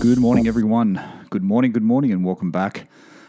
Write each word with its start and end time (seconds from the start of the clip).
Good 0.00 0.18
morning, 0.18 0.48
everyone. 0.48 0.98
Good 1.28 1.42
morning, 1.42 1.72
good 1.72 1.82
morning, 1.82 2.10
and 2.10 2.24
welcome 2.24 2.50
back. 2.50 2.88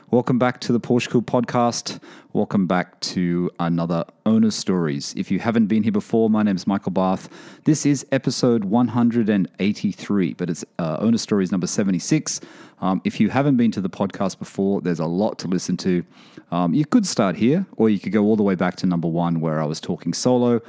Welcome 0.09 0.39
back 0.39 0.61
to 0.61 0.71
the 0.71 0.79
Porsche 0.79 1.09
Cool 1.09 1.21
podcast. 1.21 1.99
Welcome 2.31 2.65
back 2.65 2.97
to 3.01 3.51
another 3.59 4.05
Owner 4.25 4.51
Stories. 4.51 5.13
If 5.17 5.29
you 5.29 5.39
haven't 5.39 5.67
been 5.67 5.83
here 5.83 5.91
before, 5.91 6.29
my 6.29 6.43
name 6.43 6.55
is 6.55 6.65
Michael 6.65 6.93
Barth. 6.93 7.27
This 7.65 7.85
is 7.85 8.05
episode 8.13 8.63
183, 8.63 10.33
but 10.35 10.49
it's 10.49 10.63
uh, 10.79 10.95
Owner 11.01 11.17
Stories 11.17 11.51
number 11.51 11.67
76. 11.67 12.39
Um, 12.79 13.01
if 13.03 13.19
you 13.19 13.29
haven't 13.29 13.57
been 13.57 13.71
to 13.71 13.81
the 13.81 13.89
podcast 13.89 14.39
before, 14.39 14.79
there's 14.79 14.99
a 14.99 15.05
lot 15.05 15.37
to 15.39 15.49
listen 15.49 15.75
to. 15.77 16.05
Um, 16.53 16.73
you 16.73 16.85
could 16.85 17.05
start 17.05 17.35
here, 17.35 17.65
or 17.75 17.89
you 17.89 17.99
could 17.99 18.13
go 18.13 18.23
all 18.23 18.37
the 18.37 18.43
way 18.43 18.55
back 18.55 18.77
to 18.77 18.85
number 18.85 19.09
one, 19.09 19.41
where 19.41 19.61
I 19.61 19.65
was 19.65 19.81
talking 19.81 20.13
solo. 20.13 20.61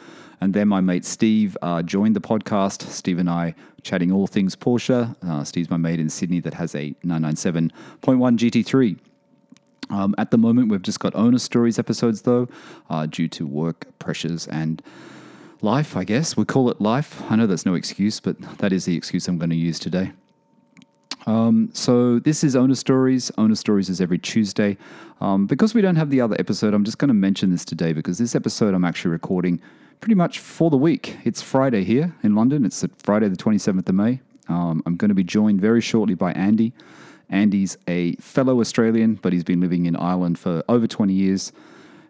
And 0.42 0.55
then 0.55 0.66
my 0.66 0.80
mate 0.80 1.05
Steve 1.05 1.56
uh, 1.62 1.82
joined 1.82 2.16
the 2.16 2.20
podcast. 2.20 2.83
Steve 2.88 3.20
and 3.20 3.30
I 3.30 3.55
chatting 3.83 4.10
all 4.10 4.27
things 4.27 4.56
Porsche. 4.56 5.14
Uh, 5.24 5.45
Steve's 5.45 5.70
my 5.70 5.77
mate 5.77 6.00
in 6.00 6.09
Sydney 6.09 6.41
that 6.41 6.55
has 6.55 6.74
a 6.74 6.96
997.1 7.05 7.70
GT3. 8.02 8.98
Um, 9.88 10.16
at 10.19 10.33
the 10.33 10.38
moment, 10.38 10.69
we've 10.69 10.83
just 10.83 10.98
got 10.98 11.14
owner 11.14 11.38
stories 11.38 11.78
episodes 11.78 12.23
though, 12.23 12.48
uh, 12.91 13.06
due 13.06 13.28
to 13.28 13.47
work 13.47 13.86
pressures 14.00 14.48
and 14.48 14.83
life, 15.60 15.97
I 15.97 16.02
guess. 16.02 16.36
We 16.36 16.45
call 16.45 16.70
it 16.70 16.80
life. 16.80 17.22
I 17.30 17.36
know 17.36 17.47
that's 17.47 17.64
no 17.64 17.74
excuse, 17.74 18.19
but 18.19 18.41
that 18.59 18.72
is 18.72 18.84
the 18.84 18.97
excuse 18.97 19.28
I'm 19.28 19.38
going 19.38 19.50
to 19.50 19.56
use 19.56 19.78
today. 19.78 20.11
Um, 21.24 21.70
so 21.72 22.19
this 22.19 22.42
is 22.42 22.56
Owner 22.56 22.74
Stories. 22.74 23.30
Owner 23.38 23.55
Stories 23.55 23.88
is 23.88 24.00
every 24.00 24.19
Tuesday. 24.19 24.77
Um, 25.20 25.47
because 25.47 25.72
we 25.72 25.83
don't 25.83 25.95
have 25.95 26.11
the 26.11 26.20
other 26.20 26.34
episode, 26.41 26.74
I'm 26.74 26.83
just 26.83 26.98
going 26.98 27.11
to 27.11 27.14
mention 27.14 27.52
this 27.52 27.64
today 27.64 27.92
because 27.92 28.19
this 28.19 28.34
episode 28.34 28.74
I'm 28.74 28.84
actually 28.84 29.12
recording 29.12 29.62
pretty 30.03 30.17
much 30.17 30.41
for 30.41 30.69
the 30.69 30.77
week. 30.77 31.17
It's 31.22 31.41
Friday 31.41 31.84
here 31.84 32.12
in 32.25 32.34
London. 32.34 32.64
It's 32.64 32.84
Friday 32.98 33.28
the 33.28 33.36
27th 33.36 33.89
of 33.89 33.95
May. 33.95 34.20
Um, 34.48 34.83
I'm 34.84 34.97
going 34.97 35.11
to 35.11 35.14
be 35.14 35.22
joined 35.22 35.61
very 35.61 35.81
shortly 35.81 36.17
by 36.17 36.33
Andy. 36.33 36.72
Andy's 37.31 37.78
a 37.86 38.17
fellow 38.17 38.58
Australian, 38.58 39.14
but 39.14 39.33
he's 39.33 39.45
been 39.45 39.61
living 39.61 39.86
in 39.86 39.95
Ireland 39.95 40.41
for 40.41 40.64
over 40.69 40.89
20 40.89 41.12
years. 41.12 41.53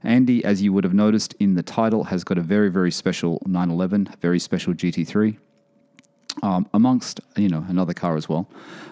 Andy, 0.03 0.43
as 0.43 0.63
you 0.63 0.73
would 0.73 0.85
have 0.85 0.95
noticed 0.95 1.35
in 1.35 1.55
the 1.55 1.63
title, 1.63 2.05
has 2.05 2.25
got 2.25 2.39
a 2.39 2.41
very, 2.41 2.70
very 2.70 2.91
special 2.91 3.43
911, 3.45 4.09
a 4.11 4.17
very 4.17 4.39
special 4.39 4.73
GT3, 4.73 5.37
um, 6.43 6.67
amongst 6.73 7.20
you 7.37 7.51
know 7.51 7.67
another 7.69 7.93
car 7.93 8.17
as 8.17 8.27
well. 8.27 8.48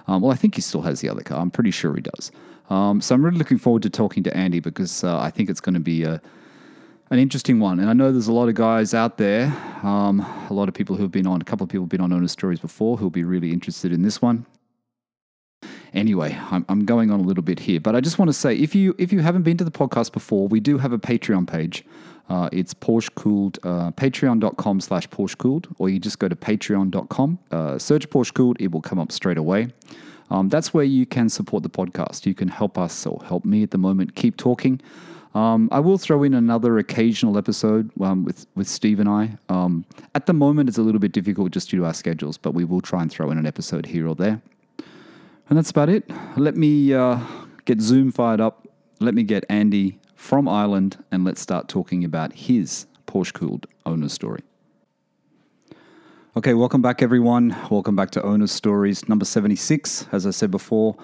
Um, 0.08 0.20
well, 0.20 0.30
I 0.30 0.36
think 0.36 0.56
he 0.56 0.60
still 0.60 0.82
has 0.82 1.00
the 1.00 1.08
other 1.08 1.22
car. 1.22 1.40
I'm 1.40 1.50
pretty 1.50 1.70
sure 1.70 1.94
he 1.94 2.02
does. 2.02 2.30
Um, 2.68 3.00
so 3.00 3.14
I'm 3.14 3.24
really 3.24 3.38
looking 3.38 3.58
forward 3.58 3.82
to 3.84 3.90
talking 3.90 4.22
to 4.24 4.36
Andy 4.36 4.60
because 4.60 5.02
uh, 5.02 5.18
I 5.18 5.30
think 5.30 5.48
it's 5.48 5.60
going 5.60 5.74
to 5.74 5.80
be 5.80 6.02
a 6.04 6.20
an 7.10 7.18
interesting 7.18 7.58
one. 7.58 7.80
And 7.80 7.90
I 7.90 7.92
know 7.92 8.12
there's 8.12 8.28
a 8.28 8.32
lot 8.32 8.48
of 8.48 8.54
guys 8.54 8.94
out 8.94 9.18
there, 9.18 9.46
um, 9.82 10.20
a 10.48 10.52
lot 10.52 10.68
of 10.68 10.74
people 10.74 10.96
who've 10.96 11.10
been 11.10 11.26
on, 11.26 11.40
a 11.40 11.44
couple 11.44 11.64
of 11.64 11.70
people 11.70 11.84
have 11.84 11.90
been 11.90 12.00
on 12.00 12.12
Owner 12.12 12.28
Stories 12.28 12.60
before 12.60 12.96
who'll 12.96 13.10
be 13.10 13.24
really 13.24 13.52
interested 13.52 13.92
in 13.92 14.02
this 14.02 14.22
one. 14.22 14.46
Anyway, 15.92 16.38
I'm, 16.52 16.64
I'm 16.68 16.84
going 16.84 17.10
on 17.10 17.18
a 17.18 17.22
little 17.24 17.42
bit 17.42 17.58
here, 17.58 17.80
but 17.80 17.96
I 17.96 18.00
just 18.00 18.16
want 18.18 18.28
to 18.28 18.32
say 18.32 18.54
if 18.54 18.76
you 18.76 18.94
if 18.96 19.12
you 19.12 19.20
haven't 19.20 19.42
been 19.42 19.56
to 19.56 19.64
the 19.64 19.72
podcast 19.72 20.12
before, 20.12 20.46
we 20.46 20.60
do 20.60 20.78
have 20.78 20.92
a 20.92 20.98
Patreon 20.98 21.48
page. 21.48 21.84
Uh, 22.28 22.48
it's 22.52 22.72
Porsche 22.72 23.12
Cooled, 23.16 23.58
uh, 23.64 23.90
patreon.com 23.90 24.80
slash 24.80 25.08
Porsche 25.08 25.36
Cooled, 25.36 25.66
or 25.78 25.88
you 25.88 25.98
just 25.98 26.20
go 26.20 26.28
to 26.28 26.36
patreon.com, 26.36 27.40
uh, 27.50 27.76
search 27.76 28.08
Porsche 28.08 28.32
Cooled, 28.32 28.60
it 28.60 28.70
will 28.70 28.80
come 28.80 29.00
up 29.00 29.10
straight 29.10 29.36
away. 29.36 29.72
Um, 30.30 30.48
that's 30.48 30.72
where 30.72 30.84
you 30.84 31.06
can 31.06 31.28
support 31.28 31.64
the 31.64 31.68
podcast. 31.68 32.26
You 32.26 32.34
can 32.34 32.46
help 32.46 32.78
us 32.78 33.04
or 33.04 33.20
help 33.24 33.44
me 33.44 33.64
at 33.64 33.72
the 33.72 33.78
moment 33.78 34.14
keep 34.14 34.36
talking. 34.36 34.80
Um, 35.34 35.68
I 35.70 35.78
will 35.78 35.98
throw 35.98 36.24
in 36.24 36.34
another 36.34 36.78
occasional 36.78 37.38
episode 37.38 37.90
um, 38.00 38.24
with 38.24 38.46
with 38.56 38.66
Steve 38.68 38.98
and 38.98 39.08
I. 39.08 39.38
Um, 39.48 39.84
at 40.14 40.26
the 40.26 40.32
moment, 40.32 40.68
it's 40.68 40.78
a 40.78 40.82
little 40.82 40.98
bit 40.98 41.12
difficult 41.12 41.52
just 41.52 41.70
due 41.70 41.78
to 41.78 41.84
our 41.84 41.94
schedules, 41.94 42.36
but 42.36 42.52
we 42.52 42.64
will 42.64 42.80
try 42.80 43.02
and 43.02 43.10
throw 43.10 43.30
in 43.30 43.38
an 43.38 43.46
episode 43.46 43.86
here 43.86 44.08
or 44.08 44.14
there. 44.14 44.42
And 45.48 45.56
that's 45.56 45.70
about 45.70 45.88
it. 45.88 46.10
Let 46.36 46.56
me 46.56 46.92
uh, 46.94 47.20
get 47.64 47.80
Zoom 47.80 48.10
fired 48.10 48.40
up. 48.40 48.66
Let 48.98 49.14
me 49.14 49.22
get 49.22 49.44
Andy 49.48 49.98
from 50.14 50.48
Ireland, 50.48 51.02
and 51.10 51.24
let's 51.24 51.40
start 51.40 51.68
talking 51.68 52.04
about 52.04 52.32
his 52.32 52.86
Porsche 53.06 53.32
cooled 53.32 53.66
owner 53.86 54.08
story. 54.08 54.42
Okay, 56.36 56.54
welcome 56.54 56.82
back, 56.82 57.02
everyone. 57.02 57.56
Welcome 57.70 57.96
back 57.96 58.10
to 58.12 58.22
Owner 58.22 58.46
Stories 58.46 59.08
number 59.08 59.24
76. 59.24 60.06
As 60.12 60.26
I 60.26 60.30
said 60.30 60.50
before, 60.50 60.96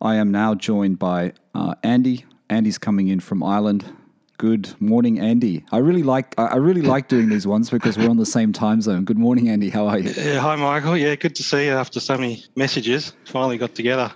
I 0.00 0.16
am 0.16 0.30
now 0.30 0.54
joined 0.54 0.98
by 0.98 1.32
uh, 1.54 1.74
Andy. 1.82 2.24
Andy's 2.48 2.78
coming 2.78 3.08
in 3.08 3.20
from 3.20 3.42
Ireland. 3.42 3.84
Good 4.36 4.74
morning, 4.80 5.20
Andy. 5.20 5.64
I 5.70 5.78
really 5.78 6.02
like 6.02 6.34
I 6.36 6.56
really 6.56 6.82
like 6.82 7.08
doing 7.08 7.28
these 7.28 7.46
ones 7.46 7.70
because 7.70 7.96
we're 7.96 8.10
on 8.10 8.16
the 8.16 8.26
same 8.26 8.52
time 8.52 8.80
zone. 8.80 9.04
Good 9.04 9.18
morning, 9.18 9.48
Andy. 9.48 9.70
How 9.70 9.86
are 9.86 9.98
you? 9.98 10.10
Yeah, 10.10 10.40
hi, 10.40 10.56
Michael. 10.56 10.96
Yeah, 10.96 11.14
good 11.14 11.36
to 11.36 11.42
see 11.42 11.66
you 11.66 11.72
after 11.72 12.00
so 12.00 12.18
many 12.18 12.44
messages. 12.56 13.14
Finally 13.26 13.58
got 13.58 13.74
together. 13.74 14.12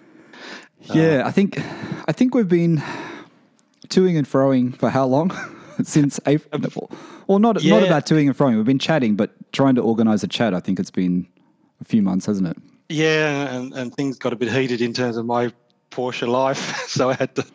Yeah, 0.92 1.22
uh, 1.22 1.28
I 1.28 1.30
think 1.30 1.58
I 2.08 2.12
think 2.12 2.34
we've 2.34 2.48
been 2.48 2.82
toing 3.88 4.18
and 4.18 4.26
froing 4.26 4.76
for 4.76 4.90
how 4.90 5.06
long? 5.06 5.30
Since 5.84 6.18
April. 6.26 6.90
Well, 7.28 7.38
not 7.38 7.62
yeah. 7.62 7.78
not 7.78 7.86
about 7.86 8.06
toing 8.06 8.26
and 8.26 8.36
froing. 8.36 8.56
We've 8.56 8.64
been 8.64 8.80
chatting, 8.80 9.14
but 9.14 9.52
trying 9.52 9.76
to 9.76 9.82
organise 9.82 10.24
a 10.24 10.28
chat. 10.28 10.52
I 10.52 10.60
think 10.60 10.80
it's 10.80 10.90
been 10.90 11.28
a 11.80 11.84
few 11.84 12.02
months, 12.02 12.26
hasn't 12.26 12.48
it? 12.48 12.56
Yeah, 12.88 13.54
and, 13.54 13.72
and 13.74 13.94
things 13.94 14.18
got 14.18 14.32
a 14.32 14.36
bit 14.36 14.50
heated 14.50 14.80
in 14.80 14.92
terms 14.92 15.16
of 15.16 15.26
my 15.26 15.52
Porsche 15.90 16.28
life, 16.28 16.76
so 16.88 17.10
I 17.10 17.14
had 17.14 17.34
to 17.36 17.46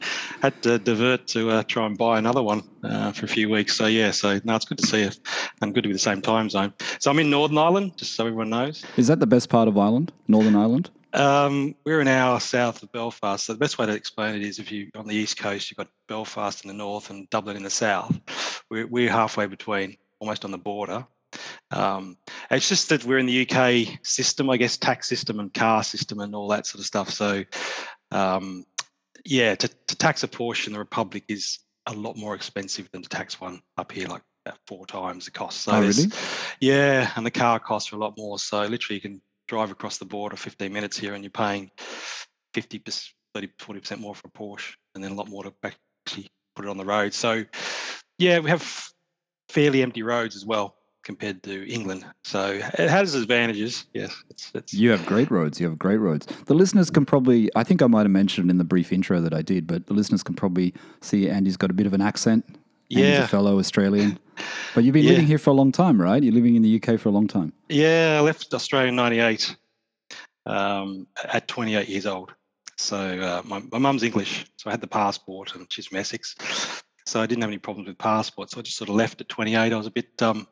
had 0.41 0.61
to 0.63 0.79
divert 0.79 1.27
to 1.27 1.49
uh, 1.49 1.63
try 1.63 1.85
and 1.85 1.97
buy 1.97 2.17
another 2.17 2.43
one 2.43 2.63
uh, 2.83 3.11
for 3.11 3.25
a 3.25 3.29
few 3.29 3.49
weeks. 3.49 3.75
So 3.75 3.85
yeah, 3.85 4.11
so 4.11 4.39
no, 4.43 4.55
it's 4.55 4.65
good 4.65 4.77
to 4.79 4.87
see 4.87 5.03
you, 5.03 5.11
and 5.61 5.73
good 5.73 5.83
to 5.83 5.89
be 5.89 5.93
the 5.93 5.99
same 5.99 6.21
time 6.21 6.49
zone. 6.49 6.73
So 6.99 7.11
I'm 7.11 7.19
in 7.19 7.29
Northern 7.29 7.57
Ireland, 7.57 7.97
just 7.97 8.15
so 8.15 8.25
everyone 8.25 8.49
knows. 8.49 8.83
Is 8.97 9.07
that 9.07 9.19
the 9.19 9.27
best 9.27 9.49
part 9.49 9.67
of 9.67 9.77
Ireland, 9.77 10.11
Northern 10.27 10.55
Ireland? 10.55 10.89
Um, 11.13 11.75
we're 11.85 12.01
an 12.01 12.07
hour 12.07 12.39
south 12.39 12.81
of 12.81 12.91
Belfast. 12.91 13.45
So 13.45 13.53
the 13.53 13.59
best 13.59 13.77
way 13.77 13.85
to 13.85 13.93
explain 13.93 14.35
it 14.35 14.41
is 14.41 14.57
if 14.57 14.71
you 14.71 14.89
on 14.95 15.07
the 15.07 15.15
east 15.15 15.37
coast, 15.37 15.69
you've 15.69 15.77
got 15.77 15.87
Belfast 16.07 16.63
in 16.63 16.69
the 16.69 16.73
north 16.73 17.11
and 17.11 17.29
Dublin 17.29 17.55
in 17.55 17.63
the 17.63 17.69
south. 17.69 18.19
We're, 18.69 18.87
we're 18.87 19.11
halfway 19.11 19.45
between, 19.45 19.97
almost 20.19 20.43
on 20.43 20.51
the 20.51 20.57
border. 20.57 21.05
Um, 21.71 22.17
it's 22.51 22.69
just 22.69 22.89
that 22.89 23.05
we're 23.05 23.17
in 23.17 23.25
the 23.25 23.47
UK 23.47 23.99
system, 24.03 24.49
I 24.49 24.57
guess, 24.57 24.77
tax 24.77 25.07
system 25.07 25.39
and 25.39 25.53
car 25.53 25.83
system 25.83 26.19
and 26.19 26.35
all 26.35 26.47
that 26.49 26.65
sort 26.65 26.79
of 26.79 26.85
stuff. 26.85 27.09
So 27.09 27.43
um, 28.13 28.65
yeah, 29.25 29.55
to, 29.55 29.67
to 29.67 29.95
tax 29.95 30.23
a 30.23 30.27
Porsche 30.27 30.67
in 30.67 30.73
the 30.73 30.79
Republic 30.79 31.23
is 31.27 31.59
a 31.85 31.93
lot 31.93 32.17
more 32.17 32.35
expensive 32.35 32.89
than 32.91 33.01
to 33.01 33.09
tax 33.09 33.39
one 33.39 33.61
up 33.77 33.91
here, 33.91 34.07
like 34.07 34.21
about 34.45 34.59
four 34.67 34.85
times 34.85 35.25
the 35.25 35.31
cost. 35.31 35.61
So 35.61 35.71
oh, 35.73 35.81
really? 35.81 36.05
Yeah, 36.59 37.11
and 37.15 37.25
the 37.25 37.31
car 37.31 37.59
costs 37.59 37.91
are 37.93 37.95
a 37.95 37.99
lot 37.99 38.17
more. 38.17 38.39
So 38.39 38.61
literally, 38.65 38.95
you 38.95 39.01
can 39.01 39.21
drive 39.47 39.71
across 39.71 39.97
the 39.97 40.05
border 40.05 40.35
15 40.35 40.71
minutes 40.71 40.97
here, 40.97 41.13
and 41.13 41.23
you're 41.23 41.31
paying 41.31 41.71
50, 42.53 42.83
30, 43.33 43.49
40 43.59 43.79
percent 43.79 44.01
more 44.01 44.15
for 44.15 44.27
a 44.27 44.31
Porsche, 44.31 44.73
and 44.95 45.03
then 45.03 45.11
a 45.11 45.15
lot 45.15 45.29
more 45.29 45.43
to 45.43 45.53
actually 45.63 46.27
put 46.55 46.65
it 46.65 46.69
on 46.69 46.77
the 46.77 46.85
road. 46.85 47.13
So 47.13 47.43
yeah, 48.17 48.39
we 48.39 48.49
have 48.49 48.89
fairly 49.49 49.81
empty 49.83 50.03
roads 50.03 50.35
as 50.35 50.45
well 50.45 50.75
compared 51.03 51.43
to 51.43 51.71
England. 51.71 52.05
So 52.23 52.51
it 52.51 52.89
has 52.89 53.15
advantages. 53.15 53.85
Yes, 53.93 54.15
it's, 54.29 54.51
it's 54.53 54.73
you 54.73 54.91
have 54.91 55.05
great 55.05 55.29
roads. 55.29 55.59
You 55.59 55.67
have 55.67 55.77
great 55.77 55.97
roads. 55.97 56.25
The 56.45 56.53
listeners 56.53 56.89
can 56.89 57.05
probably, 57.05 57.49
I 57.55 57.63
think 57.63 57.81
I 57.81 57.87
might 57.87 58.01
have 58.01 58.11
mentioned 58.11 58.49
in 58.49 58.57
the 58.57 58.63
brief 58.63 58.91
intro 58.91 59.19
that 59.21 59.33
I 59.33 59.41
did, 59.41 59.67
but 59.67 59.87
the 59.87 59.93
listeners 59.93 60.23
can 60.23 60.35
probably 60.35 60.73
see 61.01 61.29
Andy's 61.29 61.57
got 61.57 61.69
a 61.69 61.73
bit 61.73 61.85
of 61.85 61.93
an 61.93 62.01
accent. 62.01 62.45
Andy's 62.91 63.05
yeah, 63.05 63.23
a 63.23 63.27
fellow 63.27 63.59
Australian. 63.59 64.19
But 64.73 64.83
you've 64.83 64.93
been 64.93 65.03
yeah. 65.03 65.11
living 65.11 65.27
here 65.27 65.37
for 65.37 65.51
a 65.51 65.53
long 65.53 65.71
time, 65.71 66.01
right? 66.01 66.23
You're 66.23 66.33
living 66.33 66.55
in 66.55 66.63
the 66.63 66.81
UK 66.81 66.99
for 66.99 67.09
a 67.09 67.11
long 67.11 67.27
time. 67.27 67.53
Yeah, 67.69 68.17
I 68.17 68.21
left 68.21 68.51
Australia 68.51 68.89
in 68.89 68.95
'98 68.95 69.55
um, 70.47 71.05
at 71.23 71.47
28 71.47 71.87
years 71.87 72.07
old. 72.07 72.33
So 72.75 72.97
uh, 72.97 73.43
my 73.45 73.61
my 73.71 73.77
mum's 73.77 74.01
English, 74.01 74.47
so 74.57 74.69
I 74.69 74.73
had 74.73 74.81
the 74.81 74.87
passport, 74.87 75.53
and 75.53 75.71
she's 75.71 75.85
from 75.85 75.99
Essex. 75.99 76.35
So 77.05 77.21
I 77.21 77.27
didn't 77.27 77.43
have 77.43 77.49
any 77.49 77.59
problems 77.59 77.87
with 77.87 77.97
passport. 77.97 78.49
So 78.49 78.59
I 78.59 78.63
just 78.63 78.77
sort 78.77 78.89
of 78.89 78.95
left 78.95 79.21
at 79.21 79.29
28. 79.29 79.71
I 79.71 79.77
was 79.77 79.85
a 79.85 79.91
bit 79.91 80.19
um, 80.21 80.47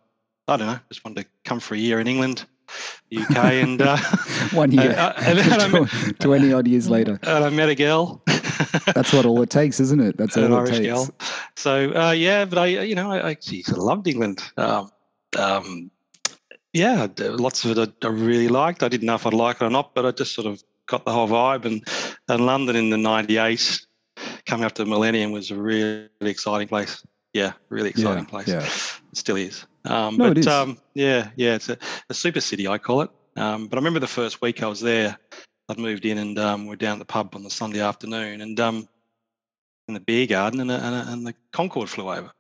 I 0.48 0.58
don't 0.58 0.68
know, 0.68 0.80
just 0.90 1.06
wanted 1.06 1.24
to 1.24 1.30
come 1.46 1.60
for 1.60 1.76
a 1.76 1.78
year 1.78 2.00
in 2.00 2.08
England, 2.08 2.46
UK, 3.16 3.38
and 3.38 3.82
uh, 3.82 3.98
one 4.54 4.72
year, 4.72 4.92
uh, 4.98 5.14
and, 5.18 5.72
met, 5.74 5.90
twenty 6.20 6.54
odd 6.54 6.68
years 6.68 6.90
later, 6.90 7.20
and 7.24 7.44
I 7.44 7.50
met 7.50 7.70
a 7.70 7.76
girl. 7.76 8.22
That's 8.94 9.14
what 9.14 9.26
all 9.26 9.42
it 9.42 9.50
takes, 9.50 9.80
isn't 9.80 10.02
it? 10.02 10.18
That's 10.18 10.38
all 10.38 10.46
an 10.46 10.52
it 10.52 10.56
Irish 10.56 10.70
takes. 10.78 10.88
Girl. 10.88 11.10
So 11.56 11.96
uh, 11.96 12.12
yeah, 12.12 12.46
but 12.46 12.58
I, 12.58 12.66
you 12.68 12.96
know, 12.96 13.12
I, 13.12 13.30
I 13.30 13.34
geez, 13.36 13.72
I 13.72 13.76
loved 13.76 14.08
England. 14.08 14.42
Um, 14.58 14.92
um, 15.38 15.92
yeah, 16.74 17.08
lots 17.18 17.66
of 17.66 17.78
it 17.78 17.96
I, 18.04 18.08
I 18.08 18.10
really 18.10 18.48
liked. 18.48 18.84
I 18.84 18.88
didn't 18.88 19.06
know 19.06 19.16
if 19.16 19.26
I'd 19.26 19.34
like 19.34 19.58
it 19.58 19.66
or 19.66 19.70
not, 19.70 19.94
but 19.94 20.06
I 20.06 20.12
just 20.12 20.34
sort 20.34 20.48
of 20.48 20.64
got 20.86 21.06
the 21.06 21.12
whole 21.12 21.28
vibe. 21.28 21.66
And 21.66 21.86
and 22.28 22.46
London 22.46 22.76
in 22.76 22.90
the 22.90 22.98
'98, 22.98 23.86
coming 24.46 24.66
up 24.66 24.74
to 24.74 24.84
the 24.84 24.90
millennium, 24.90 25.32
was 25.32 25.52
a 25.52 25.56
really 25.56 26.10
exciting 26.22 26.68
place. 26.68 27.04
Yeah, 27.34 27.54
really 27.70 27.90
exciting 27.90 28.26
yeah, 28.26 28.30
place. 28.30 28.48
Yeah. 28.48 28.64
It 28.64 29.18
still 29.18 29.38
is. 29.38 29.66
Um, 29.86 30.18
no, 30.18 30.30
but 30.30 30.38
it 30.38 30.42
is. 30.42 30.48
Um, 30.48 30.78
yeah, 30.94 31.30
yeah, 31.36 31.56
it's 31.56 31.70
a, 31.70 31.78
a, 32.10 32.14
super 32.14 32.42
city, 32.42 32.68
I 32.68 32.78
call 32.78 33.02
it. 33.02 33.10
Um, 33.36 33.68
but 33.68 33.78
I 33.78 33.80
remember 33.80 34.00
the 34.00 34.08
first 34.08 34.42
week 34.42 34.62
I 34.62 34.68
was 34.68 34.82
there, 34.82 35.18
I'd 35.70 35.80
moved 35.80 36.06
in 36.06 36.18
and 36.18 36.38
um, 36.38 36.68
we're 36.68 36.76
down 36.76 36.94
at 36.94 37.00
the 37.00 37.06
pub 37.06 37.34
on 37.36 37.44
the 37.44 37.50
Sunday 37.50 37.80
afternoon 37.80 38.42
and 38.42 38.60
um, 38.60 38.88
in 39.88 39.94
the 39.94 40.00
beer 40.02 40.28
garden 40.28 40.60
and, 40.60 40.70
a, 40.70 40.76
and, 40.76 40.96
a, 40.96 41.12
and 41.12 41.28
the 41.28 41.34
Concorde 41.54 41.90
flew 41.90 42.10
over 42.12 42.32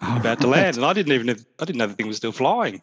oh, 0.00 0.16
about 0.16 0.24
right. 0.24 0.40
to 0.40 0.46
land. 0.48 0.76
And 0.76 0.84
I 0.84 0.92
didn't 0.92 1.12
even 1.12 1.28
have, 1.28 1.44
I 1.60 1.64
didn't 1.64 1.78
know 1.78 1.86
the 1.86 1.94
thing 1.94 2.08
was 2.08 2.16
still 2.16 2.32
flying. 2.32 2.82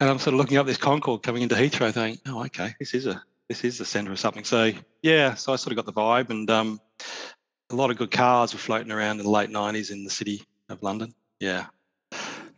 And 0.00 0.08
I'm 0.08 0.18
sort 0.18 0.34
of 0.34 0.38
looking 0.38 0.58
up 0.58 0.66
this 0.66 0.76
Concorde 0.76 1.22
coming 1.22 1.42
into 1.42 1.54
Heathrow 1.54 1.92
thinking, 1.92 2.20
oh, 2.26 2.44
okay, 2.44 2.74
this 2.78 2.94
is 2.94 3.06
a 3.06 3.22
this 3.48 3.64
is 3.64 3.78
the 3.78 3.84
centre 3.84 4.12
of 4.12 4.18
something. 4.18 4.44
So 4.44 4.72
yeah, 5.02 5.34
so 5.34 5.52
I 5.52 5.56
sort 5.56 5.72
of 5.72 5.76
got 5.76 5.86
the 5.86 5.92
vibe, 5.92 6.30
and 6.30 6.48
um, 6.50 6.80
a 7.70 7.74
lot 7.74 7.90
of 7.90 7.96
good 7.96 8.10
cars 8.10 8.52
were 8.52 8.60
floating 8.60 8.92
around 8.92 9.18
in 9.18 9.24
the 9.24 9.30
late 9.30 9.50
'90s 9.50 9.90
in 9.90 10.04
the 10.04 10.10
city 10.10 10.44
of 10.68 10.82
London. 10.82 11.14
Yeah, 11.40 11.66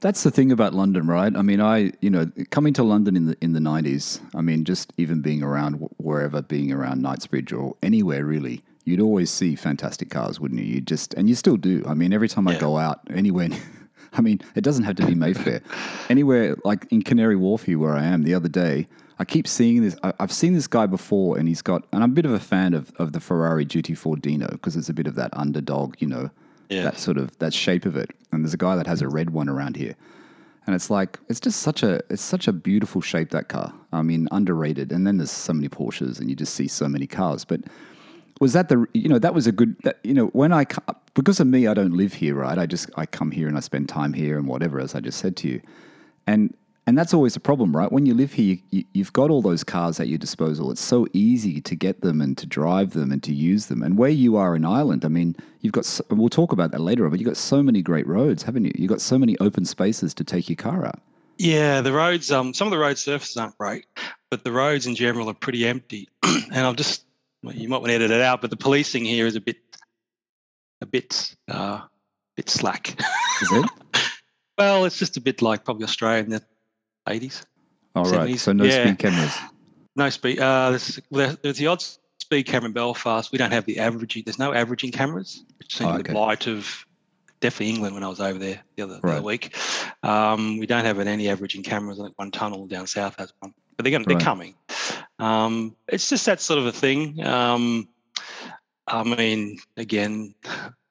That's 0.00 0.22
the 0.22 0.30
thing 0.30 0.50
about 0.50 0.74
London, 0.74 1.06
right? 1.06 1.34
I 1.36 1.42
mean, 1.42 1.60
I 1.60 1.92
you 2.00 2.10
know 2.10 2.30
coming 2.50 2.72
to 2.74 2.82
London 2.82 3.16
in 3.16 3.26
the 3.26 3.36
in 3.40 3.52
the 3.52 3.60
nineties. 3.60 4.20
I 4.34 4.40
mean, 4.40 4.64
just 4.64 4.92
even 4.96 5.20
being 5.20 5.42
around 5.42 5.74
wherever, 5.98 6.42
being 6.42 6.72
around 6.72 7.02
Knightsbridge 7.02 7.52
or 7.52 7.76
anywhere 7.82 8.24
really, 8.24 8.62
you'd 8.84 9.00
always 9.00 9.30
see 9.30 9.54
fantastic 9.56 10.10
cars, 10.10 10.40
wouldn't 10.40 10.60
you? 10.60 10.66
You 10.66 10.80
just 10.80 11.14
and 11.14 11.28
you 11.28 11.34
still 11.34 11.56
do. 11.56 11.84
I 11.86 11.94
mean, 11.94 12.12
every 12.12 12.28
time 12.28 12.48
I 12.48 12.58
go 12.58 12.78
out 12.78 13.00
anywhere. 13.10 13.50
I 14.12 14.22
mean, 14.22 14.40
it 14.56 14.62
doesn't 14.62 14.82
have 14.82 14.96
to 14.96 15.06
be 15.06 15.14
Mayfair. 15.14 15.62
Anywhere 16.08 16.56
like 16.64 16.84
in 16.90 17.02
Canary 17.02 17.36
Wharf 17.36 17.62
here, 17.62 17.78
where 17.78 17.94
I 17.94 18.04
am 18.04 18.24
the 18.24 18.34
other 18.34 18.48
day, 18.48 18.88
I 19.20 19.24
keep 19.24 19.46
seeing 19.46 19.82
this. 19.82 19.96
I, 20.02 20.12
I've 20.18 20.32
seen 20.32 20.52
this 20.54 20.66
guy 20.66 20.86
before, 20.86 21.38
and 21.38 21.46
he's 21.46 21.62
got. 21.62 21.86
And 21.92 22.02
I'm 22.02 22.10
a 22.10 22.14
bit 22.14 22.24
of 22.24 22.32
a 22.32 22.40
fan 22.40 22.74
of, 22.74 22.90
of 22.96 23.12
the 23.12 23.20
Ferrari 23.20 23.64
GT4 23.64 24.20
Dino 24.20 24.48
because 24.48 24.74
it's 24.74 24.88
a 24.88 24.94
bit 24.94 25.06
of 25.06 25.14
that 25.14 25.30
underdog, 25.32 25.94
you 26.00 26.08
know, 26.08 26.30
Yeah. 26.70 26.84
that 26.84 26.98
sort 26.98 27.18
of 27.18 27.38
that 27.38 27.52
shape 27.52 27.84
of 27.84 27.96
it. 27.96 28.10
And 28.32 28.44
there's 28.44 28.54
a 28.54 28.58
guy 28.58 28.76
that 28.76 28.86
has 28.86 29.02
a 29.02 29.08
red 29.08 29.30
one 29.30 29.48
around 29.48 29.76
here, 29.76 29.96
and 30.66 30.74
it's 30.74 30.88
like 30.88 31.18
it's 31.28 31.40
just 31.40 31.60
such 31.60 31.82
a 31.82 32.00
it's 32.08 32.22
such 32.22 32.48
a 32.48 32.52
beautiful 32.52 33.00
shape 33.00 33.30
that 33.30 33.48
car. 33.48 33.74
I 33.92 34.02
mean, 34.02 34.28
underrated. 34.30 34.92
And 34.92 35.06
then 35.06 35.18
there's 35.18 35.30
so 35.30 35.52
many 35.52 35.68
Porsches, 35.68 36.20
and 36.20 36.30
you 36.30 36.36
just 36.36 36.54
see 36.54 36.68
so 36.68 36.88
many 36.88 37.06
cars, 37.06 37.44
but 37.44 37.60
was 38.40 38.54
that 38.54 38.68
the 38.68 38.86
you 38.94 39.08
know 39.08 39.18
that 39.18 39.34
was 39.34 39.46
a 39.46 39.52
good 39.52 39.76
that, 39.82 39.98
you 40.02 40.14
know 40.14 40.26
when 40.28 40.52
I 40.52 40.64
because 41.14 41.38
of 41.40 41.46
me 41.46 41.66
I 41.66 41.74
don't 41.74 41.92
live 41.92 42.14
here 42.14 42.34
right 42.34 42.58
I 42.58 42.66
just 42.66 42.90
I 42.96 43.04
come 43.04 43.30
here 43.30 43.46
and 43.46 43.56
I 43.56 43.60
spend 43.60 43.88
time 43.88 44.14
here 44.14 44.38
and 44.38 44.48
whatever 44.48 44.80
as 44.80 44.94
I 44.94 45.00
just 45.00 45.18
said 45.18 45.36
to 45.38 45.48
you 45.48 45.60
and 46.26 46.54
and 46.86 46.96
that's 46.96 47.14
always 47.14 47.36
a 47.36 47.40
problem 47.40 47.76
right 47.76 47.92
when 47.92 48.06
you 48.06 48.14
live 48.14 48.32
here 48.32 48.56
you, 48.70 48.84
you've 48.92 49.12
got 49.12 49.30
all 49.30 49.42
those 49.42 49.62
cars 49.62 50.00
at 50.00 50.08
your 50.08 50.18
disposal 50.18 50.70
it's 50.70 50.80
so 50.80 51.06
easy 51.12 51.60
to 51.60 51.74
get 51.74 52.00
them 52.00 52.20
and 52.20 52.36
to 52.38 52.46
drive 52.46 52.92
them 52.92 53.12
and 53.12 53.22
to 53.22 53.34
use 53.34 53.66
them 53.66 53.82
and 53.82 53.98
where 53.98 54.10
you 54.10 54.36
are 54.36 54.56
in 54.56 54.64
Ireland 54.64 55.04
I 55.04 55.08
mean 55.08 55.36
you've 55.60 55.72
got 55.72 55.84
so, 55.84 56.04
we'll 56.10 56.28
talk 56.28 56.52
about 56.52 56.70
that 56.72 56.80
later 56.80 57.08
but 57.08 57.18
you've 57.18 57.28
got 57.28 57.36
so 57.36 57.62
many 57.62 57.82
great 57.82 58.06
roads 58.06 58.42
haven't 58.42 58.64
you 58.64 58.72
you've 58.74 58.90
got 58.90 59.00
so 59.00 59.18
many 59.18 59.38
open 59.38 59.64
spaces 59.64 60.14
to 60.14 60.24
take 60.24 60.48
your 60.48 60.56
car 60.56 60.86
out 60.86 61.00
Yeah, 61.38 61.80
the 61.80 61.92
roads. 61.92 62.30
Um, 62.30 62.52
some 62.52 62.66
of 62.66 62.70
the 62.70 62.78
road 62.78 62.98
surfaces 62.98 63.36
aren't 63.38 63.56
great, 63.56 63.86
but 64.30 64.44
the 64.44 64.52
roads 64.52 64.86
in 64.86 64.94
general 64.94 65.30
are 65.30 65.34
pretty 65.34 65.66
empty. 65.66 66.06
and 66.22 66.58
I'll 66.58 66.74
just 66.74 67.04
well, 67.42 67.54
you 67.54 67.68
might 67.68 67.78
want 67.78 67.88
to 67.88 67.94
edit 67.94 68.10
it 68.10 68.20
out, 68.20 68.42
but 68.42 68.50
the 68.50 68.56
policing 68.56 69.04
here 69.04 69.26
is 69.26 69.36
a 69.36 69.40
bit, 69.40 69.56
a 70.82 70.86
bit, 70.86 71.34
uh, 71.48 71.80
bit 72.36 72.50
slack. 72.50 72.90
is 73.40 73.52
it 73.52 73.70
well, 74.58 74.84
it's 74.84 74.98
just 74.98 75.16
a 75.16 75.20
bit 75.20 75.40
like 75.40 75.64
probably 75.64 75.84
Australia 75.84 76.40
in 77.06 77.10
the 77.12 77.16
eighties. 77.16 77.44
all 77.94 78.04
right 78.04 78.30
70s. 78.30 78.38
so 78.40 78.52
no 78.52 78.64
Yeah. 78.64 78.84
speed 78.86 78.98
cameras 78.98 79.36
No 79.96 80.08
speed. 80.10 80.38
Uh, 80.38 80.70
there's, 80.70 81.00
there's 81.42 81.58
the 81.58 81.66
odd 81.66 81.82
speed 82.20 82.44
camera 82.44 82.66
in 82.68 82.72
Belfast. 82.72 83.32
We 83.32 83.38
don't 83.38 83.50
have 83.52 83.66
the 83.66 83.80
averaging. 83.80 84.22
There's 84.24 84.38
no 84.38 84.52
averaging 84.54 84.92
cameras, 84.92 85.42
which 85.58 85.76
seems 85.76 85.90
Oh, 85.90 85.94
okay. 85.94 86.02
the 86.04 86.12
blight 86.12 86.46
of 86.46 86.86
definitely 87.40 87.70
England 87.74 87.94
when 87.94 88.04
I 88.04 88.08
was 88.08 88.20
over 88.20 88.38
there 88.38 88.62
the 88.76 88.82
other, 88.84 88.94
the 88.94 89.00
Right. 89.02 89.14
other 89.16 89.22
week. 89.22 89.56
Um, 90.04 90.58
we 90.58 90.66
don't 90.66 90.84
have 90.84 90.98
any 91.00 91.28
averaging 91.28 91.62
cameras. 91.64 91.98
I 92.00 92.04
think 92.04 92.18
one 92.18 92.30
tunnel 92.30 92.66
down 92.66 92.86
south 92.86 93.16
has 93.18 93.32
one, 93.40 93.52
but 93.76 93.82
they're 93.84 93.90
going. 93.90 94.04
They're 94.04 94.14
Right. 94.16 94.24
coming. 94.24 94.54
Um, 95.18 95.74
it's 95.88 96.08
just 96.08 96.24
that 96.26 96.40
sort 96.40 96.58
of 96.60 96.66
a 96.66 96.72
thing. 96.72 97.22
Um, 97.26 97.88
I 98.86 99.02
mean, 99.02 99.58
again, 99.76 100.34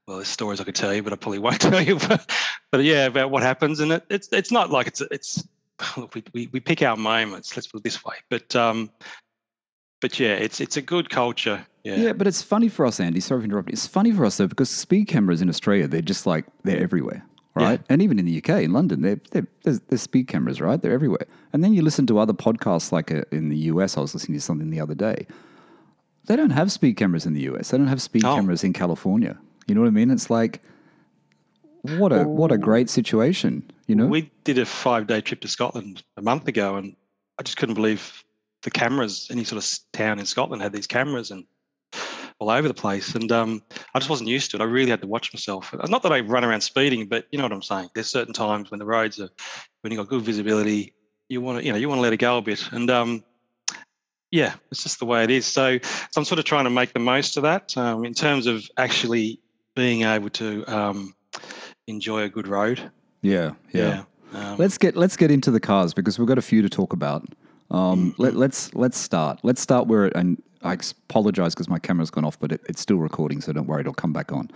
well, 0.07 0.17
there's 0.17 0.27
stories 0.27 0.59
I 0.59 0.65
could 0.65 0.75
tell 0.75 0.93
you, 0.93 1.03
but 1.03 1.13
I 1.13 1.15
probably 1.15 1.39
won't 1.45 1.61
tell 1.61 1.81
you. 1.81 1.95
But, 1.95 2.29
but 2.71 2.83
yeah, 2.83 3.05
about 3.05 3.31
what 3.31 3.43
happens, 3.43 3.79
and 3.79 3.93
it, 3.93 4.05
it's 4.09 4.27
it's 4.33 4.51
not 4.51 4.69
like 4.71 4.87
it's 4.87 5.01
it's 5.01 5.47
look, 5.97 6.15
we, 6.15 6.23
we 6.33 6.49
we 6.51 6.59
pick 6.59 6.81
our 6.81 6.95
moments. 6.97 7.55
Let's 7.55 7.67
put 7.67 7.79
it 7.79 7.83
this 7.83 8.03
way. 8.03 8.15
But 8.29 8.55
um, 8.55 8.89
but 10.01 10.19
yeah, 10.19 10.33
it's 10.35 10.59
it's 10.61 10.77
a 10.77 10.81
good 10.81 11.09
culture. 11.09 11.65
Yeah. 11.83 11.95
Yeah, 11.95 12.13
but 12.13 12.27
it's 12.27 12.41
funny 12.41 12.67
for 12.69 12.85
us, 12.85 12.99
Andy. 12.99 13.19
Sorry 13.21 13.41
for 13.41 13.45
interrupting. 13.45 13.73
It's 13.73 13.87
funny 13.87 14.11
for 14.11 14.25
us 14.25 14.37
though 14.37 14.47
because 14.47 14.69
speed 14.69 15.05
cameras 15.07 15.41
in 15.41 15.49
Australia, 15.49 15.87
they're 15.87 16.01
just 16.01 16.25
like 16.25 16.45
they're 16.63 16.81
everywhere, 16.81 17.25
right? 17.55 17.81
And 17.89 18.01
even 18.01 18.19
in 18.19 18.25
the 18.25 18.37
UK, 18.37 18.63
in 18.63 18.73
London, 18.73 19.01
they're, 19.01 19.21
they're, 19.31 19.47
there's, 19.63 19.79
there's 19.87 20.01
speed 20.01 20.27
cameras, 20.27 20.59
right? 20.59 20.81
They're 20.81 20.91
everywhere. 20.91 21.25
And 21.53 21.63
then 21.63 21.73
you 21.73 21.81
listen 21.81 22.05
to 22.07 22.19
other 22.19 22.33
podcasts, 22.33 22.91
like 22.91 23.11
uh, 23.11 23.23
in 23.31 23.47
the 23.47 23.57
US. 23.71 23.97
I 23.97 24.01
was 24.01 24.13
listening 24.13 24.37
to 24.37 24.41
something 24.43 24.69
the 24.69 24.79
other 24.81 24.93
day. 24.93 25.25
They 26.25 26.35
don't 26.35 26.49
have 26.51 26.69
speed 26.71 26.97
cameras 26.97 27.25
in 27.25 27.33
the 27.33 27.41
US. 27.49 27.69
They 27.69 27.77
don't 27.77 27.87
have 27.87 28.01
speed 28.01 28.25
Oh. 28.25 28.35
cameras 28.35 28.63
in 28.63 28.73
California. 28.73 29.37
You 29.67 29.73
know 29.75 29.81
what 29.81 29.87
I 29.87 29.91
mean? 29.91 30.11
It's 30.11 30.29
like 30.29 30.61
what 31.81 32.11
a 32.11 32.23
what 32.27 32.51
a 32.51 32.57
great 32.57 32.89
situation. 32.89 33.63
You 33.89 33.95
know? 33.95 34.05
We 34.05 34.31
did 34.43 34.59
a 34.59 34.67
five 34.67 35.07
day 35.07 35.19
trip 35.19 35.41
to 35.41 35.47
Scotland 35.47 36.03
a 36.15 36.21
month 36.21 36.47
ago, 36.47 36.75
and 36.75 36.95
I 37.39 37.43
just 37.43 37.57
couldn't 37.57 37.73
believe 37.73 38.23
the 38.61 38.69
cameras. 38.69 39.27
Any 39.31 39.43
sort 39.43 39.63
of 39.63 39.79
town 39.93 40.19
in 40.19 40.27
Scotland 40.27 40.61
had 40.61 40.71
these 40.71 40.85
cameras 40.85 41.31
and 41.31 41.45
all 42.37 42.51
over 42.51 42.67
the 42.67 42.73
place. 42.73 43.15
And 43.15 43.31
um, 43.31 43.63
I 43.95 43.99
just 43.99 44.09
wasn't 44.09 44.29
used 44.29 44.51
to 44.51 44.57
it. 44.57 44.61
I 44.61 44.65
really 44.65 44.91
had 44.91 45.01
to 45.01 45.07
watch 45.07 45.33
myself. 45.33 45.73
Not 45.89 46.03
that 46.03 46.13
I 46.13 46.19
run 46.19 46.45
around 46.45 46.61
speeding, 46.61 47.07
but 47.07 47.25
you 47.31 47.39
know 47.39 47.45
what 47.45 47.51
I'm 47.51 47.63
saying. 47.63 47.89
There's 47.95 48.07
certain 48.07 48.33
times 48.33 48.69
when 48.69 48.79
the 48.79 48.85
roads 48.85 49.19
are, 49.19 49.29
when 49.81 49.91
you've 49.91 49.99
got 49.99 50.07
good 50.07 50.21
visibility, 50.21 50.93
you 51.27 51.41
want 51.41 51.59
to, 51.59 51.65
you 51.65 51.71
know, 51.71 51.77
you 51.79 51.89
want 51.89 51.97
to 51.97 52.03
let 52.03 52.13
it 52.13 52.17
go 52.17 52.37
a 52.37 52.43
bit. 52.43 52.71
And 52.71 52.91
um, 52.91 53.23
yeah, 54.29 54.53
it's 54.71 54.83
just 54.83 54.99
the 54.99 55.05
way 55.05 55.23
it 55.23 55.31
is. 55.31 55.47
So, 55.47 55.79
so 55.81 56.11
I'm 56.15 56.25
sort 56.25 56.37
of 56.37 56.45
trying 56.45 56.65
to 56.65 56.69
make 56.69 56.93
the 56.93 56.99
most 56.99 57.37
of 57.37 57.43
that 57.43 57.75
um, 57.75 58.05
in 58.05 58.13
terms 58.13 58.45
of 58.45 58.69
actually 58.77 59.41
being 59.75 60.03
able 60.03 60.29
to 60.29 60.63
um, 60.67 61.15
enjoy 61.87 62.21
a 62.21 62.29
good 62.29 62.47
road. 62.47 62.91
Yeah, 63.21 63.53
yeah. 63.71 64.03
Um, 64.33 64.57
Let's 64.57 64.77
get 64.77 64.95
let's 64.95 65.17
get 65.17 65.31
into 65.31 65.49
the 65.49 65.59
cars 65.59 65.93
because 65.93 66.19
we've 66.19 66.27
got 66.27 66.37
a 66.37 66.43
few 66.43 66.61
to 66.61 66.69
talk 66.69 66.93
about. 66.93 67.27
Um, 67.71 68.13
let, 68.17 68.35
let's 68.35 68.73
let's 68.75 68.97
start. 68.97 69.39
Let's 69.43 69.61
start 69.61 69.87
where 69.87 70.05
it, 70.05 70.13
and 70.15 70.41
I 70.63 70.77
apologize 71.09 71.55
because 71.55 71.69
my 71.69 71.79
camera's 71.79 72.11
gone 72.11 72.25
off, 72.25 72.39
but 72.39 72.51
it, 72.51 72.61
it's 72.69 72.81
still 72.81 72.97
recording, 72.97 73.41
so 73.41 73.53
don't 73.53 73.67
worry, 73.67 73.81
it'll 73.81 73.93
come 73.93 74.13
back 74.13 74.31
on. 74.31 74.51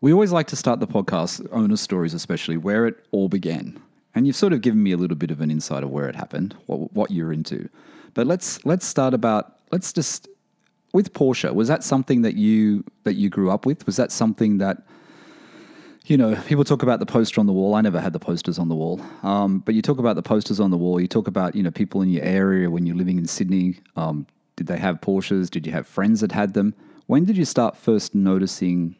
We 0.00 0.12
always 0.12 0.32
like 0.32 0.48
to 0.48 0.56
start 0.56 0.80
the 0.80 0.86
podcast, 0.88 1.46
owner 1.52 1.76
stories 1.76 2.14
especially, 2.14 2.56
where 2.56 2.86
it 2.86 2.96
all 3.12 3.28
began. 3.28 3.80
And 4.14 4.26
you've 4.26 4.36
sort 4.36 4.52
of 4.52 4.60
given 4.60 4.82
me 4.82 4.92
a 4.92 4.96
little 4.96 5.16
bit 5.16 5.30
of 5.30 5.40
an 5.40 5.50
insight 5.50 5.84
of 5.84 5.90
where 5.90 6.08
it 6.08 6.16
happened, 6.16 6.56
what 6.66 6.92
what 6.92 7.10
you're 7.10 7.32
into. 7.32 7.68
But 8.14 8.26
let's 8.26 8.64
let's 8.64 8.86
start 8.86 9.14
about 9.14 9.58
let's 9.70 9.92
just 9.92 10.28
with 10.92 11.12
Porsche. 11.12 11.54
Was 11.54 11.68
that 11.68 11.84
something 11.84 12.22
that 12.22 12.34
you 12.34 12.84
that 13.04 13.14
you 13.14 13.28
grew 13.30 13.50
up 13.50 13.66
with? 13.66 13.86
Was 13.86 13.96
that 13.96 14.12
something 14.12 14.58
that 14.58 14.82
you 16.12 16.18
know, 16.18 16.36
people 16.42 16.62
talk 16.62 16.82
about 16.82 17.00
the 17.00 17.06
poster 17.06 17.40
on 17.40 17.46
the 17.46 17.54
wall. 17.54 17.74
I 17.74 17.80
never 17.80 17.98
had 17.98 18.12
the 18.12 18.18
posters 18.18 18.58
on 18.58 18.68
the 18.68 18.74
wall. 18.74 19.00
Um, 19.22 19.60
but 19.60 19.74
you 19.74 19.80
talk 19.80 19.98
about 19.98 20.14
the 20.14 20.22
posters 20.22 20.60
on 20.60 20.70
the 20.70 20.76
wall. 20.76 21.00
You 21.00 21.08
talk 21.08 21.26
about, 21.26 21.54
you 21.56 21.62
know, 21.62 21.70
people 21.70 22.02
in 22.02 22.10
your 22.10 22.22
area 22.22 22.68
when 22.68 22.84
you're 22.84 22.96
living 22.96 23.16
in 23.16 23.26
Sydney. 23.26 23.76
Um, 23.96 24.26
did 24.56 24.66
they 24.66 24.76
have 24.76 25.00
Porsches? 25.00 25.48
Did 25.48 25.66
you 25.66 25.72
have 25.72 25.86
friends 25.86 26.20
that 26.20 26.30
had 26.30 26.52
them? 26.52 26.74
When 27.06 27.24
did 27.24 27.38
you 27.38 27.46
start 27.46 27.78
first 27.78 28.14
noticing 28.14 28.94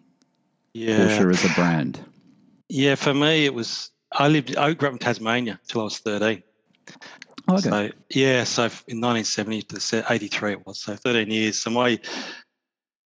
yeah, 0.73 1.01
Porsche 1.01 1.31
as 1.31 1.45
a 1.45 1.53
brand? 1.55 2.01
yeah. 2.71 2.95
For 2.95 3.13
me, 3.13 3.45
it 3.45 3.53
was 3.53 3.91
I 4.13 4.29
lived. 4.29 4.57
I 4.57 4.73
grew 4.73 4.89
up 4.89 4.95
in 4.95 4.99
Tasmania 4.99 5.61
till 5.69 5.83
I 5.83 5.85
was 5.85 5.99
13. 5.99 6.43
Oh, 7.49 7.59
okay. 7.59 7.69
So 7.69 7.91
yeah, 8.09 8.45
so 8.45 8.63
in 8.89 9.03
1970 9.03 9.63
to 9.63 10.05
83 10.09 10.53
it 10.53 10.67
was. 10.67 10.81
So 10.81 10.97
13 10.97 11.31
years. 11.31 11.61
So 11.61 11.69
my 11.69 12.01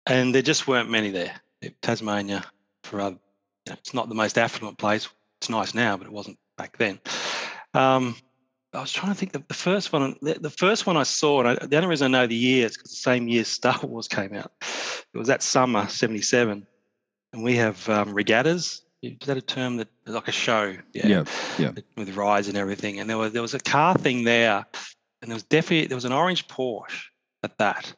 and 0.05 0.35
there 0.35 0.41
just 0.41 0.67
weren't 0.67 0.89
many 0.89 1.09
there. 1.09 1.39
Tasmania 1.81 2.43
for 2.83 2.99
other, 2.99 3.15
you 3.15 3.17
know, 3.17 3.17
it's 3.65 3.93
not 3.93 4.09
the 4.09 4.15
most 4.15 4.37
affluent 4.37 4.77
place. 4.77 5.09
It's 5.41 5.49
nice 5.49 5.73
now, 5.73 5.97
but 5.97 6.07
it 6.07 6.13
wasn't 6.13 6.37
back 6.57 6.77
then. 6.77 6.99
Um, 7.73 8.15
I 8.73 8.81
was 8.81 8.91
trying 8.91 9.11
to 9.11 9.17
think. 9.17 9.33
The, 9.33 9.43
the 9.47 9.53
first 9.53 9.93
one, 9.93 10.15
the, 10.21 10.49
first 10.49 10.87
one 10.87 10.97
I 10.97 11.03
saw, 11.03 11.41
and 11.41 11.49
I, 11.49 11.65
the 11.65 11.75
only 11.75 11.89
reason 11.89 12.13
I 12.13 12.19
know 12.19 12.27
the 12.27 12.35
year 12.35 12.65
is 12.65 12.75
because 12.75 12.91
the 12.91 12.97
same 12.97 13.27
year 13.27 13.43
Star 13.43 13.79
Wars 13.83 14.07
came 14.07 14.33
out. 14.33 14.51
It 15.13 15.17
was 15.17 15.27
that 15.27 15.43
summer 15.43 15.87
'77, 15.87 16.65
and 17.33 17.43
we 17.43 17.55
have 17.57 17.87
um, 17.89 18.13
regattas. 18.13 18.81
Is 19.03 19.27
that 19.27 19.37
a 19.37 19.41
term 19.41 19.77
that 19.77 19.89
like 20.07 20.27
a 20.27 20.31
show? 20.31 20.75
yeah, 20.93 21.25
yeah. 21.59 21.71
with 21.97 22.15
rides 22.15 22.47
and 22.47 22.57
everything. 22.57 22.99
And 22.99 23.09
there 23.09 23.17
was 23.17 23.33
there 23.33 23.41
was 23.41 23.53
a 23.53 23.59
car 23.59 23.95
thing 23.95 24.23
there, 24.23 24.65
and 25.21 25.29
there 25.29 25.35
was 25.35 25.43
definitely 25.43 25.87
there 25.87 25.97
was 25.97 26.05
an 26.05 26.13
orange 26.13 26.47
Porsche 26.47 27.03
at 27.43 27.57
that. 27.59 27.93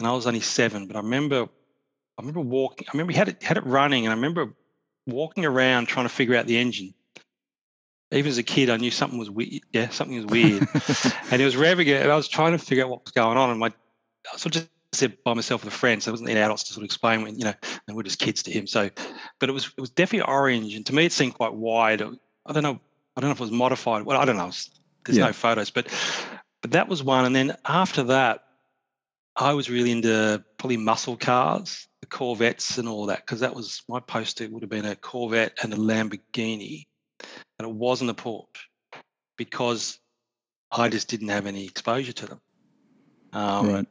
And 0.00 0.08
I 0.08 0.12
was 0.12 0.26
only 0.26 0.40
seven, 0.40 0.86
but 0.86 0.96
I 0.96 1.00
remember 1.00 1.48
I 2.18 2.22
remember 2.22 2.40
walking. 2.40 2.86
I 2.88 2.92
remember 2.92 3.12
he 3.12 3.18
had 3.18 3.28
it 3.28 3.42
had 3.42 3.56
it 3.56 3.64
running, 3.66 4.04
and 4.04 4.12
I 4.12 4.16
remember 4.16 4.52
walking 5.06 5.44
around 5.44 5.86
trying 5.86 6.06
to 6.06 6.12
figure 6.12 6.34
out 6.36 6.46
the 6.46 6.58
engine. 6.58 6.92
Even 8.10 8.28
as 8.30 8.38
a 8.38 8.42
kid, 8.42 8.70
I 8.70 8.76
knew 8.78 8.90
something 8.90 9.18
was 9.18 9.30
weird. 9.30 9.62
Yeah, 9.72 9.90
something 9.90 10.16
was 10.16 10.26
weird, 10.26 10.66
and 11.30 11.40
it 11.40 11.44
was 11.44 11.54
revving 11.54 11.86
it. 11.86 12.02
And 12.02 12.10
I 12.10 12.16
was 12.16 12.26
trying 12.26 12.52
to 12.52 12.58
figure 12.58 12.84
out 12.84 12.90
what 12.90 13.04
was 13.04 13.12
going 13.12 13.36
on, 13.36 13.50
and 13.50 13.60
my 13.60 13.68
I 14.32 14.36
sort 14.36 14.56
of 14.56 14.62
just 14.62 14.68
said 14.94 15.16
by 15.22 15.34
myself 15.34 15.62
with 15.64 15.72
a 15.72 15.76
friend, 15.76 16.02
so 16.02 16.08
it 16.08 16.12
wasn't 16.12 16.30
any 16.30 16.40
adults 16.40 16.64
to 16.64 16.72
sort 16.72 16.82
of 16.82 16.86
explain 16.86 17.22
when 17.22 17.38
you 17.38 17.44
know, 17.44 17.54
and 17.86 17.96
we're 17.96 18.02
just 18.02 18.18
kids 18.18 18.42
to 18.44 18.50
him. 18.50 18.66
So, 18.66 18.90
but 19.38 19.48
it 19.48 19.52
was 19.52 19.66
it 19.76 19.80
was 19.80 19.90
definitely 19.90 20.28
orange, 20.28 20.74
and 20.74 20.84
to 20.86 20.94
me 20.94 21.04
it 21.04 21.12
seemed 21.12 21.34
quite 21.34 21.54
wide. 21.54 22.02
I 22.02 22.52
don't 22.52 22.62
know. 22.62 22.80
I 23.16 23.20
don't 23.20 23.28
know 23.28 23.34
if 23.34 23.40
it 23.40 23.44
was 23.44 23.50
modified. 23.52 24.04
Well, 24.04 24.18
I 24.20 24.24
don't 24.24 24.36
know. 24.36 24.50
There's 25.04 25.18
Yeah. 25.18 25.26
no 25.26 25.32
photos, 25.32 25.70
but 25.70 25.86
but 26.62 26.72
that 26.72 26.88
was 26.88 27.02
one. 27.02 27.24
And 27.26 27.36
then 27.36 27.56
after 27.66 28.02
that, 28.04 28.44
I 29.38 29.54
was 29.54 29.70
really 29.70 29.92
into 29.92 30.44
probably 30.58 30.78
muscle 30.78 31.16
cars, 31.16 31.86
the 32.00 32.08
Corvettes 32.08 32.78
and 32.78 32.88
all 32.88 33.06
that, 33.06 33.20
because 33.20 33.40
that 33.40 33.54
was 33.54 33.82
my 33.88 34.00
poster 34.00 34.48
would 34.48 34.64
have 34.64 34.70
been 34.70 34.84
a 34.84 34.96
Corvette 34.96 35.58
and 35.62 35.72
a 35.72 35.76
Lamborghini, 35.76 36.86
and 37.58 37.68
it 37.68 37.72
wasn't 37.72 38.10
a 38.10 38.14
Porsche 38.14 38.46
because 39.36 40.00
I 40.72 40.88
just 40.88 41.08
didn't 41.08 41.28
have 41.28 41.46
any 41.46 41.64
exposure 41.64 42.12
to 42.12 42.26
them. 42.26 42.40
Um, 43.32 43.68
right. 43.68 43.86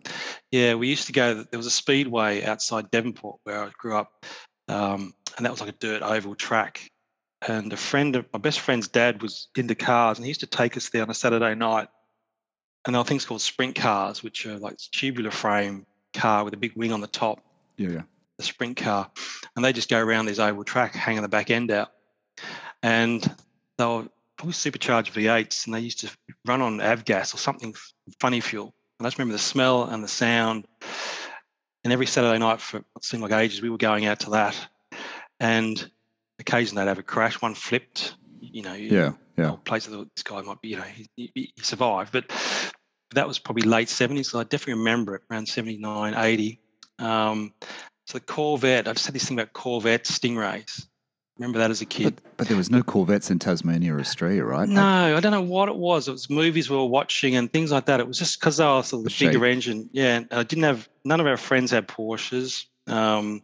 Yeah, 0.52 0.76
we 0.76 0.90
used 0.90 1.08
to 1.08 1.14
go. 1.14 1.46
There 1.50 1.58
was 1.58 1.66
a 1.66 1.72
speedway 1.72 2.44
outside 2.44 2.92
Devonport 2.92 3.40
where 3.44 3.64
I 3.64 3.70
grew 3.78 3.96
up, 3.96 4.26
um, 4.68 5.14
and 5.38 5.46
that 5.46 5.52
was 5.52 5.62
like 5.62 5.70
a 5.70 5.78
dirt 5.80 6.02
oval 6.02 6.36
track. 6.36 6.90
And 7.48 7.72
a 7.72 7.78
friend 7.78 8.16
of 8.16 8.26
my 8.34 8.40
best 8.40 8.60
friend's 8.60 8.90
dad 8.90 9.22
was 9.22 9.48
into 9.56 9.76
cars, 9.76 10.18
and 10.18 10.26
he 10.26 10.30
used 10.30 10.42
to 10.42 10.48
take 10.48 10.76
us 10.76 10.90
there 10.90 11.04
on 11.04 11.10
a 11.10 11.14
Saturday 11.14 11.56
night. 11.56 11.88
And 12.88 12.96
there 12.96 13.02
are 13.02 13.06
things 13.06 13.26
called 13.26 13.42
sprint 13.42 13.76
cars, 13.76 14.24
which 14.24 14.46
are 14.46 14.58
like 14.58 14.78
tubular 14.78 15.30
frame 15.30 15.86
car 16.14 16.44
with 16.46 16.54
a 16.54 16.58
big 16.58 16.72
wing 16.76 16.94
on 16.94 17.02
the 17.02 17.08
top, 17.08 17.40
Yeah, 17.76 17.90
yeah. 17.90 18.02
the 18.38 18.44
sprint 18.44 18.78
car, 18.78 19.12
and 19.56 19.64
they 19.64 19.74
just 19.74 19.90
go 19.90 20.00
around 20.00 20.26
this 20.26 20.40
oval 20.40 20.64
track, 20.64 20.96
hanging 20.96 21.22
the 21.22 21.28
back 21.28 21.52
end 21.52 21.70
out. 21.70 21.92
And 22.82 23.22
they 23.78 23.86
were 23.86 24.08
probably 24.38 24.54
supercharged 24.54 25.14
V8s, 25.14 25.66
and 25.66 25.76
they 25.76 25.82
used 25.82 26.00
to 26.00 26.10
run 26.46 26.62
on 26.62 26.78
avgas 26.80 27.34
or 27.34 27.38
something 27.38 27.76
funny 28.20 28.40
fuel. 28.40 28.74
And 29.00 29.06
I 29.06 29.10
just 29.10 29.20
remember 29.20 29.34
the 29.34 29.40
smell 29.40 29.84
and 29.84 30.04
the 30.04 30.08
sound. 30.08 30.66
And 31.84 31.94
every 31.94 32.06
Saturday 32.08 32.40
night 32.40 32.60
for 32.62 32.84
what 32.94 33.04
seemed 33.04 33.22
like 33.22 33.32
ages, 33.32 33.62
we 33.62 33.70
were 33.70 33.78
going 33.78 34.06
out 34.06 34.22
to 34.22 34.30
that. 34.32 34.56
And 35.40 35.92
occasionally 36.40 36.84
they'd 36.84 36.90
have 36.90 37.00
a 37.00 37.04
crash. 37.04 37.42
One 37.42 37.54
flipped, 37.54 38.16
you 38.42 38.62
know, 38.64 38.74
Yeah, 38.74 39.12
yeah. 39.38 39.56
place. 39.66 39.86
Thought 39.86 40.10
this 40.16 40.24
guy 40.24 40.42
might 40.42 40.62
be, 40.62 40.70
you 40.70 40.78
know, 40.78 40.84
he, 40.84 41.08
he, 41.16 41.32
he 41.36 41.54
survived. 41.62 42.12
But 42.12 42.32
that 43.16 43.28
was 43.28 43.40
probably 43.40 43.64
late 43.64 43.88
70s. 43.88 44.28
So 44.28 44.40
I 44.40 44.44
definitely 44.44 44.76
remember 44.76 45.16
it 45.16 45.22
around 45.32 45.48
79, 45.48 46.14
80. 46.16 46.60
Um, 47.00 47.54
so 48.06 48.18
the 48.18 48.26
Corvette, 48.26 48.88
I 48.88 48.94
just 48.94 49.06
had 49.06 49.16
this 49.16 49.26
thing 49.26 49.38
about 49.40 49.54
Corvette 49.54 50.06
Stingrays. 50.06 50.88
Remember 51.38 51.60
that 51.60 51.70
as 51.70 51.82
a 51.82 51.86
kid? 51.86 52.16
But, 52.16 52.38
but 52.38 52.48
there 52.48 52.58
was 52.58 52.72
no 52.72 52.82
Corvettes 52.82 53.30
in 53.30 53.38
Tasmania 53.38 53.94
or 53.94 54.00
Australia, 54.00 54.44
right? 54.44 54.68
No, 54.68 55.16
I 55.16 55.20
don't 55.20 55.32
know 55.32 55.42
what 55.42 55.70
it 55.70 55.76
was. 55.76 56.08
It 56.08 56.12
was 56.12 56.30
movies 56.32 56.68
we 56.70 56.76
were 56.78 56.86
watching 56.86 57.36
and 57.36 57.52
things 57.54 57.72
like 57.72 57.86
that. 57.86 58.00
It 58.00 58.08
was 58.08 58.18
just 58.18 58.40
because 58.40 58.58
they 58.58 58.66
were 58.66 58.82
sort 58.82 59.02
of 59.02 59.04
the, 59.04 59.10
The 59.20 59.26
bigger 59.28 59.46
shape. 59.46 59.54
engine. 59.54 59.90
Yeah, 59.94 60.24
I 60.32 60.42
didn't 60.44 60.64
have 60.64 60.90
none 61.06 61.20
of 61.20 61.28
our 61.28 61.38
friends 61.38 61.70
had 61.70 61.88
Porsches. 61.88 62.66
Um, 62.88 63.44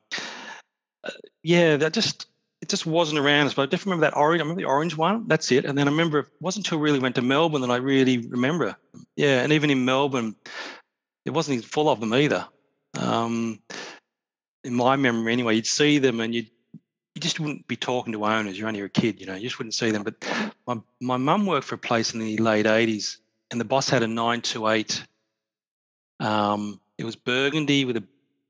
uh, 1.04 1.12
yeah, 1.44 1.78
that 1.78 1.94
just 1.94 2.26
it 2.64 2.70
just 2.70 2.86
wasn't 2.86 3.20
around. 3.20 3.54
But 3.54 3.64
I 3.64 3.66
definitely 3.66 3.92
remember 3.92 4.10
that 4.10 4.18
orange. 4.18 4.40
I 4.40 4.44
remember 4.44 4.62
the 4.62 4.68
orange 4.68 4.96
one. 4.96 5.28
That's 5.28 5.52
it. 5.52 5.66
And 5.66 5.78
then 5.78 5.90
I 5.90 5.92
remember 5.92 6.20
it 6.20 6.28
wasn't 6.40 6.66
until 6.66 6.80
really 6.80 6.98
went 6.98 7.16
to 7.16 7.22
Melbourne 7.22 7.60
that 7.60 7.70
I 7.70 7.76
really 7.76 8.20
remember. 8.20 8.78
Yeah, 9.18 9.42
and 9.42 9.52
even 9.52 9.70
in 9.70 9.84
Melbourne, 9.84 10.38
it 11.26 11.32
wasn't 11.32 11.66
full 11.66 11.90
of 11.90 12.00
them 12.00 12.14
either. 12.14 12.48
Um, 12.98 13.60
in 14.64 14.74
my 14.74 14.96
memory, 14.96 15.34
anyway, 15.34 15.56
you'd 15.56 15.68
see 15.68 15.98
them 15.98 16.22
and 16.22 16.34
you'd 16.34 16.50
you 17.16 17.22
just 17.22 17.40
wouldn't 17.40 17.68
be 17.68 17.76
talking 17.76 18.14
to 18.14 18.26
owners. 18.26 18.58
You're 18.58 18.70
only 18.70 18.80
a 18.80 18.88
kid, 18.88 19.20
you 19.20 19.26
know. 19.28 19.36
You 19.36 19.44
just 19.44 19.60
wouldn't 19.60 19.76
see 19.76 19.92
them. 19.92 20.04
But 20.04 20.16
my 20.66 20.78
my 21.02 21.18
mum 21.18 21.46
worked 21.46 21.68
for 21.68 21.76
a 21.76 21.78
place 21.90 22.14
in 22.14 22.22
the 22.22 22.38
late 22.38 22.66
'80s, 22.66 23.18
and 23.52 23.60
the 23.60 23.66
boss 23.66 23.90
had 23.90 24.04
a 24.04 24.08
928. 24.08 25.06
Um, 26.22 26.80
it 26.98 27.04
was 27.04 27.18
burgundy 27.18 27.84
with 27.84 27.98
a. 27.98 28.04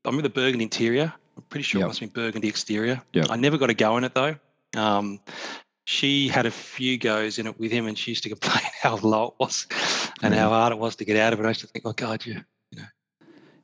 I 0.05 0.10
remember 0.10 0.27
the 0.27 0.34
burgundy 0.34 0.65
interior. 0.65 1.13
Pretty 1.53 1.63
sure 1.65 1.79
Yep. 1.81 1.86
it 1.86 1.88
must 1.89 2.00
be 2.00 2.05
burgundy 2.07 2.48
exterior. 2.48 3.00
Yep. 3.13 3.27
I 3.29 3.36
never 3.36 3.60
got 3.60 3.69
a 3.69 3.75
go 3.75 3.95
in 3.98 4.03
it 4.03 4.15
though. 4.15 4.36
Um, 4.75 5.19
she 5.86 6.27
had 6.27 6.48
a 6.48 6.51
few 6.51 6.98
goes 6.98 7.38
in 7.38 7.45
it 7.45 7.60
with 7.60 7.72
him, 7.72 7.86
and 7.86 7.95
she 7.95 8.10
used 8.10 8.24
to 8.24 8.29
complain 8.36 8.63
how 8.81 8.95
low 8.98 9.25
it 9.27 9.33
was 9.39 9.67
and 10.24 10.33
Yeah. 10.33 10.39
how 10.41 10.50
hard 10.50 10.72
it 10.74 10.79
was 10.79 10.95
to 10.95 11.05
get 11.05 11.15
out 11.15 11.31
of 11.31 11.39
it. 11.39 11.45
I 11.45 11.50
used 11.50 11.62
to 11.62 11.67
think, 11.67 11.86
oh 11.86 11.93
God, 11.93 12.25
you. 12.25 12.41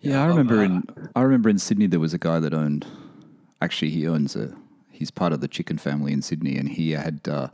Yeah, 0.02 0.22
I 0.22 0.26
I- 0.26 0.28
remember 0.28 0.64
in 0.64 0.84
I 1.16 1.22
remember 1.24 1.50
in 1.50 1.58
Sydney 1.58 1.88
there 1.88 2.00
was 2.00 2.14
a 2.14 2.20
guy 2.20 2.40
that 2.40 2.54
owned. 2.54 2.86
Actually, 3.60 3.90
he 3.90 4.08
owns 4.08 4.36
a. 4.36 4.56
He's 4.92 5.10
part 5.12 5.34
of 5.34 5.42
the 5.42 5.48
chicken 5.48 5.78
family 5.80 6.14
in 6.14 6.22
Sydney, 6.22 6.58
and 6.58 6.70
he 6.70 6.92
had 6.92 7.28
uh, 7.28 7.48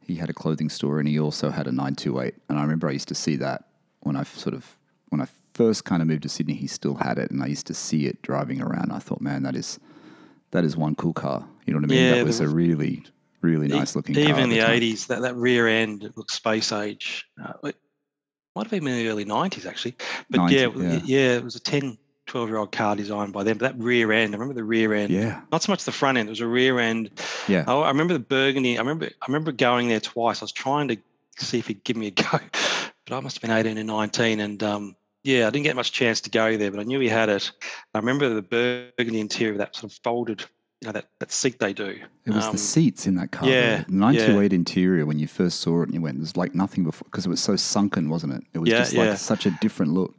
he 0.00 0.16
had 0.16 0.30
a 0.30 0.32
clothing 0.32 0.70
store, 0.70 0.98
and 1.00 1.06
he 1.06 1.20
also 1.20 1.50
had 1.50 1.66
a 1.66 1.72
nine 1.72 1.94
two 1.96 2.18
eight. 2.18 2.34
And 2.48 2.58
I 2.58 2.62
remember 2.62 2.88
I 2.88 2.92
used 2.92 3.08
to 3.08 3.14
see 3.14 3.36
that 3.36 3.68
when 4.00 4.16
I 4.16 4.22
sort 4.24 4.54
of 4.54 4.76
when 5.10 5.20
I 5.20 5.26
first 5.54 5.84
kind 5.84 6.02
of 6.02 6.08
moved 6.08 6.22
to 6.22 6.28
Sydney. 6.28 6.54
He 6.54 6.66
still 6.66 6.94
had 6.94 7.18
it, 7.18 7.30
and 7.30 7.42
I 7.42 7.46
used 7.46 7.66
to 7.68 7.74
see 7.74 8.06
it 8.06 8.22
driving 8.22 8.60
around. 8.62 8.92
I 8.92 8.98
thought, 8.98 9.20
man, 9.20 9.42
that 9.42 9.56
is 9.56 9.78
that 10.50 10.64
is 10.64 10.76
one 10.76 10.94
cool 10.94 11.12
car. 11.12 11.46
You 11.66 11.72
know 11.74 11.80
what 11.80 11.90
I 11.90 11.94
mean? 11.94 12.04
Yeah, 12.04 12.14
that 12.16 12.26
was, 12.26 12.40
a 12.40 12.48
really 12.48 13.04
really 13.40 13.68
nice 13.68 13.96
looking. 13.96 14.14
car 14.14 14.24
Even 14.24 14.44
in 14.44 14.50
the, 14.50 14.60
time. 14.60 14.80
80s, 14.80 15.06
that, 15.08 15.22
that 15.22 15.34
rear 15.34 15.66
end 15.66 16.04
it 16.04 16.16
looked 16.16 16.30
space 16.30 16.70
age. 16.72 17.26
Uh, 17.42 17.52
it 17.64 17.76
might 18.54 18.64
have 18.64 18.70
been 18.70 18.86
in 18.86 18.96
the 18.98 19.08
early 19.08 19.24
90s, 19.24 19.66
actually. 19.66 19.96
But 20.30 20.38
90, 20.38 20.54
yeah, 20.54 20.60
it 20.62 20.74
was- 20.74 20.84
yeah. 20.84 21.00
yeah, 21.04 21.36
it 21.36 21.44
was 21.44 21.56
a 21.56 21.60
10, 21.60 21.98
12 22.26 22.48
year 22.48 22.58
old 22.58 22.70
car 22.70 22.94
designed 22.94 23.32
by 23.32 23.42
them. 23.42 23.58
But 23.58 23.76
that 23.76 23.82
rear 23.82 24.12
end, 24.12 24.32
I 24.32 24.38
remember 24.38 24.54
the 24.54 24.62
rear 24.64 24.94
end. 24.94 25.10
Yeah, 25.10 25.40
Not 25.50 25.62
so 25.62 25.72
much 25.72 25.84
the 25.84 25.90
front 25.92 26.18
end, 26.18 26.28
it 26.28 26.30
was 26.30 26.40
a 26.40 26.46
rear 26.46 26.78
end. 26.78 27.10
yeah. 27.48 27.64
Oh, 27.66 27.82
I 27.82 27.88
remember 27.88 28.14
the 28.14 28.20
burgundy. 28.20 28.76
I 28.78 28.80
remember 28.80 29.06
I 29.06 29.26
remember 29.26 29.50
going 29.50 29.88
there 29.88 30.00
twice. 30.00 30.40
I 30.40 30.44
was 30.44 30.52
trying 30.52 30.88
to 30.88 30.96
see 31.38 31.58
if 31.58 31.66
he'd 31.66 31.82
give 31.82 31.96
me 31.96 32.06
a 32.08 32.10
go, 32.12 32.24
but 33.06 33.16
I 33.16 33.20
must 33.20 33.36
have 33.36 33.42
been 33.42 33.50
18 33.50 33.76
and 33.76 33.86
19. 33.88 34.38
And 34.38 34.62
um, 34.62 34.96
yeah, 35.24 35.46
I 35.46 35.50
didn't 35.50 35.64
get 35.64 35.76
much 35.76 35.92
chance 35.92 36.20
to 36.22 36.30
go 36.30 36.56
there, 36.56 36.70
but 36.70 36.80
I 36.80 36.84
knew 36.84 36.98
he 37.00 37.08
had 37.08 37.28
it. 37.28 37.50
I 37.94 37.98
remember 37.98 38.28
the 38.28 38.42
burgundy 38.42 39.20
interior, 39.20 39.58
that 39.58 39.76
sort 39.76 39.92
of 39.92 39.98
folded, 40.02 40.40
you 40.80 40.86
know, 40.86 40.92
that, 40.92 41.06
that 41.20 41.30
seat 41.30 41.58
they 41.60 41.72
do. 41.72 41.98
It 42.24 42.30
was 42.34 42.46
Um, 42.46 42.52
the 42.52 42.58
seats 42.58 43.06
in 43.06 43.14
that 43.16 43.30
car. 43.30 43.48
yeah, 43.48 43.84
the 43.84 43.92
928 43.92 44.52
interior. 44.52 45.06
When 45.06 45.18
you 45.18 45.26
first 45.28 45.60
saw 45.60 45.80
it, 45.82 45.84
and 45.84 45.94
you 45.94 46.00
went, 46.00 46.18
"There's 46.18 46.36
like 46.36 46.54
nothing 46.54 46.84
before," 46.84 47.04
because 47.04 47.24
it 47.26 47.28
was 47.30 47.40
so 47.40 47.56
sunken, 47.56 48.08
wasn't 48.08 48.32
it? 48.34 48.42
It 48.52 48.58
was 48.58 48.68
Yeah, 48.70 48.78
just 48.78 48.92
yeah. 48.92 49.04
like 49.10 49.18
such 49.18 49.46
a 49.46 49.50
different 49.60 49.92
look. 49.92 50.14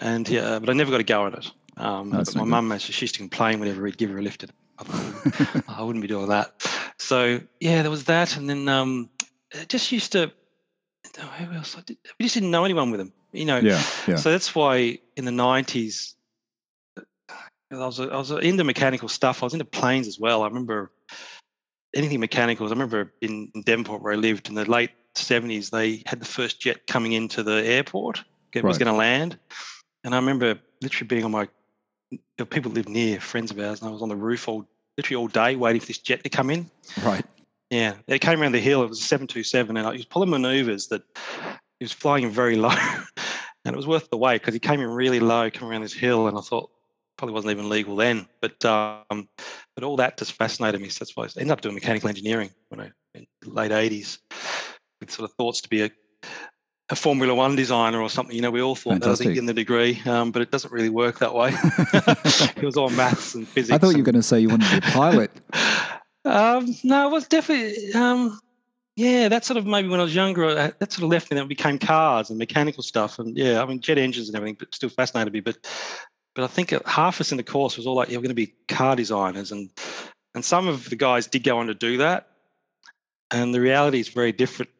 and 0.00 0.28
yeah, 0.28 0.58
but 0.58 0.70
I 0.70 0.72
never 0.74 0.90
got 0.90 1.00
a 1.00 1.04
go 1.04 1.26
at 1.26 1.34
it. 1.34 1.50
Um, 1.76 2.10
but 2.10 2.26
my 2.34 2.40
no 2.40 2.44
good. 2.44 2.50
mum, 2.50 2.78
she 2.78 3.00
used 3.04 3.14
to 3.14 3.20
complain 3.20 3.60
whenever 3.60 3.82
we'd 3.82 3.96
give 3.98 4.10
her 4.10 4.18
a 4.18 4.22
lift. 4.22 4.42
At, 4.42 4.50
I, 4.80 4.84
thought, 4.84 5.64
I 5.68 5.82
wouldn't 5.82 6.02
be 6.02 6.08
doing 6.08 6.28
that. 6.28 6.52
So 6.98 7.40
yeah, 7.60 7.82
there 7.82 7.90
was 7.90 8.04
that, 8.04 8.36
and 8.36 8.50
then 8.50 8.68
um, 8.68 9.08
it 9.52 9.68
just 9.68 9.92
used 9.92 10.12
to. 10.12 10.32
Who 11.38 11.52
else? 11.52 11.76
I 11.76 11.80
did, 11.82 11.96
we 12.18 12.24
just 12.24 12.34
didn't 12.34 12.50
know 12.50 12.64
anyone 12.64 12.90
with 12.90 12.98
them, 12.98 13.12
you 13.32 13.44
know. 13.44 13.58
Yeah, 13.58 13.82
yeah. 14.06 14.16
So 14.16 14.30
that's 14.30 14.54
why 14.54 14.98
in 15.16 15.24
the 15.24 15.32
nineties, 15.32 16.14
I 17.70 17.76
was 17.76 18.00
I 18.00 18.16
was 18.16 18.30
into 18.30 18.64
mechanical 18.64 19.08
stuff. 19.08 19.42
I 19.42 19.46
was 19.46 19.52
into 19.54 19.64
planes 19.64 20.06
as 20.06 20.18
well. 20.18 20.42
I 20.42 20.46
remember 20.48 20.90
anything 21.94 22.20
mechanical. 22.20 22.66
I 22.66 22.70
remember 22.70 23.12
in, 23.20 23.50
in 23.54 23.62
Devonport 23.62 24.02
where 24.02 24.12
I 24.12 24.16
lived 24.16 24.48
in 24.48 24.54
the 24.54 24.64
late 24.70 24.90
seventies, 25.14 25.70
they 25.70 26.02
had 26.06 26.20
the 26.20 26.26
first 26.26 26.60
jet 26.60 26.86
coming 26.86 27.12
into 27.12 27.42
the 27.42 27.64
airport. 27.64 28.22
It 28.54 28.64
was 28.64 28.76
Right. 28.78 28.84
going 28.84 28.94
to 28.94 28.98
land, 28.98 29.38
and 30.04 30.14
I 30.14 30.18
remember 30.18 30.58
literally 30.80 31.08
being 31.08 31.24
on 31.24 31.30
my. 31.30 31.48
People 32.50 32.72
lived 32.72 32.88
near 32.88 33.20
friends 33.20 33.50
of 33.50 33.58
ours, 33.58 33.80
and 33.82 33.88
I 33.90 33.92
was 33.92 34.00
on 34.00 34.08
the 34.08 34.16
roof 34.16 34.48
all 34.48 34.66
literally 34.96 35.16
all 35.20 35.28
day 35.28 35.54
waiting 35.56 35.80
for 35.80 35.86
this 35.86 35.98
jet 35.98 36.24
to 36.24 36.30
come 36.30 36.48
in. 36.50 36.70
right. 37.04 37.24
Yeah, 37.70 37.96
it 38.06 38.20
came 38.20 38.40
around 38.40 38.52
the 38.52 38.60
hill. 38.60 38.82
It 38.82 38.88
was 38.88 39.00
a 39.00 39.04
727, 39.04 39.76
and 39.76 39.86
he 39.88 39.98
was 39.98 40.06
pulling 40.06 40.30
maneuvers 40.30 40.86
that 40.86 41.02
he 41.78 41.84
was 41.84 41.92
flying 41.92 42.30
very 42.30 42.56
low, 42.56 42.70
and 43.64 43.74
it 43.74 43.76
was 43.76 43.86
worth 43.86 44.10
the 44.10 44.16
wait 44.16 44.40
because 44.40 44.54
he 44.54 44.60
came 44.60 44.80
in 44.80 44.88
really 44.88 45.20
low, 45.20 45.50
coming 45.50 45.70
around 45.70 45.82
this 45.82 45.94
hill, 45.94 46.28
and 46.28 46.36
I 46.36 46.40
thought 46.40 46.70
probably 47.16 47.34
wasn't 47.34 47.52
even 47.52 47.68
legal 47.68 47.96
then. 47.96 48.26
But 48.40 48.64
um, 48.64 49.28
but 49.74 49.84
all 49.84 49.96
that 49.96 50.18
just 50.18 50.32
fascinated 50.32 50.80
me. 50.80 50.88
So 50.88 51.04
that's 51.04 51.16
why 51.16 51.24
I 51.24 51.28
ended 51.36 51.52
up 51.52 51.60
doing 51.60 51.74
mechanical 51.74 52.08
engineering 52.08 52.50
when 52.68 52.80
I 52.80 52.90
in 53.14 53.26
the 53.42 53.50
late 53.50 53.72
80s, 53.72 54.18
with 55.00 55.10
sort 55.10 55.28
of 55.28 55.36
thoughts 55.36 55.60
to 55.62 55.68
be 55.68 55.82
a 55.82 55.90
a 56.90 56.96
Formula 56.96 57.34
One 57.34 57.54
designer 57.54 58.00
or 58.00 58.08
something. 58.08 58.34
You 58.34 58.42
know, 58.42 58.50
we 58.50 58.62
all 58.62 58.74
thought 58.74 59.00
that 59.00 59.04
I 59.04 59.14
Fantastic. 59.14 59.36
in 59.36 59.46
the 59.46 59.54
degree, 59.54 60.00
um, 60.06 60.30
but 60.30 60.42
it 60.42 60.50
doesn't 60.50 60.72
really 60.72 60.88
work 60.88 61.18
that 61.18 61.34
way. 61.34 61.52
it 62.56 62.62
was 62.62 62.76
all 62.76 62.90
maths 62.90 63.34
and 63.34 63.46
physics. 63.46 63.74
I 63.74 63.78
thought 63.78 63.90
you 63.90 63.98
were 63.98 64.04
going 64.04 64.14
to 64.14 64.22
say 64.22 64.40
you 64.40 64.48
wanted 64.48 64.70
to 64.70 64.80
be 64.80 64.86
a 64.88 64.90
pilot. 64.92 65.30
um, 66.24 66.74
no, 66.84 67.08
it 67.08 67.12
was 67.12 67.28
definitely. 67.28 67.92
Um, 67.92 68.40
yeah, 68.98 69.28
that 69.28 69.44
sort 69.44 69.58
of 69.58 69.64
maybe 69.64 69.86
when 69.86 70.00
I 70.00 70.02
was 70.02 70.14
younger, 70.14 70.44
uh, 70.44 70.70
that 70.80 70.90
sort 70.92 71.04
of 71.04 71.10
left 71.10 71.30
me. 71.30 71.36
Then 71.36 71.44
it 71.44 71.48
became 71.48 71.78
cars 71.78 72.30
and 72.30 72.38
mechanical 72.38 72.82
stuff, 72.82 73.20
and 73.20 73.36
yeah, 73.36 73.62
I 73.62 73.64
mean 73.64 73.80
jet 73.80 73.96
engines 73.96 74.28
and 74.28 74.36
everything, 74.36 74.56
but 74.58 74.74
still 74.74 74.88
fascinated 74.88 75.32
me. 75.32 75.38
But 75.38 75.56
but 76.34 76.42
I 76.42 76.48
think 76.48 76.72
uh, 76.72 76.80
half 76.84 77.20
us 77.20 77.30
in 77.30 77.36
the 77.36 77.44
course 77.44 77.76
was 77.76 77.86
all 77.86 77.94
like, 77.94 78.08
yeah, 78.08 78.16
we're 78.16 78.22
going 78.22 78.30
to 78.30 78.34
be 78.34 78.54
car 78.66 78.96
designers, 78.96 79.52
and 79.52 79.70
and 80.34 80.44
some 80.44 80.66
of 80.66 80.90
the 80.90 80.96
guys 80.96 81.28
did 81.28 81.44
go 81.44 81.58
on 81.58 81.68
to 81.68 81.74
do 81.74 81.98
that, 81.98 82.28
and 83.30 83.54
the 83.54 83.60
reality 83.60 84.00
is 84.00 84.08
very 84.08 84.32
different. 84.32 84.70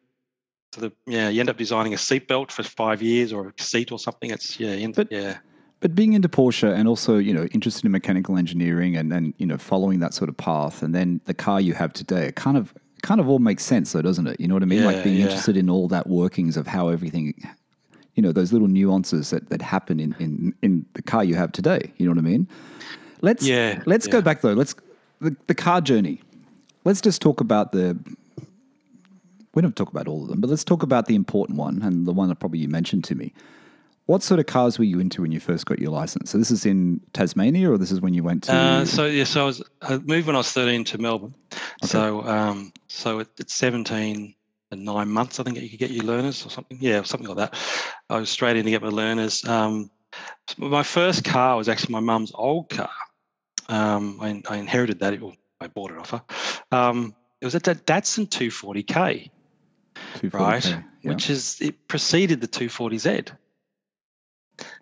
To 0.73 0.81
the 0.81 0.91
yeah, 1.07 1.29
you 1.29 1.39
end 1.39 1.49
up 1.49 1.57
designing 1.57 1.93
a 1.93 1.97
seatbelt 1.97 2.51
for 2.51 2.63
five 2.63 3.01
years 3.01 3.31
or 3.31 3.53
a 3.57 3.63
seat 3.63 3.89
or 3.89 3.99
something. 3.99 4.31
It's 4.31 4.59
yeah, 4.59 4.71
end, 4.71 4.95
But- 4.95 5.13
yeah, 5.13 5.37
But 5.79 5.95
being 5.95 6.11
into 6.11 6.27
Porsche 6.27 6.71
and 6.71 6.89
also, 6.89 7.17
you 7.17 7.33
know, 7.33 7.45
interested 7.53 7.85
in 7.85 7.91
mechanical 7.93 8.37
engineering 8.37 8.97
and, 8.97 9.13
and 9.13 9.33
you 9.37 9.45
know, 9.45 9.57
following 9.57 10.01
that 10.01 10.13
sort 10.13 10.29
of 10.29 10.35
path 10.35 10.83
and 10.83 10.93
then 10.93 11.21
the 11.23 11.33
car 11.33 11.61
you 11.61 11.73
have 11.73 11.93
today, 11.93 12.27
it 12.27 12.35
kind 12.35 12.57
of 12.57 12.73
kind 13.01 13.19
of 13.19 13.29
all 13.29 13.39
makes 13.39 13.63
sense 13.63 13.91
though, 13.91 14.01
doesn't 14.01 14.27
it? 14.27 14.39
You 14.39 14.47
know 14.47 14.55
what 14.55 14.63
I 14.63 14.67
mean? 14.67 14.83
like 14.83 15.03
being 15.03 15.17
yeah. 15.17 15.25
interested 15.25 15.57
in 15.57 15.69
all 15.69 15.87
that 15.89 16.07
workings 16.07 16.57
of 16.57 16.67
how 16.67 16.89
everything 16.89 17.33
you 18.19 18.23
know, 18.23 18.33
those 18.33 18.51
little 18.51 18.67
nuances 18.67 19.29
that, 19.29 19.49
that 19.49 19.61
happen 19.61 19.97
in, 19.97 20.13
in, 20.19 20.53
in 20.61 20.85
the 20.93 21.01
car 21.01 21.23
you 21.23 21.35
have 21.35 21.53
today. 21.53 21.93
You 21.95 22.05
know 22.05 22.11
what 22.11 22.17
I 22.17 22.29
mean? 22.29 22.49
Let's 23.21 23.45
Yeah, 23.45 23.81
let's 23.85 24.07
go 24.07 24.21
back 24.21 24.41
though. 24.41 24.51
Let's 24.51 24.75
the, 25.21 25.37
the 25.47 25.55
car 25.55 25.79
journey. 25.79 26.21
Let's 26.83 26.99
just 26.99 27.21
talk 27.21 27.39
about 27.39 27.71
the 27.71 27.97
we 29.53 29.61
don't 29.61 29.75
talk 29.75 29.89
about 29.89 30.07
all 30.07 30.23
of 30.23 30.29
them, 30.29 30.41
but 30.41 30.49
let's 30.49 30.65
talk 30.65 30.83
about 30.83 31.05
the 31.05 31.15
important 31.15 31.57
one 31.57 31.81
and 31.81 32.05
the 32.05 32.11
one 32.11 32.27
that 32.29 32.35
probably 32.35 32.59
you 32.59 32.67
mentioned 32.67 33.03
to 33.05 33.15
me. 33.15 33.33
What 34.09 34.23
sort 34.23 34.39
of 34.39 34.47
cars 34.47 34.79
were 34.79 34.85
you 34.85 34.99
into 34.99 35.21
when 35.21 35.31
you 35.31 35.39
first 35.39 35.67
got 35.67 35.77
your 35.77 35.91
license? 35.91 36.31
So 36.31 36.39
this 36.39 36.49
is 36.49 36.65
in 36.65 36.99
Tasmania, 37.13 37.69
or 37.71 37.77
this 37.77 37.91
is 37.91 38.01
when 38.01 38.15
you 38.15 38.23
went 38.23 38.45
to? 38.45 38.51
Uh, 38.55 38.85
so 38.85 39.05
yeah, 39.05 39.23
so 39.23 39.43
I 39.43 39.45
was 39.45 39.61
I 39.83 39.97
moved 39.99 40.25
when 40.25 40.35
I 40.35 40.39
was 40.39 40.51
thirteen 40.51 40.83
to 40.85 40.97
Melbourne. 40.97 41.35
So 41.83 42.23
um, 42.23 42.73
so 42.87 43.19
at, 43.19 43.27
at 43.39 43.51
seventeen 43.51 44.33
and 44.71 44.83
nine 44.83 45.09
months, 45.09 45.39
I 45.39 45.43
think 45.43 45.61
you 45.61 45.69
could 45.69 45.77
get 45.77 45.91
your 45.91 46.05
learners 46.05 46.43
or 46.43 46.49
something. 46.49 46.79
Yeah, 46.81 47.03
something 47.03 47.27
like 47.27 47.37
that. 47.37 47.55
I 48.09 48.19
was 48.19 48.31
straight 48.31 48.57
in 48.57 48.65
to 48.65 48.71
get 48.71 48.81
my 48.81 48.89
learners. 48.89 49.45
Um, 49.45 49.91
my 50.57 50.81
first 50.81 51.23
car 51.23 51.55
was 51.55 51.69
actually 51.69 51.91
my 51.91 51.99
mum's 51.99 52.31
old 52.33 52.71
car. 52.71 52.89
Um, 53.67 54.17
I, 54.21 54.41
I, 54.49 54.57
inherited 54.57 55.01
that. 55.01 55.21
Or 55.21 55.33
I 55.61 55.67
bought 55.67 55.91
it 55.91 55.99
off 55.99 56.09
her. 56.09 56.23
Um, 56.71 57.13
it 57.41 57.45
was 57.45 57.53
a 57.53 57.59
Datsun 57.59 58.27
240k, 58.27 59.29
240K, 60.15 60.33
right? 60.33 60.65
Yeah. 60.65 60.81
Which 61.03 61.29
is 61.29 61.61
it 61.61 61.87
preceded 61.87 62.41
the 62.41 62.47
240Z. 62.47 63.33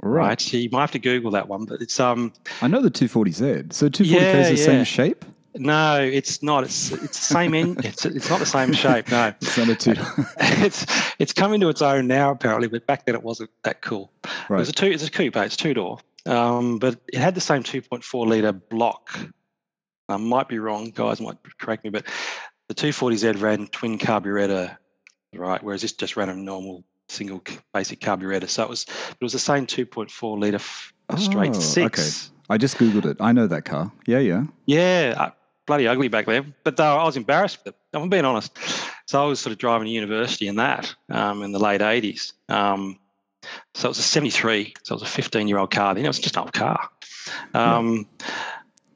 Right. 0.02 0.28
right. 0.28 0.42
So 0.42 0.58
you 0.58 0.70
might 0.72 0.82
have 0.82 0.92
to 0.92 1.00
Google 1.00 1.32
that 1.32 1.48
one, 1.48 1.66
but 1.66 1.82
it's 1.82 2.00
um. 2.00 2.34
I 2.62 2.68
know 2.68 2.82
the 2.82 2.92
240Z. 2.92 3.74
So 3.74 3.90
240k 3.90 4.06
yeah, 4.06 4.38
is 4.38 4.48
the 4.50 4.56
yeah. 4.56 4.66
same 4.66 4.84
shape. 4.84 5.26
No, 5.56 6.00
it's 6.00 6.44
not. 6.44 6.64
It's 6.64 6.92
it's 6.92 7.20
the 7.28 7.34
same 7.34 7.54
in. 7.54 7.78
It's 7.84 8.06
it's 8.06 8.30
not 8.30 8.40
the 8.40 8.46
same 8.46 8.74
shape. 8.74 9.10
No, 9.10 9.28
it's 9.42 9.58
not 9.58 9.70
a 9.70 9.76
two. 9.76 9.96
it's 10.40 10.86
it's 11.20 11.34
coming 11.34 11.60
to 11.62 11.70
its 11.70 11.82
own 11.82 12.08
now 12.08 12.32
apparently, 12.32 12.68
but 12.68 12.86
back 12.86 13.06
then 13.06 13.16
it 13.16 13.24
wasn't 13.24 13.50
that 13.64 13.82
cool. 13.82 14.12
Right. 14.50 14.58
It 14.58 14.60
was 14.60 14.70
a 14.70 14.74
two. 14.74 14.88
It's 14.88 15.06
a 15.06 15.12
coupe. 15.12 15.36
It's 15.36 15.58
two 15.58 15.74
door. 15.74 16.00
Um, 16.28 16.78
but 16.78 17.00
it 17.12 17.20
had 17.20 17.36
the 17.36 17.42
same 17.42 17.64
2.4 17.64 18.28
liter 18.28 18.52
block. 18.52 19.18
I 20.10 20.18
might 20.18 20.50
be 20.50 20.60
wrong. 20.60 20.92
Guys 20.92 21.22
might 21.22 21.38
correct 21.58 21.86
me, 21.86 21.90
but 21.90 22.06
the 22.68 22.76
240Z 22.76 23.42
ran 23.42 23.68
twin 23.68 23.98
carburetor, 23.98 24.78
right? 25.34 25.64
Whereas 25.64 25.82
this 25.82 25.94
just 25.94 26.18
ran 26.18 26.30
a 26.30 26.36
normal 26.36 26.84
single 27.10 27.42
basic 27.74 28.02
carburetor. 28.02 28.48
So 28.48 28.64
it 28.64 28.70
was 28.70 28.84
it 28.84 29.22
was 29.22 29.34
the 29.34 29.40
same 29.40 29.66
2.4 29.66 30.40
liter 30.40 30.60
straight 31.18 31.56
oh, 31.56 31.60
six. 31.60 32.30
Okay. 32.30 32.34
I 32.50 32.58
just 32.58 32.78
googled 32.78 33.06
it. 33.06 33.18
I 33.20 33.32
know 33.32 33.48
that 33.48 33.66
car. 33.66 33.92
Yeah, 34.06 34.20
yeah. 34.20 34.46
Yeah, 34.66 35.16
uh, 35.18 35.32
bloody 35.66 35.88
ugly 35.88 36.08
back 36.08 36.26
then. 36.26 36.54
But 36.64 36.80
uh, 36.80 36.98
I 36.98 37.04
was 37.04 37.18
embarrassed 37.18 37.60
with 37.64 37.74
it. 37.74 37.80
I'm 37.94 38.10
being 38.10 38.26
honest. 38.26 38.58
So 39.06 39.24
I 39.24 39.26
was 39.28 39.40
sort 39.40 39.52
of 39.52 39.58
driving 39.58 39.88
to 39.88 39.92
university 39.92 40.48
in 40.48 40.56
that 40.56 40.94
um, 41.10 41.44
in 41.44 41.52
the 41.52 41.60
late 41.60 41.82
80s. 41.82 42.34
Um, 42.50 43.00
so 43.74 43.88
it 43.88 43.92
was 43.92 44.00
a 44.00 44.04
73. 44.04 44.74
So 44.84 44.96
it 44.96 45.02
was 45.02 45.10
a 45.10 45.12
15 45.12 45.48
year 45.48 45.58
old 45.58 45.72
car. 45.72 45.94
Then 45.94 46.06
it 46.06 46.08
was 46.08 46.20
just 46.20 46.36
an 46.36 46.44
old 46.44 46.54
car. 46.54 46.90
Um, 47.54 48.08
yeah. 48.20 48.28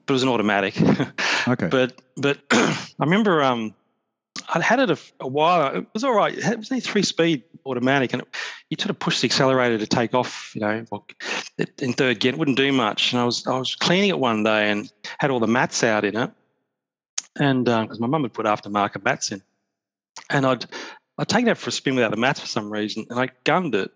But 0.06 0.13
it 0.13 0.15
was 0.15 0.24
an 0.24 0.30
automatic. 0.30 0.82
okay. 1.48 1.68
But 1.68 2.01
but 2.18 2.39
I 2.51 2.88
remember 3.00 3.44
um, 3.44 3.74
I'd 4.53 4.61
had 4.61 4.79
it 4.79 4.89
a, 4.89 4.97
a, 5.19 5.27
while. 5.27 5.75
It 5.75 5.85
was 5.93 6.03
all 6.03 6.13
right. 6.13 6.38
It 6.38 6.57
was 6.57 6.71
only 6.71 6.81
three 6.81 7.03
speed 7.03 7.43
automatic, 7.65 8.13
and 8.13 8.21
it, 8.21 8.35
you 8.69 8.77
sort 8.79 8.89
of 8.89 9.00
push 9.00 9.21
the 9.21 9.25
accelerator 9.25 9.77
to 9.77 9.88
take 9.88 10.13
off. 10.13 10.51
You 10.55 10.61
know, 10.61 10.85
in 11.79 11.93
third 11.93 12.19
gear, 12.19 12.33
it 12.33 12.38
wouldn't 12.38 12.57
do 12.57 12.71
much. 12.71 13.13
And 13.13 13.21
I 13.21 13.25
was 13.25 13.45
I 13.47 13.57
was 13.57 13.75
cleaning 13.75 14.09
it 14.09 14.19
one 14.19 14.43
day 14.43 14.71
and 14.71 14.91
had 15.19 15.31
all 15.31 15.39
the 15.39 15.47
mats 15.47 15.83
out 15.83 16.05
in 16.05 16.15
it, 16.15 16.31
and 17.38 17.65
because 17.65 17.97
um, 17.97 18.01
my 18.01 18.07
mum 18.07 18.23
had 18.23 18.33
put 18.33 18.45
aftermarket 18.45 19.03
mats 19.03 19.31
in, 19.31 19.41
and 20.29 20.45
I'd 20.45 20.65
I'd 21.17 21.29
taken 21.29 21.50
it 21.50 21.57
for 21.57 21.69
a 21.69 21.73
spin 21.73 21.95
without 21.95 22.11
the 22.11 22.17
mats 22.17 22.39
for 22.39 22.47
some 22.47 22.71
reason, 22.71 23.05
and 23.09 23.19
I 23.19 23.29
gunned 23.43 23.75
it, 23.75 23.91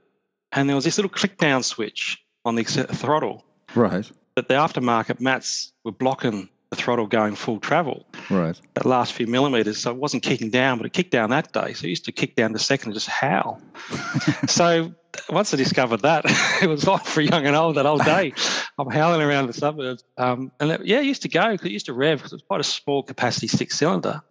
and 0.52 0.70
there 0.70 0.76
was 0.76 0.86
this 0.86 0.98
little 0.98 1.10
click 1.10 1.38
down 1.38 1.64
switch 1.64 2.24
on 2.44 2.56
the 2.56 2.64
throttle. 2.64 3.44
Right. 3.74 4.10
But 4.36 4.48
the 4.48 4.56
aftermarket 4.56 5.20
mats 5.20 5.74
were 5.84 5.92
blocking 5.92 6.50
the 6.70 6.76
throttle 6.76 7.08
going 7.08 7.36
full 7.36 7.60
travel. 7.60 8.06
Right. 8.30 8.60
That 8.74 8.86
last 8.86 9.14
few 9.14 9.28
millimeters. 9.28 9.78
So 9.80 9.92
it 9.92 9.98
wasn't 9.98 10.24
kicking 10.24 10.50
down, 10.50 10.78
but 10.78 10.86
it 10.86 10.94
kicked 10.94 11.12
down 11.12 11.30
that 11.30 11.52
day. 11.52 11.74
So 11.74 11.86
it 11.86 11.90
used 11.90 12.06
to 12.06 12.12
kick 12.12 12.36
down 12.36 12.54
the 12.54 12.60
second 12.60 12.88
and 12.88 12.94
just 12.94 13.08
howl. 13.08 13.62
so 14.48 14.94
once 15.30 15.54
I 15.54 15.58
discovered 15.58 16.02
that, 16.02 16.26
it 16.62 16.68
was 16.68 16.88
on 16.88 17.00
for 17.00 17.22
young 17.22 17.46
and 17.46 17.56
old 17.56 17.76
that 17.76 17.86
whole 17.86 17.98
day. 17.98 18.34
I'm 18.78 18.90
howling 18.90 19.22
around 19.22 19.48
the 19.48 19.54
suburbs. 19.54 20.04
Um, 20.18 20.52
and 20.60 20.72
it, 20.72 20.86
yeah, 20.86 21.00
it 21.00 21.06
used 21.06 21.22
to 21.24 21.30
go 21.30 21.52
because 21.52 21.68
it 21.68 21.72
used 21.72 21.86
to 21.88 21.94
rev 21.94 22.20
because 22.20 22.34
it 22.34 22.36
was 22.36 22.44
quite 22.44 22.62
a 22.62 22.66
small 22.66 23.04
capacity 23.04 23.48
six 23.48 23.78
cylinder. 23.78 24.22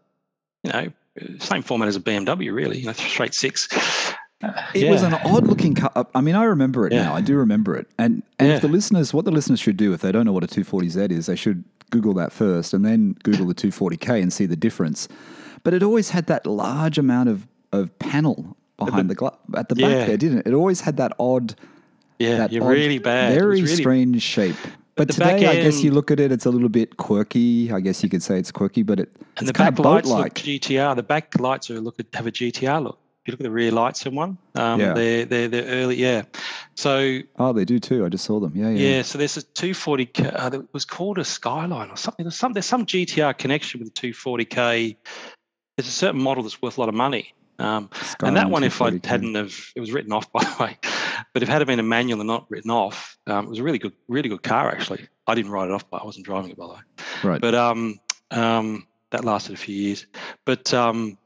You 0.62 0.72
know, 0.72 0.92
same 1.38 1.62
format 1.62 1.88
as 1.88 1.96
a 1.96 2.00
BMW, 2.00 2.52
really, 2.52 2.78
you 2.78 2.86
know, 2.86 2.92
straight 2.92 3.34
six. 3.34 3.68
it 4.74 4.82
yeah. 4.82 4.90
was 4.90 5.02
an 5.02 5.14
odd 5.14 5.46
looking 5.46 5.74
car. 5.74 6.06
I 6.14 6.20
mean, 6.20 6.34
I 6.34 6.44
remember 6.44 6.86
it 6.86 6.92
yeah. 6.92 7.04
now. 7.04 7.14
I 7.14 7.20
do 7.20 7.36
remember 7.36 7.76
it. 7.76 7.86
And 7.98 8.22
and 8.38 8.48
yeah. 8.48 8.54
if 8.56 8.62
the 8.62 8.68
listeners, 8.68 9.14
what 9.14 9.24
the 9.24 9.30
listeners 9.30 9.60
should 9.60 9.76
do 9.76 9.92
if 9.92 10.00
they 10.00 10.12
don't 10.12 10.26
know 10.26 10.32
what 10.32 10.44
a 10.44 10.46
240Z 10.46 11.10
is, 11.10 11.26
they 11.26 11.36
should 11.36 11.64
Google 11.90 12.14
that 12.14 12.32
first 12.32 12.74
and 12.74 12.84
then 12.84 13.16
Google 13.22 13.46
the 13.46 13.54
240K 13.54 14.22
and 14.22 14.32
see 14.32 14.46
the 14.46 14.56
difference. 14.56 15.08
But 15.62 15.74
it 15.74 15.82
always 15.82 16.10
had 16.10 16.26
that 16.26 16.46
large 16.46 16.98
amount 16.98 17.28
of, 17.28 17.48
of 17.72 17.96
panel 17.98 18.56
behind 18.78 19.08
the, 19.08 19.14
the 19.14 19.18
gla- 19.18 19.38
at 19.56 19.68
the 19.68 19.76
back 19.76 20.06
there, 20.06 20.16
didn't 20.16 20.38
it? 20.38 20.46
It 20.48 20.54
always 20.54 20.80
had 20.80 20.96
that 20.98 21.12
odd, 21.18 21.54
yeah, 22.18 22.38
that 22.38 22.52
you're 22.52 22.64
odd, 22.64 22.70
really 22.70 22.98
bad, 22.98 23.34
very 23.34 23.62
really, 23.62 23.66
strange 23.74 24.22
shape. 24.22 24.56
But 24.96 25.10
today, 25.10 25.46
I 25.46 25.56
guess 25.56 25.82
you 25.82 25.90
look 25.90 26.10
at 26.10 26.20
it, 26.20 26.30
it's 26.30 26.46
a 26.46 26.50
little 26.50 26.68
bit 26.68 26.98
quirky. 26.98 27.72
I 27.72 27.80
guess 27.80 28.02
you 28.04 28.08
could 28.08 28.22
say 28.22 28.38
it's 28.38 28.52
quirky, 28.52 28.82
but 28.84 29.00
it, 29.00 29.12
and 29.38 29.48
the 29.48 29.52
back 29.52 29.78
lights 29.78 30.08
look 30.08 30.34
GTR. 30.34 30.94
The 30.94 31.02
back 31.02 31.38
lights 31.40 31.70
are 31.70 31.80
look 31.80 31.96
have 32.14 32.26
a 32.26 32.30
GTR 32.30 32.82
look. 32.82 32.98
If 33.24 33.28
you 33.28 33.32
look 33.32 33.40
at 33.40 33.44
the 33.44 33.50
rear 33.50 33.70
lights 33.70 34.04
in 34.04 34.14
one, 34.14 34.36
um, 34.54 34.78
yeah. 34.78 34.92
they're, 34.92 35.24
they're, 35.24 35.48
they're 35.48 35.64
early, 35.64 35.96
yeah. 35.96 36.24
So 36.74 37.20
oh, 37.38 37.54
they 37.54 37.64
do 37.64 37.78
too. 37.78 38.04
I 38.04 38.10
just 38.10 38.26
saw 38.26 38.38
them. 38.38 38.52
Yeah, 38.54 38.68
yeah. 38.68 38.96
Yeah. 38.96 39.02
So 39.02 39.16
there's 39.16 39.38
a 39.38 39.42
240. 39.42 40.10
Uh, 40.26 40.50
that 40.50 40.74
was 40.74 40.84
called 40.84 41.16
a 41.16 41.24
Skyline 41.24 41.88
or 41.88 41.96
something. 41.96 42.24
There's 42.24 42.36
some 42.36 42.52
there's 42.52 42.66
some 42.66 42.84
GTR 42.84 43.38
connection 43.38 43.80
with 43.80 43.94
the 43.94 44.12
240k. 44.12 44.96
There's 45.74 45.88
a 45.88 45.90
certain 45.90 46.20
model 46.20 46.42
that's 46.42 46.60
worth 46.60 46.76
a 46.76 46.80
lot 46.80 46.90
of 46.90 46.94
money. 46.94 47.32
Um, 47.58 47.88
and 48.22 48.36
that 48.36 48.50
one, 48.50 48.62
if 48.62 48.82
I 48.82 49.00
hadn't 49.02 49.36
have, 49.36 49.54
it 49.74 49.80
was 49.80 49.90
written 49.90 50.12
off 50.12 50.30
by 50.32 50.44
the 50.44 50.62
way. 50.62 50.78
But 51.32 51.42
if 51.42 51.48
it 51.48 51.52
had 51.52 51.66
been 51.66 51.80
a 51.80 51.82
manual 51.82 52.20
and 52.20 52.28
not 52.28 52.44
written 52.50 52.70
off, 52.70 53.16
um, 53.26 53.46
it 53.46 53.48
was 53.48 53.58
a 53.58 53.62
really 53.62 53.78
good, 53.78 53.94
really 54.06 54.28
good 54.28 54.42
car 54.42 54.70
actually. 54.70 55.08
I 55.26 55.34
didn't 55.34 55.50
write 55.50 55.70
it 55.70 55.72
off, 55.72 55.88
but 55.88 56.02
I 56.02 56.04
wasn't 56.04 56.26
driving 56.26 56.50
it 56.50 56.58
by 56.58 56.66
the 56.66 56.72
way. 56.74 56.80
Right. 57.22 57.40
But 57.40 57.54
um, 57.54 58.00
um, 58.30 58.86
that 59.12 59.24
lasted 59.24 59.54
a 59.54 59.56
few 59.56 59.74
years. 59.74 60.06
But 60.44 60.74
um, 60.74 61.16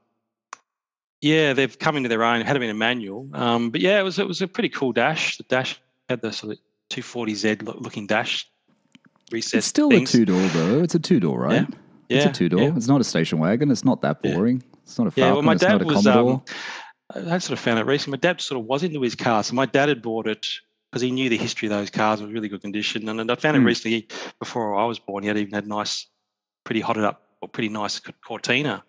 yeah, 1.21 1.53
they've 1.53 1.79
come 1.79 1.97
into 1.97 2.09
their 2.09 2.23
own. 2.23 2.41
It 2.41 2.47
had 2.47 2.57
it 2.57 2.61
been 2.61 2.71
a 2.71 2.75
manual, 2.75 3.29
um, 3.33 3.71
but 3.71 3.81
yeah, 3.81 3.99
it 3.99 4.03
was 4.03 4.19
it 4.19 4.27
was 4.27 4.43
a 4.43 4.49
pretty 4.49 4.69
cool 4.69 4.93
dash. 4.93 5.37
The 5.37 5.45
dash 5.45 5.81
had 6.09 6.21
the 6.21 6.33
sort 6.33 6.53
of 6.53 6.59
240Z 6.91 7.63
looking 7.81 8.07
dash. 8.07 8.49
Recessed 9.31 9.55
it's 9.55 9.67
still 9.67 9.91
things. 9.91 10.15
a 10.15 10.19
two 10.19 10.25
door 10.25 10.41
though. 10.41 10.83
It's 10.83 10.95
a 10.95 10.99
two 10.99 11.21
door, 11.21 11.41
right? 11.41 11.67
Yeah. 11.69 11.79
It's 12.09 12.25
yeah, 12.25 12.31
a 12.31 12.33
two 12.33 12.49
door. 12.49 12.61
Yeah. 12.61 12.77
It's 12.77 12.89
not 12.89 13.01
a 13.01 13.05
station 13.05 13.39
wagon. 13.39 13.71
It's 13.71 13.85
not 13.85 14.01
that 14.03 14.23
boring. 14.23 14.59
Yeah. 14.59 14.79
It's 14.85 14.99
not 14.99 15.09
a 15.09 15.11
Falcon. 15.11 15.29
Yeah, 15.29 15.33
well, 15.35 15.43
my 15.43 15.55
dad 15.55 15.85
was. 15.85 16.07
Um, 16.07 16.43
I 17.15 17.39
sort 17.39 17.51
of 17.51 17.59
found 17.59 17.79
it 17.79 17.87
recently. 17.87 18.17
My 18.17 18.21
dad 18.21 18.41
sort 18.41 18.61
of 18.61 18.67
was 18.67 18.83
into 18.83 19.03
his 19.03 19.15
car, 19.15 19.43
so 19.43 19.55
my 19.55 19.67
dad 19.67 19.89
had 19.89 20.01
bought 20.01 20.27
it 20.27 20.47
because 20.91 21.03
he 21.03 21.11
knew 21.11 21.29
the 21.29 21.37
history 21.37 21.69
of 21.69 21.71
those 21.71 21.91
cars 21.91 22.23
was 22.23 22.33
really 22.33 22.49
good 22.49 22.63
condition. 22.63 23.09
And, 23.09 23.31
I 23.31 23.35
found 23.35 23.55
mm. 23.55 23.59
it 23.59 23.61
hmm. 23.61 23.67
recently 23.67 24.09
before 24.39 24.77
I 24.77 24.87
was 24.87 24.99
born. 24.99 25.23
He 25.23 25.29
had 25.29 25.37
even 25.37 25.53
had 25.53 25.67
nice, 25.67 26.07
pretty 26.65 26.81
hotted 26.81 27.05
up 27.05 27.23
or 27.43 27.49
pretty 27.49 27.69
nice 27.69 28.01
Cortina. 28.27 28.83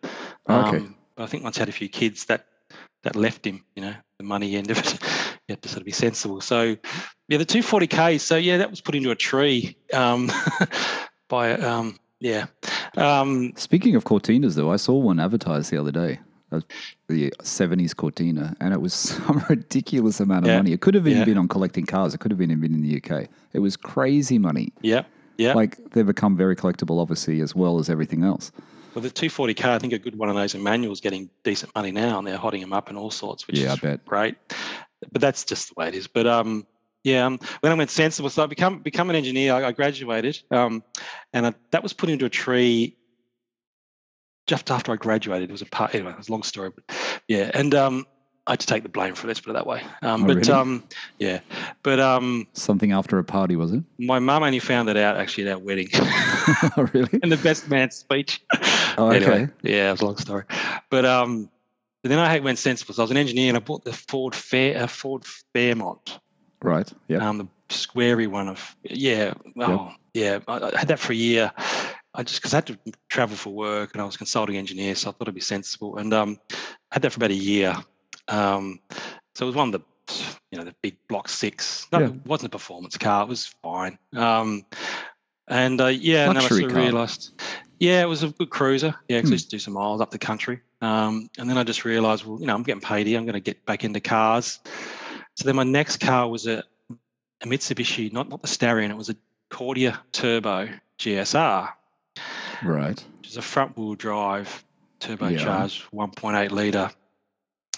okay. 0.49 0.77
Um, 0.77 0.95
but 0.97 0.98
I 1.19 1.25
think 1.25 1.43
once 1.43 1.57
he 1.57 1.61
had 1.61 1.69
a 1.69 1.73
few 1.73 1.89
kids, 1.89 2.25
that 2.25 2.45
that 3.03 3.15
left 3.15 3.45
him. 3.45 3.63
You 3.75 3.83
know, 3.83 3.93
the 4.17 4.23
money 4.23 4.55
end 4.55 4.71
of 4.71 4.77
it. 4.77 4.93
you 5.47 5.53
have 5.53 5.61
to 5.61 5.69
sort 5.69 5.81
of 5.81 5.85
be 5.85 5.91
sensible. 5.91 6.41
So, 6.41 6.77
yeah, 7.27 7.37
the 7.37 7.45
240k. 7.45 8.19
So 8.19 8.35
yeah, 8.35 8.57
that 8.57 8.69
was 8.69 8.81
put 8.81 8.95
into 8.95 9.11
a 9.11 9.15
tree 9.15 9.75
um, 9.93 10.31
by 11.27 11.53
um, 11.53 11.97
yeah. 12.19 12.47
Um, 12.97 13.53
Speaking 13.55 13.95
of 13.95 14.03
Cortinas, 14.03 14.55
though, 14.55 14.71
I 14.71 14.75
saw 14.75 14.95
one 14.95 15.19
advertised 15.19 15.71
the 15.71 15.77
other 15.77 15.91
day. 15.91 16.19
The 17.07 17.31
70s 17.43 17.95
Cortina, 17.95 18.55
and 18.59 18.73
it 18.73 18.81
was 18.81 18.93
some 19.25 19.43
ridiculous 19.49 20.19
amount 20.19 20.45
of 20.45 20.49
yeah, 20.49 20.57
money. 20.57 20.73
It 20.73 20.81
could 20.81 20.95
have 20.95 21.07
even 21.07 21.19
yeah. 21.19 21.25
been 21.25 21.37
on 21.37 21.47
collecting 21.47 21.85
cars. 21.85 22.15
It 22.15 22.19
could 22.19 22.31
have 22.31 22.39
been 22.39 22.49
even 22.49 22.73
in 22.73 22.81
the 22.81 22.97
UK. 22.97 23.27
It 23.53 23.59
was 23.59 23.77
crazy 23.77 24.39
money. 24.39 24.73
Yeah, 24.81 25.03
yeah. 25.37 25.53
Like 25.53 25.77
they've 25.91 26.05
become 26.05 26.35
very 26.35 26.55
collectible, 26.55 26.99
obviously, 26.99 27.41
as 27.41 27.53
well 27.53 27.77
as 27.77 27.87
everything 27.87 28.23
else. 28.23 28.51
Well, 28.93 29.03
the 29.03 29.09
240k, 29.09 29.65
I 29.65 29.79
think 29.79 29.93
a 29.93 29.99
good 29.99 30.15
one 30.15 30.29
of 30.29 30.35
those 30.35 30.55
in 30.55 30.63
manual 30.63 30.91
is 30.91 30.99
getting 30.99 31.29
decent 31.43 31.73
money 31.75 31.91
now, 31.91 32.17
and 32.17 32.27
they're 32.27 32.37
hotting 32.37 32.61
them 32.61 32.73
up 32.73 32.89
and 32.89 32.97
all 32.97 33.11
sorts, 33.11 33.45
which 33.47 33.59
yeah, 33.59 33.67
is 33.67 33.73
I 33.73 33.75
bet. 33.75 34.05
great. 34.05 34.35
But 35.11 35.21
that's 35.21 35.45
just 35.45 35.69
the 35.69 35.73
way 35.77 35.87
it 35.87 35.95
is. 35.95 36.07
But 36.07 36.25
um, 36.27 36.65
yeah, 37.03 37.25
um, 37.25 37.39
when 37.61 37.71
I 37.71 37.75
went 37.75 37.91
sensible, 37.91 38.29
so 38.29 38.43
I 38.43 38.47
become 38.47 38.79
become 38.79 39.09
an 39.09 39.15
engineer. 39.15 39.53
I, 39.53 39.67
I 39.67 39.71
graduated, 39.71 40.39
um, 40.51 40.83
and 41.33 41.47
I, 41.47 41.53
that 41.71 41.83
was 41.83 41.93
put 41.93 42.09
into 42.09 42.25
a 42.25 42.29
tree 42.29 42.97
just 44.47 44.71
after 44.71 44.91
I 44.91 44.95
graduated. 44.95 45.49
It 45.49 45.51
was 45.51 45.61
a 45.61 45.67
part. 45.67 45.93
Anyway, 45.93 46.11
it 46.11 46.17
was 46.17 46.29
a 46.29 46.31
long 46.31 46.43
story, 46.43 46.71
but 46.75 46.83
yeah, 47.27 47.51
and 47.53 47.73
um, 47.75 48.05
I 48.49 48.53
had 48.53 48.61
to 48.61 48.65
take 48.65 48.81
the 48.81 48.89
blame 48.89 49.13
for 49.13 49.27
it. 49.27 49.29
Let's 49.29 49.39
put 49.41 49.51
it 49.51 49.53
that 49.53 49.67
way. 49.67 49.83
Um, 50.01 50.23
oh, 50.23 50.27
but 50.27 50.37
really? 50.37 50.51
um, 50.51 50.83
yeah, 51.19 51.41
but 51.83 51.99
um, 51.99 52.47
something 52.53 52.91
after 52.91 53.19
a 53.19 53.23
party 53.23 53.55
was 53.55 53.71
it? 53.73 53.83
My 53.99 54.17
mum 54.17 54.41
only 54.41 54.57
found 54.57 54.89
it 54.89 54.97
out 54.97 55.17
actually 55.17 55.47
at 55.47 55.53
our 55.53 55.59
wedding. 55.59 55.89
oh, 55.93 56.89
really? 56.91 57.19
In 57.21 57.29
the 57.29 57.37
best 57.37 57.69
man 57.69 57.91
speech. 57.91 58.41
Oh, 58.97 59.13
okay. 59.13 59.23
Anyway, 59.23 59.49
yeah, 59.61 59.89
it 59.89 59.91
was 59.91 60.01
a 60.01 60.05
long 60.05 60.17
story. 60.17 60.43
But 60.89 61.05
um, 61.05 61.49
but 62.03 62.09
then 62.09 62.19
I 62.19 62.39
went 62.39 62.57
sensible. 62.57 62.93
So 62.93 63.01
I 63.01 63.05
was 63.05 63.11
an 63.11 63.17
engineer 63.17 63.49
and 63.49 63.55
I 63.55 63.61
bought 63.61 63.85
the 63.85 63.93
Ford 63.93 64.35
Fair, 64.35 64.83
uh, 64.83 64.87
Ford 64.87 65.23
Fairmont. 65.53 66.19
Right. 66.61 66.91
Yeah. 67.07 67.25
Um, 67.25 67.37
the 67.37 67.47
squarey 67.69 68.27
one 68.27 68.49
of 68.49 68.75
yeah. 68.83 69.35
Oh, 69.57 69.93
yep. 70.13 70.43
yeah. 70.47 70.53
I, 70.53 70.71
I 70.75 70.79
had 70.79 70.89
that 70.89 70.99
for 70.99 71.13
a 71.13 71.15
year. 71.15 71.51
I 72.13 72.23
just 72.23 72.41
because 72.41 72.53
I 72.53 72.57
had 72.57 72.67
to 72.67 72.79
travel 73.07 73.37
for 73.37 73.51
work 73.51 73.91
and 73.93 74.01
I 74.01 74.05
was 74.05 74.15
a 74.15 74.17
consulting 74.17 74.57
engineer, 74.57 74.95
so 74.95 75.09
I 75.09 75.11
thought 75.13 75.21
it'd 75.21 75.35
be 75.35 75.39
sensible. 75.39 75.97
And 75.97 76.13
um, 76.13 76.39
I 76.51 76.95
had 76.95 77.03
that 77.03 77.11
for 77.11 77.19
about 77.19 77.31
a 77.31 77.35
year. 77.35 77.75
Um, 78.29 78.79
so 79.35 79.45
it 79.45 79.47
was 79.47 79.55
one 79.55 79.73
of 79.73 79.81
the 79.81 79.81
you 80.51 80.57
know 80.57 80.63
the 80.63 80.75
big 80.81 80.97
block 81.07 81.29
six. 81.29 81.87
No, 81.91 81.99
yeah. 81.99 82.05
it 82.07 82.25
wasn't 82.25 82.47
a 82.47 82.57
performance 82.57 82.97
car. 82.97 83.23
It 83.23 83.29
was 83.29 83.53
fine. 83.61 83.97
Um, 84.15 84.65
and 85.47 85.79
uh, 85.81 85.87
yeah, 85.87 86.27
and 86.27 86.35
then 86.35 86.43
I 86.43 86.47
sort 86.47 86.63
of 86.63 86.75
realised, 86.75 87.41
yeah, 87.79 88.01
it 88.01 88.05
was 88.07 88.23
a 88.23 88.29
good 88.29 88.49
cruiser. 88.49 88.95
Yeah, 89.07 89.17
because 89.17 89.29
hmm. 89.29 89.33
I 89.33 89.35
used 89.35 89.49
to 89.49 89.55
do 89.55 89.59
some 89.59 89.73
miles 89.73 90.01
up 90.01 90.11
the 90.11 90.19
country. 90.19 90.61
Um, 90.81 91.29
and 91.37 91.49
then 91.49 91.57
I 91.57 91.63
just 91.63 91.85
realised, 91.85 92.25
well, 92.25 92.39
you 92.39 92.47
know, 92.47 92.55
I'm 92.55 92.63
getting 92.63 92.81
paid 92.81 93.07
here. 93.07 93.17
I'm 93.17 93.25
going 93.25 93.33
to 93.33 93.39
get 93.39 93.65
back 93.65 93.83
into 93.83 93.99
cars. 93.99 94.59
So 95.35 95.45
then 95.45 95.55
my 95.55 95.63
next 95.63 95.97
car 95.97 96.27
was 96.27 96.47
a 96.47 96.63
a 97.41 97.45
Mitsubishi, 97.47 98.11
not 98.11 98.29
not 98.29 98.41
the 98.41 98.47
Starion, 98.47 98.89
it 98.89 98.97
was 98.97 99.09
a 99.09 99.15
Cordia 99.49 99.97
Turbo 100.11 100.69
GSR, 100.99 101.69
Right. 102.63 103.05
which 103.17 103.29
is 103.29 103.37
a 103.37 103.41
front 103.41 103.77
wheel 103.77 103.95
drive 103.95 104.63
turbocharged 104.99 105.89
1.8 105.93 106.51
liter. 106.51 106.91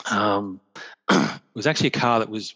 Um, 0.10 0.60
it 1.12 1.40
was 1.54 1.68
actually 1.68 1.88
a 1.88 1.92
car 1.92 2.20
that 2.20 2.30
was 2.30 2.56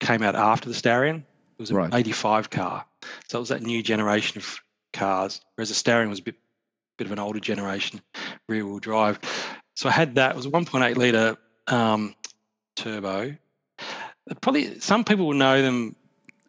came 0.00 0.22
out 0.22 0.34
after 0.36 0.68
the 0.68 0.74
Starion. 0.74 1.16
It 1.18 1.58
was 1.58 1.70
an 1.70 1.76
Right. 1.76 1.94
85 1.94 2.48
car, 2.50 2.86
so 3.28 3.38
it 3.38 3.40
was 3.40 3.48
that 3.50 3.62
new 3.62 3.82
generation 3.82 4.38
of 4.38 4.60
cars. 4.92 5.40
Whereas 5.54 5.68
the 5.68 5.74
Starion 5.74 6.08
was 6.08 6.20
a 6.20 6.22
bit 6.22 6.36
bit 6.96 7.06
of 7.06 7.12
an 7.12 7.18
older 7.18 7.40
generation 7.40 8.00
rear 8.48 8.64
wheel 8.66 8.78
drive. 8.78 9.18
So 9.74 9.88
I 9.88 9.92
had 9.92 10.16
that. 10.16 10.32
It 10.32 10.36
was 10.36 10.44
a 10.46 10.50
1.8 10.50 10.96
liter 10.96 11.36
um, 11.66 12.14
turbo. 12.76 13.36
Probably 14.42 14.80
some 14.80 15.04
people 15.04 15.26
will 15.26 15.34
know 15.34 15.62
them. 15.62 15.96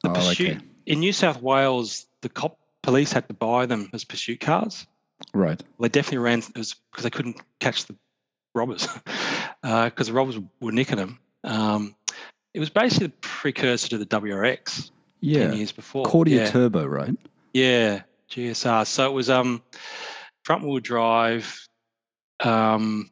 The 0.04 0.10
Oh, 0.10 0.13
pursuit 0.13 0.58
okay. 0.58 0.60
in 0.88 1.00
New 1.00 1.13
South 1.13 1.41
Wales, 1.41 2.06
the 2.22 2.30
cop 2.30 2.58
police 2.82 3.12
had 3.13 3.28
to 3.28 3.34
buy 3.34 3.65
them 3.67 3.89
as 3.94 4.04
pursuit 4.04 4.39
cars. 4.39 4.88
Right. 5.34 5.62
They 5.80 5.89
definitely 5.89 6.17
ran 6.20 6.39
it 6.39 6.58
was 6.58 6.74
because 6.91 7.04
they 7.04 7.10
couldn't 7.12 7.39
catch 7.60 7.86
the 7.86 7.96
robbers 8.54 8.88
because 9.64 10.08
the 10.08 10.14
robbers 10.14 10.40
were 10.60 10.72
nicking 10.72 10.98
them. 10.98 11.20
Um, 11.44 11.96
it 12.54 12.60
was 12.60 12.70
basically 12.70 13.08
the 13.08 13.14
precursor 13.22 13.88
to 13.90 13.98
the 13.98 14.06
WRX 14.06 14.92
Yeah. 15.22 15.48
ten 15.48 15.58
years 15.58 15.72
before. 15.72 16.06
Cordia 16.06 16.38
yeah. 16.38 16.50
Turbo, 16.50 16.86
right? 16.86 17.16
Yeah, 17.54 18.02
GSR. 18.30 18.86
So 18.88 19.10
it 19.10 19.14
was 19.14 19.30
um 19.30 19.62
front 20.44 20.64
wheel 20.64 20.80
drive, 20.80 21.68
um, 22.42 23.10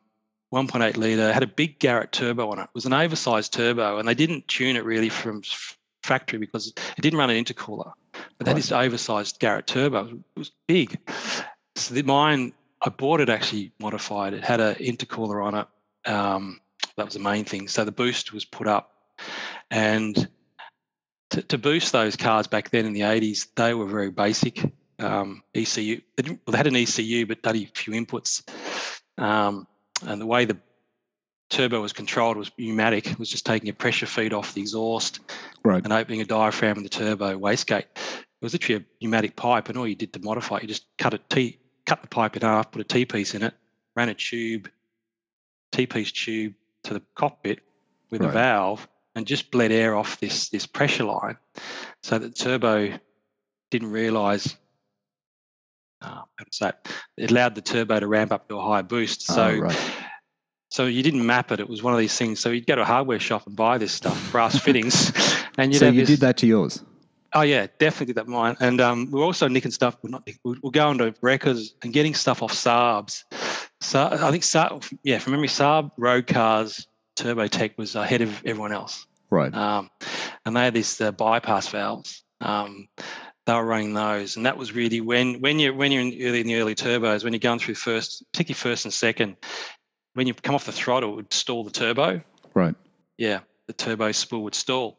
1.8 0.54 0.98
liter. 0.98 1.32
Had 1.32 1.44
a 1.44 1.48
big 1.48 1.80
Garrett 1.80 2.12
turbo 2.12 2.50
on 2.52 2.60
it. 2.60 2.64
It 2.64 2.70
was 2.74 2.86
an 2.86 2.94
oversized 2.94 3.54
turbo, 3.54 4.00
and 4.00 4.08
they 4.08 4.16
didn't 4.16 4.48
tune 4.48 4.76
it 4.76 4.84
really 4.84 5.10
from 5.10 5.42
f- 5.46 5.78
factory 6.04 6.40
because 6.40 6.68
it 6.98 7.02
didn't 7.02 7.20
run 7.20 7.30
an 7.30 7.44
intercooler. 7.44 7.92
But 8.38 8.46
that 8.46 8.54
Right. 8.54 8.58
is 8.64 8.72
oversized 8.72 9.40
Garrett 9.40 9.68
turbo. 9.68 10.08
It 10.08 10.40
was 10.40 10.52
big. 10.68 10.98
So 11.76 11.94
the, 11.94 12.02
mine, 12.02 12.52
I 12.82 12.90
bought 12.90 13.20
it 13.22 13.30
actually 13.30 13.72
modified. 13.80 14.34
It 14.34 14.44
had 14.44 14.60
an 14.62 14.76
intercooler 14.76 15.44
on 15.44 15.56
it. 15.56 16.10
Um, 16.10 16.62
that 16.96 17.06
was 17.06 17.14
the 17.14 17.20
main 17.20 17.46
thing. 17.46 17.68
So 17.68 17.84
the 17.84 17.92
boost 17.92 18.34
was 18.34 18.46
put 18.46 18.68
up, 18.68 18.94
and 19.70 20.28
to, 21.32 21.42
to 21.44 21.58
boost 21.58 21.92
those 21.92 22.16
cars 22.16 22.48
back 22.48 22.70
then 22.70 22.86
in 22.86 22.94
the 22.94 23.02
80s, 23.02 23.48
they 23.56 23.74
were 23.74 23.86
very 23.86 24.12
basic. 24.12 24.64
Um, 24.98 25.44
ECU, 25.56 26.02
they, 26.18 26.24
didn't, 26.24 26.42
well, 26.46 26.52
they 26.54 26.58
had 26.58 26.68
an 26.68 26.76
ECU, 26.76 27.26
but 27.26 27.40
only 27.46 27.66
a 27.66 27.68
few 27.68 27.94
inputs. 27.94 28.44
Um, 29.18 29.68
and 30.06 30.20
the 30.20 30.26
way 30.26 30.46
the 30.46 30.58
turbo 31.50 31.82
was 31.82 31.94
controlled 31.94 32.38
was 32.38 32.52
pneumatic. 32.58 33.12
It 33.12 33.20
was 33.20 33.30
just 33.30 33.46
taking 33.46 33.70
a 33.70 33.74
pressure 33.74 34.06
feed 34.06 34.34
off 34.34 34.54
the 34.54 34.62
exhaust 34.62 35.20
Right. 35.64 35.84
and 35.84 35.92
opening 35.92 36.22
a 36.22 36.26
diaphragm 36.26 36.78
in 36.78 36.84
the 36.84 36.90
turbo 36.90 37.38
wastegate. 37.38 37.86
It 37.96 38.46
was 38.46 38.54
literally 38.54 38.84
a 38.84 39.04
pneumatic 39.04 39.36
pipe, 39.36 39.70
and 39.70 39.78
all 39.78 39.88
you 39.88 39.96
did 39.96 40.14
to 40.14 40.20
modify 40.22 40.58
it, 40.58 40.64
you 40.64 40.68
just 40.70 40.86
cut 40.98 41.14
a 41.14 41.20
T, 41.30 41.60
cut 41.90 42.02
the 42.04 42.08
pipe 42.08 42.36
in 42.36 42.44
half, 42.44 42.72
put 42.72 42.82
a 42.82 42.84
T 42.84 43.04
piece 43.04 43.34
in 43.34 43.42
it, 43.42 43.54
ran 43.96 44.10
a 44.10 44.14
tube, 44.14 44.70
T 45.72 45.88
piece 45.88 46.12
tube 46.12 46.54
to 46.84 46.94
the 46.94 47.02
cockpit 47.16 47.62
with 48.12 48.22
a 48.22 48.28
valve, 48.28 48.88
and 49.16 49.26
just 49.26 49.50
bled 49.50 49.72
air 49.72 49.96
off 49.96 50.20
this 50.20 50.50
this 50.50 50.68
pressure 50.68 51.06
line, 51.06 51.38
so 52.04 52.20
that 52.20 52.36
turbo 52.36 52.94
didn't 53.72 53.92
realise. 53.92 54.56
Uh, 56.02 56.22
how 56.38 56.46
to 56.46 56.52
say 56.52 56.70
it? 56.70 56.76
It 57.18 57.32
allowed 57.32 57.56
the 57.56 57.62
turbo 57.62 58.00
to 58.00 58.08
ramp 58.08 58.32
up 58.32 58.48
to 58.50 58.58
a 58.58 58.62
higher 58.62 58.84
boost. 58.84 59.24
So 59.24 59.48
Oh, 59.48 59.58
right. 59.58 59.92
so 60.70 60.86
you 60.86 61.02
didn't 61.04 61.26
map 61.26 61.52
it. 61.52 61.60
It 61.60 61.68
was 61.68 61.82
one 61.84 61.94
of 61.94 62.00
these 62.00 62.16
things. 62.16 62.40
So 62.40 62.52
you'd 62.52 62.68
go 62.68 62.76
to 62.76 62.84
a 62.84 62.86
hardware 62.86 63.20
shop 63.20 63.48
and 63.48 63.56
buy 63.56 63.80
this 63.80 63.92
stuff, 63.92 64.32
brass 64.32 64.60
fittings, 64.66 65.12
and 65.58 65.74
you'd 65.74 65.80
So 65.80 65.90
you 65.90 66.02
this, 66.02 66.10
did 66.10 66.20
that 66.20 66.38
to 66.38 66.48
yours? 66.48 66.84
Oh 67.34 67.42
yeah, 67.42 67.68
definitely 67.78 68.08
did 68.08 68.16
that 68.16 68.28
mine. 68.28 68.56
And 68.60 68.82
um, 68.82 69.12
we're 69.12 69.24
also 69.24 69.48
nicking 69.48 69.72
stuff. 69.72 69.98
We're 70.02 70.10
not. 70.10 70.28
We're, 70.44 70.56
we're 70.62 70.72
going 70.72 70.98
to 71.00 71.14
records 71.22 71.76
and 71.84 71.94
getting 71.94 72.14
stuff 72.14 72.42
off 72.42 72.54
Saabs. 72.54 73.24
So 73.82 74.10
I 74.12 74.32
think 74.32 74.44
Saab, 74.44 74.92
yeah, 75.04 75.20
from 75.20 75.32
memory, 75.32 75.48
Saab 75.48 75.92
road 75.98 76.28
cars 76.28 76.88
Turbo 77.16 77.48
Tech 77.48 77.78
was 77.78 77.96
ahead 77.96 78.22
of 78.22 78.42
everyone 78.46 78.72
else. 78.72 79.06
Right. 79.30 79.54
Um, 79.54 79.90
and 80.46 80.56
they 80.56 80.64
had 80.64 80.74
these 80.74 81.00
uh, 81.02 81.12
bypass 81.12 81.68
valves. 81.68 82.24
Um, 82.42 82.88
they 83.46 83.54
were 83.54 83.66
running 83.66 83.94
those, 83.94 84.38
and 84.38 84.46
that 84.46 84.58
was 84.58 84.74
really 84.74 85.02
when 85.02 85.42
when 85.42 85.60
you 85.60 85.74
when 85.74 85.92
you're 85.92 86.02
in 86.02 86.14
early 86.22 86.42
in 86.42 86.48
the 86.48 86.56
early 86.56 86.76
turbos, 86.76 87.24
when 87.24 87.34
you're 87.34 87.40
going 87.40 87.60
through 87.60 87.76
first, 87.76 88.24
particularly 88.32 88.58
first 88.58 88.86
and 88.86 88.94
second, 88.94 89.38
when 90.14 90.28
you 90.28 90.34
come 90.34 90.56
off 90.56 90.66
the 90.66 90.72
throttle, 90.72 91.14
it 91.14 91.16
would 91.16 91.34
stall 91.34 91.64
the 91.64 91.72
turbo. 91.72 92.22
Right. 92.54 92.76
Yeah, 93.18 93.40
the 93.68 93.74
turbo 93.74 94.12
spool 94.12 94.44
would 94.44 94.56
stall, 94.56 94.98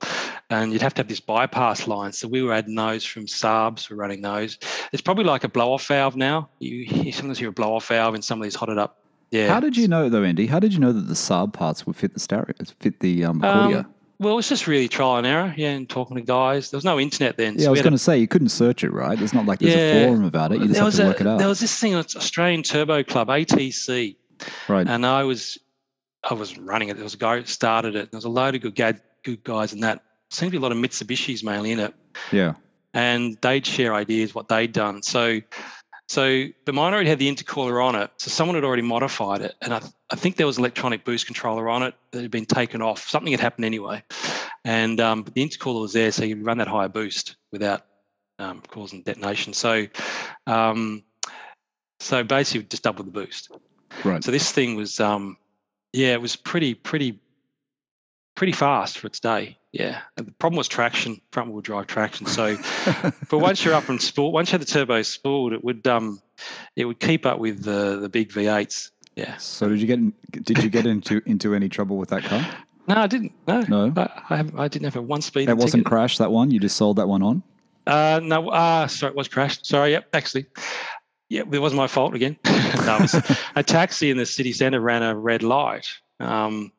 and 0.50 0.72
you'd 0.72 0.82
have 0.82 0.94
to 0.94 1.00
have 1.00 1.08
this 1.08 1.20
bypass 1.20 1.86
line. 1.86 2.12
So 2.12 2.28
we 2.28 2.42
were 2.42 2.52
adding 2.52 2.74
those 2.74 3.04
from 3.04 3.26
Saabs. 3.26 3.88
We're 3.88 3.96
running 3.96 4.20
those. 4.20 4.58
It's 4.92 5.00
probably 5.00 5.24
like 5.24 5.44
a 5.44 5.48
blow-off 5.48 5.86
valve 5.86 6.16
now. 6.16 6.50
You, 6.58 6.76
you 6.76 7.12
sometimes 7.12 7.38
hear 7.38 7.48
a 7.48 7.52
blow-off 7.52 7.86
valve 7.88 8.14
in 8.14 8.22
some 8.22 8.40
of 8.40 8.44
these 8.44 8.56
hotted 8.56 8.78
up. 8.78 8.98
Yeah. 9.30 9.48
How 9.48 9.60
did 9.60 9.76
you 9.76 9.86
know 9.86 10.08
though, 10.08 10.24
Andy? 10.24 10.46
How 10.46 10.58
did 10.58 10.74
you 10.74 10.80
know 10.80 10.92
that 10.92 11.02
the 11.02 11.14
Saab 11.14 11.52
parts 11.52 11.86
would 11.86 11.94
fit 11.94 12.14
the 12.14 12.20
stereo, 12.20 12.52
fit 12.80 12.98
the 12.98 13.24
um, 13.24 13.44
Um, 13.44 13.86
well, 14.18 14.38
it's 14.38 14.48
just 14.48 14.66
really 14.66 14.88
trial 14.88 15.16
and 15.16 15.26
error. 15.26 15.54
Yeah, 15.56 15.70
and 15.70 15.88
talking 15.88 16.16
to 16.16 16.22
guys. 16.22 16.70
There 16.70 16.76
was 16.76 16.84
no 16.84 17.00
internet 17.00 17.36
then. 17.36 17.54
yeah, 17.54 17.60
I 17.60 17.64
so 17.64 17.70
we 17.70 17.72
was 17.72 17.82
going 17.82 17.92
to 17.92 17.98
say 17.98 18.18
you 18.18 18.28
couldn't 18.28 18.48
search 18.50 18.84
it, 18.84 18.92
right? 18.92 19.20
It's 19.20 19.32
not 19.32 19.46
like 19.46 19.60
there's 19.60 19.74
Yeah. 19.74 19.80
a 19.80 20.06
forum 20.08 20.24
about 20.24 20.52
it. 20.52 20.60
You 20.60 20.66
just 20.66 20.80
have 20.80 20.92
to 20.94 21.02
a, 21.02 21.06
work 21.06 21.20
it 21.20 21.26
out. 21.26 21.38
There 21.38 21.48
was 21.48 21.60
this 21.60 21.78
thing, 21.78 21.94
Australian 21.94 22.62
Turbo 22.62 23.02
Club, 23.04 23.28
ATC, 23.28 24.16
right. 24.68 24.86
and 24.86 25.06
I 25.06 25.22
was 25.22 25.58
I 26.28 26.34
was 26.34 26.58
running 26.58 26.88
it. 26.90 26.94
There 26.94 27.04
was 27.04 27.14
a 27.14 27.18
guy 27.18 27.38
who 27.38 27.46
started 27.46 27.96
it. 27.96 28.10
There 28.10 28.18
was 28.18 28.26
a 28.26 28.30
load 28.30 28.54
of 28.54 28.60
good 28.60 28.74
gad, 28.74 29.00
good 29.24 29.42
guys 29.42 29.72
in 29.72 29.80
that. 29.80 30.02
Seemed 30.30 30.52
to 30.52 30.58
be 30.58 30.60
a 30.60 30.60
lot 30.60 30.72
of 30.72 30.78
Mitsubishis 30.78 31.42
mainly 31.42 31.72
in 31.72 31.80
it, 31.80 31.94
yeah. 32.30 32.54
and 32.94 33.36
they'd 33.40 33.66
share 33.66 33.94
ideas 33.94 34.34
what 34.34 34.48
they'd 34.48 34.72
done. 34.72 35.02
So, 35.02 35.40
so 36.08 36.46
the 36.66 36.72
mine 36.72 36.92
already 36.92 37.08
had 37.08 37.18
the 37.18 37.32
intercooler 37.32 37.84
on 37.84 37.96
it, 37.96 38.10
so 38.18 38.30
someone 38.30 38.54
had 38.54 38.64
already 38.64 38.82
modified 38.82 39.42
it, 39.42 39.54
and 39.60 39.74
I, 39.74 39.82
I 40.10 40.16
think 40.16 40.36
there 40.36 40.46
was 40.46 40.56
an 40.56 40.62
electronic 40.62 41.04
boost 41.04 41.26
controller 41.26 41.68
on 41.68 41.82
it 41.82 41.94
that 42.12 42.22
had 42.22 42.30
been 42.30 42.46
taken 42.46 42.80
off. 42.80 43.08
Something 43.08 43.32
had 43.32 43.40
happened 43.40 43.64
anyway, 43.64 44.02
and 44.64 45.00
um, 45.00 45.22
but 45.22 45.34
the 45.34 45.46
intercooler 45.46 45.80
was 45.80 45.92
there, 45.92 46.12
so 46.12 46.24
you 46.24 46.36
run 46.36 46.58
that 46.58 46.68
higher 46.68 46.88
boost 46.88 47.36
without 47.52 47.82
um, 48.40 48.62
causing 48.68 49.02
detonation. 49.02 49.52
So, 49.52 49.86
um, 50.46 51.04
so 52.00 52.24
basically, 52.24 52.66
just 52.66 52.82
double 52.82 53.04
the 53.04 53.10
boost. 53.10 53.50
Right. 54.04 54.24
So 54.24 54.30
this 54.30 54.50
thing 54.50 54.76
was, 54.76 54.98
um, 54.98 55.36
yeah, 55.92 56.12
it 56.12 56.20
was 56.20 56.36
pretty, 56.36 56.74
pretty, 56.74 57.20
pretty 58.34 58.52
fast 58.52 58.98
for 58.98 59.06
its 59.06 59.20
day. 59.20 59.58
Yeah. 59.72 60.00
And 60.16 60.26
the 60.26 60.32
problem 60.32 60.56
was 60.58 60.68
traction, 60.68 61.20
front 61.30 61.50
wheel 61.52 61.60
drive 61.60 61.86
traction. 61.86 62.26
So, 62.26 62.56
but 63.28 63.38
once 63.38 63.64
you're 63.64 63.74
up 63.74 63.88
and 63.88 64.02
spooled, 64.02 64.32
once 64.34 64.48
you 64.50 64.58
had 64.58 64.62
the 64.62 64.66
turbo 64.70 65.02
spooled, 65.02 65.52
it 65.52 65.62
would, 65.62 65.86
um, 65.86 66.20
it 66.76 66.86
would 66.86 66.98
keep 66.98 67.24
up 67.26 67.38
with 67.38 67.62
the 67.62 67.98
the 68.00 68.08
big 68.08 68.30
V8s. 68.30 68.90
Yeah. 69.16 69.36
so 69.36 69.68
did 69.68 69.80
you 69.80 69.86
get 69.86 70.44
did 70.44 70.62
you 70.62 70.70
get 70.70 70.86
into 70.86 71.20
into 71.26 71.54
any 71.54 71.68
trouble 71.68 71.98
with 71.98 72.08
that 72.10 72.22
car? 72.24 72.46
No, 72.88 72.96
I 72.96 73.06
didn't. 73.06 73.32
No, 73.46 73.60
No? 73.62 73.92
I, 73.96 74.10
I, 74.30 74.44
I 74.64 74.68
didn't 74.68 74.84
have 74.86 74.96
a 74.96 75.02
one 75.02 75.20
speed. 75.20 75.48
That 75.48 75.56
wasn't 75.56 75.82
ticket. 75.82 75.86
crashed. 75.92 76.18
That 76.18 76.32
one 76.32 76.50
you 76.50 76.58
just 76.58 76.76
sold 76.76 76.96
that 76.96 77.06
one 77.08 77.22
on. 77.22 77.42
Uh, 77.86 78.20
no, 78.22 78.48
uh, 78.48 78.86
sorry, 78.88 79.10
it 79.10 79.16
was 79.16 79.28
crashed. 79.28 79.66
Sorry, 79.66 79.92
yep, 79.92 80.08
actually. 80.12 80.46
Yeah, 81.28 81.42
it 81.42 81.58
wasn't 81.60 81.78
my 81.78 81.86
fault 81.86 82.14
again. 82.14 82.36
no, 82.44 82.98
was 83.00 83.14
a 83.54 83.62
taxi 83.62 84.10
in 84.10 84.16
the 84.16 84.26
city 84.26 84.52
centre 84.52 84.80
ran 84.80 85.02
a 85.02 85.14
red 85.14 85.42
light. 85.42 85.86
Um, 86.18 86.72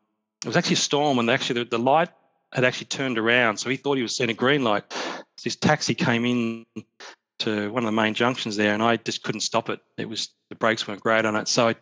it 0.43 0.47
was 0.47 0.57
actually 0.57 0.73
a 0.73 0.77
storm, 0.77 1.19
and 1.19 1.29
actually 1.29 1.63
the, 1.63 1.69
the 1.69 1.79
light 1.79 2.09
had 2.53 2.63
actually 2.63 2.87
turned 2.87 3.17
around, 3.17 3.57
so 3.57 3.69
he 3.69 3.77
thought 3.77 3.95
he 3.95 4.03
was 4.03 4.15
seeing 4.15 4.29
a 4.29 4.33
green 4.33 4.63
light. 4.63 4.83
This 5.43 5.55
taxi 5.55 5.95
came 5.95 6.25
in 6.25 6.65
to 7.39 7.71
one 7.71 7.83
of 7.83 7.87
the 7.87 7.91
main 7.91 8.13
junctions 8.13 8.55
there, 8.55 8.73
and 8.73 8.83
I 8.83 8.97
just 8.97 9.23
couldn't 9.23 9.41
stop 9.41 9.69
it. 9.69 9.79
It 9.97 10.07
was 10.07 10.29
the 10.49 10.55
brakes 10.55 10.87
weren't 10.87 11.01
great 11.01 11.25
on 11.25 11.35
it, 11.35 11.47
so 11.47 11.69
I, 11.69 11.75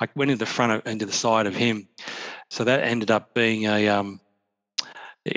I 0.00 0.08
went 0.14 0.30
into 0.30 0.44
the 0.44 0.50
front 0.50 0.72
of, 0.72 0.86
into 0.86 1.06
the 1.06 1.12
side 1.12 1.46
of 1.46 1.54
him. 1.54 1.88
So 2.50 2.64
that 2.64 2.84
ended 2.84 3.10
up 3.10 3.34
being 3.34 3.66
a. 3.66 3.88
Um, 3.88 4.20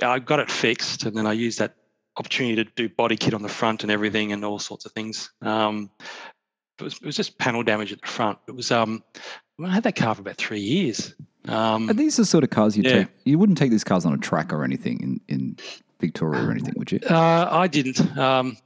I 0.03 0.19
got 0.19 0.39
it 0.39 0.51
fixed, 0.51 1.05
and 1.05 1.15
then 1.15 1.25
I 1.25 1.33
used 1.33 1.59
that 1.59 1.75
opportunity 2.17 2.63
to 2.63 2.69
do 2.75 2.89
body 2.89 3.15
kit 3.15 3.33
on 3.33 3.41
the 3.41 3.49
front 3.49 3.83
and 3.83 3.91
everything 3.91 4.33
and 4.33 4.43
all 4.43 4.59
sorts 4.59 4.85
of 4.85 4.91
things. 4.91 5.31
Um, 5.41 5.89
it, 6.79 6.83
was, 6.83 6.95
it 6.95 7.05
was 7.05 7.15
just 7.15 7.37
panel 7.37 7.63
damage 7.63 7.91
at 7.91 8.01
the 8.01 8.07
front. 8.07 8.37
It 8.47 8.55
was 8.55 8.71
um, 8.71 9.03
I 9.63 9.73
had 9.73 9.83
that 9.83 9.95
car 9.95 10.13
for 10.15 10.21
about 10.21 10.37
three 10.37 10.59
years. 10.59 11.15
Um, 11.49 11.89
Are 11.89 11.93
these 11.93 12.17
the 12.17 12.25
sort 12.25 12.43
of 12.43 12.49
cars 12.49 12.77
you 12.77 12.83
Yeah. 12.83 12.99
take? 12.99 13.07
You 13.25 13.39
wouldn't 13.39 13.57
take 13.57 13.71
these 13.71 13.83
cars 13.83 14.05
on 14.05 14.13
a 14.13 14.17
track 14.17 14.53
or 14.53 14.63
anything 14.63 15.01
in, 15.01 15.21
in 15.27 15.57
Victoria 15.99 16.45
or 16.45 16.51
anything, 16.51 16.73
would 16.77 16.91
you? 16.91 16.99
uh, 17.09 17.47
I 17.49 17.67
didn't. 17.67 17.99
Um, 18.17 18.57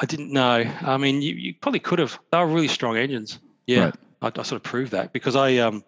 I 0.00 0.06
didn't 0.06 0.32
know. 0.32 0.64
I 0.82 0.96
mean, 0.98 1.22
you, 1.22 1.34
you 1.34 1.54
probably 1.54 1.80
could 1.80 1.98
have. 1.98 2.18
They 2.32 2.38
were 2.38 2.46
really 2.46 2.68
strong 2.68 2.96
engines. 2.96 3.38
Yeah, 3.66 3.84
Right. 3.86 3.94
I, 4.22 4.26
I 4.28 4.42
sort 4.42 4.52
of 4.52 4.62
proved 4.62 4.92
that 4.92 5.12
because 5.12 5.36
I. 5.36 5.56
Um, 5.58 5.84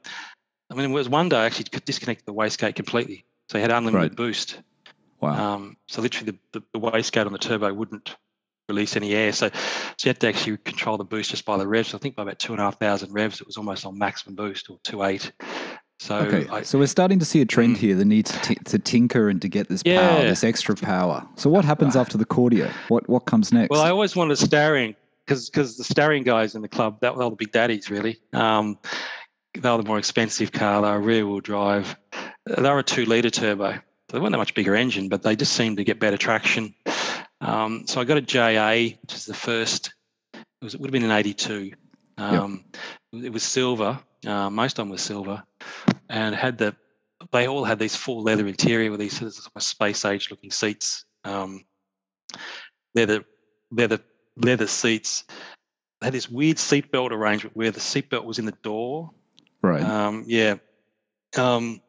I 0.71 0.75
mean, 0.75 0.91
it 0.91 0.95
was 0.95 1.09
one 1.09 1.29
day 1.31 1.37
I 1.39 1.47
actually 1.47 1.65
disconnected 1.85 2.27
the 2.27 2.35
wastegate 2.35 2.75
completely, 2.75 3.25
so 3.49 3.57
you 3.59 3.63
had 3.63 3.71
unlimited 3.71 4.11
Right. 4.11 4.17
boost. 4.17 4.61
Wow. 5.21 5.55
Um, 5.55 5.77
so 5.89 6.03
literally, 6.03 6.33
the, 6.53 6.61
the, 6.61 6.67
the 6.75 6.79
wastegate 6.81 7.25
on 7.27 7.33
the 7.33 7.39
turbo 7.39 7.73
wouldn't 7.73 8.17
release 8.69 8.95
any 8.95 9.15
air. 9.15 9.33
So, 9.33 9.49
so 9.49 9.55
you 10.05 10.11
had 10.11 10.21
to 10.21 10.29
actually 10.29 10.59
control 10.59 10.99
the 10.99 11.05
boost 11.05 11.31
just 11.31 11.47
by 11.47 11.57
the 11.57 11.67
revs. 11.67 11.95
I 11.95 11.99
think 11.99 12.17
by 12.17 12.23
about 12.23 12.39
two 12.39 12.53
and 12.53 12.61
a 12.61 12.65
half 12.65 12.79
thousand 12.79 13.13
revs, 13.15 13.41
it 13.41 13.47
was 13.47 13.57
almost 13.57 13.87
on 13.87 13.97
maximum 13.99 14.35
boost 14.37 14.69
or 14.69 14.79
two 14.85 15.03
eight. 15.05 15.33
So 16.01 16.19
Okay, 16.19 16.47
I, 16.49 16.63
so 16.63 16.79
we're 16.79 16.87
starting 16.87 17.19
to 17.19 17.25
see 17.25 17.41
a 17.41 17.45
trend 17.45 17.77
here. 17.77 17.97
The 17.97 18.05
need 18.05 18.27
to, 18.27 18.41
t- 18.41 18.55
to 18.67 18.79
tinker 18.79 19.29
and 19.29 19.43
to 19.43 19.49
get 19.49 19.69
this 19.69 19.83
power, 19.83 20.23
this 20.23 20.45
extra 20.45 20.77
power. 20.77 21.27
So 21.37 21.51
what 21.51 21.65
happens 21.65 21.97
after 21.97 22.17
the 22.17 22.25
Cordia? 22.25 22.71
What 22.89 23.09
what 23.09 23.25
comes 23.27 23.53
next? 23.53 23.71
well, 23.71 23.81
I 23.81 23.91
always 23.91 24.15
wanted 24.15 24.41
a 24.41 24.41
Starion 24.41 24.95
because 25.27 25.51
because 25.51 25.77
the 25.77 25.83
Starion 25.83 26.25
guys 26.25 26.55
in 26.55 26.63
the 26.63 26.69
club 26.69 27.01
that 27.01 27.17
were 27.17 27.23
all 27.23 27.31
the 27.31 27.37
big 27.37 27.53
daddies 27.53 27.91
really. 27.91 28.21
Um, 28.33 28.79
they 29.55 29.69
were 29.69 29.79
the 29.79 29.83
more 29.89 29.99
expensive 29.99 30.53
car. 30.53 30.83
They 30.83 30.89
were 30.89 31.01
rear 31.01 31.27
wheel 31.27 31.41
drive. 31.41 31.97
They 32.47 32.63
were 32.63 32.79
a 32.79 32.85
two 32.85 33.05
liter 33.05 33.31
turbo. 33.31 33.73
So 33.73 33.81
they 34.17 34.21
weren't 34.21 34.33
that 34.33 34.39
much 34.39 34.55
bigger 34.55 34.75
engine, 34.77 35.09
but 35.09 35.23
they 35.23 35.35
just 35.37 35.53
seemed 35.53 35.79
to 35.79 35.85
get 35.85 35.99
better 36.01 36.17
traction. 36.17 36.75
Um, 37.41 37.87
so 37.87 38.01
I 38.01 38.05
got 38.05 38.17
a 38.17 38.21
JA, 38.23 38.97
which 39.03 39.15
is 39.15 39.27
the 39.27 39.35
first. 39.35 39.93
It 40.33 40.45
was 40.63 40.75
it 40.75 40.81
would 40.81 40.89
have 40.89 40.93
been 40.93 41.05
an 41.05 41.11
'82. 41.11 41.73
Um, 42.19 42.65
It 43.13 43.33
was 43.33 43.43
silver. 43.43 43.99
Uh, 44.27 44.51
most 44.51 44.79
of 44.79 44.83
them 44.85 44.91
were 44.91 44.99
silver, 44.99 45.43
and 46.09 46.35
had 46.35 46.59
the. 46.59 46.75
They 47.33 47.49
all 47.49 47.65
had 47.65 47.79
these 47.79 47.97
full 47.97 48.23
leather 48.23 48.47
interior 48.47 48.91
with 48.91 49.01
these 49.01 49.19
sort 49.19 49.51
of 49.55 49.63
space 49.63 50.05
age 50.05 50.31
looking 50.31 50.51
seats. 50.51 51.05
Um, 51.25 51.65
leather, 52.95 53.25
leather, 53.71 53.99
leather 54.37 54.67
seats. 54.67 55.25
They 56.01 56.07
had 56.07 56.15
this 56.15 56.29
weird 56.29 56.59
seatbelt 56.59 57.11
arrangement 57.11 57.57
where 57.57 57.71
the 57.71 57.81
seatbelt 57.81 58.25
was 58.25 58.39
in 58.39 58.45
the 58.45 58.57
door. 58.63 59.11
right. 59.63 59.83
Um, 59.83 60.25
yeah, 60.27 60.57
um, 61.37 61.81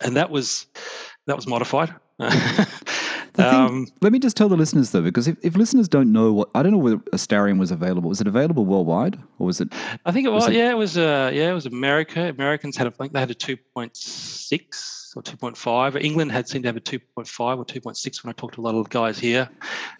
and 0.00 0.16
that 0.16 0.30
was 0.30 0.66
that 1.26 1.36
was 1.36 1.46
modified. 1.46 1.94
Thing- 3.34 3.44
um, 3.46 3.86
Let 4.00 4.12
me 4.12 4.18
just 4.20 4.36
tell 4.36 4.48
the 4.48 4.56
listeners 4.56 4.90
though, 4.92 5.02
because 5.02 5.26
if, 5.26 5.36
if 5.42 5.56
listeners 5.56 5.88
don't 5.88 6.12
know 6.12 6.32
what 6.32 6.50
I 6.54 6.62
don't 6.62 6.70
know 6.72 6.78
whether 6.78 6.96
a 7.12 7.16
Starion 7.16 7.58
was 7.58 7.70
available. 7.72 8.08
Was 8.08 8.20
it 8.20 8.28
available 8.28 8.64
worldwide, 8.64 9.18
or 9.38 9.46
was 9.46 9.60
it? 9.60 9.72
I 10.06 10.12
think 10.12 10.24
it 10.26 10.30
Was 10.30 10.44
was. 10.46 10.54
it- 10.54 10.58
yeah, 10.58 10.70
it 10.70 10.76
was. 10.76 10.96
Uh, 10.96 11.30
yeah, 11.34 11.50
it 11.50 11.54
was 11.54 11.66
America. 11.66 12.28
Americans 12.28 12.76
had. 12.76 12.86
a- 12.86 12.90
I 12.90 12.92
think 12.92 13.12
they 13.12 13.20
had 13.20 13.30
a 13.30 13.34
two 13.34 13.56
point 13.74 13.96
six 13.96 15.12
or 15.16 15.22
two 15.22 15.36
point 15.36 15.56
five. 15.56 15.96
England 15.96 16.30
had 16.32 16.48
seemed 16.48 16.64
to 16.64 16.68
have 16.68 16.76
a 16.76 16.80
two 16.80 16.98
point 17.14 17.26
five 17.28 17.58
or 17.58 17.64
two 17.64 17.80
point 17.80 17.96
six 17.96 18.22
when 18.22 18.30
I 18.30 18.34
talked 18.34 18.54
to 18.54 18.60
a 18.60 18.64
lot 18.68 18.74
of 18.74 18.88
guys 18.90 19.18
here. 19.18 19.48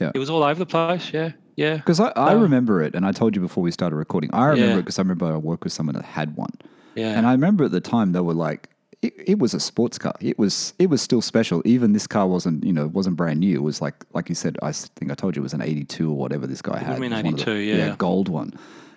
Yeah. 0.01 0.13
It 0.15 0.19
was 0.19 0.31
all 0.31 0.43
over 0.45 0.59
the 0.59 0.67
place. 0.67 1.13
Yeah, 1.13 1.33
yeah. 1.57 1.77
Because 1.77 2.01
I, 2.01 2.09
I 2.11 2.35
Um, 2.35 2.43
remember 2.43 2.83
it, 2.83 2.95
and 2.95 3.05
I 3.07 3.13
told 3.13 3.35
you 3.35 3.43
before 3.43 3.63
we 3.63 3.71
started 3.71 3.97
recording. 3.97 4.31
I 4.33 4.47
remember 4.47 4.67
Yeah. 4.75 4.79
it 4.79 4.83
because 4.83 4.99
I 4.99 5.03
remember 5.03 5.27
I 5.27 5.37
worked 5.37 5.65
with 5.65 5.73
someone 5.73 5.95
that 5.97 6.05
had 6.05 6.37
one, 6.37 6.53
Yeah. 6.95 7.17
and 7.19 7.27
I 7.27 7.33
remember 7.33 7.65
at 7.65 7.73
the 7.73 7.81
time 7.81 8.13
they 8.13 8.21
were 8.21 8.35
like, 8.35 8.69
it, 9.05 9.15
it 9.27 9.39
was 9.39 9.55
a 9.55 9.61
sports 9.61 9.99
car. 9.99 10.15
It 10.21 10.39
was 10.39 10.73
it 10.79 10.89
was 10.89 11.03
still 11.03 11.21
special. 11.21 11.63
Even 11.65 11.93
this 11.93 12.07
car 12.07 12.27
wasn't 12.27 12.65
you 12.65 12.73
know 12.73 12.87
wasn't 12.89 13.17
brand 13.17 13.41
new. 13.41 13.55
It 13.55 13.63
was 13.63 13.83
like 13.83 14.05
like 14.13 14.29
you 14.29 14.35
said. 14.35 14.57
I 14.63 14.73
think 14.73 15.11
I 15.11 15.15
told 15.15 15.37
you 15.37 15.43
it 15.43 15.45
was 15.45 15.53
an 15.53 15.61
eighty 15.63 15.85
two 15.85 16.11
or 16.11 16.17
whatever 16.17 16.47
this 16.47 16.63
guy 16.63 16.79
had. 16.79 17.01
been 17.01 17.13
It 17.13 17.25
was 17.25 17.25
one 17.25 17.35
82, 17.35 17.55
yeah. 17.57 17.97
gold 17.97 18.29
one. 18.29 18.55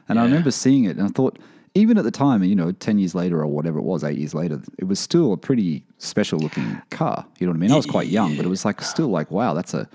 And 0.09 0.19
I 0.19 0.23
remember 0.23 0.51
seeing 0.51 0.85
it, 0.85 0.97
and 0.97 1.05
I 1.05 1.09
thought. 1.09 1.37
Even 1.75 1.99
at 1.99 2.03
the 2.03 2.11
time, 2.11 2.43
you 2.43 2.55
know, 2.55 2.71
10 2.71 2.97
years 2.97 3.13
later 3.13 3.39
or 3.39 3.45
whatever 3.45 3.77
it 3.77 3.83
was, 3.83 4.03
eight 4.03 4.17
years 4.17 4.33
later, 4.33 4.59
it 4.79 4.85
was 4.85 4.99
still 4.99 5.31
a 5.31 5.37
pretty 5.37 5.83
special 5.99 6.39
looking 6.39 6.81
car. 6.89 7.23
You 7.37 7.45
know 7.45 7.51
what 7.51 7.57
I 7.57 7.59
mean? 7.59 7.71
I 7.71 7.75
was 7.75 7.85
quite 7.85 8.07
young, 8.07 8.35
but 8.35 8.45
it 8.45 8.49
was 8.49 8.65
like 8.65 8.81
still 8.81 9.09
like, 9.09 9.29
wow, 9.29 9.53
that's 9.53 9.75
a 9.75 9.87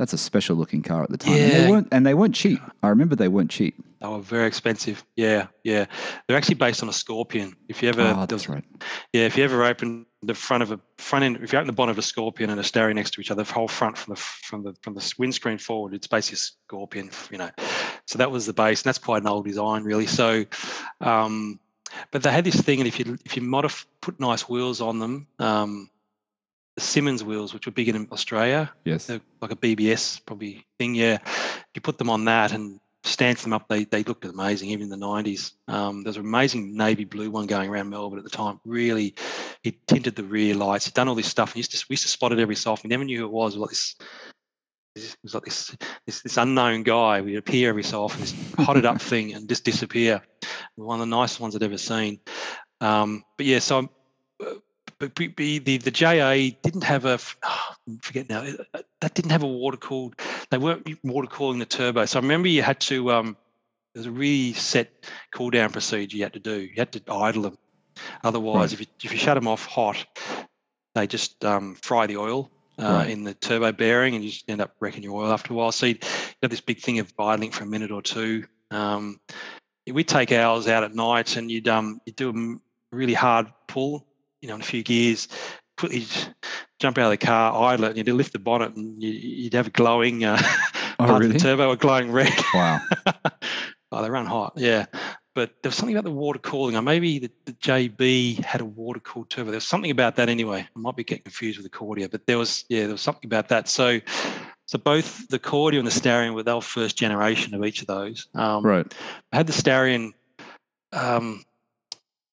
that's 0.00 0.14
a 0.14 0.18
special 0.18 0.56
looking 0.56 0.80
car 0.82 1.02
at 1.02 1.10
the 1.10 1.18
time. 1.18 1.34
And 1.34 1.52
they 1.52 1.62
Yeah. 1.64 1.70
weren't 1.70 1.88
and 1.92 2.06
they 2.06 2.14
weren't 2.14 2.34
cheap. 2.34 2.58
I 2.82 2.88
remember 2.88 3.14
they 3.16 3.28
weren't 3.28 3.50
cheap. 3.50 3.74
They 4.00 4.08
were 4.08 4.18
very 4.20 4.46
expensive. 4.46 5.04
Yeah, 5.14 5.48
yeah. 5.62 5.84
They're 6.26 6.38
actually 6.38 6.54
based 6.54 6.82
on 6.82 6.88
a 6.88 6.92
Scorpion. 6.92 7.54
If 7.68 7.82
you 7.82 7.90
ever, 7.90 8.02
there 8.02 8.26
that's 8.26 8.48
right. 8.48 8.64
yeah, 9.12 9.26
if 9.26 9.36
you 9.36 9.44
ever 9.44 9.62
open 9.62 10.06
the 10.22 10.32
front 10.32 10.62
of 10.62 10.72
a 10.72 10.80
front 10.96 11.26
end, 11.26 11.36
if 11.42 11.52
you 11.52 11.58
open 11.58 11.66
the 11.66 11.74
bonnet 11.74 11.90
of 11.92 11.98
a 11.98 12.02
Scorpion 12.02 12.48
and 12.48 12.58
a 12.58 12.62
Starion 12.62 12.94
next 12.94 13.10
to 13.12 13.20
each 13.20 13.30
other, 13.30 13.42
the 13.42 13.52
whole 13.52 13.68
front 13.68 13.98
from 13.98 14.14
the 14.14 14.20
from 14.20 14.62
the 14.62 14.74
from 14.80 14.94
the 14.94 15.14
windscreen 15.18 15.58
forward, 15.58 15.92
it's 15.92 16.06
basically 16.06 16.36
a 16.36 16.38
Scorpion. 16.38 17.10
You 17.30 17.36
know, 17.36 17.50
so 18.06 18.16
that 18.16 18.30
was 18.30 18.46
the 18.46 18.54
base, 18.54 18.80
and 18.80 18.88
that's 18.88 18.98
quite 18.98 19.20
an 19.20 19.28
old 19.28 19.44
design, 19.44 19.84
really. 19.84 20.06
So, 20.06 20.46
um, 21.02 21.60
but 22.10 22.22
they 22.22 22.32
had 22.32 22.44
this 22.44 22.58
thing, 22.58 22.78
and 22.80 22.88
if 22.88 22.98
you 22.98 23.18
if 23.26 23.36
you 23.36 23.42
modif- 23.42 23.84
put 24.00 24.18
nice 24.18 24.48
wheels 24.48 24.80
on 24.80 24.98
them, 24.98 25.26
um, 25.38 25.90
Simmons 26.78 27.22
wheels, 27.24 27.52
which 27.52 27.66
were 27.66 27.72
big 27.72 27.88
in 27.88 28.08
Australia, 28.12 28.72
Yes. 28.84 29.06
they're 29.06 29.20
like 29.40 29.50
a 29.52 29.56
BBS 29.56 30.24
probably 30.24 30.64
thing. 30.78 30.94
Yeah, 30.94 31.18
you 31.74 31.80
put 31.80 31.98
them 31.98 32.08
on 32.10 32.24
that 32.26 32.52
and 32.52 32.80
stamped 33.04 33.42
them 33.42 33.52
up. 33.52 33.68
They 33.68 33.84
they 33.84 34.02
looked 34.04 34.24
amazing, 34.24 34.70
even 34.70 34.84
in 34.84 34.88
the 34.90 34.96
nineties. 34.96 35.52
Um, 35.68 36.02
there's 36.02 36.16
an 36.16 36.24
amazing 36.24 36.76
navy 36.76 37.04
blue 37.04 37.30
one 37.30 37.46
going 37.46 37.68
around 37.70 37.90
Melbourne 37.90 38.18
at 38.18 38.24
the 38.24 38.30
time. 38.30 38.60
Really, 38.64 39.14
he 39.62 39.78
tinted 39.88 40.16
the 40.16 40.24
rear 40.24 40.54
lights. 40.54 40.86
He'd 40.86 40.94
done 40.94 41.08
all 41.08 41.14
this 41.14 41.26
stuff. 41.26 41.52
He 41.54 41.58
used 41.60 41.72
to 41.72 41.84
we 41.88 41.94
used 41.94 42.04
to 42.04 42.08
spot 42.08 42.32
it 42.32 42.38
every 42.38 42.56
so 42.56 42.72
often. 42.72 42.88
We 42.88 42.94
never 42.94 43.04
knew 43.04 43.18
who 43.18 43.24
it 43.26 43.32
was. 43.32 43.54
It 43.54 43.58
was 43.58 43.62
like 43.62 43.70
this. 43.70 43.96
It 44.96 45.16
was 45.22 45.34
like 45.34 45.44
this, 45.44 45.76
this 46.06 46.22
this 46.22 46.36
unknown 46.36 46.82
guy. 46.82 47.20
We'd 47.20 47.36
appear 47.36 47.68
every 47.68 47.84
so 47.84 48.04
often, 48.04 48.20
this 48.20 48.34
hotted 48.58 48.84
up 48.86 49.00
thing, 49.10 49.34
and 49.34 49.48
just 49.48 49.64
disappear. 49.64 50.22
One 50.76 51.00
of 51.00 51.08
the 51.08 51.16
nicest 51.16 51.40
ones 51.40 51.54
I'd 51.54 51.62
ever 51.62 51.78
seen. 51.78 52.20
Um, 52.80 53.22
but 53.36 53.44
yeah, 53.46 53.58
so 53.58 53.78
I'm, 53.78 53.88
but 55.00 55.14
b- 55.16 55.58
the 55.58 55.78
the 55.78 55.90
JA 55.90 56.54
didn't 56.62 56.84
have 56.84 57.04
a 57.04 57.18
I 57.42 57.74
forget 58.02 58.28
now 58.28 58.44
uh, 58.74 58.82
that 59.00 59.14
didn't 59.14 59.32
have 59.32 59.42
a 59.42 59.46
water 59.48 59.76
cooled. 59.76 60.14
They 60.50 60.58
weren't 60.58 60.86
water 61.02 61.26
cooling 61.26 61.58
the 61.58 61.66
turbo. 61.66 62.04
So 62.04 62.18
I 62.18 62.22
remember 62.22 62.48
you 62.48 62.62
had 62.62 62.78
to 62.82 63.10
um, 63.10 63.36
there's 63.94 64.06
a 64.06 64.10
really 64.12 64.52
set 64.52 64.92
cool 65.32 65.50
down 65.50 65.70
procedure 65.72 66.16
you 66.16 66.22
had 66.22 66.34
to 66.34 66.38
do. 66.38 66.60
You 66.60 66.74
had 66.76 66.92
to 66.92 67.02
idle 67.12 67.42
them. 67.42 67.58
Otherwise, 68.22 68.72
Right. 68.72 68.72
if 68.74 68.80
you 68.80 68.86
if 69.02 69.12
you 69.12 69.18
shut 69.18 69.34
them 69.34 69.48
off 69.48 69.66
hot, 69.66 70.06
they 70.94 71.06
just 71.06 71.44
um, 71.44 71.74
fry 71.82 72.06
the 72.06 72.16
oil. 72.18 72.50
Uh, 72.78 72.82
Right. 72.82 73.10
In 73.10 73.24
the 73.24 73.34
turbo 73.34 73.72
bearing, 73.72 74.14
and 74.14 74.24
you 74.24 74.30
just 74.30 74.48
end 74.48 74.62
up 74.62 74.74
wrecking 74.80 75.02
your 75.02 75.20
oil 75.22 75.30
after 75.32 75.52
a 75.52 75.56
while. 75.56 75.70
So 75.72 75.84
you'd 75.84 76.02
you'd 76.02 76.36
have 76.42 76.50
this 76.50 76.62
big 76.62 76.78
thing 76.78 76.98
of 76.98 77.12
idling 77.18 77.50
for 77.50 77.64
a 77.64 77.66
minute 77.66 77.90
or 77.90 78.00
two. 78.00 78.46
Um, 78.70 79.20
we'd 79.86 80.08
take 80.08 80.32
ours 80.32 80.66
out 80.66 80.82
at 80.82 80.94
night, 80.94 81.36
and 81.36 81.50
you'd 81.50 81.68
um, 81.68 82.00
you'd 82.06 82.16
do 82.16 82.30
a 82.30 82.96
really 82.96 83.12
hard 83.12 83.48
pull, 83.68 84.06
you 84.40 84.48
know, 84.48 84.54
in 84.54 84.60
a 84.60 84.64
few 84.64 84.82
gears, 84.82 85.28
quickly 85.76 86.06
jump 86.78 86.98
out 86.98 87.04
of 87.06 87.10
the 87.10 87.26
car, 87.26 87.72
idle 87.72 87.86
it, 87.86 87.96
and 87.96 87.96
you'd 87.98 88.14
lift 88.14 88.32
the 88.32 88.38
bonnet, 88.38 88.74
and 88.76 89.02
you, 89.02 89.10
you'd 89.10 89.54
have 89.54 89.66
a 89.68 89.70
glowing 89.70 90.24
uh, 90.24 90.40
Oh, 91.00 91.18
really? 91.18 91.32
the 91.32 91.38
turbo 91.38 91.70
a 91.70 91.76
glowing 91.76 92.10
red. 92.12 92.32
Wow. 92.54 92.80
oh, 93.92 94.02
they 94.02 94.10
run 94.10 94.26
hot, 94.26 94.52
yeah. 94.56 94.86
But 95.34 95.62
there 95.62 95.70
was 95.70 95.76
something 95.76 95.96
about 95.96 96.04
the 96.04 96.14
water 96.14 96.40
cooling. 96.40 96.76
Or 96.76 96.82
maybe 96.82 97.20
the, 97.20 97.30
the 97.46 97.52
JB 97.52 98.44
had 98.44 98.60
a 98.60 98.64
water 98.64 99.00
cooled 99.00 99.30
turbo. 99.30 99.50
There 99.50 99.56
was 99.56 99.66
something 99.66 99.90
about 99.90 100.16
that 100.16 100.28
anyway. 100.28 100.66
I 100.74 100.78
might 100.78 100.96
be 100.96 101.04
getting 101.04 101.22
confused 101.22 101.56
with 101.58 101.70
the 101.70 101.76
Cordia, 101.76 102.10
but 102.10 102.26
there 102.26 102.36
was 102.36 102.64
yeah, 102.68 102.82
there 102.82 102.90
was 102.90 103.00
something 103.00 103.26
about 103.26 103.48
that. 103.48 103.68
So, 103.68 104.00
so 104.66 104.78
both 104.78 105.28
the 105.28 105.38
Cordia 105.38 105.78
and 105.78 105.86
the 105.86 105.92
Starion 105.92 106.34
were 106.34 106.42
they 106.42 106.52
were 106.52 106.60
first 106.60 106.98
generation 106.98 107.54
of 107.54 107.64
each 107.64 107.80
of 107.80 107.86
those. 107.86 108.26
Um, 108.34 108.64
Right. 108.64 108.92
I 109.32 109.36
had 109.36 109.46
the 109.46 109.52
Starion. 109.52 110.12
Um, 110.92 111.44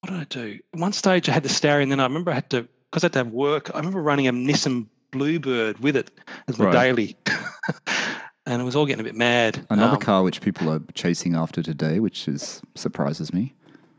what 0.02 0.12
did 0.12 0.20
I 0.20 0.24
do? 0.26 0.60
At 0.74 0.80
one 0.80 0.94
stage, 0.94 1.30
I 1.30 1.32
had 1.34 1.44
the 1.44 1.50
Starry, 1.50 1.84
and 1.84 1.92
Then 1.92 2.00
I 2.00 2.04
remember 2.04 2.32
I 2.32 2.36
had 2.36 2.50
to 2.52 2.68
because 2.92 3.04
I 3.04 3.08
had 3.08 3.14
to 3.14 3.20
have 3.20 3.28
work. 3.30 3.72
I 3.74 3.78
remember 3.80 4.02
running 4.02 4.28
a 4.28 4.32
Nissan 4.34 4.88
Bluebird 5.12 5.80
with 5.80 5.96
it 5.96 6.12
as 6.48 6.58
my 6.58 6.66
Right. 6.66 6.74
daily, 6.74 7.18
and 8.46 8.62
it 8.62 8.66
was 8.66 8.76
all 8.76 8.86
getting 8.86 9.02
a 9.02 9.04
bit 9.04 9.16
mad. 9.16 9.66
Another 9.70 9.96
Um, 9.96 10.00
car 10.02 10.24
which 10.24 10.42
people 10.42 10.70
are 10.72 10.82
chasing 10.94 11.36
after 11.36 11.62
today, 11.64 12.00
which 12.00 12.28
is 12.28 12.62
surprises 12.76 13.34
me. 13.34 13.54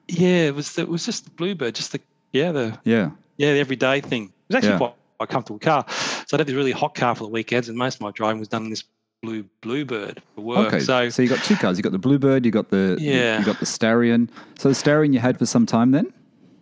Yeah, 0.08 0.46
it 0.46 0.54
was. 0.54 0.72
The, 0.74 0.82
it 0.82 0.88
was 0.88 1.04
just 1.04 1.24
the 1.24 1.30
Bluebird, 1.32 1.74
just 1.74 1.92
the 1.92 2.00
yeah 2.32 2.52
the 2.52 2.78
Yeah. 2.84 3.10
yeah 3.36 3.52
the 3.54 3.60
everyday 3.60 4.00
thing. 4.00 4.24
It 4.24 4.32
was 4.48 4.56
actually 4.56 4.70
Yeah. 4.72 4.78
quite 4.78 4.94
a 5.20 5.26
comfortable 5.26 5.58
car. 5.58 5.84
So 6.26 6.36
I 6.36 6.38
had 6.38 6.46
this 6.46 6.54
really 6.54 6.72
hot 6.72 6.94
car 6.94 7.14
for 7.14 7.24
the 7.24 7.30
weekends, 7.30 7.68
and 7.68 7.76
most 7.76 7.96
of 7.96 8.00
my 8.02 8.10
driving 8.12 8.38
was 8.38 8.48
done 8.48 8.64
in 8.64 8.70
this 8.70 8.84
blue 9.22 9.44
Bluebird 9.60 10.22
for 10.34 10.40
work. 10.40 10.68
Okay. 10.68 10.80
So 10.80 11.08
So, 11.08 11.22
you 11.22 11.28
got 11.28 11.42
two 11.44 11.56
cars. 11.56 11.76
You 11.76 11.82
got 11.82 11.92
the 11.92 11.98
Bluebird. 11.98 12.44
You 12.44 12.50
got 12.50 12.70
the 12.70 12.96
Yeah. 13.00 13.38
You 13.38 13.44
got 13.44 13.58
the 13.58 13.66
Starion. 13.66 14.28
So 14.58 14.68
the 14.68 14.74
Starion 14.74 15.12
you 15.12 15.20
had 15.20 15.38
for 15.38 15.46
some 15.46 15.66
time 15.66 15.90
then. 15.90 16.12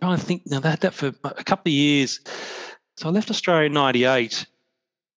I 0.01 0.15
think 0.17 0.43
now 0.45 0.59
they 0.59 0.69
had 0.69 0.81
that 0.81 0.93
for 0.93 1.07
a 1.23 1.43
couple 1.43 1.69
of 1.69 1.73
years. 1.73 2.19
So 2.97 3.09
I 3.09 3.11
left 3.11 3.29
Australia 3.29 3.65
in 3.67 3.73
'98, 3.73 4.45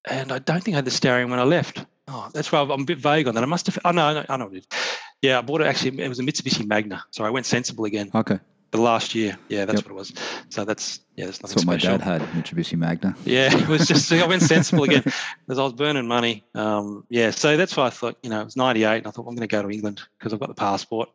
and 0.09 0.31
I 0.31 0.39
don't 0.39 0.63
think 0.63 0.75
I 0.75 0.77
had 0.77 0.85
the 0.85 0.91
Starion 0.91 1.29
when 1.29 1.39
I 1.39 1.43
left. 1.43 1.85
Oh, 2.07 2.29
that's 2.33 2.51
why 2.51 2.61
I'm 2.61 2.71
a 2.71 2.85
bit 2.85 2.97
vague 2.97 3.27
on 3.27 3.35
that. 3.35 3.43
I 3.43 3.47
must 3.47 3.67
have. 3.67 3.77
Oh 3.85 3.91
no, 3.91 4.05
I 4.05 4.13
know, 4.13 4.25
I 4.27 4.37
know 4.37 4.45
what 4.45 4.55
it 4.55 4.65
is. 4.71 4.79
Yeah, 5.21 5.37
I 5.37 5.41
bought 5.41 5.61
it 5.61 5.67
actually. 5.67 6.01
It 6.01 6.09
was 6.09 6.19
a 6.19 6.23
Mitsubishi 6.23 6.65
Magna. 6.65 7.03
So 7.11 7.23
I 7.23 7.29
went 7.29 7.45
sensible 7.45 7.85
again. 7.85 8.09
Okay. 8.13 8.39
The 8.71 8.79
last 8.79 9.13
year. 9.15 9.37
Yeah, 9.49 9.65
that's 9.65 9.79
Yep. 9.81 9.85
what 9.85 9.91
it 9.91 9.95
was. 9.99 10.13
So 10.49 10.63
that's 10.63 11.01
yeah, 11.17 11.25
that's 11.25 11.39
That's 11.39 11.55
nothing 11.57 11.67
what 11.67 11.83
my 11.83 11.97
dad 11.97 12.01
had. 12.01 12.21
Mitsubishi 12.33 12.77
Magna. 12.77 13.13
Yeah, 13.25 13.53
it 13.55 13.67
was 13.67 13.85
just 13.87 14.11
I 14.11 14.25
went 14.25 14.41
sensible 14.53 14.83
again 14.85 15.03
because 15.03 15.59
I 15.59 15.63
was 15.63 15.73
burning 15.73 16.07
money. 16.07 16.43
Um, 16.55 17.03
yeah, 17.09 17.31
so 17.31 17.57
that's 17.57 17.75
why 17.75 17.87
I 17.87 17.89
thought 17.89 18.17
you 18.23 18.29
know 18.29 18.41
it 18.41 18.45
was 18.45 18.55
'98, 18.55 18.97
and 18.99 19.07
I 19.07 19.11
thought 19.11 19.21
I'm 19.27 19.35
going 19.35 19.39
to 19.41 19.47
go 19.47 19.61
to 19.61 19.69
England 19.69 20.01
because 20.17 20.33
I've 20.33 20.39
got 20.39 20.47
the 20.49 20.55
passport. 20.55 21.09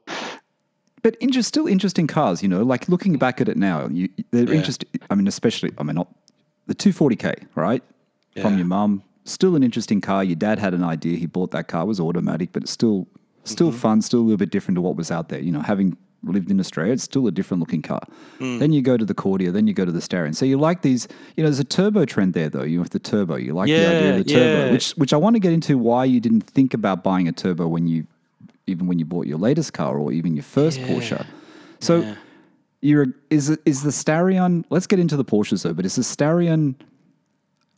But 1.03 1.17
inter- 1.21 1.43
still 1.43 1.67
interesting 1.67 2.07
cars, 2.07 2.43
you 2.43 2.49
know, 2.49 2.63
like 2.63 2.89
looking 2.89 3.17
back 3.17 3.41
at 3.41 3.49
it 3.49 3.57
now, 3.57 3.87
you, 3.89 4.09
they're 4.33 4.45
Yeah. 4.49 4.55
interesting. 4.55 4.89
I 5.09 5.15
mean, 5.15 5.27
especially, 5.29 5.71
I 5.79 5.83
mean, 5.85 5.95
not 5.97 6.09
the 6.67 6.75
240K, 6.75 7.47
right? 7.55 7.83
From 8.43 8.57
your 8.59 8.67
mum. 8.67 9.03
Still 9.25 9.57
an 9.57 9.63
interesting 9.63 10.01
car. 10.01 10.23
Your 10.25 10.37
dad 10.37 10.59
had 10.59 10.75
an 10.75 10.83
idea. 10.85 11.17
He 11.17 11.27
bought 11.27 11.53
that 11.53 11.69
car. 11.69 11.83
It 11.83 11.87
was 11.87 12.01
automatic, 12.01 12.51
but 12.53 12.65
it's 12.65 12.73
still, 12.73 13.07
still 13.45 13.69
Mm-hmm. 13.71 13.79
fun, 13.79 14.03
still 14.03 14.21
a 14.21 14.23
little 14.23 14.37
bit 14.37 14.51
different 14.51 14.77
to 14.77 14.81
what 14.83 14.97
was 14.97 15.11
out 15.11 15.29
there. 15.31 15.41
You 15.41 15.53
know, 15.53 15.61
having 15.61 15.97
lived 16.27 16.51
in 16.51 16.61
Australia, 16.61 16.93
it's 16.93 17.03
still 17.03 17.27
a 17.27 17.31
different 17.31 17.61
looking 17.61 17.83
car. 17.83 18.03
Mm. 18.39 18.59
Then 18.59 18.73
you 18.73 18.83
go 18.83 18.97
to 18.97 19.05
the 19.05 19.15
Cordia, 19.15 19.53
then 19.53 19.67
you 19.67 19.75
go 19.75 19.85
to 19.85 19.93
the 19.93 20.01
Starion. 20.01 20.35
So 20.35 20.45
you 20.45 20.59
like 20.59 20.83
these, 20.83 21.09
you 21.37 21.43
know, 21.43 21.49
there's 21.49 21.59
a 21.61 21.65
turbo 21.65 22.05
trend 22.05 22.35
there 22.35 22.49
though. 22.49 22.63
You 22.63 22.79
have 22.81 22.91
the 22.91 22.99
turbo. 22.99 23.37
You 23.37 23.55
like 23.55 23.69
the 23.69 23.87
idea 23.87 24.11
of 24.19 24.25
the 24.25 24.33
turbo, 24.33 24.67
yeah. 24.67 24.73
which, 24.73 24.93
which 24.93 25.13
I 25.13 25.17
want 25.17 25.37
to 25.37 25.41
get 25.41 25.53
into 25.53 25.79
why 25.79 26.05
you 26.05 26.21
didn't 26.21 26.43
think 26.43 26.75
about 26.75 27.03
buying 27.03 27.29
a 27.29 27.33
turbo 27.33 27.67
when 27.67 27.87
you, 27.87 28.07
even 28.67 28.87
when 28.87 28.99
you 28.99 29.05
bought 29.05 29.27
your 29.27 29.39
latest 29.39 29.73
car 29.73 29.97
or 29.99 30.13
even 30.13 30.35
your 30.35 30.43
first 30.43 30.81
Yeah. 30.81 30.89
Porsche. 30.89 31.27
So 31.81 32.01
Yeah. 32.01 32.15
You're 32.83 33.07
is 33.31 33.51
is 33.65 33.83
the 33.83 33.91
Starion? 33.91 34.65
Let's 34.71 34.87
get 34.87 34.99
into 34.99 35.17
the 35.17 35.25
Porsches 35.25 35.63
though. 35.63 35.73
But 35.73 35.87
is 35.87 35.97
the 35.97 36.03
Starion 36.03 36.75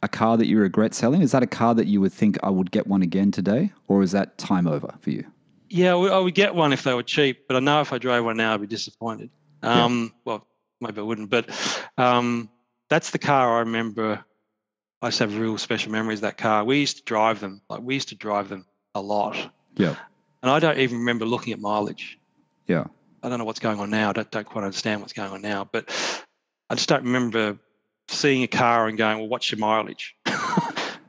a 0.03 0.09
car 0.09 0.37
that 0.37 0.47
you 0.47 0.59
regret 0.59 0.93
selling? 0.93 1.23
Is 1.23 1.33
that 1.33 1.43
a 1.43 1.47
car 1.47 1.75
that 1.75 1.87
you 1.87 2.01
would 2.01 2.13
think 2.13 2.37
I 2.43 2.51
would 2.51 2.71
get 2.71 2.87
one 2.87 3.01
again 3.03 3.31
today, 3.31 3.73
or 3.87 4.03
is 4.03 4.13
that 4.13 4.39
time 4.39 4.67
over 4.67 4.95
for 5.01 5.11
you? 5.11 5.25
Yeah, 5.71 5.95
I 5.95 6.19
would- 6.19 6.35
get 6.35 6.55
one 6.55 6.73
if 6.73 6.83
they 6.83 6.95
were 6.95 7.03
cheap, 7.03 7.47
but 7.49 7.57
I 7.57 7.61
know 7.61 7.81
if 7.81 7.93
I 7.93 7.99
drove 7.99 8.25
one 8.25 8.37
now, 8.37 8.55
I'd 8.55 8.61
be 8.61 8.67
disappointed. 8.67 9.31
Yeah. 9.63 9.85
Um, 9.85 10.15
Well, 10.25 10.47
maybe 10.81 11.01
I 11.01 11.03
wouldn't, 11.05 11.31
but 11.31 11.49
um, 11.99 12.49
that's 12.89 13.11
the 13.11 13.19
car 13.19 13.57
I 13.57 13.59
remember. 13.61 14.25
I 15.03 15.09
just 15.09 15.19
have 15.21 15.37
real 15.37 15.59
special 15.59 15.93
memories 15.93 16.19
of 16.19 16.23
that 16.23 16.39
car. 16.39 16.65
We 16.65 16.79
used 16.81 16.97
to 16.99 17.03
drive 17.05 17.41
them, 17.41 17.61
like 17.69 17.81
we 17.83 17.95
used 17.95 18.09
to 18.09 18.15
drive 18.17 18.49
them 18.49 18.67
a 18.95 19.01
lot, 19.01 19.37
Yeah, 19.77 19.95
and 20.43 20.51
I 20.51 20.59
don't 20.59 20.79
even 20.79 20.99
remember 20.99 21.25
looking 21.25 21.53
at 21.53 21.61
mileage. 21.61 22.19
yeah, 22.67 22.85
I 23.23 23.29
don't 23.29 23.39
know 23.39 23.45
what's 23.45 23.61
going 23.61 23.79
on 23.81 23.91
now. 23.91 24.11
I 24.11 24.13
don't, 24.13 24.31
don't 24.31 24.47
quite 24.47 24.65
understand 24.65 25.01
what's 25.01 25.13
going 25.13 25.31
on 25.33 25.43
now, 25.43 25.69
but 25.71 25.91
I 26.71 26.75
just 26.75 26.89
don't 26.89 27.05
remember 27.05 27.59
seeing 28.09 28.43
a 28.43 28.49
car 28.49 28.89
and 28.89 28.97
going, 28.99 29.19
"Well, 29.19 29.29
what's 29.29 29.51
your 29.53 29.59
mileage?" 29.59 30.15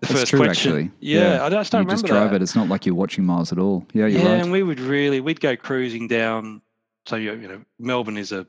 The 0.01 0.13
That's 0.13 0.29
true, 0.29 0.43
actually. 0.45 0.91
Yeah, 0.99 1.35
Yeah. 1.35 1.45
I 1.45 1.49
just 1.49 1.71
don't 1.71 1.83
you 1.83 1.89
just 1.89 2.05
drive 2.05 2.31
that. 2.31 2.37
it. 2.37 2.41
It's 2.41 2.55
not 2.55 2.69
like 2.69 2.85
you're 2.85 2.95
watching 2.95 3.25
miles 3.25 3.51
at 3.51 3.59
all. 3.59 3.85
Yeah, 3.93 4.05
you're 4.07 4.21
yeah, 4.21 4.31
right. 4.33 4.41
and 4.41 4.51
we 4.51 4.63
would 4.63 4.79
really 4.79 5.19
we'd 5.19 5.39
go 5.41 5.55
cruising 5.55 6.07
down. 6.07 6.61
So 7.05 7.15
you 7.15 7.33
you 7.33 7.47
know, 7.47 7.61
Melbourne 7.79 8.17
is 8.17 8.31
a 8.31 8.45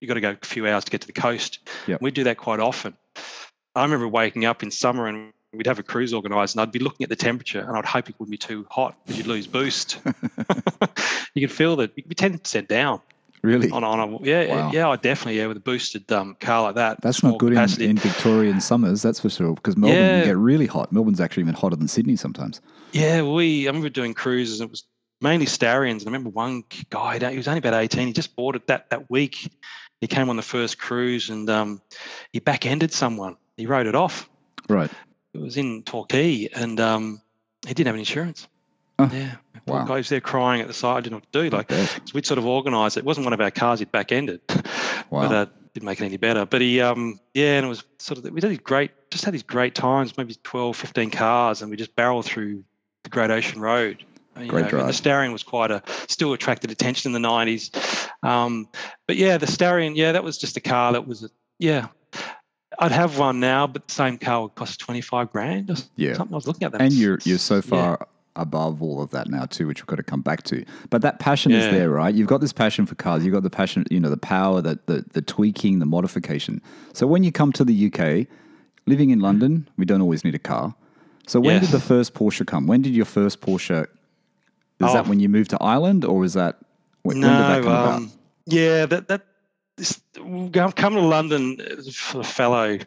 you 0.00 0.08
got 0.08 0.14
to 0.14 0.20
go 0.20 0.36
a 0.40 0.46
few 0.46 0.66
hours 0.66 0.84
to 0.84 0.90
get 0.90 1.00
to 1.02 1.06
the 1.06 1.12
coast. 1.12 1.58
Yep. 1.86 2.00
We'd 2.00 2.14
do 2.14 2.24
that 2.24 2.38
quite 2.38 2.60
often. 2.60 2.96
I 3.74 3.82
remember 3.82 4.08
waking 4.08 4.44
up 4.44 4.62
in 4.62 4.70
summer 4.70 5.06
and 5.06 5.32
we'd 5.52 5.66
have 5.66 5.78
a 5.78 5.82
cruise 5.82 6.14
organised, 6.14 6.54
and 6.54 6.62
I'd 6.62 6.72
be 6.72 6.78
looking 6.78 7.04
at 7.04 7.10
the 7.10 7.16
temperature, 7.16 7.60
and 7.60 7.76
I'd 7.76 7.84
hope 7.84 8.08
it 8.08 8.14
wouldn't 8.18 8.30
be 8.30 8.38
too 8.38 8.66
hot 8.70 8.96
because 9.04 9.18
you'd 9.18 9.26
lose 9.26 9.46
boost. 9.46 9.98
you 11.34 11.46
could 11.46 11.54
feel 11.54 11.76
that 11.76 11.92
you'd 11.96 12.08
be 12.08 12.14
ten 12.14 12.38
percent 12.38 12.68
down 12.68 13.00
Really, 13.42 13.70
on 13.70 13.84
on 13.84 14.00
a 14.00 14.18
yeah 14.22 14.46
Wow. 14.48 14.70
yeah 14.72 14.88
I 14.90 14.96
definitely 14.96 15.38
yeah 15.38 15.46
with 15.46 15.56
a 15.56 15.60
boosted 15.60 16.10
um, 16.12 16.36
car 16.40 16.62
like 16.62 16.74
that. 16.74 17.00
that's 17.00 17.22
not 17.22 17.38
good 17.38 17.54
in, 17.54 17.82
in 17.82 17.96
Victorian 17.96 18.60
summers. 18.60 19.00
That's 19.00 19.18
for 19.20 19.30
sure. 19.30 19.54
Because 19.54 19.76
Melbourne 19.78 19.96
Yeah. 19.98 20.18
can 20.20 20.28
get 20.28 20.36
really 20.36 20.66
hot. 20.66 20.92
Melbourne's 20.92 21.20
actually 21.20 21.42
even 21.44 21.54
hotter 21.54 21.76
than 21.76 21.88
Sydney 21.88 22.16
sometimes. 22.16 22.60
Yeah, 22.92 23.22
we. 23.22 23.66
I 23.66 23.70
remember 23.70 23.88
doing 23.88 24.12
cruises. 24.12 24.60
And 24.60 24.68
it 24.68 24.70
was 24.70 24.84
mainly 25.22 25.46
Starions. 25.46 26.00
And 26.00 26.08
I 26.08 26.12
remember 26.12 26.30
one 26.30 26.64
guy. 26.90 27.18
He 27.30 27.36
was 27.38 27.48
only 27.48 27.58
about 27.58 27.74
eighteen. 27.74 28.08
He 28.08 28.12
just 28.12 28.36
bought 28.36 28.56
it 28.56 28.66
that 28.66 28.90
that 28.90 29.10
week. 29.10 29.50
He 30.02 30.06
came 30.06 30.28
on 30.28 30.36
the 30.36 30.42
first 30.42 30.78
cruise 30.78 31.30
and 31.30 31.48
um, 31.50 31.80
he 32.32 32.40
back-ended 32.40 32.92
someone. 32.92 33.36
He 33.56 33.66
wrote 33.66 33.86
it 33.86 33.94
off. 33.94 34.28
Right. 34.68 34.90
It 35.34 35.40
was 35.40 35.56
in 35.56 35.82
Torquay, 35.84 36.48
and 36.54 36.80
um, 36.80 37.20
he 37.66 37.72
didn't 37.74 37.86
have 37.86 37.94
any 37.94 38.02
insurance. 38.02 38.48
Oh, 38.98 39.10
yeah, 39.12 39.36
wow. 39.70 39.84
guy 39.84 39.96
was 39.96 40.08
there 40.08 40.20
crying 40.20 40.60
at 40.60 40.66
the 40.68 40.74
side. 40.74 40.96
I 40.98 41.00
didn't 41.00 41.12
know 41.12 41.16
what 41.18 41.32
to 41.32 41.50
do. 41.50 41.56
Like 41.56 41.70
so 41.72 42.12
we'd 42.14 42.26
sort 42.26 42.38
of 42.38 42.46
organised. 42.46 42.96
It 42.96 43.04
wasn't 43.04 43.24
one 43.26 43.32
of 43.32 43.40
our 43.40 43.50
cars. 43.50 43.78
He'd 43.78 43.92
back-ended, 43.92 44.40
Wow. 45.10 45.28
but 45.28 45.32
uh, 45.32 45.46
didn't 45.74 45.86
make 45.86 46.00
it 46.00 46.04
any 46.04 46.16
better. 46.16 46.44
But 46.46 46.60
he, 46.60 46.80
um, 46.80 47.18
yeah, 47.34 47.56
and 47.56 47.66
it 47.66 47.68
was 47.68 47.84
sort 47.98 48.18
of 48.18 48.24
we 48.32 48.40
did 48.40 48.50
these 48.50 48.58
great, 48.58 48.90
just 49.10 49.24
had 49.24 49.34
these 49.34 49.42
great 49.42 49.74
times. 49.74 50.16
Maybe 50.16 50.34
12, 50.42 50.76
15 50.76 51.10
cars, 51.10 51.62
and 51.62 51.70
we 51.70 51.76
just 51.76 51.94
barreled 51.96 52.24
through 52.24 52.64
the 53.04 53.10
Great 53.10 53.30
Ocean 53.30 53.60
Road. 53.60 54.04
You 54.38 54.46
Great 54.46 54.72
know, 54.72 54.78
and 54.78 54.88
the 54.88 54.92
drive. 54.92 54.94
Starion 55.28 55.32
was 55.32 55.42
quite 55.42 55.70
a 55.70 55.82
still 56.08 56.32
attracted 56.32 56.70
attention 56.70 57.10
in 57.10 57.12
the 57.12 57.18
nineties. 57.28 57.70
Um, 58.22 58.68
but 59.06 59.16
yeah, 59.16 59.36
the 59.38 59.46
Starion, 59.46 59.96
yeah, 59.96 60.12
that 60.12 60.22
was 60.24 60.38
just 60.38 60.56
a 60.56 60.60
car 60.60 60.92
that 60.92 61.06
was, 61.06 61.24
a, 61.24 61.30
yeah. 61.58 61.88
I'd 62.78 62.92
have 62.92 63.18
one 63.18 63.40
now, 63.40 63.66
but 63.66 63.88
the 63.88 63.92
same 63.92 64.16
car 64.16 64.42
would 64.42 64.54
cost 64.54 64.78
twenty 64.80 65.00
five 65.02 65.30
grand 65.32 65.68
or 65.70 65.74
Yeah. 65.96 66.14
something. 66.14 66.32
I 66.34 66.36
was 66.36 66.46
looking 66.46 66.64
at 66.64 66.72
that. 66.72 66.80
and 66.80 66.92
you're 66.92 67.18
you're 67.24 67.38
so 67.38 67.56
Yeah. 67.56 67.96
Above 68.36 68.80
all 68.82 69.02
of 69.02 69.10
that 69.10 69.28
now 69.28 69.44
too, 69.44 69.66
which 69.66 69.80
we've 69.82 69.86
got 69.86 69.96
to 69.96 70.02
come 70.02 70.22
back 70.22 70.42
to. 70.44 70.64
But 70.88 71.02
that 71.02 71.18
passion 71.18 71.52
is 71.52 71.64
there, 71.70 71.90
right? 71.90 72.14
You've 72.14 72.28
got 72.28 72.40
this 72.40 72.52
passion 72.52 72.86
for 72.86 72.94
cars. 72.94 73.24
You've 73.24 73.34
got 73.34 73.42
the 73.42 73.50
passion, 73.50 73.84
you 73.90 74.00
know, 74.00 74.10
the 74.10 74.16
power, 74.16 74.60
the 74.60 74.78
the, 74.86 75.04
the 75.12 75.22
tweaking, 75.22 75.78
the 75.78 75.86
modification. 75.86 76.62
So 76.92 77.06
when 77.06 77.24
you 77.24 77.32
come 77.32 77.52
to 77.52 77.64
the 77.64 77.86
UK, 77.92 78.26
living 78.86 79.10
in 79.10 79.20
London, 79.20 79.68
we 79.76 79.84
don't 79.84 80.00
always 80.00 80.24
need 80.24 80.34
a 80.34 80.38
car. 80.38 80.74
So 81.26 81.40
when 81.40 81.60
did 81.60 81.70
the 81.70 81.80
first 81.80 82.14
Porsche 82.14 82.46
come? 82.46 82.66
When 82.66 82.82
did 82.82 82.94
your 82.94 83.04
first 83.04 83.40
Porsche? 83.40 83.82
Is 84.80 84.92
that 84.94 85.04
Oh. 85.06 85.08
when 85.08 85.20
you 85.20 85.28
moved 85.28 85.50
to 85.50 85.58
Ireland, 85.62 86.04
or 86.04 86.24
is 86.24 86.32
that 86.34 86.58
when, 87.02 87.20
when 87.20 87.30
did 87.30 87.40
that 87.46 87.62
come 87.62 87.72
about? 87.72 87.94
um, 87.96 88.12
yeah, 88.46 88.86
that 88.86 89.08
that 89.08 89.26
this, 89.76 90.00
coming 90.14 90.74
to 91.02 91.06
London 91.06 91.58
uh, 91.60 91.82
for 91.92 92.20
a 92.20 92.24
fellow 92.24 92.78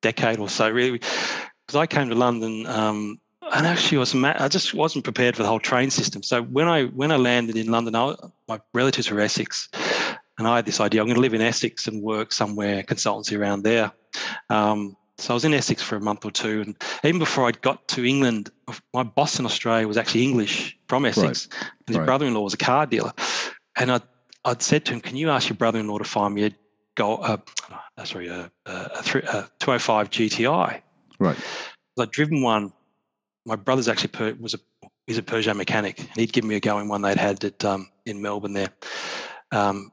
decade 0.00 0.38
or 0.38 0.48
so, 0.48 0.68
really, 0.70 0.98
because 0.98 1.74
I 1.76 1.86
came 1.86 2.08
to 2.10 2.14
London 2.14 2.66
um, 2.66 3.18
and 3.52 3.66
actually 3.66 3.98
was 3.98 4.14
I 4.14 4.48
just 4.48 4.74
wasn't 4.74 5.04
prepared 5.04 5.36
for 5.36 5.42
the 5.42 5.48
whole 5.48 5.60
train 5.60 5.90
system. 5.90 6.22
So 6.22 6.42
when 6.42 6.68
I 6.68 6.84
when 6.84 7.12
I 7.12 7.16
landed 7.16 7.56
in 7.56 7.70
London, 7.70 7.94
I, 7.94 8.14
my 8.48 8.60
relatives 8.72 9.10
were 9.10 9.20
Essex, 9.20 9.68
and 10.38 10.46
I 10.48 10.56
had 10.56 10.66
this 10.66 10.80
idea: 10.80 11.00
I'm 11.00 11.06
going 11.06 11.16
to 11.16 11.20
live 11.20 11.34
in 11.34 11.40
Essex 11.40 11.86
and 11.86 12.02
work 12.02 12.32
somewhere 12.32 12.82
consultancy 12.82 13.38
around 13.38 13.62
there. 13.62 13.92
Um, 14.50 14.96
so 15.18 15.32
I 15.32 15.34
was 15.34 15.44
in 15.44 15.54
Essex 15.54 15.82
for 15.82 15.96
a 15.96 16.00
month 16.00 16.24
or 16.24 16.30
two, 16.30 16.62
and 16.62 16.76
even 17.04 17.18
before 17.18 17.46
I'd 17.46 17.60
got 17.62 17.86
to 17.88 18.04
England, 18.04 18.50
my 18.92 19.04
boss 19.04 19.38
in 19.38 19.46
Australia 19.46 19.86
was 19.86 19.96
actually 19.96 20.24
English 20.24 20.76
from 20.88 21.04
Essex, 21.04 21.48
and 21.60 21.70
his 21.88 21.98
right. 21.98 22.06
brother-in-law 22.06 22.42
was 22.42 22.54
a 22.54 22.58
car 22.58 22.86
dealer. 22.86 23.12
And 23.76 23.92
I, 23.92 24.00
I'd 24.44 24.62
said 24.62 24.84
to 24.86 24.92
him, 24.94 25.00
"Can 25.00 25.16
you 25.16 25.30
ask 25.30 25.48
your 25.48 25.56
brother-in-law 25.56 25.98
to 25.98 26.04
find 26.04 26.34
me 26.34 26.46
a 26.46 26.50
go, 26.96 27.16
uh, 27.16 27.36
sorry, 28.04 28.28
a, 28.28 28.50
a, 28.66 28.70
a, 28.72 29.18
a 29.28 29.50
205 29.60 30.10
GTI?" 30.10 30.80
Right. 31.20 31.36
I'd 31.98 32.10
driven 32.10 32.42
one. 32.42 32.72
My 33.46 33.56
brother's 33.56 33.88
actually 33.88 34.08
per, 34.08 34.34
was 34.40 34.54
a 34.54 34.58
he's 35.06 35.18
a 35.18 35.22
Peugeot 35.22 35.56
mechanic, 35.56 35.98
and 35.98 36.08
he'd 36.16 36.32
given 36.32 36.48
me 36.48 36.56
a 36.56 36.60
go 36.60 36.78
in 36.78 36.88
one 36.88 37.02
they'd 37.02 37.18
had 37.18 37.44
at 37.44 37.64
um, 37.64 37.88
in 38.06 38.22
Melbourne 38.22 38.54
there. 38.54 38.70
Um, 39.52 39.92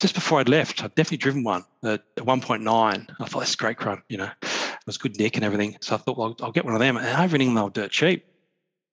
just 0.00 0.14
before 0.14 0.40
I'd 0.40 0.48
left, 0.48 0.82
I'd 0.82 0.94
definitely 0.94 1.18
driven 1.18 1.44
one 1.44 1.64
at 1.84 2.02
1.9. 2.16 2.66
I 2.68 3.24
thought 3.26 3.38
that's 3.38 3.54
great 3.54 3.82
run, 3.84 4.02
you 4.08 4.18
know, 4.18 4.28
it 4.42 4.86
was 4.86 4.98
good 4.98 5.18
nick 5.18 5.36
and 5.36 5.44
everything. 5.44 5.76
So 5.80 5.94
I 5.94 5.98
thought, 5.98 6.18
well, 6.18 6.36
I'll 6.42 6.52
get 6.52 6.64
one 6.64 6.74
of 6.74 6.80
them. 6.80 6.96
And 6.96 7.06
over 7.06 7.36
in 7.36 7.40
England, 7.42 7.56
they 7.58 7.62
were 7.62 7.86
dirt 7.86 7.90
cheap 7.92 8.26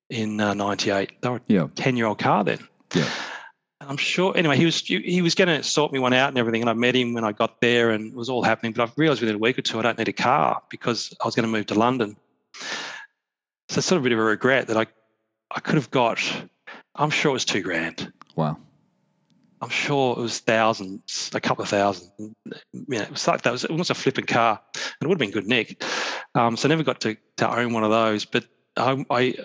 in 0.09 0.39
uh, 0.39 0.53
'98. 0.53 1.21
They 1.21 1.29
were 1.29 1.41
Yeah. 1.47 1.63
a 1.63 1.67
10 1.69 1.97
year 1.97 2.05
old 2.05 2.19
car 2.19 2.43
then. 2.43 2.59
Yeah. 2.93 3.09
And 3.81 3.89
I'm 3.89 3.97
sure. 3.97 4.37
Anyway, 4.37 4.55
he 4.57 4.65
was 4.65 4.79
he 4.81 5.21
was 5.23 5.33
going 5.33 5.47
to 5.47 5.63
sort 5.63 5.91
me 5.91 5.97
one 5.97 6.13
out 6.13 6.29
and 6.29 6.37
everything. 6.37 6.61
And 6.61 6.69
I 6.69 6.73
met 6.73 6.95
him 6.95 7.13
when 7.13 7.23
I 7.23 7.31
got 7.31 7.59
there, 7.61 7.89
and 7.89 8.11
it 8.11 8.15
was 8.15 8.29
all 8.29 8.43
happening. 8.43 8.73
But 8.73 8.83
I've 8.83 8.93
realised 8.95 9.21
within 9.21 9.35
a 9.37 9.39
week 9.39 9.57
or 9.57 9.63
two, 9.63 9.79
I 9.79 9.81
don't 9.81 9.97
need 9.97 10.07
a 10.07 10.13
car 10.13 10.61
because 10.69 11.11
I 11.19 11.25
was 11.25 11.33
going 11.35 11.47
to 11.47 11.51
move 11.51 11.65
to 11.67 11.73
London. 11.73 12.15
So 13.71 13.77
it's 13.79 13.87
sort 13.87 13.99
of 13.99 14.03
a 14.03 14.07
bit 14.09 14.11
of 14.11 14.19
a 14.19 14.23
regret 14.23 14.67
that 14.67 14.75
I 14.75 14.85
I 15.49 15.61
could 15.61 15.75
have 15.75 15.89
got. 15.91 16.19
I'm 16.93 17.09
sure 17.09 17.29
it 17.29 17.33
was 17.33 17.45
two 17.45 17.61
grand. 17.61 18.11
Wow. 18.35 18.57
I'm 19.61 19.69
sure 19.69 20.17
it 20.17 20.21
was 20.21 20.39
thousands, 20.39 21.31
a 21.33 21.39
couple 21.39 21.63
of 21.63 21.69
thousand. 21.69 22.11
You 22.17 22.33
know, 22.87 23.01
it 23.01 23.11
was 23.11 23.25
like 23.25 23.43
that 23.43 23.49
It 23.49 23.53
was 23.53 23.65
almost 23.65 23.89
a 23.89 23.93
flipping 23.93 24.25
car, 24.25 24.59
and 24.75 24.83
it 25.01 25.07
would 25.07 25.15
have 25.15 25.19
been 25.19 25.31
good 25.31 25.47
nick. 25.47 25.81
Um, 26.35 26.57
so 26.57 26.67
I 26.67 26.69
never 26.69 26.83
got 26.83 26.99
to, 27.01 27.15
to 27.37 27.49
own 27.59 27.71
one 27.71 27.85
of 27.85 27.91
those. 27.91 28.25
But 28.25 28.43
I, 28.75 29.05
I 29.09 29.35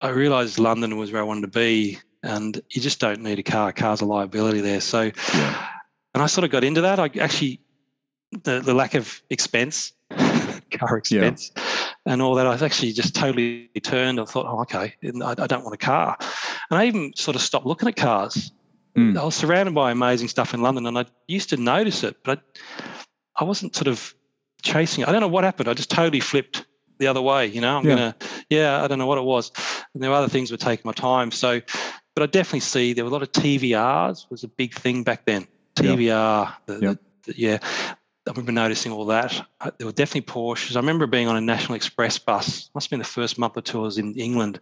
I 0.00 0.08
realised 0.08 0.58
London 0.58 0.96
was 0.96 1.12
where 1.12 1.20
I 1.20 1.24
wanted 1.26 1.42
to 1.52 1.58
be, 1.58 1.98
and 2.22 2.58
you 2.70 2.80
just 2.80 2.98
don't 2.98 3.20
need 3.20 3.38
a 3.38 3.42
car. 3.42 3.68
A 3.68 3.72
Car's 3.74 4.00
a 4.00 4.06
liability 4.06 4.62
there. 4.62 4.80
So, 4.80 5.10
Yeah. 5.34 5.68
and 6.14 6.22
I 6.22 6.26
sort 6.26 6.44
of 6.44 6.50
got 6.50 6.64
into 6.64 6.80
that. 6.80 6.98
I 6.98 7.10
actually 7.20 7.60
the 8.42 8.60
the 8.60 8.72
lack 8.72 8.94
of 8.94 9.20
expense, 9.28 9.92
car 10.70 10.96
expense, 10.96 11.50
and 12.06 12.20
all 12.22 12.34
that. 12.34 12.46
I 12.46 12.54
actually 12.64 12.92
just 12.92 13.14
totally 13.14 13.68
turned. 13.82 14.20
I 14.20 14.24
thought, 14.24 14.46
oh, 14.46 14.60
okay, 14.62 14.94
I, 15.02 15.34
I 15.38 15.46
don't 15.46 15.62
want 15.64 15.74
a 15.74 15.78
car, 15.78 16.16
and 16.70 16.78
I 16.78 16.86
even 16.86 17.12
sort 17.16 17.36
of 17.36 17.42
stopped 17.42 17.66
looking 17.66 17.88
at 17.88 17.96
cars. 17.96 18.52
Mm. 18.96 19.18
I 19.18 19.24
was 19.24 19.34
surrounded 19.34 19.74
by 19.74 19.90
amazing 19.90 20.28
stuff 20.28 20.54
in 20.54 20.62
London, 20.62 20.86
and 20.86 20.96
I 20.98 21.06
used 21.26 21.50
to 21.50 21.56
notice 21.56 22.04
it, 22.04 22.16
but 22.22 22.40
I, 23.36 23.42
I 23.42 23.44
wasn't 23.44 23.74
sort 23.74 23.88
of 23.88 24.14
chasing 24.62 25.02
it. 25.02 25.08
I 25.08 25.12
don't 25.12 25.20
know 25.20 25.28
what 25.28 25.44
happened. 25.44 25.68
I 25.68 25.74
just 25.74 25.90
totally 25.90 26.20
flipped 26.20 26.64
the 26.98 27.08
other 27.08 27.20
way. 27.20 27.46
You 27.46 27.60
know, 27.60 27.76
I'm 27.76 27.84
Yeah. 27.84 27.94
gonna, 27.94 28.16
yeah, 28.50 28.84
I 28.84 28.86
don't 28.86 28.98
know 28.98 29.06
what 29.06 29.18
it 29.18 29.24
was. 29.24 29.50
And 29.92 30.02
there 30.02 30.10
were 30.10 30.16
other 30.16 30.28
things 30.28 30.50
that 30.50 30.60
were 30.60 30.64
taking 30.64 30.82
my 30.84 30.92
time. 30.92 31.32
So, 31.32 31.60
but 32.14 32.22
I 32.22 32.26
definitely 32.26 32.60
see 32.60 32.92
there 32.92 33.04
were 33.04 33.10
a 33.10 33.12
lot 33.12 33.22
of 33.22 33.32
TVRs 33.32 34.30
was 34.30 34.44
a 34.44 34.48
big 34.48 34.74
thing 34.74 35.02
back 35.02 35.24
then. 35.26 35.48
Yeah. 35.82 35.90
TVR, 35.96 36.54
the, 36.66 36.72
Yeah. 36.74 36.78
the, 36.80 36.98
the, 37.24 37.34
yeah. 37.36 37.58
I 38.26 38.30
remember 38.30 38.52
noticing 38.52 38.90
all 38.92 39.04
that. 39.06 39.46
Uh, 39.60 39.70
There 39.78 39.86
were 39.86 39.92
definitely 39.92 40.32
Porsches. 40.32 40.76
I 40.76 40.80
remember 40.80 41.06
being 41.06 41.28
on 41.28 41.36
a 41.36 41.40
National 41.40 41.74
Express 41.74 42.18
bus. 42.18 42.70
Must 42.74 42.86
have 42.86 42.90
been 42.90 42.98
the 42.98 43.04
first 43.04 43.38
month 43.38 43.56
or 43.56 43.60
two 43.60 43.80
I 43.80 43.82
was 43.82 43.98
in 43.98 44.14
England, 44.14 44.60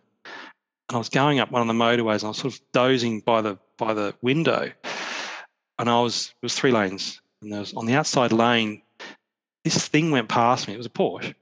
and 0.88 0.96
I 0.96 0.98
was 0.98 1.08
going 1.08 1.38
up 1.38 1.50
one 1.52 1.62
of 1.62 1.68
the 1.68 1.74
motorways, 1.74 2.16
and 2.16 2.24
I 2.24 2.28
was 2.28 2.38
sort 2.38 2.54
of 2.54 2.60
dozing 2.72 3.20
by 3.20 3.40
the 3.40 3.58
by 3.78 3.94
the 3.94 4.14
window, 4.20 4.70
and 5.78 5.88
I 5.88 6.00
was 6.00 6.34
it 6.42 6.44
was 6.44 6.54
three 6.54 6.72
lanes, 6.72 7.20
and 7.40 7.52
there 7.52 7.60
was 7.60 7.72
on 7.74 7.86
the 7.86 7.94
outside 7.94 8.32
lane, 8.32 8.82
this 9.64 9.86
thing 9.86 10.10
went 10.10 10.28
past 10.28 10.66
me. 10.66 10.74
It 10.74 10.78
was 10.78 10.86
a 10.86 10.90
Porsche, 10.90 11.34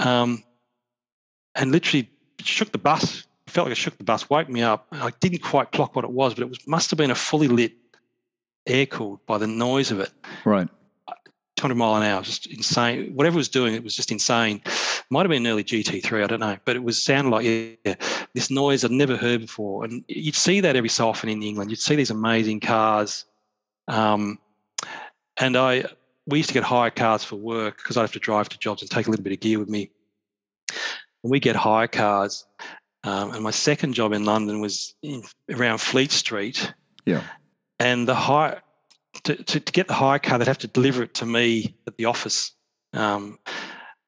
um, 0.00 0.42
and 1.54 1.70
literally 1.70 2.10
shook 2.40 2.72
the 2.72 2.78
bus. 2.78 3.20
It 3.46 3.50
felt 3.50 3.66
like 3.66 3.72
it 3.72 3.76
shook 3.76 3.98
the 3.98 4.04
bus, 4.04 4.28
woke 4.28 4.48
me 4.48 4.62
up. 4.62 4.88
I 4.90 5.10
didn't 5.20 5.42
quite 5.42 5.70
clock 5.70 5.94
what 5.94 6.04
it 6.04 6.10
was, 6.10 6.34
but 6.34 6.42
it 6.42 6.48
was 6.48 6.66
must 6.66 6.90
have 6.90 6.98
been 6.98 7.12
a 7.12 7.14
fully 7.14 7.46
lit, 7.48 7.74
air 8.66 8.86
cooled 8.86 9.24
by 9.26 9.38
the 9.38 9.46
noise 9.46 9.92
of 9.92 10.00
it. 10.00 10.10
Right. 10.44 10.68
200 11.62 11.76
mile 11.76 11.94
an 11.94 12.02
hour, 12.02 12.22
just 12.22 12.46
insane. 12.46 13.14
Whatever 13.14 13.34
it 13.34 13.38
was 13.38 13.48
doing, 13.48 13.74
it 13.74 13.84
was 13.84 13.94
just 13.94 14.10
insane. 14.10 14.60
Might 15.10 15.20
have 15.20 15.30
been 15.30 15.46
an 15.46 15.52
early 15.52 15.62
GT3, 15.62 16.24
I 16.24 16.26
don't 16.26 16.40
know, 16.40 16.56
but 16.64 16.74
it 16.74 16.82
was 16.82 17.00
sounded 17.00 17.30
like 17.30 17.44
yeah, 17.44 17.94
this 18.34 18.50
noise 18.50 18.84
I'd 18.84 18.90
never 18.90 19.16
heard 19.16 19.42
before. 19.42 19.84
And 19.84 20.04
you'd 20.08 20.34
see 20.34 20.60
that 20.60 20.74
every 20.74 20.88
so 20.88 21.08
often 21.08 21.28
in 21.28 21.42
England. 21.42 21.70
You'd 21.70 21.78
see 21.78 21.94
these 21.94 22.10
amazing 22.10 22.60
cars 22.60 23.26
Um, 23.86 24.38
and 25.36 25.56
I 25.56 25.84
we 26.26 26.38
used 26.38 26.48
to 26.50 26.54
get 26.54 26.64
hire 26.64 26.90
cars 26.90 27.22
for 27.22 27.36
work 27.36 27.76
because 27.76 27.96
I'd 27.96 28.02
have 28.02 28.12
to 28.12 28.18
drive 28.18 28.48
to 28.50 28.58
jobs 28.58 28.82
and 28.82 28.90
take 28.90 29.06
a 29.06 29.10
little 29.10 29.24
bit 29.24 29.32
of 29.32 29.40
gear 29.40 29.58
with 29.58 29.68
me. 29.68 29.90
And 31.22 31.30
we 31.30 31.38
get 31.38 31.56
hire 31.56 31.88
cars. 31.88 32.44
Um, 33.04 33.32
and 33.32 33.42
my 33.42 33.50
second 33.50 33.94
job 33.94 34.12
in 34.12 34.24
London 34.24 34.60
was 34.60 34.94
in, 35.02 35.22
around 35.50 35.78
Fleet 35.78 36.10
Street. 36.10 36.72
Yeah. 37.06 37.22
And 37.78 38.06
the 38.06 38.14
hire 38.14 38.62
to, 39.24 39.36
to, 39.36 39.60
to, 39.60 39.72
get 39.72 39.88
the 39.88 39.94
hire 39.94 40.18
car, 40.18 40.38
they'd 40.38 40.48
have 40.48 40.58
to 40.58 40.66
deliver 40.66 41.02
it 41.02 41.14
to 41.14 41.26
me 41.26 41.76
at 41.86 41.96
the 41.96 42.06
office. 42.06 42.52
Um, 42.92 43.38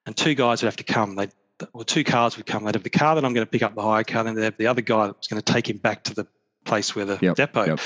and 0.07 0.17
two 0.17 0.35
guys 0.35 0.63
would 0.63 0.67
have 0.67 0.77
to 0.77 0.85
come. 0.85 1.17
They 1.17 1.29
or 1.73 1.85
two 1.85 2.05
cars 2.05 2.37
would 2.37 2.47
come. 2.47 2.65
They'd 2.65 2.75
have 2.75 2.83
the 2.83 2.91
car 2.91 3.15
that 3.15 3.25
I'm 3.25 3.33
going 3.33 3.47
to 3.47 3.51
pick 3.51 3.63
up 3.63 3.75
the 3.75 3.83
hire 3.83 4.05
car, 4.05 4.25
then 4.25 4.35
they'd 4.35 4.45
have 4.45 4.59
the 4.59 4.67
other 4.67 4.83
guy 4.83 5.07
that 5.07 5.17
was 5.17 5.29
going 5.29 5.41
to 5.41 5.53
take 5.53 5.69
him 5.69 5.79
back 5.79 6.05
to 6.05 6.15
the 6.15 6.27
place 6.65 6.97
where 6.97 7.05
the 7.05 7.19
Yep, 7.21 7.37
depot. 7.37 7.67
yep. 7.67 7.81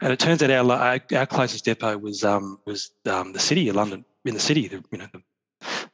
And 0.00 0.12
it 0.12 0.18
turns 0.18 0.42
out 0.42 0.50
our 0.50 0.70
our, 0.70 1.00
our 1.14 1.26
closest 1.26 1.64
depot 1.64 1.96
was 1.96 2.24
um, 2.24 2.58
was 2.66 2.90
um, 3.06 3.32
the 3.32 3.38
city 3.38 3.68
of 3.68 3.76
London, 3.76 4.04
in 4.24 4.34
the 4.34 4.40
city, 4.40 4.68
the, 4.68 4.82
you 4.92 4.98
know, 4.98 5.06
the, 5.12 5.22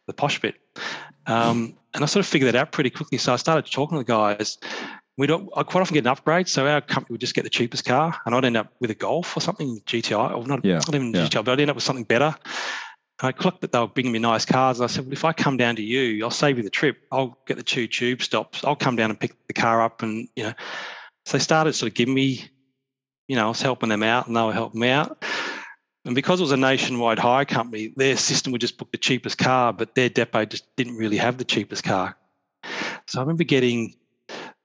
the 0.06 0.12
posh 0.12 0.40
bit. 0.40 0.56
Um, 1.26 1.76
and 1.94 2.02
I 2.02 2.06
sort 2.06 2.24
of 2.24 2.26
figured 2.26 2.52
that 2.52 2.58
out 2.58 2.72
pretty 2.72 2.90
quickly. 2.90 3.18
So 3.18 3.32
I 3.32 3.36
started 3.36 3.70
talking 3.70 3.96
to 3.96 4.04
the 4.04 4.04
guys. 4.04 4.58
We 5.18 5.26
don't. 5.26 5.48
I 5.54 5.62
quite 5.62 5.82
often 5.82 5.94
get 5.94 6.04
an 6.04 6.08
upgrade, 6.08 6.48
so 6.48 6.66
our 6.66 6.80
company 6.80 7.12
would 7.12 7.20
just 7.20 7.34
get 7.34 7.44
the 7.44 7.50
cheapest 7.50 7.84
car, 7.84 8.18
and 8.24 8.34
I'd 8.34 8.44
end 8.44 8.56
up 8.56 8.72
with 8.80 8.90
a 8.90 8.94
Golf 8.94 9.36
or 9.36 9.40
something 9.40 9.80
GTI, 9.86 10.36
or 10.36 10.46
not, 10.46 10.64
Yeah, 10.64 10.76
not 10.76 10.94
even 10.94 11.12
yeah. 11.12 11.26
GTI, 11.26 11.44
but 11.44 11.52
I'd 11.52 11.60
end 11.60 11.70
up 11.70 11.76
with 11.76 11.84
something 11.84 12.04
better. 12.04 12.34
And 13.20 13.28
I 13.28 13.32
clocked 13.32 13.60
that 13.60 13.72
they 13.72 13.78
were 13.78 13.88
bringing 13.88 14.12
me 14.12 14.18
nice 14.18 14.44
cars. 14.46 14.80
And 14.80 14.84
I 14.84 14.86
said, 14.88 15.04
well, 15.04 15.12
if 15.12 15.24
I 15.24 15.32
come 15.32 15.56
down 15.56 15.76
to 15.76 15.82
you, 15.82 16.24
I'll 16.24 16.30
save 16.30 16.56
you 16.56 16.64
the 16.64 16.70
trip. 16.70 16.96
I'll 17.12 17.38
get 17.46 17.56
the 17.56 17.62
two 17.62 17.86
tube 17.86 18.22
stops. 18.22 18.64
I'll 18.64 18.74
come 18.74 18.96
down 18.96 19.10
and 19.10 19.20
pick 19.20 19.34
the 19.46 19.52
car 19.52 19.82
up, 19.82 20.02
and 20.02 20.28
you 20.34 20.44
know. 20.44 20.54
So 21.26 21.36
they 21.36 21.42
started 21.42 21.74
sort 21.74 21.92
of 21.92 21.94
giving 21.94 22.14
me, 22.14 22.48
you 23.28 23.36
know, 23.36 23.44
I 23.44 23.48
was 23.48 23.62
helping 23.62 23.90
them 23.90 24.02
out, 24.02 24.26
and 24.26 24.36
they 24.36 24.42
were 24.42 24.52
helping 24.52 24.80
me 24.80 24.88
out. 24.88 25.24
And 26.04 26.16
because 26.16 26.40
it 26.40 26.42
was 26.42 26.52
a 26.52 26.56
nationwide 26.56 27.20
hire 27.20 27.44
company, 27.44 27.92
their 27.96 28.16
system 28.16 28.50
would 28.52 28.60
just 28.60 28.76
book 28.76 28.90
the 28.90 28.98
cheapest 28.98 29.38
car, 29.38 29.72
but 29.72 29.94
their 29.94 30.08
depot 30.08 30.46
just 30.46 30.64
didn't 30.74 30.96
really 30.96 31.18
have 31.18 31.38
the 31.38 31.44
cheapest 31.44 31.84
car. 31.84 32.16
So 33.06 33.20
I 33.20 33.22
remember 33.22 33.44
getting 33.44 33.94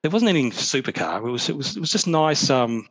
there 0.04 0.12
wasn't 0.12 0.30
anything 0.30 0.52
supercar. 0.52 1.18
It 1.18 1.32
was 1.32 1.50
it 1.50 1.58
was 1.58 1.78
it 1.78 1.80
was 1.80 1.91
just 1.91 2.08
nice. 2.08 2.50
Um, 2.50 2.88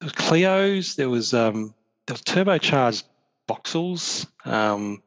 there 0.00 0.06
was 0.06 0.12
Clio's. 0.12 0.96
There 0.96 1.08
was 1.10 1.34
um, 1.34 1.74
there 2.06 2.14
was 2.14 2.22
turbocharged 2.22 3.04
Vauxhalls. 3.48 4.26
Um, 4.44 5.02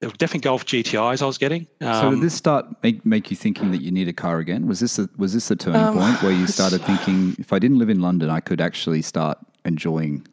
there 0.00 0.08
were 0.08 0.16
definitely 0.16 0.40
Golf 0.40 0.66
GTIs 0.66 1.22
I 1.22 1.26
was 1.26 1.38
getting. 1.38 1.68
Um, 1.80 1.94
so 1.94 2.10
did 2.10 2.22
this 2.22 2.34
start 2.34 2.66
make, 2.82 3.06
make 3.06 3.30
you 3.30 3.36
thinking 3.36 3.70
that 3.70 3.82
you 3.82 3.92
need 3.92 4.08
a 4.08 4.12
car 4.12 4.40
again? 4.40 4.66
Was 4.66 4.80
this 4.80 4.98
a, 4.98 5.08
was 5.16 5.32
this 5.32 5.46
the 5.46 5.54
turning 5.54 5.80
Um, 5.80 5.96
point 5.96 6.20
where 6.22 6.32
you 6.32 6.46
started 6.58 6.82
thinking 6.82 7.36
if 7.38 7.52
I 7.52 7.60
didn't 7.60 7.78
live 7.78 7.88
in 7.88 8.00
London, 8.00 8.28
I 8.28 8.40
could 8.40 8.60
actually 8.60 9.02
start 9.02 9.38
enjoying 9.64 10.26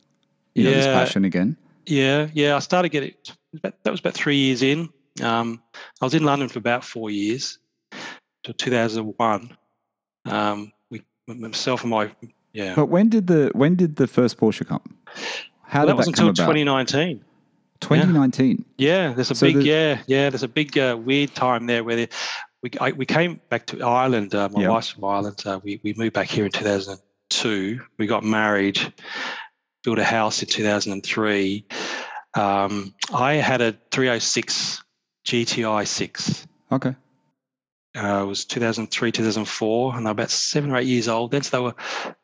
you 0.56 0.64
know 0.64 0.72
this 0.72 0.88
passion 0.88 1.24
again? 1.24 1.56
Yeah, 1.86 2.30
yeah. 2.34 2.56
I 2.56 2.60
started 2.60 2.90
getting 2.90 3.10
it. 3.10 3.32
That 3.62 3.84
that 3.84 3.92
was 3.92 4.00
about 4.00 4.14
three 4.16 4.38
years 4.38 4.64
in. 4.64 4.90
Um, 5.22 5.62
I 6.02 6.06
was 6.06 6.14
in 6.14 6.24
London 6.24 6.50
for 6.50 6.60
about 6.60 6.84
four 6.84 7.10
years, 7.10 7.60
till 8.44 8.54
2001. 8.54 9.56
Um, 10.30 10.72
we, 10.90 11.04
myself 11.28 11.82
and 11.82 11.92
my 11.92 12.12
yeah. 12.54 12.76
But 12.76 12.88
when 12.88 13.10
did 13.10 13.28
the 13.28 13.52
when 13.54 13.76
did 13.76 13.96
the 13.98 14.08
first 14.08 14.38
Porsche 14.38 14.66
come? 14.68 14.82
How 15.64 15.80
Well, 15.80 15.88
did 15.88 15.90
that 15.92 15.98
was 15.98 16.06
that 16.08 16.20
until 16.20 16.34
2019. 16.34 17.24
2019. 17.82 18.66
Yeah, 18.78 19.14
there's 19.14 19.32
a 19.32 19.36
So 19.36 19.48
big 19.48 19.58
the- 19.58 19.64
yeah 19.64 20.02
yeah. 20.08 20.30
There's 20.30 20.44
a 20.44 20.48
big 20.48 20.78
uh, 20.78 20.98
weird 21.00 21.34
time 21.36 21.66
there 21.68 21.84
where 21.84 21.96
the, 21.96 22.10
we 22.64 22.72
I, 22.82 22.92
we 22.92 23.06
came 23.06 23.40
back 23.50 23.66
to 23.68 23.82
Ireland. 23.84 24.34
Uh, 24.36 24.50
my 24.52 24.62
Yeah. 24.64 24.70
wife's 24.70 24.90
from 24.90 25.06
Ireland. 25.06 25.42
Uh, 25.46 25.60
we 25.64 25.80
we 25.84 25.94
moved 25.94 26.14
back 26.14 26.28
here 26.28 26.46
in 26.46 26.52
2002. 26.52 27.80
We 27.98 28.08
got 28.08 28.24
married, 28.24 28.80
built 29.84 30.00
a 30.00 30.04
house 30.04 30.42
in 30.42 30.50
2003. 30.50 31.66
Um, 32.36 32.94
I 33.14 33.34
had 33.36 33.62
a 33.62 33.72
306 33.92 34.84
GTI 35.26 35.88
six. 35.88 36.46
Okay. 36.72 36.96
Uh, 37.98 38.22
it 38.24 38.28
was 38.28 38.46
2003, 38.46 39.12
2004, 39.12 39.96
and 39.96 40.06
they 40.06 40.10
were 40.10 40.12
about 40.12 40.30
seven 40.30 40.72
or 40.72 40.78
eight 40.78 40.88
years 40.88 41.08
old 41.08 41.32
then. 41.32 41.42
So 41.42 41.58
they 41.58 41.64
were, 41.64 41.76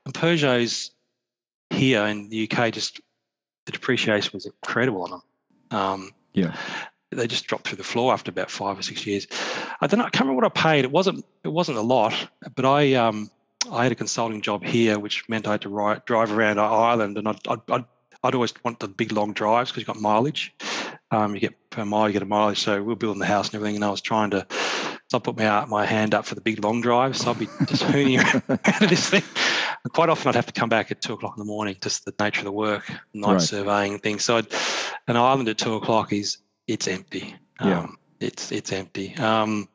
and 0.05 0.13
Peugeots 0.13 0.91
here 1.72 2.05
in 2.05 2.30
the 2.30 2.49
UK, 2.49 2.72
just 2.72 3.01
the 3.66 3.72
depreciation 3.72 4.32
was 4.34 4.45
incredible 4.45 5.03
on 5.03 5.09
them. 5.09 5.22
Um, 5.72 6.11
Yeah. 6.34 6.55
they 7.11 7.28
just 7.28 7.47
dropped 7.47 7.68
through 7.68 7.78
the 7.78 7.84
floor 7.84 8.13
after 8.13 8.30
about 8.30 8.51
five 8.51 8.78
or 8.78 8.84
six 8.84 9.07
years. 9.07 9.26
I 9.82 9.88
don't 9.88 9.99
know. 9.99 10.05
I 10.05 10.09
can't 10.09 10.26
remember 10.28 10.43
what 10.43 10.57
I 10.57 10.61
paid. 10.61 10.86
It 10.86 10.91
wasn't. 10.91 11.26
It 11.43 11.47
wasn't 11.47 11.78
a 11.78 11.82
lot, 11.82 12.13
but 12.55 12.66
I 12.66 12.93
um 12.93 13.32
I 13.72 13.84
had 13.84 13.91
a 13.91 13.95
consulting 13.95 14.41
job 14.41 14.63
here, 14.63 14.99
which 14.99 15.28
meant 15.28 15.47
I 15.47 15.51
had 15.53 15.61
to 15.61 15.70
ri 15.70 15.95
drive 16.05 16.32
around 16.32 16.59
Ireland, 16.59 17.18
and 17.18 17.28
I'd 17.28 17.39
I'd, 17.47 17.61
I'd, 17.72 17.86
I'd 18.24 18.36
always 18.36 18.53
want 18.63 18.80
the 18.80 18.88
big 18.88 19.11
long 19.11 19.34
drives 19.34 19.72
because 19.72 19.82
you've 19.82 19.88
got 19.88 19.99
mileage. 20.01 20.53
Um, 21.11 21.34
you 21.34 21.41
get 21.41 21.70
per 21.70 21.86
mile, 21.86 22.07
you 22.09 22.13
get 22.13 22.22
a 22.22 22.26
mileage. 22.26 22.59
So 22.59 22.82
we 22.84 22.93
are 22.93 22.97
building 22.97 23.20
the 23.20 23.26
house 23.26 23.47
and 23.47 23.55
everything, 23.55 23.76
and 23.76 23.86
I 23.86 23.89
was 23.89 24.01
trying 24.01 24.30
to. 24.32 24.45
So 25.12 25.18
I 25.18 25.22
put 25.22 25.38
my 25.38 25.66
my 25.66 25.86
hand 25.86 26.14
up 26.16 26.26
for 26.26 26.36
the 26.36 26.41
big 26.41 26.64
long 26.64 26.82
drives. 26.82 27.20
So 27.22 27.32
I'd 27.32 27.39
be 27.39 27.47
just 27.68 27.84
hooning 27.84 28.20
out 28.49 28.82
of 28.84 28.89
this 28.89 29.10
thing. 29.10 29.24
And 29.84 29.93
quite 29.93 30.10
often 30.10 30.30
I'd 30.30 30.36
have 30.36 30.47
to 30.47 30.53
come 30.53 30.70
back 30.70 30.89
at 30.91 31.01
two 31.01 31.14
o'clock 31.14 31.36
in 31.38 31.39
the 31.41 31.45
morning, 31.45 31.76
just 31.82 32.06
the 32.06 32.14
nature 32.20 32.39
of 32.41 32.45
the 32.45 32.51
work, 32.51 32.91
night 33.14 33.34
Right. 33.34 33.41
surveying 33.41 33.99
things. 33.99 34.26
So 34.26 34.38
I'd, 34.38 34.47
an 35.08 35.16
island 35.18 35.47
at 35.49 35.58
two 35.60 35.76
o'clock 35.76 36.12
is 36.12 36.38
it's 36.68 36.88
empty. 36.88 37.36
Yeah. 37.62 37.80
Um, 37.82 37.97
it's 38.20 38.51
it's 38.51 38.72
empty. 38.72 39.16
Um, 39.18 39.70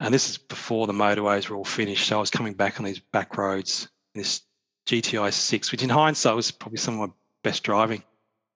and 0.00 0.12
this 0.12 0.28
is 0.30 0.38
before 0.38 0.86
the 0.86 0.92
motorways 0.92 1.48
were 1.48 1.56
all 1.56 1.64
finished. 1.64 2.06
So 2.08 2.16
I 2.16 2.20
was 2.20 2.30
coming 2.30 2.54
back 2.54 2.80
on 2.80 2.86
these 2.86 2.98
back 2.98 3.36
roads, 3.36 3.88
this 4.14 4.42
GTI 4.86 5.32
six, 5.32 5.70
which 5.72 5.82
in 5.82 5.88
hindsight 5.90 6.34
was 6.34 6.50
probably 6.50 6.78
some 6.78 7.00
of 7.00 7.08
my 7.08 7.14
best 7.42 7.62
driving, 7.62 8.02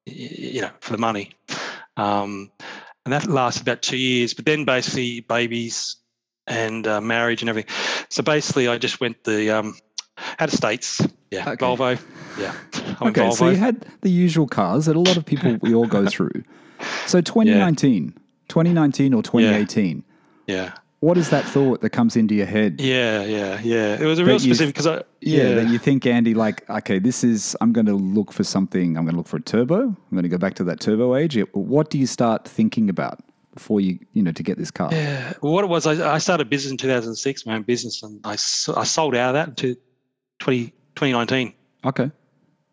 you 0.07 0.63
know, 0.63 0.71
for 0.81 0.93
the 0.93 0.99
money. 0.99 1.33
Um, 1.97 2.51
and 3.09 3.13
that 3.15 3.27
lasted 3.27 3.63
about 3.63 3.81
two 3.81 3.97
years. 3.97 4.35
But 4.35 4.45
then 4.45 4.67
basically 4.67 5.21
babies 5.21 5.97
and 6.47 6.87
uh, 6.87 7.01
marriage 7.01 7.41
and 7.41 7.49
everything. 7.49 7.75
So 8.11 8.23
basically, 8.23 8.69
I 8.69 8.77
just 8.77 9.01
went 9.01 9.25
the 9.25 9.51
um, 9.51 9.79
had 10.17 10.53
estates. 10.53 11.01
Yeah, 11.31 11.49
Okay. 11.49 11.65
Volvo. 11.65 11.99
Yeah, 12.39 12.55
I 13.01 13.05
went 13.05 13.17
Okay, 13.17 13.31
so 13.31 13.49
you 13.49 13.57
had 13.57 13.87
the 14.03 14.11
usual 14.11 14.47
cars 14.47 14.85
that 14.87 14.97
a 14.97 15.01
lot 15.01 15.17
of 15.17 15.25
people 15.25 15.57
we 15.63 15.75
all 15.75 15.87
go 15.87 16.05
through. 16.11 16.45
So 17.07 17.23
2019, 17.23 18.13
2019 18.49 19.15
or 19.15 19.23
2018. 19.23 20.05
yeah, 20.47 20.75
What 21.01 21.17
is 21.17 21.31
that 21.31 21.45
thought 21.45 21.81
that 21.83 21.91
comes 21.91 22.17
into 22.17 22.35
your 22.35 22.47
head? 22.47 22.81
yeah, 22.81 23.23
yeah, 23.23 23.61
yeah. 23.63 24.01
It 24.01 24.05
was 24.05 24.19
a 24.19 24.25
real 24.25 24.39
specific 24.39 24.75
because 24.75 24.87
I 24.87 25.05
Yeah, 25.21 25.45
yeah 25.45 25.55
that 25.55 25.69
you 25.69 25.79
think, 25.79 26.07
Andy, 26.07 26.35
like, 26.35 26.69
okay, 26.69 26.99
this 26.99 27.23
is, 27.23 27.57
I'm 27.61 27.73
going 27.73 27.87
to 27.87 27.95
look 27.95 28.33
for 28.33 28.43
something. 28.43 28.97
I'm 28.97 29.05
going 29.05 29.15
to 29.15 29.19
look 29.19 29.29
for 29.29 29.37
a 29.37 29.43
turbo. 29.43 29.83
I'm 29.83 29.97
going 30.11 30.25
to 30.25 30.29
go 30.29 30.39
back 30.39 30.55
to 30.55 30.65
that 30.65 30.81
turbo 30.81 31.15
age. 31.15 31.39
What 31.53 31.91
do 31.91 31.99
you 31.99 32.07
start 32.07 32.49
thinking 32.49 32.91
about 32.91 33.21
before 33.55 33.81
you, 33.81 33.99
you 34.13 34.23
know, 34.25 34.33
to 34.33 34.43
get 34.43 34.59
this 34.59 34.73
car? 34.73 34.89
Yeah. 34.91 35.35
Well, 35.41 35.53
what 35.53 35.63
it 35.63 35.69
was, 35.69 35.87
I, 35.87 36.15
I 36.15 36.19
started 36.19 36.51
business 36.51 36.73
in 36.73 36.79
2006, 36.79 37.47
my 37.47 37.55
own 37.55 37.63
business, 37.63 38.03
and 38.03 38.21
I 38.25 38.33
I 38.33 38.85
sold 38.85 39.15
out 39.15 39.31
of 39.31 39.35
that 39.35 39.49
into 39.49 39.77
20, 40.41 40.67
2019. 40.97 41.55
Okay. 41.85 42.11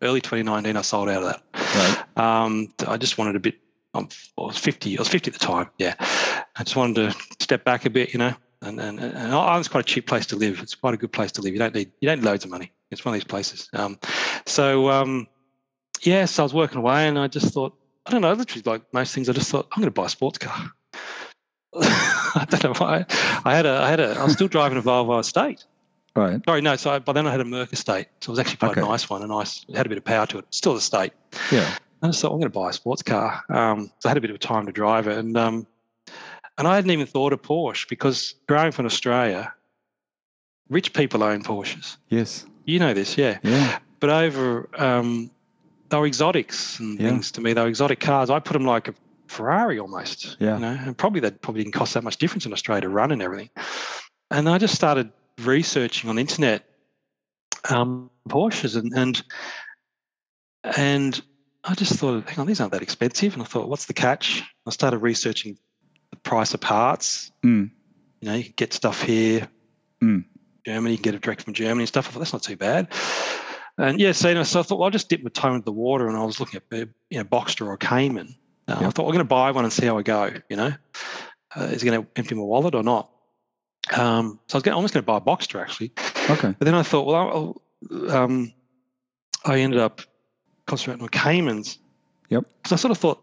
Early 0.02 0.20
2019, 0.20 0.76
I 0.76 0.82
sold 0.82 1.08
out 1.08 1.22
of 1.22 1.28
that. 1.28 1.42
Right. 1.54 2.44
Um, 2.44 2.72
I 2.88 2.96
just 2.96 3.18
wanted 3.18 3.36
a 3.36 3.40
bit. 3.40 3.54
I'm, 3.96 4.08
I 4.38 4.42
was 4.42 4.58
50. 4.58 4.96
I 4.98 5.00
was 5.00 5.08
50 5.08 5.30
at 5.30 5.38
the 5.38 5.44
time. 5.44 5.68
Yeah. 5.78 5.94
I 6.00 6.62
just 6.64 6.76
wanted 6.76 7.12
to 7.12 7.18
step 7.40 7.64
back 7.64 7.84
a 7.86 7.90
bit, 7.90 8.12
you 8.12 8.18
know. 8.18 8.34
And 8.62 8.80
and, 8.80 8.98
and 8.98 9.34
Ireland's 9.34 9.68
quite 9.68 9.80
a 9.80 9.92
cheap 9.92 10.06
place 10.06 10.26
to 10.26 10.36
live. 10.36 10.60
It's 10.62 10.74
quite 10.74 10.94
a 10.94 10.96
good 10.96 11.12
place 11.12 11.30
to 11.32 11.42
live. 11.42 11.52
You 11.52 11.58
don't 11.58 11.74
need 11.74 11.92
you 12.00 12.08
don't 12.08 12.20
need 12.20 12.26
loads 12.26 12.44
of 12.44 12.50
money. 12.50 12.72
It's 12.90 13.04
one 13.04 13.14
of 13.14 13.20
these 13.20 13.24
places. 13.28 13.68
Um, 13.74 13.98
so 14.46 14.88
um, 14.90 15.26
yes, 16.02 16.38
I 16.38 16.42
was 16.42 16.54
working 16.54 16.78
away, 16.78 17.06
and 17.06 17.18
I 17.18 17.26
just 17.28 17.52
thought, 17.52 17.74
I 18.06 18.10
don't 18.10 18.22
know, 18.22 18.32
literally 18.32 18.62
like 18.64 18.82
most 18.92 19.14
things, 19.14 19.28
I 19.28 19.32
just 19.32 19.50
thought 19.50 19.68
I'm 19.72 19.80
going 19.82 19.88
to 19.92 20.00
buy 20.00 20.06
a 20.06 20.08
sports 20.08 20.38
car. 20.38 20.70
I 21.74 22.46
don't 22.48 22.64
know 22.64 22.72
why. 22.74 23.04
I 23.44 23.54
had 23.54 23.66
a 23.66 23.72
I 23.82 23.90
had 23.90 24.00
a 24.00 24.18
I 24.18 24.24
was 24.24 24.32
still 24.32 24.48
driving 24.48 24.78
a 24.78 24.82
Volvo 24.82 25.20
Estate. 25.20 25.64
Right. 26.14 26.40
Sorry, 26.46 26.62
no. 26.62 26.76
So 26.76 26.92
I, 26.92 26.98
by 26.98 27.12
then 27.12 27.26
I 27.26 27.30
had 27.30 27.40
a 27.40 27.44
Merc 27.44 27.74
Estate, 27.74 28.06
so 28.22 28.30
it 28.30 28.32
was 28.32 28.38
actually 28.38 28.56
quite 28.56 28.70
Okay. 28.70 28.80
a 28.80 28.84
nice 28.84 29.10
one, 29.10 29.22
a 29.22 29.26
nice. 29.26 29.66
It 29.68 29.76
had 29.76 29.84
a 29.84 29.88
bit 29.90 29.98
of 29.98 30.04
power 30.04 30.24
to 30.26 30.38
it. 30.38 30.46
Still 30.50 30.76
a 30.76 30.80
state. 30.80 31.12
Yeah. 31.52 31.70
I 32.02 32.08
just 32.08 32.20
thought 32.20 32.32
I'm 32.32 32.38
going 32.40 32.50
to 32.52 32.58
buy 32.58 32.70
a 32.70 32.72
sports 32.72 33.02
car. 33.02 33.42
Um, 33.48 33.90
so 33.98 34.08
I 34.08 34.10
had 34.10 34.16
a 34.18 34.20
bit 34.20 34.30
of 34.30 34.38
time 34.38 34.66
to 34.66 34.72
drive 34.72 35.06
it, 35.08 35.18
and 35.18 35.36
um, 35.36 35.66
and 36.58 36.66
I 36.68 36.74
hadn't 36.74 36.90
even 36.90 37.06
thought 37.06 37.32
of 37.32 37.42
Porsche 37.42 37.88
because 37.88 38.34
growing 38.48 38.68
up 38.68 38.78
in 38.78 38.86
Australia, 38.86 39.52
rich 40.68 40.92
people 40.92 41.22
own 41.22 41.42
Porsches. 41.42 41.96
Yes. 42.08 42.46
You 42.64 42.78
know 42.78 42.94
this, 42.94 43.16
yeah. 43.16 43.38
Yeah. 43.42 43.78
But 44.00 44.10
over, 44.10 44.68
um, 44.76 45.30
they 45.88 45.96
were 45.98 46.06
exotics 46.06 46.78
and 46.80 46.98
Yeah. 46.98 47.10
things 47.10 47.30
to 47.32 47.40
me. 47.40 47.52
They 47.52 47.60
were 47.62 47.68
exotic 47.68 48.00
cars. 48.00 48.30
I 48.30 48.40
put 48.40 48.54
them 48.54 48.64
like 48.64 48.88
a 48.88 48.94
Ferrari 49.28 49.78
almost. 49.78 50.36
Yeah. 50.38 50.54
You 50.54 50.60
know, 50.60 50.78
and 50.86 50.98
probably 50.98 51.20
that 51.20 51.40
probably 51.42 51.62
didn't 51.62 51.74
cost 51.74 51.94
that 51.94 52.04
much 52.04 52.16
difference 52.16 52.46
in 52.46 52.52
Australia 52.52 52.82
to 52.82 52.88
run 52.88 53.12
and 53.12 53.22
everything. 53.22 53.50
And 54.30 54.48
I 54.48 54.58
just 54.58 54.74
started 54.74 55.12
researching 55.42 56.10
on 56.10 56.16
the 56.16 56.20
internet 56.20 56.64
um, 57.70 58.10
Porsches 58.28 58.76
and 58.76 58.92
and 58.96 59.22
and 60.76 61.22
I 61.66 61.74
just 61.74 61.94
thought, 61.94 62.28
hang 62.28 62.38
on, 62.38 62.46
these 62.46 62.60
aren't 62.60 62.72
that 62.72 62.82
expensive. 62.82 63.34
And 63.34 63.42
I 63.42 63.46
thought, 63.46 63.68
what's 63.68 63.86
the 63.86 63.92
catch? 63.92 64.42
I 64.66 64.70
started 64.70 64.98
researching 64.98 65.58
the 66.10 66.16
price 66.16 66.54
of 66.54 66.60
parts. 66.60 67.32
Mm. 67.44 67.70
You 68.20 68.28
know, 68.28 68.34
you 68.34 68.44
can 68.44 68.54
get 68.56 68.72
stuff 68.72 69.02
here, 69.02 69.48
Mm. 70.02 70.24
Germany, 70.64 70.92
you 70.92 70.98
can 70.98 71.02
get 71.02 71.14
it 71.14 71.22
direct 71.22 71.42
from 71.42 71.54
Germany 71.54 71.82
and 71.82 71.88
stuff. 71.88 72.08
I 72.08 72.10
thought 72.10 72.18
that's 72.20 72.32
not 72.32 72.42
too 72.42 72.56
bad. 72.56 72.88
And 73.78 74.00
yeah, 74.00 74.12
so, 74.12 74.28
you 74.28 74.34
know, 74.34 74.42
so 74.42 74.60
I 74.60 74.62
thought, 74.62 74.78
well, 74.78 74.84
I'll 74.86 74.90
just 74.90 75.08
dip 75.08 75.22
my 75.22 75.30
toe 75.30 75.54
into 75.54 75.64
the 75.64 75.72
water, 75.72 76.08
and 76.08 76.16
I 76.16 76.24
was 76.24 76.40
looking 76.40 76.60
at 76.60 76.78
you 77.10 77.18
know 77.18 77.24
Boxster 77.24 77.66
or 77.66 77.76
Cayman. 77.76 78.34
Uh, 78.66 78.78
I 78.80 78.90
thought 78.90 79.06
we're 79.06 79.12
going 79.12 79.18
to 79.18 79.24
buy 79.24 79.50
one 79.50 79.64
and 79.64 79.72
see 79.72 79.86
how 79.86 79.98
I 79.98 80.02
go. 80.02 80.30
You 80.48 80.56
know, 80.56 80.72
uh, 81.54 81.62
is 81.62 81.82
it 81.82 81.86
going 81.86 82.02
to 82.02 82.08
empty 82.16 82.34
my 82.34 82.42
wallet 82.42 82.74
or 82.74 82.82
not? 82.82 83.10
Um, 83.96 84.40
so 84.48 84.56
I 84.56 84.58
was 84.58 84.62
going, 84.62 84.74
almost 84.74 84.94
going 84.94 85.04
to 85.04 85.06
buy 85.06 85.18
a 85.18 85.20
Boxster 85.20 85.60
actually. 85.60 85.92
Okay. 86.28 86.54
But 86.58 86.64
then 86.64 86.74
I 86.74 86.82
thought, 86.82 87.06
well, 87.06 87.60
I'll, 87.90 88.16
um, 88.16 88.52
I 89.44 89.60
ended 89.60 89.78
up 89.78 90.00
concentrating 90.66 91.02
on 91.02 91.08
Caymans. 91.08 91.78
Yep. 92.28 92.44
So 92.66 92.74
I 92.74 92.76
sort 92.78 92.90
of 92.92 92.98
thought 92.98 93.22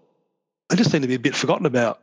they 0.70 0.76
just 0.76 0.92
seem 0.92 1.02
to 1.02 1.08
be 1.08 1.16
a 1.16 1.20
bit 1.20 1.36
forgotten 1.36 1.66
about 1.66 2.00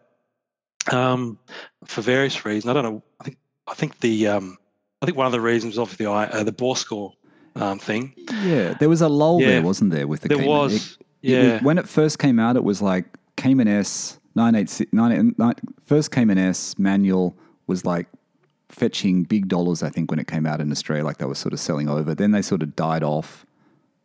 um, 0.93 1.39
for 1.87 2.03
various 2.03 2.45
reasons. 2.45 2.71
I 2.71 2.73
don't 2.75 2.85
know. 2.85 3.03
I 3.21 3.25
think 3.25 3.37
I 3.67 3.75
think 3.75 4.01
the 4.01 4.27
um, 4.29 4.59
I 5.03 5.07
think 5.07 5.17
one 5.17 5.27
of 5.27 5.33
the 5.33 5.41
reasons 5.41 5.73
was 5.77 5.79
obviously 5.79 6.07
the 6.07 6.13
uh, 6.13 6.45
the 6.45 6.53
bore 6.53 6.77
score 6.77 7.13
um, 7.57 7.79
thing. 7.79 8.15
Yeah, 8.43 8.75
there 8.75 8.89
was 8.89 9.01
a 9.01 9.09
lull 9.09 9.41
Yeah. 9.41 9.49
there, 9.49 9.63
wasn't 9.63 9.91
there, 9.93 10.07
with 10.07 10.21
the 10.23 10.29
There 10.29 10.39
Cayman? 10.39 10.51
was, 10.51 10.75
It- 10.75 10.81
it 11.23 11.31
yeah, 11.31 11.53
was- 11.55 11.63
when 11.63 11.79
it 11.79 11.89
first 11.89 12.19
came 12.19 12.39
out, 12.39 12.57
it 12.57 12.65
was 12.65 12.81
like 12.83 13.07
Cayman 13.37 13.69
S 13.69 14.19
986, 14.35 14.93
9, 14.93 15.35
nine- 15.39 15.55
first 15.85 16.11
Cayman 16.11 16.39
S 16.39 16.79
manual 16.79 17.37
was 17.67 17.85
like 17.85 18.07
fetching 18.69 19.25
big 19.25 19.49
dollars, 19.49 19.83
I 19.83 19.89
think, 19.91 20.11
when 20.11 20.21
it 20.21 20.27
came 20.29 20.47
out 20.47 20.61
in 20.61 20.71
Australia, 20.71 21.05
like 21.05 21.19
they 21.19 21.25
were 21.25 21.35
sort 21.35 21.53
of 21.53 21.61
selling 21.61 21.89
over. 21.89 22.15
Then 22.15 22.31
they 22.31 22.43
sort 22.43 22.63
of 22.63 22.77
died 22.77 23.03
off. 23.03 23.45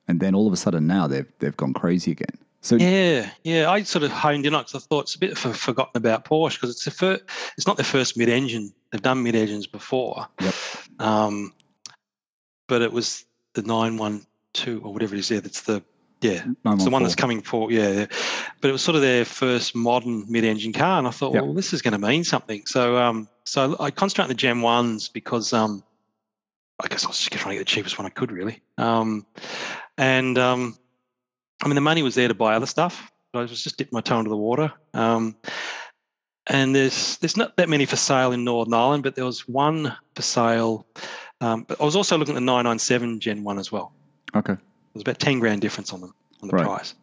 And 0.08 0.20
then 0.20 0.36
all 0.36 0.48
of 0.48 0.54
a 0.54 0.58
sudden 0.58 0.88
now 0.88 1.08
they've, 1.08 1.32
they've 1.40 1.56
gone 1.56 1.74
crazy 1.74 2.12
again. 2.12 2.38
So, 2.62 2.78
yeah, 2.78 3.30
yeah. 3.44 3.70
I 3.70 3.84
sort 3.84 4.04
of 4.04 4.12
honed 4.12 4.46
in 4.46 4.56
on 4.56 4.64
because 4.64 4.76
I 4.76 4.80
thought 4.80 5.02
it's 5.02 5.16
a 5.16 5.20
bit 5.20 5.38
for, 5.38 5.54
forgotten 5.54 5.98
about 5.98 6.26
Porsche 6.26 6.56
because 6.56 6.72
it's 6.72 6.86
the 6.86 6.92
first, 6.92 7.24
it's 7.58 7.68
not 7.68 7.78
their 7.78 7.86
first 7.86 8.18
mid-engine. 8.18 8.74
They've 8.92 9.02
done 9.02 9.22
mid-engines 9.22 9.68
before. 9.68 10.28
Yep. 10.42 10.54
Um, 11.00 11.54
but 12.68 12.82
it 12.82 12.92
was 12.92 13.26
the 13.54 13.62
912 13.62 14.84
or 14.84 14.94
whatever 14.94 15.14
it 15.14 15.20
is 15.20 15.30
there. 15.30 15.42
That's 15.42 15.62
the 15.62 15.84
yeah, 16.22 16.44
It's 16.66 16.84
the 16.86 16.90
one 16.90 17.04
that's 17.04 17.16
coming 17.16 17.42
for 17.42 17.72
yeah, 17.72 17.90
yeah. 17.90 18.06
but 18.62 18.70
it 18.70 18.72
was 18.72 18.82
sort 18.82 18.96
of 18.96 19.02
their 19.02 19.26
first 19.26 19.76
modern 19.76 20.26
mid-engine 20.28 20.74
car, 20.74 20.98
and 20.98 21.08
I 21.08 21.12
thought, 21.12 21.34
Yep. 21.34 21.44
well, 21.44 21.54
this 21.54 21.74
is 21.74 21.82
going 21.82 21.92
to 21.92 22.00
mean 22.00 22.24
something. 22.24 22.66
So, 22.66 22.98
um, 22.98 23.28
so 23.44 23.76
I 23.80 23.92
concentrate 23.92 24.24
on 24.24 24.30
the 24.30 24.36
Gen 24.36 24.62
ones 24.62 25.10
because, 25.10 25.54
um, 25.54 25.84
I 26.84 26.88
guess 26.88 27.06
I 27.06 27.08
was 27.08 27.18
just 27.18 27.32
trying 27.32 27.54
to 27.54 27.60
get 27.60 27.60
the 27.60 27.66
cheapest 27.74 27.98
one 27.98 28.06
I 28.06 28.10
could, 28.10 28.32
really. 28.32 28.62
Um, 28.78 29.26
and 29.98 30.38
um, 30.38 30.78
I 31.64 31.68
mean, 31.68 31.76
the 31.76 31.82
money 31.82 32.04
was 32.04 32.16
there 32.16 32.28
to 32.28 32.34
buy 32.34 32.56
other 32.56 32.66
stuff, 32.66 33.12
but 33.32 33.40
I 33.40 33.42
was 33.44 33.64
just 33.64 33.78
dipping 33.78 33.96
my 33.96 34.02
toe 34.02 34.20
into 34.20 34.30
the 34.30 34.38
water. 34.38 34.72
Um, 34.94 35.36
and 36.48 36.76
there's 36.76 37.18
there's 37.18 37.38
not 37.38 37.56
that 37.58 37.70
many 37.70 37.86
for 37.86 37.96
sale 37.96 38.32
in 38.32 38.44
Northern 38.44 38.74
Ireland, 38.74 39.04
but 39.04 39.16
there 39.16 39.26
was 39.26 39.48
one 39.48 39.96
for 40.16 40.22
sale. 40.22 40.86
Um, 41.42 41.64
but 41.68 41.80
I 41.82 41.86
was 41.86 41.96
also 41.96 42.18
looking 42.18 42.34
at 42.36 42.40
the 42.40 42.42
997 42.46 43.20
Gen 43.20 43.44
one 43.44 43.58
as 43.60 43.72
well. 43.72 43.94
okay. 44.36 44.56
There's 44.94 45.02
about 45.02 45.20
10 45.20 45.40
grand 45.40 45.60
difference 45.62 45.92
on 45.92 46.00
them 46.02 46.14
on 46.42 46.48
the 46.48 46.56
Right. 46.56 46.66
price. 46.66 46.94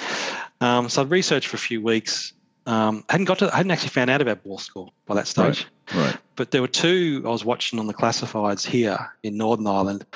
Um, 0.63 0.89
so 0.89 1.03
I'd 1.03 1.11
researched 1.11 1.49
for 1.49 1.57
a 1.57 1.61
few 1.61 1.83
weeks. 1.83 2.33
Um, 2.67 3.05
hadn't 3.11 3.27
got 3.27 3.39
to, 3.41 3.51
hadn't 3.51 3.71
actually 3.71 3.91
found 3.91 4.09
out 4.09 4.23
about 4.23 4.43
bore 4.45 4.59
score 4.61 4.89
by 5.07 5.15
that 5.17 5.27
stage. 5.27 5.67
Right. 5.95 6.17
But 6.37 6.51
there 6.51 6.61
were 6.63 6.69
two 6.69 7.23
I 7.25 7.29
was 7.29 7.45
watching 7.45 7.79
on 7.79 7.87
the 7.87 7.95
classifieds 7.95 8.67
here 8.67 8.99
in 9.23 9.37
Northern 9.37 9.67
Ireland, 9.67 10.07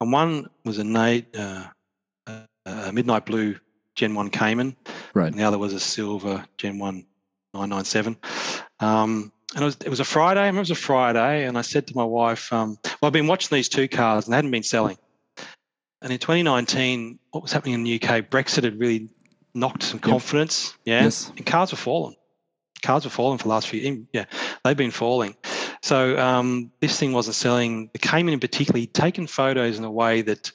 and 0.00 0.12
one 0.12 0.48
was 0.64 0.78
a 0.78 0.84
Nate, 0.84 1.26
uh, 1.36 1.64
a 2.64 2.92
midnight 2.92 3.26
blue 3.26 3.56
Gen 3.94 4.14
One 4.14 4.30
Cayman, 4.30 4.76
Right. 5.14 5.30
and 5.30 5.38
the 5.38 5.44
other 5.44 5.58
was 5.58 5.72
a 5.74 5.80
silver 5.80 6.44
Gen 6.58 6.78
One 6.78 7.06
997. 7.54 8.16
Um, 8.80 9.32
and 9.54 9.62
it 9.62 9.64
was, 9.64 9.76
it 9.84 9.88
was 9.88 10.00
a 10.00 10.04
Friday. 10.04 10.40
I 10.40 10.44
remember 10.46 10.58
it 10.60 10.62
was 10.62 10.70
a 10.72 10.74
Friday, 10.74 11.44
and 11.46 11.56
I 11.56 11.62
said 11.62 11.86
to 11.88 11.96
my 11.96 12.04
wife, 12.04 12.52
um, 12.52 12.78
"Well, 12.84 13.08
I've 13.08 13.12
been 13.12 13.26
watching 13.26 13.54
these 13.56 13.68
two 13.68 13.86
cars, 13.88 14.24
and 14.26 14.32
they 14.32 14.36
hadn't 14.36 14.50
been 14.50 14.62
selling." 14.62 14.98
And 16.02 16.12
in 16.12 16.18
2019, 16.18 17.18
what 17.30 17.42
was 17.42 17.52
happening 17.52 17.74
in 17.74 17.84
the 17.84 17.94
UK? 17.94 18.22
Brexit 18.22 18.64
had 18.64 18.78
really 18.78 19.08
knocked 19.54 19.82
some 19.82 19.98
confidence. 19.98 20.74
Yeah, 20.84 21.04
Yes. 21.04 21.32
and 21.36 21.46
cars 21.46 21.70
were 21.72 21.78
falling. 21.78 22.16
Cars 22.82 23.04
were 23.04 23.10
falling 23.10 23.38
for 23.38 23.44
the 23.44 23.48
last 23.50 23.68
few. 23.68 24.06
Yeah, 24.12 24.24
they've 24.64 24.76
been 24.76 24.90
falling. 24.90 25.34
So 25.86 26.18
um, 26.18 26.72
this 26.80 26.98
thing 26.98 27.12
wasn't 27.12 27.36
selling. 27.36 27.90
The 27.92 28.00
Cayman 28.00 28.34
in 28.34 28.40
particular, 28.40 28.80
he'd 28.80 28.92
taken 28.92 29.28
photos 29.28 29.78
in 29.78 29.84
a 29.84 29.90
way 29.90 30.20
that 30.22 30.50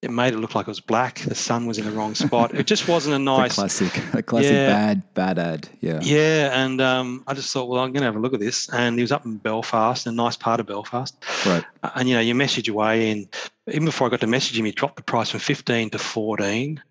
it 0.00 0.10
made 0.10 0.32
it 0.32 0.38
look 0.38 0.54
like 0.54 0.66
it 0.66 0.70
was 0.70 0.80
black. 0.80 1.18
The 1.18 1.34
sun 1.34 1.66
was 1.66 1.76
in 1.76 1.84
the 1.84 1.90
wrong 1.92 2.14
spot. 2.14 2.54
It 2.54 2.66
just 2.66 2.88
wasn't 2.88 3.14
a 3.14 3.18
nice. 3.34 3.54
classic, 3.54 3.94
a 4.14 4.22
classic 4.22 4.52
Yeah. 4.52 4.66
bad, 4.66 5.14
bad 5.14 5.38
ad. 5.38 5.68
Yeah. 5.82 6.00
Yeah, 6.02 6.64
and 6.64 6.80
um, 6.80 7.22
I 7.26 7.34
just 7.34 7.52
thought, 7.52 7.68
well, 7.68 7.82
I'm 7.82 7.92
going 7.92 8.00
to 8.00 8.06
have 8.06 8.16
a 8.16 8.18
look 8.18 8.32
at 8.32 8.40
this. 8.40 8.70
And 8.70 8.96
he 8.96 9.02
was 9.02 9.12
up 9.12 9.26
in 9.26 9.36
Belfast, 9.36 10.06
a 10.06 10.10
nice 10.10 10.36
part 10.38 10.58
of 10.58 10.64
Belfast. 10.66 11.14
Right. 11.44 11.64
Uh, 11.82 11.90
And 11.96 12.08
you 12.08 12.14
know, 12.14 12.22
you 12.22 12.34
message 12.34 12.70
away, 12.70 13.10
and 13.10 13.28
even 13.68 13.84
before 13.84 14.06
I 14.06 14.10
got 14.10 14.20
to 14.20 14.26
message 14.26 14.58
him, 14.58 14.64
he 14.64 14.72
dropped 14.72 14.96
the 14.96 15.02
price 15.02 15.28
from 15.28 15.40
fifteen 15.40 15.90
to 15.90 15.98
fourteen 15.98 16.82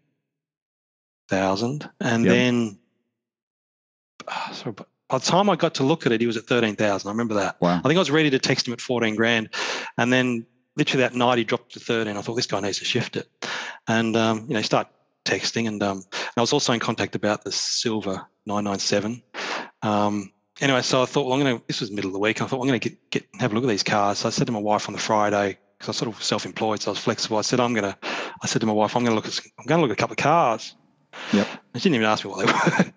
thousand, 1.29 1.89
and 1.99 2.25
Yep. 2.25 2.31
then 2.35 2.77
uh, 4.27 4.51
sorry, 4.53 4.75
by 5.11 5.17
the 5.17 5.25
time 5.25 5.49
I 5.49 5.57
got 5.57 5.75
to 5.75 5.83
look 5.83 6.05
at 6.05 6.13
it, 6.13 6.21
he 6.21 6.27
was 6.27 6.37
at 6.37 6.45
thirteen 6.45 6.77
thousand. 6.77 7.09
I 7.09 7.11
remember 7.11 7.33
that. 7.33 7.59
Wow. 7.59 7.79
I 7.79 7.81
think 7.81 7.95
I 7.95 7.99
was 7.99 8.09
ready 8.09 8.29
to 8.29 8.39
text 8.39 8.65
him 8.65 8.73
at 8.73 8.79
fourteen 8.79 9.15
grand, 9.15 9.49
and 9.97 10.11
then 10.11 10.45
literally 10.77 11.03
that 11.03 11.13
night 11.13 11.37
he 11.37 11.43
dropped 11.43 11.73
to 11.73 11.81
thirteen. 11.81 12.15
I 12.15 12.21
thought 12.21 12.35
this 12.35 12.47
guy 12.47 12.61
needs 12.61 12.79
to 12.79 12.85
shift 12.85 13.17
it, 13.17 13.27
and 13.89 14.15
um, 14.15 14.45
you 14.47 14.53
know, 14.53 14.61
start 14.61 14.87
texting, 15.25 15.67
and 15.67 15.83
um, 15.83 15.97
and 16.13 16.33
I 16.37 16.41
was 16.41 16.53
also 16.53 16.71
in 16.71 16.79
contact 16.79 17.15
about 17.15 17.43
the 17.43 17.51
silver 17.51 18.25
nine 18.45 18.63
nine 18.63 18.79
seven. 18.79 19.21
Um, 19.81 20.31
anyway, 20.61 20.81
so 20.81 21.01
I 21.01 21.05
thought, 21.05 21.25
well, 21.25 21.33
I'm 21.33 21.41
going 21.41 21.57
to. 21.57 21.63
This 21.67 21.81
was 21.81 21.91
middle 21.91 22.07
of 22.07 22.13
the 22.13 22.19
week. 22.19 22.41
I 22.41 22.45
thought 22.45 22.59
well, 22.59 22.63
I'm 22.63 22.69
going 22.69 22.79
to 22.79 22.89
get, 22.89 23.09
get 23.11 23.25
have 23.41 23.51
a 23.51 23.55
look 23.55 23.65
at 23.65 23.69
these 23.69 23.83
cars. 23.83 24.19
So 24.19 24.29
I 24.29 24.31
said 24.31 24.47
to 24.47 24.53
my 24.53 24.59
wife 24.59 24.87
on 24.87 24.93
the 24.93 25.01
Friday 25.01 25.57
because 25.77 25.89
I 25.89 25.91
was 25.91 25.97
sort 25.97 26.15
of 26.15 26.23
self-employed, 26.23 26.81
so 26.81 26.91
I 26.91 26.93
was 26.93 26.99
flexible. 26.99 27.37
I 27.37 27.41
said, 27.41 27.59
I'm 27.59 27.73
going 27.73 27.91
to. 27.91 27.97
I 28.41 28.47
said 28.47 28.61
to 28.61 28.65
my 28.65 28.73
wife, 28.73 28.95
I'm 28.95 29.03
going 29.03 29.11
to 29.11 29.15
look 29.15 29.27
at. 29.27 29.37
I'm 29.59 29.65
going 29.65 29.79
to 29.79 29.81
look 29.81 29.91
at 29.91 29.99
a 29.99 30.01
couple 30.01 30.13
of 30.13 30.19
cars. 30.19 30.73
Yep. 31.33 31.47
She 31.75 31.81
didn't 31.81 31.95
even 31.95 32.07
ask 32.07 32.25
me 32.25 32.31
what 32.31 32.45
they 32.45 32.51
were. 32.83 32.93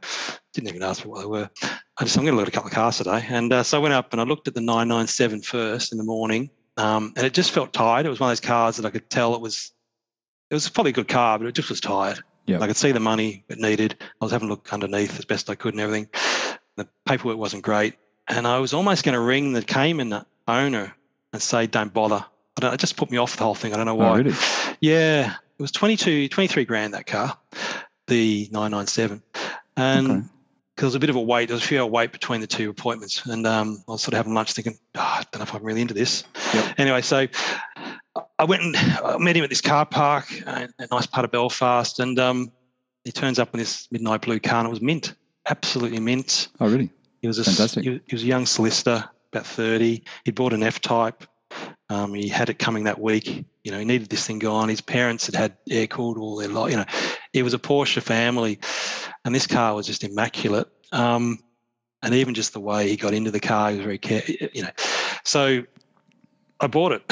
didn't 0.53 0.69
even 0.69 0.83
ask 0.83 1.05
me 1.05 1.11
what 1.11 1.21
they 1.21 1.27
were. 1.27 1.51
I 1.99 2.05
just, 2.05 2.17
I'm 2.17 2.25
going 2.25 2.35
to 2.35 2.39
look 2.39 2.49
at 2.49 2.53
a 2.53 2.55
couple 2.55 2.69
of 2.69 2.75
cars 2.75 2.99
today. 2.99 3.25
And 3.29 3.53
uh, 3.53 3.63
so 3.63 3.79
I 3.79 3.83
went 3.83 3.95
up 3.95 4.13
and 4.13 4.21
I 4.21 4.25
looked 4.25 4.49
at 4.49 4.55
the 4.55 4.61
997 4.61 5.43
first 5.43 5.93
in 5.93 5.99
the 5.99 6.05
morning, 6.05 6.51
um, 6.77 7.13
and 7.17 7.27
it 7.27 7.35
just 7.35 7.53
felt 7.53 7.73
tired. 7.73 8.07
It 8.07 8.09
was 8.09 8.21
one 8.21 8.31
of 8.31 8.33
those 8.33 8.41
cars 8.41 8.77
that 8.77 8.87
I 8.87 8.91
could 8.91 9.09
tell 9.11 9.35
it 9.35 9.41
was. 9.41 9.73
It 10.51 10.55
was 10.55 10.69
probably 10.69 10.91
a 10.91 10.95
good 10.95 11.09
car, 11.09 11.39
but 11.39 11.47
it 11.49 11.55
just 11.55 11.71
was 11.71 11.81
tired. 11.81 12.21
Yep. 12.47 12.61
I 12.61 12.67
could 12.67 12.77
see 12.77 12.93
the 12.93 13.01
money 13.01 13.45
it 13.49 13.59
needed. 13.59 13.97
I 14.01 14.25
was 14.25 14.33
having 14.33 14.49
a 14.49 14.51
look 14.51 14.73
underneath 14.73 15.19
as 15.19 15.25
best 15.25 15.49
I 15.49 15.55
could 15.55 15.75
and 15.75 15.81
everything. 15.81 16.09
The 16.77 16.87
paperwork 17.07 17.39
wasn't 17.39 17.63
great. 17.63 17.95
And 18.29 18.47
I 18.47 18.59
was 18.59 18.75
almost 18.75 19.05
going 19.05 19.15
to 19.15 19.21
ring 19.21 19.53
the 19.53 19.63
Cayman 19.63 20.25
owner 20.47 20.95
and 21.33 21.43
say, 21.43 21.67
don't 21.67 21.93
bother. 21.93 22.25
I 22.57 22.61
don't, 22.61 22.75
it 22.75 22.81
just 22.81 22.97
put 22.97 23.11
me 23.11 23.17
off 23.17 23.37
the 23.37 23.45
whole 23.45 23.55
thing. 23.55 23.73
I 23.73 23.77
don't 23.77 23.87
know 23.87 23.95
why. 23.95 24.11
Oh, 24.11 24.17
really? 24.17 24.35
Yeah, 24.81 25.33
it 25.33 25.63
was 25.63 25.73
22, 25.73 26.29
23 26.29 26.65
grand 26.65 26.95
that 26.95 27.07
car, 27.07 27.37
the 28.07 28.49
997. 28.53 29.23
And 29.77 30.11
Okay. 30.11 30.21
because 30.77 30.83
there 30.83 30.87
was 30.87 30.95
a 30.97 31.01
bit 31.01 31.11
of 31.11 31.17
a 31.17 31.21
wait, 31.21 31.47
there 31.49 31.55
was 31.55 31.63
a 31.65 31.67
few 31.67 31.81
hour 31.81 31.87
wait 31.87 32.13
between 32.13 32.41
the 32.41 32.47
two 32.47 32.71
appointments. 32.71 33.25
And 33.27 33.47
um, 33.47 33.83
I 33.89 33.93
was 33.93 34.03
sort 34.03 34.15
of 34.15 34.19
having 34.19 34.35
lunch 34.35 34.53
thinking, 34.53 34.79
oh, 34.97 35.01
I 35.01 35.25
don't 35.31 35.41
know 35.41 35.45
if 35.45 35.55
I'm 35.55 35.63
really 35.63 35.81
into 35.81 35.95
this. 35.95 36.25
Yep. 36.53 36.75
Anyway, 36.79 37.03
so 37.03 37.27
I 38.39 38.45
went 38.45 38.63
and 38.63 38.77
I 38.77 39.17
met 39.19 39.37
him 39.37 39.45
at 39.45 39.51
this 39.51 39.61
car 39.61 39.87
park, 39.87 40.27
a 40.47 40.69
nice 40.91 41.07
part 41.07 41.25
of 41.25 41.31
Belfast. 41.33 42.01
And 42.01 42.19
um, 42.19 42.53
he 43.05 43.13
turns 43.13 43.39
up 43.39 43.53
in 43.55 43.59
this 43.59 43.89
midnight 43.91 44.23
blue 44.23 44.41
car 44.41 44.59
and 44.61 44.67
it 44.67 44.71
was 44.71 44.81
mint, 44.81 45.15
absolutely 45.49 46.01
mint. 46.01 46.49
Oh, 46.61 46.67
really? 46.69 46.91
He 47.21 47.27
was 47.29 47.39
a, 47.39 47.45
Fantastic. 47.45 47.85
He, 47.85 47.91
was- 47.91 48.01
he 48.07 48.15
was 48.17 48.23
a 48.23 48.27
young 48.27 48.47
solicitor, 48.47 49.09
about 49.33 49.47
30. 49.47 50.05
He'd 50.25 50.35
bought 50.35 50.53
an 50.53 50.63
F 50.63 50.81
type. 50.81 51.25
Um, 51.91 52.15
he 52.15 52.29
had 52.29 52.49
it 52.49 52.59
coming 52.59 52.85
that 52.85 53.01
week. 53.01 53.45
You 53.63 53.73
know, 53.73 53.79
he 53.79 53.85
needed 53.85 54.09
this 54.09 54.27
thing 54.27 54.39
gone. 54.39 54.69
His 54.69 54.81
parents 54.81 55.27
had 55.27 55.35
had 55.35 55.57
air 55.71 55.87
cooled 55.87 56.19
all 56.19 56.37
their 56.37 56.49
life. 56.49 56.71
You 56.71 56.79
know, 56.79 56.85
it 57.33 57.43
was 57.43 57.55
a 57.55 57.59
Porsche 57.59 58.03
family, 58.03 58.59
and 59.25 59.35
this 59.35 59.47
car 59.47 59.75
was 59.75 59.87
just 59.87 60.05
immaculate. 60.05 60.69
Um, 60.93 61.39
and 62.03 62.15
even 62.15 62.35
just 62.35 62.53
the 62.53 62.61
way 62.61 62.89
he 62.89 62.97
got 62.97 63.15
into 63.15 63.31
the 63.31 63.41
car, 63.41 63.71
he 63.71 63.77
was 63.77 63.85
very 63.85 63.99
care. 63.99 64.23
You 64.53 64.63
know, 64.63 64.71
so 65.25 65.65
I 66.61 66.67
bought 66.67 66.93
it. 66.93 67.03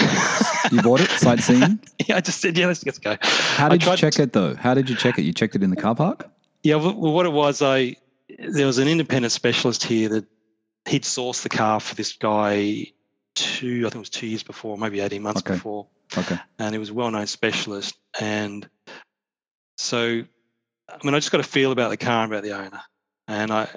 You 0.70 0.82
bought 0.82 1.01
it 1.01 1.11
sightseeing? 1.18 1.80
yeah, 2.07 2.16
I 2.16 2.20
just 2.20 2.40
said, 2.40 2.57
yeah, 2.57 2.66
let's, 2.66 2.84
let's 2.84 2.99
go. 2.99 3.16
How 3.20 3.68
did 3.68 3.84
you 3.84 3.97
check 3.97 4.18
it 4.18 4.32
though? 4.32 4.55
How 4.55 4.74
did 4.74 4.88
you 4.88 4.97
check 4.97 5.18
it? 5.18 5.22
You 5.22 5.32
checked 5.32 5.55
it 5.55 5.62
in 5.62 5.70
the 5.70 5.76
car 5.76 5.95
park? 5.95 6.28
Yeah, 6.62 6.76
well, 6.76 6.95
well, 6.95 7.12
what 7.12 7.26
it 7.26 7.32
was, 7.32 7.61
I 7.61 7.97
there 8.38 8.66
was 8.66 8.78
an 8.78 8.88
independent 8.88 9.32
specialist 9.32 9.82
here 9.84 10.09
that 10.09 10.24
he'd 10.88 11.03
sourced 11.03 11.43
the 11.43 11.49
car 11.49 11.80
for 11.80 11.95
this 11.95 12.12
guy 12.12 12.86
two, 13.35 13.80
I 13.80 13.91
think 13.91 13.97
it 13.97 13.99
was 13.99 14.11
two 14.11 14.26
years 14.26 14.43
before, 14.43 14.76
maybe 14.78 15.01
eighteen 15.01 15.22
months 15.22 15.41
Okay. 15.43 15.55
before, 15.55 15.87
Okay. 16.16 16.39
and 16.59 16.74
he 16.74 16.78
was 16.78 16.91
a 16.91 16.95
well-known 16.95 17.26
specialist. 17.26 17.97
And 18.20 18.68
so, 19.76 20.24
I 20.89 21.05
mean, 21.05 21.14
I 21.14 21.18
just 21.18 21.30
got 21.33 21.41
a 21.41 21.45
feel 21.45 21.72
about 21.72 21.91
the 21.91 21.97
car 21.97 22.24
and 22.24 22.33
about 22.33 22.45
the 22.45 22.53
owner. 22.53 22.80
And 23.28 23.51
I, 23.51 23.68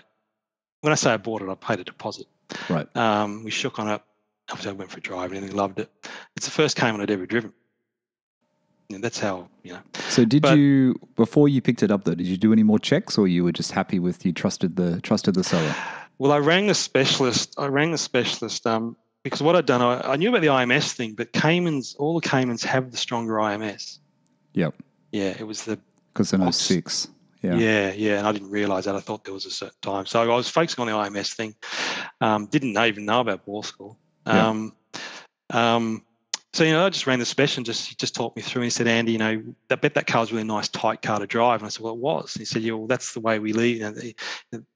when 0.81 0.91
I 0.91 0.95
say 0.95 1.11
I 1.13 1.17
bought 1.17 1.41
it, 1.41 1.49
I 1.49 1.55
paid 1.55 1.79
a 1.79 1.83
deposit. 1.83 2.27
Right. 2.69 2.93
Um, 2.95 3.43
we 3.43 3.51
shook 3.51 3.79
on 3.79 3.87
it. 3.89 4.01
Obviously, 4.49 4.71
I 4.71 4.73
went 4.73 4.91
for 4.91 4.97
a 4.99 5.01
drive 5.01 5.31
and 5.31 5.43
he 5.43 5.49
loved 5.49 5.79
it. 5.79 5.89
It's 6.35 6.45
the 6.45 6.51
first 6.51 6.75
Cayman 6.77 7.01
I'd 7.01 7.09
ever 7.09 7.25
driven. 7.25 7.53
Yeah, 8.89 8.99
that's 9.01 9.19
how 9.19 9.47
you 9.63 9.73
know. 9.73 9.79
So 10.09 10.25
did 10.25 10.43
But- 10.43 10.57
you 10.59 10.99
before 11.15 11.49
you 11.49 11.59
picked 11.59 11.81
it 11.81 11.89
up 11.89 12.03
though? 12.03 12.13
Did 12.13 12.27
you 12.27 12.37
do 12.37 12.53
any 12.53 12.61
more 12.61 12.77
checks, 12.77 13.17
or 13.17 13.27
you 13.27 13.43
were 13.43 13.51
just 13.51 13.71
happy 13.71 13.97
with 13.97 14.23
you 14.23 14.31
trusted 14.31 14.75
the 14.75 15.01
trusted 15.01 15.33
the 15.33 15.43
seller? 15.43 15.73
Well, 16.19 16.31
I 16.31 16.37
rang 16.37 16.67
the 16.67 16.75
specialist. 16.75 17.55
I 17.57 17.65
rang 17.65 17.91
the 17.91 17.97
specialist 17.97 18.67
um, 18.67 18.95
because 19.25 19.41
what 19.41 19.55
I'd 19.55 19.65
done, 19.65 19.81
I, 19.81 20.11
I 20.11 20.15
knew 20.17 20.29
about 20.29 20.41
the 20.41 20.49
IMS 20.49 20.91
thing, 20.91 21.15
but 21.15 21.33
Caymans, 21.33 21.95
all 21.97 22.13
the 22.13 22.29
Caymans 22.29 22.63
have 22.63 22.91
the 22.91 22.97
stronger 22.97 23.33
IMS. 23.33 23.97
Yep. 24.53 24.75
yeah, 25.11 25.33
it 25.39 25.47
was 25.47 25.63
the 25.65 25.79
Because 26.13 26.31
in 26.31 26.43
Ops. 26.43 26.57
06. 26.57 27.07
yeah. 27.41 27.55
Yeah. 27.55 27.91
yeah, 27.93 28.19
and 28.19 28.27
I 28.27 28.31
didn't 28.31 28.51
realise 28.51 28.85
that. 28.85 28.95
I 28.95 28.99
thought 28.99 29.23
there 29.23 29.33
was 29.33 29.47
a 29.47 29.51
certain 29.51 29.75
time, 29.81 30.05
so 30.05 30.21
I 30.21 30.35
was 30.35 30.47
focusing 30.47 30.79
on 30.83 30.87
the 30.87 30.93
IMS 30.93 31.33
thing. 31.33 31.55
Um, 32.21 32.45
didn't 32.45 32.77
even 32.77 33.03
know 33.03 33.19
about 33.21 33.43
bore 33.47 33.63
score. 33.63 33.97
Yeah. 34.27 34.47
Um, 34.47 34.73
um, 35.49 36.03
so 36.55 36.63
you 36.63 36.71
know, 36.71 36.85
I 36.85 36.89
just 36.89 37.05
ran 37.05 37.19
the 37.19 37.25
special 37.25 37.59
and 37.59 37.65
just 37.65 37.89
he 37.89 37.95
just 37.95 38.15
talked 38.15 38.37
me 38.37 38.41
through. 38.41 38.61
And 38.61 38.67
he 38.67 38.69
said, 38.69 38.87
Andy, 38.87 39.11
you 39.11 39.17
know, 39.17 39.43
I 39.69 39.75
bet 39.75 39.93
that 39.95 40.07
car's 40.07 40.31
a 40.31 40.35
really 40.35 40.47
nice 40.47 40.69
tight 40.69 41.01
car 41.01 41.19
to 41.19 41.27
drive. 41.27 41.59
And 41.59 41.65
I 41.65 41.69
said, 41.69 41.83
well, 41.83 41.95
it 41.95 41.99
was. 41.99 42.33
And 42.33 42.39
he 42.39 42.45
said, 42.45 42.61
yeah, 42.61 42.71
well, 42.71 42.87
that's 42.87 43.13
the 43.13 43.19
way 43.19 43.39
we 43.39 43.51
leave. 43.51 43.81
And 43.81 44.15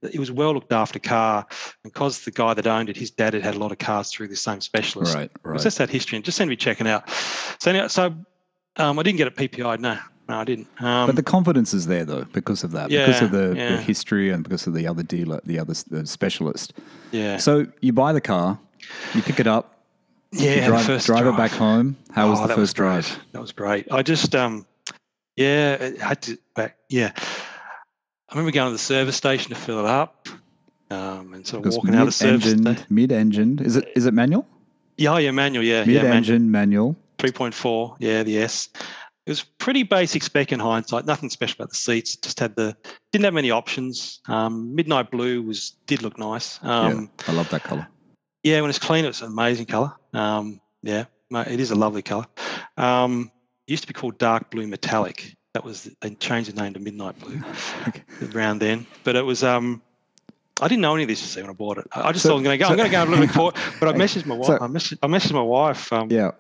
it, 0.01 0.19
was 0.19 0.27
a 0.29 0.33
well 0.33 0.53
looked 0.53 0.73
after 0.73 0.99
car, 0.99 1.47
and 1.85 1.93
because 1.93 2.25
the 2.25 2.31
guy 2.31 2.53
that 2.53 2.67
owned 2.67 2.89
it, 2.89 2.97
his 2.97 3.11
dad 3.11 3.33
had 3.33 3.43
had 3.43 3.55
a 3.55 3.59
lot 3.59 3.71
of 3.71 3.77
cars 3.77 4.11
through 4.11 4.27
the 4.27 4.35
same 4.35 4.59
specialist. 4.59 5.15
Right, 5.15 5.31
It 5.33 5.49
was 5.49 5.63
just 5.63 5.77
that 5.77 5.89
history, 5.89 6.17
and 6.17 6.25
just 6.25 6.37
seemed 6.37 6.49
to 6.49 6.51
be 6.51 6.57
checking 6.57 6.85
out. 6.85 7.09
So, 7.61 7.71
anyway, 7.71 7.87
so 7.87 8.13
um, 8.75 8.99
I 8.99 9.03
didn't 9.03 9.17
get 9.17 9.29
a 9.29 9.31
PPI. 9.31 9.79
No, 9.79 9.97
no, 10.27 10.37
I 10.37 10.43
didn't. 10.43 10.67
Um, 10.81 11.07
But 11.07 11.15
the 11.15 11.23
confidence 11.23 11.73
is 11.73 11.87
there 11.87 12.03
though 12.03 12.25
because 12.25 12.65
of 12.65 12.71
that, 12.71 12.89
because 12.89 13.21
of 13.21 13.31
Yeah, 13.33 13.39
the, 13.39 13.53
the 13.55 13.77
history 13.77 14.31
and 14.31 14.43
because 14.43 14.67
of 14.67 14.73
the 14.73 14.85
other 14.85 15.03
dealer, 15.03 15.39
the 15.45 15.59
other 15.59 15.75
the 15.87 16.05
specialist. 16.05 16.73
yeah, 17.11 17.37
So 17.37 17.67
you 17.79 17.93
buy 17.93 18.11
the 18.11 18.21
car, 18.21 18.59
you 19.15 19.21
pick 19.21 19.39
it 19.39 19.47
up, 19.47 19.78
yeah. 20.31 20.67
drive, 20.67 20.85
first 20.85 21.05
drive 21.07 21.25
it 21.25 21.37
back 21.37 21.51
home. 21.51 21.97
How 22.11 22.29
was 22.29 22.39
Oh, 22.39 22.47
the 22.47 22.55
first 22.55 22.75
great. 22.75 22.85
drive? 23.03 23.19
That 23.31 23.41
was 23.41 23.51
great. 23.51 23.91
I 23.91 24.01
just, 24.03 24.35
um, 24.35 24.65
yeah, 25.35 25.73
it 25.73 25.99
had 26.01 26.21
to 26.23 26.37
back. 26.55 26.77
Yeah, 26.89 27.11
I 27.15 28.33
remember 28.35 28.51
going 28.51 28.67
to 28.67 28.71
the 28.73 28.77
service 28.77 29.15
station 29.15 29.49
to 29.49 29.55
fill 29.55 29.79
it 29.79 29.85
up, 29.85 30.27
um, 30.91 31.33
and 31.33 31.45
sort 31.47 31.65
of 31.65 31.73
walking 31.73 31.95
out 31.95 32.07
of 32.07 32.13
service. 32.13 32.53
mid-engined, 32.53 32.85
mid-engined. 32.89 33.61
Is 33.61 33.75
it 33.75 33.91
is 33.95 34.05
it 34.05 34.13
manual? 34.13 34.47
Yeah, 34.97 35.13
oh, 35.13 35.17
yeah, 35.17 35.31
manual. 35.31 35.63
Yeah, 35.63 35.83
yeah. 35.85 36.01
Mid-engine 36.03 36.51
manual. 36.51 36.95
Three 37.19 37.31
point 37.31 37.53
four. 37.53 37.95
Yeah, 37.99 38.23
the 38.23 38.39
S. 38.39 38.69
It 39.25 39.31
was 39.31 39.43
pretty 39.43 39.83
basic 39.83 40.23
spec 40.23 40.51
in 40.51 40.59
hindsight. 40.59 41.05
Nothing 41.05 41.29
special 41.29 41.57
about 41.61 41.69
the 41.69 41.75
seats. 41.75 42.15
Just 42.15 42.39
had 42.39 42.55
the 42.55 42.75
didn't 43.11 43.25
have 43.25 43.33
many 43.33 43.51
options. 43.51 44.19
Um, 44.27 44.73
Midnight 44.73 45.11
blue 45.11 45.43
was 45.43 45.73
did 45.85 46.01
look 46.01 46.17
nice. 46.17 46.59
Um, 46.63 47.11
yeah, 47.19 47.25
I 47.31 47.35
love 47.35 47.49
that 47.51 47.63
color. 47.63 47.87
Yeah, 48.43 48.61
when 48.61 48.69
it's 48.69 48.79
clean, 48.79 49.05
it's 49.05 49.21
an 49.21 49.27
amazing 49.27 49.65
color. 49.65 49.93
Um, 50.13 50.61
yeah, 50.81 51.05
it 51.31 51.59
is 51.59 51.71
a 51.71 51.75
lovely 51.75 52.01
color. 52.01 52.25
Um, 52.77 53.31
it 53.67 53.71
used 53.71 53.83
to 53.83 53.87
be 53.87 53.93
called 53.93 54.17
dark 54.17 54.49
blue 54.49 54.67
metallic. 54.67 55.35
That 55.53 55.63
was 55.63 55.89
they 56.01 56.11
changed 56.11 56.51
the 56.55 56.61
name 56.61 56.73
to 56.73 56.79
midnight 56.79 57.19
blue 57.19 57.41
Okay. 57.87 58.03
around 58.33 58.59
then. 58.59 58.85
But 59.03 59.15
it 59.15 59.23
was 59.25 59.43
um, 59.43 59.81
I 60.61 60.67
didn't 60.67 60.81
know 60.81 60.93
any 60.93 61.03
of 61.03 61.09
this 61.09 61.19
see 61.19 61.41
when 61.41 61.49
I 61.49 61.53
bought 61.53 61.79
it. 61.79 61.87
I 61.91 62.11
just 62.11 62.23
So- 62.23 62.29
thought 62.29 62.37
I'm 62.37 62.43
going 62.43 62.57
to 62.57 62.63
go. 62.63 62.65
so- 62.67 62.71
I'm 62.71 62.77
going 62.77 62.89
to 62.89 62.95
go 62.95 63.03
a 63.03 63.05
little 63.05 63.25
bit 63.25 63.33
forward. 63.33 63.55
But 63.79 63.89
I 63.89 63.93
messaged 63.93 64.25
my 64.25 64.35
wife. 64.35 64.47
so- 64.47 64.57
I, 64.61 64.67
messaged, 64.67 64.99
I 65.03 65.07
messaged 65.07 65.33
my 65.33 65.41
wife 65.41 65.91
um, 65.91 66.09
Yeah, 66.11 66.31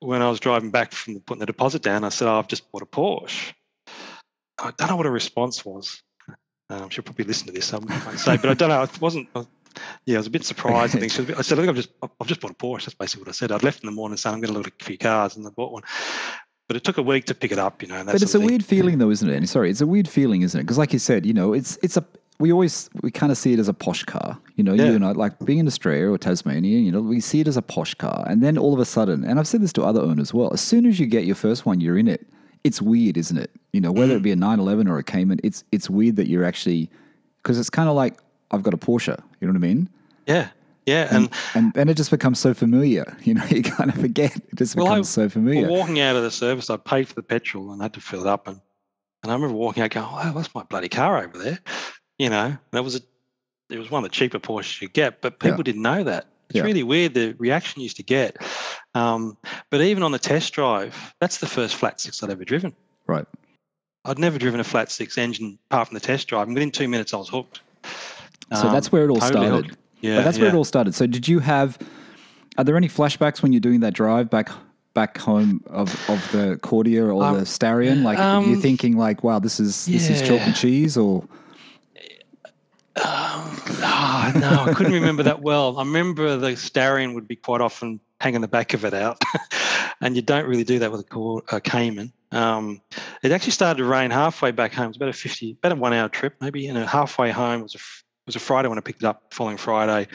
when 0.00 0.22
I 0.22 0.30
was 0.30 0.40
driving 0.40 0.70
back 0.70 0.92
from 0.92 1.20
putting 1.20 1.40
the 1.40 1.46
deposit 1.46 1.82
down. 1.82 2.04
I 2.04 2.08
said, 2.10 2.28
oh, 2.28 2.38
"I've 2.38 2.48
just 2.48 2.70
bought 2.72 2.82
a 2.82 2.86
Porsche." 2.86 3.52
I 4.58 4.70
don't 4.78 4.88
know 4.88 4.96
what 4.96 5.06
her 5.06 5.12
response 5.12 5.64
was. 5.64 6.00
Um, 6.70 6.88
she'll 6.88 7.04
probably 7.04 7.24
listen 7.26 7.46
to 7.48 7.52
this. 7.52 7.74
I 7.74 7.78
won't 7.78 8.18
say, 8.18 8.36
but 8.38 8.48
I 8.48 8.54
don't 8.54 8.68
know. 8.70 8.82
It 8.82 9.00
wasn't. 9.00 9.28
Yeah, 10.06 10.16
I 10.16 10.18
was 10.18 10.26
a 10.26 10.30
bit 10.30 10.44
surprised. 10.44 10.96
I 10.96 11.00
think 11.00 11.12
she 11.12 11.20
was 11.20 11.26
bit, 11.28 11.38
I 11.38 11.42
said, 11.42 11.58
"I 11.58 11.62
think 11.62 11.70
I've 11.70 11.76
just 11.76 11.90
I've 12.02 12.26
just 12.26 12.40
bought 12.40 12.50
a 12.50 12.54
Porsche." 12.54 12.84
That's 12.86 12.94
basically 12.94 13.22
what 13.22 13.28
I 13.28 13.32
said. 13.32 13.52
I'd 13.52 13.62
left 13.62 13.82
in 13.82 13.86
the 13.86 13.92
morning 13.92 14.16
saying 14.16 14.34
I'm 14.34 14.40
going 14.40 14.52
to 14.52 14.58
look 14.58 14.68
at 14.68 14.80
a 14.80 14.84
few 14.84 14.98
cars, 14.98 15.36
and 15.36 15.46
I 15.46 15.50
bought 15.50 15.72
one. 15.72 15.82
But 16.66 16.76
it 16.76 16.84
took 16.84 16.96
a 16.96 17.02
week 17.02 17.26
to 17.26 17.34
pick 17.34 17.52
it 17.52 17.58
up, 17.58 17.82
you 17.82 17.88
know. 17.88 18.02
But 18.04 18.22
it's 18.22 18.34
a 18.34 18.38
thing. 18.38 18.46
weird 18.46 18.64
feeling 18.64 18.98
though, 18.98 19.10
isn't 19.10 19.28
it? 19.28 19.36
And 19.36 19.48
sorry, 19.48 19.70
it's 19.70 19.82
a 19.82 19.86
weird 19.86 20.08
feeling, 20.08 20.42
isn't 20.42 20.58
it? 20.58 20.64
Because 20.64 20.78
like 20.78 20.92
you 20.92 20.98
said, 20.98 21.26
you 21.26 21.34
know, 21.34 21.52
it's 21.52 21.78
it's 21.82 21.96
a 21.96 22.04
we 22.38 22.52
always 22.52 22.90
we 23.02 23.10
kind 23.10 23.30
of 23.30 23.38
see 23.38 23.52
it 23.52 23.58
as 23.58 23.68
a 23.68 23.74
posh 23.74 24.04
car. 24.04 24.38
You 24.56 24.64
know, 24.64 24.74
Yeah. 24.74 24.86
you 24.86 24.94
and 24.94 25.04
I 25.04 25.12
like 25.12 25.38
being 25.44 25.58
in 25.58 25.66
Australia 25.66 26.10
or 26.10 26.18
Tasmania, 26.18 26.78
you 26.78 26.90
know, 26.90 27.00
we 27.00 27.20
see 27.20 27.40
it 27.40 27.48
as 27.48 27.56
a 27.56 27.62
posh 27.62 27.94
car. 27.94 28.24
And 28.28 28.42
then 28.42 28.58
all 28.58 28.74
of 28.74 28.80
a 28.80 28.84
sudden, 28.84 29.24
and 29.24 29.38
I've 29.38 29.46
said 29.46 29.62
this 29.62 29.72
to 29.74 29.82
other 29.82 30.00
owners 30.00 30.28
as 30.28 30.34
well, 30.34 30.52
as 30.52 30.60
soon 30.60 30.86
as 30.86 30.98
you 30.98 31.06
get 31.06 31.24
your 31.24 31.36
first 31.36 31.64
one, 31.64 31.80
you're 31.80 31.98
in 31.98 32.08
it. 32.08 32.26
It's 32.64 32.80
weird, 32.80 33.16
isn't 33.16 33.36
it? 33.36 33.50
You 33.72 33.80
know, 33.80 33.92
whether 33.92 34.14
mm. 34.14 34.18
it 34.18 34.22
be 34.22 34.32
a 34.32 34.36
911 34.36 34.88
or 34.88 34.98
a 34.98 35.04
Cayman, 35.04 35.40
it's 35.44 35.64
it's 35.70 35.90
weird 35.90 36.16
that 36.16 36.28
you're 36.28 36.44
actually 36.44 36.90
because 37.42 37.58
it's 37.58 37.70
kind 37.70 37.88
of 37.88 37.94
like 37.94 38.18
I've 38.50 38.62
got 38.62 38.74
a 38.74 38.76
Porsche. 38.78 39.18
You 39.40 39.46
know 39.48 39.52
what 39.52 39.64
I 39.64 39.66
mean? 39.66 39.88
Yeah, 40.26 40.48
yeah, 40.86 41.08
and 41.14 41.30
And 41.54 41.72
then 41.74 41.88
it 41.88 41.96
just 41.96 42.10
becomes 42.10 42.38
so 42.38 42.54
familiar. 42.54 43.16
You 43.24 43.34
know, 43.34 43.44
you 43.46 43.62
kind 43.62 43.90
of 43.90 43.96
forget. 43.96 44.36
It 44.36 44.54
just 44.56 44.76
Well, 44.76 44.86
I- 44.86 44.90
becomes 44.90 45.08
so 45.08 45.28
familiar. 45.28 45.68
Well, 45.68 45.78
walking 45.80 46.00
out 46.00 46.16
of 46.16 46.22
the 46.22 46.30
service, 46.30 46.70
I 46.70 46.76
paid 46.76 47.08
for 47.08 47.14
the 47.14 47.22
petrol 47.22 47.72
and 47.72 47.80
had 47.82 47.94
to 47.94 48.00
fill 48.00 48.20
it 48.22 48.26
up. 48.26 48.48
And, 48.48 48.60
and 49.22 49.32
I 49.32 49.34
remember 49.34 49.54
walking 49.56 49.82
out 49.82 49.90
going, 49.90 50.06
oh, 50.08 50.32
that's 50.34 50.54
my 50.54 50.62
bloody 50.64 50.88
car 50.88 51.18
over 51.22 51.36
there. 51.38 51.58
You 52.18 52.30
know, 52.30 52.44
and 52.46 52.58
it 52.72 52.82
was 52.82 52.96
a, 52.96 53.00
it 53.70 53.78
was 53.78 53.90
one 53.90 54.04
of 54.04 54.10
the 54.10 54.14
cheaper 54.14 54.38
Porsches 54.38 54.80
you 54.82 54.88
get, 54.88 55.20
but 55.20 55.38
people 55.40 55.58
Yeah. 55.58 55.62
didn't 55.64 55.82
know 55.82 56.04
that. 56.04 56.26
It's 56.50 56.56
Yeah. 56.58 56.62
really 56.64 56.82
weird 56.82 57.14
the 57.14 57.32
reaction 57.38 57.80
you 57.80 57.84
used 57.84 57.96
to 57.96 58.02
get. 58.02 58.36
Um, 58.94 59.36
but 59.70 59.80
even 59.80 60.02
on 60.02 60.12
the 60.12 60.18
test 60.18 60.52
drive, 60.52 61.14
that's 61.18 61.38
the 61.38 61.46
first 61.46 61.74
flat 61.74 62.00
six 62.00 62.22
I'd 62.22 62.30
ever 62.30 62.44
driven. 62.44 62.74
right. 63.06 63.26
I'd 64.06 64.18
never 64.18 64.38
driven 64.38 64.60
a 64.60 64.64
flat 64.64 64.90
six 64.92 65.16
engine 65.16 65.58
apart 65.70 65.88
from 65.88 65.94
the 65.94 66.00
test 66.00 66.28
drive. 66.28 66.46
And 66.46 66.54
within 66.54 66.70
two 66.70 66.88
minutes, 66.88 67.14
I 67.14 67.16
was 67.16 67.30
hooked. 67.30 67.62
So 68.52 68.66
Um, 68.68 68.72
that's 68.72 68.92
where 68.92 69.04
it 69.04 69.10
all 69.10 69.20
totally 69.20 69.46
started. 69.46 69.66
hooked. 69.66 69.78
Yeah, 70.00 70.16
But 70.16 70.24
that's 70.24 70.38
where 70.38 70.48
it 70.48 70.54
all 70.54 70.64
started. 70.64 70.94
So 70.94 71.06
did 71.06 71.26
you 71.28 71.38
have? 71.40 71.78
Are 72.58 72.64
there 72.64 72.76
any 72.76 72.88
flashbacks 72.88 73.42
when 73.42 73.52
you're 73.52 73.60
doing 73.60 73.80
that 73.80 73.94
drive 73.94 74.30
back 74.30 74.50
back 74.92 75.18
home 75.18 75.60
of, 75.66 75.88
of 76.08 76.30
the 76.30 76.56
Cordia 76.62 77.12
or 77.12 77.24
Um, 77.24 77.34
the 77.38 77.44
Starion? 77.46 78.02
Like 78.04 78.18
you're 78.18 78.26
um, 78.26 78.60
thinking 78.62 78.96
like, 78.96 79.24
wow, 79.24 79.38
this 79.40 79.58
is 79.58 79.86
this 79.86 80.08
is 80.10 80.22
chalk 80.22 80.40
and 80.42 80.54
cheese, 80.54 80.96
or 80.96 81.24
Um, 82.96 83.58
ah, 83.82 84.32
no, 84.36 84.70
I 84.70 84.74
couldn't 84.74 84.92
remember 84.92 85.24
that 85.24 85.42
well. 85.42 85.78
I 85.78 85.82
remember 85.82 86.36
the 86.36 86.50
Starion 86.50 87.14
would 87.14 87.26
be 87.26 87.34
quite 87.34 87.60
often 87.60 87.98
hanging 88.20 88.40
the 88.40 88.46
back 88.48 88.72
of 88.72 88.84
it 88.84 88.94
out, 88.94 89.20
and 90.00 90.14
you 90.14 90.22
don't 90.22 90.46
really 90.46 90.62
do 90.62 90.78
that 90.78 90.92
with 90.92 91.00
a, 91.00 91.04
Cor- 91.04 91.42
a 91.50 91.60
Cayman. 91.60 92.12
Um, 92.30 92.80
it 93.24 93.32
actually 93.32 93.50
started 93.50 93.78
to 93.78 93.84
rain 93.84 94.12
halfway 94.12 94.52
back 94.52 94.72
home. 94.74 94.84
It 94.86 94.88
was 94.88 94.96
about 94.98 95.08
a 95.08 95.12
fifty, 95.12 95.52
about 95.60 95.72
a 95.72 95.74
one-hour 95.80 96.08
trip, 96.10 96.36
maybe. 96.40 96.68
And 96.68 96.78
halfway 96.78 97.32
home 97.32 97.62
was 97.62 97.74
a 97.74 97.78
f- 97.78 98.03
was 98.26 98.36
a 98.36 98.40
Friday 98.40 98.68
when 98.68 98.78
I 98.78 98.80
picked 98.80 99.02
it 99.02 99.06
up, 99.06 99.22
following 99.32 99.56
Friday, 99.56 100.08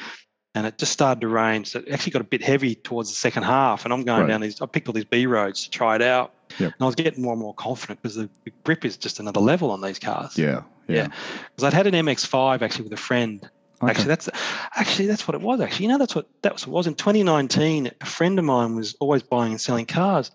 and 0.55 0.66
it 0.66 0.78
just 0.78 0.91
started 0.91 1.22
to 1.22 1.28
rain. 1.28 1.64
So 1.66 1.80
it 1.80 1.89
actually 1.91 2.12
got 2.12 2.22
a 2.22 2.26
bit 2.26 2.43
heavy 2.43 2.76
towards 2.76 3.10
the 3.10 3.16
second 3.16 3.43
half. 3.43 3.86
And 3.86 3.93
I'm 3.93 4.03
going 4.03 4.22
Right. 4.22 4.28
down 4.28 4.41
these. 4.41 4.62
I 4.62 4.66
picked 4.66 4.88
all 4.88 4.93
these 4.93 5.05
B 5.05 5.26
roads 5.26 5.64
to 5.64 5.70
try 5.70 5.95
it 5.95 6.01
out, 6.01 6.34
Yep. 6.57 6.74
and 6.74 6.82
I 6.82 6.86
was 6.86 6.95
getting 6.95 7.22
more 7.22 7.34
and 7.34 7.41
more 7.41 7.53
confident 7.53 8.01
because 8.01 8.16
the 8.16 8.30
grip 8.64 8.84
is 8.86 8.97
just 8.97 9.20
another 9.20 9.39
level 9.39 9.70
on 9.72 9.82
these 9.82 9.99
cars 9.99 10.38
yeah, 10.38 10.64
yeah. 10.88 10.95
Yeah. 10.95 11.07
because 11.55 11.64
I'd 11.66 11.74
had 11.74 11.88
an 11.88 11.93
MX5 11.93 12.62
actually 12.62 12.84
with 12.84 12.93
a 12.93 12.97
friend. 12.97 13.47
Okay. 13.82 13.91
Actually, 13.91 14.05
that's 14.07 14.30
actually 14.76 15.07
that's 15.07 15.26
what 15.28 15.36
it 15.36 15.41
was. 15.41 15.62
Actually, 15.62 15.86
you 15.86 15.91
know, 15.91 15.97
that's 15.97 16.14
what 16.14 16.28
that 16.41 16.51
was. 16.51 16.64
It 16.64 16.70
was 16.70 16.86
in 16.88 16.95
2019. 16.95 17.91
A 18.01 18.05
friend 18.05 18.38
of 18.38 18.43
mine 18.43 18.76
was 18.76 18.93
always 18.99 19.24
buying 19.24 19.51
and 19.53 19.62
selling 19.62 19.86
cars, 19.86 20.32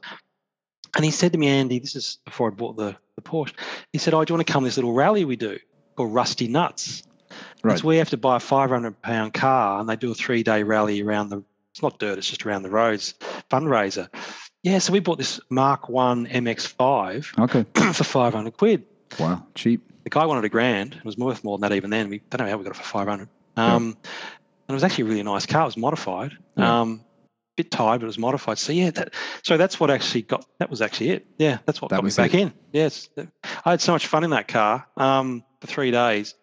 and 0.97 1.05
he 1.05 1.11
said 1.11 1.33
to 1.33 1.39
me, 1.39 1.49
Andy, 1.49 1.79
this 1.79 1.95
is 1.95 2.19
before 2.25 2.49
I 2.49 2.55
bought 2.55 2.77
the 2.79 2.97
the 3.17 3.23
Porsche. 3.23 3.53
He 3.93 3.99
said, 3.99 4.15
"Oh, 4.15 4.25
do 4.25 4.33
you 4.33 4.37
want 4.37 4.47
to 4.47 4.53
come 4.53 4.63
to 4.63 4.69
this 4.69 4.77
little 4.79 4.95
rally 4.95 5.25
we 5.27 5.37
do 5.37 5.59
called 5.97 6.15
Rusty 6.15 6.49
Nuts? 6.49 7.03
Right. 7.65 7.83
Where 7.85 7.95
you 7.95 7.99
have 8.01 8.11
to 8.11 8.17
buy 8.17 8.37
a 8.37 8.41
500 8.41 9.01
pound 9.03 9.35
car, 9.35 9.81
and 9.81 9.89
they 9.89 9.97
do 9.97 10.11
a 10.11 10.15
three 10.15 10.43
day 10.43 10.63
rally 10.63 11.03
around 11.03 11.31
the. 11.31 11.43
It's 11.73 11.83
not 11.83 11.99
dirt; 11.99 12.19
it's 12.19 12.29
just 12.29 12.47
around 12.47 12.63
the 12.63 12.71
roads. 12.71 13.15
Fundraiser. 13.51 14.09
Yeah, 14.63 14.79
so 14.79 14.93
we 14.93 15.01
bought 15.01 15.19
this 15.19 15.41
Mark 15.51 15.89
One 15.89 16.27
MX5 16.27 17.39
Okay. 17.39 17.65
for 17.93 18.05
500 18.05 18.57
quid 18.57 18.85
Wow. 19.19 19.47
Cheap. 19.55 19.83
the 20.05 20.11
guy 20.11 20.25
wanted 20.27 20.45
a 20.45 20.49
grand. 20.49 20.95
It 20.95 21.05
was 21.05 21.17
worth 21.19 21.45
more 21.45 21.59
than 21.59 21.69
that 21.69 21.77
even 21.77 21.91
then. 21.91 22.09
We 22.09 22.21
don't 22.31 22.41
know 22.47 22.51
how 22.51 22.57
we 22.57 22.65
got 22.65 22.71
it 22.71 22.77
for 22.77 22.83
500. 22.83 23.29
Um, 23.57 23.97
And 24.67 24.71
it 24.71 24.73
was 24.73 24.83
actually 24.85 25.03
a 25.03 25.09
really 25.09 25.23
nice 25.23 25.45
car. 25.47 25.63
It 25.63 25.67
was 25.67 25.77
modified. 25.77 26.33
Yeah. 26.57 26.81
Um, 26.81 27.05
bit 27.57 27.71
tired, 27.71 28.01
but 28.01 28.05
it 28.05 28.07
was 28.07 28.19
modified. 28.19 28.59
So 28.59 28.73
yeah, 28.73 28.91
that, 28.93 29.13
so 29.45 29.57
that's 29.59 29.79
what 29.79 29.91
actually 29.91 30.23
got. 30.23 30.47
That 30.59 30.71
was 30.71 30.81
actually 30.81 31.11
it. 31.11 31.27
Yeah, 31.39 31.59
that's 31.67 31.81
what 31.83 31.91
That 31.91 31.97
got 31.97 32.05
me 32.05 32.11
back 32.17 32.33
it. 32.35 32.41
in. 32.41 32.53
Yes, 32.73 33.09
I 33.65 33.71
had 33.73 33.81
so 33.83 33.93
much 33.93 34.07
fun 34.07 34.25
in 34.25 34.31
that 34.31 34.49
car 34.49 34.87
um, 34.97 35.45
for 35.61 35.67
three 35.67 35.91
days, 35.91 36.35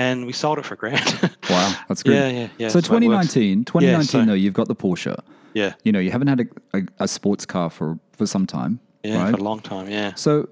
and 0.00 0.24
we 0.26 0.32
sold 0.32 0.58
it 0.58 0.64
for 0.64 0.74
a 0.74 0.76
grand. 0.76 1.04
Wow. 1.50 1.74
That's 1.88 2.02
good. 2.04 2.14
yeah, 2.14 2.28
yeah, 2.28 2.48
yeah. 2.58 2.68
so 2.68 2.78
that's 2.78 2.88
the 2.88 2.94
way 2.94 3.04
it 3.04 3.08
works. 3.08 3.32
2019, 3.34 3.64
2019 3.64 4.06
so- 4.06 4.24
though, 4.26 4.34
you've 4.34 4.54
got 4.54 4.68
the 4.68 4.76
Porsche. 4.76 5.18
Yeah, 5.52 5.72
You 5.82 5.90
know, 5.90 5.98
you 5.98 6.12
haven't 6.12 6.28
had 6.28 6.40
a, 6.40 6.46
a, 6.78 6.82
a 7.00 7.08
sports 7.08 7.44
car 7.44 7.70
for 7.70 7.98
for 8.12 8.24
some 8.26 8.46
time. 8.46 8.78
yeah, 9.02 9.16
Right. 9.20 9.30
for 9.34 9.40
a 9.40 9.42
long 9.42 9.58
time. 9.60 9.90
Yeah. 9.90 10.14
So 10.14 10.48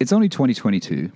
it's 0.00 0.12
only 0.12 0.28
2022. 0.28 1.12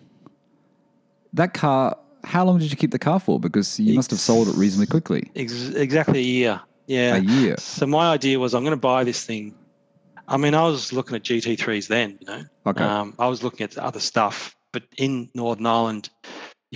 That 1.33 1.53
car, 1.55 1.97
how 2.25 2.45
long 2.45 2.59
did 2.61 2.71
you 2.71 2.77
keep 2.77 2.93
the 2.93 2.99
car 3.01 3.19
for? 3.21 3.41
Because 3.41 3.81
you 3.81 3.95
must 3.95 4.11
have 4.11 4.21
sold 4.21 4.47
it 4.49 4.55
reasonably 4.57 4.87
quickly. 4.87 5.31
Ex- 5.35 5.71
exactly 5.75 6.21
a 6.21 6.23
year. 6.23 6.61
Yeah. 6.87 7.17
A 7.17 7.19
year. 7.19 7.57
So 7.59 7.85
my 7.87 8.13
idea 8.13 8.39
was 8.39 8.55
I'm 8.55 8.63
going 8.63 8.79
to 8.81 8.87
buy 8.93 9.03
this 9.05 9.25
thing. 9.25 9.55
I 10.29 10.37
mean, 10.37 10.55
I 10.55 10.63
was 10.63 10.93
looking 10.93 11.17
at 11.17 11.23
GT3s 11.25 11.89
then, 11.89 12.19
you 12.21 12.27
know. 12.27 12.43
Okay. 12.67 12.85
Um, 12.85 13.15
I 13.19 13.27
was 13.27 13.43
looking 13.43 13.65
at 13.65 13.77
other 13.79 14.01
stuff, 14.01 14.57
but 14.73 14.85
in 14.99 15.29
Northern 15.35 15.67
Ireland, 15.67 16.11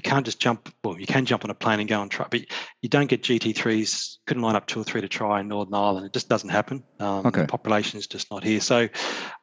you 0.05 0.11
can't 0.11 0.24
just 0.24 0.40
jump. 0.40 0.72
Well, 0.82 0.98
you 0.98 1.07
can 1.07 1.26
jump 1.26 1.44
on 1.44 1.51
a 1.51 1.55
plane 1.55 1.78
and 1.78 1.88
go 1.88 2.01
and 2.01 2.11
try, 2.11 2.26
but 2.30 2.40
you 2.80 2.88
don't 2.88 3.07
get 3.07 3.22
GT3s. 3.22 4.16
Couldn't 4.26 4.42
line 4.42 4.57
up 4.57 4.66
two 4.66 4.80
or 4.80 4.84
three 4.84 5.03
to 5.03 5.09
try 5.09 5.40
in 5.40 5.48
Northern 5.48 5.74
Ireland. 5.74 6.07
It 6.07 6.14
just 6.14 6.30
doesn't 6.30 6.48
happen. 6.48 6.82
Um, 6.98 7.26
Okay. 7.26 7.42
The 7.42 7.46
population 7.46 7.98
is 7.98 8.07
just 8.07 8.30
not 8.30 8.42
here. 8.42 8.61
So 8.61 8.88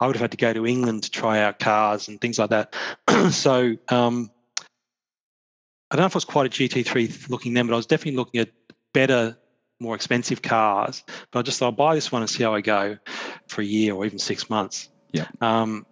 I 0.01 0.07
would 0.07 0.15
have 0.15 0.21
had 0.21 0.31
to 0.31 0.37
go 0.37 0.53
to 0.53 0.65
England 0.65 1.03
to 1.03 1.11
try 1.11 1.41
out 1.41 1.59
cars 1.59 2.07
and 2.07 2.19
things 2.19 2.39
like 2.39 2.49
that. 2.49 2.73
so 3.31 3.75
um, 3.89 4.31
I 5.91 5.95
don't 5.95 6.01
know 6.01 6.07
if 6.07 6.13
it 6.13 6.15
was 6.15 6.25
quite 6.25 6.47
a 6.47 6.49
GT3 6.49 7.29
looking 7.29 7.53
then, 7.53 7.67
but 7.67 7.73
I 7.73 7.77
was 7.77 7.85
definitely 7.85 8.17
looking 8.17 8.41
at 8.41 8.49
better, 8.93 9.37
more 9.79 9.93
expensive 9.93 10.41
cars. 10.41 11.03
But 11.31 11.39
I 11.39 11.41
just 11.43 11.59
thought 11.59 11.67
I'll 11.67 11.71
buy 11.73 11.93
this 11.93 12.11
one 12.11 12.23
and 12.23 12.29
see 12.29 12.43
how 12.43 12.55
I 12.55 12.61
go 12.61 12.97
for 13.47 13.61
a 13.61 13.65
year 13.65 13.93
or 13.93 14.07
even 14.07 14.17
six 14.17 14.49
months. 14.49 14.89
Yeah. 15.11 15.27
Um, 15.39 15.85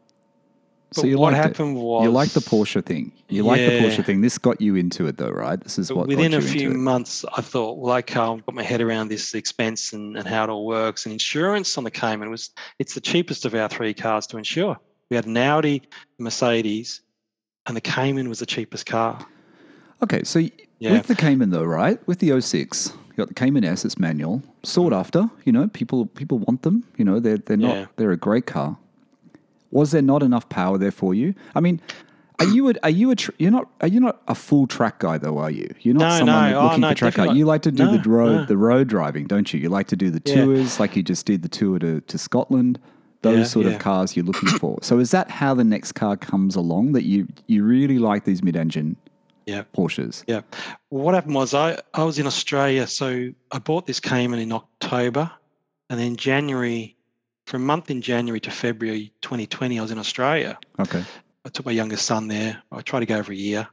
but 0.96 1.02
So 1.02 1.08
you 1.08 1.18
what 1.18 1.34
liked 1.34 1.46
it. 1.46 1.50
happened 1.58 1.76
was 1.78 2.04
You 2.06 2.12
like 2.12 2.30
the 2.32 2.40
Porsche 2.40 2.84
thing. 2.84 3.12
You 3.30 3.44
like 3.44 3.66
the 3.66 3.72
Porsche 3.72 4.04
thing. 4.06 4.22
This 4.22 4.38
got 4.38 4.62
you 4.62 4.76
into 4.76 5.06
it, 5.08 5.18
though, 5.18 5.30
right? 5.30 5.60
This 5.60 5.78
is 5.78 5.90
But 5.90 5.98
what 5.98 6.08
within 6.08 6.34
a 6.34 6.42
few 6.42 6.70
months, 6.72 7.26
I 7.38 7.42
thought, 7.42 7.78
well, 7.78 7.96
okay, 7.98 8.20
I've 8.20 8.46
got 8.46 8.56
my 8.56 8.64
head 8.64 8.82
around 8.82 9.10
this 9.10 9.34
expense 9.36 9.94
and, 9.94 10.16
and 10.18 10.28
how 10.28 10.46
it 10.46 10.50
all 10.50 10.66
works. 10.66 11.06
And 11.06 11.14
insurance 11.14 11.78
on 11.78 11.84
the 11.84 11.92
Cayman 11.92 12.30
was 12.30 12.50
it's 12.80 12.94
the 12.96 13.02
cheapest 13.02 13.46
of 13.46 13.54
our 13.56 13.68
three 13.70 13.94
cars 13.94 14.26
to 14.28 14.38
insure. 14.38 14.78
We 15.10 15.16
had 15.16 15.26
an 15.28 15.38
Audi, 15.38 15.84
Mercedes, 16.18 17.02
and 17.68 17.76
the 17.76 17.82
Cayman 17.82 18.30
was 18.30 18.40
the 18.40 18.46
cheapest 18.46 18.86
car. 18.86 19.20
Okay, 20.04 20.24
so 20.24 20.40
Yeah. 20.80 20.92
with 20.92 21.08
the 21.08 21.16
Cayman, 21.16 21.50
though, 21.52 21.64
right? 21.64 22.00
With 22.08 22.20
the 22.20 22.32
06, 22.42 22.94
you 23.10 23.14
got 23.18 23.28
the 23.30 23.34
Cayman 23.34 23.64
S. 23.64 23.86
It's 23.86 23.98
manual, 23.98 24.42
sought 24.64 24.94
after. 24.94 25.30
You 25.46 25.52
know, 25.52 25.68
people 25.68 26.06
people 26.08 26.40
want 26.40 26.64
them. 26.64 26.84
You 26.98 27.06
know, 27.06 27.20
they're 27.20 27.38
they're 27.38 27.56
not 27.58 27.76
Yeah. 27.76 27.86
they're 27.96 28.12
a 28.12 28.18
great 28.18 28.46
car. 28.46 28.78
Was 29.76 29.92
there 29.92 30.02
not 30.02 30.24
enough 30.24 30.48
power 30.50 30.78
there 30.78 30.92
for 30.92 31.14
you? 31.14 31.36
I 31.54 31.60
mean. 31.60 31.80
Are 32.38 32.46
you 32.48 32.68
a, 32.70 32.74
are 32.84 32.90
you 32.90 33.12
a 33.12 33.16
tr- 33.16 33.32
you're 33.40 33.50
not 33.50 33.70
are 33.80 33.88
you 33.88 34.02
not 34.02 34.22
a 34.28 34.36
full 34.36 34.68
track 34.68 35.00
guy 35.00 35.18
though 35.18 35.38
are 35.38 35.50
you 35.50 35.74
you're 35.84 35.94
not 35.96 36.10
No, 36.10 36.18
someone 36.18 36.52
no. 36.52 36.60
Oh, 36.60 36.64
looking 36.66 36.82
no, 36.82 36.90
for 36.90 36.96
track 36.96 37.14
guy 37.14 37.22
definitely 37.24 37.40
you 37.40 37.46
like 37.46 37.62
to 37.62 37.72
do 37.72 37.86
the 37.90 37.98
No, 38.00 38.04
road 38.18 38.36
no. 38.42 38.46
the 38.46 38.58
road 38.58 38.90
driving 38.90 39.26
don't 39.26 39.54
you 39.54 39.60
you 39.62 39.70
like 39.70 39.88
to 39.88 39.96
do 39.96 40.10
the 40.12 40.22
Yeah. 40.26 40.44
tours 40.44 40.78
like 40.78 40.98
you 40.98 41.02
just 41.02 41.26
did 41.26 41.44
the 41.44 41.48
tour 41.48 41.80
to, 41.80 42.02
to 42.02 42.18
Scotland 42.18 42.78
those 43.22 43.38
Yeah, 43.38 43.44
sort 43.46 43.66
yeah. 43.68 43.72
of 43.72 43.80
cars 43.80 44.18
you're 44.18 44.26
looking 44.26 44.50
for 44.60 44.78
so 44.82 45.00
is 45.00 45.12
that 45.12 45.32
how 45.32 45.54
the 45.54 45.64
next 45.64 45.94
car 45.94 46.18
comes 46.18 46.58
along 46.58 46.92
that 46.92 47.06
you 47.06 47.26
you 47.48 47.64
really 47.64 48.00
like 48.00 48.26
these 48.26 48.44
mid-engine 48.44 48.98
Yeah. 49.46 49.64
Porsches 49.74 50.26
Yeah. 50.28 50.42
Well, 50.90 51.06
what 51.06 51.14
happened 51.16 51.36
was 51.36 51.54
I, 51.54 51.80
I 51.94 52.04
was 52.04 52.20
in 52.20 52.28
Australia. 52.28 52.86
So 52.88 53.30
I 53.54 53.60
bought 53.60 53.86
this 53.86 54.02
Cayman 54.02 54.40
in 54.40 54.52
October. 54.52 55.32
And 55.90 55.98
then 55.98 56.18
January, 56.18 56.98
for 57.46 57.58
a 57.58 57.60
month 57.60 57.92
in 57.92 58.02
January 58.02 58.40
to 58.42 58.52
February 58.52 59.12
2020, 59.22 59.80
I 59.80 59.82
was 59.82 59.92
in 59.92 60.00
Australia. 60.00 60.58
okay 60.80 61.04
I 61.46 61.50
took 61.50 61.66
my 61.68 61.72
youngest 61.72 62.08
son 62.08 62.28
there. 62.28 62.60
I 62.72 62.82
try 62.82 63.00
to 63.00 63.06
go 63.06 63.16
every 63.18 63.38
year. 63.38 63.68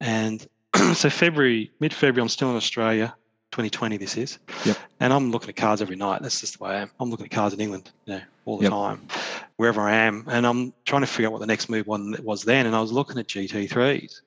And 0.00 0.46
so 0.94 1.10
February, 1.10 1.70
mid 1.78 1.92
February, 1.92 2.22
I'm 2.22 2.28
still 2.30 2.50
in 2.50 2.56
Australia. 2.56 3.14
2020, 3.52 3.96
this 3.98 4.16
is. 4.16 4.38
Yep. 4.64 4.78
And 5.00 5.12
I'm 5.12 5.30
looking 5.30 5.50
at 5.50 5.56
cars 5.56 5.82
every 5.82 5.96
night. 5.96 6.22
That's 6.22 6.40
just 6.40 6.56
the 6.58 6.64
way 6.64 6.70
I 6.70 6.80
am. 6.82 6.90
I'm 7.00 7.10
looking 7.10 7.26
at 7.26 7.32
cars 7.32 7.52
in 7.52 7.60
England, 7.60 7.90
you 8.06 8.14
know, 8.14 8.20
all 8.46 8.56
the 8.56 8.62
Yep. 8.64 8.72
time, 8.72 9.08
wherever 9.56 9.82
I 9.82 9.92
am. 9.94 10.24
And 10.28 10.46
I'm 10.46 10.72
trying 10.86 11.02
to 11.02 11.06
figure 11.06 11.26
out 11.26 11.32
what 11.32 11.40
the 11.40 11.46
next 11.46 11.68
move 11.68 11.86
one 11.86 12.14
was 12.22 12.44
then. 12.44 12.64
And 12.66 12.74
I 12.74 12.80
was 12.80 12.92
looking 12.92 13.18
at 13.18 13.26
GT3s, 13.26 14.22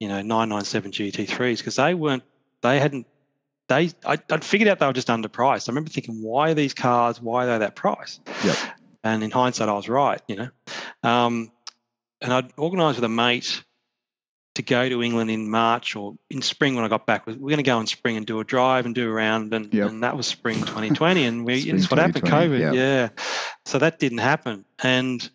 you 0.00 0.08
know, 0.08 0.22
997 0.22 0.92
GT3s, 0.92 1.58
because 1.58 1.76
they 1.76 1.92
weren't, 1.92 2.22
they 2.62 2.78
hadn't, 2.78 3.06
they, 3.68 3.90
I, 4.04 4.18
I'd 4.30 4.44
figured 4.44 4.68
out 4.68 4.78
they 4.78 4.86
were 4.86 4.92
just 4.92 5.08
underpriced. 5.08 5.68
I 5.68 5.72
remember 5.72 5.90
thinking, 5.90 6.22
why 6.22 6.50
are 6.50 6.54
these 6.54 6.74
cars, 6.74 7.20
why 7.20 7.44
are 7.44 7.46
they 7.46 7.58
that 7.58 7.74
price? 7.76 8.20
Yep. 8.44 8.56
And 9.04 9.22
in 9.22 9.30
hindsight, 9.30 9.68
I 9.68 9.72
was 9.74 9.88
right, 9.88 10.20
you 10.28 10.36
know. 10.36 10.48
Um, 11.02 11.50
and 12.20 12.32
I'd 12.32 12.52
organised 12.58 12.96
with 12.98 13.04
a 13.04 13.08
mate 13.08 13.62
to 14.54 14.62
go 14.62 14.88
to 14.88 15.02
England 15.02 15.30
in 15.30 15.50
March 15.50 15.94
or 15.96 16.16
in 16.30 16.40
spring 16.42 16.74
when 16.74 16.84
I 16.84 16.88
got 16.88 17.06
back. 17.06 17.26
We're 17.26 17.34
going 17.34 17.58
to 17.58 17.62
go 17.62 17.78
in 17.78 17.86
spring 17.86 18.16
and 18.16 18.24
do 18.24 18.40
a 18.40 18.44
drive 18.44 18.86
and 18.86 18.94
do 18.94 19.08
a 19.08 19.12
round, 19.12 19.52
and, 19.52 19.72
Yep. 19.72 19.88
and 19.90 20.02
that 20.02 20.16
was 20.16 20.26
spring 20.26 20.58
2020. 20.60 21.24
And 21.24 21.44
we, 21.44 21.60
Spring 21.60 21.76
it's 21.76 21.90
what 21.90 21.98
happened, 21.98 22.24
COVID. 22.24 22.58
yeah. 22.58 22.72
Yeah, 22.72 23.08
so 23.66 23.78
that 23.78 23.98
didn't 23.98 24.18
happen. 24.18 24.64
And 24.82 25.28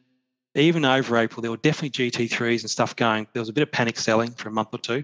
even 0.56 0.84
over 0.86 1.18
April, 1.18 1.42
there 1.42 1.52
were 1.52 1.58
definitely 1.58 2.10
GT3s 2.10 2.62
and 2.62 2.70
stuff 2.70 2.96
going. 2.96 3.28
There 3.34 3.42
was 3.42 3.50
a 3.50 3.54
bit 3.54 3.62
of 3.62 3.72
panic 3.72 3.98
selling 3.98 4.32
for 4.32 4.50
a 4.50 4.52
month 4.52 4.70
or 4.74 4.80
two. 4.80 5.04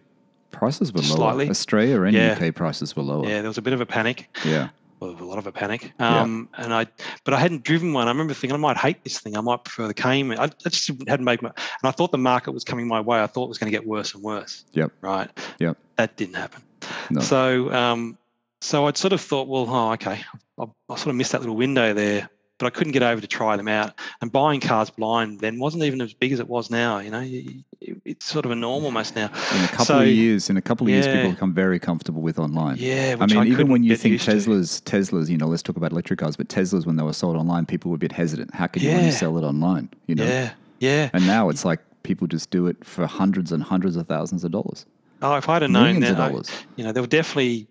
Prices 0.52 0.92
were 0.94 1.02
lower 1.02 1.18
Slightly. 1.18 1.50
Australia 1.50 2.02
and 2.04 2.16
Yeah. 2.16 2.38
UK 2.40 2.54
prices 2.56 2.96
were 2.96 3.04
lower 3.04 3.28
Yeah, 3.28 3.42
there 3.42 3.50
was 3.50 3.58
a 3.58 3.62
bit 3.62 3.74
of 3.74 3.82
a 3.82 3.86
panic. 3.86 4.30
yeah 4.46 4.70
well, 5.00 5.12
a 5.12 5.24
lot 5.24 5.38
of 5.38 5.46
a 5.46 5.52
panic. 5.52 5.94
Yeah. 6.00 6.22
Um, 6.22 6.50
and 6.58 6.74
I, 6.74 6.88
but 7.24 7.34
I 7.34 7.40
hadn't 7.40 7.64
driven 7.64 7.94
one. 7.94 8.08
I 8.08 8.12
remember 8.12 8.34
thinking 8.34 8.56
I 8.56 8.58
might 8.58 8.78
hate 8.78 9.04
this 9.04 9.20
thing. 9.20 9.38
I 9.38 9.42
might 9.42 9.64
prefer 9.64 9.88
the 9.88 9.94
Cayman. 9.94 10.40
I, 10.40 10.46
I 10.46 10.70
just 10.70 10.90
hadn't 11.08 11.24
made 11.24 11.42
my, 11.42 11.50
and 11.50 11.56
I 11.84 11.92
thought 11.92 12.12
the 12.12 12.18
market 12.18 12.52
was 12.52 12.64
coming 12.64 12.88
my 12.88 13.00
way. 13.00 13.22
I 13.22 13.28
thought 13.28 13.46
it 13.46 13.50
was 13.50 13.58
going 13.60 13.72
to 13.72 13.78
get 13.78 13.86
worse 13.88 14.16
and 14.16 14.24
worse. 14.24 14.66
Yep. 14.74 14.92
Right. 15.02 15.30
Yep. 15.60 15.78
That 15.98 16.16
didn't 16.18 16.36
happen. 16.36 16.64
No. 17.12 17.22
So, 17.22 17.72
um, 17.72 18.18
so 18.62 18.88
I'd 18.88 18.98
sort 18.98 19.14
of 19.14 19.22
thought, 19.22 19.48
well, 19.48 19.68
oh, 19.70 19.92
okay, 19.94 20.20
I, 20.60 20.64
I 20.90 20.96
sort 20.96 21.08
of 21.10 21.16
missed 21.16 21.32
that 21.34 21.42
little 21.42 21.56
window 21.56 21.94
there, 21.94 22.28
but 22.58 22.66
I 22.66 22.70
couldn't 22.70 22.94
get 22.94 23.04
over 23.04 23.22
to 23.22 23.28
try 23.28 23.56
them 23.56 23.68
out. 23.68 23.94
And 24.22 24.32
buying 24.32 24.60
cars 24.60 24.90
blind 24.90 25.40
then 25.40 25.60
wasn't 25.60 25.84
even 25.84 26.02
as 26.02 26.14
big 26.14 26.32
as 26.32 26.40
it 26.40 26.48
was 26.48 26.70
now. 26.70 27.00
You 27.00 27.12
know, 27.12 27.20
You- 27.20 27.64
you- 27.82 28.02
it's 28.06 28.26
sort 28.26 28.46
of 28.46 28.52
a 28.52 28.56
norm 28.56 28.84
almost 28.86 29.16
now. 29.16 29.26
in 29.56 29.64
a 29.64 29.68
couple 29.68 29.86
So- 29.86 30.00
of 30.02 30.08
years 30.08 30.50
in 30.50 30.58
a 30.58 30.62
couple 30.62 30.86
of 30.88 30.90
years 30.92 31.06
people 31.08 31.32
become 31.32 31.54
very 31.54 31.80
comfortable 31.80 32.22
with 32.22 32.40
online 32.40 32.78
Yeah. 32.80 33.16
I 33.20 33.26
mean, 33.28 33.48
even 33.48 33.68
when 33.70 33.84
you 33.84 33.96
think 33.96 34.14
used 34.14 34.26
to. 34.26 34.32
Teslas, 34.32 34.82
Teslas, 34.84 35.30
you 35.30 35.38
know, 35.38 35.48
let's 35.48 35.62
talk 35.64 35.78
about 35.78 35.92
electric 35.92 36.20
cars, 36.20 36.36
but 36.36 36.48
Teslas, 36.50 36.86
when 36.86 36.96
they 36.96 37.04
were 37.04 37.14
sold 37.14 37.36
online, 37.36 37.66
people 37.66 37.92
were 37.92 37.96
a 37.96 38.00
bit 38.00 38.12
hesitant. 38.12 38.54
How 38.56 38.68
could 38.68 38.82
you 38.82 38.90
Yeah. 38.90 39.02
to 39.02 39.12
sell 39.12 39.38
it 39.38 39.44
online? 39.44 39.90
You 40.08 40.16
know, 40.16 40.26
Yeah. 40.26 40.50
Yeah. 40.80 41.10
and 41.14 41.26
now 41.28 41.50
it's 41.50 41.64
like 41.66 41.80
people 42.04 42.26
just 42.28 42.50
do 42.50 42.68
it 42.68 42.78
for 42.84 43.06
hundreds 43.06 43.52
and 43.52 43.62
hundreds 43.62 43.96
of 43.96 44.08
thousands 44.08 44.44
of 44.44 44.52
dollars, 44.52 44.86
Oh, 45.22 45.36
if 45.36 45.50
I'd 45.50 45.64
have 45.64 45.72
known 45.72 46.00
that, 46.02 46.50
you 46.78 46.84
know, 46.84 46.92
there 46.92 47.02
were 47.04 47.08
definitely, 47.08 47.68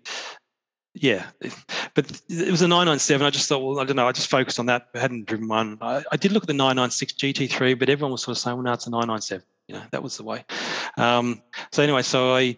yeah, 0.93 1.27
but 1.93 2.21
it 2.29 2.51
was 2.51 2.61
a 2.61 2.67
997. 2.67 3.25
I 3.25 3.29
just 3.29 3.47
thought, 3.47 3.59
well, 3.59 3.79
I 3.79 3.85
don't 3.85 3.95
know. 3.95 4.07
I 4.07 4.11
just 4.11 4.29
focused 4.29 4.59
on 4.59 4.65
that. 4.67 4.87
I 4.95 4.99
hadn't 4.99 5.25
driven 5.25 5.47
one. 5.47 5.77
I, 5.81 6.03
I 6.11 6.17
did 6.17 6.31
look 6.31 6.43
at 6.43 6.47
the 6.47 6.53
996 6.53 7.13
GT3, 7.13 7.77
but 7.77 7.89
everyone 7.89 8.11
was 8.11 8.23
sort 8.23 8.37
of 8.37 8.41
saying, 8.41 8.57
well, 8.57 8.63
no, 8.63 8.73
it's 8.73 8.87
a 8.87 8.89
997. 8.89 9.45
You 9.67 9.75
know, 9.75 9.83
that 9.91 10.01
was 10.01 10.17
the 10.17 10.23
way. 10.23 10.45
Um, 10.97 11.41
so 11.71 11.83
anyway, 11.83 12.01
so 12.01 12.33
I, 12.33 12.57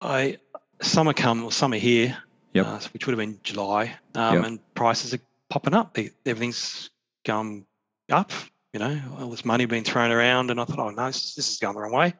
I, 0.00 0.38
summer 0.80 1.12
come 1.12 1.44
or 1.44 1.52
summer 1.52 1.76
here, 1.76 2.16
Yep. 2.52 2.66
uh, 2.66 2.78
which 2.92 3.06
would 3.06 3.12
have 3.12 3.18
been 3.18 3.40
July, 3.42 3.96
um, 4.14 4.36
Yep. 4.36 4.44
and 4.44 4.74
prices 4.74 5.12
are 5.12 5.18
popping 5.50 5.74
up. 5.74 5.94
They, 5.94 6.10
everything's 6.24 6.90
going 7.24 7.66
up. 8.10 8.32
You 8.72 8.80
know, 8.80 9.00
all 9.20 9.30
this 9.30 9.44
money 9.44 9.66
being 9.66 9.84
thrown 9.84 10.10
around, 10.10 10.50
and 10.50 10.60
I 10.60 10.64
thought, 10.64 10.80
oh 10.80 10.90
no, 10.90 11.06
this, 11.06 11.34
this 11.36 11.52
is 11.52 11.58
going 11.58 11.74
the 11.74 11.80
wrong 11.82 11.92
way. 11.92 12.12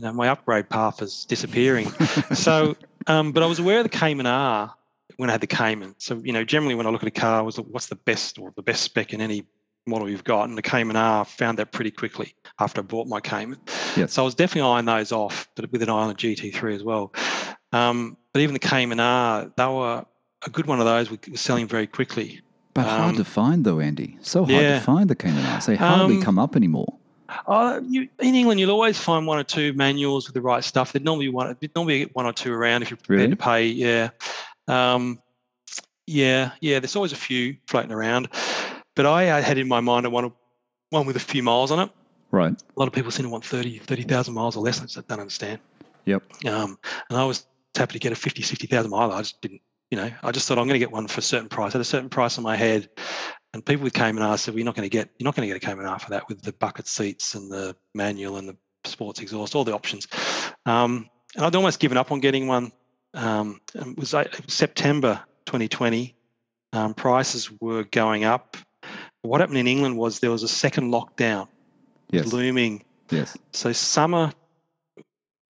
You 0.00 0.06
know, 0.06 0.12
my 0.14 0.28
upgrade 0.30 0.70
path 0.70 1.02
is 1.02 1.26
disappearing. 1.26 1.90
so, 2.34 2.74
um, 3.06 3.32
but 3.32 3.42
I 3.42 3.46
was 3.46 3.58
aware 3.58 3.78
of 3.80 3.82
the 3.84 3.90
Cayman 3.90 4.24
R 4.24 4.72
when 5.18 5.28
I 5.28 5.32
had 5.32 5.42
the 5.42 5.46
Cayman. 5.46 5.94
So, 5.98 6.16
you 6.24 6.32
know, 6.32 6.42
generally 6.42 6.74
when 6.74 6.86
I 6.86 6.90
look 6.90 7.02
at 7.02 7.08
a 7.08 7.10
car, 7.10 7.38
I 7.40 7.42
was 7.42 7.56
what's 7.60 7.88
the 7.88 7.96
best 7.96 8.38
or 8.38 8.50
the 8.56 8.62
best 8.62 8.82
spec 8.82 9.12
in 9.12 9.20
any 9.20 9.44
model 9.86 10.08
you've 10.08 10.24
got, 10.24 10.48
and 10.48 10.56
the 10.56 10.62
Cayman 10.62 10.96
R 10.96 11.26
found 11.26 11.58
that 11.58 11.72
pretty 11.72 11.90
quickly 11.90 12.34
after 12.58 12.80
I 12.80 12.84
bought 12.84 13.08
my 13.08 13.20
Cayman. 13.20 13.58
Yes. 13.94 14.14
So 14.14 14.22
I 14.22 14.24
was 14.24 14.34
definitely 14.34 14.70
eyeing 14.70 14.86
those 14.86 15.12
off, 15.12 15.46
but 15.54 15.70
with 15.70 15.82
an 15.82 15.90
eye 15.90 15.92
on 15.92 16.10
a 16.10 16.14
GT3 16.14 16.74
as 16.76 16.82
well. 16.82 17.12
Um, 17.72 18.16
but 18.32 18.40
even 18.40 18.54
the 18.54 18.58
Cayman 18.58 19.00
R, 19.00 19.52
they 19.54 19.66
were 19.66 20.06
a 20.46 20.50
good 20.50 20.64
one 20.64 20.78
of 20.80 20.86
those. 20.86 21.10
Was 21.10 21.18
selling 21.38 21.66
very 21.68 21.86
quickly. 21.86 22.40
But 22.72 22.86
hard 22.86 23.10
Um, 23.10 23.16
to 23.16 23.24
find 23.24 23.64
though, 23.66 23.80
Andy. 23.80 24.16
So 24.22 24.46
hard 24.46 24.50
yeah. 24.62 24.78
to 24.78 24.80
find 24.80 25.10
the 25.10 25.14
Cayman 25.16 25.44
R. 25.44 25.60
They 25.60 25.76
hardly 25.76 26.16
Um, 26.16 26.22
come 26.22 26.38
up 26.38 26.56
anymore. 26.56 26.94
Uh, 27.46 27.80
you, 27.86 28.08
in 28.18 28.34
England, 28.34 28.60
you'll 28.60 28.70
always 28.70 28.98
find 28.98 29.26
one 29.26 29.38
or 29.38 29.44
two 29.44 29.72
manuals 29.74 30.26
with 30.26 30.34
the 30.34 30.40
right 30.40 30.64
stuff. 30.64 30.92
There'd 30.92 31.04
normally 31.04 31.28
one, 31.28 31.56
there'd 31.60 31.74
normally 31.74 32.04
be 32.06 32.10
one 32.12 32.26
or 32.26 32.32
two 32.32 32.52
around 32.52 32.82
if 32.82 32.90
you're 32.90 32.96
prepared 32.96 33.20
Really? 33.20 33.30
to 33.30 33.36
pay. 33.36 33.66
Yeah, 33.66 34.10
um, 34.68 35.20
yeah, 36.06 36.52
yeah. 36.60 36.80
There's 36.80 36.96
always 36.96 37.12
a 37.12 37.16
few 37.16 37.56
floating 37.66 37.92
around, 37.92 38.28
but 38.96 39.06
I 39.06 39.28
uh, 39.28 39.42
had 39.42 39.58
in 39.58 39.68
my 39.68 39.80
mind 39.80 40.06
a 40.06 40.10
one, 40.10 40.32
one 40.90 41.06
with 41.06 41.16
a 41.16 41.20
few 41.20 41.42
miles 41.42 41.70
on 41.70 41.80
it. 41.80 41.90
Right. 42.30 42.52
A 42.52 42.78
lot 42.78 42.86
of 42.86 42.92
people 42.92 43.10
seem 43.10 43.24
to 43.24 43.30
want 43.30 43.44
30 43.44 43.78
30,000 43.78 44.34
miles 44.34 44.56
or 44.56 44.62
less. 44.62 44.80
I 44.80 44.86
just 44.86 45.08
don't 45.08 45.20
understand. 45.20 45.58
Yep. 46.04 46.22
Um, 46.46 46.78
and 47.08 47.18
I 47.18 47.24
was 47.24 47.46
happy 47.76 47.94
to 47.94 47.98
get 47.98 48.12
a 48.12 48.16
50, 48.16 48.42
60,000 48.42 48.90
mile. 48.90 49.12
I 49.12 49.20
just 49.20 49.40
didn't, 49.40 49.60
you 49.90 49.98
know, 49.98 50.10
I 50.22 50.30
just 50.30 50.46
thought 50.46 50.58
I'm 50.58 50.66
going 50.66 50.74
to 50.74 50.78
get 50.78 50.92
one 50.92 51.08
for 51.08 51.18
a 51.18 51.22
certain 51.22 51.48
price. 51.48 51.72
I 51.72 51.78
had 51.78 51.80
a 51.80 51.84
certain 51.84 52.08
price 52.08 52.38
in 52.38 52.44
my 52.44 52.56
head. 52.56 52.88
And 53.52 53.64
people 53.66 53.82
with 53.84 53.92
Cayman 53.94 54.22
R 54.22 54.38
said, 54.38 54.54
well, 54.54 54.58
you're 54.60 54.64
not 54.64 54.76
going 54.76 54.88
to 54.88 54.92
get, 54.92 55.10
you're 55.18 55.24
not 55.24 55.34
going 55.34 55.48
to 55.48 55.52
get 55.52 55.62
a 55.62 55.66
Cayman 55.66 55.86
R 55.86 55.98
for 55.98 56.10
that 56.10 56.28
with 56.28 56.42
the 56.42 56.52
bucket 56.52 56.86
seats 56.86 57.34
and 57.34 57.50
the 57.50 57.74
manual 57.94 58.36
and 58.36 58.48
the 58.48 58.56
sports 58.84 59.20
exhaust, 59.20 59.54
all 59.54 59.64
the 59.64 59.74
options. 59.74 60.06
Um, 60.66 61.08
and 61.34 61.44
I'd 61.44 61.54
almost 61.56 61.80
given 61.80 61.98
up 61.98 62.12
on 62.12 62.20
getting 62.20 62.46
one. 62.46 62.70
Um, 63.14 63.60
it 63.74 63.98
was 63.98 64.14
uh, 64.14 64.24
September 64.46 65.20
2020. 65.46 66.14
Um, 66.72 66.94
prices 66.94 67.50
were 67.60 67.82
going 67.84 68.22
up. 68.24 68.56
What 69.22 69.40
happened 69.40 69.58
in 69.58 69.66
England 69.66 69.96
was 69.98 70.20
there 70.20 70.30
was 70.30 70.44
a 70.44 70.48
second 70.48 70.92
lockdown 70.92 71.48
Yes. 72.12 72.32
looming 72.32 72.84
Yes. 73.10 73.36
so 73.52 73.72
summer, 73.72 74.32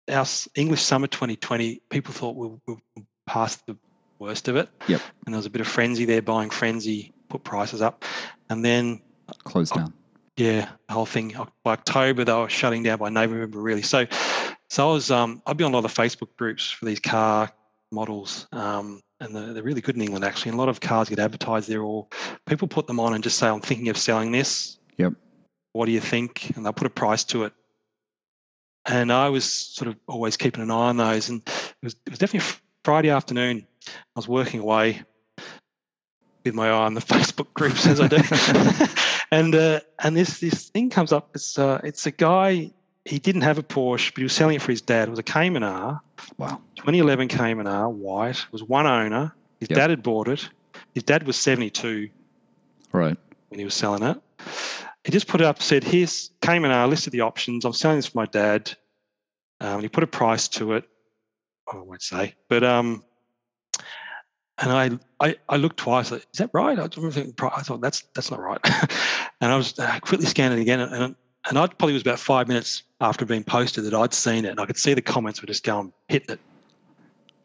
our 0.09 0.26
English 0.55 0.82
summer 0.82 1.07
2020, 1.07 1.82
people 1.90 2.12
thought 2.14 2.36
we'll, 2.36 2.61
we'll 2.66 2.80
past 3.26 3.64
the 3.66 3.76
worst 4.18 4.49
of 4.49 4.57
it. 4.57 4.68
Yep. 4.88 5.01
And 5.26 5.34
there 5.34 5.38
was 5.38 5.46
a 5.46 5.51
bit 5.51 5.61
of 5.61 5.66
frenzy 5.68 6.05
there, 6.05 6.22
buying 6.22 6.51
frenzy, 6.51 7.12
put 7.29 7.45
prices 7.45 7.83
up, 7.83 8.05
and 8.51 8.64
then 8.64 9.01
Closed 9.45 9.74
down. 9.74 9.93
yeah, 10.37 10.68
the 10.89 10.95
whole 10.95 11.07
thing 11.07 11.35
by 11.64 11.72
October 11.72 12.24
they 12.24 12.33
were 12.33 12.49
shutting 12.49 12.83
down 12.83 12.99
by 12.99 13.09
November 13.11 13.59
really. 13.61 13.83
So, 13.83 14.07
so 14.70 14.89
I 14.91 14.93
was 14.93 15.11
um, 15.11 15.43
I'd 15.47 15.57
be 15.57 15.64
on 15.64 15.72
a 15.72 15.76
lot 15.76 15.85
of 15.85 15.95
Facebook 15.95 16.35
groups 16.37 16.70
for 16.70 16.87
these 16.87 17.01
car 17.01 17.51
models. 17.93 18.47
Um, 18.53 19.01
and 19.20 19.35
they're, 19.35 19.53
they're 19.53 19.62
really 19.62 19.81
good 19.81 19.97
in 19.97 20.03
England 20.03 20.24
actually. 20.24 20.51
And 20.51 20.59
a 20.59 20.61
lot 20.61 20.68
of 20.68 20.81
cars 20.81 21.09
get 21.09 21.18
advertised 21.18 21.68
there, 21.68 21.83
or 21.83 22.07
people 22.47 22.68
put 22.68 22.87
them 22.87 23.01
on 23.01 23.14
and 23.14 23.22
just 23.24 23.39
say, 23.39 23.49
"I'm 23.49 23.61
thinking 23.61 23.89
of 23.89 23.97
selling 23.99 24.33
this." 24.33 24.79
Yep. 24.97 25.14
What 25.72 25.87
do 25.87 25.93
you 25.93 26.01
think? 26.01 26.51
And 26.57 26.64
they'll 26.64 26.72
put 26.72 26.87
a 26.87 26.91
price 26.91 27.24
to 27.24 27.45
it. 27.45 27.53
And 28.87 29.12
I 29.12 29.29
was 29.29 29.45
sort 29.45 29.89
of 29.89 29.97
always 30.07 30.37
keeping 30.37 30.62
an 30.62 30.70
eye 30.70 30.89
on 30.89 30.97
those. 30.97 31.29
And 31.29 31.43
it 31.47 31.74
was, 31.83 31.97
it 32.07 32.11
was 32.11 32.18
definitely 32.18 32.49
Friday 32.85 33.11
afternoon. 33.11 33.66
I 33.87 33.93
was 34.16 34.29
working 34.29 34.61
away 34.61 35.03
with 36.49 36.57
my 36.57 36.68
eye 36.68 36.72
on 36.72 36.94
the 36.94 37.01
Facebook 37.14 37.53
groups 37.55 37.86
as 37.86 38.01
I 38.01 38.09
do. 38.09 38.18
and 39.30 39.55
uh, 39.55 39.80
and 40.03 40.16
this 40.16 40.40
this 40.40 40.68
thing 40.70 40.90
comes 40.90 41.12
up. 41.12 41.30
It's 41.34 41.59
uh, 41.59 41.80
it's 41.84 42.07
a 42.07 42.11
guy. 42.11 42.70
He 43.05 43.18
didn't 43.18 43.40
have 43.42 43.57
a 43.59 43.62
Porsche, 43.62 44.12
but 44.12 44.18
he 44.18 44.22
was 44.24 44.34
selling 44.34 44.57
it 44.57 44.62
for 44.62 44.70
his 44.70 44.82
dad. 44.82 45.09
It 45.09 45.11
was 45.11 45.18
a 45.18 45.22
Cayman 45.22 45.62
R. 45.62 46.01
Wow. 46.36 46.61
2011 46.76 47.28
Cayman 47.28 47.66
R, 47.66 47.88
white. 47.88 48.36
It 48.36 48.53
was 48.53 48.62
one 48.62 48.86
owner. 48.86 49.34
His 49.61 49.70
Yep. 49.70 49.76
dad 49.78 49.90
had 49.90 50.03
bought 50.03 50.28
it. 50.28 50.46
His 50.94 51.05
dad 51.05 51.26
was 51.26 51.36
72 51.36 52.11
Right. 52.92 53.16
when 53.49 53.59
he 53.59 53.64
was 53.64 53.72
selling 53.74 54.03
it. 54.03 54.20
He 55.05 55.11
just 55.12 55.26
put 55.26 55.40
it 55.40 55.46
up, 55.46 55.62
said, 55.62 55.84
"Here's 55.84 56.30
Cayman 56.42 56.70
R. 56.70 56.86
Listed 56.86 57.12
the 57.14 57.22
options. 57.22 57.64
I'm 57.64 57.72
selling 57.72 57.96
this 57.96 58.07
for 58.09 58.18
my 58.18 58.26
dad." 58.26 58.76
Um, 59.61 59.74
and 59.74 59.82
he 59.82 59.88
put 59.88 60.05
a 60.05 60.09
price 60.09 60.46
to 60.49 60.74
it. 60.74 60.84
I 61.72 61.76
won't 61.78 62.03
say, 62.03 62.34
but 62.49 62.62
um, 62.62 63.03
and 64.59 64.72
I 64.72 65.26
I, 65.26 65.36
I 65.48 65.56
looked 65.56 65.78
twice. 65.78 66.11
Like, 66.11 66.26
Is 66.32 66.38
that 66.38 66.50
right? 66.52 66.72
I, 66.72 66.82
don't 66.82 66.96
remember 66.96 67.14
thinking, 67.14 67.32
pri- 67.34 67.52
I 67.56 67.62
thought 67.62 67.80
that's 67.80 68.02
that's 68.14 68.30
not 68.30 68.40
right. 68.40 68.61
and 69.40 69.52
I 69.52 69.56
was 69.56 69.78
I 69.78 69.98
quickly 70.00 70.26
scanned 70.26 70.54
it 70.54 70.61
again, 70.61 70.80
and 70.80 71.14
and 71.48 71.59
I 71.59 71.66
probably 71.66 71.94
was 71.94 72.02
about 72.02 72.18
five 72.18 72.48
minutes 72.48 72.82
after 73.00 73.24
being 73.24 73.44
posted 73.44 73.84
that 73.84 73.94
I'd 73.94 74.12
seen 74.12 74.44
it, 74.44 74.50
and 74.50 74.61
I 74.61 74.66
could 74.66 74.76
see 74.76 74.94
the 74.94 75.02
comments 75.02 75.40
were 75.40 75.46
just 75.46 75.64
going 75.64 75.92
hitting 76.09 76.30
it. 76.30 76.40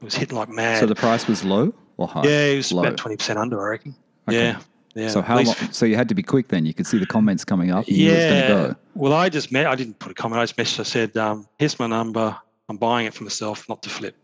It 0.02 0.04
was 0.04 0.16
hitting 0.16 0.38
like 0.38 0.50
mad. 0.50 0.80
So 0.80 0.86
the 0.86 0.96
price 0.96 1.28
was 1.28 1.44
low 1.44 1.74
or 1.98 2.08
high? 2.08 2.24
yeah, 2.24 2.46
it 2.46 2.58
was 2.58 2.72
low. 2.72 2.84
about 2.84 2.98
twenty 2.98 3.18
percent 3.18 3.40
under, 3.40 3.62
I 3.62 3.70
reckon. 3.70 3.96
Okay. 4.28 4.48
Yeah, 4.48 4.60
yeah. 4.96 5.08
So 5.10 5.22
how 5.22 5.40
long? 5.40 5.56
So 5.72 5.86
you 5.86 5.96
had 5.96 6.10
to 6.10 6.16
be 6.16 6.24
quick 6.24 6.50
then. 6.50 6.66
You 6.66 6.74
could 6.74 6.88
see 6.88 6.98
the 6.98 7.06
comments 7.06 7.46
coming 7.46 7.72
up. 7.72 7.88
And 7.88 7.96
you 7.96 8.08
knew 8.08 8.12
it 8.12 8.16
was 8.16 8.26
yeah. 8.26 8.48
go. 8.48 8.76
Well, 8.96 9.14
I 9.14 9.30
just 9.30 9.52
met. 9.52 9.68
I 9.68 9.76
didn't 9.76 10.00
put 10.00 10.12
a 10.12 10.16
comment. 10.16 10.40
I 10.40 10.44
just 10.44 10.58
messaged. 10.58 10.80
I 10.80 10.84
said, 10.84 11.18
um, 11.18 11.48
"Here's 11.58 11.80
my 11.80 11.88
number. 11.88 12.36
I'm 12.70 12.78
buying 12.78 13.08
it 13.08 13.14
for 13.14 13.24
myself, 13.24 13.68
not 13.70 13.82
to 13.84 13.90
flip." 13.90 14.16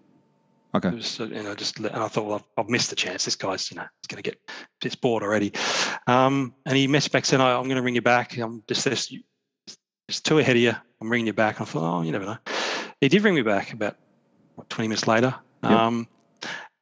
Okay. 0.75 0.89
Was, 0.91 1.19
uh, 1.19 1.25
you 1.25 1.41
know, 1.43 1.55
just 1.55 1.79
let- 1.79 1.93
and 1.93 2.03
I 2.03 2.07
thought, 2.07 2.25
well, 2.25 2.35
I've, 2.35 2.65
I've 2.65 2.69
missed 2.69 2.91
the 2.91 2.95
chance. 2.95 3.25
This 3.25 3.35
guy's, 3.35 3.71
you 3.71 3.77
know, 3.77 3.85
he's 4.01 4.07
going 4.07 4.21
to 4.21 4.29
get 4.29 4.39
it's 4.83 4.95
bought 4.95 5.23
already. 5.23 5.51
Um, 6.07 6.53
and 6.65 6.77
he 6.77 6.87
messaged 6.87 7.11
back 7.11 7.25
saying, 7.25 7.41
"I'm 7.41 7.63
going 7.63 7.75
to 7.75 7.81
ring 7.81 7.95
you 7.95 8.01
back. 8.01 8.37
I'm 8.37 8.63
just 8.67 8.83
there's, 8.85 9.11
there's 10.07 10.21
two 10.21 10.39
ahead 10.39 10.55
of 10.55 10.61
you. 10.61 10.73
I'm 11.01 11.09
ringing 11.09 11.27
you 11.27 11.33
back." 11.33 11.59
And 11.59 11.67
I 11.67 11.71
thought, 11.71 11.99
oh, 11.99 12.01
you 12.03 12.11
never 12.11 12.25
know. 12.25 12.37
He 13.01 13.09
did 13.09 13.23
ring 13.23 13.35
me 13.35 13.41
back 13.41 13.73
about 13.73 13.97
what, 14.55 14.69
20 14.69 14.89
minutes 14.89 15.07
later. 15.07 15.33
Yep. 15.63 15.71
Um, 15.71 16.07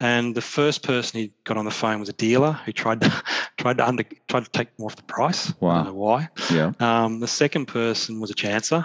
and 0.00 0.34
the 0.34 0.40
first 0.40 0.84
person 0.84 1.20
he 1.20 1.32
got 1.44 1.56
on 1.56 1.64
the 1.64 1.70
phone 1.70 1.98
was 1.98 2.08
a 2.08 2.12
dealer 2.12 2.52
who 2.52 2.72
tried 2.72 3.00
to 3.00 3.22
tried 3.56 3.78
to 3.78 3.88
under 3.88 4.04
tried 4.28 4.44
to 4.44 4.50
take 4.50 4.68
more 4.78 4.90
off 4.90 4.96
the 4.96 5.02
price. 5.02 5.50
I 5.50 5.54
don't 5.76 5.86
know 5.86 5.94
why. 5.94 6.28
Yeah. 6.52 6.72
Um, 6.78 7.20
the 7.20 7.26
second 7.26 7.66
person 7.66 8.20
was 8.20 8.30
a 8.30 8.34
chancer. 8.34 8.84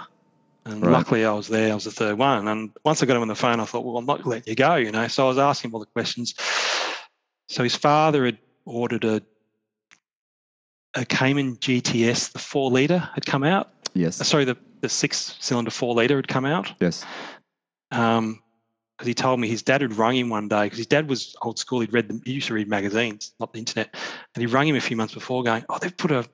And 0.66 0.82
Right. 0.82 0.92
luckily 0.92 1.24
I 1.24 1.32
was 1.32 1.48
there, 1.48 1.72
I 1.72 1.74
was 1.74 1.84
the 1.84 1.90
third 1.90 2.16
one. 2.18 2.48
And 2.48 2.70
once 2.84 3.02
I 3.02 3.06
got 3.06 3.16
him 3.16 3.22
on 3.22 3.28
the 3.28 3.34
phone, 3.34 3.60
I 3.60 3.64
thought, 3.64 3.84
well, 3.84 3.98
I'm 3.98 4.06
not 4.06 4.26
letting 4.26 4.44
you 4.46 4.54
go, 4.54 4.76
you 4.76 4.90
know. 4.90 5.06
So 5.08 5.26
I 5.26 5.28
was 5.28 5.38
asking 5.38 5.70
him 5.70 5.74
all 5.74 5.80
the 5.80 5.86
questions. 5.86 6.34
So 7.48 7.62
his 7.62 7.76
father 7.76 8.24
had 8.24 8.38
ordered 8.64 9.04
a 9.04 9.22
a 10.96 11.04
Cayman 11.04 11.56
GTS, 11.56 12.32
the 12.32 12.38
four 12.38 12.70
litre 12.70 12.98
had 13.14 13.26
come 13.26 13.42
out. 13.44 13.66
Uh, 13.66 13.70
Yes. 13.94 14.16
Sorry, 14.26 14.44
the, 14.44 14.56
the 14.80 14.88
six 14.88 15.36
cylinder 15.40 15.70
four 15.70 15.92
litre 15.94 16.16
had 16.16 16.28
come 16.28 16.44
out. 16.44 16.72
Yes. 16.80 17.04
Um, 17.90 18.40
because 18.96 19.08
he 19.08 19.14
told 19.14 19.40
me 19.40 19.48
his 19.48 19.62
dad 19.62 19.80
had 19.82 19.96
rung 19.96 20.14
him 20.16 20.28
one 20.28 20.46
day 20.48 20.64
because 20.64 20.78
his 20.78 20.86
dad 20.86 21.08
was 21.08 21.34
old 21.42 21.58
school. 21.58 21.80
He'd 21.80 21.92
read 21.92 22.06
them. 22.08 22.22
He 22.24 22.32
used 22.32 22.46
to 22.46 22.54
read 22.54 22.68
magazines, 22.68 23.32
not 23.40 23.52
the 23.52 23.58
internet. 23.58 23.92
And 24.34 24.40
he 24.42 24.46
rung 24.46 24.68
him 24.68 24.76
a 24.76 24.80
few 24.80 24.96
months 24.96 25.14
before, 25.14 25.42
going, 25.42 25.64
"Oh, 25.68 25.78
they've 25.78 25.96
put 25.96 26.12
a, 26.12 26.24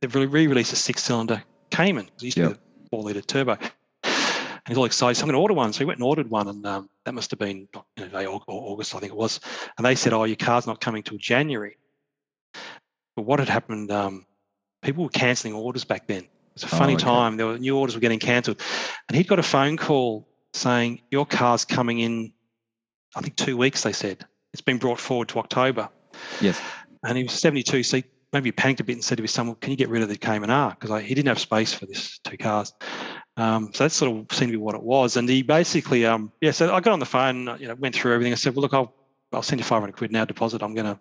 they've 0.00 0.12
re- 0.14 0.26
re-released 0.26 0.72
a 0.72 0.76
six-cylinder 0.76 1.42
Cayman. 1.70 2.06
It 2.16 2.22
used 2.22 2.36
to 2.38 2.50
be 2.50 2.54
a 2.92 2.96
four-liter 2.96 3.20
turbo." 3.22 3.56
And 4.02 4.68
he's 4.68 4.76
all 4.76 4.84
excited. 4.84 5.16
So 5.16 5.22
I'm 5.22 5.28
going 5.28 5.34
to 5.36 5.40
order 5.40 5.54
one. 5.54 5.72
So 5.72 5.78
he 5.80 5.84
went 5.86 5.98
and 5.98 6.04
ordered 6.06 6.30
one, 6.30 6.48
and 6.48 6.66
um, 6.66 6.90
that 7.04 7.14
must 7.14 7.30
have 7.30 7.38
been 7.38 7.66
you 7.96 8.08
know, 8.08 8.18
Au- 8.26 8.44
Au- 8.46 8.72
August, 8.72 8.94
I 8.94 8.98
think 9.00 9.12
it 9.12 9.16
was. 9.16 9.40
And 9.78 9.84
they 9.86 9.94
said, 9.94 10.12
"Oh, 10.12 10.24
your 10.24 10.36
car's 10.36 10.66
not 10.66 10.80
coming 10.80 11.02
till 11.02 11.18
January." 11.18 11.76
But 13.16 13.22
what 13.22 13.38
had 13.38 13.48
happened? 13.48 13.90
Um, 13.90 14.26
people 14.82 15.04
were 15.04 15.10
cancelling 15.10 15.54
orders 15.54 15.84
back 15.84 16.06
then. 16.06 16.22
It 16.24 16.30
was 16.54 16.62
a 16.64 16.66
Oh, 16.66 16.78
funny 16.78 16.94
okay. 16.94 17.04
time. 17.04 17.36
There 17.36 17.46
were 17.46 17.58
new 17.58 17.76
orders 17.76 17.94
were 17.94 18.00
getting 18.00 18.18
cancelled, 18.18 18.60
and 19.08 19.16
he'd 19.16 19.28
got 19.28 19.38
a 19.38 19.42
phone 19.44 19.76
call 19.76 20.28
saying 20.52 21.00
your 21.10 21.26
car's 21.26 21.64
coming 21.64 22.00
in. 22.00 22.32
I 23.16 23.20
think 23.22 23.36
two 23.36 23.56
weeks. 23.56 23.82
They 23.82 23.92
said 23.92 24.24
it's 24.52 24.60
been 24.62 24.78
brought 24.78 25.00
forward 25.00 25.28
to 25.30 25.38
October, 25.38 25.88
Yes. 26.40 26.60
and 27.04 27.16
he 27.16 27.24
was 27.24 27.32
72. 27.32 27.82
So 27.82 27.96
he 27.98 28.04
maybe 28.32 28.48
he 28.48 28.52
panicked 28.52 28.80
a 28.80 28.84
bit 28.84 28.94
and 28.94 29.04
said 29.04 29.18
to 29.18 29.22
his 29.22 29.32
son, 29.32 29.46
well, 29.46 29.56
"Can 29.56 29.70
you 29.70 29.76
get 29.76 29.88
rid 29.88 30.02
of 30.02 30.08
the 30.08 30.16
Cayman 30.16 30.50
R?" 30.50 30.76
Because 30.78 31.02
he 31.02 31.14
didn't 31.14 31.28
have 31.28 31.38
space 31.38 31.72
for 31.72 31.86
this 31.86 32.18
two 32.24 32.36
cars. 32.36 32.72
Um, 33.36 33.70
so 33.74 33.84
that 33.84 33.90
sort 33.90 34.16
of 34.16 34.36
seemed 34.36 34.52
to 34.52 34.58
be 34.58 34.62
what 34.62 34.74
it 34.74 34.82
was. 34.82 35.16
And 35.16 35.28
he 35.28 35.42
basically, 35.42 36.04
um, 36.06 36.32
yeah. 36.40 36.50
So 36.50 36.74
I 36.74 36.80
got 36.80 36.92
on 36.92 37.00
the 37.00 37.06
phone, 37.06 37.56
you 37.58 37.68
know, 37.68 37.74
went 37.74 37.94
through 37.94 38.14
everything. 38.14 38.32
I 38.32 38.36
said, 38.36 38.54
"Well, 38.54 38.62
look, 38.62 38.74
I'll 38.74 38.94
I'll 39.32 39.42
send 39.42 39.60
you 39.60 39.64
500 39.64 39.96
quid 39.96 40.12
now 40.12 40.24
deposit. 40.24 40.62
I'm 40.62 40.74
gonna, 40.74 40.98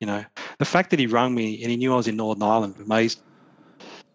you 0.00 0.06
know, 0.06 0.24
the 0.58 0.64
fact 0.64 0.90
that 0.90 0.98
he 0.98 1.06
rung 1.06 1.34
me 1.34 1.62
and 1.62 1.70
he 1.70 1.76
knew 1.76 1.92
I 1.92 1.96
was 1.96 2.08
in 2.08 2.16
Northern 2.16 2.42
Ireland 2.42 2.76
amazed. 2.82 3.20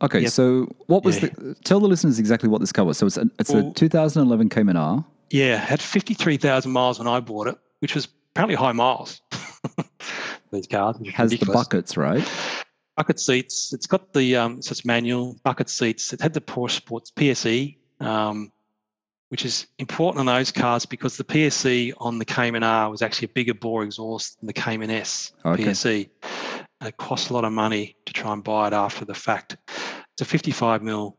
Okay. 0.01 0.21
Yep. 0.21 0.31
So 0.31 0.67
what 0.87 1.03
was 1.03 1.21
Yeah. 1.21 1.29
the? 1.29 1.55
Tell 1.63 1.79
the 1.79 1.87
listeners 1.87 2.19
exactly 2.19 2.49
what 2.49 2.61
this 2.61 2.71
car 2.71 2.85
was. 2.85 2.97
So 2.97 3.05
it's 3.05 3.17
a, 3.17 3.29
it's 3.39 3.51
a 3.51 3.71
2011 3.71 4.49
Cayman 4.49 4.75
R. 4.75 5.05
Yeah, 5.29 5.55
had 5.55 5.81
53,000 5.81 6.71
miles 6.71 6.99
when 6.99 7.07
I 7.07 7.19
bought 7.19 7.47
it, 7.47 7.57
which 7.79 7.95
was 7.95 8.07
apparently 8.31 8.55
high 8.55 8.71
miles. 8.73 9.21
These 10.53 10.67
cars 10.67 10.95
Has 11.13 11.31
the 11.31 11.45
buckets, 11.51 11.97
right? 11.97 12.23
bucket 12.95 13.19
seats. 13.19 13.73
It's 13.73 13.87
got 13.87 14.13
the 14.13 14.35
um, 14.37 14.61
so 14.61 14.71
it's 14.71 14.85
manual 14.85 15.35
bucket 15.43 15.69
seats. 15.69 16.13
It 16.13 16.21
had 16.21 16.33
the 16.33 16.41
Porsche 16.41 16.71
Sports 16.77 17.11
PSE, 17.15 17.75
um, 17.99 18.51
which 19.29 19.45
is 19.45 19.65
important 19.79 20.19
on 20.19 20.25
those 20.27 20.51
cars 20.51 20.85
because 20.85 21.17
the 21.17 21.23
PSE 21.23 21.93
on 21.97 22.19
the 22.19 22.25
Cayman 22.25 22.61
R 22.63 22.89
was 22.91 23.01
actually 23.01 23.25
a 23.25 23.33
bigger 23.33 23.55
bore 23.55 23.83
exhaust 23.83 24.39
than 24.39 24.47
the 24.47 24.53
Cayman 24.53 24.91
S 24.91 25.31
Okay. 25.43 25.63
PSE. 25.63 26.09
And 26.79 26.87
it 26.89 26.97
cost 26.97 27.29
a 27.31 27.33
lot 27.33 27.45
of 27.45 27.51
money 27.51 27.95
to 28.05 28.13
try 28.13 28.31
and 28.31 28.43
buy 28.43 28.67
it 28.67 28.73
after 28.73 29.05
the 29.05 29.15
fact. 29.15 29.57
It's 30.13 30.21
a 30.21 30.25
55 30.25 30.83
mil 30.83 31.17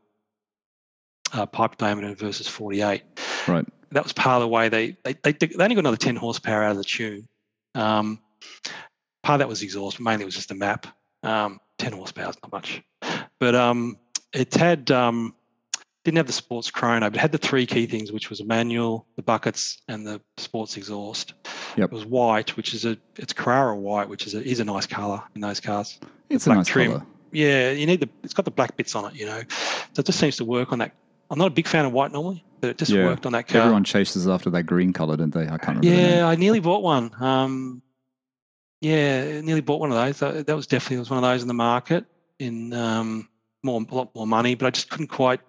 uh, 1.32 1.47
pipe 1.47 1.76
diameter 1.76 2.14
versus 2.14 2.47
48 2.47 3.03
Right. 3.49 3.66
that 3.91 4.05
was 4.05 4.12
part 4.12 4.37
of 4.37 4.43
the 4.43 4.49
way 4.49 4.68
they 4.68 4.97
they, 5.03 5.14
they, 5.24 5.32
they 5.32 5.49
only 5.64 5.74
got 5.74 5.80
another 5.80 5.97
10 5.97 6.14
horsepower 6.14 6.62
out 6.62 6.70
of 6.72 6.76
the 6.76 6.85
tune. 6.85 7.26
Um, 7.74 8.20
part 9.25 9.37
of 9.37 9.39
that 9.41 9.49
was 9.49 9.62
exhaust, 9.62 9.97
but 9.99 10.05
mainly 10.05 10.22
it 10.22 10.27
was 10.27 10.35
just 10.35 10.49
the 10.51 10.55
map. 10.55 10.87
Um, 11.22 11.59
10 11.79 11.93
horsepower 11.93 12.31
is 12.31 12.37
not 12.43 12.53
much. 12.53 12.83
But 13.41 13.55
um, 13.55 13.99
it 14.33 14.55
had 14.55 14.91
um, 14.91 15.35
didn't 16.05 16.18
have 16.18 16.27
the 16.27 16.33
sports 16.33 16.70
chrono, 16.70 17.09
but 17.11 17.16
it 17.16 17.20
had 17.20 17.33
the 17.33 17.39
three 17.39 17.66
key 17.66 17.87
things, 17.87 18.12
which 18.12 18.31
was 18.31 18.41
a 18.41 18.45
manual, 18.45 19.07
the 19.16 19.22
buckets, 19.22 19.81
and 19.89 20.07
the 20.07 20.20
sports 20.37 20.77
exhaust. 20.77 21.33
Yep. 21.77 21.91
It 21.91 21.95
was 21.95 22.05
white, 22.07 22.57
which 22.57 22.75
is 22.75 22.85
a 22.85 22.97
it's 23.16 23.33
Carrara 23.33 23.75
white, 23.77 24.09
which 24.09 24.27
is 24.27 24.35
a 24.35 24.43
is 24.43 24.61
a 24.61 24.64
nice 24.64 24.87
color 24.87 25.22
in 25.35 25.41
those 25.41 25.59
cars. 25.61 25.99
It's 26.31 26.47
a 26.47 26.55
nice 26.55 26.66
trim. 26.68 26.93
color. 26.93 27.07
Yeah, 27.33 27.72
you 27.72 27.87
need 27.87 28.01
the 28.01 28.09
it's 28.22 28.35
got 28.35 28.45
the 28.45 28.51
black 28.53 28.77
bits 28.77 28.95
on 28.95 29.07
it, 29.11 29.14
you 29.18 29.27
know. 29.27 29.43
So 29.95 30.01
it 30.01 30.07
just 30.07 30.20
seems 30.20 30.37
to 30.37 30.45
work 30.45 30.70
on 30.72 30.79
that. 30.79 30.93
I'm 31.31 31.39
not 31.39 31.49
a 31.49 31.51
big 31.55 31.66
fan 31.66 31.85
of 31.87 31.93
white 31.93 32.12
normally, 32.12 32.45
but 32.61 32.70
it 32.70 32.79
just 32.79 32.93
Yeah. 32.93 33.05
worked 33.07 33.27
on 33.27 33.33
that 33.33 33.49
car. 33.49 33.62
Everyone 33.62 33.83
chases 33.83 34.29
after 34.29 34.51
that 34.51 34.64
green 34.64 34.93
color, 34.93 35.16
didn't 35.16 35.35
they? 35.35 35.49
I 35.49 35.59
can't 35.59 35.79
remember. 35.79 35.89
Yeah, 35.89 36.27
I 36.29 36.37
nearly 36.37 36.61
bought 36.61 36.83
one. 36.83 37.11
Um, 37.20 37.83
yeah, 38.85 39.41
nearly 39.41 39.62
bought 39.62 39.80
one 39.80 39.91
of 39.91 39.97
those. 39.97 40.18
That, 40.18 40.47
that 40.47 40.55
was 40.55 40.66
definitely 40.66 40.99
was 40.99 41.09
one 41.11 41.16
of 41.16 41.22
those 41.22 41.41
in 41.43 41.49
the 41.49 41.55
market 41.55 42.05
in 42.39 42.72
um, 42.74 43.28
more 43.62 43.80
a 43.91 43.95
lot 43.95 44.14
more 44.14 44.26
money, 44.26 44.55
but 44.55 44.66
I 44.66 44.70
just 44.70 44.91
couldn't 44.91 45.09
quite. 45.09 45.41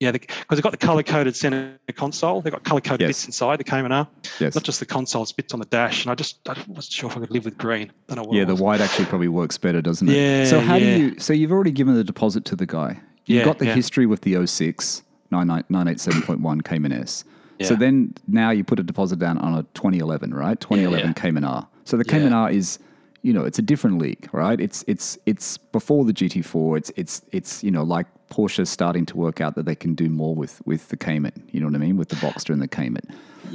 Yeah, 0.00 0.12
because 0.12 0.34
they've 0.48 0.62
got 0.62 0.72
the 0.72 0.78
color 0.78 1.02
coded 1.02 1.36
center 1.36 1.78
console. 1.94 2.40
They've 2.40 2.50
got 2.50 2.64
color 2.64 2.80
coded 2.80 3.02
Yes. 3.02 3.08
bits 3.08 3.26
inside 3.26 3.58
the 3.60 3.64
Cayman 3.64 3.92
R, 3.92 4.08
Yes. 4.40 4.54
not 4.54 4.64
just 4.64 4.80
the 4.80 4.86
console, 4.86 5.22
it's 5.22 5.32
bits 5.32 5.52
on 5.52 5.60
the 5.60 5.66
dash. 5.66 6.04
And 6.06 6.10
I 6.10 6.14
just 6.14 6.38
I 6.48 6.54
wasn't 6.68 6.92
sure 6.92 7.10
if 7.10 7.18
I 7.18 7.20
could 7.20 7.30
live 7.30 7.44
with 7.44 7.58
green. 7.58 7.92
Don't 8.08 8.16
know 8.16 8.22
what 8.22 8.34
Yeah, 8.34 8.44
the 8.44 8.54
white 8.54 8.80
actually 8.80 9.04
probably 9.04 9.28
works 9.28 9.58
better, 9.58 9.82
doesn't 9.82 10.08
it? 10.08 10.16
Yeah, 10.16 10.44
So 10.44 10.60
how 10.60 10.76
yeah. 10.76 10.96
do 10.96 11.00
you? 11.02 11.18
So 11.18 11.34
you've 11.34 11.52
already 11.52 11.72
given 11.72 11.94
the 11.96 12.04
deposit 12.04 12.46
to 12.46 12.56
the 12.56 12.64
guy. 12.64 12.98
You've 13.26 13.40
Yeah, 13.40 13.44
got 13.44 13.58
the 13.58 13.66
yeah. 13.66 13.74
history 13.74 14.06
with 14.06 14.22
the 14.22 14.46
06 14.46 15.02
987.1 15.30 16.64
Cayman 16.64 16.92
S. 16.92 17.24
So 17.62 17.76
then 17.76 18.14
now 18.26 18.48
you 18.50 18.64
put 18.64 18.78
a 18.80 18.82
deposit 18.82 19.18
down 19.18 19.36
on 19.36 19.52
a 19.52 19.64
2011, 19.74 20.32
right? 20.32 20.58
2011 20.58 21.08
yeah. 21.08 21.12
Cayman 21.12 21.44
R. 21.44 21.68
So 21.90 21.96
the 21.96 22.04
Cayman 22.04 22.30
Yeah. 22.30 22.38
R 22.38 22.50
is, 22.52 22.78
you 23.22 23.32
know, 23.32 23.44
it's 23.44 23.58
a 23.58 23.62
different 23.62 23.98
league, 23.98 24.28
right? 24.32 24.60
It's 24.60 24.84
it's 24.86 25.18
it's 25.26 25.58
before 25.58 26.04
the 26.04 26.12
GT4. 26.12 26.78
It's 26.78 26.92
it's 26.96 27.22
it's 27.32 27.64
you 27.64 27.70
know 27.72 27.82
like 27.82 28.06
Porsche 28.30 28.64
starting 28.66 29.04
to 29.06 29.16
work 29.16 29.40
out 29.40 29.56
that 29.56 29.66
they 29.66 29.74
can 29.74 29.94
do 29.94 30.08
more 30.08 30.34
with 30.36 30.62
with 30.64 30.88
the 30.88 30.96
Cayman. 30.96 31.32
You 31.50 31.58
know 31.60 31.66
what 31.66 31.74
I 31.74 31.78
mean? 31.78 31.96
With 31.96 32.08
the 32.10 32.16
Boxster 32.16 32.50
and 32.52 32.62
the 32.62 32.68
Cayman. 32.68 33.02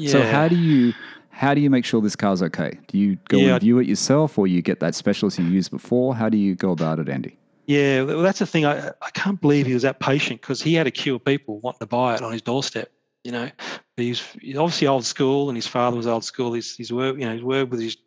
So 0.07 0.21
how 0.23 0.49
do 0.49 0.55
you 0.57 0.93
how 1.29 1.53
do 1.53 1.61
you 1.61 1.69
make 1.69 1.85
sure 1.85 2.01
this 2.01 2.15
car's 2.17 2.41
okay? 2.43 2.77
Do 2.87 2.97
you 2.97 3.17
go 3.29 3.37
Yeah. 3.37 3.53
and 3.53 3.61
view 3.61 3.79
it 3.79 3.87
yourself, 3.87 4.37
or 4.37 4.47
you 4.47 4.61
get 4.61 4.79
that 4.81 4.95
specialist 4.95 5.39
you 5.39 5.45
used 5.45 5.71
before? 5.71 6.13
How 6.15 6.27
do 6.29 6.37
you 6.37 6.55
go 6.55 6.71
about 6.71 6.99
it, 6.99 7.07
Andy? 7.07 7.37
Yeah, 7.67 8.03
well, 8.03 8.21
that's 8.21 8.39
the 8.39 8.45
thing. 8.45 8.65
I, 8.65 8.89
I 9.01 9.09
can't 9.13 9.39
believe 9.41 9.65
he 9.65 9.73
was 9.73 9.81
that 9.83 9.99
patient 9.99 10.41
because 10.41 10.61
he 10.61 10.73
had 10.75 10.85
a 10.87 10.91
queue 10.91 11.15
of 11.15 11.25
people 11.25 11.59
wanting 11.61 11.79
to 11.79 11.87
buy 11.87 12.15
it 12.15 12.21
on 12.21 12.31
his 12.31 12.41
doorstep. 12.43 12.91
You 13.23 13.31
know, 13.31 13.49
he's, 13.97 14.21
he's 14.39 14.55
obviously 14.55 14.85
old 14.87 15.03
school, 15.03 15.49
and 15.49 15.57
his 15.57 15.65
father 15.65 15.97
was 15.97 16.05
old 16.05 16.23
school. 16.23 16.53
He's 16.53 16.77
his 16.77 16.93
work, 16.93 17.17
you 17.17 17.25
know, 17.25 17.33
his 17.33 17.41
worked 17.41 17.71
with 17.71 17.81
his, 17.81 17.97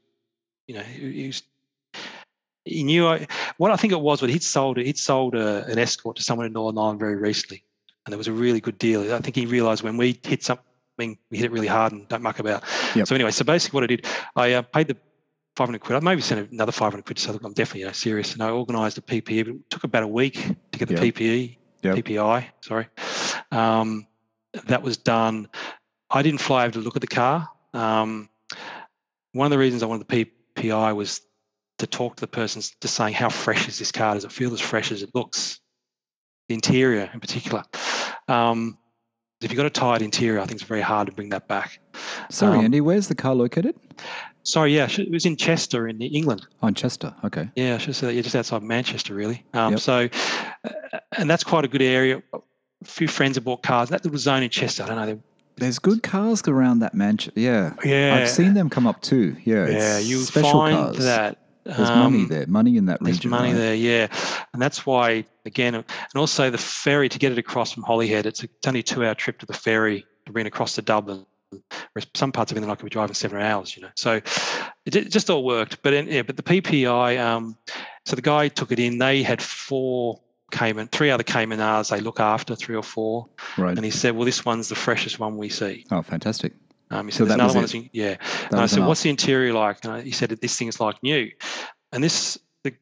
you 0.68 0.74
know, 0.74 0.82
he, 0.82 1.32
he 2.64 2.84
knew 2.84 3.08
I, 3.08 3.26
what 3.56 3.72
I 3.72 3.76
think 3.76 3.92
it 3.92 4.00
was. 4.00 4.20
But 4.20 4.30
he'd 4.30 4.42
sold. 4.44 4.76
He'd 4.76 4.98
sold 4.98 5.34
a, 5.34 5.64
an 5.64 5.78
escort 5.78 6.16
to 6.16 6.22
someone 6.22 6.46
in 6.46 6.52
Northern 6.52 6.78
Ireland 6.78 7.00
very 7.00 7.16
recently, 7.16 7.64
and 8.06 8.12
there 8.12 8.18
was 8.18 8.28
a 8.28 8.32
really 8.32 8.60
good 8.60 8.78
deal. 8.78 9.12
I 9.12 9.18
think 9.18 9.34
he 9.34 9.46
realised 9.46 9.82
when 9.82 9.96
we 9.96 10.20
hit 10.22 10.44
something, 10.44 11.18
we 11.30 11.38
hit 11.38 11.46
it 11.46 11.50
really 11.50 11.66
hard 11.66 11.92
and 11.92 12.06
don't 12.08 12.22
muck 12.22 12.38
about. 12.38 12.62
Yep. 12.94 13.08
So 13.08 13.14
anyway, 13.14 13.32
so 13.32 13.44
basically 13.44 13.76
what 13.78 13.84
I 13.84 13.86
did, 13.88 14.06
I 14.36 14.52
uh, 14.52 14.62
paid 14.62 14.88
the 14.88 14.96
500 15.56 15.80
quid. 15.80 15.96
I 15.96 16.00
maybe 16.00 16.20
sent 16.20 16.52
another 16.52 16.70
500 16.70 17.04
quid. 17.04 17.18
So 17.18 17.38
I'm 17.42 17.52
definitely 17.52 17.80
you 17.80 17.86
know, 17.86 17.92
serious. 17.92 18.34
And 18.34 18.42
I 18.42 18.50
organised 18.50 18.98
a 18.98 19.02
PPE, 19.02 19.44
but 19.44 19.54
it 19.54 19.70
took 19.70 19.84
about 19.84 20.04
a 20.04 20.08
week 20.08 20.34
to 20.72 20.78
get 20.78 20.86
the 20.88 20.94
Yep. 20.94 21.02
PPE, 21.02 21.56
Yep. 21.82 21.96
PPI, 21.96 22.46
sorry. 22.60 22.86
Um, 23.50 24.06
that 24.66 24.82
was 24.82 24.96
done. 24.96 25.48
I 26.10 26.22
didn't 26.22 26.40
fly 26.40 26.64
over 26.64 26.72
to 26.72 26.78
look 26.78 26.96
at 26.96 27.00
the 27.02 27.08
car. 27.08 27.48
Um, 27.74 28.28
one 29.32 29.46
of 29.46 29.50
the 29.50 29.58
reasons 29.58 29.82
I 29.82 29.86
wanted 29.86 30.06
the 30.08 30.26
PPI 30.58 30.94
was 30.94 31.20
to 31.78 31.86
talk 31.86 32.16
to 32.16 32.20
the 32.20 32.26
person, 32.26 32.62
just 32.80 32.94
saying 32.94 33.14
how 33.14 33.28
fresh 33.28 33.68
is 33.68 33.78
this 33.78 33.92
car? 33.92 34.14
Does 34.14 34.24
it 34.24 34.32
feel 34.32 34.52
as 34.52 34.60
fresh 34.60 34.90
as 34.92 35.02
it 35.02 35.10
looks? 35.14 35.60
The 36.48 36.54
interior, 36.54 37.10
in 37.12 37.20
particular. 37.20 37.62
Um, 38.26 38.78
if 39.40 39.50
you've 39.52 39.56
got 39.56 39.66
a 39.66 39.70
tired 39.70 40.02
interior, 40.02 40.40
I 40.40 40.46
think 40.46 40.60
it's 40.60 40.68
very 40.68 40.80
hard 40.80 41.06
to 41.06 41.12
bring 41.12 41.28
that 41.28 41.46
back. 41.46 41.78
Sorry, 42.30 42.58
Um, 42.58 42.64
Andy, 42.64 42.80
where's 42.80 43.06
the 43.08 43.14
car 43.14 43.34
located? 43.34 43.76
Sorry, 44.42 44.74
yeah, 44.74 44.88
it 44.90 45.10
was 45.10 45.26
in 45.26 45.36
Chester, 45.36 45.86
in 45.86 46.00
England. 46.00 46.46
Oh, 46.62 46.68
in 46.68 46.74
Chester. 46.74 47.14
Okay. 47.22 47.48
Yeah, 47.54 47.74
I 47.74 47.78
should 47.78 47.94
say 47.94 48.06
that. 48.08 48.14
Yeah, 48.14 48.22
just 48.22 48.34
outside 48.34 48.62
Manchester, 48.62 49.14
really. 49.14 49.44
Um, 49.52 49.72
Yep. 49.74 49.80
So, 49.80 50.08
uh, 50.64 50.98
and 51.16 51.28
that's 51.30 51.44
quite 51.44 51.64
a 51.64 51.68
good 51.68 51.82
area. 51.82 52.22
A 52.32 52.40
few 52.84 53.06
friends 53.08 53.36
have 53.36 53.44
bought 53.44 53.62
cars. 53.62 53.90
That 53.90 54.02
little 54.04 54.18
zone 54.18 54.42
in 54.42 54.50
Chester, 54.50 54.84
I 54.84 54.86
don't 54.86 54.96
know. 54.96 55.22
There's 55.58 55.78
good 55.78 56.02
cars 56.02 56.46
around 56.46 56.80
that 56.80 56.94
mansion. 56.94 57.32
Yeah. 57.36 57.74
Yeah, 57.84 58.14
I've 58.16 58.28
seen 58.30 58.54
them 58.54 58.70
come 58.70 58.86
up 58.86 59.00
too. 59.02 59.36
Yeah. 59.44 59.68
Yeah, 59.68 59.98
you 59.98 60.18
special 60.18 60.52
find 60.52 60.76
cars. 60.76 60.98
that 60.98 61.38
There's 61.64 61.78
money 61.78 62.22
um, 62.22 62.28
there, 62.28 62.46
money 62.46 62.76
in 62.76 62.86
that 62.86 63.00
region. 63.00 63.30
There's 63.30 63.30
money 63.30 63.52
right? 63.52 63.58
there, 63.58 63.74
yeah, 63.74 64.06
and 64.52 64.62
that's 64.62 64.86
why 64.86 65.24
again, 65.44 65.74
and 65.74 65.84
also 66.16 66.50
the 66.50 66.58
ferry 66.58 67.08
to 67.08 67.18
get 67.18 67.32
it 67.32 67.38
across 67.38 67.72
from 67.72 67.82
Holyhead. 67.82 68.26
It's, 68.26 68.42
a, 68.42 68.46
it's 68.46 68.66
only 68.66 68.80
a 68.80 68.82
two-hour 68.82 69.14
trip 69.14 69.38
to 69.40 69.46
the 69.46 69.52
ferry 69.52 70.06
to 70.26 70.32
bring 70.32 70.46
it 70.46 70.48
across 70.48 70.74
to 70.76 70.82
Dublin. 70.82 71.26
Whereas 71.92 72.06
some 72.14 72.30
parts 72.30 72.52
of 72.52 72.58
England 72.58 72.72
I 72.72 72.76
could 72.76 72.84
be 72.84 72.90
driving 72.90 73.14
seven 73.14 73.40
hours, 73.40 73.74
you 73.74 73.82
know. 73.82 73.88
So 73.96 74.20
it, 74.84 74.90
ju- 74.90 75.04
just 75.04 75.30
all 75.30 75.44
worked. 75.44 75.82
But 75.82 75.94
in, 75.94 76.06
yeah, 76.06 76.22
but 76.22 76.36
the 76.36 76.42
PPI. 76.42 77.18
Um, 77.18 77.56
so 78.04 78.16
the 78.16 78.22
guy 78.22 78.48
took 78.48 78.70
it 78.70 78.78
in. 78.78 78.98
They 78.98 79.22
had 79.22 79.40
four 79.40 80.20
Cayman, 80.50 80.88
three 80.88 81.10
other 81.10 81.22
Cayman 81.22 81.60
R's 81.60 81.88
they 81.90 82.00
look 82.00 82.20
after, 82.20 82.54
three 82.56 82.74
or 82.76 82.82
four, 82.82 83.28
Right. 83.56 83.76
and 83.76 83.84
he 83.84 83.90
said, 83.90 84.14
"Well, 84.16 84.24
this 84.24 84.44
one's 84.44 84.68
the 84.68 84.74
freshest 84.74 85.18
one 85.18 85.36
we 85.36 85.48
see." 85.48 85.84
Oh, 85.90 86.02
fantastic. 86.02 86.52
Um, 86.90 87.06
he 87.06 87.12
So 87.12 87.18
said, 87.18 87.28
"There's 87.28 87.36
that 87.38 87.44
was 87.44 87.54
another 87.54 87.54
one." 87.54 87.64
it. 87.64 87.66
That's 87.66 87.74
in, 87.74 87.90
yeah, 87.92 88.14
That 88.16 88.52
and 88.52 88.60
I 88.60 88.66
said, 88.66 88.78
enough. 88.78 88.88
"What's 88.88 89.02
the 89.02 89.10
interior 89.10 89.52
like?" 89.52 89.84
And 89.84 89.92
I, 89.92 90.00
he 90.02 90.10
said, 90.10 90.30
"This 90.30 90.56
thing 90.56 90.68
is 90.68 90.80
like 90.80 91.02
new." 91.02 91.30
And 91.92 92.02
this, 92.02 92.38
the, 92.64 92.72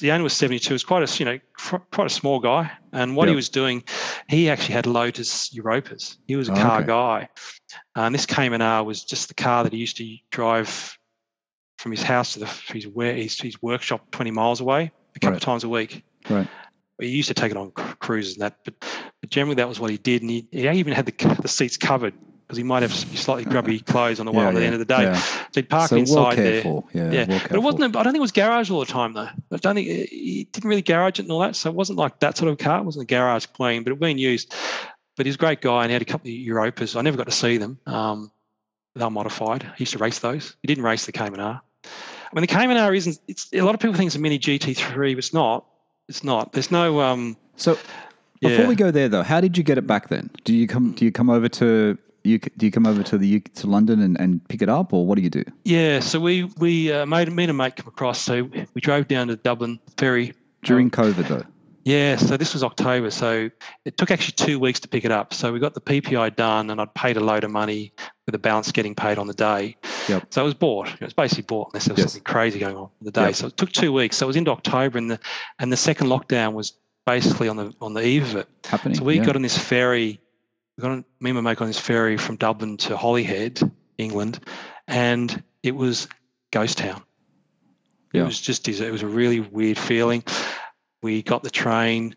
the 0.00 0.10
owner 0.12 0.22
was 0.24 0.32
72. 0.34 0.72
Was 0.72 0.84
quite 0.84 1.02
a 1.08 1.18
you 1.18 1.24
know 1.24 1.38
fr- 1.58 1.76
quite 1.92 2.06
a 2.06 2.10
small 2.10 2.38
guy. 2.38 2.70
And 2.92 3.16
what 3.16 3.28
he 3.28 3.34
was 3.34 3.48
doing, 3.48 3.82
he 4.28 4.48
actually 4.48 4.74
had 4.74 4.86
Lotus 4.86 5.50
Europas. 5.54 6.16
He 6.26 6.36
was 6.36 6.48
a 6.48 6.52
Oh, 6.52 6.56
car 6.56 6.78
okay. 6.78 6.86
guy. 6.86 7.28
And 7.96 8.14
this 8.14 8.24
Cayman 8.26 8.62
R 8.62 8.84
was 8.84 9.02
just 9.04 9.28
the 9.28 9.34
car 9.34 9.64
that 9.64 9.72
he 9.72 9.78
used 9.78 9.96
to 9.98 10.16
drive 10.30 10.96
from 11.78 11.90
his 11.92 12.02
house 12.02 12.32
to 12.34 12.38
the 12.38 12.46
his 12.72 12.86
where 12.86 13.14
his, 13.14 13.38
his 13.38 13.60
workshop 13.62 14.10
20 14.12 14.30
miles 14.30 14.60
away 14.60 14.90
a 15.14 15.18
couple 15.18 15.32
Right. 15.32 15.36
of 15.36 15.42
times 15.42 15.64
a 15.64 15.68
week. 15.68 16.04
Right. 16.30 16.48
He 17.00 17.08
used 17.08 17.28
to 17.28 17.34
take 17.34 17.50
it 17.50 17.56
on 17.56 17.70
cruises 17.72 18.34
and 18.34 18.42
that, 18.42 18.58
but, 18.64 18.74
but 19.20 19.30
generally 19.30 19.56
that 19.56 19.68
was 19.68 19.78
what 19.78 19.90
he 19.90 19.98
did. 19.98 20.22
And 20.22 20.30
he, 20.30 20.48
he 20.50 20.68
even 20.68 20.92
had 20.94 21.06
the, 21.06 21.38
the 21.42 21.48
seats 21.48 21.76
covered 21.76 22.14
because 22.46 22.56
he 22.56 22.62
might 22.62 22.82
have 22.82 22.94
slightly 22.94 23.44
grubby 23.44 23.80
clothes 23.80 24.20
on 24.20 24.24
the 24.26 24.32
way 24.32 24.44
Yeah, 24.44 24.48
at 24.48 24.54
the 24.54 24.60
yeah, 24.60 24.66
end 24.66 24.74
of 24.74 24.78
the 24.78 24.84
day. 24.86 25.02
yeah. 25.02 25.14
So 25.18 25.48
he'd 25.56 25.68
park 25.68 25.90
so 25.90 25.96
inside 25.96 26.38
well 26.38 26.84
there. 26.92 27.12
Yeah. 27.12 27.26
Yeah, 27.26 27.40
but 27.48 27.56
it 27.56 27.62
wasn't. 27.62 27.84
I 27.96 28.02
don't 28.02 28.12
think 28.12 28.16
it 28.16 28.20
was 28.20 28.32
garage 28.32 28.70
all 28.70 28.80
the 28.80 28.86
time 28.86 29.12
though. 29.14 29.28
I 29.52 29.56
don't 29.56 29.74
think 29.74 29.88
he 29.88 30.48
didn't 30.52 30.68
really 30.70 30.82
garage 30.82 31.18
it 31.18 31.22
and 31.22 31.32
all 31.32 31.40
that. 31.40 31.56
So 31.56 31.68
it 31.70 31.74
wasn't 31.76 31.98
like 31.98 32.20
that 32.20 32.36
sort 32.38 32.50
of 32.50 32.58
car. 32.58 32.78
It 32.78 32.84
wasn't 32.84 33.02
a 33.10 33.14
garage 33.14 33.46
clean, 33.46 33.82
but 33.82 33.92
it 33.92 33.98
been 33.98 34.16
used. 34.18 34.54
But 35.16 35.26
he's 35.26 35.34
a 35.34 35.38
great 35.38 35.60
guy 35.60 35.82
and 35.82 35.90
he 35.90 35.94
had 35.94 36.02
a 36.02 36.06
couple 36.06 36.28
of 36.30 36.34
Europas. 36.36 36.94
I 36.96 37.02
never 37.02 37.16
got 37.16 37.26
to 37.26 37.32
see 37.32 37.56
them. 37.56 37.78
Um, 37.86 38.30
they 38.94 39.04
were 39.04 39.10
modified. 39.10 39.62
He 39.76 39.82
used 39.82 39.92
to 39.92 39.98
race 39.98 40.20
those. 40.20 40.56
He 40.62 40.66
didn't 40.68 40.84
race 40.84 41.04
the 41.04 41.12
Cayman 41.12 41.40
R. 41.40 41.60
I 41.84 42.34
mean, 42.34 42.42
the 42.42 42.46
Cayman 42.46 42.76
R 42.76 42.94
isn't. 42.94 43.18
It's 43.28 43.48
a 43.52 43.62
lot 43.62 43.74
of 43.74 43.80
people 43.80 43.94
think 43.96 44.06
it's 44.08 44.16
a 44.16 44.20
mini 44.20 44.38
GT3, 44.38 44.94
but 44.94 45.18
it's 45.18 45.34
not. 45.34 45.66
It's 46.08 46.22
not. 46.24 46.52
There's 46.52 46.70
no. 46.70 47.00
Um, 47.00 47.36
So 47.56 47.74
before 48.40 48.62
yeah. 48.64 48.68
we 48.68 48.74
go 48.74 48.90
there, 48.90 49.08
though, 49.08 49.22
how 49.22 49.40
did 49.40 49.56
you 49.58 49.64
get 49.64 49.78
it 49.78 49.86
back 49.86 50.08
then? 50.08 50.30
Do 50.44 50.54
you 50.54 50.66
come? 50.66 50.92
Do 50.92 51.04
you 51.04 51.12
come 51.12 51.30
over 51.30 51.48
to 51.48 51.98
you? 52.22 52.38
Do 52.38 52.66
you 52.66 52.72
come 52.72 52.86
over 52.86 53.02
to 53.02 53.18
the 53.18 53.26
U- 53.26 53.40
to 53.40 53.66
London 53.66 54.00
and, 54.00 54.18
and 54.20 54.46
pick 54.48 54.62
it 54.62 54.68
up, 54.68 54.92
or 54.92 55.06
what 55.06 55.16
do 55.16 55.22
you 55.22 55.30
do? 55.30 55.44
yeah. 55.64 56.00
So 56.00 56.20
we 56.20 56.44
we 56.58 56.92
uh, 56.92 57.06
made 57.06 57.30
me 57.32 57.44
and 57.44 57.50
a 57.50 57.54
mate 57.54 57.76
come 57.76 57.88
across. 57.88 58.20
So 58.20 58.44
we 58.74 58.80
drove 58.80 59.08
down 59.08 59.28
to 59.28 59.36
Dublin 59.36 59.80
ferry 59.96 60.34
During 60.62 60.90
COVID, 60.90 61.28
though. 61.28 61.44
Yeah, 61.86 62.16
so 62.16 62.36
this 62.36 62.52
was 62.52 62.64
October. 62.64 63.12
So 63.12 63.48
it 63.84 63.96
took 63.96 64.10
actually 64.10 64.32
two 64.32 64.58
weeks 64.58 64.80
to 64.80 64.88
pick 64.88 65.04
it 65.04 65.12
up. 65.12 65.32
So 65.32 65.52
we 65.52 65.60
got 65.60 65.72
the 65.72 65.80
PPI 65.80 66.34
done 66.34 66.70
and 66.70 66.80
I'd 66.80 66.92
paid 66.94 67.16
a 67.16 67.20
load 67.20 67.44
of 67.44 67.52
money 67.52 67.92
with 68.26 68.32
the 68.32 68.40
balance 68.40 68.72
getting 68.72 68.96
paid 68.96 69.18
on 69.18 69.28
the 69.28 69.34
day. 69.34 69.76
Yep. 70.08 70.26
So 70.30 70.42
it 70.42 70.44
was 70.46 70.54
bought. 70.54 70.88
It 70.88 71.00
was 71.00 71.12
basically 71.12 71.44
bought 71.44 71.68
unless 71.68 71.84
there 71.84 71.94
was 71.94 72.00
Yes. 72.00 72.12
something 72.14 72.24
crazy 72.24 72.58
going 72.58 72.76
on 72.76 72.90
the 73.02 73.12
day. 73.12 73.26
Yep. 73.26 73.34
So 73.36 73.46
it 73.46 73.56
took 73.56 73.70
two 73.70 73.92
weeks. 73.92 74.16
So 74.16 74.26
it 74.26 74.28
was 74.28 74.34
into 74.34 74.50
October 74.50 74.98
and 74.98 75.08
the 75.12 75.20
and 75.60 75.72
the 75.72 75.76
second 75.76 76.08
lockdown 76.08 76.54
was 76.54 76.72
basically 77.06 77.48
on 77.48 77.56
the 77.56 77.72
on 77.80 77.94
the 77.94 78.04
eve 78.04 78.30
of 78.30 78.34
it. 78.34 78.48
Happening. 78.64 78.98
So 78.98 79.04
we 79.04 79.18
yeah. 79.18 79.24
got 79.24 79.36
on 79.36 79.42
this 79.42 79.56
ferry, 79.56 80.20
we 80.76 80.82
got 80.82 80.90
on, 80.90 81.04
me 81.20 81.30
and 81.30 81.36
my 81.36 81.52
mate 81.52 81.60
on 81.60 81.68
this 81.68 81.78
ferry 81.78 82.16
from 82.16 82.34
Dublin 82.34 82.78
to 82.78 82.96
Holyhead, 82.96 83.60
England, 83.96 84.40
and 84.88 85.40
it 85.62 85.76
was 85.76 86.08
ghost 86.50 86.78
town. 86.78 87.00
It 88.12 88.22
was 88.22 88.40
just 88.40 88.66
it 88.68 88.90
was 88.90 89.02
a 89.02 89.06
really 89.06 89.40
weird 89.40 89.78
feeling. 89.78 90.24
We 91.02 91.22
got 91.22 91.42
the 91.42 91.50
train, 91.50 92.16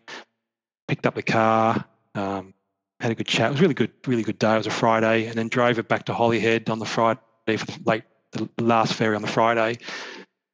picked 0.88 1.06
up 1.06 1.14
the 1.14 1.22
car, 1.22 1.84
um, 2.14 2.54
had 2.98 3.12
a 3.12 3.14
good 3.14 3.26
chat. 3.26 3.48
It 3.48 3.52
was 3.52 3.60
really 3.60 3.74
good, 3.74 3.92
really 4.06 4.22
good 4.22 4.38
day. 4.38 4.54
It 4.54 4.58
was 4.58 4.66
a 4.66 4.70
Friday, 4.70 5.26
and 5.26 5.34
then 5.36 5.48
drove 5.48 5.78
it 5.78 5.88
back 5.88 6.06
to 6.06 6.14
Holyhead 6.14 6.68
on 6.70 6.78
the 6.78 6.86
Friday 6.86 7.20
for 7.46 7.66
the 7.66 7.78
late 7.84 8.02
the 8.32 8.48
last 8.58 8.94
ferry 8.94 9.16
on 9.16 9.22
the 9.22 9.28
Friday, 9.28 9.78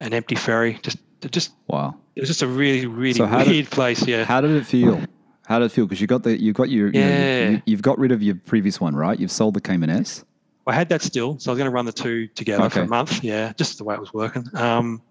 an 0.01 0.13
empty 0.13 0.35
ferry. 0.35 0.79
Just, 0.81 0.97
just 1.29 1.51
Wow. 1.67 1.95
it 2.15 2.21
was 2.21 2.27
just 2.29 2.41
a 2.41 2.47
really, 2.47 2.87
really 2.87 3.13
So 3.13 3.27
weird 3.27 3.45
did- 3.47 3.69
place. 3.71 4.05
Yeah. 4.07 4.23
How 4.23 4.41
did 4.41 4.51
it 4.51 4.65
feel? 4.65 5.01
How 5.45 5.59
did 5.59 5.65
it 5.65 5.71
feel? 5.71 5.85
Because 5.85 6.01
you 6.01 6.07
got 6.07 6.23
the 6.23 6.41
you 6.41 6.53
got 6.53 6.69
your 6.69 6.87
you 6.87 6.99
know, 6.99 7.07
Yeah. 7.07 7.49
you, 7.49 7.61
you've 7.67 7.81
got 7.83 7.97
rid 7.99 8.11
of 8.11 8.21
your 8.23 8.35
previous 8.35 8.81
one, 8.81 8.95
right? 8.95 9.17
You've 9.19 9.31
sold 9.31 9.53
the 9.53 9.61
Cayman 9.61 9.89
S. 9.89 10.23
I 10.65 10.73
had 10.73 10.89
that 10.89 11.01
still, 11.01 11.37
so 11.39 11.49
I 11.49 11.53
was 11.53 11.57
going 11.59 11.69
to 11.69 11.73
run 11.73 11.85
the 11.85 11.93
two 11.93 12.27
together 12.29 12.69
for 12.69 12.81
a 12.81 12.87
month. 12.87 13.23
Yeah, 13.23 13.53
just 13.55 13.77
the 13.77 13.83
way 13.85 13.93
it 13.95 14.01
was 14.01 14.13
working. 14.13 14.43
Um, 14.53 15.01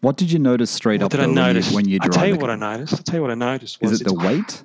What 0.00 0.16
did 0.16 0.30
you 0.30 0.38
notice 0.38 0.70
straight 0.70 1.00
what 1.00 1.06
up 1.06 1.10
did 1.12 1.20
I 1.20 1.22
though, 1.24 1.28
when 1.32 1.36
you- 1.36 1.42
notice? 1.54 1.72
when 1.72 1.88
you 1.88 1.98
I 2.00 2.06
drive? 2.06 2.14
tell 2.14 2.28
you 2.28 2.36
what 2.36 2.50
I 2.50 2.56
noticed. 2.56 2.94
I 2.94 3.02
tell 3.02 3.14
you 3.16 3.22
what 3.22 3.30
I 3.30 3.34
noticed. 3.34 3.80
Was 3.82 3.92
Is 3.92 4.00
it 4.00 4.04
the 4.04 4.14
weight? 4.14 4.62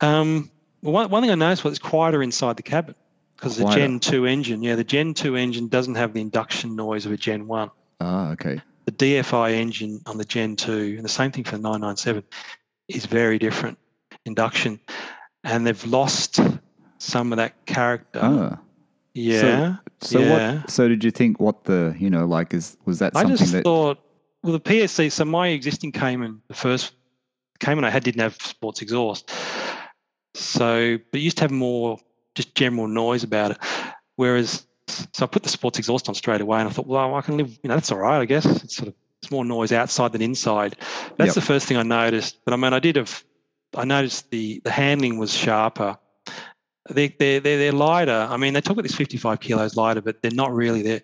Um, 0.00 0.50
well, 0.82 0.92
one, 0.94 1.10
one 1.10 1.22
thing 1.22 1.30
I 1.30 1.34
noticed 1.34 1.64
was 1.64 1.72
it's 1.72 1.78
quieter 1.78 2.22
inside 2.22 2.56
the 2.56 2.62
cabin 2.62 2.94
because 3.36 3.56
the 3.56 3.68
Gen 3.68 4.00
2 4.00 4.26
engine, 4.26 4.62
yeah, 4.62 4.76
the 4.76 4.84
Gen 4.84 5.14
2 5.14 5.36
engine 5.36 5.68
doesn't 5.68 5.94
have 5.96 6.12
the 6.14 6.20
induction 6.20 6.76
noise 6.76 7.06
of 7.06 7.12
a 7.12 7.16
Gen 7.16 7.46
1. 7.46 7.70
Ah, 8.00 8.30
okay. 8.32 8.60
The 8.86 8.92
DFI 8.92 9.52
engine 9.52 10.00
on 10.06 10.16
the 10.16 10.24
Gen 10.24 10.56
2, 10.56 10.94
and 10.96 11.04
the 11.04 11.08
same 11.08 11.30
thing 11.32 11.44
for 11.44 11.52
the 11.56 11.62
997, 11.62 12.22
is 12.88 13.06
very 13.06 13.38
different 13.38 13.78
induction. 14.24 14.80
And 15.44 15.66
they've 15.66 15.84
lost 15.86 16.40
some 16.98 17.32
of 17.32 17.36
that 17.38 17.66
character. 17.66 18.20
Ah. 18.22 18.58
Yeah. 19.14 19.76
So 20.00 20.20
Yeah. 20.20 20.30
what? 20.58 20.70
So 20.70 20.88
did 20.88 21.04
you 21.04 21.10
think 21.10 21.40
what 21.40 21.64
the 21.64 21.94
you 21.98 22.10
know 22.10 22.26
like 22.26 22.54
is 22.54 22.76
was 22.84 22.98
that 23.00 23.14
something 23.14 23.32
I 23.32 23.36
just 23.36 23.52
that 23.52 23.64
thought, 23.64 23.98
well, 24.42 24.52
the 24.54 24.60
PSC, 24.60 25.10
so 25.12 25.24
my 25.24 25.48
existing 25.48 25.92
Cayman, 25.92 26.40
the 26.48 26.54
first 26.54 26.92
Cayman 27.58 27.84
I 27.84 27.90
had 27.90 28.04
didn't 28.04 28.22
have 28.22 28.34
sports 28.40 28.80
exhaust. 28.82 29.30
So, 30.34 30.96
but 31.10 31.18
it 31.20 31.22
used 31.22 31.36
to 31.38 31.44
have 31.44 31.50
more 31.50 31.98
just 32.34 32.54
general 32.54 32.86
noise 32.88 33.22
about 33.24 33.50
it. 33.52 33.58
Whereas, 34.16 34.66
so 34.88 35.24
I 35.24 35.26
put 35.26 35.42
the 35.42 35.48
sports 35.48 35.78
exhaust 35.78 36.08
on 36.08 36.14
straight 36.14 36.40
away 36.40 36.60
and 36.60 36.68
I 36.68 36.72
thought, 36.72 36.86
well, 36.86 37.14
I 37.14 37.20
can 37.20 37.36
live, 37.36 37.50
you 37.62 37.68
know, 37.68 37.74
that's 37.74 37.90
all 37.92 37.98
right, 37.98 38.20
I 38.20 38.24
guess. 38.24 38.46
It's 38.62 38.76
sort 38.76 38.88
of, 38.88 38.94
it's 39.22 39.30
more 39.30 39.44
noise 39.44 39.72
outside 39.72 40.12
than 40.12 40.22
inside. 40.22 40.76
That's 41.18 41.28
Yep. 41.28 41.34
the 41.34 41.40
first 41.42 41.66
thing 41.66 41.76
I 41.76 41.82
noticed. 41.82 42.38
But 42.44 42.54
I 42.54 42.56
mean, 42.56 42.72
I 42.72 42.78
did 42.78 42.96
have, 42.96 43.22
I 43.76 43.84
noticed 43.84 44.30
the, 44.30 44.60
the 44.64 44.70
handling 44.70 45.18
was 45.18 45.34
sharper. 45.34 45.98
They, 46.94 47.08
they're, 47.08 47.40
they're, 47.40 47.58
they're 47.58 47.72
lighter. 47.72 48.26
I 48.30 48.36
mean, 48.36 48.52
they 48.54 48.60
talk 48.60 48.72
about 48.72 48.82
this 48.82 48.94
55 48.94 49.40
kilos 49.40 49.76
lighter, 49.76 50.00
but 50.00 50.22
they're 50.22 50.30
not 50.32 50.52
really. 50.52 50.82
They're, 50.82 51.02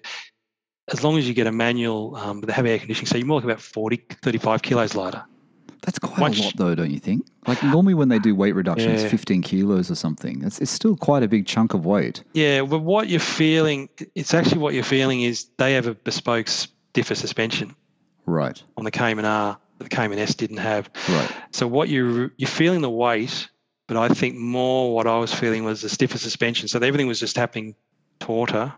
as 0.93 1.03
long 1.03 1.19
as 1.19 1.27
you 1.27 1.35
get 1.35 1.47
a 1.47 1.53
manual, 1.53 2.15
um, 2.17 2.41
but 2.41 2.47
they 2.47 2.53
have 2.53 2.67
air 2.67 2.79
conditioning, 2.79 3.07
so 3.07 3.17
you're 3.19 3.27
more 3.27 3.39
like 3.39 3.45
about 3.45 3.61
40, 3.61 4.05
35 4.23 4.63
kilos 4.63 4.95
lighter. 4.95 5.25
that's 5.83 5.99
quite 5.99 6.21
once- 6.21 6.39
a 6.39 6.43
lot 6.45 6.57
though, 6.57 6.75
don't 6.77 6.91
you 6.93 7.01
think? 7.01 7.27
Like 7.49 7.63
normally 7.63 7.95
when 7.95 8.09
they 8.09 8.19
do 8.19 8.35
weight 8.35 8.55
reduction, 8.55 8.91
it's 8.91 9.09
15 9.11 9.43
kilos 9.43 9.89
or 9.91 9.95
something. 9.95 10.43
It's 10.45 10.61
it's 10.61 10.71
still 10.73 10.97
quite 10.97 11.23
a 11.23 11.29
big 11.29 11.47
chunk 11.47 11.75
of 11.75 11.85
weight. 11.87 12.25
Yeah, 12.35 12.63
but 12.63 12.81
what 12.81 13.09
you're 13.09 13.21
feeling, 13.21 13.89
it's 14.17 14.35
actually 14.35 14.59
what 14.59 14.75
you're 14.75 14.83
feeling 14.83 15.23
is 15.23 15.47
they 15.57 15.75
have 15.75 15.87
a 15.87 15.95
bespoke 15.95 16.49
stiffer 16.49 17.15
suspension 17.15 17.75
Right. 18.27 18.61
on 18.77 18.85
the 18.85 18.91
Cayman 18.91 19.25
R 19.25 19.59
that 19.79 19.85
the 19.85 19.91
Cayman 19.91 20.19
S 20.19 20.35
didn't 20.35 20.57
have. 20.57 20.91
Right. 21.09 21.31
So 21.53 21.69
what 21.69 21.89
you 21.89 22.31
you're 22.37 22.49
feeling 22.49 22.81
the 22.81 22.91
weight, 22.91 23.49
but 23.87 23.97
I 23.97 24.09
think 24.09 24.37
more 24.37 24.95
what 24.95 25.07
I 25.07 25.19
was 25.19 25.33
feeling 25.33 25.65
was 25.65 25.83
the 25.83 25.89
stiffer 25.89 26.19
suspension. 26.19 26.69
So 26.69 26.79
everything 26.79 27.07
was 27.07 27.21
just 27.21 27.37
happening 27.37 27.75
tauter. 28.21 28.73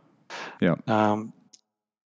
Yeah. 0.61 0.77
Um, 0.87 1.33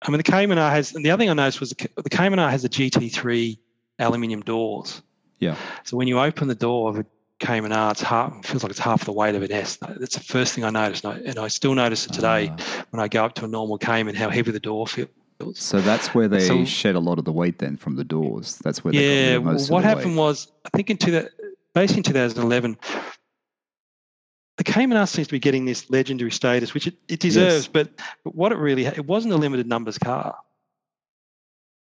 I 0.03 0.09
mean, 0.09 0.17
the 0.17 0.23
Cayman 0.23 0.57
R 0.57 0.69
has, 0.71 0.93
and 0.95 1.05
the 1.05 1.11
other 1.11 1.21
thing 1.21 1.29
I 1.29 1.33
noticed 1.33 1.59
was 1.59 1.69
the, 1.69 1.75
Ca- 1.75 2.01
the 2.01 2.09
Cayman 2.09 2.39
R 2.39 2.49
has 2.49 2.63
the 2.63 2.69
GT3 2.69 3.57
aluminium 3.99 4.41
doors. 4.41 5.01
Yeah. 5.39 5.55
So 5.83 5.97
when 5.97 6.07
you 6.07 6.19
open 6.19 6.47
the 6.47 6.55
door 6.55 6.89
of 6.89 6.97
a 6.99 7.05
Cayman 7.39 7.71
R, 7.71 7.91
it's 7.91 8.01
half 8.01 8.45
feels 8.45 8.63
like 8.63 8.69
it's 8.71 8.79
half 8.79 9.05
the 9.05 9.11
weight 9.11 9.33
of 9.35 9.41
an 9.43 9.51
S. 9.51 9.77
That's 9.77 10.15
the 10.15 10.23
first 10.23 10.53
thing 10.53 10.63
I 10.63 10.69
noticed, 10.69 11.03
and 11.05 11.13
I, 11.13 11.17
and 11.29 11.39
I 11.39 11.47
still 11.47 11.73
notice 11.73 12.05
it 12.05 12.13
today 12.13 12.51
Ah. 12.51 12.85
when 12.91 12.99
I 12.99 13.07
go 13.07 13.25
up 13.25 13.33
to 13.35 13.45
a 13.45 13.47
normal 13.47 13.77
Cayman 13.79 14.15
how 14.15 14.29
heavy 14.29 14.51
the 14.51 14.59
door 14.59 14.85
feels. 14.87 15.09
So 15.55 15.81
that's 15.81 16.13
where 16.13 16.27
they 16.27 16.47
So- 16.47 16.65
shed 16.65 16.93
a 16.93 16.99
lot 16.99 17.17
of 17.17 17.25
the 17.25 17.31
weight 17.31 17.57
then 17.57 17.75
from 17.77 17.95
the 17.95 18.03
doors. 18.03 18.59
That's 18.63 18.83
where 18.83 18.91
they 18.93 18.99
Yeah, 18.99 19.27
rid 19.33 19.35
of 19.37 19.43
well, 19.45 19.67
what 19.69 19.83
happened 19.83 20.11
weight. 20.11 20.17
was 20.17 20.51
I 20.65 20.69
think 20.77 20.91
in 20.91 20.97
two 20.97 21.09
that 21.11 21.29
basically 21.73 21.99
in 21.99 22.03
2011, 22.03 22.77
the 24.57 24.63
Cayman 24.63 24.97
R 24.97 25.07
seems 25.07 25.27
to 25.27 25.31
be 25.31 25.39
getting 25.39 25.65
this 25.65 25.89
legendary 25.89 26.31
status, 26.31 26.73
which 26.73 26.87
it, 26.87 26.95
it 27.07 27.19
deserves. 27.19 27.67
But, 27.67 27.89
but 28.23 28.35
what 28.35 28.51
it 28.51 28.57
really 28.57 28.85
it 28.85 29.05
wasn't 29.05 29.33
a 29.33 29.37
limited 29.37 29.67
numbers 29.67 29.97
car. 29.97 30.37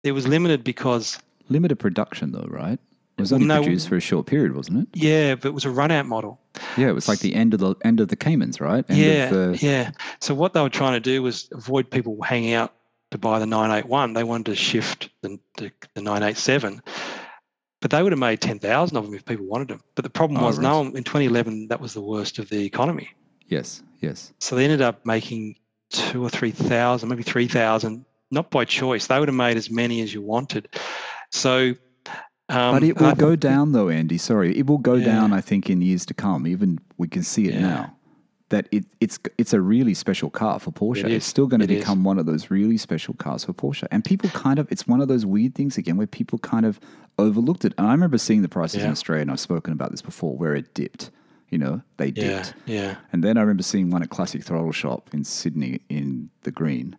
It 0.04 0.12
was 0.12 0.28
limited 0.28 0.62
because 0.62 1.18
Limited 1.48 1.76
production 1.76 2.32
though, 2.32 2.46
right? 2.48 2.78
It 3.16 3.20
was 3.20 3.32
only 3.32 3.46
no- 3.46 3.62
produced 3.62 3.88
for 3.88 3.96
a 3.96 4.00
short 4.00 4.26
period, 4.26 4.54
wasn't 4.54 4.82
it? 4.82 4.88
yeah, 4.94 5.34
but 5.34 5.46
it 5.46 5.54
was 5.54 5.64
a 5.64 5.70
run 5.70 5.90
out 5.90 6.06
model. 6.06 6.40
Yeah, 6.76 6.88
it 6.88 6.92
was 6.92 7.08
like 7.08 7.18
the 7.18 7.34
end 7.34 7.54
of 7.54 7.60
the 7.60 7.74
end 7.84 8.00
of 8.00 8.08
the 8.08 8.16
Caymans, 8.16 8.60
right? 8.60 8.84
End 8.88 8.98
yeah, 8.98 9.24
of 9.24 9.30
the, 9.30 9.66
yeah. 9.66 9.90
So 10.20 10.34
what 10.34 10.52
they 10.52 10.60
were 10.60 10.68
trying 10.68 10.92
to 10.92 11.00
do 11.00 11.22
was 11.22 11.48
avoid 11.52 11.90
people 11.90 12.20
hanging 12.22 12.52
out 12.52 12.74
to 13.10 13.18
buy 13.18 13.38
the 13.38 13.46
981. 13.46 14.12
They 14.12 14.22
wanted 14.22 14.46
to 14.46 14.54
shift 14.54 15.08
the, 15.22 15.40
the, 15.56 15.72
the 15.94 16.02
987. 16.02 16.82
But 17.80 17.90
they 17.92 18.02
would 18.02 18.12
have 18.12 18.18
made 18.18 18.40
10,000 18.40 18.96
of 18.96 19.04
them 19.04 19.14
if 19.14 19.24
people 19.24 19.46
wanted 19.46 19.68
them. 19.68 19.80
But 19.94 20.02
the 20.04 20.10
problem 20.10 20.40
Oh, 20.42 20.46
was, 20.46 20.58
right. 20.58 20.64
no, 20.64 20.78
one- 20.82 20.96
in 20.96 21.04
2011, 21.04 21.68
that 21.68 21.80
was 21.80 21.94
the 21.94 22.00
worst 22.00 22.38
of 22.38 22.48
the 22.48 22.64
economy. 22.64 23.08
Yes, 23.46 23.82
yes. 24.00 24.32
So 24.40 24.56
they 24.56 24.64
ended 24.64 24.82
up 24.82 25.06
making 25.06 25.56
two 25.90 26.22
or 26.24 26.28
3,000, 26.28 27.08
maybe 27.08 27.22
3,000, 27.22 28.04
not 28.30 28.50
by 28.50 28.64
choice. 28.64 29.06
They 29.06 29.18
would 29.18 29.28
have 29.28 29.34
made 29.36 29.56
as 29.56 29.70
many 29.70 30.00
as 30.02 30.12
you 30.12 30.20
wanted. 30.22 30.68
So, 31.30 31.74
um, 32.48 32.74
but 32.74 32.82
it 32.82 32.96
and 32.96 33.06
I 33.06 33.08
will 33.10 33.14
go 33.16 33.36
down 33.36 33.72
though, 33.72 33.88
Andy. 33.88 34.18
Sorry, 34.18 34.56
it 34.58 34.66
will 34.66 34.78
go 34.78 34.94
Yeah. 34.94 35.04
down. 35.06 35.32
I 35.32 35.40
think 35.40 35.70
in 35.70 35.80
years 35.80 36.04
to 36.06 36.14
come. 36.14 36.46
Even 36.46 36.78
we 36.96 37.06
can 37.08 37.22
see 37.22 37.46
it 37.46 37.54
Yeah. 37.54 37.60
now. 37.60 37.96
That 38.50 38.66
it, 38.72 38.84
it's 39.00 39.18
it's 39.36 39.52
a 39.52 39.60
really 39.60 39.92
special 39.94 40.30
car 40.30 40.58
for 40.58 40.70
Porsche. 40.70 41.04
It 41.04 41.12
It's 41.12 41.26
still 41.26 41.46
going 41.46 41.60
to 41.60 41.64
It 41.64 41.70
is. 41.70 41.80
become 41.80 42.02
one 42.02 42.18
of 42.18 42.24
those 42.26 42.50
really 42.50 42.78
special 42.78 43.12
cars 43.14 43.44
for 43.44 43.52
Porsche. 43.52 43.86
And 43.90 44.02
people 44.04 44.30
kind 44.30 44.58
of 44.58 44.70
it's 44.72 44.86
one 44.86 45.00
of 45.02 45.08
those 45.08 45.26
weird 45.26 45.54
things 45.54 45.76
again 45.76 45.96
where 45.98 46.06
people 46.06 46.38
kind 46.38 46.64
of 46.64 46.80
overlooked 47.18 47.64
it. 47.66 47.74
And 47.76 47.86
I 47.86 47.92
remember 47.92 48.16
seeing 48.16 48.42
the 48.42 48.48
prices 48.48 48.82
in 48.82 48.90
Australia, 48.90 49.22
and 49.22 49.30
I've 49.30 49.40
spoken 49.40 49.72
about 49.74 49.90
this 49.90 50.00
before, 50.02 50.36
where 50.36 50.54
it 50.54 50.72
dipped. 50.72 51.10
You 51.50 51.58
know, 51.58 51.82
they 51.96 52.06
yeah, 52.08 52.42
dipped. 52.42 52.54
yeah. 52.66 52.96
And 53.12 53.24
then 53.24 53.36
I 53.38 53.40
remember 53.40 53.62
seeing 53.62 53.90
one 53.90 54.02
at 54.02 54.10
Classic 54.10 54.42
Throttle 54.42 54.72
Shop 54.72 55.08
in 55.12 55.24
Sydney 55.24 55.80
in 55.88 56.30
the 56.42 56.50
green. 56.50 56.96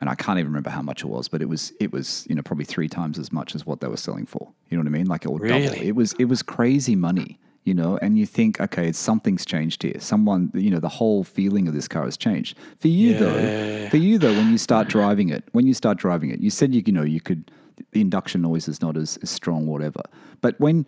And 0.00 0.10
I 0.10 0.14
can't 0.14 0.38
even 0.38 0.50
remember 0.50 0.68
how 0.70 0.82
much 0.82 1.02
it 1.02 1.06
was, 1.06 1.28
but 1.28 1.40
it 1.40 1.48
was 1.48 1.72
it 1.80 1.90
was, 1.92 2.26
you 2.28 2.34
know, 2.34 2.42
probably 2.42 2.66
three 2.66 2.88
times 2.88 3.18
as 3.18 3.32
much 3.32 3.54
as 3.54 3.64
what 3.64 3.80
they 3.80 3.88
were 3.88 3.96
selling 3.96 4.26
for. 4.26 4.52
You 4.68 4.76
know 4.76 4.82
what 4.82 4.88
I 4.88 4.90
mean? 4.98 5.06
Like 5.06 5.24
it 5.24 5.30
would 5.30 5.42
double. 5.42 5.82
It 5.82 5.92
was 5.92 6.12
it 6.18 6.26
was 6.26 6.42
crazy 6.42 6.94
money, 6.94 7.38
you 7.64 7.74
know, 7.74 7.98
and 8.02 8.18
you 8.18 8.26
think, 8.26 8.60
okay, 8.60 8.92
something's 8.92 9.44
changed 9.44 9.82
here. 9.82 9.98
Someone 9.98 10.50
you 10.54 10.70
know, 10.70 10.80
the 10.80 10.88
whole 10.88 11.24
feeling 11.24 11.66
of 11.66 11.74
this 11.74 11.88
car 11.88 12.04
has 12.04 12.16
changed. 12.16 12.56
For 12.76 12.88
you 12.88 13.16
though, 13.18 13.88
for 13.88 13.96
you 13.96 14.18
though, 14.18 14.32
when 14.32 14.50
you 14.50 14.58
start 14.58 14.88
driving 14.88 15.30
it, 15.30 15.44
when 15.52 15.66
you 15.66 15.74
start 15.74 15.98
driving 15.98 16.30
it, 16.30 16.40
you 16.40 16.50
said 16.50 16.74
you 16.74 16.82
you 16.86 16.92
know, 16.92 17.02
you 17.02 17.20
could 17.20 17.50
the 17.92 18.00
induction 18.00 18.42
noise 18.42 18.68
is 18.68 18.80
not 18.80 18.96
as, 18.96 19.16
as 19.22 19.30
strong, 19.30 19.66
whatever. 19.66 20.02
But 20.40 20.58
when 20.60 20.86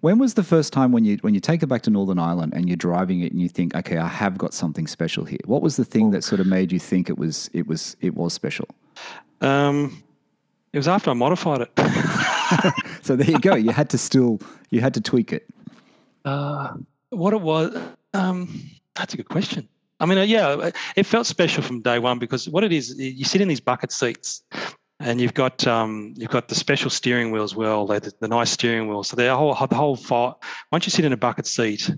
when 0.00 0.18
was 0.18 0.34
the 0.34 0.44
first 0.44 0.72
time 0.72 0.92
when 0.92 1.04
you 1.04 1.16
when 1.22 1.34
you 1.34 1.40
take 1.40 1.62
it 1.62 1.66
back 1.66 1.82
to 1.82 1.90
Northern 1.90 2.18
Ireland 2.18 2.52
and 2.54 2.68
you're 2.68 2.76
driving 2.76 3.20
it 3.22 3.32
and 3.32 3.40
you 3.40 3.48
think, 3.48 3.74
okay, 3.74 3.96
I 3.96 4.06
have 4.06 4.38
got 4.38 4.54
something 4.54 4.86
special 4.86 5.24
here? 5.24 5.40
What 5.44 5.62
was 5.62 5.76
the 5.76 5.84
thing 5.84 6.12
that 6.12 6.22
sort 6.22 6.40
of 6.40 6.46
made 6.46 6.70
you 6.72 6.78
think 6.78 7.08
it 7.08 7.18
was 7.18 7.50
it 7.52 7.66
was 7.66 7.96
it 8.00 8.14
was 8.14 8.32
special? 8.32 8.68
Um, 9.40 10.02
it 10.72 10.78
was 10.78 10.88
after 10.88 11.10
I 11.10 11.14
modified 11.14 11.62
it. 11.62 11.70
So 13.02 13.16
there 13.16 13.30
you 13.30 13.38
go. 13.38 13.54
You 13.54 13.70
had 13.70 13.88
to 13.90 13.98
still 13.98 14.38
you 14.70 14.82
had 14.82 14.92
to 14.94 15.00
tweak 15.00 15.32
it. 15.32 15.48
Uh, 16.28 16.74
what 17.10 17.32
it 17.32 17.40
was, 17.40 17.74
um, 18.12 18.70
that's 18.94 19.14
a 19.14 19.16
good 19.16 19.28
question. 19.28 19.66
I 20.00 20.06
mean, 20.06 20.18
uh, 20.18 20.22
yeah, 20.22 20.70
it 20.94 21.06
felt 21.06 21.26
special 21.26 21.62
from 21.62 21.80
day 21.80 21.98
one 21.98 22.18
because 22.18 22.48
what 22.48 22.64
it 22.64 22.72
is, 22.72 22.96
you 22.98 23.24
sit 23.24 23.40
in 23.40 23.48
these 23.48 23.60
bucket 23.60 23.90
seats, 23.90 24.42
and 25.00 25.20
you've 25.20 25.34
got 25.34 25.66
um, 25.66 26.12
you've 26.16 26.30
got 26.30 26.48
the 26.48 26.54
special 26.54 26.90
steering 26.90 27.30
wheel 27.30 27.42
as 27.42 27.54
well, 27.54 27.86
the, 27.86 28.12
the 28.20 28.28
nice 28.28 28.50
steering 28.50 28.88
wheel. 28.88 29.02
So 29.04 29.16
the 29.16 29.34
whole 29.34 29.54
the 29.66 29.74
whole 29.74 29.96
fi- 29.96 30.34
once 30.70 30.86
you 30.86 30.90
sit 30.90 31.04
in 31.04 31.12
a 31.12 31.16
bucket 31.16 31.46
seat, 31.46 31.90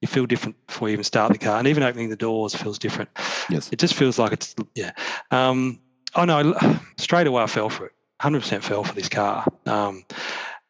you 0.00 0.08
feel 0.08 0.26
different 0.26 0.56
before 0.66 0.88
you 0.88 0.92
even 0.92 1.04
start 1.04 1.32
the 1.32 1.38
car, 1.38 1.58
and 1.58 1.66
even 1.66 1.82
opening 1.82 2.08
the 2.08 2.16
doors 2.16 2.54
feels 2.54 2.78
different. 2.78 3.10
Yes. 3.50 3.70
It 3.72 3.78
just 3.78 3.94
feels 3.94 4.18
like 4.18 4.32
it's 4.32 4.54
yeah. 4.74 4.92
Um, 5.30 5.80
oh 6.14 6.24
no, 6.24 6.54
straight 6.98 7.26
away 7.26 7.42
I 7.42 7.46
fell 7.46 7.68
for 7.68 7.86
it. 7.86 7.92
Hundred 8.20 8.42
percent 8.42 8.62
fell 8.62 8.84
for 8.84 8.94
this 8.94 9.08
car. 9.08 9.44
Um, 9.66 10.04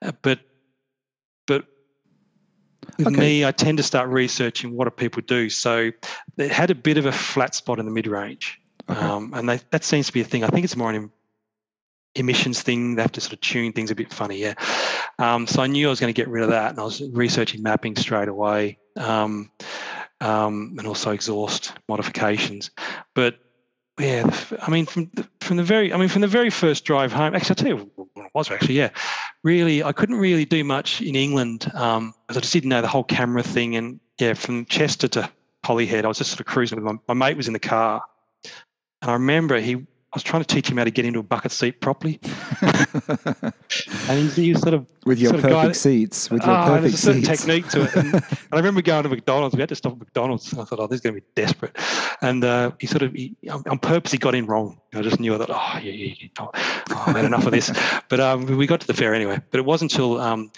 uh, 0.01 0.13
but 0.23 0.41
with 2.99 3.09
Okay. 3.09 3.17
me, 3.17 3.45
I 3.45 3.53
tend 3.53 3.79
to 3.79 3.83
start 3.83 4.09
researching 4.09 4.77
what 4.77 4.85
do 4.85 4.91
people 4.91 5.23
do. 5.27 5.49
So 5.49 5.91
it 6.37 6.51
had 6.51 6.71
a 6.71 6.75
bit 6.75 6.99
of 6.99 7.07
a 7.07 7.13
flat 7.13 7.55
spot 7.55 7.79
in 7.79 7.87
the 7.87 7.93
mid 7.93 8.07
range, 8.07 8.61
Okay. 8.89 9.01
um, 9.01 9.33
and 9.35 9.49
they, 9.49 9.61
that 9.71 9.85
seems 9.85 10.07
to 10.09 10.13
be 10.13 10.21
a 10.21 10.25
thing. 10.25 10.45
I 10.45 10.49
think 10.49 10.65
it's 10.65 10.77
more 10.77 10.91
an 10.91 10.97
em- 10.97 11.13
emissions 12.15 12.63
thing. 12.63 12.97
They 12.97 13.03
have 13.03 13.13
to 13.13 13.21
sort 13.21 13.35
of 13.35 13.41
tune 13.41 13.73
things 13.73 13.91
a 13.91 13.95
bit 13.95 14.13
funny. 14.13 14.39
Yeah. 14.39 14.55
Um, 15.19 15.47
so 15.47 15.63
I 15.63 15.67
knew 15.67 15.87
I 15.87 15.91
was 15.91 16.01
going 16.01 16.13
to 16.13 16.17
get 16.17 16.29
rid 16.29 16.43
of 16.43 16.51
that, 16.51 16.71
and 16.71 16.81
I 16.81 16.85
was 16.85 17.03
researching 17.13 17.63
mapping 17.63 17.97
straight 17.97 18.29
away, 18.29 18.79
um, 18.97 19.51
um, 20.21 20.77
and 20.79 20.87
also 20.87 21.13
exhaust 21.13 21.73
modifications. 21.89 22.71
But 23.15 23.39
yeah, 24.01 24.25
I 24.61 24.71
mean, 24.71 24.87
from 24.87 25.11
the, 25.15 25.29
from 25.41 25.59
the 25.59 25.63
very, 25.63 25.93
I 25.93 25.97
mean, 25.99 26.09
from 26.09 26.23
the 26.23 26.29
very 26.29 26.51
first 26.51 26.85
drive 26.85 27.13
home. 27.13 27.35
Actually, 27.35 27.51
I'll 27.51 27.57
tell 27.57 27.69
you 27.69 27.91
what 28.13 28.27
it 28.27 28.31
was 28.35 28.51
actually. 28.51 28.75
Yeah, 28.75 28.91
really, 29.43 29.83
I 29.83 29.93
couldn't 29.93 30.17
really 30.17 30.45
do 30.45 30.65
much 30.65 31.03
in 31.03 31.15
England 31.15 31.71
um, 31.75 32.15
because 32.27 32.39
I 32.39 32.41
just 32.41 32.53
didn't 32.53 32.71
know 32.71 32.81
the 32.81 32.89
whole 32.89 33.05
camera 33.05 33.43
thing. 33.43 33.77
And 33.77 34.01
yeah, 34.19 34.33
from 34.33 34.65
Chester 34.65 35.09
to 35.09 35.31
Holyhead, 35.65 36.05
I 36.05 36.09
was 36.09 36.19
just 36.19 36.31
sort 36.31 36.41
of 36.41 36.47
cruising 36.47 36.83
with 36.83 36.85
my, 36.85 37.15
my 37.15 37.27
mate 37.27 37.37
was 37.37 37.49
in 37.49 37.53
the 37.53 37.59
car, 37.59 38.03
and 39.03 39.11
I 39.11 39.15
remember 39.15 39.61
he. 39.61 39.87
I 40.13 40.17
was 40.17 40.23
trying 40.23 40.43
to 40.45 40.55
teach 40.55 40.69
him 40.71 40.77
how 40.77 40.85
to 40.85 40.91
get 40.91 41.07
into 41.07 41.21
a 41.21 41.23
bucket 41.23 41.53
seat 41.53 41.81
properly, 41.81 42.21
and 42.63 44.19
he's, 44.19 44.37
he 44.37 44.55
sort 44.55 44.75
of 44.75 44.87
with 45.07 45.19
your 45.19 45.33
perfect 45.33 45.53
guy- 45.53 45.73
seats, 45.73 46.31
with 46.31 46.43
your 46.45 46.51
Ah, 46.55 46.67
perfect 46.67 46.83
there's 46.83 46.95
a 46.95 46.99
certain 46.99 47.25
seats. 47.25 47.41
technique 47.41 47.69
to 47.69 47.83
it. 47.85 47.97
And, 47.97 48.15
and 48.15 48.25
I 48.53 48.57
remember 48.57 48.83
going 48.83 49.03
to 49.05 49.09
McDonald's. 49.09 49.55
We 49.55 49.61
had 49.63 49.71
to 49.71 49.75
stop 49.75 49.93
at 49.95 49.99
McDonald's. 50.01 50.53
I 50.53 50.65
thought, 50.65 50.81
oh, 50.81 50.87
this 50.87 50.97
is 50.97 51.01
going 51.01 51.15
to 51.15 51.21
be 51.23 51.27
desperate. 51.35 51.77
And 52.21 52.45
uh, 52.45 52.73
he 52.79 52.87
sort 52.87 53.03
of, 53.03 53.13
he, 53.15 53.35
on 53.51 53.63
on 53.69 53.79
purpose, 53.79 54.13
he 54.13 54.19
got 54.19 54.35
in 54.35 54.47
wrong. 54.47 54.79
I 54.95 55.01
just 55.03 55.19
knew. 55.19 55.35
I 55.35 55.39
thought, 55.39 55.51
oh, 55.51 55.79
yeah, 55.79 55.93
yeah, 55.93 56.15
yeah. 56.21 56.29
Oh, 56.39 56.51
oh, 56.55 57.05
I've 57.07 57.17
had 57.17 57.25
enough 57.25 57.47
of 57.47 57.53
this. 57.53 57.71
But 58.09 58.21
um, 58.21 58.45
we 58.59 58.67
got 58.67 58.81
to 58.83 58.87
the 58.87 58.93
ferry 58.95 59.17
anyway. 59.17 59.41
But 59.51 59.59
it 59.59 59.65
wasn't 59.65 59.91
until 59.93 60.21
um, 60.21 60.51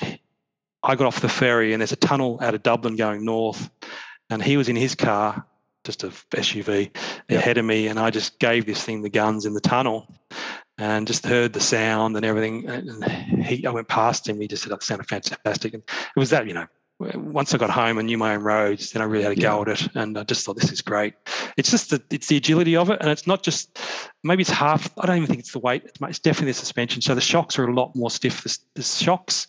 I 0.82 0.96
got 0.96 1.06
off 1.06 1.20
the 1.20 1.28
ferry 1.28 1.72
and 1.72 1.80
there's 1.80 1.92
a 1.92 1.96
tunnel 1.96 2.38
out 2.42 2.54
of 2.54 2.64
Dublin 2.64 2.96
going 2.96 3.24
north, 3.24 3.70
and 4.30 4.42
he 4.42 4.56
was 4.56 4.68
in 4.68 4.74
his 4.74 4.96
car, 4.96 5.46
just 5.84 6.04
a 6.04 6.08
SUV 6.36 6.90
Yeah. 7.28 7.38
ahead 7.38 7.58
of 7.58 7.64
me, 7.64 7.88
and 7.88 7.98
I 7.98 8.10
just 8.10 8.38
gave 8.38 8.66
this 8.66 8.82
thing 8.82 9.02
the 9.02 9.10
guns 9.10 9.46
in 9.46 9.54
the 9.54 9.60
tunnel. 9.60 10.06
And 10.76 11.06
just 11.06 11.24
heard 11.24 11.52
the 11.52 11.60
sound 11.60 12.16
and 12.16 12.26
everything. 12.26 12.68
And 12.68 13.04
he, 13.44 13.64
I 13.64 13.70
went 13.70 13.86
past 13.86 14.28
him. 14.28 14.40
He 14.40 14.48
just 14.48 14.64
said, 14.64 14.72
"That 14.72 14.82
sounded 14.82 15.06
fantastic." 15.06 15.72
And 15.72 15.84
it 15.84 16.18
was 16.18 16.30
that, 16.30 16.48
you 16.48 16.52
know, 16.52 16.66
once 16.98 17.54
I 17.54 17.58
got 17.58 17.70
home 17.70 17.98
and 17.98 18.06
knew 18.06 18.18
my 18.18 18.34
own 18.34 18.42
roads, 18.42 18.92
then 18.92 19.02
I 19.02 19.04
really 19.04 19.22
had 19.24 19.32
a 19.32 19.40
go 19.40 19.62
at 19.62 19.68
it, 19.68 19.88
and 19.94 20.18
I 20.18 20.22
just 20.24 20.44
thought 20.44 20.56
this 20.56 20.72
is 20.72 20.80
great. 20.80 21.14
It's 21.56 21.70
just 21.70 21.90
the 21.90 22.02
it's 22.10 22.28
the 22.28 22.36
agility 22.36 22.76
of 22.76 22.90
it, 22.90 22.98
and 23.00 23.10
it's 23.10 23.26
not 23.26 23.42
just 23.42 23.78
maybe 24.22 24.42
it's 24.42 24.50
half. 24.50 24.92
I 24.98 25.06
don't 25.06 25.16
even 25.16 25.28
think 25.28 25.40
it's 25.40 25.52
the 25.52 25.58
weight. 25.58 25.84
It's, 25.84 26.18
definitely 26.18 26.52
the 26.52 26.54
suspension. 26.54 27.02
So 27.02 27.14
the 27.14 27.20
shocks 27.20 27.58
are 27.58 27.66
a 27.66 27.74
lot 27.74 27.94
more 27.94 28.10
stiff. 28.10 28.42
The, 28.42 28.58
the 28.74 28.82
shocks 28.82 29.46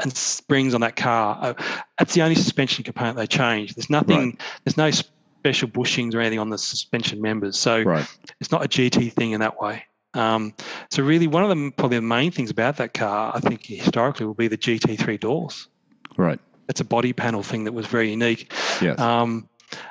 and 0.00 0.16
springs 0.16 0.74
on 0.74 0.80
that 0.82 0.96
car. 0.96 1.38
Uh, 1.40 1.54
that's 1.98 2.14
the 2.14 2.22
only 2.22 2.36
suspension 2.36 2.84
component 2.84 3.16
they 3.16 3.26
changed. 3.26 3.76
There's 3.76 3.90
nothing. 3.90 4.38
There's 4.64 4.76
no 4.76 4.90
special 5.38 5.68
bushings 5.68 6.14
or 6.14 6.20
anything 6.20 6.38
on 6.38 6.50
the 6.50 6.58
suspension 6.58 7.20
members. 7.22 7.58
So 7.58 7.82
Right. 7.82 8.06
it's 8.40 8.50
not 8.50 8.64
a 8.64 8.68
GT 8.68 9.12
thing 9.12 9.32
in 9.32 9.40
that 9.40 9.60
way. 9.60 9.84
Um, 10.14 10.54
so 10.90 11.02
really, 11.02 11.26
one 11.26 11.44
of 11.44 11.48
the 11.50 11.70
probably 11.76 11.98
the 11.98 12.02
main 12.02 12.30
things 12.30 12.50
about 12.50 12.76
that 12.78 12.94
car, 12.94 13.32
I 13.34 13.40
think 13.40 13.64
historically, 13.66 14.26
will 14.26 14.34
be 14.34 14.48
the 14.48 14.56
GT3 14.56 15.16
doors. 15.20 15.68
Right. 16.16 16.40
That's 16.66 16.80
a 16.80 16.84
body 16.84 17.12
panel 17.12 17.42
thing 17.42 17.64
that 17.64 17.72
was 17.72 17.86
very 17.86 18.10
unique. 18.10 18.52
Yes. 18.82 18.98
Um, 18.98 19.48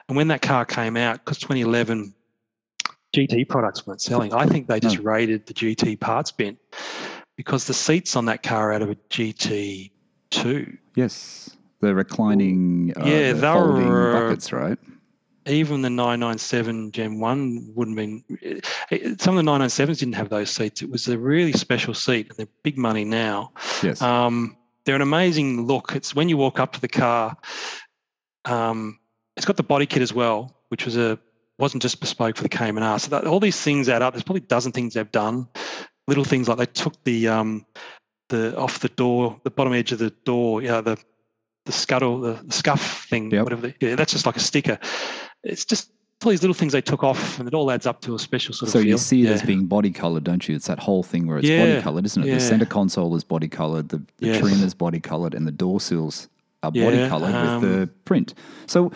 and 0.09 0.17
when 0.17 0.27
that 0.29 0.41
car 0.41 0.65
came 0.65 0.97
out, 0.97 1.23
because 1.23 1.37
2011 1.39 2.13
GT 3.15 3.47
products 3.47 3.87
weren't 3.87 4.01
selling, 4.01 4.33
I 4.33 4.45
think 4.47 4.67
they 4.67 4.79
just 4.79 4.99
raided 4.99 5.45
the 5.45 5.53
GT 5.53 5.95
parts 5.99 6.31
bin 6.31 6.57
because 7.37 7.65
the 7.65 7.73
seats 7.73 8.15
on 8.15 8.25
that 8.25 8.43
car 8.43 8.69
are 8.71 8.73
out 8.73 8.81
of 8.81 8.89
a 8.89 8.95
GT2. 9.09 10.77
yes. 10.95 11.51
The 11.79 11.93
reclining, 11.93 12.91
uh, 12.97 13.05
Yeah, 13.05 13.33
the 13.33 13.39
they 13.39 13.41
folding 13.53 13.87
were- 13.87 14.13
buckets, 14.13 14.51
right? 14.51 14.79
Even 15.47 15.81
the 15.81 15.89
997 15.89 16.91
Gen 16.91 17.19
1 17.19 17.71
wouldn't 17.75 17.97
have 17.97 18.05
been. 18.07 18.65
it- 18.91 19.21
Some 19.21 19.37
of 19.37 19.45
the 19.45 19.49
997s 19.51 19.99
didn't 19.99 20.15
have 20.15 20.29
those 20.29 20.49
seats. 20.51 20.81
It 20.81 20.89
was 20.89 21.07
a 21.07 21.17
really 21.17 21.53
special 21.53 21.93
seat, 21.93 22.27
and 22.29 22.37
they're 22.37 22.47
big 22.63 22.77
money 22.77 23.05
now. 23.05 23.51
Yes. 23.81 24.01
Um, 24.01 24.57
they're 24.85 24.95
an 24.95 25.01
amazing 25.01 25.65
look. 25.65 25.93
It's 25.95 26.13
when 26.15 26.29
you 26.29 26.37
walk 26.37 26.59
up 26.59 26.73
to 26.73 26.81
the 26.81 26.87
car. 26.87 27.35
Um, 28.45 28.99
it's 29.35 29.45
got 29.45 29.57
the 29.57 29.63
body 29.63 29.85
kit 29.85 30.01
as 30.01 30.13
well, 30.13 30.55
which 30.69 30.85
was 30.85 30.97
a 30.97 31.19
wasn't 31.59 31.81
just 31.81 31.99
bespoke 31.99 32.37
for 32.37 32.43
the 32.43 32.49
Cayman 32.49 32.83
R. 32.83 32.99
So 32.99 33.09
that, 33.09 33.25
all 33.25 33.39
these 33.39 33.59
things 33.59 33.89
add 33.89 34.01
up. 34.01 34.13
There's 34.13 34.23
probably 34.23 34.43
a 34.43 34.47
dozen 34.47 34.71
things 34.71 34.93
they've 34.93 35.11
done. 35.11 35.47
Little 36.07 36.23
things 36.23 36.47
like 36.47 36.57
they 36.57 36.65
took 36.67 37.03
the 37.03 37.27
um, 37.27 37.65
the 38.29 38.55
off 38.57 38.79
the 38.79 38.89
door, 38.89 39.39
the 39.43 39.49
bottom 39.51 39.73
edge 39.73 39.91
of 39.91 39.99
the 39.99 40.11
door, 40.23 40.61
you 40.61 40.69
know, 40.69 40.81
the 40.81 40.97
the 41.65 41.71
scuttle, 41.73 42.21
the, 42.21 42.33
the 42.45 42.53
scuff 42.53 43.05
thing, 43.09 43.29
Yep. 43.29 43.43
whatever. 43.43 43.61
The, 43.67 43.75
yeah, 43.81 43.95
that's 43.95 44.13
just 44.13 44.25
like 44.25 44.37
a 44.37 44.41
sticker. 44.41 44.79
It's 45.43 45.65
just 45.65 45.91
all 46.25 46.31
these 46.31 46.41
little 46.41 46.53
things 46.55 46.73
they 46.73 46.81
took 46.81 47.03
off, 47.03 47.37
and 47.39 47.47
it 47.47 47.53
all 47.53 47.69
adds 47.71 47.85
up 47.85 48.01
to 48.01 48.15
a 48.15 48.19
special 48.19 48.53
sort 48.53 48.71
So 48.71 48.79
of 48.79 48.83
feel. 48.83 48.91
you 48.91 48.97
see 48.97 49.21
it 49.21 49.25
yeah. 49.25 49.31
as 49.31 49.43
being 49.43 49.65
body 49.65 49.91
colored, 49.91 50.23
don't 50.23 50.47
you? 50.47 50.55
It's 50.55 50.67
that 50.67 50.79
whole 50.79 51.03
thing 51.03 51.27
where 51.27 51.37
it's 51.37 51.47
body 51.47 51.81
colored, 51.81 52.05
isn't 52.05 52.23
it? 52.23 52.31
The 52.33 52.39
center 52.39 52.65
console 52.65 53.15
is 53.15 53.23
body 53.23 53.47
colored, 53.47 53.89
the, 53.89 53.97
the 54.17 54.27
Yes. 54.27 54.39
trim 54.39 54.63
is 54.63 54.73
body 54.73 54.99
colored, 54.99 55.33
and 55.35 55.45
the 55.47 55.51
door 55.51 55.79
sills 55.79 56.27
are 56.63 56.71
body 56.71 57.07
colored 57.07 57.35
um, 57.35 57.61
with 57.61 57.71
the 57.71 57.87
print. 58.05 58.33
So, 58.65 58.91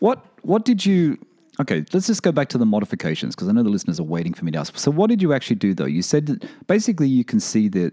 what 0.00 0.24
what 0.42 0.64
did 0.64 0.84
you? 0.84 1.18
Okay, 1.58 1.84
let's 1.94 2.06
just 2.08 2.22
go 2.22 2.32
back 2.32 2.48
to 2.50 2.58
the 2.58 2.66
modifications 2.66 3.34
because 3.34 3.48
I 3.48 3.52
know 3.52 3.62
the 3.62 3.70
listeners 3.70 3.98
are 3.98 4.02
waiting 4.04 4.34
for 4.34 4.44
me 4.44 4.50
to 4.52 4.58
ask. 4.58 4.76
So, 4.76 4.90
what 4.90 5.08
did 5.08 5.22
you 5.22 5.32
actually 5.32 5.56
do 5.56 5.72
though? 5.72 5.86
You 5.86 6.02
said 6.02 6.26
that 6.26 6.44
basically 6.66 7.08
you 7.08 7.24
can 7.24 7.38
see 7.40 7.68
the 7.68 7.90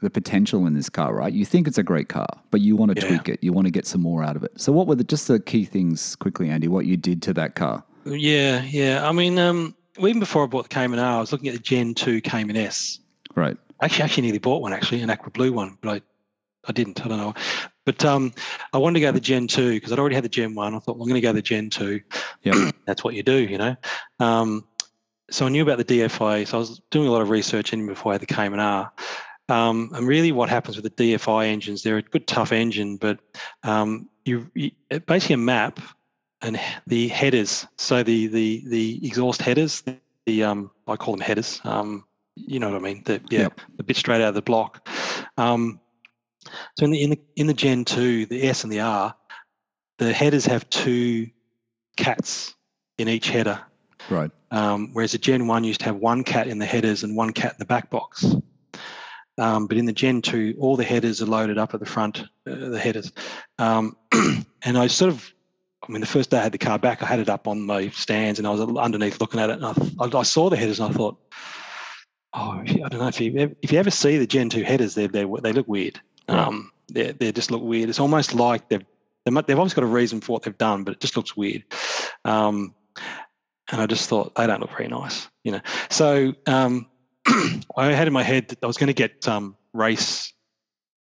the 0.00 0.10
potential 0.10 0.66
in 0.66 0.74
this 0.74 0.88
car, 0.88 1.14
right? 1.14 1.32
You 1.32 1.44
think 1.44 1.68
it's 1.68 1.78
a 1.78 1.82
great 1.82 2.08
car, 2.08 2.26
but 2.50 2.60
you 2.60 2.76
want 2.76 2.94
to 2.96 3.00
Yeah. 3.00 3.08
tweak 3.08 3.28
it. 3.28 3.38
You 3.42 3.52
want 3.52 3.66
to 3.66 3.70
get 3.70 3.86
some 3.86 4.00
more 4.00 4.22
out 4.24 4.36
of 4.36 4.42
it. 4.44 4.52
So, 4.56 4.72
what 4.72 4.86
were 4.86 4.94
the, 4.94 5.04
just 5.04 5.28
the 5.28 5.38
key 5.40 5.64
things 5.64 6.16
quickly, 6.16 6.48
Andy? 6.50 6.68
What 6.68 6.86
you 6.86 6.96
did 6.96 7.22
to 7.22 7.34
that 7.34 7.54
car? 7.54 7.84
Yeah, 8.04 8.62
yeah. 8.62 9.06
I 9.06 9.12
mean, 9.12 9.38
um, 9.38 9.74
even 9.98 10.20
before 10.20 10.44
I 10.44 10.46
bought 10.46 10.64
the 10.70 10.74
Cayman 10.74 10.98
R, 10.98 11.16
I 11.18 11.20
was 11.20 11.32
looking 11.32 11.48
at 11.48 11.54
the 11.54 11.60
Gen 11.60 11.94
2 11.94 12.20
Cayman 12.22 12.56
S. 12.56 12.98
Right. 13.34 13.56
Actually, 13.82 14.04
actually 14.04 14.22
nearly 14.22 14.38
bought 14.38 14.62
one, 14.62 14.72
actually, 14.72 15.02
an 15.02 15.10
aqua 15.10 15.30
blue 15.30 15.52
one, 15.52 15.76
but 15.82 15.90
I, 15.96 16.00
I 16.68 16.72
didn't. 16.72 17.04
I 17.04 17.08
don't 17.08 17.18
know. 17.18 17.34
But 17.86 18.04
um, 18.04 18.32
I 18.72 18.78
wanted 18.78 18.94
to 18.94 19.00
go 19.00 19.06
to 19.08 19.12
the 19.12 19.20
Gen 19.20 19.46
2 19.46 19.72
because 19.72 19.92
I'd 19.92 19.98
already 19.98 20.14
had 20.14 20.24
the 20.24 20.28
Gen 20.28 20.54
1. 20.54 20.74
I 20.74 20.78
thought, 20.78 20.96
well, 20.96 21.02
I'm 21.02 21.08
going 21.08 21.14
to 21.14 21.20
go 21.20 21.28
to 21.30 21.34
the 21.34 21.42
Gen 21.42 21.70
2. 21.70 22.00
Yeah. 22.42 22.70
That's 22.86 23.04
what 23.04 23.14
you 23.14 23.22
do, 23.22 23.36
you 23.36 23.58
know. 23.58 23.76
Um, 24.18 24.66
so 25.30 25.46
I 25.46 25.48
knew 25.48 25.62
about 25.62 25.78
the 25.78 25.84
DFI. 25.84 26.46
So 26.46 26.56
I 26.56 26.60
was 26.60 26.80
doing 26.90 27.06
a 27.08 27.10
lot 27.10 27.22
of 27.22 27.30
research 27.30 27.72
even 27.72 27.86
before 27.86 28.12
I 28.12 28.14
had 28.14 28.20
the 28.22 28.26
Cayman 28.26 28.60
R. 28.60 28.90
Um, 29.50 29.90
and 29.94 30.06
really, 30.06 30.32
what 30.32 30.48
happens 30.48 30.76
with 30.76 30.84
the 30.84 31.12
DFI 31.14 31.46
engines? 31.46 31.82
They're 31.82 31.98
a 31.98 32.02
good, 32.02 32.26
tough 32.26 32.52
engine, 32.52 32.96
but 32.96 33.18
um, 33.62 34.08
you, 34.24 34.50
you 34.54 34.70
basically 35.06 35.34
a 35.34 35.38
map 35.38 35.80
and 36.42 36.58
the 36.86 37.08
headers. 37.08 37.66
So 37.76 38.02
the 38.02 38.28
the 38.28 38.64
the 38.66 39.06
exhaust 39.06 39.42
headers, 39.42 39.82
the 40.26 40.44
um, 40.44 40.70
I 40.86 40.96
call 40.96 41.14
them 41.14 41.20
headers. 41.20 41.60
Um, 41.64 42.04
you 42.36 42.60
know 42.60 42.70
what 42.70 42.76
I 42.76 42.80
mean? 42.80 43.02
The, 43.04 43.20
yeah, 43.30 43.40
Yep. 43.40 43.60
the 43.76 43.82
bit 43.82 43.96
straight 43.96 44.22
out 44.22 44.28
of 44.28 44.34
the 44.34 44.42
block. 44.42 44.88
Um, 45.36 45.80
so 46.78 46.84
in 46.84 46.92
the 46.92 47.02
in 47.02 47.10
the 47.10 47.20
in 47.36 47.46
the 47.46 47.54
Gen 47.54 47.84
two, 47.84 48.26
the 48.26 48.46
S 48.48 48.64
and 48.64 48.72
the 48.72 48.80
R, 48.80 49.14
the 49.98 50.12
headers 50.12 50.46
have 50.46 50.68
two 50.70 51.28
cats 51.96 52.54
in 52.98 53.08
each 53.08 53.28
header. 53.28 53.60
Right. 54.08 54.30
Um, 54.50 54.90
whereas 54.92 55.12
the 55.12 55.18
Gen 55.18 55.46
1 55.46 55.62
used 55.62 55.80
to 55.80 55.86
have 55.86 55.96
one 55.96 56.24
cat 56.24 56.48
in 56.48 56.58
the 56.58 56.66
headers 56.66 57.04
and 57.04 57.16
one 57.16 57.32
cat 57.32 57.52
in 57.52 57.58
the 57.58 57.64
back 57.66 57.90
box. 57.90 58.24
Um, 59.40 59.66
but 59.66 59.78
in 59.78 59.86
the 59.86 59.92
Gen 59.92 60.20
2, 60.20 60.56
all 60.60 60.76
the 60.76 60.84
headers 60.84 61.22
are 61.22 61.26
loaded 61.26 61.56
up 61.56 61.72
at 61.72 61.80
the 61.80 61.86
front, 61.86 62.20
uh, 62.46 62.54
the 62.54 62.78
headers. 62.78 63.10
Um, 63.58 63.96
and 64.62 64.76
I 64.76 64.86
sort 64.86 65.10
of, 65.10 65.32
I 65.82 65.90
mean, 65.90 66.02
the 66.02 66.06
first 66.06 66.30
day 66.30 66.38
I 66.38 66.42
had 66.42 66.52
the 66.52 66.58
car 66.58 66.78
back, 66.78 67.02
I 67.02 67.06
had 67.06 67.20
it 67.20 67.30
up 67.30 67.48
on 67.48 67.64
my 67.64 67.88
stands 67.88 68.38
and 68.38 68.46
I 68.46 68.50
was 68.50 68.60
underneath 68.60 69.18
looking 69.18 69.40
at 69.40 69.48
it. 69.48 69.62
And 69.62 69.64
I, 69.64 70.18
I 70.18 70.22
saw 70.24 70.50
the 70.50 70.58
headers 70.58 70.78
and 70.78 70.92
I 70.92 70.96
thought, 70.96 71.18
oh, 72.34 72.60
I 72.60 72.64
don't 72.64 73.00
know 73.00 73.08
if 73.08 73.18
you 73.18 73.34
ever, 73.38 73.54
if 73.62 73.72
you 73.72 73.78
ever 73.78 73.90
see 73.90 74.18
the 74.18 74.26
Gen 74.26 74.50
2 74.50 74.62
headers, 74.62 74.94
they 74.94 75.06
they 75.06 75.24
they 75.24 75.52
look 75.52 75.66
weird. 75.66 75.98
Um, 76.28 76.70
they 76.92 77.12
they 77.12 77.32
just 77.32 77.50
look 77.50 77.62
weird. 77.62 77.88
It's 77.88 77.98
almost 77.98 78.34
like 78.34 78.68
they've 78.68 78.84
they've 79.24 79.38
obviously 79.38 79.80
got 79.80 79.84
a 79.84 79.86
reason 79.86 80.20
for 80.20 80.32
what 80.32 80.42
they've 80.42 80.58
done, 80.58 80.84
but 80.84 80.92
it 80.92 81.00
just 81.00 81.16
looks 81.16 81.34
weird. 81.34 81.64
Um, 82.26 82.74
and 83.72 83.80
I 83.80 83.86
just 83.86 84.08
thought 84.08 84.34
they 84.34 84.46
don't 84.46 84.60
look 84.60 84.76
very 84.76 84.88
nice, 84.88 85.28
you 85.44 85.52
know. 85.52 85.60
So 85.88 86.34
um, 86.46 86.89
I 87.76 87.92
had 87.92 88.06
in 88.06 88.12
my 88.12 88.22
head 88.22 88.48
that 88.48 88.58
I 88.62 88.66
was 88.66 88.76
going 88.76 88.88
to 88.88 88.94
get 88.94 89.26
um, 89.28 89.56
race 89.72 90.32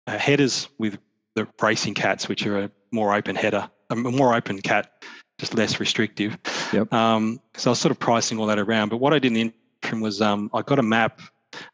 uh, 0.08 0.18
headers 0.18 0.68
with 0.78 0.98
the 1.36 1.48
racing 1.62 1.94
cats, 1.94 2.28
which 2.28 2.46
are 2.46 2.66
a 2.66 2.72
more 2.92 3.14
open 3.14 3.36
header, 3.36 3.70
a 3.90 3.96
more 3.96 4.34
open 4.34 4.62
cat, 4.62 5.04
just 5.40 5.54
less 5.56 5.80
restrictive. 5.80 6.38
Yep. 6.74 6.92
Um, 6.94 7.40
so 7.56 7.70
I 7.70 7.72
was 7.72 7.80
sort 7.80 7.92
of 7.92 8.00
pricing 8.00 8.40
all 8.40 8.48
that 8.48 8.60
around. 8.60 8.90
But 8.90 8.98
what 8.98 9.14
I 9.14 9.20
did 9.20 9.28
in 9.28 9.34
the 9.34 9.54
interim 9.84 10.02
was 10.02 10.22
um, 10.22 10.50
I 10.54 10.62
got 10.62 10.80
a 10.80 10.84
map, 10.84 11.22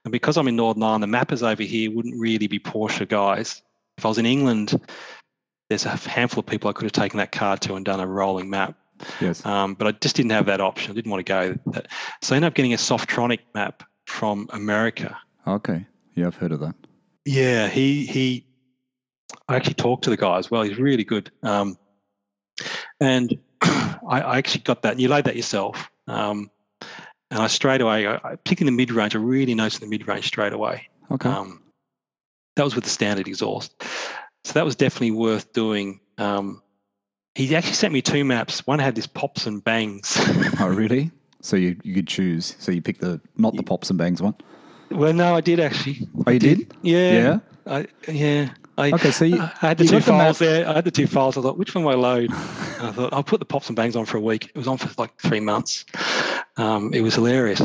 and 0.03 0.11
because 0.11 0.37
I'm 0.37 0.47
in 0.47 0.55
Northern 0.55 0.83
Ireland, 0.83 1.03
the 1.03 1.07
mappers 1.07 1.43
over 1.43 1.63
here 1.63 1.91
wouldn't 1.91 2.19
really 2.19 2.47
be 2.47 2.59
Porsche 2.59 3.07
guys. 3.07 3.61
If 3.97 4.05
I 4.05 4.09
was 4.09 4.17
in 4.17 4.25
England, 4.25 4.79
there's 5.69 5.85
a 5.85 5.89
handful 5.89 6.41
of 6.41 6.45
people 6.45 6.69
I 6.69 6.73
could 6.73 6.83
have 6.83 6.91
taken 6.91 7.17
that 7.17 7.31
car 7.31 7.57
to 7.57 7.75
and 7.75 7.85
done 7.85 7.99
a 7.99 8.07
rolling 8.07 8.49
map. 8.49 8.75
Yes. 9.19 9.45
Um, 9.45 9.73
but 9.75 9.87
I 9.87 9.91
just 9.91 10.15
didn't 10.15 10.31
have 10.31 10.45
that 10.47 10.61
option. 10.61 10.91
I 10.91 10.95
didn't 10.95 11.11
want 11.11 11.25
to 11.25 11.29
go. 11.29 11.81
So 12.21 12.33
I 12.33 12.37
ended 12.37 12.47
up 12.47 12.53
getting 12.53 12.73
a 12.73 12.77
Softronic 12.77 13.39
map 13.53 13.83
from 14.07 14.47
America. 14.51 15.17
Okay. 15.47 15.85
Yeah, 16.15 16.27
I've 16.27 16.35
heard 16.35 16.51
of 16.51 16.59
that. 16.61 16.75
Yeah, 17.25 17.67
he 17.69 18.05
he. 18.05 18.45
I 19.47 19.55
actually 19.55 19.73
talked 19.75 20.03
to 20.05 20.09
the 20.09 20.17
guy 20.17 20.37
as 20.37 20.49
well. 20.51 20.61
He's 20.63 20.77
really 20.77 21.03
good. 21.03 21.31
Um, 21.41 21.77
and 22.99 23.37
I, 23.61 24.21
I 24.21 24.37
actually 24.37 24.61
got 24.61 24.83
that. 24.83 24.99
You 24.99 25.07
laid 25.09 25.25
that 25.25 25.35
yourself. 25.35 25.89
Um, 26.07 26.49
and 27.31 27.41
I 27.41 27.47
straight 27.47 27.81
away, 27.81 28.05
I, 28.05 28.15
I- 28.15 28.37
in 28.59 28.65
the 28.67 28.71
mid 28.71 28.91
range, 28.91 29.15
I 29.15 29.19
really 29.19 29.55
noticed 29.55 29.81
the 29.81 29.87
mid 29.87 30.07
range 30.07 30.27
straight 30.27 30.53
away. 30.53 30.87
Okay. 31.11 31.29
Um, 31.29 31.63
that 32.55 32.63
was 32.63 32.75
with 32.75 32.83
the 32.83 32.89
standard 32.89 33.27
exhaust. 33.27 33.73
So 34.43 34.53
that 34.53 34.65
was 34.65 34.75
definitely 34.75 35.11
worth 35.11 35.51
doing. 35.53 35.99
Um, 36.17 36.61
he 37.35 37.55
actually 37.55 37.73
sent 37.73 37.93
me 37.93 38.01
two 38.03 38.23
maps. 38.23 38.67
One 38.67 38.77
had 38.79 38.93
this 38.93 39.07
pops 39.07 39.47
and 39.47 39.63
bangs. 39.63 40.15
oh, 40.59 40.67
really? 40.67 41.11
So 41.43 41.57
you, 41.57 41.75
you 41.83 41.93
could 41.93 42.07
choose. 42.07 42.55
So 42.57 42.71
you 42.71 42.81
pick 42.81 42.99
the 42.99 43.19
not 43.37 43.55
the 43.55 43.63
pops 43.63 43.89
and 43.89 43.99
bangs 43.99 44.21
one. 44.21 44.33
well, 44.89 45.13
no, 45.13 45.35
I 45.35 45.41
did 45.41 45.59
actually. 45.59 46.07
Oh, 46.25 46.31
you 46.31 46.39
did? 46.39 46.73
Yeah. 46.81 47.11
Yeah. 47.11 47.39
I, 47.67 47.87
yeah. 48.07 48.49
I, 48.77 48.91
Okay, 48.91 49.11
so 49.11 49.25
you- 49.25 49.39
I 49.41 49.51
had 49.59 49.77
the 49.77 49.83
two 49.83 49.91
got 49.91 49.97
the 49.97 50.11
files 50.11 50.39
there. 50.39 50.67
I 50.67 50.73
had 50.73 50.85
the 50.85 50.91
two 50.91 51.05
files. 51.05 51.37
I 51.37 51.41
thought, 51.41 51.57
which 51.57 51.75
one 51.75 51.83
will 51.83 51.91
I 51.91 51.95
load? 51.95 52.31
I 52.33 52.91
thought, 52.91 53.13
I'll 53.13 53.23
put 53.23 53.39
the 53.39 53.45
pops 53.45 53.67
and 53.67 53.75
bangs 53.75 53.95
on 53.95 54.05
for 54.05 54.17
a 54.17 54.21
week. 54.21 54.45
It 54.45 54.57
was 54.57 54.67
on 54.67 54.77
for 54.77 54.89
like 54.97 55.15
three 55.21 55.39
months. 55.41 55.85
Um, 56.57 56.93
it 56.93 57.01
was 57.01 57.13
hilarious. 57.15 57.61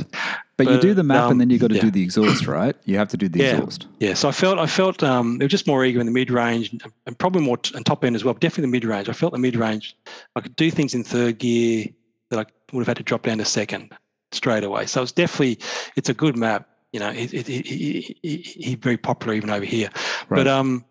But, 0.57 0.67
you 0.67 0.81
do 0.81 0.93
the 0.93 1.05
map 1.05 1.25
um, 1.25 1.33
and 1.33 1.41
then 1.41 1.51
you 1.51 1.59
got 1.59 1.69
to 1.69 1.77
yeah. 1.77 1.83
do 1.83 1.91
the 1.93 2.03
exhaust, 2.03 2.49
right? 2.49 2.75
You 2.85 2.97
have 2.99 3.09
to 3.11 3.17
do 3.17 3.29
the 3.29 3.39
Yeah. 3.39 3.57
exhaust. 3.59 3.87
Yeah, 4.01 4.15
so 4.15 4.29
I 4.29 4.33
felt 4.33 4.59
I 4.59 4.67
felt 4.67 5.05
um, 5.05 5.39
they 5.39 5.45
were 5.45 5.49
just 5.49 5.69
more 5.69 5.85
eager 5.85 6.01
in 6.01 6.07
the 6.07 6.13
mid 6.13 6.33
range 6.33 6.75
and 7.07 7.17
probably 7.19 7.43
more 7.43 7.57
t- 7.59 7.77
and 7.77 7.87
top 7.87 8.05
end 8.05 8.17
as 8.17 8.25
well. 8.25 8.35
But 8.35 8.41
definitely 8.41 8.63
the 8.63 8.73
mid 8.73 8.85
range. 8.85 9.09
I 9.09 9.13
felt 9.13 9.33
the 9.33 9.39
mid 9.39 9.55
range. 9.55 9.97
I 10.35 10.41
could 10.41 10.57
do 10.57 10.71
things 10.73 10.95
in 10.95 11.05
third 11.05 11.39
gear 11.39 11.87
that 12.31 12.41
I 12.41 12.45
would 12.73 12.81
have 12.81 12.89
had 12.89 12.97
to 12.99 13.03
drop 13.03 13.23
down 13.23 13.39
to 13.39 13.45
second 13.45 13.93
straight 14.33 14.65
away. 14.65 14.87
So 14.87 15.03
it's 15.03 15.13
definitely 15.13 15.59
it's 15.97 16.09
a 16.09 16.15
good 16.15 16.37
map. 16.37 16.69
You 16.93 17.01
know, 17.01 17.11
it, 17.11 17.35
it, 17.35 17.49
it, 17.49 17.67
it, 17.69 18.47
he's 18.47 18.75
very 18.77 18.97
popular 18.97 19.35
even 19.35 19.51
over 19.51 19.65
here. 19.65 19.91
Right. 20.29 20.39
But 20.39 20.49
um, 20.49 20.85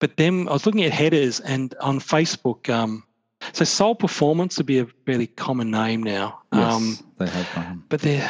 but 0.00 0.16
then 0.16 0.48
I 0.48 0.52
was 0.52 0.66
looking 0.66 0.84
at 0.84 0.92
headers 0.92 1.40
and 1.40 1.74
on 1.80 2.00
Facebook. 2.00 2.68
Um, 2.68 3.04
so 3.52 3.64
Soul 3.64 3.94
Performance 3.94 4.56
would 4.58 4.66
be 4.66 4.78
a 4.80 4.86
fairly 5.06 5.28
common 5.28 5.70
name 5.70 6.02
now. 6.02 6.40
Yes, 6.52 6.74
Um, 6.74 6.98
they 7.18 7.28
have. 7.28 7.56
Um, 7.56 7.84
but 7.88 8.00
they're 8.00 8.28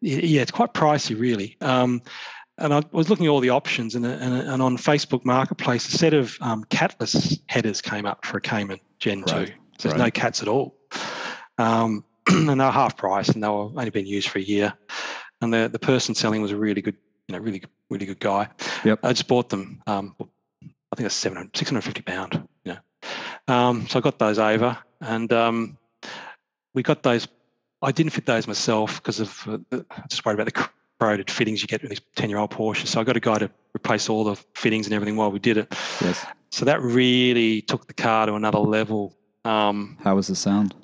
yeah, 0.00 0.42
it's 0.42 0.52
quite 0.52 0.72
pricey, 0.74 1.18
really. 1.18 1.56
Um, 1.60 2.02
and 2.58 2.72
I 2.72 2.82
was 2.92 3.10
looking 3.10 3.26
at 3.26 3.28
all 3.28 3.40
the 3.40 3.50
options, 3.50 3.94
and, 3.94 4.06
and, 4.06 4.34
and 4.34 4.62
on 4.62 4.78
Facebook 4.78 5.24
Marketplace, 5.24 5.92
a 5.92 5.98
set 5.98 6.14
of 6.14 6.38
um, 6.40 6.64
catless 6.64 7.38
headers 7.48 7.82
came 7.82 8.06
up 8.06 8.24
for 8.24 8.38
a 8.38 8.40
Cayman 8.40 8.80
Gen 8.98 9.22
Right, 9.22 9.48
2. 9.48 9.52
So 9.78 9.88
there's 9.88 10.00
no 10.00 10.10
cats 10.10 10.40
at 10.40 10.48
all. 10.48 10.75
Um, 11.58 12.04
and 12.28 12.60
they're 12.60 12.70
half 12.70 12.96
price, 12.96 13.28
and 13.28 13.42
they 13.42 13.48
were 13.48 13.70
only 13.70 13.90
been 13.90 14.06
used 14.06 14.28
for 14.28 14.38
a 14.38 14.42
year. 14.42 14.72
And 15.40 15.52
the, 15.52 15.68
the 15.70 15.78
person 15.78 16.14
selling 16.14 16.42
was 16.42 16.50
a 16.50 16.56
really 16.56 16.82
good, 16.82 16.96
you 17.28 17.34
know, 17.34 17.38
really, 17.38 17.62
really 17.90 18.06
good 18.06 18.20
guy. 18.20 18.48
Yep. 18.84 19.00
I 19.02 19.12
just 19.12 19.28
bought 19.28 19.48
them. 19.48 19.82
Um, 19.86 20.14
I 20.20 20.96
think 20.96 21.06
it's 21.06 21.14
700, 21.14 21.56
650 21.56 22.02
pound. 22.02 22.48
You 22.64 22.74
know, 22.74 23.54
um, 23.54 23.86
so 23.86 23.98
I 23.98 24.02
got 24.02 24.18
those 24.18 24.38
over, 24.38 24.78
and 25.00 25.32
um, 25.32 25.78
we 26.74 26.82
got 26.82 27.02
those. 27.02 27.28
I 27.82 27.92
didn't 27.92 28.12
fit 28.12 28.26
those 28.26 28.46
myself 28.46 28.96
because 28.96 29.20
of 29.20 29.46
uh, 29.46 29.58
the, 29.70 29.86
I 29.90 30.06
just 30.08 30.24
worried 30.24 30.40
about 30.40 30.52
the 30.52 30.68
corroded 30.98 31.30
fittings 31.30 31.60
you 31.60 31.68
get 31.68 31.82
with 31.82 31.90
these 31.90 32.00
10 32.16 32.30
year 32.30 32.38
old 32.38 32.50
Porsches. 32.50 32.88
So 32.88 33.00
I 33.00 33.04
got 33.04 33.16
a 33.16 33.20
guy 33.20 33.38
to 33.38 33.50
replace 33.74 34.08
all 34.08 34.24
the 34.24 34.36
fittings 34.54 34.86
and 34.86 34.94
everything 34.94 35.16
while 35.16 35.30
we 35.30 35.38
did 35.38 35.58
it. 35.58 35.68
yes. 36.00 36.24
So 36.50 36.64
that 36.64 36.80
really 36.80 37.60
took 37.60 37.86
the 37.86 37.92
car 37.92 38.26
to 38.26 38.34
another 38.34 38.58
level. 38.58 39.14
Um, 39.44 39.98
How 40.02 40.16
was 40.16 40.28
the 40.28 40.34
sound? 40.34 40.74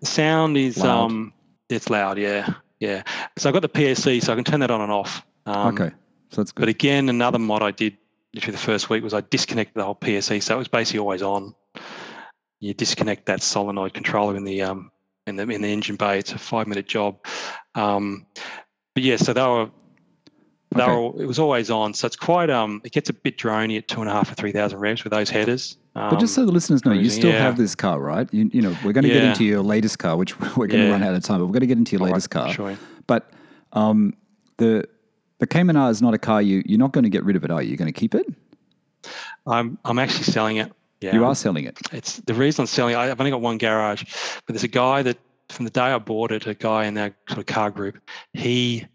The 0.00 0.06
sound 0.06 0.56
is 0.56 0.78
Loud. 0.78 1.04
um, 1.06 1.32
it's 1.68 1.88
loud, 1.88 2.18
yeah, 2.18 2.54
yeah. 2.80 3.02
So 3.38 3.48
I've 3.48 3.52
got 3.52 3.62
the 3.62 3.68
PSC, 3.68 4.22
so 4.22 4.32
I 4.32 4.34
can 4.36 4.44
turn 4.44 4.60
that 4.60 4.70
on 4.70 4.80
and 4.80 4.90
off. 4.90 5.24
Um, 5.46 5.68
okay. 5.78 5.94
So 6.30 6.40
that's 6.40 6.52
good. 6.52 6.62
But 6.62 6.68
again, 6.68 7.08
another 7.08 7.38
mod 7.38 7.62
I 7.62 7.70
did 7.70 7.96
literally 8.34 8.52
the 8.52 8.62
first 8.62 8.90
week 8.90 9.02
was 9.02 9.14
I 9.14 9.20
disconnected 9.22 9.74
the 9.74 9.84
whole 9.84 9.94
PSE, 9.94 10.42
so 10.42 10.54
it 10.54 10.58
was 10.58 10.68
basically 10.68 11.00
always 11.00 11.22
on. 11.22 11.54
You 12.60 12.74
disconnect 12.74 13.26
that 13.26 13.42
solenoid 13.42 13.94
controller 13.94 14.36
in 14.36 14.44
the 14.44 14.62
um 14.62 14.90
in 15.26 15.36
the 15.36 15.42
in 15.44 15.62
the 15.62 15.68
engine 15.72 15.96
bay. 15.96 16.18
It's 16.18 16.32
a 16.32 16.38
five 16.38 16.66
minute 16.66 16.86
job. 16.88 17.24
Um, 17.74 18.26
but 18.94 19.02
yeah, 19.04 19.16
so 19.16 19.32
they 19.32 19.42
were 19.42 19.70
they 20.74 20.82
Okay. 20.82 20.92
were 20.92 21.22
it 21.22 21.26
was 21.26 21.38
always 21.38 21.70
on. 21.70 21.94
So 21.94 22.06
it's 22.06 22.16
quite 22.16 22.50
um 22.50 22.80
it 22.84 22.92
gets 22.92 23.10
a 23.10 23.12
bit 23.14 23.38
drony 23.38 23.78
at 23.78 23.88
two 23.88 24.00
and 24.00 24.10
a 24.10 24.12
half 24.12 24.30
or 24.30 24.34
three 24.34 24.52
thousand 24.52 24.78
revs 24.80 25.04
with 25.04 25.12
those 25.12 25.30
headers. 25.30 25.76
Um, 26.04 26.10
But 26.10 26.20
just 26.20 26.34
so 26.34 26.44
the 26.46 26.52
listeners 26.52 26.84
know, 26.84 26.92
you 26.92 27.10
still 27.10 27.30
yeah. 27.30 27.38
have 27.42 27.56
this 27.56 27.74
car, 27.74 28.00
right? 28.00 28.28
You, 28.32 28.50
you 28.52 28.62
know, 28.62 28.74
we're 28.84 28.92
going 28.92 29.04
to 29.04 29.10
get 29.10 29.22
into 29.24 29.44
your 29.44 29.60
latest 29.62 29.98
car, 29.98 30.16
which 30.16 30.38
we're 30.56 30.66
going 30.66 30.80
to 30.80 30.86
Yeah. 30.86 30.90
run 30.92 31.02
out 31.02 31.14
of 31.14 31.22
time, 31.22 31.38
but 31.40 31.46
we're 31.46 31.52
going 31.52 31.60
to 31.60 31.66
get 31.66 31.78
into 31.78 31.92
your 31.92 32.00
all 32.02 32.06
right, 32.06 32.12
latest 32.14 32.30
car. 32.30 32.52
Sure. 32.52 32.76
But 33.06 33.30
um, 33.72 34.14
the 34.58 34.84
the 35.38 35.46
Cayman 35.46 35.76
R 35.76 35.90
is 35.90 36.02
not 36.02 36.12
a 36.14 36.18
car 36.18 36.42
you 36.42 36.62
you're 36.66 36.78
not 36.78 36.92
going 36.92 37.04
to 37.04 37.10
get 37.10 37.24
rid 37.24 37.36
of 37.36 37.44
it, 37.44 37.50
are 37.50 37.62
you? 37.62 37.68
You're 37.70 37.76
going 37.78 37.92
to 37.92 37.98
keep 37.98 38.14
it? 38.14 38.26
I'm 39.46 39.78
I'm 39.84 39.98
actually 39.98 40.24
selling 40.24 40.56
it. 40.58 40.72
Yeah, 41.00 41.14
You 41.14 41.24
are 41.24 41.34
selling 41.34 41.64
it. 41.64 41.78
It's 41.92 42.16
the 42.18 42.34
reason 42.34 42.62
I'm 42.62 42.66
selling. 42.66 42.94
it, 42.94 42.98
I've 42.98 43.18
only 43.18 43.30
got 43.30 43.40
one 43.40 43.56
garage, 43.56 44.04
but 44.46 44.52
there's 44.54 44.64
a 44.64 44.68
guy 44.68 45.02
that 45.02 45.16
from 45.48 45.64
the 45.64 45.70
day 45.70 45.80
I 45.80 45.98
bought 45.98 46.30
it, 46.30 46.46
a 46.46 46.52
guy 46.54 46.84
in 46.84 46.98
our 46.98 47.10
sort 47.28 47.38
of 47.38 47.46
car 47.46 47.70
group, 47.70 47.98
he 48.34 48.86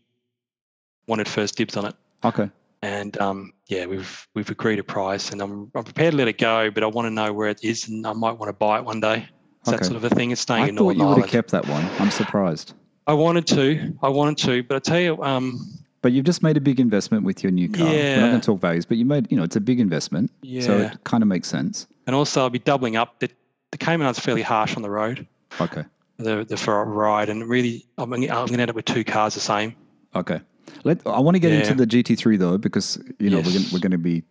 wanted 1.07 1.27
first 1.27 1.57
dibs 1.57 1.76
on 1.77 1.86
it, 1.86 1.95
Okay. 2.23 2.49
And 2.85 3.17
um, 3.19 3.51
yeah, 3.67 3.85
we've 3.87 4.27
we've 4.35 4.49
agreed 4.49 4.79
a 4.79 4.83
price, 4.83 5.31
and 5.31 5.41
I'm 5.41 5.71
I'm 5.75 5.83
prepared 5.83 6.11
to 6.11 6.17
let 6.17 6.27
it 6.27 6.37
go, 6.37 6.69
but 6.71 6.83
I 6.83 6.87
want 6.87 7.07
to 7.07 7.09
know 7.11 7.33
where 7.33 7.49
it 7.49 7.63
is, 7.63 7.87
and 7.89 8.05
I 8.05 8.13
might 8.13 8.33
want 8.39 8.49
to 8.49 8.53
buy 8.53 8.77
it 8.79 8.85
one 8.85 8.99
day. 8.99 9.27
It's 9.61 9.69
Okay. 9.69 9.77
That 9.77 9.85
sort 9.85 9.97
of 9.97 10.03
a 10.03 10.09
thing. 10.15 10.29
It's 10.31 10.41
staying 10.41 10.63
I 10.65 10.67
in 10.69 10.75
thought 10.77 10.95
Northern 10.95 10.99
you 10.99 11.07
would 11.07 11.17
have 11.21 11.29
kept 11.29 11.49
that 11.51 11.67
one. 11.67 11.83
I'm 11.99 12.11
surprised. 12.11 12.73
I 13.07 13.13
wanted 13.13 13.47
to, 13.47 13.93
I 14.03 14.09
wanted 14.09 14.37
to, 14.45 14.63
but 14.63 14.75
I 14.75 14.79
tell 14.79 14.99
you, 14.99 15.23
um, 15.23 15.59
But 16.01 16.11
you've 16.11 16.25
just 16.25 16.41
made 16.43 16.57
a 16.57 16.61
big 16.61 16.79
investment 16.79 17.23
with 17.23 17.43
your 17.43 17.51
new 17.51 17.69
car. 17.69 17.87
Yeah. 17.87 18.15
We're 18.17 18.21
not 18.21 18.29
going 18.29 18.41
to 18.41 18.45
talk 18.45 18.59
values, 18.59 18.85
but 18.85 18.97
you 18.97 19.05
made, 19.05 19.31
you 19.31 19.37
know, 19.37 19.43
it's 19.43 19.55
a 19.55 19.61
big 19.61 19.79
investment. 19.79 20.31
yeah, 20.43 20.61
So 20.61 20.77
it 20.77 21.03
kind 21.03 21.21
of 21.23 21.27
makes 21.27 21.47
sense. 21.47 21.87
and 22.07 22.15
also 22.15 22.41
I'll 22.41 22.49
be 22.51 22.59
doubling 22.59 22.95
up. 22.95 23.19
The, 23.19 23.29
the 23.71 23.77
Cayman 23.79 24.05
is 24.07 24.19
fairly 24.19 24.41
harsh 24.43 24.75
on 24.75 24.81
the 24.83 24.89
road. 24.89 25.27
Okay. 25.59 25.83
The 26.17 26.45
the 26.45 26.57
for 26.57 26.81
a 26.81 26.85
ride, 26.85 27.29
and 27.29 27.47
really, 27.49 27.85
I'm, 27.97 28.13
I'm 28.13 28.21
going 28.27 28.47
to 28.47 28.59
end 28.61 28.69
up 28.69 28.75
with 28.75 28.85
two 28.85 29.03
cars 29.03 29.33
the 29.33 29.39
same. 29.39 29.75
Okay. 30.15 30.39
Let, 30.85 31.05
I 31.05 31.19
want 31.19 31.35
to 31.35 31.39
get 31.39 31.51
into 31.51 31.73
the 31.73 31.85
GT3 31.87 32.37
though, 32.37 32.57
because 32.57 32.97
you 33.19 33.29
know 33.29 33.37
we're 33.37 33.53
gonna, 33.53 33.65
we're 33.73 33.79
going 33.79 33.91
to 33.91 33.97
be 33.97 34.23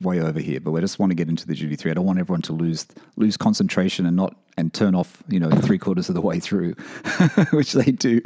way 0.00 0.20
over 0.20 0.40
here, 0.40 0.60
but 0.60 0.72
we 0.72 0.80
just 0.80 0.98
want 0.98 1.10
to 1.10 1.14
get 1.14 1.28
into 1.28 1.46
the 1.46 1.54
GT3. 1.54 1.92
I 1.92 1.94
don't 1.94 2.04
want 2.04 2.18
everyone 2.18 2.42
to 2.42 2.52
lose 2.52 2.86
lose 3.16 3.36
concentration 3.36 4.06
and 4.06 4.16
not 4.16 4.36
and 4.56 4.74
turn 4.74 4.94
off, 4.94 5.22
you 5.28 5.38
know, 5.38 5.50
three 5.50 5.78
quarters 5.78 6.08
of 6.08 6.16
the 6.16 6.20
way 6.20 6.40
through, 6.40 6.72
which 7.52 7.72
they 7.72 7.92
do. 7.92 8.20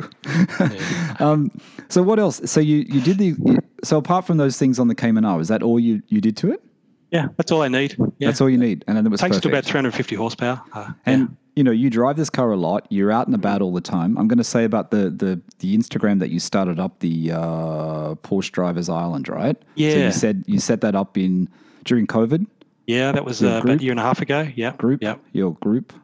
Yeah. 0.59 1.17
um, 1.21 1.51
so 1.91 2.03
what 2.03 2.19
else? 2.19 2.41
So 2.51 2.59
you 2.59 2.79
you 2.89 3.01
did 3.03 3.19
the 3.19 3.37
you, 3.45 3.59
so 3.83 3.99
apart 3.99 4.27
from 4.27 4.39
those 4.39 4.59
things 4.59 4.79
on 4.79 4.89
the 4.89 4.95
Cayman 4.95 5.25
R, 5.25 5.39
is 5.41 5.49
that 5.49 5.63
all 5.63 5.79
you 5.79 6.03
you 6.09 6.23
did 6.23 6.37
to 6.39 6.53
it? 6.53 6.63
Yeah, 7.11 7.29
that's 7.37 7.53
all 7.53 7.63
I 7.63 7.69
need. 7.69 7.97
Yeah. 8.19 8.29
That's 8.29 8.41
all 8.41 8.49
you 8.51 8.59
need, 8.59 8.85
and 8.89 8.97
then 8.97 9.07
it 9.07 9.11
was 9.11 9.21
takes 9.21 9.37
perfect. 9.37 9.43
to 9.43 9.49
about 9.51 9.65
350 9.65 10.17
horsepower. 10.17 10.63
Uh, 10.73 10.93
And 11.07 11.21
yeah. 11.21 11.27
You 11.57 11.63
know, 11.63 11.71
you 11.71 11.89
drive 11.91 12.17
this 12.17 12.31
car 12.31 12.51
a 12.51 12.57
lot. 12.57 12.87
You're 12.91 13.13
out 13.13 13.27
and 13.27 13.35
about 13.35 13.63
all 13.63 13.73
the 13.73 13.81
time. 13.81 14.19
I'm 14.19 14.27
going 14.29 14.39
to 14.39 14.45
say 14.45 14.65
about 14.65 14.91
the 14.91 15.11
the 15.11 15.41
the 15.61 15.77
Instagram 15.77 16.19
that 16.21 16.31
you 16.31 16.41
started 16.41 16.81
up, 16.81 16.99
the 17.01 17.31
uh, 17.33 18.15
Porsche 18.17 18.51
Drivers 18.51 18.89
Island, 18.89 19.29
right? 19.29 19.57
So 19.61 19.65
Yeah. 19.77 20.07
you 20.07 20.13
said 20.13 20.45
you 20.47 20.59
set 20.59 20.81
that 20.81 20.95
up 20.95 21.17
in 21.17 21.49
during 21.85 22.07
COVID 22.07 22.47
yeah, 22.87 23.13
that 23.13 23.25
was 23.25 23.43
uh, 23.43 23.61
about 23.65 23.81
a 23.81 23.83
year 23.83 23.93
and 23.93 24.01
a 24.01 24.03
half 24.03 24.21
ago. 24.21 24.47
Yeah, 24.55 24.73
group. 24.77 25.03
Yeah, 25.03 25.17
Your 25.33 25.55
group. 25.55 25.95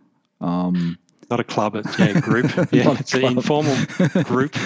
Um, 0.41 0.97
not 1.31 1.39
a 1.39 1.45
club, 1.45 1.77
it's 1.77 1.99
yeah, 1.99 2.19
group. 2.21 2.47
yeah, 2.73 2.97
it's 2.99 3.13
an 3.15 3.25
informal 3.25 3.77
group. 4.25 4.57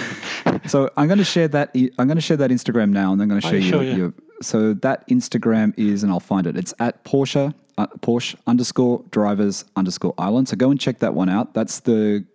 so 0.67 0.89
I'm 0.97 1.07
going 1.07 1.17
to 1.17 1.25
share 1.25 1.47
that. 1.49 1.75
I'm 1.75 2.07
going 2.07 2.15
to 2.15 2.21
share 2.21 2.37
that 2.37 2.51
Instagram 2.51 2.91
now, 2.91 3.11
and 3.11 3.21
I'm 3.21 3.27
going 3.27 3.41
to 3.41 3.47
Oh, 3.47 3.51
share 3.51 3.61
sure, 3.61 3.83
your, 3.83 3.91
yeah. 3.91 3.97
your. 3.97 4.13
So 4.41 4.73
that 4.75 5.07
Instagram 5.07 5.73
is, 5.77 6.03
and 6.03 6.11
I'll 6.11 6.19
find 6.19 6.45
it. 6.47 6.57
It's 6.57 6.73
at 6.79 7.03
Porsche 7.03 7.53
uh, 7.77 7.87
Porsche 7.99 8.35
underscore 8.47 9.03
drivers 9.11 9.65
underscore 9.75 10.13
island. 10.17 10.47
So 10.47 10.55
go 10.55 10.71
and 10.71 10.79
check 10.79 10.99
that 10.99 11.13
one 11.13 11.29
out. 11.29 11.53
That's 11.53 11.81
the. 11.81 12.25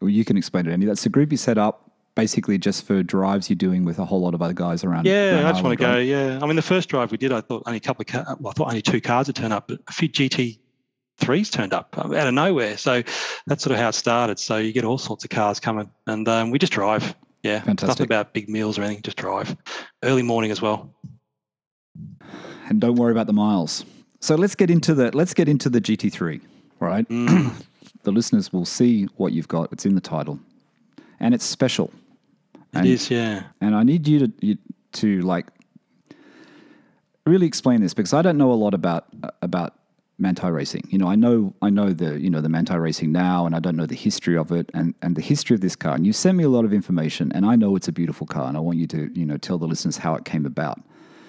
Well, 0.00 0.10
you 0.10 0.24
can 0.24 0.36
explain 0.36 0.66
it, 0.66 0.72
Andy. 0.72 0.86
That's 0.86 1.04
the 1.04 1.08
group 1.10 1.30
you 1.30 1.36
set 1.38 1.58
up 1.58 1.90
basically 2.14 2.58
just 2.58 2.84
for 2.86 3.02
drives 3.02 3.48
you're 3.48 3.56
doing 3.56 3.84
with 3.84 3.98
a 3.98 4.04
whole 4.04 4.20
lot 4.20 4.34
of 4.34 4.42
other 4.42 4.52
guys 4.52 4.84
around. 4.84 5.06
Yeah, 5.06 5.36
around 5.36 5.46
I 5.46 5.52
just 5.52 5.64
want 5.64 5.78
to 5.78 5.84
go. 5.84 5.92
right? 5.92 6.00
Yeah, 6.00 6.38
I 6.42 6.46
mean, 6.46 6.56
the 6.56 6.62
first 6.62 6.88
drive 6.88 7.10
we 7.10 7.16
did, 7.16 7.32
I 7.32 7.40
thought 7.40 7.62
only 7.66 7.78
a 7.78 7.80
couple 7.80 8.02
of 8.02 8.06
cars. 8.08 8.36
Well, 8.40 8.50
I 8.50 8.54
thought 8.54 8.68
only 8.68 8.82
two 8.82 9.00
cars 9.00 9.28
had 9.28 9.36
turned 9.36 9.52
up, 9.52 9.68
but 9.68 9.80
a 9.88 9.92
few 9.92 10.08
GT3s 10.08 11.50
turned 11.50 11.72
up 11.72 11.96
out 11.98 12.14
of 12.14 12.34
nowhere. 12.34 12.76
So 12.76 13.02
that's 13.46 13.64
sort 13.64 13.72
of 13.72 13.78
how 13.78 13.88
it 13.88 13.94
started. 13.94 14.38
So 14.38 14.58
you 14.58 14.72
get 14.72 14.84
all 14.84 14.98
sorts 14.98 15.24
of 15.24 15.30
cars 15.30 15.60
coming, 15.60 15.90
and 16.06 16.28
um, 16.28 16.50
we 16.50 16.58
just 16.58 16.72
drive. 16.72 17.14
Yeah, 17.42 17.60
Fantastic. 17.60 17.88
nothing 17.88 18.04
about 18.04 18.34
big 18.34 18.48
meals 18.48 18.78
or 18.78 18.82
anything. 18.82 19.02
Just 19.02 19.16
drive. 19.16 19.56
Early 20.02 20.22
morning 20.22 20.50
as 20.50 20.62
well. 20.62 20.94
And 22.68 22.80
don't 22.80 22.94
worry 22.96 23.12
about 23.12 23.26
the 23.26 23.32
miles. 23.32 23.84
So 24.20 24.34
let's 24.36 24.54
get 24.54 24.70
into 24.70 24.94
the 24.94 25.14
let's 25.16 25.34
get 25.34 25.48
into 25.48 25.68
the 25.68 25.80
GT3, 25.80 26.40
right? 26.80 27.08
Mm. 27.08 27.52
the 28.04 28.12
listeners 28.12 28.52
will 28.52 28.64
see 28.64 29.04
what 29.16 29.32
you've 29.32 29.48
got. 29.48 29.72
It's 29.72 29.84
in 29.84 29.94
the 29.94 30.00
title, 30.00 30.38
and 31.20 31.34
it's 31.34 31.44
special. 31.44 31.90
It 32.54 32.60
And- 32.78 32.86
is, 32.86 33.10
yeah. 33.10 33.44
And 33.60 33.74
I 33.74 33.82
need 33.82 34.06
you 34.08 34.26
to 34.26 34.32
you, 34.40 34.58
to 34.92 35.20
like 35.22 35.46
really 37.26 37.46
explain 37.46 37.80
this 37.80 37.94
because 37.94 38.12
I 38.12 38.22
don't 38.22 38.38
know 38.38 38.52
a 38.52 38.54
lot 38.54 38.74
about 38.74 39.06
about 39.42 39.74
Manthey 40.20 40.52
racing. 40.54 40.86
You 40.90 40.98
know, 40.98 41.08
I 41.08 41.16
know 41.16 41.54
I 41.60 41.70
know 41.70 41.92
the 41.92 42.20
you 42.20 42.30
know 42.30 42.40
the 42.40 42.48
Manthey 42.48 42.80
racing 42.80 43.10
now, 43.12 43.44
and 43.44 43.54
I 43.56 43.58
don't 43.58 43.76
know 43.76 43.86
the 43.86 43.96
history 43.96 44.36
of 44.36 44.52
it 44.52 44.70
and 44.72 44.94
and 45.02 45.16
the 45.16 45.22
history 45.22 45.54
of 45.54 45.60
this 45.60 45.74
car. 45.76 45.94
And 45.96 46.06
you 46.06 46.12
sent 46.12 46.36
me 46.38 46.44
a 46.44 46.48
lot 46.48 46.64
of 46.64 46.72
information, 46.72 47.32
and 47.32 47.44
I 47.44 47.56
know 47.56 47.74
it's 47.76 47.88
a 47.88 47.92
beautiful 47.92 48.26
car, 48.26 48.46
and 48.48 48.56
I 48.56 48.60
want 48.60 48.78
you 48.78 48.86
to 48.88 49.10
you 49.18 49.26
know 49.26 49.36
tell 49.36 49.58
the 49.58 49.66
listeners 49.66 49.96
how 49.98 50.14
it 50.14 50.24
came 50.24 50.46
about. 50.46 50.80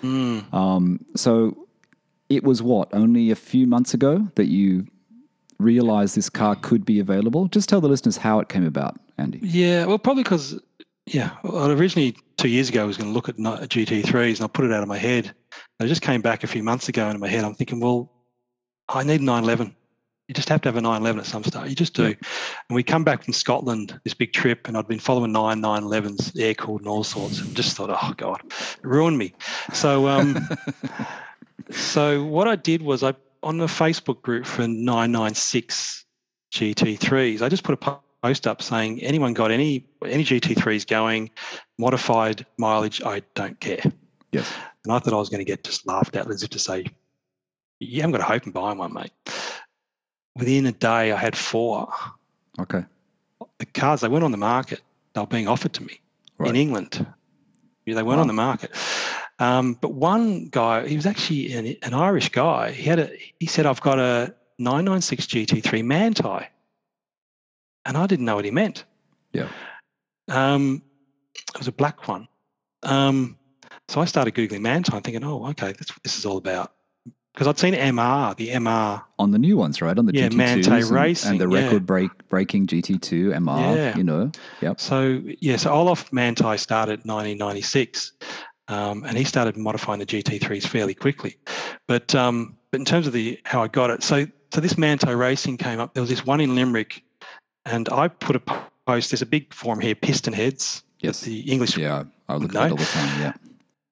Mm. 0.04 0.54
Um, 0.54 1.06
so 1.16 1.68
it 2.30 2.44
was 2.44 2.62
what 2.62 2.94
only 2.94 3.32
a 3.32 3.36
few 3.36 3.66
months 3.68 3.94
ago 3.94 4.28
that 4.36 4.48
you 4.48 4.88
realized 5.60 6.16
this 6.16 6.30
car 6.30 6.56
could 6.56 6.86
be 6.86 7.00
available. 7.00 7.48
Just 7.48 7.70
tell 7.70 7.82
the 7.82 7.88
listeners 7.88 8.18
how 8.18 8.40
it 8.40 8.50
came 8.50 8.66
about, 8.66 9.00
Andy. 9.18 9.40
Yeah, 9.42 9.86
well, 9.86 9.98
probably 9.98 10.24
because, 10.24 10.60
yeah, 11.06 11.32
well, 11.44 11.72
originally 11.72 12.16
two 12.38 12.50
years 12.50 12.70
ago 12.70 12.84
I 12.84 12.86
was 12.86 12.98
going 12.98 13.10
to 13.10 13.14
look 13.14 13.30
at 13.30 13.38
GT3s 13.38 14.38
and 14.38 14.44
I 14.44 14.48
put 14.48 14.66
it 14.66 14.72
out 14.72 14.84
of 14.84 14.90
my 14.90 14.98
head. 14.98 15.34
I 15.80 15.88
just 15.88 16.02
came 16.02 16.22
back 16.22 16.44
a 16.44 16.48
few 16.48 16.64
months 16.64 16.90
ago 16.90 17.08
into 17.08 17.20
my 17.20 17.28
head. 17.28 17.44
I'm 17.44 17.56
thinking, 17.56 17.80
well, 17.80 18.12
I 18.90 19.04
need 19.04 19.22
911. 19.22 19.76
You 20.28 20.34
just 20.34 20.50
have 20.50 20.62
to 20.62 20.70
have 20.70 20.78
a 20.78 20.82
911 20.82 21.20
at 21.20 21.26
some 21.26 21.44
stage. 21.44 21.70
You 21.70 21.76
just 21.76 21.94
do. 21.94 22.04
Yeah. 22.04 22.16
And 22.70 22.76
we 22.76 22.84
come 22.84 23.04
back 23.04 23.24
from 23.24 23.34
Scotland, 23.34 24.00
this 24.04 24.14
big 24.14 24.32
trip, 24.32 24.68
and 24.68 24.78
I'd 24.78 24.88
been 24.88 25.00
following 25.00 25.34
nine 25.34 25.62
911s, 25.62 26.40
air 26.40 26.54
cooled 26.54 26.82
and 26.82 26.88
all 26.88 27.04
sorts, 27.04 27.42
and 27.42 27.54
just 27.56 27.76
thought, 27.76 27.90
oh 27.90 28.14
God, 28.16 28.42
it 28.52 28.78
ruined 28.84 29.18
me. 29.18 29.34
So, 29.74 30.08
um, 30.08 30.48
so 31.72 32.24
what 32.24 32.48
I 32.48 32.56
did 32.56 32.82
was 32.82 33.04
I 33.04 33.14
on 33.44 33.58
the 33.58 33.66
Facebook 33.66 34.22
group 34.22 34.46
for 34.46 34.68
996 34.68 36.06
GT3s, 36.54 37.42
I 37.42 37.50
just 37.50 37.64
put 37.64 37.78
a 37.84 38.00
post 38.24 38.48
up 38.48 38.62
saying 38.62 39.02
anyone 39.02 39.34
got 39.34 39.52
any 39.52 39.86
any 40.06 40.24
GT3s 40.24 40.88
going, 40.88 41.30
modified 41.78 42.46
mileage, 42.58 43.02
I 43.04 43.22
don't 43.36 43.60
care. 43.60 43.84
Yes. 44.32 44.52
And 44.84 44.94
I 44.94 45.00
thought 45.00 45.14
I 45.14 45.18
was 45.18 45.30
going 45.30 45.40
to 45.40 45.46
get 45.46 45.64
just 45.64 45.86
laughed 45.86 46.16
at 46.16 46.30
as 46.30 46.44
if 46.44 46.50
to 46.52 46.60
say, 46.60 46.86
you 47.80 48.02
haven't 48.02 48.14
got 48.14 48.22
a 48.22 48.32
hope 48.32 48.46
in 48.46 48.52
buying 48.52 48.78
one, 48.78 48.94
mate. 48.94 49.12
Within 50.36 50.66
a 50.66 50.72
day, 50.72 51.12
I 51.12 51.18
had 51.18 51.36
four. 51.38 51.92
Okay. 52.60 52.84
The 53.60 53.66
cars, 53.68 54.02
they 54.02 54.08
weren't 54.08 54.24
on 54.24 54.32
the 54.32 54.38
market. 54.38 54.82
They 55.14 55.22
were 55.22 55.28
being 55.28 55.48
offered 55.48 55.74
to 55.74 55.84
me 55.84 56.00
Right. 56.38 56.50
in 56.50 56.56
England. 56.56 57.06
Yeah, 57.86 57.96
They 57.96 58.04
weren't 58.04 58.18
Wow. 58.18 58.22
on 58.22 58.28
the 58.28 58.34
market. 58.34 58.72
Um, 59.40 59.74
but 59.76 59.94
one 59.94 60.48
guy, 60.50 60.88
he 60.88 60.96
was 60.96 61.06
actually 61.06 61.54
an, 61.54 61.76
an 61.84 61.94
Irish 61.94 62.30
guy. 62.30 62.72
He 62.72 62.84
had 62.84 63.00
a. 63.00 63.12
He 63.40 63.46
said, 63.46 63.66
"I've 63.66 63.82
got 63.82 64.00
a 64.00 64.34
996 64.60 65.26
GT3 65.28 65.84
Manthey," 65.84 66.48
and 67.86 67.98
I 67.98 68.08
didn't 68.08 68.26
know 68.26 68.36
what 68.36 68.46
he 68.46 68.52
meant. 68.52 68.86
Yeah. 69.34 69.50
Um, 70.30 70.82
it 71.36 71.58
was 71.58 71.68
a 71.68 71.72
black 71.72 72.08
one. 72.08 72.28
Um, 72.84 73.38
so 73.90 74.02
I 74.02 74.06
started 74.06 74.34
googling 74.36 74.62
Manthey, 74.62 75.04
thinking, 75.04 75.24
"Oh, 75.24 75.46
okay, 75.48 75.68
what 75.68 76.04
this 76.04 76.18
is 76.18 76.26
all 76.26 76.38
about." 76.38 76.72
Because 77.34 77.48
I'd 77.48 77.58
seen 77.58 77.74
MR, 77.74 78.36
the 78.36 78.50
MR. 78.50 79.04
on 79.18 79.32
the 79.32 79.40
new 79.40 79.58
ones, 79.58 79.82
right? 79.82 79.98
On 79.98 80.06
the 80.06 80.14
Yeah, 80.14 80.30
GT2s 80.30 80.64
Manthey 80.64 80.82
and, 80.82 80.92
Racing, 80.92 81.32
and 81.32 81.42
the 81.42 81.50
yeah. 81.50 81.64
record 81.64 81.86
break 81.86 82.12
breaking 82.30 82.68
GT2 82.68 83.34
MR. 83.36 83.76
Yeah. 83.76 83.98
You 83.98 84.04
know, 84.04 84.32
yep. 84.62 84.80
So 84.80 85.22
yeah, 85.40 85.56
so 85.56 85.72
Olaf 85.72 86.12
Manthey 86.12 86.60
started 86.60 87.00
1996, 87.06 88.12
um, 88.68 89.04
and 89.04 89.18
he 89.18 89.24
started 89.24 89.58
modifying 89.58 90.00
the 90.00 90.06
GT3s 90.06 90.68
fairly 90.68 90.94
quickly. 90.94 91.38
But 91.88 92.14
um, 92.14 92.56
but 92.70 92.80
in 92.80 92.86
terms 92.86 93.08
of 93.08 93.14
the 93.14 93.40
how 93.46 93.64
I 93.64 93.68
got 93.68 93.90
it, 93.90 94.04
so 94.04 94.28
so 94.54 94.62
this 94.62 94.76
Manthey 94.76 95.18
Racing 95.18 95.58
came 95.58 95.80
up. 95.80 95.96
There 95.96 96.02
was 96.02 96.12
this 96.12 96.26
one 96.26 96.40
in 96.40 96.54
Limerick, 96.54 97.04
and 97.66 97.90
I 97.90 98.10
put 98.10 98.36
a 98.36 98.42
post. 98.86 99.10
There's 99.10 99.24
a 99.24 99.26
big 99.26 99.52
forum 99.54 99.80
here, 99.80 99.96
PistonHeads. 99.96 100.84
Yes. 101.00 101.22
The 101.22 101.40
English. 101.52 101.78
Yeah, 101.78 102.04
I 102.30 102.36
look 102.36 102.50
at 102.50 102.52
that 102.52 102.72
all 102.72 102.78
the 102.78 102.86
time. 102.86 103.20
Yeah. 103.22 103.34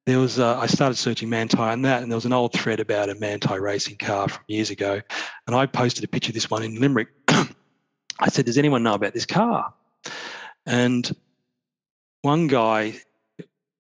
There 0.06 0.20
was 0.20 0.40
uh, 0.40 0.58
I 0.58 0.66
started 0.66 0.96
searching 0.96 1.30
Manthey 1.30 1.60
on 1.60 1.84
that, 1.84 2.02
and 2.02 2.12
there 2.12 2.18
was 2.18 2.26
an 2.26 2.34
old 2.34 2.54
thread 2.54 2.80
about 2.80 3.10
a 3.10 3.16
Manthey 3.16 3.60
racing 3.60 3.98
car 3.98 4.28
from 4.28 4.44
years 4.48 4.72
ago, 4.72 5.02
and 5.46 5.56
I 5.56 5.68
posted 5.68 6.04
a 6.04 6.08
picture 6.08 6.32
of 6.32 6.34
this 6.34 6.50
one 6.50 6.64
in 6.64 6.80
Limerick. 6.80 7.10
I 7.28 8.30
said, 8.30 8.46
"Does 8.46 8.58
anyone 8.58 8.82
know 8.82 8.96
about 8.96 9.14
this 9.14 9.28
car?" 9.28 9.74
And 10.66 11.10
one 12.24 12.48
guy, 12.48 12.96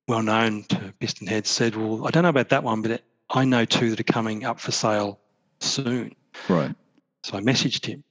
well 0.07 0.21
known 0.21 0.63
to 0.65 0.93
PistonHeads, 1.01 1.47
said, 1.47 1.75
"Well, 1.75 2.05
I 2.05 2.11
don't 2.11 2.23
know 2.23 2.29
about 2.29 2.49
that 2.49 2.63
one, 2.63 2.83
but 2.83 3.01
I 3.31 3.45
know 3.45 3.65
two 3.65 3.89
that 3.89 3.99
are 3.99 4.03
coming 4.03 4.45
up 4.45 4.59
for 4.59 4.71
sale 4.71 5.19
soon." 5.59 6.15
Right. 6.47 6.75
So 7.23 7.35
I 7.35 7.41
messaged 7.41 7.87
him, 7.87 8.03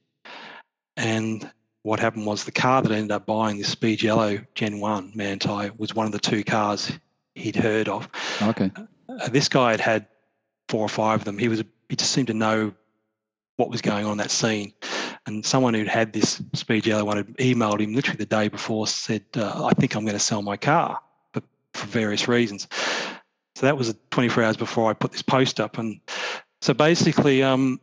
and 0.97 1.49
what 1.83 2.01
happened 2.01 2.25
was 2.25 2.43
the 2.43 2.51
car 2.51 2.81
that 2.81 2.91
I 2.91 2.95
ended 2.95 3.11
up 3.11 3.25
buying, 3.25 3.57
this 3.57 3.69
Speed 3.69 4.03
Yellow 4.03 4.39
Gen 4.53 4.81
One 4.81 5.13
Manthey, 5.13 5.71
was 5.77 5.95
one 5.95 6.07
of 6.07 6.11
the 6.11 6.19
two 6.19 6.43
cars 6.43 6.91
he'd 7.35 7.55
heard 7.55 7.87
of. 7.87 8.09
Okay. 8.41 8.71
Uh, 8.75 9.29
this 9.29 9.49
guy 9.49 9.71
had 9.71 9.79
had 9.79 10.07
four 10.69 10.81
or 10.81 10.89
five 10.89 11.19
of 11.19 11.25
them. 11.25 11.37
He 11.37 11.47
was 11.47 11.63
he 11.89 11.95
just 11.95 12.11
seemed 12.11 12.27
to 12.27 12.33
know 12.33 12.73
what 13.57 13.69
was 13.69 13.81
going 13.81 14.05
on 14.05 14.13
in 14.13 14.17
that 14.17 14.31
scene. 14.31 14.73
And 15.27 15.45
someone 15.45 15.73
who'd 15.73 15.87
had 15.87 16.13
this 16.13 16.41
speed 16.53 16.85
yellow 16.85 17.05
one 17.05 17.17
had 17.17 17.27
emailed 17.37 17.79
him 17.79 17.93
literally 17.93 18.17
the 18.17 18.25
day 18.25 18.47
before, 18.47 18.87
said, 18.87 19.23
uh, 19.35 19.65
"I 19.65 19.71
think 19.79 19.95
I'm 19.95 20.03
going 20.03 20.17
to 20.17 20.19
sell 20.19 20.41
my 20.41 20.57
car, 20.57 20.99
but 21.33 21.43
for 21.73 21.85
various 21.87 22.27
reasons." 22.27 22.67
So 23.55 23.65
that 23.67 23.77
was 23.77 23.93
24 24.09 24.43
hours 24.43 24.57
before 24.57 24.89
I 24.89 24.93
put 24.93 25.11
this 25.11 25.21
post 25.21 25.59
up, 25.59 25.77
and 25.77 25.99
So 26.61 26.73
basically, 26.73 27.43
um, 27.43 27.79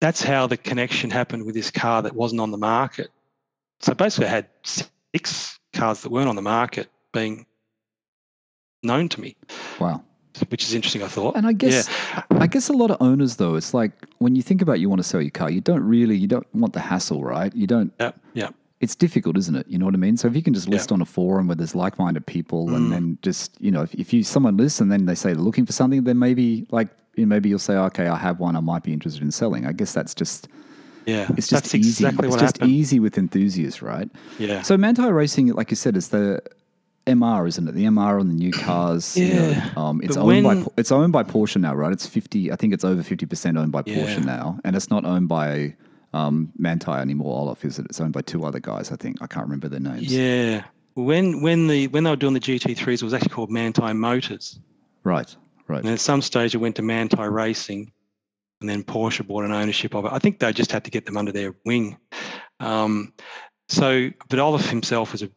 that's 0.00 0.22
how 0.22 0.46
the 0.46 0.56
connection 0.56 1.10
happened 1.10 1.44
with 1.46 1.54
this 1.54 1.70
car 1.70 2.02
that 2.02 2.14
wasn't 2.14 2.40
on 2.40 2.50
the 2.50 2.58
market. 2.58 3.10
So 3.80 3.94
basically, 3.94 4.26
I 4.26 4.30
had 4.30 4.48
six 4.64 5.58
cars 5.72 6.02
that 6.02 6.10
weren't 6.12 6.28
on 6.28 6.36
the 6.36 6.42
market 6.42 6.90
being 7.12 7.46
known 8.84 9.08
to 9.10 9.20
me. 9.20 9.36
Wow. 9.80 10.02
Which 10.48 10.64
is 10.64 10.74
interesting, 10.74 11.02
I 11.02 11.06
thought. 11.06 11.36
And 11.36 11.46
I 11.46 11.52
guess 11.52 11.88
yeah. 11.88 12.22
I 12.30 12.46
guess 12.48 12.68
a 12.68 12.72
lot 12.72 12.90
of 12.90 12.96
owners 13.00 13.36
though, 13.36 13.54
it's 13.54 13.72
like 13.72 13.92
when 14.18 14.34
you 14.34 14.42
think 14.42 14.62
about 14.62 14.80
you 14.80 14.88
want 14.88 14.98
to 14.98 15.04
sell 15.04 15.22
your 15.22 15.30
car, 15.30 15.48
you 15.50 15.60
don't 15.60 15.84
really 15.84 16.16
you 16.16 16.26
don't 16.26 16.46
want 16.54 16.72
the 16.72 16.80
hassle, 16.80 17.22
right? 17.22 17.54
You 17.54 17.66
don't 17.66 17.92
Yeah. 18.00 18.12
Yeah. 18.34 18.48
It's 18.80 18.96
difficult, 18.96 19.38
isn't 19.38 19.54
it? 19.54 19.66
You 19.68 19.78
know 19.78 19.86
what 19.86 19.94
I 19.94 19.98
mean? 19.98 20.16
So 20.16 20.28
if 20.28 20.34
you 20.34 20.42
can 20.42 20.52
just 20.52 20.68
list 20.68 20.90
yeah. 20.90 20.96
on 20.96 21.00
a 21.00 21.06
forum 21.06 21.46
where 21.46 21.54
there's 21.54 21.74
like-minded 21.74 22.26
people, 22.26 22.66
mm. 22.66 22.76
and 22.76 22.92
then 22.92 23.18
just 23.22 23.56
you 23.60 23.70
know, 23.70 23.82
if, 23.82 23.94
if 23.94 24.12
you 24.12 24.24
someone 24.24 24.56
lists 24.56 24.80
and 24.80 24.90
then 24.90 25.06
they 25.06 25.14
say 25.14 25.32
they're 25.32 25.42
looking 25.42 25.64
for 25.64 25.72
something, 25.72 26.02
then 26.02 26.18
maybe 26.18 26.66
like 26.70 26.88
you 27.14 27.24
know, 27.24 27.28
maybe 27.28 27.48
you'll 27.48 27.60
say, 27.60 27.76
okay, 27.76 28.08
I 28.08 28.16
have 28.16 28.40
one, 28.40 28.56
I 28.56 28.60
might 28.60 28.82
be 28.82 28.92
interested 28.92 29.22
in 29.22 29.30
selling. 29.30 29.66
I 29.66 29.72
guess 29.72 29.92
that's 29.92 30.14
just 30.14 30.48
yeah, 31.06 31.28
it's 31.36 31.48
just 31.48 31.74
easy. 31.74 32.04
Exactly 32.04 32.28
it's 32.28 32.36
just 32.36 32.56
happened. 32.56 32.72
easy 32.72 32.98
with 32.98 33.18
enthusiasts, 33.18 33.82
right? 33.82 34.10
Yeah. 34.38 34.62
So 34.62 34.76
Manthey 34.76 35.14
Racing, 35.14 35.48
like 35.52 35.70
you 35.70 35.76
said, 35.76 35.96
is 35.96 36.08
the 36.08 36.42
MR, 37.06 37.46
isn't 37.48 37.68
it? 37.68 37.72
The 37.74 37.84
MR 37.84 38.18
on 38.20 38.28
the 38.28 38.34
new 38.34 38.50
cars. 38.50 39.16
Yeah. 39.16 39.24
You 39.26 39.34
know, 39.34 39.82
um, 39.82 40.00
it's 40.02 40.16
But 40.16 40.22
owned 40.22 40.44
when- 40.46 40.62
by 40.64 40.70
it's 40.76 40.92
owned 40.92 41.12
by 41.12 41.22
Porsche 41.22 41.60
now, 41.60 41.74
right? 41.74 41.92
It's 41.92 42.06
fifty. 42.06 42.50
I 42.50 42.56
think 42.56 42.72
it's 42.72 42.84
over 42.84 43.02
fifty 43.02 43.26
percent 43.26 43.56
owned 43.58 43.72
by 43.72 43.82
Porsche 43.82 44.24
now, 44.24 44.58
and 44.64 44.74
it's 44.76 44.90
not 44.90 45.04
owned 45.04 45.28
by 45.28 45.76
um, 46.12 46.52
Manthey 46.60 47.00
anymore. 47.00 47.38
Olaf 47.40 47.64
is 47.64 47.78
it? 47.78 47.86
It's 47.86 48.00
owned 48.00 48.12
by 48.12 48.22
two 48.22 48.44
other 48.44 48.60
guys. 48.60 48.90
I 48.92 48.96
think 48.96 49.20
I 49.20 49.26
can't 49.26 49.44
remember 49.46 49.68
their 49.68 49.80
names. 49.80 50.12
Yeah. 50.14 50.64
When 50.94 51.42
when 51.42 51.66
the 51.66 51.88
when 51.88 52.04
they 52.04 52.10
were 52.10 52.16
doing 52.16 52.34
the 52.34 52.40
GT3s, 52.40 52.94
it 52.94 53.02
was 53.02 53.12
actually 53.14 53.30
called 53.30 53.50
Manthey 53.50 53.94
Motors. 53.96 54.58
Right. 55.02 55.34
Right. 55.66 55.80
And 55.82 55.88
at 55.92 56.00
some 56.00 56.22
stage, 56.22 56.54
it 56.54 56.58
went 56.58 56.76
to 56.76 56.82
Manthey 56.82 57.30
Racing, 57.30 57.90
and 58.60 58.70
then 58.70 58.82
Porsche 58.84 59.26
bought 59.26 59.44
an 59.44 59.52
ownership 59.52 59.94
of 59.94 60.04
it. 60.04 60.12
I 60.12 60.18
think 60.18 60.38
they 60.38 60.52
just 60.52 60.70
had 60.70 60.84
to 60.84 60.90
get 60.90 61.04
them 61.04 61.16
under 61.16 61.32
their 61.32 61.54
wing. 61.66 61.96
Um, 62.60 63.12
so, 63.68 64.10
but 64.28 64.38
Olaf 64.38 64.68
himself 64.68 65.12
was 65.12 65.22
a 65.22 65.30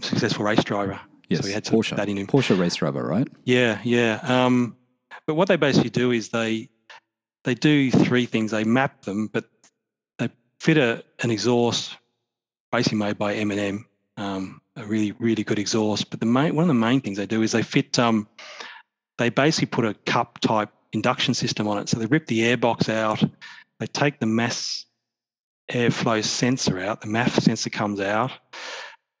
successful 0.00 0.44
race 0.44 0.64
driver. 0.64 1.00
Yes. 1.28 1.40
So 1.40 1.48
he 1.48 1.52
had 1.52 1.64
Porsche. 1.64 1.96
that 1.96 2.08
in 2.08 2.16
him. 2.16 2.26
Porsche 2.26 2.58
race 2.58 2.76
driver, 2.76 3.06
right? 3.06 3.28
Yeah, 3.44 3.80
yeah. 3.84 4.20
Um, 4.22 4.76
but 5.26 5.34
what 5.34 5.48
they 5.48 5.56
basically 5.56 5.90
do 5.90 6.10
is 6.10 6.30
they 6.30 6.70
they 7.44 7.54
do 7.54 7.90
three 7.90 8.26
things. 8.26 8.50
They 8.50 8.64
map 8.64 9.02
them, 9.02 9.28
but 9.28 9.44
they 10.18 10.30
fit 10.60 10.78
a, 10.78 11.04
an 11.20 11.30
exhaust, 11.30 11.96
basically 12.72 12.98
made 12.98 13.18
by 13.18 13.34
M&M, 13.34 13.86
um, 14.16 14.60
a 14.76 14.84
really 14.84 15.12
really 15.12 15.44
good 15.44 15.58
exhaust. 15.58 16.10
But 16.10 16.20
the 16.20 16.26
main 16.26 16.54
one 16.54 16.64
of 16.64 16.68
the 16.68 16.74
main 16.74 17.00
things 17.00 17.18
they 17.18 17.26
do 17.26 17.42
is 17.42 17.52
they 17.52 17.62
fit. 17.62 17.98
Um, 17.98 18.26
they 19.18 19.28
basically 19.28 19.66
put 19.66 19.84
a 19.84 19.94
cup 20.06 20.38
type 20.38 20.70
induction 20.92 21.34
system 21.34 21.68
on 21.68 21.78
it. 21.78 21.88
So 21.88 21.98
they 21.98 22.06
rip 22.06 22.26
the 22.26 22.40
airbox 22.40 22.88
out. 22.88 23.22
They 23.80 23.86
take 23.86 24.20
the 24.20 24.26
mass 24.26 24.86
airflow 25.70 26.24
sensor 26.24 26.78
out. 26.80 27.00
The 27.00 27.08
MAF 27.08 27.40
sensor 27.42 27.70
comes 27.70 28.00
out. 28.00 28.32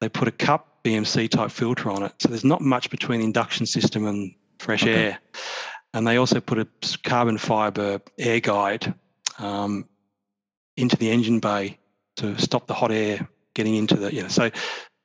They 0.00 0.08
put 0.08 0.28
a 0.28 0.32
cup 0.32 0.67
BMC 0.84 1.28
type 1.28 1.50
filter 1.50 1.90
on 1.90 2.02
it. 2.02 2.12
So 2.20 2.28
there's 2.28 2.44
not 2.44 2.60
much 2.60 2.90
between 2.90 3.20
the 3.20 3.26
induction 3.26 3.66
system 3.66 4.06
and 4.06 4.34
fresh 4.58 4.82
Okay. 4.82 5.08
air. 5.08 5.18
And 5.94 6.06
they 6.06 6.16
also 6.16 6.40
put 6.40 6.58
a 6.58 6.68
carbon 7.04 7.38
fiber 7.38 8.00
air 8.18 8.40
guide 8.40 8.94
um, 9.38 9.88
into 10.76 10.96
the 10.96 11.10
engine 11.10 11.40
bay 11.40 11.78
to 12.16 12.38
stop 12.38 12.66
the 12.66 12.74
hot 12.74 12.92
air 12.92 13.28
getting 13.54 13.74
into 13.74 13.96
the, 13.96 14.14
you 14.14 14.22
know, 14.22 14.28
so 14.28 14.50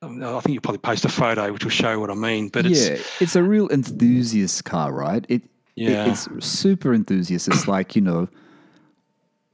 um, 0.02 0.22
I 0.24 0.40
think 0.42 0.54
you'll 0.54 0.62
probably 0.62 0.80
post 0.80 1.06
a 1.06 1.10
photo 1.10 1.52
which 1.54 1.64
will 1.64 1.72
show 1.72 2.00
what 2.00 2.10
I 2.10 2.16
mean. 2.16 2.50
But 2.50 2.66
it's, 2.66 2.90
yeah, 2.90 2.98
it's 3.22 3.36
a 3.36 3.44
real 3.44 3.70
enthusiast 3.70 4.66
car, 4.66 4.92
right? 4.92 5.26
It, 5.30 5.44
it- 5.76 6.08
it's 6.08 6.28
super 6.46 6.94
enthusiast. 6.94 7.48
It's 7.48 7.68
like 7.68 7.96
you 7.96 8.02
know, 8.02 8.28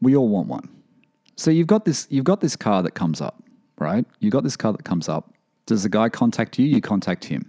we 0.02 0.16
all 0.16 0.28
want 0.30 0.48
one. 0.48 0.68
So 1.36 1.52
you've 1.52 1.68
got 1.68 1.86
this, 1.86 2.08
you've 2.10 2.26
got 2.26 2.42
this 2.42 2.56
car 2.56 2.84
that 2.84 2.92
comes 2.92 3.22
up, 3.22 3.42
right? 3.78 4.06
You've 4.20 4.34
got 4.34 4.44
this 4.44 4.58
car 4.58 4.74
that 4.74 4.84
comes 4.84 5.08
up. 5.08 5.34
Does 5.70 5.84
the 5.84 5.90
guy 5.90 6.10
contact 6.10 6.58
you? 6.58 6.66
You 6.66 6.82
contact 6.82 7.24
him. 7.26 7.46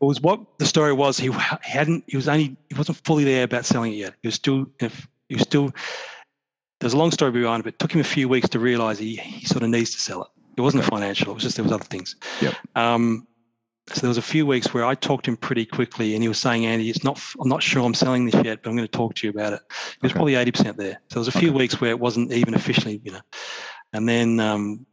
It 0.00 0.04
was 0.04 0.20
what 0.20 0.58
the 0.58 0.64
story 0.64 0.92
was. 0.92 1.18
He 1.18 1.28
hadn't. 1.60 2.04
He 2.06 2.16
was 2.16 2.28
only. 2.28 2.56
He 2.68 2.76
wasn't 2.76 2.98
fully 2.98 3.24
there 3.24 3.42
about 3.42 3.64
selling 3.64 3.92
it 3.94 3.96
yet. 3.96 4.14
He 4.22 4.28
was 4.28 4.36
still. 4.36 4.66
If 4.78 5.08
he 5.28 5.34
was 5.34 5.42
still. 5.42 5.72
There's 6.78 6.92
a 6.92 6.96
long 6.96 7.10
story 7.10 7.32
behind 7.32 7.62
it. 7.62 7.64
But 7.64 7.74
it 7.74 7.78
took 7.80 7.90
him 7.90 8.00
a 8.00 8.04
few 8.04 8.28
weeks 8.28 8.48
to 8.50 8.60
realise 8.60 8.98
he, 9.00 9.16
he 9.16 9.44
sort 9.44 9.64
of 9.64 9.70
needs 9.70 9.90
to 9.90 10.00
sell 10.00 10.22
it. 10.22 10.28
It 10.56 10.60
wasn't 10.60 10.84
financial. 10.84 11.32
It 11.32 11.34
was 11.34 11.42
just 11.42 11.56
there 11.56 11.64
was 11.64 11.72
other 11.72 11.82
things. 11.84 12.14
Yep. 12.40 12.54
Um, 12.76 13.26
so 13.88 14.02
there 14.02 14.08
was 14.08 14.18
a 14.18 14.22
few 14.22 14.46
weeks 14.46 14.72
where 14.72 14.84
I 14.84 14.94
talked 14.94 15.24
to 15.24 15.32
him 15.32 15.36
pretty 15.36 15.66
quickly, 15.66 16.14
and 16.14 16.22
he 16.22 16.28
was 16.28 16.38
saying, 16.38 16.64
"Andy, 16.64 16.88
it's 16.90 17.02
not. 17.02 17.20
I'm 17.40 17.48
not 17.48 17.60
sure 17.60 17.84
I'm 17.84 17.92
selling 17.94 18.26
this 18.26 18.36
yet, 18.44 18.62
but 18.62 18.70
I'm 18.70 18.76
going 18.76 18.86
to 18.86 18.98
talk 18.98 19.16
to 19.16 19.26
you 19.26 19.32
about 19.32 19.54
it." 19.54 19.62
He 19.68 19.98
was 20.02 20.12
Okay. 20.12 20.16
probably 20.16 20.34
eighty 20.36 20.52
percent 20.52 20.76
there. 20.76 21.00
So 21.08 21.14
there 21.14 21.20
was 21.20 21.28
a 21.34 21.38
few 21.40 21.48
Okay. 21.48 21.58
weeks 21.58 21.80
where 21.80 21.90
it 21.90 21.98
wasn't 21.98 22.30
even 22.32 22.54
officially, 22.54 23.00
you 23.02 23.10
know. 23.10 23.22
And 23.92 24.08
then 24.08 24.38
um, 24.38 24.86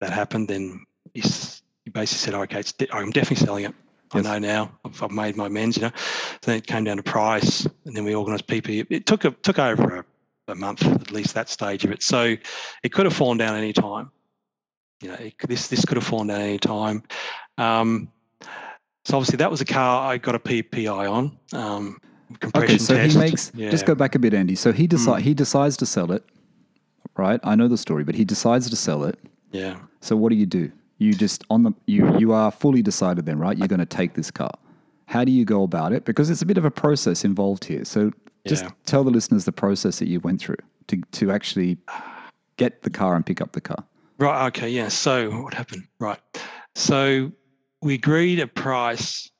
that 0.00 0.12
happened. 0.12 0.48
Then 0.48 0.86
he, 1.14 1.20
s- 1.22 1.62
he 1.84 1.90
basically 1.90 2.18
said, 2.18 2.34
"Okay, 2.34 2.60
it's 2.60 2.72
de- 2.72 2.92
I'm 2.94 3.10
definitely 3.10 3.44
selling 3.44 3.64
it. 3.64 3.74
Yes. 4.14 4.26
I 4.26 4.38
know 4.38 4.38
now. 4.46 4.72
I've, 4.84 5.02
I've 5.02 5.10
made 5.10 5.36
my 5.36 5.46
amends." 5.46 5.76
You 5.76 5.84
know. 5.84 5.90
So 5.96 6.38
then 6.42 6.56
it 6.58 6.66
came 6.66 6.84
down 6.84 6.96
to 6.98 7.02
price, 7.02 7.66
and 7.84 7.94
then 7.96 8.04
we 8.04 8.14
organised 8.14 8.46
PP. 8.46 8.86
It 8.90 9.06
took 9.06 9.24
a, 9.24 9.30
took 9.30 9.58
over 9.58 9.96
a, 10.48 10.52
a 10.52 10.54
month 10.54 10.84
at 10.86 11.10
least 11.10 11.34
that 11.34 11.48
stage 11.48 11.84
of 11.84 11.90
it. 11.92 12.02
So 12.02 12.36
it 12.82 12.92
could 12.92 13.06
have 13.06 13.14
fallen 13.14 13.38
down 13.38 13.54
any 13.56 13.72
time. 13.72 14.10
You 15.02 15.08
know, 15.08 15.14
it, 15.14 15.34
this 15.48 15.68
this 15.68 15.84
could 15.84 15.96
have 15.96 16.06
fallen 16.06 16.26
down 16.28 16.40
any 16.40 16.58
time. 16.58 17.02
Um, 17.58 18.10
so 19.04 19.16
obviously 19.16 19.36
that 19.38 19.50
was 19.50 19.60
a 19.60 19.64
car 19.64 20.10
I 20.12 20.18
got 20.18 20.34
a 20.34 20.38
PPI 20.38 21.10
on. 21.10 21.38
Um, 21.52 21.98
compression 22.38 22.74
Okay, 22.74 22.78
so 22.78 22.94
test. 22.94 23.12
he 23.14 23.18
makes. 23.18 23.52
Yeah. 23.54 23.70
Just 23.70 23.86
go 23.86 23.94
back 23.94 24.14
a 24.14 24.18
bit, 24.18 24.34
Andy. 24.34 24.54
So 24.54 24.72
he 24.72 24.86
decide 24.86 25.22
Mm. 25.22 25.24
he 25.24 25.34
decides 25.34 25.76
to 25.78 25.86
sell 25.86 26.12
it, 26.12 26.24
right? 27.16 27.40
I 27.42 27.54
know 27.54 27.66
the 27.68 27.78
story, 27.78 28.04
but 28.04 28.14
he 28.14 28.24
decides 28.24 28.68
to 28.70 28.76
sell 28.76 29.04
it. 29.04 29.18
Yeah. 29.52 29.78
So 30.00 30.16
what 30.16 30.28
do 30.30 30.36
you 30.36 30.46
do? 30.46 30.70
You 31.00 31.14
just 31.14 31.44
on 31.48 31.62
the 31.62 31.72
you 31.86 32.16
you 32.18 32.32
are 32.32 32.50
fully 32.50 32.82
decided 32.82 33.24
then, 33.24 33.38
right? 33.38 33.56
You're 33.56 33.68
going 33.68 33.80
to 33.80 33.86
take 33.86 34.12
this 34.14 34.30
car. 34.30 34.52
How 35.06 35.24
do 35.24 35.32
you 35.32 35.46
go 35.46 35.62
about 35.62 35.92
it? 35.94 36.04
Because 36.04 36.28
it's 36.28 36.42
a 36.42 36.46
bit 36.46 36.58
of 36.58 36.64
a 36.66 36.70
process 36.70 37.24
involved 37.24 37.64
here. 37.64 37.84
So 37.86 38.12
just 38.46 38.64
Yeah. 38.64 38.70
tell 38.84 39.02
the 39.02 39.10
listeners 39.10 39.46
the 39.46 39.50
process 39.52 39.98
that 39.98 40.08
you 40.08 40.20
went 40.20 40.40
through 40.40 40.58
to 40.88 41.00
to 41.12 41.32
actually 41.32 41.78
get 42.58 42.82
the 42.82 42.90
car 42.90 43.16
and 43.16 43.24
pick 43.24 43.40
up 43.40 43.52
the 43.52 43.62
car. 43.62 43.82
Right. 44.18 44.46
Okay. 44.48 44.68
Yeah. 44.68 44.88
So 44.88 45.30
what 45.42 45.54
happened? 45.54 45.84
Right. 45.98 46.20
So 46.74 47.32
we 47.80 47.94
agreed 47.94 48.38
a 48.38 48.46
price 48.46 49.30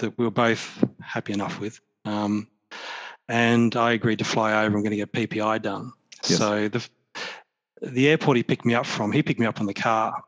that 0.00 0.18
we 0.18 0.24
were 0.26 0.30
both 0.30 0.84
happy 1.00 1.32
enough 1.32 1.58
with. 1.60 1.80
Um, 2.04 2.46
and 3.28 3.74
I 3.74 3.92
agreed 3.92 4.18
to 4.18 4.24
fly 4.24 4.52
over. 4.64 4.76
I'm 4.76 4.82
going 4.82 4.90
to 4.90 4.96
get 4.96 5.12
PPI 5.12 5.62
done. 5.62 5.92
Yes. 6.28 6.38
So 6.38 6.68
the 6.68 6.86
the 7.82 8.08
airport 8.08 8.36
he 8.36 8.42
picked 8.42 8.64
me 8.64 8.74
up 8.74 8.86
from, 8.86 9.12
he 9.12 9.22
picked 9.22 9.40
me 9.40 9.46
up 9.46 9.60
in 9.60 9.66
the 9.66 9.74
car, 9.74 10.22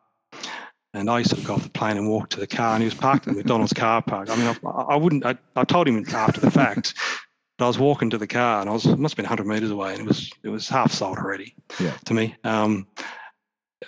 and 0.95 1.09
I 1.11 1.23
sort 1.23 1.41
of 1.41 1.45
got 1.47 1.55
off 1.59 1.62
the 1.65 1.70
plane 1.70 1.97
and 1.97 2.09
walked 2.09 2.33
to 2.33 2.41
the 2.41 2.47
car, 2.47 2.74
and 2.74 2.83
he 2.83 2.87
was 2.87 2.95
parked 2.95 3.27
in 3.27 3.35
McDonald's 3.37 3.73
car 3.73 4.03
park. 4.03 4.29
I 4.31 4.37
mean, 4.37 4.47
I, 4.49 4.69
I 4.70 4.97
wouldn't. 4.97 5.24
I, 5.24 5.37
I 5.57 5.65
told 5.65 5.89
him 5.89 6.05
after 6.15 6.41
the 6.41 6.51
fact, 6.51 6.95
but 7.59 7.65
I 7.65 7.69
was 7.69 7.79
walking 7.79 8.11
to 8.11 8.19
the 8.19 8.27
car, 8.27 8.61
and 8.61 8.69
I 8.70 8.73
was 8.73 8.87
it 8.87 8.99
must 8.99 9.12
have 9.12 9.16
been 9.16 9.24
100 9.24 9.47
meters 9.47 9.70
away, 9.70 9.93
and 9.93 10.01
it 10.03 10.07
was 10.07 10.31
it 10.43 10.49
was 10.49 10.69
half 10.69 10.93
sold 10.93 11.19
already 11.19 11.55
Yeah. 11.81 11.93
to 12.07 12.15
me. 12.15 12.35
Um, 12.45 12.87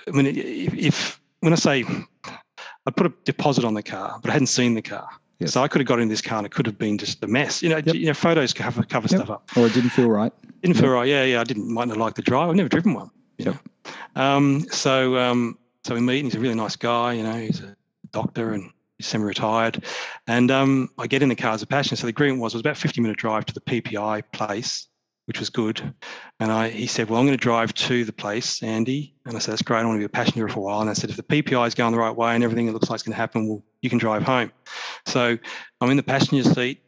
I 0.07 0.11
mean, 0.11 0.27
if, 0.27 0.75
if 0.75 1.21
when 1.41 1.53
I 1.53 1.57
say 1.57 1.85
I 2.87 2.91
put 2.91 3.07
a 3.07 3.13
deposit 3.25 3.65
on 3.65 3.75
the 3.75 3.83
car, 3.83 4.19
but 4.23 4.31
I 4.31 4.33
hadn't 4.35 4.49
seen 4.49 4.75
the 4.75 4.83
car, 4.83 5.09
Yes. 5.41 5.53
so 5.53 5.63
I 5.63 5.69
could 5.69 5.81
have 5.81 5.89
got 5.89 6.01
in 6.01 6.09
this 6.09 6.21
car 6.23 6.39
and 6.39 6.47
it 6.47 6.53
could 6.53 6.67
have 6.67 6.79
been 6.79 6.97
just 6.99 7.23
a 7.23 7.27
mess. 7.27 7.63
You 7.63 7.69
know, 7.71 7.77
Yep. 7.79 7.95
you 7.95 8.07
know, 8.07 8.15
photos 8.15 8.53
cover 8.53 8.83
cover 8.83 9.09
Yep. 9.11 9.19
stuff 9.21 9.31
up. 9.31 9.51
Or 9.57 9.67
it 9.67 9.73
didn't 9.73 9.91
feel 9.91 10.09
right. 10.11 10.33
Didn't 10.63 10.77
Yep. 10.77 10.85
feel 10.85 10.93
right. 10.93 11.09
Yeah, 11.09 11.25
yeah. 11.25 11.41
I 11.41 11.45
didn't 11.45 11.71
might 11.73 11.89
not 11.89 11.97
like 11.99 12.15
the 12.15 12.23
drive. 12.23 12.49
I've 12.51 12.57
never 12.57 12.69
driven 12.69 12.95
one. 12.95 13.11
Know. 13.39 13.59
Um, 14.17 14.67
so 14.71 15.17
um, 15.17 15.59
so 15.85 15.95
we 15.95 16.01
meet. 16.01 16.21
And 16.21 16.27
he's 16.27 16.37
a 16.37 16.41
really 16.41 16.55
nice 16.55 16.77
guy. 16.77 17.15
You 17.15 17.23
know, 17.23 17.39
he's 17.39 17.61
a 17.61 17.77
doctor 18.11 18.53
and 18.53 18.71
he's 18.97 19.07
semi-retired. 19.07 19.85
And 20.27 20.51
um, 20.51 20.89
I 20.99 21.07
get 21.07 21.23
in 21.23 21.29
the 21.29 21.37
car 21.37 21.53
as 21.53 21.63
a 21.63 21.67
passenger. 21.67 21.97
So 21.97 22.07
the 22.07 22.11
agreement 22.11 22.41
was 22.41 22.55
it 22.55 22.57
was 22.57 22.63
about 22.63 22.77
50 22.77 23.01
minute 23.01 23.19
drive 23.19 23.45
to 23.47 23.55
the 23.55 23.61
PPI 23.61 24.23
place, 24.33 24.89
which 25.27 25.39
was 25.39 25.51
good. 25.51 25.95
And 26.41 26.51
I 26.51 26.71
he 26.71 26.87
said, 26.87 27.11
well, 27.11 27.21
I'm 27.21 27.27
going 27.27 27.37
to 27.37 27.43
drive 27.43 27.75
to 27.75 28.05
the 28.05 28.13
place, 28.13 28.63
Andy. 28.63 29.15
And 29.27 29.37
I 29.37 29.41
said, 29.41 29.53
that's 29.53 29.63
great. 29.63 29.81
I 29.81 29.85
want 29.85 29.97
to 29.97 30.01
be 30.01 30.05
a 30.05 30.09
passenger 30.09 30.49
for 30.49 30.61
a 30.61 30.63
while. 30.63 30.81
And 30.81 30.91
I 30.91 30.95
said, 30.95 31.11
if 31.11 31.17
the 31.17 31.23
PPI 31.23 31.67
is 31.67 31.75
going 31.75 31.93
the 31.93 31.99
right 31.99 32.17
way 32.17 32.35
and 32.35 32.43
everything 32.43 32.69
it 32.69 32.73
looks 32.73 32.89
like 32.89 32.97
it's 32.97 33.03
going 33.03 33.15
to 33.15 33.21
happen, 33.21 33.49
well, 33.49 33.63
you 33.83 33.91
can 33.91 33.99
drive 33.99 34.23
home. 34.23 34.53
So 35.07 35.37
I'm 35.81 35.91
in 35.91 35.97
the 35.97 36.03
passenger 36.03 36.49
seat. 36.49 36.81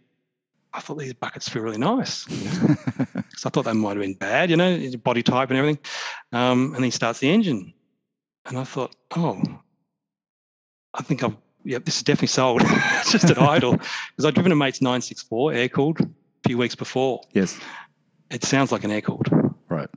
I 0.72 0.80
thought 0.80 0.98
these 0.98 1.14
buckets 1.14 1.48
feel 1.48 1.62
really 1.62 1.78
nice. 1.78 2.26
I 3.44 3.50
thought 3.50 3.64
that 3.64 3.74
might 3.74 3.90
have 3.96 4.00
been 4.00 4.14
bad, 4.14 4.50
you 4.50 4.56
know, 4.56 4.76
his 4.76 4.96
body 4.96 5.22
type 5.22 5.50
and 5.50 5.58
everything. 5.58 5.78
Um, 6.32 6.74
and 6.74 6.84
he 6.84 6.90
starts 6.90 7.18
the 7.18 7.28
engine. 7.28 7.74
And 8.46 8.56
I 8.58 8.64
thought, 8.64 8.94
oh, 9.16 9.42
I 10.94 11.02
think 11.02 11.22
I've, 11.22 11.36
yeah, 11.64 11.78
this 11.84 11.96
is 11.98 12.02
definitely 12.02 12.28
sold. 12.28 12.62
it's 12.64 13.12
just 13.12 13.28
an 13.30 13.38
idle. 13.38 13.72
Because 13.72 14.24
I'd 14.24 14.34
driven 14.34 14.52
a 14.52 14.56
mate's 14.56 14.80
964 14.80 15.52
air 15.52 15.68
cooled 15.68 16.00
a 16.00 16.08
few 16.48 16.56
weeks 16.58 16.74
before. 16.74 17.20
yes. 17.32 17.58
It 18.30 18.42
sounds 18.44 18.72
like 18.72 18.82
an 18.84 18.90
air 18.90 19.00
cooled 19.02 19.28
Right. 19.68 19.88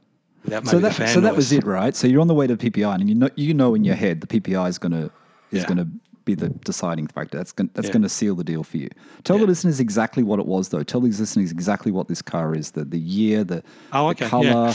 maybe 0.43 0.65
So 0.67 0.79
that 0.79 0.93
so 1.09 1.21
that 1.21 1.35
was 1.35 1.51
it, 1.51 1.63
right? 1.63 1.95
So 1.95 2.07
you're 2.07 2.21
on 2.21 2.27
the 2.27 2.33
way 2.35 2.45
to 2.47 2.55
PPI, 2.57 2.93
and 2.95 3.09
you 3.09 3.15
know 3.15 3.29
you 3.35 3.53
know 3.55 3.73
in 3.75 3.83
your 3.83 3.95
head 3.95 4.21
the 4.21 4.27
PPI 4.27 4.69
is 4.69 4.77
gonna 4.77 5.05
is 5.51 5.61
Yeah. 5.61 5.65
gonna 5.65 5.87
be 6.29 6.35
the 6.35 6.49
deciding 6.49 7.07
factor. 7.07 7.37
That's 7.37 7.51
going, 7.51 7.69
that's 7.73 7.87
Yeah. 7.87 7.93
going 7.93 8.03
to 8.03 8.09
seal 8.09 8.35
the 8.35 8.43
deal 8.43 8.63
for 8.63 8.77
you. 8.77 8.89
Tell 9.23 9.37
the 9.37 9.45
listeners 9.47 9.79
exactly 9.79 10.23
what 10.23 10.39
it 10.39 10.45
was, 10.45 10.69
though. 10.69 10.83
Tell 10.83 11.01
the 11.01 11.07
listeners 11.09 11.51
exactly 11.51 11.91
what 11.91 12.07
this 12.07 12.21
car 12.21 12.55
is, 12.55 12.71
the 12.71 12.83
the 12.85 12.99
year, 12.99 13.43
the, 13.43 13.63
Oh, 13.93 14.05
the 14.05 14.09
okay, 14.11 14.25
yeah. 14.25 14.29
color, 14.29 14.73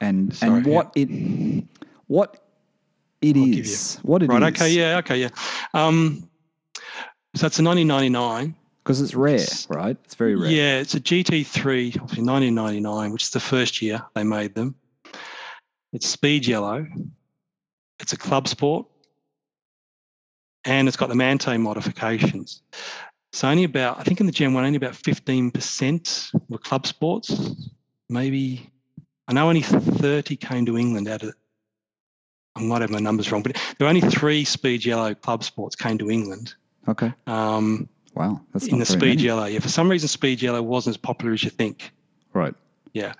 and 0.00 0.34
Sorry, 0.34 0.52
and 0.58 0.66
yeah. 0.66 0.72
what 0.74 0.92
it 0.96 1.08
what 2.06 2.30
it 3.20 3.36
you- 3.36 3.60
is. 3.62 3.98
What 4.02 4.22
it 4.22 4.26
is. 4.26 4.28
right. 4.30 4.42
Okay. 4.54 4.70
Yeah. 4.72 4.98
Okay. 4.98 5.18
Yeah. 5.20 5.30
Um, 5.72 6.28
so 7.34 7.46
it's 7.46 7.58
a 7.58 7.62
1999. 7.62 8.54
Because 8.82 9.00
it's 9.00 9.14
rare, 9.14 9.36
It's- 9.36 9.66
right? 9.70 9.96
It's 10.04 10.14
very 10.14 10.36
rare. 10.36 10.50
Yeah, 10.50 10.78
it's 10.80 10.94
a 10.94 11.00
GT3, 11.00 11.96
obviously 12.00 12.22
1999, 12.24 13.12
which 13.12 13.22
is 13.24 13.30
the 13.30 13.40
first 13.40 13.80
year 13.80 14.02
they 14.14 14.24
made 14.24 14.54
them. 14.54 14.74
It's 15.94 16.06
speed 16.08 16.46
yellow. 16.46 16.86
It's 18.00 18.12
a 18.12 18.16
club 18.18 18.46
sport, 18.46 18.86
and 20.64 20.88
it's 20.88 20.96
got 20.96 21.08
the 21.08 21.14
Manthey 21.14 21.60
modifications. 21.60 22.62
So 23.32 23.48
only 23.48 23.64
about, 23.64 23.98
I 23.98 24.04
think 24.04 24.20
in 24.20 24.26
the 24.26 24.32
Gen 24.32 24.54
One, 24.54 24.64
only 24.64 24.76
about 24.76 24.92
15% 24.92 26.40
were 26.48 26.58
club 26.58 26.86
sports. 26.86 27.50
Maybe 28.08 28.70
I 29.26 29.32
know 29.32 29.48
only 29.48 29.62
30 29.62 30.36
came 30.36 30.66
to 30.66 30.78
England 30.78 31.08
out 31.08 31.22
of. 31.22 31.34
I 32.56 32.62
might 32.62 32.82
have 32.82 32.90
my 32.90 33.00
numbers 33.00 33.32
wrong, 33.32 33.42
but 33.42 33.54
there 33.54 33.84
were 33.86 33.88
only 33.88 34.00
three 34.00 34.44
speed 34.44 34.84
yellow 34.84 35.14
club 35.14 35.42
sports 35.42 35.74
came 35.74 35.98
to 35.98 36.10
England. 36.10 36.54
Okay. 36.88 37.12
Um, 37.26 37.88
Wow. 38.14 38.40
That's 38.52 38.68
in 38.68 38.78
the 38.78 38.86
speed 38.86 39.16
many. 39.16 39.22
yellow. 39.22 39.46
Yeah, 39.46 39.58
for 39.58 39.68
some 39.68 39.90
reason, 39.90 40.06
speed 40.08 40.40
yellow 40.40 40.62
wasn't 40.62 40.92
as 40.94 40.96
popular 40.98 41.32
as 41.32 41.42
you 41.42 41.50
think. 41.50 41.90
Right. 42.32 42.54
Yeah, 42.92 43.14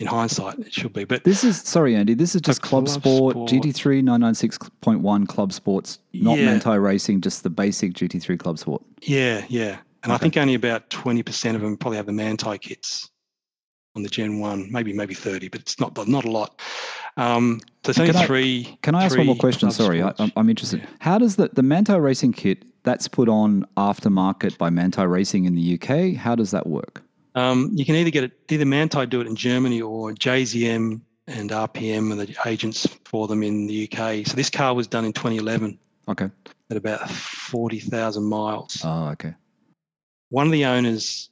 in 0.00 0.06
hindsight, 0.06 0.58
it 0.60 0.72
should 0.72 0.92
be. 0.92 1.04
But 1.04 1.24
This 1.24 1.42
is 1.44 1.60
sorry, 1.60 1.94
Andy. 1.96 2.14
This 2.14 2.34
is 2.34 2.40
just 2.40 2.62
Club, 2.62 2.86
Club 2.86 3.02
Sport, 3.02 3.32
Sport. 3.34 3.50
GT3 3.50 4.02
996.1 4.02 5.26
Club 5.28 5.52
Sports, 5.52 5.98
not 6.12 6.38
Yeah. 6.38 6.46
Manthey 6.58 6.80
Racing, 6.82 7.20
just 7.20 7.42
the 7.42 7.50
basic 7.50 7.94
GT3 7.94 8.38
Club 8.38 8.58
Sport. 8.58 8.82
yeah, 9.02 9.44
yeah, 9.48 9.78
and 10.04 10.12
I 10.12 10.16
think 10.18 10.36
only 10.36 10.54
about 10.54 10.88
twenty 10.90 11.22
percent 11.22 11.56
of 11.56 11.62
them 11.62 11.76
probably 11.76 11.96
have 11.96 12.06
the 12.06 12.12
Manthey 12.12 12.60
kits 12.60 13.10
on 13.96 14.02
the 14.02 14.08
Gen 14.08 14.38
One. 14.38 14.70
Maybe 14.70 14.92
maybe 14.92 15.14
thirty, 15.14 15.48
but 15.48 15.60
it's 15.60 15.80
not 15.80 15.96
not 16.08 16.24
a 16.24 16.30
lot. 16.30 16.60
Um, 17.16 17.60
so 17.84 17.92
Can 18.06 18.14
I- 18.14 18.26
three. 18.26 18.78
Can 18.82 18.94
I 18.94 19.04
ask 19.06 19.16
one 19.16 19.26
more 19.26 19.34
question? 19.36 19.70
Sorry, 19.72 20.00
I, 20.02 20.12
sports. 20.12 20.32
I'm 20.36 20.48
interested. 20.48 20.86
How 21.00 21.18
does 21.18 21.34
the 21.36 21.48
the 21.52 21.62
Manthey 21.62 22.00
Racing 22.00 22.32
kit 22.32 22.64
that's 22.84 23.08
put 23.08 23.28
on 23.28 23.66
aftermarket 23.76 24.56
by 24.58 24.70
Manthey 24.70 25.10
Racing 25.10 25.44
in 25.46 25.56
the 25.56 25.74
UK? 25.74 26.14
How 26.16 26.36
does 26.36 26.52
that 26.52 26.68
work? 26.68 27.02
Um, 27.38 27.70
you 27.74 27.84
can 27.84 27.94
either 27.94 28.10
get 28.10 28.24
it, 28.24 28.32
either 28.50 28.64
Manthey 28.64 29.08
do 29.08 29.20
it 29.20 29.26
in 29.26 29.36
Germany 29.36 29.80
or 29.80 30.12
JZM 30.12 31.00
and 31.26 31.50
RPM 31.50 32.10
are 32.12 32.16
the 32.24 32.36
agents 32.46 32.86
for 33.04 33.28
them 33.28 33.42
in 33.42 33.66
the 33.66 33.84
UK. 33.90 34.26
So 34.26 34.34
this 34.34 34.50
car 34.50 34.74
was 34.74 34.86
done 34.86 35.04
in 35.04 35.12
2011 35.12 35.78
Okay. 36.08 36.30
at 36.70 36.76
about 36.76 37.08
40,000 37.10 38.24
miles. 38.24 38.80
Oh, 38.84 39.08
okay. 39.08 39.34
one 40.30 40.46
of 40.46 40.52
the 40.52 40.64
owners 40.64 41.30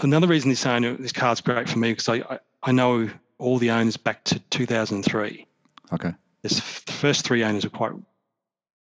another 0.00 0.26
reason 0.26 0.50
this 0.50 0.66
owner 0.66 0.94
this 0.96 1.12
car's 1.12 1.40
great 1.40 1.68
for 1.68 1.78
me 1.78 1.90
because 1.92 2.08
I, 2.08 2.16
I 2.34 2.38
I 2.62 2.72
know 2.72 3.08
all 3.38 3.58
the 3.58 3.70
owners 3.70 3.96
back 3.96 4.24
to 4.24 4.38
2003 4.50 5.46
Okay. 5.92 6.12
this 6.42 6.56
the 6.84 6.92
first 6.92 7.24
three 7.24 7.42
owners 7.44 7.64
are 7.64 7.70
quite 7.70 7.92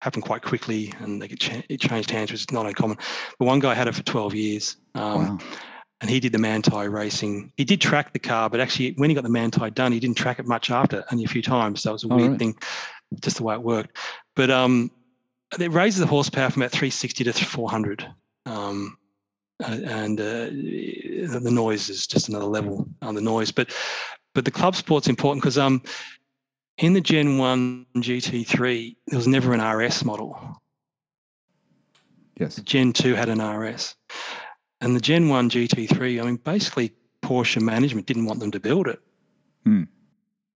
happened 0.01 0.23
quite 0.25 0.41
quickly 0.43 0.93
and 0.99 1.21
they 1.21 1.27
get 1.27 1.39
cha- 1.39 1.63
it 1.69 1.79
changed 1.79 2.11
hands 2.11 2.31
which 2.31 2.41
is 2.41 2.51
not 2.51 2.65
uncommon 2.65 2.97
but 3.39 3.45
one 3.45 3.59
guy 3.59 3.73
had 3.73 3.87
it 3.87 3.95
for 3.95 4.03
12 4.03 4.35
years 4.35 4.77
um, 4.95 5.37
wow. 5.37 5.39
And 6.01 6.09
he 6.09 6.19
did 6.19 6.33
the 6.33 6.37
Manthey 6.37 6.91
racing 6.91 7.51
he 7.57 7.63
did 7.63 7.81
track 7.81 8.13
the 8.13 8.19
car 8.19 8.49
but 8.49 8.59
actually 8.59 8.91
when 8.97 9.09
he 9.09 9.15
got 9.15 9.23
the 9.23 9.29
Manthey 9.29 9.73
done 9.73 9.91
he 9.91 9.99
didn't 9.99 10.17
track 10.17 10.39
it 10.39 10.45
much 10.45 10.69
after 10.69 11.03
only 11.11 11.23
a 11.23 11.27
few 11.27 11.41
times 11.41 11.81
so 11.81 11.91
it 11.91 11.93
was 11.93 12.03
a 12.03 12.07
Oh, 12.09 12.15
weird 12.17 12.31
right. 12.31 12.39
thing 12.39 12.55
just 13.21 13.37
the 13.37 13.43
way 13.43 13.55
it 13.55 13.61
worked 13.63 13.97
but 14.35 14.49
um 14.51 14.91
it 15.59 15.71
raises 15.71 15.99
the 16.01 16.05
horsepower 16.05 16.49
from 16.49 16.61
about 16.63 16.71
360 16.71 17.23
to 17.23 17.33
400 17.33 18.05
um 18.45 18.97
uh, 19.63 19.67
and 19.85 20.19
uh, 20.19 20.45
the 20.51 21.39
the 21.41 21.49
noise 21.51 21.89
is 21.89 22.05
just 22.07 22.27
another 22.29 22.45
level 22.45 22.87
on 23.01 23.15
the 23.15 23.21
noise 23.21 23.51
but 23.51 23.73
but 24.33 24.43
the 24.43 24.51
club 24.51 24.75
sport's 24.75 25.07
important 25.07 25.41
because 25.41 25.57
um 25.57 25.81
in 26.77 26.91
the 26.93 27.01
gen 27.01 27.37
1 27.37 27.85
gt3 27.95 28.95
there 29.07 29.17
was 29.17 29.27
never 29.27 29.53
an 29.53 29.61
rs 29.61 30.03
model 30.03 30.61
Yes. 32.37 32.55
the 32.57 32.61
Gen 32.63 32.91
2 32.91 33.15
had 33.15 33.29
an 33.29 33.39
RS. 33.41 33.95
And 34.81 34.95
the 34.95 34.99
Gen 34.99 35.29
1 35.29 35.49
GT3, 35.49 36.21
I 36.21 36.25
mean, 36.25 36.35
basically, 36.37 36.91
Porsche 37.21 37.61
management 37.61 38.05
didn't 38.05 38.25
want 38.25 38.39
them 38.39 38.51
to 38.51 38.59
build 38.59 38.87
it. 38.87 38.99
Hmm. 39.63 39.83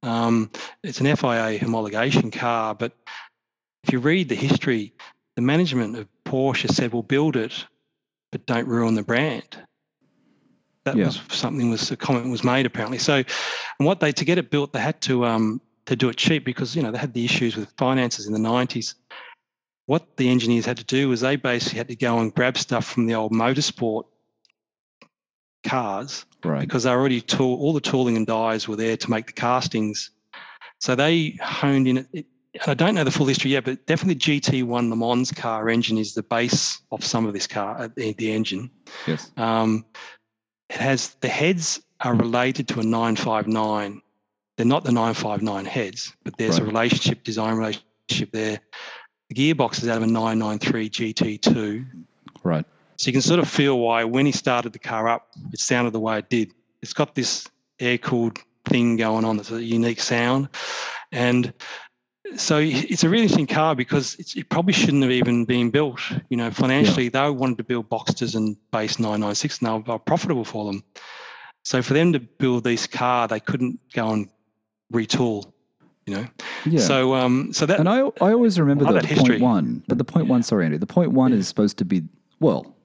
Um, 0.03 0.51
it's 0.83 0.99
an 0.99 1.07
FIA 1.07 1.59
homologation 1.59 2.31
car, 2.31 2.75
but 2.75 2.93
if 3.83 3.91
you 3.91 3.99
read 3.99 4.29
the 4.29 4.35
history, 4.35 4.93
the 5.35 5.41
management 5.41 5.97
of 5.97 6.07
Porsche 6.25 6.69
said, 6.69 6.93
"We'll 6.93 7.03
build 7.03 7.35
it, 7.35 7.65
but 8.31 8.45
don't 8.45 8.67
ruin 8.67 8.95
the 8.95 9.03
brand." 9.03 9.57
That 10.85 10.95
Yeah. 10.95 11.07
was 11.07 11.21
something 11.31 11.69
was 11.69 11.91
a 11.91 11.97
comment 11.97 12.29
was 12.29 12.43
made 12.43 12.65
apparently. 12.65 12.97
So, 12.99 13.15
and 13.15 13.85
what 13.85 13.99
they 13.99 14.11
to 14.11 14.25
get 14.25 14.37
it 14.37 14.49
built, 14.51 14.73
they 14.73 14.79
had 14.79 15.01
to 15.01 15.25
um, 15.25 15.59
to 15.87 15.95
do 15.95 16.07
it 16.09 16.17
cheap 16.17 16.45
because 16.45 16.75
you 16.75 16.83
know 16.83 16.91
they 16.91 16.97
had 16.97 17.13
the 17.13 17.25
issues 17.25 17.57
with 17.57 17.71
finances 17.77 18.27
in 18.27 18.33
the 18.33 18.39
nineties 18.39 18.95
what 19.89 20.17
the 20.17 20.29
engineers 20.29 20.67
had 20.67 20.77
to 20.77 20.83
do 20.83 21.09
was 21.09 21.21
they 21.21 21.35
basically 21.35 21.79
had 21.79 21.87
to 21.87 21.95
go 21.95 22.19
and 22.19 22.31
grab 22.35 22.55
stuff 22.55 22.85
from 22.85 23.07
the 23.07 23.15
old 23.15 23.31
motorsport 23.31 24.03
cars 25.65 26.27
Right. 26.43 26.61
because 26.61 26.83
they 26.83 26.91
already 26.91 27.21
tool 27.21 27.59
all 27.59 27.73
the 27.73 27.81
tooling 27.81 28.15
and 28.15 28.27
dies 28.27 28.67
were 28.67 28.75
there 28.75 28.95
to 28.95 29.09
make 29.09 29.25
the 29.25 29.33
castings. 29.33 30.11
So 30.79 30.93
they 30.93 31.39
honed 31.41 31.87
in 31.87 32.07
it. 32.13 32.27
I 32.67 32.75
don't 32.75 32.93
know 32.93 33.03
the 33.03 33.09
full 33.09 33.25
history 33.25 33.49
yet, 33.51 33.65
but 33.65 33.83
definitely 33.87 34.19
GT1 34.19 34.89
Le 34.91 34.95
Mans 34.95 35.31
car 35.31 35.69
engine 35.69 35.97
is 35.97 36.13
the 36.13 36.21
base 36.21 36.79
of 36.91 37.03
some 37.03 37.25
of 37.25 37.33
this 37.33 37.47
car, 37.47 37.79
uh, 37.79 37.89
the, 37.95 38.13
the 38.13 38.31
engine. 38.31 38.69
Yes. 39.07 39.31
Um, 39.37 39.85
it 40.69 40.77
has 40.77 41.15
the 41.21 41.29
heads 41.29 41.81
are 42.01 42.13
related 42.13 42.67
to 42.67 42.79
a 42.79 42.83
959. 42.83 44.01
They're 44.55 44.65
not 44.67 44.83
the 44.83 44.91
959 44.91 45.65
heads, 45.65 46.13
but 46.23 46.37
there's 46.37 46.59
a 46.59 46.63
relationship, 46.63 47.23
design 47.23 47.55
relationship 47.55 48.31
there. 48.31 48.59
The 49.29 49.35
gearbox 49.35 49.83
is 49.83 49.87
out 49.87 49.97
of 49.97 50.03
a 50.03 50.07
993 50.07 50.89
GT2. 50.89 51.85
Right. 52.43 52.65
So 52.97 53.07
you 53.07 53.13
can 53.13 53.21
sort 53.21 53.39
of 53.39 53.47
feel 53.47 53.79
why 53.79 54.03
when 54.03 54.25
he 54.25 54.31
started 54.31 54.73
the 54.73 54.79
car 54.79 55.07
up, 55.07 55.27
it 55.53 55.59
sounded 55.59 55.91
the 55.91 55.99
way 55.99 56.19
it 56.19 56.29
did. 56.29 56.53
It's 56.81 56.93
got 56.93 57.15
this 57.15 57.47
air 57.79 57.97
cooled 57.97 58.39
thing 58.65 58.97
going 58.97 59.23
on 59.23 59.37
that's 59.37 59.51
a 59.51 59.63
unique 59.63 60.01
sound. 60.01 60.49
And 61.11 61.53
so 62.35 62.59
it's 62.59 63.03
a 63.03 63.09
really 63.09 63.23
interesting 63.23 63.47
car 63.47 63.75
because 63.75 64.15
it's, 64.15 64.35
it 64.35 64.49
probably 64.49 64.73
shouldn't 64.73 65.03
have 65.03 65.11
even 65.11 65.45
been 65.45 65.69
built. 65.69 65.99
You 66.29 66.37
know, 66.37 66.51
financially, 66.51 67.09
they 67.09 67.29
wanted 67.29 67.57
to 67.59 67.63
build 67.63 67.89
Boxsters 67.89 68.35
and 68.35 68.57
base 68.71 68.99
996 68.99 69.59
and 69.59 69.85
they 69.85 69.91
were 69.91 69.99
profitable 69.99 70.45
for 70.45 70.65
them. 70.65 70.83
So 71.63 71.81
for 71.81 71.93
them 71.93 72.13
to 72.13 72.19
build 72.19 72.63
this 72.63 72.87
car, 72.87 73.27
they 73.27 73.39
couldn't 73.39 73.79
go 73.93 74.09
and 74.11 74.29
retool, 74.93 75.51
you 76.09 76.15
know. 76.15 76.27
Yeah. 76.65 76.79
So 76.81 77.13
um 77.15 77.53
so 77.53 77.65
that 77.65 77.79
and 77.79 77.87
I, 77.89 77.99
I 77.99 78.31
always 78.33 78.59
remember 78.59 78.85
Love 78.85 78.95
the 79.01 79.07
that 79.07 79.17
point 79.17 79.41
one, 79.41 79.83
but 79.87 79.97
the 79.97 80.03
point 80.03 80.27
one, 80.27 80.43
sorry, 80.43 80.65
Andy, 80.65 80.77
the 80.77 80.85
point 80.87 81.11
one 81.11 81.33
is 81.33 81.47
supposed 81.47 81.77
to 81.77 81.85
be, 81.85 82.03
well, 82.39 82.75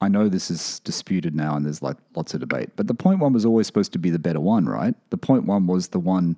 I 0.00 0.08
know 0.08 0.28
this 0.28 0.50
is 0.50 0.80
disputed 0.80 1.34
now 1.34 1.56
and 1.56 1.64
there's 1.66 1.82
like 1.82 1.96
lots 2.16 2.32
of 2.34 2.40
debate, 2.40 2.70
but 2.76 2.86
the 2.86 2.94
point 2.94 3.18
one 3.20 3.32
was 3.32 3.44
always 3.44 3.66
supposed 3.66 3.92
to 3.92 3.98
be 3.98 4.10
the 4.10 4.18
better 4.18 4.40
one, 4.40 4.66
right? 4.66 4.94
The 5.10 5.18
point 5.18 5.44
one 5.44 5.66
was 5.66 5.88
the 5.88 5.98
one, 6.00 6.36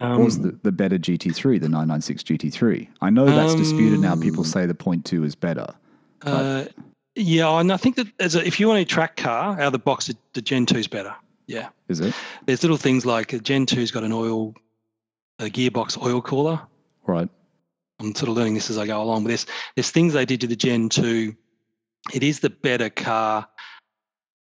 um, 0.00 0.22
was 0.22 0.40
the, 0.40 0.56
the 0.62 0.72
better 0.72 0.98
GT3, 0.98 1.60
the 1.60 1.68
996 1.68 2.22
GT3. 2.22 2.88
I 3.00 3.10
know 3.10 3.26
that's 3.26 3.54
disputed 3.54 3.98
now. 4.00 4.14
People 4.14 4.40
Um, 4.40 4.46
say 4.46 4.66
the 4.66 4.74
point 4.74 5.04
two 5.04 5.24
is 5.24 5.34
better. 5.34 5.66
Uh, 6.22 6.66
yeah, 7.16 7.48
and 7.58 7.72
I 7.72 7.76
think 7.78 7.96
that 7.96 8.06
as 8.20 8.34
a, 8.36 8.46
if 8.46 8.60
you 8.60 8.68
want 8.68 8.78
a 8.80 8.84
track 8.84 9.16
car 9.16 9.54
out 9.54 9.66
of 9.68 9.72
the 9.72 9.78
box, 9.78 10.06
the, 10.06 10.16
the 10.34 10.42
Gen 10.42 10.66
2 10.66 10.76
is 10.78 10.86
better. 10.86 11.14
Yeah, 11.46 11.68
Is 11.88 12.00
it? 12.00 12.12
there's 12.44 12.62
little 12.62 12.76
things 12.76 13.06
like 13.06 13.32
a 13.32 13.38
Gen 13.38 13.64
2's 13.66 13.90
got 13.90 14.02
an 14.04 14.12
oil, 14.12 14.54
a 15.38 15.44
gearbox 15.44 16.00
oil 16.02 16.20
cooler. 16.22 16.60
Right. 17.06 17.28
I'm 18.00 18.14
sort 18.14 18.28
of 18.28 18.36
learning 18.36 18.54
this 18.54 18.70
as 18.70 18.78
I 18.78 18.86
go 18.86 19.00
along. 19.02 19.24
But 19.24 19.28
there's 19.28 19.46
there's 19.74 19.90
things 19.90 20.12
they 20.12 20.24
did 20.26 20.40
to 20.42 20.46
the 20.46 20.56
Gen 20.56 20.88
2. 20.88 21.34
It 22.12 22.22
is 22.22 22.40
the 22.40 22.50
better 22.50 22.90
car 22.90 23.48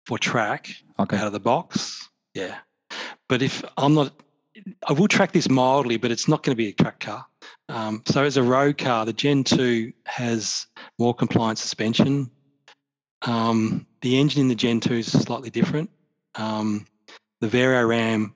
for 0.07 0.19
track 0.19 0.69
Okay. 0.99 1.17
out 1.17 1.27
of 1.27 1.33
the 1.33 1.41
box. 1.41 2.09
Yeah, 2.35 2.59
but 3.29 3.43
if 3.43 3.65
I'm 3.77 3.95
not, 3.95 4.12
I 4.87 4.93
will 4.93 5.09
track 5.09 5.33
this 5.33 5.49
mildly, 5.49 5.97
but 5.97 6.11
it's 6.11 6.29
not 6.29 6.43
going 6.43 6.53
to 6.53 6.57
be 6.57 6.69
a 6.69 6.73
track 6.73 7.01
car. 7.01 7.27
Um, 7.69 8.03
so 8.07 8.25
as 8.25 8.37
a 8.37 8.43
road 8.43 8.79
car, 8.79 9.05
the 9.05 9.12
Gen 9.12 9.45
2 9.45 9.93
has 10.07 10.67
more 10.99 11.15
compliant 11.15 11.59
suspension. 11.59 12.31
Um, 13.23 13.87
the 14.01 14.19
engine 14.19 14.43
in 14.43 14.49
the 14.49 14.55
Gen 14.55 14.81
2 14.81 14.95
is 14.95 15.11
slightly 15.12 15.51
different. 15.51 15.91
Um, 16.37 16.87
the 17.41 17.49
Vario 17.49 17.87
Ram 17.89 18.35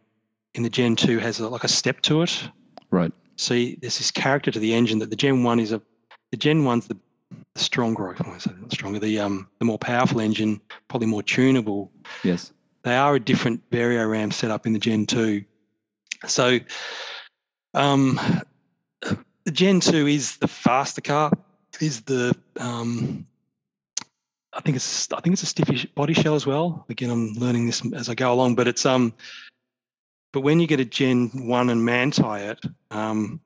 in 0.54 0.62
the 0.62 0.70
Gen 0.70 0.96
2 0.96 1.18
has 1.18 1.40
a, 1.40 1.48
like 1.48 1.64
a 1.64 1.68
step 1.68 2.00
to 2.02 2.22
it. 2.22 2.48
Right. 2.90 3.12
See, 3.36 3.76
there's 3.80 3.98
this 3.98 4.10
character 4.10 4.50
to 4.50 4.58
the 4.58 4.74
engine 4.74 4.98
that 5.00 5.10
the 5.10 5.16
Gen 5.16 5.42
1 5.42 5.60
is 5.60 5.72
a, 5.72 5.82
the 6.30 6.36
Gen 6.36 6.62
1's 6.62 6.86
the, 6.86 6.96
stronger, 7.56 8.08
I 8.08 8.28
want 8.28 8.40
to 8.40 8.48
say 8.48 8.54
stronger, 8.70 8.98
the, 8.98 9.18
um, 9.20 9.48
the 9.58 9.64
more 9.64 9.78
powerful 9.78 10.20
engine, 10.20 10.60
probably 10.88 11.08
more 11.08 11.22
tunable 11.22 11.90
Yes. 12.22 12.52
they 12.82 12.96
are 12.96 13.16
a 13.16 13.20
different 13.20 13.68
Vario 13.70 14.08
RAM 14.08 14.30
setup 14.30 14.66
in 14.66 14.72
the 14.72 14.78
Gen 14.78 15.06
2. 15.06 15.44
So 16.26 16.60
um, 17.74 18.20
the 19.44 19.50
Gen 19.50 19.80
2 19.80 20.06
is 20.06 20.36
the 20.36 20.48
faster 20.48 21.00
car. 21.00 21.32
is 21.80 22.02
the 22.02 22.36
um, 22.58 23.26
I 24.52 24.60
think 24.60 24.76
it's 24.76 25.12
I 25.12 25.20
think 25.20 25.32
it's 25.32 25.42
a 25.42 25.46
stiffy 25.46 25.90
body 25.94 26.14
shell 26.14 26.34
as 26.34 26.46
well. 26.46 26.86
Again, 26.88 27.10
I'm 27.10 27.32
learning 27.34 27.66
this 27.66 27.82
as 27.92 28.08
I 28.08 28.14
go 28.14 28.32
along, 28.32 28.54
but 28.54 28.68
it's 28.68 28.86
um, 28.86 29.12
but 30.34 30.40
when 30.40 30.58
you 30.58 30.66
get 30.66 30.80
a 30.80 30.84
Gen 30.84 31.30
One 31.32 31.70
and 31.70 31.80
Manthey 31.88 32.50
it, 32.50 32.60
um, 32.90 33.40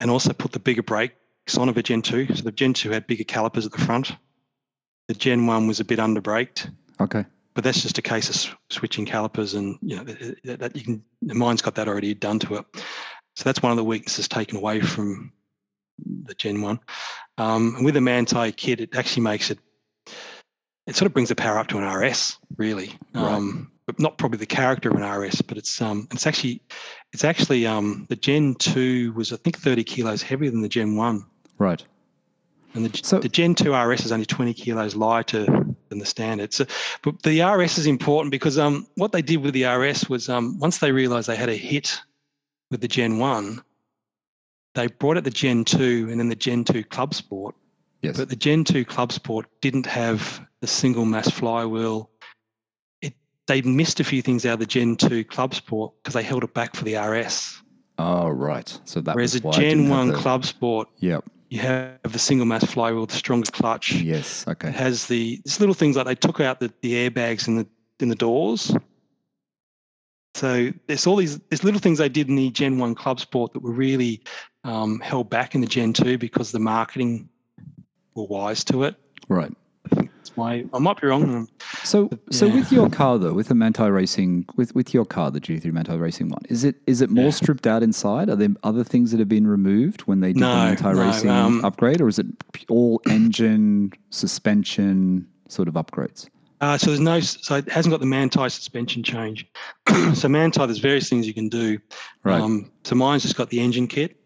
and 0.00 0.10
also 0.10 0.34
put 0.34 0.52
the 0.52 0.60
bigger 0.60 0.82
brakes 0.82 1.56
on 1.58 1.70
of 1.70 1.78
a 1.78 1.82
Gen 1.82 2.02
Two. 2.02 2.26
So 2.34 2.42
the 2.42 2.52
Gen 2.52 2.74
Two 2.74 2.90
had 2.90 3.06
bigger 3.06 3.24
calipers 3.24 3.64
at 3.64 3.72
the 3.72 3.78
front. 3.78 4.12
The 5.08 5.14
Gen 5.14 5.46
One 5.46 5.66
was 5.66 5.80
a 5.80 5.84
bit 5.84 5.98
underbraked. 5.98 6.70
Okay. 7.00 7.24
But 7.54 7.64
that's 7.64 7.80
just 7.80 7.96
a 7.96 8.02
case 8.02 8.28
of 8.28 8.54
switching 8.68 9.06
calipers, 9.06 9.54
and 9.54 9.78
you 9.80 9.96
know 9.96 10.04
that, 10.04 10.60
that 10.60 10.76
you 10.76 10.82
can. 10.82 11.04
Mine's 11.22 11.62
got 11.62 11.74
that 11.76 11.88
already 11.88 12.12
done 12.12 12.38
to 12.40 12.56
it. 12.56 12.66
So 13.34 13.44
that's 13.44 13.62
one 13.62 13.72
of 13.72 13.78
the 13.78 13.84
weaknesses 13.84 14.28
taken 14.28 14.58
away 14.58 14.82
from 14.82 15.32
the 16.24 16.34
Gen 16.34 16.60
One. 16.60 16.80
Um, 17.38 17.76
and 17.76 17.84
with 17.84 17.94
the 17.94 18.00
Manthey 18.00 18.54
kit, 18.54 18.80
it 18.80 18.94
actually 18.94 19.22
makes 19.22 19.50
it. 19.50 19.58
It 20.86 20.96
sort 20.96 21.06
of 21.06 21.14
brings 21.14 21.30
the 21.30 21.34
power 21.34 21.58
up 21.58 21.68
to 21.68 21.78
an 21.78 21.84
RS, 21.84 22.36
really. 22.58 22.92
Right. 23.14 23.24
Um, 23.24 23.69
not 23.98 24.18
probably 24.18 24.38
the 24.38 24.46
character 24.46 24.90
of 24.90 24.96
an 24.96 25.02
RS, 25.02 25.42
but 25.42 25.56
it's 25.58 25.80
um, 25.80 26.08
it's 26.10 26.26
actually, 26.26 26.62
it's 27.12 27.24
actually 27.24 27.66
um, 27.66 28.06
the 28.08 28.16
Gen 28.16 28.54
Two 28.56 29.12
was 29.14 29.32
I 29.32 29.36
think 29.36 29.58
30 29.58 29.84
kilos 29.84 30.22
heavier 30.22 30.50
than 30.50 30.62
the 30.62 30.68
Gen 30.68 30.96
One, 30.96 31.24
Right. 31.58 31.84
and 32.74 32.84
the, 32.86 33.00
So- 33.02 33.18
the 33.20 33.28
Gen 33.28 33.54
Two 33.54 33.74
RS 33.74 34.06
is 34.06 34.12
only 34.12 34.26
20 34.26 34.54
kilos 34.54 34.94
lighter 34.94 35.44
than 35.88 35.98
the 35.98 36.06
standard. 36.06 36.52
So, 36.52 36.66
but 37.02 37.22
the 37.22 37.42
RS 37.42 37.78
is 37.78 37.86
important 37.86 38.30
because 38.30 38.58
um, 38.58 38.86
what 38.96 39.12
they 39.12 39.22
did 39.22 39.38
with 39.42 39.54
the 39.54 39.64
RS 39.64 40.08
was 40.08 40.28
um, 40.28 40.58
once 40.58 40.78
they 40.78 40.92
realised 40.92 41.28
they 41.28 41.36
had 41.36 41.48
a 41.48 41.56
hit 41.56 42.00
with 42.70 42.80
the 42.80 42.88
Gen 42.88 43.18
One, 43.18 43.62
they 44.74 44.86
brought 44.86 45.16
out 45.16 45.24
the 45.24 45.30
Gen 45.30 45.64
Two 45.64 46.06
and 46.10 46.20
then 46.20 46.28
the 46.28 46.36
Gen 46.36 46.64
Two 46.64 46.84
Club 46.84 47.14
Sport. 47.14 47.54
Yes. 48.02 48.16
But 48.16 48.30
the 48.30 48.36
Gen 48.36 48.64
2 48.64 48.86
Club 48.86 49.12
Sport 49.12 49.44
didn't 49.60 49.84
have 49.84 50.40
the 50.62 50.66
single 50.66 51.04
mass 51.04 51.28
flywheel. 51.30 52.08
It 53.48 53.52
they 53.52 53.62
missed 53.62 54.00
a 54.00 54.04
few 54.04 54.22
things 54.22 54.46
out 54.46 54.54
of 54.54 54.58
the 54.60 54.66
Gen 54.66 54.96
2 54.96 55.24
Club 55.24 55.54
Sport 55.54 55.92
because 56.02 56.14
they 56.14 56.22
held 56.22 56.44
it 56.44 56.54
back 56.54 56.74
for 56.76 56.84
the 56.84 56.96
RS. 56.96 57.60
oh, 57.98 58.28
right. 58.28 58.78
So 58.84 59.00
that 59.00 59.14
Whereas 59.14 59.34
was 59.34 59.42
the 59.42 59.48
why 59.48 59.54
it 59.56 59.60
Gen 59.70 59.88
1 59.88 60.08
the- 60.08 60.14
Club 60.16 60.44
Sport, 60.44 60.88
Yep. 60.98 61.24
you 61.48 61.58
have 61.60 61.98
the 62.04 62.18
single 62.18 62.46
mass 62.46 62.64
flywheel, 62.64 63.06
the 63.06 63.14
stronger 63.14 63.50
clutch. 63.50 63.92
Yes. 63.92 64.44
It 64.46 64.50
Okay. 64.52 64.70
has 64.70 65.06
the 65.06 65.40
it's 65.44 65.60
little 65.60 65.74
things 65.74 65.96
like 65.96 66.06
they 66.06 66.14
took 66.14 66.40
out 66.40 66.60
the, 66.60 66.72
the 66.82 66.92
airbags 67.10 67.48
in 67.48 67.56
the 67.56 67.66
in 68.00 68.08
the 68.08 68.14
doors. 68.14 68.74
So 70.34 70.70
there's 70.86 71.06
all 71.06 71.16
these 71.16 71.38
there's 71.50 71.64
little 71.64 71.80
things 71.80 71.98
they 71.98 72.08
did 72.08 72.28
in 72.28 72.36
the 72.36 72.50
Gen 72.50 72.78
1 72.78 72.94
Club 72.94 73.20
Sport 73.20 73.52
that 73.52 73.60
were 73.62 73.72
really 73.72 74.22
um, 74.64 75.00
held 75.00 75.28
back 75.28 75.54
in 75.54 75.60
the 75.60 75.66
Gen 75.66 75.92
2 75.92 76.18
because 76.18 76.52
the 76.52 76.58
marketing 76.60 77.28
were 78.14 78.24
wise 78.26 78.62
to 78.64 78.84
it. 78.84 78.94
Right. 79.28 79.52
That's 80.30 80.36
why 80.36 80.64
I 80.72 80.78
might 80.78 81.00
be 81.00 81.06
wrong. 81.08 81.48
So, 81.82 82.08
so 82.30 82.46
Yeah. 82.46 82.54
with 82.54 82.72
your 82.72 82.88
car 82.88 83.18
though, 83.18 83.32
with 83.32 83.48
the 83.48 83.54
Manthey 83.54 83.92
Racing, 83.92 84.46
with 84.56 84.74
with 84.74 84.94
your 84.94 85.04
car, 85.04 85.30
the 85.30 85.40
GT 85.40 85.64
Manthey 85.72 85.98
Racing 86.00 86.28
one, 86.28 86.42
is 86.48 86.62
it 86.64 86.76
is 86.86 87.00
it 87.00 87.10
more 87.10 87.24
Yeah. 87.26 87.30
stripped 87.30 87.66
out 87.66 87.82
inside? 87.82 88.28
Are 88.30 88.36
there 88.36 88.48
other 88.62 88.84
things 88.84 89.10
that 89.10 89.18
have 89.18 89.28
been 89.28 89.46
removed 89.46 90.02
when 90.02 90.20
they 90.20 90.32
did 90.32 90.40
No, 90.40 90.52
the 90.70 90.76
Manthey 90.76 90.94
no, 90.94 91.04
Racing 91.06 91.30
um, 91.30 91.64
upgrade, 91.64 92.00
or 92.00 92.08
is 92.08 92.18
it 92.18 92.26
all 92.68 93.00
engine, 93.08 93.92
suspension 94.10 95.26
sort 95.48 95.68
of 95.68 95.74
upgrades? 95.74 96.28
Uh, 96.60 96.76
so 96.76 96.88
there's 96.88 97.00
no, 97.00 97.18
so 97.20 97.56
it 97.56 97.68
hasn't 97.70 97.90
got 97.90 98.00
the 98.00 98.06
Manthey 98.06 98.50
suspension 98.52 99.02
change. 99.02 99.46
so 99.88 100.28
Manthey, 100.28 100.66
there's 100.66 100.78
various 100.78 101.08
things 101.08 101.26
you 101.26 101.32
can 101.34 101.48
do. 101.48 101.78
Right. 102.22 102.40
Um, 102.40 102.70
so 102.84 102.94
mine's 102.94 103.22
just 103.22 103.36
got 103.36 103.48
the 103.50 103.60
engine 103.60 103.86
kit. 103.88 104.16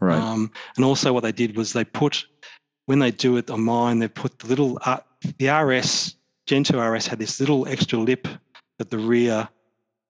right. 0.00 0.18
Um, 0.20 0.50
and 0.76 0.84
also 0.84 1.12
what 1.12 1.22
they 1.22 1.30
did 1.32 1.56
was 1.56 1.72
they 1.72 1.84
put, 1.84 2.26
when 2.86 2.98
they 2.98 3.12
do 3.12 3.36
it 3.36 3.48
on 3.48 3.60
mine, 3.62 4.00
they 4.00 4.08
put 4.08 4.40
the 4.40 4.48
little, 4.48 4.78
uh, 4.84 4.98
the 5.38 5.48
RS, 5.48 6.16
Gen 6.46 6.64
2 6.64 6.78
RS 6.78 7.06
had 7.06 7.18
this 7.18 7.40
little 7.40 7.66
extra 7.68 7.98
lip 7.98 8.28
at 8.80 8.90
the 8.90 8.98
rear 8.98 9.48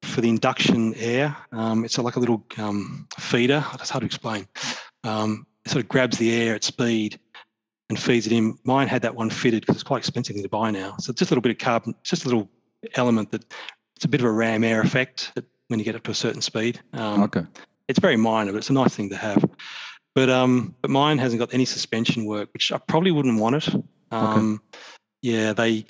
for 0.03 0.21
the 0.21 0.29
induction 0.29 0.95
air. 0.95 1.37
Um, 1.53 1.85
it's 1.85 1.99
like 1.99 2.17
a 2.17 2.21
little 2.21 2.45
um, 2.59 3.07
feeder. 3.19 3.65
That's 3.73 3.91
hard 3.91 4.03
to 4.03 4.07
explain. 4.07 4.47
Um, 5.03 5.47
it 5.65 5.71
sort 5.71 5.83
of 5.83 5.89
grabs 5.89 6.19
the 6.19 6.35
air 6.35 6.55
at 6.55 6.65
speed 6.65 7.19
and 7.89 7.99
feeds 7.99 8.27
it 8.27 8.33
in. 8.33 8.59
Mine 8.65 8.89
had 8.89 9.03
that 9.03 9.15
one 9.15 9.31
fitted 9.31 9.63
because 9.63 9.77
it's 9.77 9.83
quite 9.83 9.99
expensive 9.99 10.37
to 10.37 10.49
buy 10.49 10.71
now. 10.71 10.97
So 10.99 11.11
it's 11.11 11.19
just 11.19 11.31
a 11.31 11.35
little 11.35 11.43
bit 11.43 11.53
of 11.53 11.59
carbon, 11.59 11.95
it's 12.01 12.11
just 12.11 12.25
a 12.25 12.29
little 12.29 12.49
element 12.95 13.31
that 13.33 13.45
it's 13.97 14.05
a 14.05 14.09
bit 14.09 14.21
of 14.21 14.27
a 14.27 14.33
ram 14.33 14.65
air 14.65 14.81
effect 14.81 15.33
when 15.69 15.79
you 15.79 15.85
get 15.85 15.95
up 15.95 16.03
to 16.05 16.11
a 16.11 16.15
certain 16.15 16.43
speed. 16.43 16.81
Um, 16.93 17.23
okay. 17.25 17.43
it's 17.89 17.99
very 17.99 18.17
minor, 18.17 18.53
but 18.53 18.59
it's 18.59 18.71
a 18.71 18.75
nice 18.75 18.95
thing 18.95 19.11
to 19.11 19.17
have. 19.17 19.45
But 20.15 20.31
um, 20.31 20.75
but 20.81 20.91
mine 20.91 21.19
hasn't 21.19 21.41
got 21.41 21.53
any 21.53 21.65
suspension 21.65 22.25
work, 22.25 22.51
which 22.53 22.71
I 22.71 22.79
probably 22.79 23.11
wouldn't 23.11 23.41
want 23.41 23.57
it. 23.57 23.75
Um, 24.13 24.61
Yeah, 25.25 25.55
they. 25.55 25.87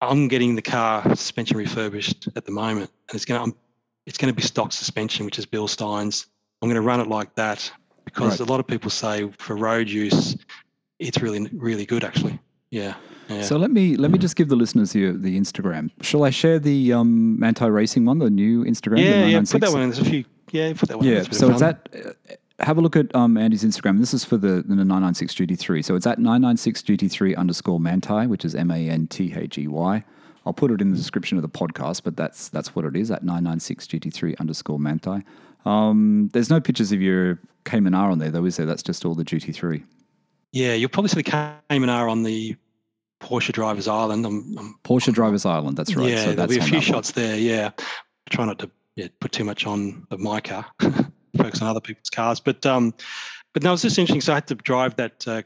I'm 0.00 0.26
getting 0.26 0.56
the 0.56 0.62
car 0.62 1.14
suspension 1.14 1.56
refurbished 1.56 2.28
at 2.34 2.44
the 2.46 2.50
moment, 2.50 2.90
and 3.08 3.14
it's 3.14 3.24
going 3.24 3.52
to 3.52 3.56
it's 4.06 4.18
going 4.18 4.32
to 4.32 4.36
be 4.36 4.42
stock 4.42 4.72
suspension, 4.72 5.24
which 5.24 5.38
is 5.38 5.46
Bilstein's. 5.46 6.26
I'm 6.60 6.68
going 6.68 6.74
to 6.74 6.80
run 6.82 7.00
it 7.00 7.06
like 7.06 7.32
that 7.36 7.70
because 8.04 8.40
Right. 8.40 8.48
a 8.48 8.50
lot 8.50 8.58
of 8.58 8.66
people 8.66 8.90
say 8.90 9.30
for 9.38 9.54
road 9.54 9.88
use, 9.88 10.36
it's 10.98 11.22
really 11.22 11.48
really 11.52 11.86
good 11.86 12.02
actually. 12.02 12.40
Yeah. 12.72 12.94
Yeah. 13.28 13.42
So 13.42 13.56
let 13.56 13.70
me 13.70 13.94
let 13.96 14.10
me 14.10 14.18
just 14.18 14.34
give 14.34 14.48
the 14.48 14.56
listeners 14.56 14.90
the 14.92 15.12
the 15.12 15.38
Instagram. 15.38 15.90
Shall 16.02 16.24
I 16.24 16.30
share 16.30 16.58
the 16.58 16.92
um, 16.92 17.38
Manthey 17.40 17.72
Racing 17.72 18.04
one, 18.04 18.18
the 18.18 18.30
new 18.30 18.64
Instagram? 18.64 18.96
the 18.96 19.02
yeah, 19.02 19.26
yeah. 19.26 19.42
Put 19.48 19.60
that 19.60 19.70
one 19.70 19.82
in. 19.82 19.90
There's 19.90 20.04
a 20.04 20.10
few. 20.10 20.24
Yeah, 20.50 20.72
put 20.74 20.88
that 20.88 20.98
one. 20.98 21.06
Yeah, 21.06 21.22
so 21.22 21.52
it's 21.52 21.62
at. 21.62 21.88
Have 22.60 22.76
a 22.76 22.80
look 22.80 22.96
at 22.96 23.14
um, 23.14 23.36
Andy's 23.36 23.64
Instagram. 23.64 23.98
This 23.98 24.12
is 24.12 24.24
for 24.24 24.36
the, 24.36 24.62
the 24.62 24.74
996 24.74 25.34
GT3. 25.34 25.84
So 25.84 25.94
it's 25.94 26.06
at 26.06 26.18
996 26.18 26.82
GT3 26.82 27.36
underscore 27.36 27.78
Manthey, 27.78 28.28
which 28.28 28.44
is 28.44 28.54
M 28.54 28.70
A 28.70 28.88
N 28.88 29.06
T 29.06 29.34
H 29.34 29.58
E 29.58 29.66
Y. 29.66 30.04
I'll 30.46 30.52
put 30.52 30.70
it 30.70 30.80
in 30.80 30.90
the 30.90 30.96
description 30.96 31.38
of 31.38 31.42
the 31.42 31.48
podcast, 31.48 32.02
but 32.04 32.16
that's 32.16 32.48
that's 32.48 32.74
what 32.74 32.84
it 32.84 32.96
is 32.96 33.10
at 33.10 33.22
996 33.22 33.86
GT3 33.86 34.38
underscore 34.40 34.78
Manthey. 34.78 35.24
Um, 35.64 36.30
there's 36.32 36.50
no 36.50 36.60
pictures 36.60 36.92
of 36.92 37.00
your 37.00 37.38
Cayman 37.64 37.94
R 37.94 38.10
on 38.10 38.18
there, 38.18 38.30
though, 38.30 38.44
is 38.44 38.56
there? 38.56 38.66
That's 38.66 38.82
just 38.82 39.04
all 39.04 39.14
the 39.14 39.24
GT3. 39.24 39.84
Yeah, 40.52 40.74
you'll 40.74 40.88
probably 40.88 41.08
see 41.08 41.22
the 41.22 41.58
Cayman 41.68 41.88
R 41.88 42.08
on 42.08 42.22
the 42.22 42.56
Porsche 43.20 43.52
Drivers 43.52 43.86
Island. 43.86 44.24
I'm, 44.26 44.58
I'm 44.58 44.78
Porsche 44.82 45.12
Drivers 45.12 45.44
Island, 45.44 45.76
that's 45.76 45.94
right. 45.94 46.10
Yeah, 46.10 46.16
so 46.16 46.22
there'll 46.32 46.36
that's 46.36 46.52
be 46.52 46.58
a 46.58 46.62
few 46.62 46.70
that 46.70 46.76
one. 46.76 46.82
shots 46.82 47.12
there. 47.12 47.36
Yeah, 47.36 47.70
try 48.30 48.46
not 48.46 48.58
to 48.60 48.70
yeah, 48.96 49.08
put 49.20 49.32
too 49.32 49.44
much 49.44 49.66
on 49.66 50.06
of 50.10 50.18
my 50.20 50.40
car, 50.40 50.66
focus 51.36 51.62
on 51.62 51.68
other 51.68 51.80
people's 51.80 52.10
cars. 52.10 52.40
But 52.40 52.64
um, 52.66 52.94
but 53.52 53.62
no, 53.62 53.72
it's 53.72 53.82
just 53.82 53.98
interesting. 53.98 54.20
So 54.20 54.32
I 54.32 54.36
had 54.36 54.46
to 54.48 54.54
drive 54.54 54.96
that. 54.96 55.26
Uh, 55.26 55.42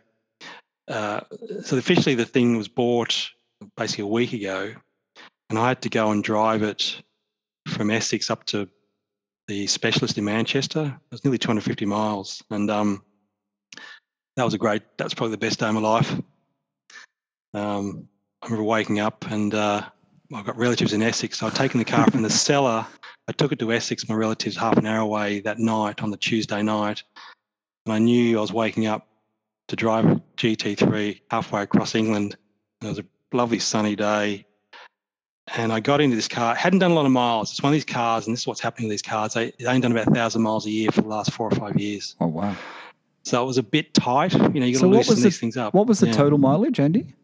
uh, 0.89 1.21
so 1.63 1.77
officially, 1.77 2.15
the 2.15 2.27
thing 2.27 2.57
was 2.57 2.69
bought 2.69 3.31
basically 3.77 4.05
a 4.05 4.09
week 4.09 4.33
ago, 4.33 4.75
and 5.51 5.59
I 5.59 5.69
had 5.69 5.83
to 5.83 5.89
go 5.89 6.11
and 6.11 6.23
drive 6.23 6.63
it 6.63 7.03
from 7.69 7.91
Essex 7.91 8.31
up 8.31 8.45
to 8.47 8.69
the 9.49 9.67
specialist 9.67 10.19
in 10.19 10.25
Manchester. 10.25 10.85
It 10.85 11.13
was 11.13 11.25
nearly 11.25 11.39
250 11.39 11.87
miles, 11.87 12.43
and 12.51 12.71
um, 12.71 13.03
that 14.37 14.45
was 14.45 14.55
a 14.55 14.59
great. 14.59 14.83
That's 14.99 15.15
probably 15.15 15.33
the 15.33 15.39
best 15.39 15.61
day 15.61 15.69
of 15.69 15.75
my 15.75 15.81
life. 15.81 16.21
Um, 17.55 18.09
I 18.43 18.47
remember 18.47 18.65
waking 18.65 19.01
up 19.01 19.25
and 19.31 19.55
uh, 19.55 19.83
I've 20.35 20.45
got 20.45 20.59
relatives 20.59 20.93
in 20.93 21.03
Essex. 21.03 21.39
So 21.39 21.47
I'd 21.47 21.55
taken 21.55 21.79
the 21.79 21.85
car 21.85 22.11
from 22.11 22.23
the 22.23 22.31
cellar. 22.49 22.87
I 23.29 23.33
took 23.33 23.53
it 23.53 23.59
to 23.61 23.73
Essex, 23.73 24.09
my 24.09 24.15
relatives 24.15 24.57
half 24.57 24.77
an 24.77 24.87
hour 24.87 25.01
away 25.01 25.41
that 25.41 25.59
night 25.59 26.03
on 26.03 26.11
the 26.11 26.17
Tuesday 26.17 26.63
night. 26.63 27.03
And 27.87 27.93
I 27.95 27.99
knew 27.99 28.39
I 28.39 28.41
was 28.41 28.53
waking 28.53 28.87
up 28.87 29.07
to 29.69 29.77
drive 29.77 30.05
a 30.05 30.23
GT3 30.37 31.21
halfway 31.31 31.63
across 31.63 31.95
England. 31.95 32.37
It 32.83 32.87
was 32.89 32.99
a 32.99 33.05
lovely 33.33 33.59
sunny 33.59 33.97
day. 33.97 34.47
And 35.57 35.73
I 35.73 35.81
got 35.81 36.01
into 36.01 36.17
this 36.17 36.29
car. 36.29 36.55
hadn't 36.55 36.79
done 36.81 36.91
a 36.91 36.95
lot 36.95 37.07
of 37.07 37.13
miles. 37.13 37.51
It's 37.51 37.63
one 37.63 37.71
of 37.71 37.75
these 37.75 37.85
cars, 37.85 38.27
and 38.27 38.33
this 38.35 38.41
is 38.43 38.47
what's 38.47 38.61
happening 38.61 38.89
with 38.89 38.95
these 38.95 39.03
cars. 39.03 39.35
They, 39.35 39.53
they 39.59 39.67
ain't 39.67 39.83
done 39.83 39.93
about 39.93 40.07
1,000 40.07 40.41
miles 40.43 40.67
a 40.67 40.71
year 40.71 40.91
for 40.91 41.03
the 41.03 41.09
last 41.09 41.33
four 41.33 41.49
or 41.49 41.55
five 41.55 41.77
years. 41.79 42.17
Oh, 42.21 42.27
wow. 42.27 42.57
So 43.25 43.43
it 43.43 43.47
was 43.47 43.59
a 43.59 43.63
bit 43.63 43.93
tight. 43.95 44.33
You 44.33 44.39
know, 44.61 44.67
you 44.67 44.73
got 44.75 44.81
So 44.81 44.87
to 44.87 44.89
what 44.89 44.97
loosen 44.97 45.13
was 45.13 45.19
the- 45.23 45.25
these 45.29 45.39
things 45.39 45.57
up. 45.57 45.73
What 45.75 45.87
was 45.87 46.01
the 46.01 46.07
Yeah. 46.07 46.13
total 46.13 46.39
mileage, 46.39 46.81
Andy? 46.81 47.15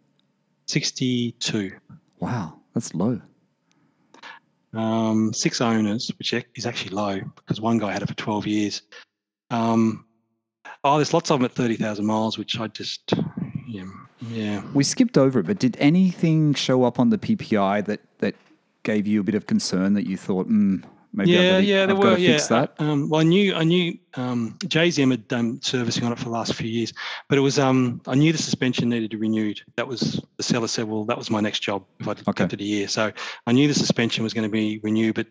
62. 0.67 1.73
Wow, 2.21 2.55
that's 2.75 2.95
low. 2.95 3.21
Um, 4.75 5.33
six 5.33 5.61
owners, 5.61 6.11
which 6.19 6.33
is 6.33 6.67
actually 6.67 6.95
low 6.95 7.21
because 7.37 7.61
one 7.61 7.79
guy 7.79 7.93
had 7.93 8.03
it 8.03 8.09
for 8.09 8.15
12 8.15 8.47
years. 8.47 8.83
Um, 9.51 10.05
oh, 10.85 10.97
there's 10.97 11.13
lots 11.13 11.31
of 11.31 11.39
them 11.39 11.45
at 11.45 11.53
30,000 11.53 12.05
miles, 12.05 12.39
which 12.39 12.59
I 12.59 12.69
just, 12.69 13.13
yeah, 13.67 13.85
yeah. 14.29 14.63
We 14.73 14.85
skipped 14.85 15.19
over 15.19 15.41
it, 15.41 15.47
but 15.47 15.59
did 15.59 15.77
anything 15.81 16.55
show 16.55 16.85
up 16.85 17.01
on 17.01 17.11
the 17.11 17.19
PPI 17.19 17.85
that, 17.87 18.01
that 18.19 18.35
gave 18.83 19.07
you 19.07 19.21
a 19.21 19.25
bit 19.25 19.35
of 19.35 19.47
concern 19.47 19.95
that 19.95 20.07
you 20.07 20.17
thought, 20.17 20.47
hmm, 20.47 20.79
maybe 21.13 21.31
yeah, 21.33 21.59
yeah, 21.59 21.87
there 21.87 21.97
were. 21.97 22.17
Yeah, 22.17 22.39
that? 22.49 22.75
Um, 22.79 23.09
well, 23.09 23.21
I 23.21 23.25
knew, 23.25 23.55
I 23.55 23.65
knew 23.65 23.99
um, 24.15 24.57
JZM 24.65 25.11
had 25.11 25.29
done 25.29 25.61
servicing 25.63 26.05
on 26.05 26.13
it 26.13 26.19
for 26.19 26.25
the 26.25 26.31
last 26.31 26.55
few 26.55 26.69
years, 26.69 26.93
but 27.29 27.39
it 27.39 27.41
was. 27.41 27.59
Um, 27.59 28.01
I 28.07 28.15
knew 28.15 28.33
the 28.33 28.39
suspension 28.39 28.89
needed 28.89 29.11
to 29.11 29.17
be 29.17 29.21
renewed. 29.23 29.61
That 29.77 29.87
was 29.89 30.21
the 30.37 30.43
seller 30.43 30.69
said. 30.69 30.85
Well, 30.89 31.05
that 31.05 31.19
was 31.19 31.31
my 31.31 31.41
next 31.41 31.61
job 31.61 31.85
if 31.99 32.09
I 32.09 32.13
Okay. 32.13 32.33
kept 32.33 32.53
it 32.53 32.61
a 32.61 32.65
year. 32.65 32.89
So 32.89 33.13
I 33.47 33.53
knew 33.53 33.69
the 33.69 33.75
suspension 33.75 34.25
was 34.25 34.35
going 34.35 34.49
to 34.49 34.53
be 34.53 34.79
renewed, 34.83 35.15
but 35.15 35.29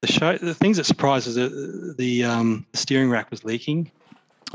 the 0.00 0.06
show, 0.06 0.38
the 0.38 0.54
things 0.54 0.76
that 0.78 0.84
surprised 0.84 1.28
us, 1.28 1.36
uh, 1.36 1.92
the 1.98 2.24
um, 2.24 2.66
steering 2.72 3.10
rack 3.10 3.30
was 3.30 3.44
leaking. 3.44 3.90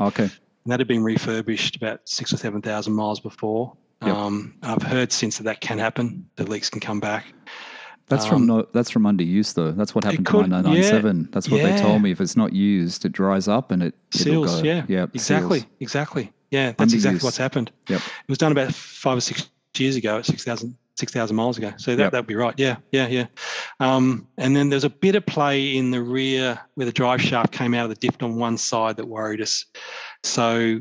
Okay. 0.00 0.24
and 0.24 0.72
that 0.72 0.80
had 0.80 0.88
been 0.88 1.04
refurbished 1.04 1.76
about 1.76 2.00
six 2.04 2.32
or 2.32 2.36
seven 2.36 2.60
thousand 2.60 2.92
miles 2.94 3.20
before. 3.20 3.76
Yep. 4.02 4.14
Um, 4.14 4.54
I've 4.62 4.82
heard 4.82 5.10
since 5.12 5.38
that 5.38 5.44
that 5.44 5.60
can 5.60 5.78
happen. 5.78 6.28
The 6.36 6.44
leaks 6.44 6.68
can 6.68 6.80
come 6.80 7.00
back. 7.00 7.26
That's 8.08 8.24
from 8.26 8.42
Um, 8.42 8.46
no, 8.46 8.66
that's 8.72 8.90
from 8.90 9.02
underuse 9.02 9.54
though. 9.54 9.72
That's 9.72 9.94
what 9.94 10.04
happened 10.04 10.26
could- 10.26 10.44
to 10.44 10.48
my 10.48 10.62
997. 10.62 11.28
that's 11.32 11.48
what 11.50 11.62
they 11.62 11.76
told 11.76 12.02
me. 12.02 12.10
If 12.12 12.20
it's 12.20 12.36
not 12.36 12.52
used, 12.52 13.04
it 13.04 13.12
dries 13.12 13.48
up 13.48 13.70
and 13.72 13.82
it 13.82 13.94
Seals, 14.12 14.62
yeah, 14.62 14.84
yeah, 14.88 15.06
exactly, 15.12 15.60
seals. 15.60 15.70
exactly. 15.80 16.32
Yeah, 16.52 16.72
that's 16.78 16.92
exactly 16.92 17.18
what's 17.24 17.36
happened. 17.36 17.72
Yep. 17.88 18.00
It 18.00 18.28
was 18.28 18.38
done 18.38 18.52
about 18.52 18.72
five 18.72 19.18
or 19.18 19.20
six 19.20 19.50
years 19.76 19.96
ago, 19.96 20.18
at 20.18 20.26
6,000 20.26 20.76
6,000 20.98 21.36
miles 21.36 21.58
ago. 21.58 21.72
So 21.76 21.94
that 21.94 22.04
Yep. 22.04 22.12
that'd 22.12 22.26
be 22.26 22.36
right. 22.36 22.54
Yeah, 22.56 22.76
yeah, 22.90 23.06
yeah. 23.08 23.26
Um, 23.80 24.26
and 24.38 24.56
then 24.56 24.70
there's 24.70 24.84
a 24.84 24.88
bit 24.88 25.14
of 25.14 25.26
play 25.26 25.76
in 25.76 25.90
the 25.90 26.02
rear 26.02 26.58
where 26.76 26.86
the 26.86 26.92
drive 26.92 27.20
shaft 27.20 27.52
came 27.52 27.74
out 27.74 27.82
of 27.84 27.90
the 27.90 27.96
diff 27.96 28.22
on 28.22 28.36
one 28.36 28.56
side 28.56 28.96
that 28.96 29.06
worried 29.06 29.40
us. 29.42 29.66
So. 30.22 30.80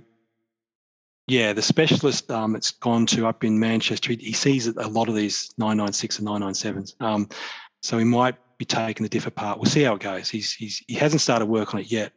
Yeah, 1.28 1.54
the 1.54 1.62
specialist 1.62 2.30
um, 2.32 2.54
that's 2.54 2.72
gone 2.72 3.06
to 3.08 3.26
up 3.28 3.44
in 3.44 3.60
Manchester, 3.60 4.12
he, 4.12 4.18
he 4.18 4.34
sees 4.34 4.68
a 4.68 4.88
lot 4.88 5.10
of 5.10 5.16
these 5.16 5.54
996 5.58 6.20
and 6.20 6.28
997s. 6.28 7.02
Um, 7.02 7.28
so 7.82 7.98
he 7.98 8.04
might 8.04 8.36
be 8.58 8.66
taking 8.66 9.04
the 9.04 9.10
diff 9.10 9.26
apart. 9.26 9.58
We'll 9.58 9.66
see 9.70 9.82
how 9.84 9.96
it 9.96 10.02
goes. 10.02 10.30
He's, 10.30 10.54
he's 10.54 10.84
he 10.88 10.94
hasn't 10.94 11.22
started 11.22 11.48
work 11.48 11.74
on 11.74 11.82
it 11.82 11.92
yet. 11.92 12.14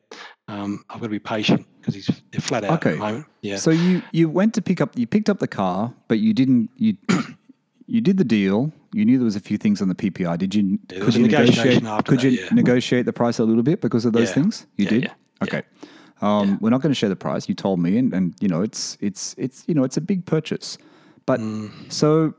Um, 0.47 0.85
I've 0.89 1.01
got 1.01 1.07
to 1.07 1.11
be 1.11 1.19
patient 1.19 1.67
because 1.81 1.95
he's 1.95 2.07
they're 2.31 2.41
flat 2.41 2.65
out 2.65 2.71
at 2.71 2.77
Okay. 2.87 2.93
the 2.93 2.99
moment. 2.99 3.27
Yeah. 3.43 3.57
So 3.57 3.71
you 3.71 4.03
you 4.13 4.29
went 4.29 4.55
to 4.55 4.63
pick 4.63 4.81
up 4.81 4.97
you 4.97 5.07
picked 5.07 5.29
up 5.29 5.41
the 5.41 5.49
car, 5.49 5.93
but 6.07 6.19
you 6.21 6.33
didn't 6.33 6.71
you 6.77 6.97
you 7.87 8.01
did 8.01 8.19
the 8.19 8.25
deal. 8.25 8.73
You 8.93 9.05
knew 9.05 9.19
there 9.19 9.25
was 9.25 9.37
a 9.37 9.41
few 9.41 9.59
things 9.59 9.83
on 9.83 9.89
the 9.89 9.95
PPI. 9.95 10.39
Did 10.39 10.55
you 10.55 10.79
there 10.89 11.01
could 11.03 11.15
you 11.15 11.23
negotiate 11.23 11.83
could 12.05 12.21
that, 12.21 12.23
you 12.25 12.31
yeah. 12.31 12.49
negotiate 12.53 13.05
the 13.05 13.13
price 13.13 13.39
a 13.39 13.45
little 13.45 13.63
bit 13.63 13.81
because 13.81 14.05
of 14.05 14.13
those 14.13 14.29
Yeah. 14.29 14.35
things? 14.35 14.67
You 14.77 14.85
Yeah, 14.85 14.91
did? 14.91 15.03
yeah, 15.05 15.09
yeah. 15.09 15.45
Okay. 15.45 15.63
Um, 16.21 16.49
Yeah. 16.49 16.57
we're 16.61 16.71
not 16.71 16.81
going 16.83 16.91
to 16.91 16.95
share 16.99 17.09
the 17.09 17.17
price. 17.17 17.49
You 17.49 17.55
told 17.55 17.79
me 17.81 17.97
and, 17.99 18.13
and 18.13 18.35
you 18.41 18.49
know 18.49 18.63
it's 18.63 18.97
it's 19.01 19.35
it's 19.39 19.65
you 19.69 19.75
know 19.75 19.85
it's 19.85 19.97
a 19.97 20.01
big 20.01 20.25
purchase. 20.27 20.79
But 21.27 21.41
Mm. 21.41 21.71
so 21.93 22.35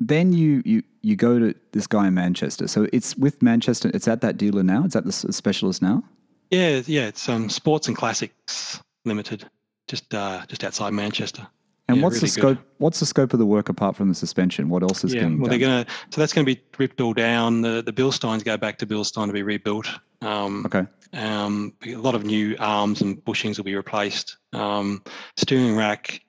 then 0.00 0.32
you 0.32 0.62
you 0.64 0.82
you 1.02 1.16
go 1.16 1.38
to 1.38 1.54
this 1.72 1.86
guy 1.86 2.06
in 2.08 2.14
Manchester. 2.14 2.68
So 2.68 2.86
it's 2.92 3.16
with 3.16 3.42
Manchester. 3.42 3.90
It's 3.94 4.06
at 4.08 4.20
that 4.20 4.36
dealer 4.36 4.62
now. 4.62 4.84
It's 4.84 4.96
at 4.96 5.04
the 5.04 5.12
specialist 5.12 5.80
now. 5.82 6.02
Yeah, 6.50 6.82
yeah. 6.86 7.06
It's 7.08 7.28
um, 7.28 7.48
Sports 7.50 7.88
and 7.88 7.96
Classics 7.96 8.80
Limited, 9.04 9.44
just 9.86 10.14
uh, 10.14 10.42
just 10.48 10.64
outside 10.64 10.92
Manchester. 10.92 11.46
And 11.88 11.96
Yeah, 11.98 12.02
what's 12.04 12.16
really 12.16 12.28
the 12.30 12.40
good. 12.40 12.56
scope? 12.58 12.66
What's 12.78 13.00
the 13.00 13.06
scope 13.06 13.32
of 13.32 13.38
the 13.38 13.46
work 13.46 13.68
apart 13.70 13.96
from 13.96 14.08
the 14.08 14.14
suspension? 14.14 14.68
What 14.68 14.82
else 14.82 15.04
is 15.04 15.14
Yeah, 15.14 15.22
getting 15.22 15.40
well, 15.40 15.50
done? 15.50 15.58
they're 15.58 15.68
gonna. 15.68 15.86
So 16.10 16.20
that's 16.20 16.32
going 16.34 16.44
to 16.46 16.54
be 16.54 16.60
ripped 16.78 17.00
all 17.00 17.14
down. 17.14 17.62
The 17.62 17.82
the 17.82 17.92
Bilsteins 17.92 18.44
go 18.44 18.56
back 18.56 18.78
to 18.78 18.86
Bilstein 18.86 19.26
to 19.28 19.32
be 19.32 19.42
rebuilt. 19.42 19.88
Um, 20.20 20.64
okay. 20.66 20.86
Um, 21.12 21.74
a 21.86 21.96
lot 21.96 22.14
of 22.14 22.24
new 22.24 22.56
arms 22.58 23.00
and 23.00 23.22
bushings 23.24 23.56
will 23.56 23.64
be 23.64 23.74
replaced. 23.74 24.36
Um, 24.52 25.02
steering 25.36 25.76
rack, 25.76 26.20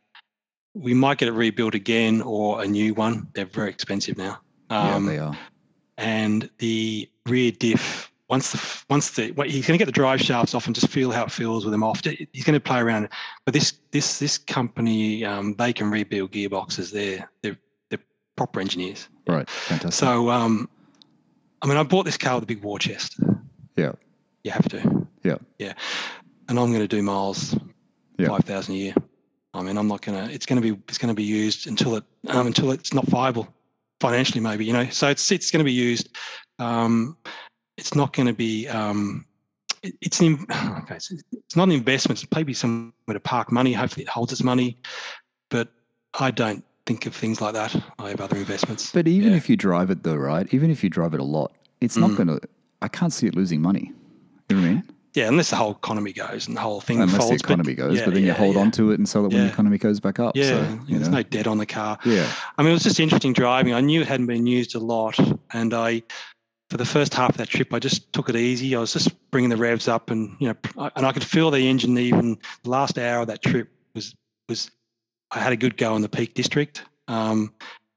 we 0.73 0.93
might 0.93 1.17
get 1.17 1.27
it 1.27 1.33
rebuilt 1.33 1.75
again 1.75 2.21
or 2.21 2.61
a 2.61 2.67
new 2.67 2.93
one. 2.93 3.27
They're 3.33 3.45
very 3.45 3.69
expensive 3.69 4.17
now. 4.17 4.39
Um, 4.69 5.05
yeah, 5.05 5.11
they 5.11 5.17
are. 5.19 5.37
and 5.97 6.49
the 6.59 7.09
rear 7.25 7.51
diff 7.51 8.11
once 8.29 8.51
the 8.51 8.83
once 8.89 9.11
the 9.11 9.31
well, 9.31 9.47
he's 9.47 9.65
going 9.65 9.77
to 9.77 9.83
get 9.83 9.87
the 9.87 9.91
drive 9.91 10.21
shafts 10.21 10.53
off 10.53 10.67
and 10.67 10.75
just 10.75 10.87
feel 10.89 11.11
how 11.11 11.23
it 11.23 11.31
feels 11.31 11.65
with 11.65 11.71
them 11.71 11.83
off. 11.83 12.01
He's 12.05 12.43
going 12.43 12.53
to 12.53 12.59
play 12.59 12.79
around. 12.79 13.09
But 13.43 13.53
this 13.55 13.73
this 13.91 14.19
this 14.19 14.37
company 14.37 15.25
um, 15.25 15.55
they 15.55 15.73
can 15.73 15.89
rebuild 15.89 16.31
gearboxes. 16.31 16.91
They're 16.91 17.27
they're 17.41 17.57
they're 17.89 17.99
proper 18.35 18.59
engineers. 18.59 19.09
Right. 19.27 19.49
Fantastic. 19.49 19.93
So 19.93 20.29
um, 20.29 20.69
I 21.61 21.67
mean, 21.67 21.77
I 21.77 21.83
bought 21.83 22.05
this 22.05 22.17
car 22.17 22.35
with 22.35 22.43
a 22.43 22.47
big 22.47 22.61
war 22.63 22.77
chest. 22.77 23.19
yeah. 23.75 23.93
You 24.43 24.51
have 24.51 24.67
to. 24.69 25.07
Yeah. 25.23 25.37
Yeah. 25.57 25.73
And 26.47 26.57
I'm 26.59 26.67
going 26.69 26.79
to 26.81 26.87
do 26.87 27.01
miles, 27.01 27.55
Yeah. 28.17 28.29
five 28.29 28.43
thousand 28.45 28.75
a 28.75 28.77
year. 28.77 28.93
I 29.53 29.61
mean, 29.61 29.77
I'm 29.77 29.87
not 29.87 30.01
going 30.01 30.27
to. 30.27 30.33
It's 30.33 30.45
going 30.45 30.61
to 30.61 30.73
be. 30.73 30.79
It's 30.87 30.97
going 30.97 31.09
to 31.09 31.15
be 31.15 31.23
used 31.23 31.67
until 31.67 31.95
it 31.95 32.03
um, 32.27 32.47
until 32.47 32.71
it's 32.71 32.93
not 32.93 33.05
viable 33.07 33.47
financially, 33.99 34.39
maybe. 34.41 34.65
You 34.65 34.73
know. 34.73 34.85
So 34.89 35.09
it's 35.09 35.31
it's 35.31 35.51
going 35.51 35.59
to 35.59 35.65
be 35.65 35.73
used. 35.73 36.09
Um, 36.59 37.17
it's 37.77 37.95
not 37.95 38.13
going 38.13 38.27
to 38.27 38.33
be. 38.33 38.67
Um, 38.67 39.25
it, 39.83 39.95
it's 40.01 40.19
an. 40.21 40.45
Okay. 40.83 40.95
It's, 40.95 41.11
it's 41.11 41.55
not 41.55 41.63
an 41.63 41.71
investment. 41.73 42.23
It's 42.23 42.31
maybe 42.35 42.53
somewhere 42.53 42.93
to 43.13 43.19
park 43.19 43.51
money. 43.51 43.73
Hopefully, 43.73 44.03
it 44.03 44.09
holds 44.09 44.31
its 44.31 44.43
money. 44.43 44.77
But 45.49 45.69
I 46.19 46.31
don't 46.31 46.63
think 46.85 47.05
of 47.05 47.15
things 47.15 47.41
like 47.41 47.53
that. 47.53 47.75
I 47.99 48.09
have 48.09 48.21
other 48.21 48.37
investments. 48.37 48.91
But 48.91 49.07
even 49.07 49.31
Yeah. 49.31 49.37
if 49.37 49.49
you 49.49 49.55
drive 49.57 49.89
it 49.91 50.03
though, 50.03 50.15
right? 50.15 50.51
Even 50.53 50.71
if 50.71 50.83
you 50.83 50.89
drive 50.89 51.13
it 51.13 51.19
a 51.19 51.23
lot, 51.23 51.51
it's 51.81 51.97
not 51.97 52.11
Mm. 52.11 52.15
going 52.17 52.27
to. 52.27 52.39
I 52.81 52.87
can't 52.87 53.11
see 53.13 53.27
it 53.27 53.35
losing 53.35 53.61
money. 53.61 53.91
You 54.49 54.55
know 54.55 54.61
what 54.61 54.67
I 54.67 54.73
mean? 54.73 54.83
yeah, 55.15 55.27
unless 55.27 55.49
the 55.49 55.55
whole 55.55 55.71
economy 55.71 56.13
goes 56.13 56.47
and 56.47 56.55
the 56.55 56.61
whole 56.61 56.81
thing 56.81 57.01
Unless 57.01 57.17
folds. 57.17 57.29
the 57.41 57.47
but- 57.47 57.53
economy 57.53 57.73
goes, 57.73 57.97
yeah, 57.97 58.05
but 58.05 58.13
then 58.13 58.23
you 58.23 58.33
hold 58.33 58.55
yeah. 58.55 58.61
on 58.61 58.71
to 58.71 58.91
it 58.91 58.99
and 58.99 59.09
sell 59.09 59.25
it 59.25 59.33
when 59.33 59.41
the 59.47 59.51
economy 59.51 59.77
goes 59.77 59.99
back 59.99 60.19
up. 60.19 60.35
Yeah, 60.35 60.43
So, 60.45 60.79
there's 60.87 61.09
know. 61.09 61.17
no 61.17 61.23
debt 61.23 61.47
on 61.47 61.57
the 61.57 61.65
car. 61.65 61.97
yeah. 62.05 62.31
I 62.57 62.61
mean, 62.61 62.71
it 62.71 62.73
was 62.73 62.83
just 62.83 62.99
interesting 62.99 63.33
driving. 63.33 63.73
I 63.73 63.81
knew 63.81 64.01
it 64.01 64.07
hadn't 64.07 64.27
been 64.27 64.45
used 64.45 64.75
a 64.75 64.79
lot, 64.79 65.17
and 65.51 65.73
I, 65.73 66.03
for 66.69 66.77
the 66.77 66.85
first 66.85 67.13
half 67.15 67.31
of 67.31 67.37
that 67.37 67.49
trip, 67.49 67.73
I 67.73 67.79
just 67.79 68.13
took 68.13 68.29
it 68.29 68.35
easy. 68.35 68.75
I 68.75 68.79
was 68.79 68.93
just 68.93 69.09
bringing 69.31 69.49
the 69.49 69.57
revs 69.57 69.87
up, 69.87 70.11
and 70.11 70.35
you 70.39 70.47
know, 70.49 70.89
and 70.95 71.05
I 71.05 71.11
could 71.11 71.23
feel 71.23 71.49
the 71.49 71.67
engine. 71.67 71.97
Even 71.97 72.37
the 72.63 72.69
last 72.69 72.97
hour 72.99 73.21
of 73.21 73.27
that 73.27 73.41
trip 73.41 73.69
was 73.95 74.13
was, 74.47 74.69
I 75.31 75.39
had 75.39 75.51
a 75.53 75.57
good 75.57 75.75
go 75.77 75.95
in 75.95 76.03
the 76.03 76.09
Peak 76.09 76.35
District, 76.35 76.83
um, 77.07 77.51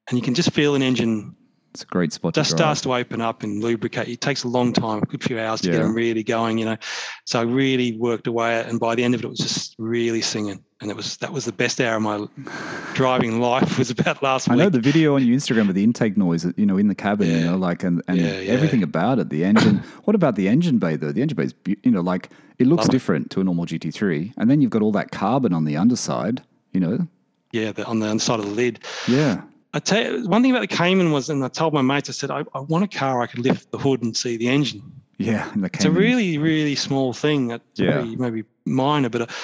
and 0.08 0.18
you 0.18 0.22
can 0.24 0.34
just 0.34 0.50
feel 0.52 0.74
an 0.74 0.82
engine 0.82 1.36
It's 1.74 1.82
a 1.84 1.86
great 1.86 2.12
spot 2.12 2.34
just 2.34 2.50
to 2.50 2.56
starts 2.58 2.82
to 2.82 2.94
open 2.94 3.22
up 3.22 3.42
and 3.42 3.62
lubricate. 3.64 4.06
It 4.06 4.20
takes 4.20 4.44
a 4.44 4.48
long 4.48 4.74
time, 4.74 5.02
a 5.02 5.06
good 5.06 5.24
few 5.24 5.40
hours 5.40 5.62
to 5.62 5.70
get 5.70 5.80
them 5.80 5.94
really 5.94 6.22
going, 6.22 6.58
you 6.58 6.66
know. 6.66 6.76
So 7.24 7.40
I 7.40 7.44
really 7.44 7.96
worked 7.96 8.26
away 8.26 8.56
at 8.56 8.66
it, 8.66 8.70
and 8.70 8.78
by 8.78 8.94
the 8.94 9.02
end 9.02 9.14
of 9.14 9.22
it, 9.22 9.24
it 9.24 9.30
was 9.30 9.38
just 9.38 9.74
really 9.78 10.20
singing, 10.20 10.62
and 10.82 10.90
it 10.90 10.96
was 10.96 11.16
that 11.18 11.32
was 11.32 11.46
the 11.46 11.52
best 11.52 11.80
hour 11.80 11.96
of 11.96 12.02
my 12.02 12.26
driving 12.94 13.40
life 13.40 13.78
was 13.78 13.88
about 13.88 14.22
last 14.22 14.48
week. 14.48 14.54
I 14.60 14.64
know 14.64 14.68
the 14.68 14.80
video 14.80 15.14
on 15.14 15.26
your 15.26 15.34
Instagram 15.34 15.70
of 15.70 15.74
the 15.74 15.82
intake 15.82 16.18
noise, 16.18 16.44
you 16.58 16.66
know, 16.66 16.76
in 16.76 16.88
the 16.88 16.94
cabin, 16.94 17.28
you 17.30 17.40
know, 17.46 17.56
like, 17.56 17.82
and, 17.84 18.02
and 18.06 18.18
Yeah, 18.18 18.38
yeah. 18.40 18.52
everything 18.52 18.82
about 18.82 19.18
it. 19.18 19.30
The 19.30 19.42
engine. 19.42 19.78
what 20.04 20.14
about 20.14 20.36
the 20.36 20.48
engine 20.48 20.78
bay, 20.78 20.96
though? 20.96 21.10
The 21.12 21.22
engine 21.22 21.36
bay 21.36 21.44
is, 21.44 21.54
you 21.82 21.90
know, 21.90 22.02
like, 22.02 22.28
it 22.58 22.66
looks 22.66 22.80
Love 22.82 22.88
it. 22.90 22.92
different 22.92 23.30
to 23.30 23.40
a 23.40 23.44
normal 23.44 23.64
GT3. 23.64 24.34
And 24.36 24.50
then 24.50 24.60
you've 24.60 24.70
got 24.70 24.82
all 24.82 24.92
that 24.92 25.10
carbon 25.10 25.54
on 25.54 25.64
the 25.64 25.78
underside, 25.78 26.42
you 26.72 26.80
know? 26.80 27.08
yeah, 27.52 27.72
the, 27.72 27.84
on 27.86 27.98
the 28.00 28.08
underside 28.08 28.40
of 28.40 28.46
the 28.46 28.52
lid. 28.52 28.80
Yeah. 29.08 29.42
I 29.74 29.78
tell 29.78 30.02
you, 30.18 30.28
one 30.28 30.42
thing 30.42 30.50
about 30.50 30.68
the 30.68 30.76
Cayman 30.76 31.12
was, 31.12 31.30
and 31.30 31.42
I 31.44 31.48
told 31.48 31.72
my 31.72 31.80
mates, 31.82 32.08
I 32.08 32.12
said, 32.12 32.30
I, 32.30 32.44
I 32.54 32.60
want 32.60 32.84
a 32.84 32.88
car 32.88 33.22
I 33.22 33.26
could 33.26 33.40
lift 33.40 33.70
the 33.70 33.78
hood 33.78 34.02
and 34.02 34.16
see 34.16 34.36
the 34.36 34.48
engine. 34.48 34.82
Yeah. 35.18 35.50
The 35.56 35.66
It's 35.66 35.84
a 35.84 35.90
really, 35.90 36.36
really 36.38 36.74
small 36.74 37.12
thing. 37.12 37.48
That's 37.48 37.64
Yeah. 37.76 38.02
very, 38.02 38.16
maybe 38.16 38.44
minor, 38.66 39.08
but 39.08 39.22
I, 39.22 39.34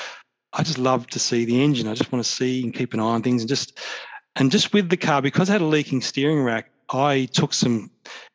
I 0.53 0.63
just 0.63 0.79
love 0.79 1.07
to 1.09 1.19
see 1.19 1.45
the 1.45 1.63
engine. 1.63 1.89
I 1.89 1.95
just 1.95 2.13
want 2.13 2.25
to 2.25 2.31
see 2.31 2.63
and 2.63 2.75
keep 2.75 2.93
an 2.95 3.01
eye 3.01 3.05
on 3.05 3.23
things, 3.23 3.43
and 3.43 3.49
just 3.49 3.79
and 4.37 4.51
just 4.51 4.73
with 4.73 4.89
the 4.89 4.97
car 4.97 5.21
because 5.23 5.49
I 5.51 5.55
had 5.55 5.63
a 5.63 5.67
leaking 5.67 6.01
steering 6.01 6.43
rack. 6.43 6.71
I 6.91 7.29
took 7.33 7.53
some. 7.53 7.91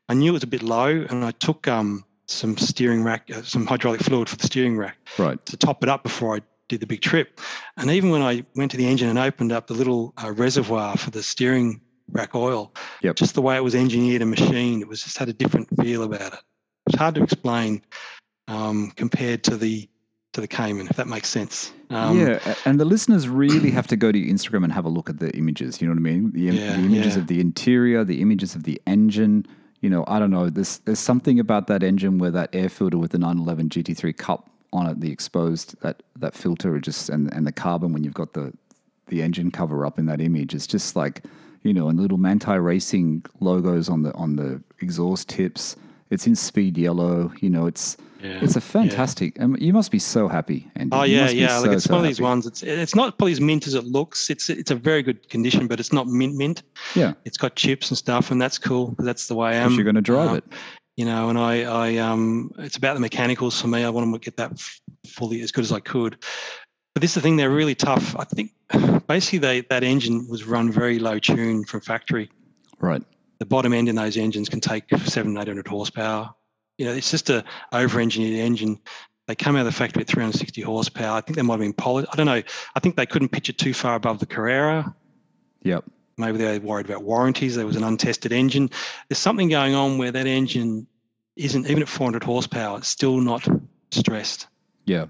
I 0.10 0.14
knew 0.14 0.32
it 0.32 0.34
was 0.34 0.44
a 0.44 0.48
bit 0.48 0.64
low, 0.64 1.06
and 1.10 1.24
I 1.26 1.32
took 1.32 1.68
um 1.68 2.06
some 2.28 2.58
steering 2.58 3.04
rack, 3.04 3.30
uh, 3.34 3.42
some 3.42 3.66
hydraulic 3.66 4.02
fluid 4.02 4.30
for 4.30 4.38
the 4.38 4.46
steering 4.48 4.78
rack 4.78 4.98
Right. 5.20 5.44
to 5.46 5.58
top 5.58 5.84
it 5.84 5.90
up 5.90 6.04
before 6.04 6.38
I 6.38 6.42
did 6.70 6.80
the 6.80 6.88
big 6.88 7.02
trip. 7.02 7.40
And 7.78 7.90
even 7.92 8.10
when 8.12 8.22
I 8.22 8.46
went 8.56 8.72
to 8.72 8.78
the 8.78 8.88
engine 8.88 9.10
and 9.10 9.20
opened 9.20 9.52
up 9.52 9.68
the 9.68 9.74
little 9.74 10.14
uh, 10.24 10.32
reservoir 10.32 10.96
for 10.98 11.12
the 11.12 11.22
steering 11.22 11.82
rack 12.12 12.36
oil, 12.36 12.74
Yep. 13.02 13.16
just 13.16 13.34
the 13.36 13.42
way 13.42 13.56
it 13.56 13.64
was 13.64 13.76
engineered 13.76 14.22
and 14.22 14.30
machined, 14.32 14.82
it 14.82 14.88
was 14.88 15.02
just 15.04 15.18
had 15.18 15.30
a 15.30 15.34
different 15.34 15.68
feel 15.82 16.04
about 16.04 16.34
it. 16.34 16.40
It's 16.88 16.98
hard 16.98 17.16
to 17.16 17.24
explain 17.24 17.82
um, 18.48 18.92
compared 18.96 19.44
to 19.46 19.58
the 19.58 19.90
to 20.34 20.42
the 20.42 20.48
Cayman, 20.48 20.88
if 20.90 20.96
that 20.96 21.08
makes 21.08 21.30
sense. 21.30 21.72
Um, 21.92 22.20
yeah, 22.20 22.56
and 22.66 22.80
the 22.80 22.86
listeners 22.86 23.30
really 23.30 23.70
have 23.70 23.86
to 23.88 23.96
go 23.96 24.12
to 24.12 24.18
your 24.18 24.34
Instagram 24.34 24.64
and 24.64 24.74
have 24.74 24.84
a 24.84 24.90
look 24.90 25.08
at 25.08 25.20
the 25.20 25.30
images. 25.38 25.80
You 25.80 25.88
know 25.88 25.94
what 25.94 26.00
I 26.00 26.12
mean? 26.12 26.32
The, 26.32 26.48
im- 26.50 26.56
Yeah, 26.56 26.76
the 26.76 26.80
images 26.86 27.16
yeah. 27.16 27.22
of 27.22 27.28
the 27.28 27.40
interior, 27.40 28.04
the 28.04 28.20
images 28.20 28.56
of 28.56 28.64
the 28.64 28.82
engine. 28.88 29.46
You 29.82 29.92
know, 29.92 30.04
I 30.08 30.18
don't 30.18 30.32
know. 30.32 30.50
There's 30.50 30.80
there's 30.80 30.98
something 31.00 31.40
about 31.40 31.68
that 31.68 31.84
engine 31.84 32.18
where 32.18 32.32
that 32.32 32.50
air 32.54 32.68
filter 32.70 32.98
with 32.98 33.12
the 33.12 33.20
911 33.20 33.70
GT3 33.70 34.18
cup 34.18 34.50
on 34.74 34.88
it, 34.88 35.02
the 35.02 35.12
exposed 35.12 35.80
that 35.82 36.02
that 36.18 36.34
filter, 36.34 36.80
just 36.80 37.10
and 37.10 37.32
and 37.32 37.46
the 37.46 37.52
carbon 37.52 37.94
when 37.94 38.04
you've 38.04 38.16
got 38.16 38.34
the 38.34 38.54
the 39.08 39.22
engine 39.22 39.52
cover 39.52 39.86
up 39.86 40.00
in 40.00 40.08
that 40.08 40.20
image. 40.20 40.56
It's 40.56 40.66
just 40.66 40.96
like 40.96 41.24
you 41.64 41.74
know, 41.74 41.90
and 41.90 42.00
little 42.00 42.18
Manthey 42.18 42.64
Racing 42.64 43.26
logos 43.40 43.90
on 43.90 44.04
the 44.04 44.14
on 44.14 44.36
the 44.36 44.62
exhaust 44.80 45.30
tips. 45.30 45.76
It's 46.10 46.28
in 46.28 46.36
speed 46.36 46.78
yellow. 46.78 47.32
You 47.42 47.50
know, 47.50 47.66
it's 47.66 47.98
Yeah, 48.22 48.40
it's 48.44 48.56
a 48.56 48.60
yeah. 48.60 48.66
fantastic. 48.66 49.42
Um, 49.42 49.56
you 49.60 49.74
must 49.74 49.90
be 49.92 50.00
so 50.00 50.28
happy. 50.28 50.70
Andy. 50.76 50.96
Oh 50.96 51.04
yeah, 51.04 51.30
yeah. 51.30 51.58
Like 51.58 51.72
it's 51.72 51.86
so 51.86 51.94
one 51.94 52.04
of 52.04 52.08
these 52.08 52.18
happy. 52.18 52.24
ones. 52.24 52.46
It's 52.46 52.62
it's 52.64 52.94
not 52.96 53.18
probably 53.18 53.32
as 53.34 53.42
mint 53.42 53.66
as 53.68 53.74
it 53.74 53.86
looks. 53.86 54.30
It's 54.30 54.50
it's 54.50 54.72
a 54.72 54.76
very 54.76 55.02
good 55.02 55.28
condition, 55.30 55.68
but 55.68 55.80
it's 55.80 55.92
not 55.92 56.08
mint 56.08 56.36
mint. 56.36 56.64
Yeah. 56.96 57.14
It's 57.26 57.38
got 57.38 57.56
chips 57.56 57.90
and 57.90 57.98
stuff, 57.98 58.30
and 58.32 58.42
that's 58.42 58.58
cool. 58.60 58.96
That's 59.00 59.28
the 59.28 59.36
way 59.36 59.50
I 59.50 59.56
am. 59.56 59.74
You're 59.74 59.84
going 59.84 59.96
to 59.96 60.02
drive 60.02 60.32
Uh, 60.32 60.36
it. 60.36 60.44
you 60.96 61.06
know 61.06 61.28
and 61.30 61.40
i 61.40 61.64
i 61.86 61.98
um 61.98 62.52
it's 62.60 62.78
about 62.78 62.94
the 62.94 63.00
mechanicals 63.00 63.60
for 63.60 63.68
me 63.68 63.84
i 63.84 63.90
want 63.90 64.06
to 64.14 64.20
get 64.20 64.38
that 64.38 64.52
fully 65.08 65.42
as 65.42 65.52
good 65.52 65.64
as 65.64 65.72
i 65.72 65.80
could 65.80 66.14
but 66.94 67.02
this 67.02 67.12
is 67.12 67.16
the 67.16 67.22
thing 67.22 67.36
they're 67.38 67.50
really 67.50 67.76
tough 67.76 68.16
i 68.18 68.24
think 68.24 68.52
basically 69.08 69.40
they 69.40 69.62
that 69.62 69.84
engine 69.84 70.28
was 70.30 70.44
run 70.44 70.72
very 70.72 71.00
low 71.00 71.20
tune 71.20 71.64
from 71.66 71.82
factory 71.82 72.30
Right. 72.80 73.02
the 73.40 73.46
bottom 73.46 73.74
end 73.74 73.90
in 73.90 73.96
those 73.96 74.18
engines 74.18 74.50
can 74.50 74.60
take 74.60 74.84
seven 75.06 75.38
eight 75.38 75.48
hundred 75.48 75.68
horsepower 75.68 76.34
you 76.78 76.86
know 76.86 76.92
it's 76.94 77.12
just 77.12 77.30
a 77.30 77.44
over 77.72 78.00
engineered 78.00 78.40
engine 78.40 78.80
They 79.28 79.36
come 79.36 79.56
out 79.56 79.60
of 79.60 79.66
the 79.68 79.72
factory 79.72 80.02
at 80.02 80.08
360 80.10 80.62
horsepower. 80.64 81.16
I 81.18 81.22
think 81.22 81.38
they 81.38 81.44
might 81.44 81.54
have 81.54 81.62
been 81.62 81.72
polished. 81.72 82.10
I 82.12 82.18
don't 82.18 82.26
know. 82.26 82.42
I 82.76 82.80
think 82.82 82.98
they 82.98 83.06
couldn't 83.06 83.30
pitch 83.30 83.48
it 83.48 83.58
too 83.58 83.74
far 83.74 83.96
above 83.96 84.20
the 84.20 84.26
Carrera. 84.26 84.94
Yep. 85.62 85.86
Maybe 86.18 86.38
they 86.40 86.60
were 86.60 86.66
worried 86.68 86.88
about 86.88 87.04
warranties. 87.04 87.56
There 87.56 87.66
was 87.66 87.78
an 87.78 87.86
untested 87.86 88.34
engine. 88.34 88.70
There's 89.08 89.20
something 89.20 89.48
going 89.48 89.76
on 89.76 89.98
where 89.98 90.12
that 90.12 90.28
engine 90.28 90.88
isn't 91.38 91.66
even 91.70 91.84
at 91.84 91.88
400 91.88 92.22
horsepower. 92.22 92.80
It's 92.80 92.90
still 92.90 93.22
not 93.22 93.48
stressed. 93.92 94.48
Yeah. 94.86 95.06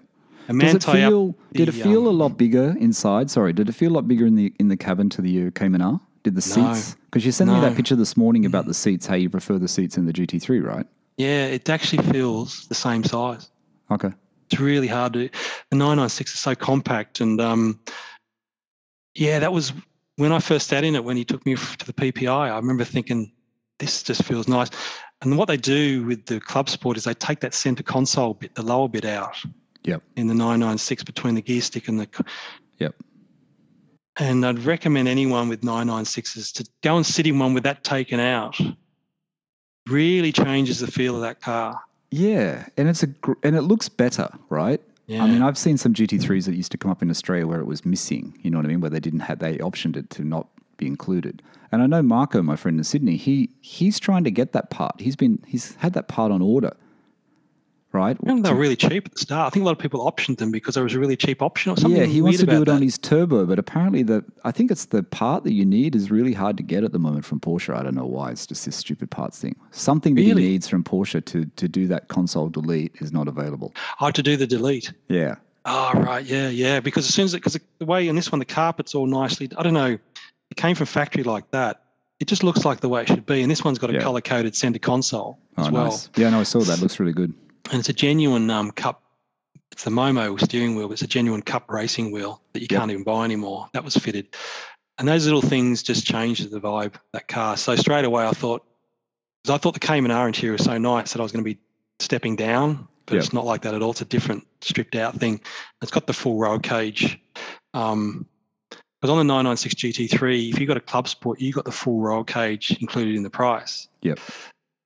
And 0.48 0.60
Does 0.60 0.76
it 0.76 0.84
feel? 0.84 1.36
Did 1.54 1.70
it 1.70 1.74
feel 1.74 2.08
a 2.08 2.10
um, 2.10 2.18
lot 2.18 2.38
bigger 2.38 2.76
inside? 2.80 3.32
Sorry, 3.32 3.54
did 3.54 3.70
it 3.70 3.74
feel 3.74 3.92
a 3.92 3.96
lot 3.96 4.08
bigger 4.08 4.26
in 4.26 4.36
the 4.36 4.54
in 4.60 4.68
the 4.68 4.78
cabin 4.78 5.10
to 5.12 5.22
the 5.22 5.52
Cayman 5.52 5.82
R? 5.82 6.00
Did 6.24 6.36
the 6.36 6.42
seats? 6.42 6.96
Because 7.06 7.26
you 7.26 7.32
sent 7.32 7.52
me 7.52 7.60
that 7.60 7.76
picture 7.76 7.96
this 7.96 8.16
morning 8.16 8.46
about 8.46 8.66
the 8.66 8.74
seats. 8.74 9.06
How 9.06 9.16
you 9.16 9.30
prefer 9.30 9.58
the 9.58 9.68
seats 9.68 9.98
in 9.98 10.06
the 10.06 10.14
GT3, 10.14 10.64
right? 10.64 10.86
Yeah, 11.18 11.46
it 11.46 11.70
actually 11.70 12.04
feels 12.12 12.66
the 12.68 12.76
same 12.76 13.04
size. 13.04 13.50
Okay. 13.92 14.12
It's 14.50 14.60
really 14.60 14.88
hard 14.88 15.14
to. 15.14 15.30
The 15.70 15.76
996 15.76 16.34
is 16.34 16.40
so 16.40 16.56
compact, 16.56 17.20
and 17.20 17.40
um, 17.40 17.80
yeah, 19.16 19.40
that 19.40 19.54
was 19.54 19.74
when 20.16 20.32
I 20.32 20.40
first 20.40 20.68
sat 20.68 20.84
in 20.84 20.96
it. 20.96 21.04
When 21.04 21.18
he 21.18 21.26
took 21.26 21.46
me 21.46 21.56
to 21.56 21.86
the 21.86 21.94
PPI, 21.94 22.52
I 22.52 22.56
remember 22.56 22.84
thinking, 22.84 23.32
this 23.80 24.04
just 24.04 24.24
feels 24.24 24.48
nice. 24.48 24.70
And 25.22 25.38
what 25.38 25.48
they 25.48 25.58
do 25.58 26.04
with 26.06 26.26
the 26.26 26.40
Club 26.40 26.70
Sport 26.70 26.98
is 26.98 27.06
they 27.06 27.14
take 27.14 27.40
that 27.42 27.54
center 27.54 27.84
console 27.84 28.34
bit, 28.34 28.56
the 28.56 28.64
lower 28.64 28.90
bit 28.90 29.06
out. 29.06 29.36
Yep. 29.84 30.02
In 30.16 30.28
the 30.28 30.34
996 30.34 31.04
between 31.04 31.36
the 31.36 31.42
gear 31.42 31.62
stick 31.62 31.88
and 31.88 32.00
the. 32.00 32.08
Yep. 32.80 32.96
And 34.18 34.46
I'd 34.46 34.60
recommend 34.60 35.08
anyone 35.08 35.50
with 35.50 35.62
996s 35.62 36.54
to 36.54 36.70
go 36.82 36.98
and 36.98 37.06
sit 37.06 37.26
in 37.26 37.40
one 37.40 37.54
with 37.54 37.64
that 37.64 37.84
taken 37.84 38.20
out. 38.20 38.60
Really 39.90 40.32
changes 40.32 40.80
the 40.80 40.88
feel 40.88 41.16
of 41.16 41.22
that 41.22 41.42
car. 41.42 41.82
Yeah, 42.12 42.68
and 42.78 42.88
it's 42.88 43.02
a 43.02 43.08
gr- 43.08 43.34
and 43.42 43.56
it 43.56 43.64
looks 43.64 43.90
better, 43.90 44.30
right? 44.50 44.80
Yeah. 45.08 45.24
I 45.24 45.28
mean, 45.28 45.42
I've 45.42 45.58
seen 45.58 45.78
some 45.78 45.94
GT3s 45.94 46.46
that 46.46 46.56
used 46.56 46.72
to 46.72 46.78
come 46.78 46.92
up 46.92 47.02
in 47.02 47.10
Australia 47.10 47.48
where 47.48 47.60
it 47.60 47.66
was 47.66 47.86
missing. 47.86 48.38
You 48.42 48.52
know 48.52 48.60
what 48.60 48.66
I 48.66 48.70
mean? 48.70 48.80
Where 48.82 48.90
they 48.90 49.00
didn't 49.00 49.22
have 49.22 49.40
they 49.40 49.58
optioned 49.58 49.98
it 49.98 50.10
to 50.12 50.24
not 50.24 50.48
be 50.78 50.88
included. 50.88 51.42
And 51.72 51.82
I 51.82 51.88
know 51.88 52.02
Marco, 52.04 52.42
my 52.44 52.56
friend 52.56 52.78
in 52.78 52.84
Sydney, 52.84 53.18
he 53.18 53.50
he's 53.62 54.00
trying 54.00 54.24
to 54.26 54.32
get 54.32 54.54
that 54.54 54.70
part. 54.70 55.02
He's 55.02 55.16
been 55.16 55.44
he's 55.48 55.76
had 55.76 55.94
that 55.94 56.08
part 56.08 56.32
on 56.32 56.42
order, 56.42 56.72
right? 57.94 58.18
And 58.26 58.44
they're 58.44 58.56
really 58.56 58.76
cheap 58.76 59.06
at 59.06 59.14
the 59.14 59.20
start. 59.20 59.48
I 59.48 59.50
think 59.52 59.62
a 59.62 59.66
lot 59.66 59.72
of 59.72 59.78
people 59.80 60.02
optioned 60.12 60.38
them 60.40 60.52
because 60.52 60.74
there 60.76 60.84
was 60.84 60.94
a 60.96 61.00
really 61.00 61.16
cheap 61.16 61.42
option 61.42 61.72
or 61.72 61.78
something. 61.78 62.00
yeah, 62.00 62.06
he 62.08 62.22
wants 62.22 62.40
to 62.40 62.46
do 62.46 62.52
it 62.52 62.62
about 62.64 62.76
on 62.76 62.82
his 62.82 62.98
turbo, 62.98 63.46
but 63.46 63.60
apparently 63.60 64.04
the 64.04 64.26
I 64.44 64.52
think 64.52 64.72
it's 64.72 64.86
the 64.86 65.04
part 65.04 65.44
that 65.46 65.54
you 65.54 65.64
need 65.64 65.96
is 65.96 66.12
really 66.12 66.34
hard 66.34 66.58
to 66.58 66.64
get 66.64 66.84
at 66.84 66.92
the 66.92 67.00
moment 67.00 67.24
from 67.24 67.40
Porsche. 67.40 67.74
I 67.76 67.84
don't 67.84 67.96
know 67.96 68.06
why. 68.06 68.32
It's 68.32 68.46
just 68.48 68.66
this 68.66 68.76
stupid 68.76 69.10
parts 69.12 69.40
thing. 69.40 69.56
Something 69.72 70.16
that 70.16 70.22
Really? 70.22 70.42
he 70.44 70.50
needs 70.50 70.68
from 70.68 70.84
Porsche 70.84 71.24
to 71.26 71.46
to 71.46 71.68
do 71.68 71.88
that 71.88 72.08
console 72.10 72.50
delete 72.50 72.96
is 73.00 73.14
not 73.14 73.28
available. 73.28 73.74
Oh, 74.02 74.12
to 74.12 74.24
do 74.24 74.36
the 74.36 74.48
delete. 74.48 74.92
Yeah. 75.08 75.36
Oh, 75.66 75.92
right. 75.96 76.26
Yeah, 76.26 76.50
yeah. 76.50 76.82
Because 76.82 77.08
as 77.08 77.14
soon 77.14 77.26
as 77.26 77.34
because 77.34 77.58
the 77.80 77.86
way 77.86 78.08
in 78.10 78.16
this 78.18 78.32
one, 78.32 78.40
the 78.40 78.46
carpet's 78.46 78.94
all 78.96 79.06
nicely, 79.06 79.50
I 79.58 79.64
don't 79.64 79.74
know, 79.74 79.98
it 80.52 80.58
came 80.58 80.76
from 80.76 80.88
factory 80.88 81.24
like 81.24 81.50
that. 81.52 81.80
It 82.20 82.28
just 82.28 82.44
looks 82.44 82.66
like 82.66 82.80
the 82.82 82.90
way 82.90 83.02
it 83.04 83.08
should 83.08 83.26
be. 83.26 83.42
And 83.42 83.50
this 83.52 83.64
one's 83.64 83.80
got 83.80 83.90
a 83.90 83.94
Yeah. 83.94 84.02
color 84.02 84.20
coded 84.22 84.56
center 84.56 84.80
console 84.80 85.38
oh, 85.58 85.62
as 85.62 85.68
Oh, 85.68 85.72
well. 85.72 85.84
nice. 85.86 86.10
Yeah, 86.18 86.30
no, 86.32 86.40
I 86.42 86.44
saw 86.44 86.60
that. 86.62 86.80
Looks 86.82 87.00
really 87.00 87.14
good. 87.14 87.34
And 87.72 87.80
it's 87.80 87.90
a 87.90 87.94
genuine 87.94 88.50
um, 88.50 88.72
cup. 88.72 89.02
It's 89.72 89.84
the 89.84 89.92
Momo 89.92 90.40
steering 90.40 90.76
wheel. 90.76 90.88
but 90.88 90.94
It's 90.94 91.02
a 91.02 91.08
genuine 91.08 91.42
cup 91.42 91.70
racing 91.72 92.12
wheel 92.12 92.42
that 92.54 92.60
you 92.62 92.68
Yep. 92.70 92.80
can't 92.80 92.92
even 92.92 93.04
buy 93.04 93.26
anymore. 93.26 93.70
That 93.74 93.84
was 93.84 93.96
fitted. 93.96 94.36
And 95.00 95.08
those 95.08 95.26
little 95.26 95.42
things 95.42 95.82
just 95.82 96.06
changed 96.06 96.50
the 96.52 96.60
vibe 96.62 96.94
that 97.14 97.28
car. 97.28 97.58
So 97.58 97.76
straight 97.76 98.06
away, 98.06 98.26
I 98.28 98.32
thought, 98.32 98.64
because 99.44 99.56
I 99.56 99.58
thought 99.58 99.74
the 99.74 99.80
Cayman 99.80 100.12
R 100.12 100.28
interior 100.28 100.54
was 100.54 100.64
so 100.66 100.78
nice 100.78 101.14
that 101.14 101.20
I 101.20 101.24
was 101.24 101.32
going 101.32 101.44
to 101.44 101.50
be 101.52 101.60
stepping 102.00 102.36
down, 102.36 102.88
but 103.08 103.16
Yep. 103.16 103.24
it's 103.24 103.34
not 103.34 103.46
like 103.46 103.64
that 103.64 103.74
at 103.74 103.82
all. 103.82 103.92
It's 103.92 104.02
a 104.02 104.06
different 104.06 104.46
stripped 104.62 104.96
out 104.96 105.16
thing. 105.16 105.42
It's 105.82 105.92
got 105.92 106.06
the 106.06 106.14
full 106.14 106.38
roll 106.38 106.60
cage. 106.60 107.20
Um, 107.74 108.28
because 108.70 109.10
on 109.12 109.18
the 109.18 109.24
996 109.26 109.76
GT3, 109.76 110.54
if 110.54 110.60
you 110.60 110.68
got 110.68 110.78
a 110.78 110.82
Club 110.82 111.08
Sport, 111.10 111.42
you 111.42 111.52
got 111.52 111.66
the 111.66 111.72
full 111.74 112.00
roll 112.00 112.24
cage 112.24 112.78
included 112.80 113.16
in 113.16 113.24
the 113.24 113.30
price. 113.30 113.90
Yep. 114.04 114.20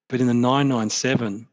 But 0.09 0.21
in 0.21 0.27
the 0.27 0.33
997 0.33 1.47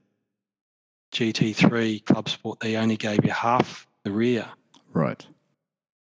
GT3 1.15 2.05
Club 2.05 2.29
Sport, 2.29 2.61
they 2.61 2.77
only 2.77 2.97
gave 2.97 3.25
you 3.25 3.31
half 3.31 3.87
the 4.03 4.11
rear 4.13 4.47
Right. 4.93 5.25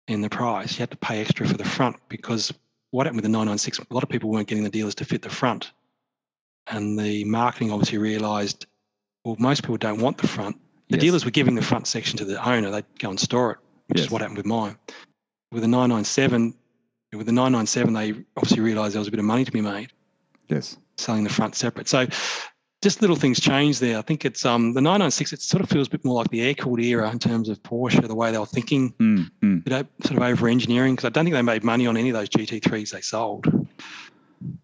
in 0.07 0.21
the 0.21 0.29
price. 0.29 0.73
You 0.73 0.79
had 0.79 0.91
to 0.91 0.97
pay 0.97 1.21
extra 1.21 1.47
for 1.47 1.57
the 1.57 1.65
front 1.65 1.97
because 2.09 2.51
what 2.91 3.05
happened 3.05 3.17
with 3.17 3.23
the 3.23 3.29
996? 3.29 3.79
A 3.79 3.93
lot 3.93 4.03
of 4.03 4.09
people 4.09 4.29
weren't 4.29 4.47
getting 4.47 4.63
the 4.63 4.69
dealers 4.69 4.95
to 4.95 5.05
fit 5.05 5.21
the 5.21 5.29
front. 5.29 5.71
And 6.67 6.97
the 6.97 7.23
marketing 7.25 7.71
obviously 7.71 7.97
realized, 7.97 8.65
well, 9.25 9.35
most 9.39 9.61
people 9.63 9.77
don't 9.77 9.99
want 10.01 10.17
the 10.17 10.27
front. 10.27 10.55
The 10.89 10.95
Yes. 10.97 11.01
dealers 11.01 11.25
were 11.25 11.31
giving 11.31 11.55
the 11.55 11.61
front 11.61 11.87
section 11.87 12.17
to 12.17 12.25
the 12.25 12.43
owner. 12.47 12.71
They'd 12.71 12.85
go 12.99 13.09
and 13.09 13.19
store 13.19 13.51
it, 13.51 13.57
which 13.87 13.97
Yes. 13.99 14.05
is 14.07 14.11
what 14.11 14.21
happened 14.21 14.37
with 14.37 14.45
mine. 14.45 14.77
With 15.51 15.61
the 15.61 15.67
997, 15.67 16.53
with 17.13 17.25
the 17.25 17.31
997, 17.33 17.93
they 17.93 18.11
obviously 18.37 18.61
realized 18.61 18.93
there 18.95 18.99
was 18.99 19.07
a 19.07 19.11
bit 19.11 19.19
of 19.19 19.25
money 19.25 19.43
to 19.43 19.51
be 19.51 19.61
made 19.61 19.91
Yes. 20.47 20.77
selling 20.97 21.23
the 21.25 21.29
front 21.29 21.55
separate. 21.55 21.89
So 21.89 22.07
just 22.81 23.01
little 23.01 23.15
things 23.15 23.39
change 23.39 23.79
there. 23.79 23.97
I 23.97 24.01
think 24.01 24.25
it's 24.25 24.43
um, 24.45 24.73
the 24.73 24.81
996. 24.81 25.33
It 25.33 25.41
sort 25.41 25.61
of 25.61 25.69
feels 25.69 25.87
a 25.87 25.91
bit 25.91 26.03
more 26.03 26.15
like 26.15 26.29
the 26.29 26.41
air 26.41 26.53
cooled 26.55 26.79
era 26.79 27.09
in 27.11 27.19
terms 27.19 27.47
of 27.47 27.61
Porsche, 27.61 28.07
the 28.07 28.15
way 28.15 28.31
they 28.31 28.39
were 28.39 28.45
thinking, 28.45 28.91
Mm, 28.93 29.29
mm. 29.41 29.65
you 29.65 29.69
know, 29.69 29.83
sort 30.03 30.17
of 30.17 30.23
over 30.23 30.47
engineering. 30.47 30.95
Because 30.95 31.05
I 31.05 31.09
don't 31.09 31.25
think 31.25 31.35
they 31.35 31.41
made 31.43 31.63
money 31.63 31.85
on 31.85 31.95
any 31.95 32.09
of 32.09 32.15
those 32.15 32.29
GT3s 32.29 32.91
they 32.91 33.01
sold. 33.01 33.45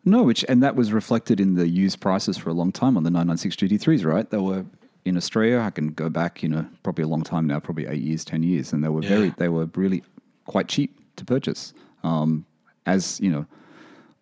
No, 0.03 0.23
which 0.23 0.44
and 0.49 0.64
that 0.64 0.76
was 0.76 0.91
reflected 0.91 1.39
in 1.39 1.53
the 1.53 1.68
used 1.68 1.99
prices 1.99 2.38
for 2.38 2.49
a 2.49 2.53
long 2.53 2.72
time 2.72 2.98
on 2.98 3.03
the 3.03 3.11
996 3.11 3.56
GT3s, 3.56 4.03
right? 4.03 4.27
They 4.27 4.38
were 4.38 4.65
in 5.06 5.15
Australia. 5.15 5.60
I 5.60 5.69
can 5.69 5.89
go 5.89 6.10
back, 6.10 6.41
you 6.41 6.49
know, 6.49 6.65
probably 6.81 7.03
a 7.03 7.07
long 7.07 7.22
time 7.22 7.45
now, 7.45 7.60
probably 7.60 7.85
eight 7.85 8.02
years, 8.02 8.26
ten 8.26 8.41
years, 8.41 8.73
and 8.73 8.84
they 8.84 8.89
were 8.89 9.02
very, 9.02 9.30
they 9.38 9.49
were 9.49 9.69
really 9.76 10.03
quite 10.45 10.68
cheap 10.68 10.99
to 11.18 11.26
purchase. 11.26 11.73
Um, 12.03 12.45
as 12.88 13.19
you 13.19 13.30
know, 13.30 13.45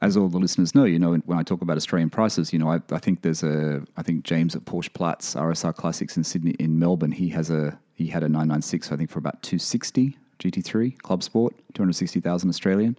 as 0.02 0.18
all 0.18 0.28
the 0.28 0.38
listeners 0.38 0.76
know, 0.76 0.84
you 0.84 1.00
know, 1.00 1.16
when 1.26 1.38
I 1.38 1.44
talk 1.44 1.62
about 1.62 1.78
Australian 1.78 2.10
prices, 2.10 2.52
you 2.52 2.60
know, 2.60 2.70
I, 2.70 2.80
I 2.92 3.00
think 3.00 3.22
there's 3.22 3.44
a, 3.44 3.84
I 3.98 4.04
think 4.04 4.24
James 4.24 4.56
at 4.56 4.66
Porsche 4.66 4.94
Platts 4.94 5.36
RSR 5.36 5.76
Classics 5.76 6.18
in 6.18 6.24
Sydney, 6.24 6.52
in 6.60 6.78
Melbourne, 6.78 7.12
he 7.12 7.30
has 7.30 7.50
a, 7.50 7.78
he 7.96 8.08
had 8.08 8.24
a 8.24 8.30
996, 8.30 8.92
I 8.92 8.98
think 8.98 9.10
for 9.10 9.20
about 9.20 9.42
260 9.42 10.18
GT3 10.40 10.98
Club 11.00 11.24
Sport, 11.24 11.56
260,000 11.74 12.50
Australian. 12.50 12.98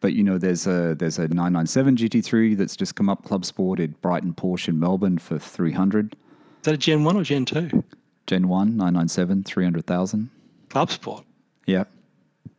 But 0.00 0.12
you 0.12 0.22
know, 0.22 0.36
there's 0.36 0.66
a 0.66 0.94
there's 0.94 1.18
a 1.18 1.28
997 1.28 1.96
GT3 1.96 2.58
that's 2.58 2.76
just 2.76 2.94
come 2.94 3.08
up 3.08 3.24
Club 3.24 3.44
Sport 3.44 3.80
at 3.80 4.02
Brighton 4.02 4.34
Porsche 4.34 4.68
in 4.68 4.78
Melbourne 4.78 5.16
for 5.16 5.38
300. 5.38 6.12
Is 6.12 6.18
that 6.64 6.74
a 6.74 6.76
Gen 6.76 7.04
1 7.04 7.16
or 7.16 7.22
Gen 7.22 7.46
2? 7.46 7.82
Gen 8.26 8.48
1 8.48 8.76
997 8.76 9.44
300,000. 9.44 10.30
Club 10.68 10.90
Sport. 10.90 11.24
Yep. 11.66 11.90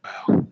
Wow. 0.04 0.45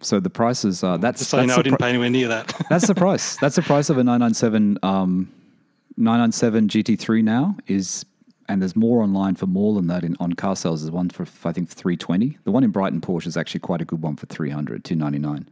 So 0.00 0.20
the 0.20 0.30
prices 0.30 0.84
are 0.84 0.96
that's 0.98 1.20
Just 1.20 1.30
so 1.30 1.40
you 1.40 1.46
that's 1.46 1.48
know, 1.48 1.54
I 1.54 1.56
the 1.58 1.62
didn't 1.64 1.78
pri- 1.78 1.86
pay 1.86 1.90
anywhere 1.90 2.10
near 2.10 2.28
that. 2.28 2.54
that's 2.70 2.86
the 2.86 2.94
price. 2.94 3.36
That's 3.36 3.56
the 3.56 3.62
price 3.62 3.90
of 3.90 3.98
a 3.98 4.04
997 4.04 4.78
um 4.82 5.32
997 5.96 6.68
GT3 6.68 7.24
now 7.24 7.56
is 7.66 8.04
and 8.48 8.62
there's 8.62 8.76
more 8.76 9.02
online 9.02 9.34
for 9.34 9.46
more 9.46 9.74
than 9.74 9.88
that 9.88 10.04
in 10.04 10.16
on 10.20 10.32
car 10.34 10.54
sales. 10.56 10.82
There's 10.82 10.92
one 10.92 11.10
for 11.10 11.24
I 11.44 11.52
think 11.52 11.68
320. 11.68 12.38
The 12.44 12.50
one 12.50 12.62
in 12.64 12.70
Brighton 12.70 13.00
Porsche 13.00 13.26
is 13.26 13.36
actually 13.36 13.60
quite 13.60 13.80
a 13.80 13.84
good 13.84 14.00
one 14.00 14.14
for 14.16 14.26
300 14.26 14.84
299. 14.84 15.48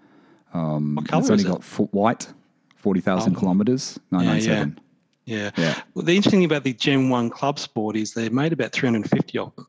what 0.53 1.03
It's 1.03 1.11
color 1.11 1.23
only 1.25 1.35
is 1.35 1.45
it? 1.45 1.49
got 1.49 1.65
full 1.65 1.87
white, 1.87 2.29
40,000 2.77 3.35
Oh. 3.37 3.39
kilometers, 3.41 3.99
997. 4.13 4.79
Yeah. 5.27 5.51
Yeah. 5.57 5.81
Well, 5.95 6.05
the 6.05 6.15
interesting 6.17 6.39
thing 6.41 6.45
about 6.47 6.63
the 6.63 6.73
Gen 6.73 7.09
1 7.11 7.31
Club 7.31 7.59
Sport 7.59 7.97
is 7.97 8.15
they 8.15 8.29
made 8.29 8.53
about 8.53 8.71
350 8.71 9.39
of 9.39 9.55
them 9.57 9.67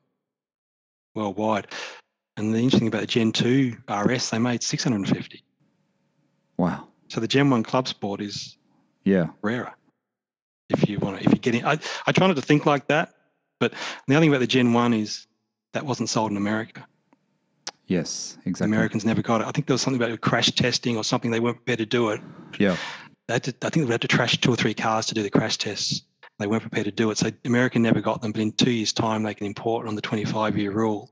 worldwide. 1.15 1.67
And 2.37 2.53
the 2.53 2.59
interesting 2.59 2.81
thing 2.81 2.87
about 2.89 3.01
the 3.01 3.07
Gen 3.07 3.31
2 3.31 3.75
RS, 3.89 4.29
they 4.29 4.37
made 4.39 4.61
650. 4.61 5.43
Wow. 6.57 6.87
So 7.09 7.19
the 7.19 7.27
Gen 7.27 7.49
1 7.49 7.63
Club 7.63 7.87
Sport 7.87 8.21
is 8.21 8.57
Yeah. 9.03 9.27
rarer. 9.41 9.73
If 10.69 10.87
you 10.87 10.99
want 10.99 11.17
to, 11.17 11.23
if 11.25 11.31
you're 11.31 11.39
getting, 11.39 11.65
I, 11.65 11.79
I 12.05 12.11
try 12.11 12.27
not 12.27 12.35
to 12.35 12.41
think 12.41 12.65
like 12.65 12.87
that. 12.87 13.13
But 13.59 13.73
the 14.07 14.15
other 14.15 14.21
thing 14.23 14.29
about 14.29 14.39
the 14.41 14.47
Gen 14.47 14.71
1 14.71 14.93
is 14.93 15.25
that 15.73 15.85
wasn't 15.85 16.09
sold 16.09 16.29
in 16.29 16.37
America. 16.37 16.85
Yes, 17.87 18.37
exactly. 18.45 18.65
Americans 18.75 19.05
never 19.05 19.21
got 19.21 19.41
it. 19.41 19.47
I 19.47 19.51
think 19.51 19.65
there 19.65 19.73
was 19.73 19.81
something 19.81 20.01
about 20.01 20.19
crash 20.21 20.51
testing 20.51 20.97
or 20.97 21.03
something. 21.03 21.31
They 21.31 21.39
weren't 21.39 21.57
prepared 21.57 21.79
to 21.79 21.85
do 21.85 22.09
it. 22.09 22.21
Yeah. 22.59 22.75
They 23.27 23.35
had 23.35 23.43
to, 23.45 23.55
I 23.63 23.69
think 23.69 23.87
they 23.87 23.93
had 23.93 24.01
to 24.01 24.07
trash 24.07 24.39
two 24.39 24.51
or 24.51 24.55
three 24.57 24.73
cars 24.73 25.05
to 25.07 25.15
do 25.15 25.23
the 25.23 25.29
crash 25.29 25.57
tests. 25.57 26.03
They 26.37 26.45
weren't 26.47 26.61
prepared 26.61 26.85
to 26.85 26.91
do 26.91 27.09
it. 27.09 27.17
So 27.17 27.31
America 27.45 27.79
never 27.79 28.01
got 28.01 28.21
them, 28.21 28.31
but 28.31 28.41
in 28.41 28.51
two 28.51 28.69
years' 28.71 28.93
time, 28.93 29.23
they 29.23 29.33
can 29.33 29.47
import 29.47 29.87
on 29.87 29.95
the 29.95 30.01
25 30.01 30.57
year 30.57 30.71
rule. 30.71 31.09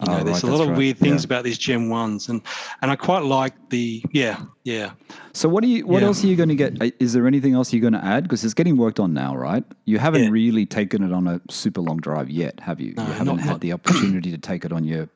You 0.00 0.06
know, 0.12 0.18
Oh, 0.20 0.24
there's 0.24 0.42
right, 0.44 0.50
a 0.52 0.56
lot 0.56 0.62
of 0.62 0.68
right. 0.70 0.78
weird 0.78 0.98
things 0.98 1.22
Yeah. 1.22 1.26
about 1.26 1.44
these 1.44 1.58
Gen 1.58 1.88
1s. 1.88 2.28
And, 2.28 2.40
and 2.80 2.90
I 2.90 2.96
quite 2.96 3.22
like 3.24 3.52
the, 3.68 4.02
yeah, 4.12 4.40
yeah. 4.64 4.92
So 5.34 5.48
what 5.48 5.62
are 5.62 5.66
you? 5.66 5.86
What 5.86 6.00
Yeah. 6.00 6.08
else 6.08 6.24
are 6.24 6.26
you 6.26 6.36
going 6.36 6.48
to 6.48 6.54
get? 6.54 6.80
uh, 6.82 6.90
Is 6.98 7.12
there 7.12 7.26
anything 7.26 7.52
else 7.54 7.72
you're 7.72 7.82
going 7.82 7.92
to 7.92 8.04
add? 8.04 8.22
Because 8.24 8.44
it's 8.44 8.54
getting 8.54 8.76
worked 8.76 8.98
on 8.98 9.12
now, 9.12 9.36
right? 9.36 9.64
You 9.84 9.98
haven't 9.98 10.24
Yeah. 10.24 10.30
really 10.30 10.64
taken 10.64 11.02
it 11.02 11.12
on 11.12 11.26
a 11.26 11.40
super 11.50 11.80
long 11.82 11.98
drive 11.98 12.30
yet, 12.30 12.58
have 12.60 12.80
you? 12.80 12.94
No, 12.96 13.02
you 13.06 13.12
haven't 13.12 13.26
not- 13.26 13.40
had 13.40 13.50
not- 13.50 13.60
the 13.60 13.72
opportunity 13.72 14.30
to 14.30 14.38
take 14.38 14.64
it 14.64 14.72
on 14.72 14.84
your. 14.84 15.08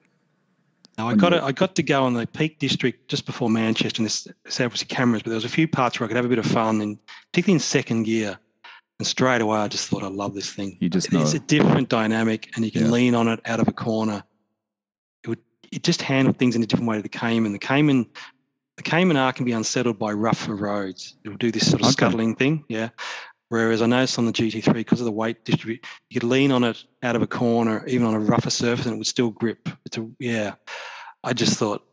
Now 0.98 1.08
I 1.08 1.14
got 1.14 1.32
you- 1.32 1.38
it. 1.38 1.42
I 1.44 1.52
got 1.52 1.74
to 1.76 1.82
go 1.82 2.04
on 2.04 2.12
the 2.14 2.26
Peak 2.26 2.58
District 2.58 3.08
just 3.08 3.26
before 3.26 3.48
Manchester, 3.50 4.00
and 4.00 4.06
this 4.06 4.28
obviously 4.60 4.86
cameras, 4.86 5.22
but 5.22 5.30
there 5.30 5.36
was 5.36 5.44
a 5.44 5.48
few 5.48 5.66
parts 5.66 5.98
where 5.98 6.06
I 6.06 6.08
could 6.08 6.16
have 6.16 6.24
a 6.26 6.28
bit 6.28 6.38
of 6.38 6.46
fun, 6.46 6.80
and 6.82 6.98
particularly 7.32 7.54
in 7.56 7.60
second 7.60 8.02
gear, 8.04 8.38
And 9.00 9.06
straight 9.08 9.40
away, 9.40 9.58
I 9.58 9.66
just 9.66 9.88
thought, 9.88 10.04
I 10.04 10.06
love 10.06 10.34
this 10.36 10.52
thing. 10.52 10.76
You 10.78 10.88
just 10.88 11.12
know. 11.12 11.20
It's 11.22 11.34
a 11.34 11.40
different 11.40 11.88
dynamic, 11.88 12.52
and 12.54 12.64
you 12.64 12.70
can 12.70 12.92
lean 12.92 13.16
on 13.16 13.26
it 13.26 13.40
out 13.44 13.58
of 13.58 13.66
a 13.66 13.72
corner. 13.72 14.22
It 15.74 15.82
just 15.82 16.00
handled 16.02 16.38
things 16.38 16.54
in 16.54 16.62
a 16.62 16.66
different 16.66 16.88
way 16.88 16.96
to 16.96 17.02
the 17.02 17.08
Cayman. 17.08 17.52
The 17.52 17.58
Cayman, 17.58 18.06
the 18.76 18.82
Cayman 18.82 19.16
R 19.16 19.32
can 19.32 19.44
be 19.44 19.52
unsettled 19.52 19.98
by 19.98 20.12
rougher 20.12 20.54
roads. 20.54 21.16
It 21.24 21.28
will 21.28 21.36
do 21.36 21.50
this 21.50 21.68
sort 21.68 21.80
of 21.82 21.86
Okay. 21.86 21.92
scuttling 21.92 22.36
thing, 22.36 22.64
yeah. 22.68 22.90
Whereas 23.48 23.82
I 23.82 23.86
noticed 23.86 24.18
on 24.18 24.26
the 24.26 24.32
GT3, 24.32 24.72
because 24.72 25.00
of 25.00 25.04
the 25.04 25.12
weight 25.12 25.44
distribution, 25.44 25.82
you 26.10 26.20
could 26.20 26.28
lean 26.28 26.52
on 26.52 26.64
it 26.64 26.82
out 27.02 27.16
of 27.16 27.22
a 27.22 27.26
corner, 27.26 27.84
even 27.86 28.06
on 28.06 28.14
a 28.14 28.20
rougher 28.20 28.50
surface, 28.50 28.86
and 28.86 28.94
it 28.94 28.98
would 28.98 29.06
still 29.06 29.30
grip. 29.30 29.68
It's 29.84 29.98
a 29.98 30.08
yeah. 30.18 30.54
I 31.24 31.32
just 31.32 31.58
thought, 31.58 31.84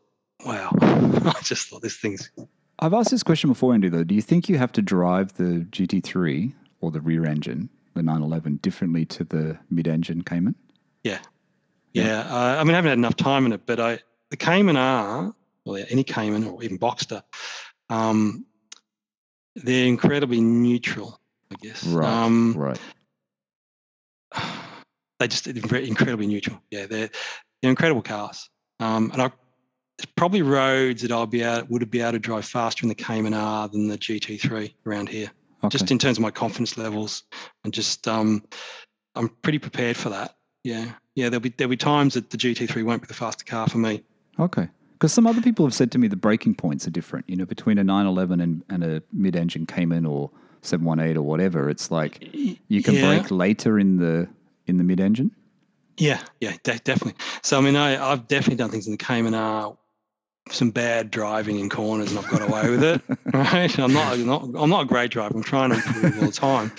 wow. 0.46 0.70
I 0.80 1.40
just 1.42 1.68
thought 1.68 1.82
this 1.82 1.96
thing's 1.98 2.30
I've 2.78 2.94
asked 2.94 3.10
this 3.10 3.22
question 3.22 3.50
before, 3.50 3.74
Andy, 3.74 3.88
though. 3.88 4.02
Do 4.04 4.14
you 4.14 4.22
think 4.22 4.48
you 4.48 4.58
have 4.58 4.72
to 4.72 4.82
drive 4.82 5.34
the 5.34 5.66
GT3 5.70 6.52
or 6.80 6.90
the 6.90 7.00
rear 7.00 7.24
engine, 7.24 7.68
the 7.94 8.02
911, 8.02 8.56
differently 8.56 9.04
to 9.06 9.24
the 9.24 9.58
mid 9.70 9.86
engine 9.86 10.22
Cayman? 10.22 10.54
Yeah. 11.04 11.18
Yeah. 11.92 12.20
Uh, 12.20 12.56
I 12.60 12.64
mean, 12.64 12.74
I 12.74 12.76
haven't 12.76 12.90
had 12.90 12.98
enough 12.98 13.16
time 13.16 13.46
in 13.46 13.52
it, 13.52 13.66
but 13.66 13.80
I 13.80 13.98
the 14.30 14.36
Cayman 14.36 14.76
R, 14.76 15.34
well, 15.64 15.78
yeah, 15.78 15.84
any 15.90 16.04
Cayman 16.04 16.44
or 16.44 16.62
even 16.62 16.78
Boxster, 16.78 17.22
um, 17.90 18.46
they're 19.54 19.86
incredibly 19.86 20.40
neutral, 20.40 21.20
I 21.50 21.56
guess. 21.60 21.84
Right. 21.84 22.08
Um, 22.08 22.54
right. 22.56 22.80
they 25.18 25.28
just 25.28 25.46
incredibly 25.46 26.26
neutral. 26.26 26.60
Yeah, 26.70 26.86
they're 26.86 27.10
they're 27.60 27.70
incredible 27.70 28.02
cars. 28.02 28.48
Um, 28.80 29.10
and 29.12 29.22
I 29.22 29.30
there's 29.98 30.12
probably 30.16 30.42
roads 30.42 31.02
that 31.02 31.12
I'll 31.12 31.26
be 31.26 31.42
able 31.42 31.66
would 31.68 31.90
be 31.90 32.00
able 32.00 32.12
to 32.12 32.18
drive 32.18 32.44
faster 32.44 32.84
in 32.84 32.88
the 32.88 32.94
Cayman 32.94 33.34
R 33.34 33.68
than 33.68 33.88
the 33.88 33.98
GT3 33.98 34.74
around 34.86 35.08
here. 35.08 35.30
Okay. 35.62 35.68
Just 35.68 35.90
in 35.90 35.98
terms 35.98 36.18
of 36.18 36.22
my 36.22 36.30
confidence 36.30 36.76
levels, 36.76 37.22
and 37.62 37.72
just 37.72 38.08
um, 38.08 38.42
I'm 39.14 39.28
pretty 39.28 39.58
prepared 39.58 39.96
for 39.96 40.08
that. 40.08 40.34
Yeah, 40.64 40.92
yeah. 41.14 41.28
There'll 41.28 41.40
be 41.40 41.48
there'll 41.50 41.70
be 41.70 41.76
times 41.76 42.14
that 42.14 42.30
the 42.30 42.36
GT3 42.36 42.84
won't 42.84 43.02
be 43.02 43.06
the 43.08 43.14
faster 43.14 43.44
car 43.44 43.68
for 43.68 43.78
me. 43.78 44.02
Okay. 44.38 44.68
Because 44.92 45.12
some 45.12 45.26
other 45.26 45.42
people 45.42 45.66
have 45.66 45.74
said 45.74 45.90
to 45.92 45.98
me 45.98 46.06
the 46.08 46.14
braking 46.16 46.54
points 46.54 46.86
are 46.86 46.90
different, 46.90 47.28
you 47.28 47.34
know, 47.36 47.44
between 47.44 47.76
a 47.78 47.82
911 47.84 48.40
and, 48.40 48.62
and 48.70 48.84
a 48.84 49.02
mid 49.12 49.34
engine 49.34 49.66
Cayman 49.66 50.06
or 50.06 50.30
718 50.60 51.16
or 51.16 51.22
whatever. 51.22 51.68
It's 51.68 51.90
like 51.90 52.28
you 52.32 52.82
can 52.82 52.94
Yeah. 52.94 53.18
brake 53.18 53.30
later 53.32 53.78
in 53.78 53.96
the 53.96 54.28
in 54.66 54.78
the 54.78 54.84
mid 54.84 55.00
engine. 55.00 55.32
Yeah, 55.98 56.20
yeah, 56.40 56.52
de- 56.62 56.78
definitely. 56.78 57.14
So 57.42 57.58
I 57.58 57.60
mean, 57.60 57.76
I, 57.76 58.12
I've 58.12 58.28
definitely 58.28 58.56
done 58.56 58.70
things 58.70 58.86
in 58.86 58.92
the 58.92 58.96
Cayman 58.98 59.34
R, 59.34 59.76
some 60.50 60.70
bad 60.70 61.10
driving 61.10 61.58
in 61.58 61.68
corners, 61.68 62.10
and 62.10 62.18
I've 62.20 62.30
got 62.30 62.42
away 62.48 62.70
with 62.70 62.82
it. 62.84 63.00
Right? 63.34 63.78
I'm 63.78 63.92
not, 63.94 64.12
I'm 64.14 64.26
not, 64.26 64.42
I'm 64.56 64.68
not 64.70 64.82
a 64.82 64.86
great 64.86 65.10
driver. 65.10 65.34
I'm 65.34 65.42
trying 65.42 65.70
to 65.70 65.76
improve 65.76 66.18
all 66.18 66.26
the 66.26 66.32
time. 66.32 66.70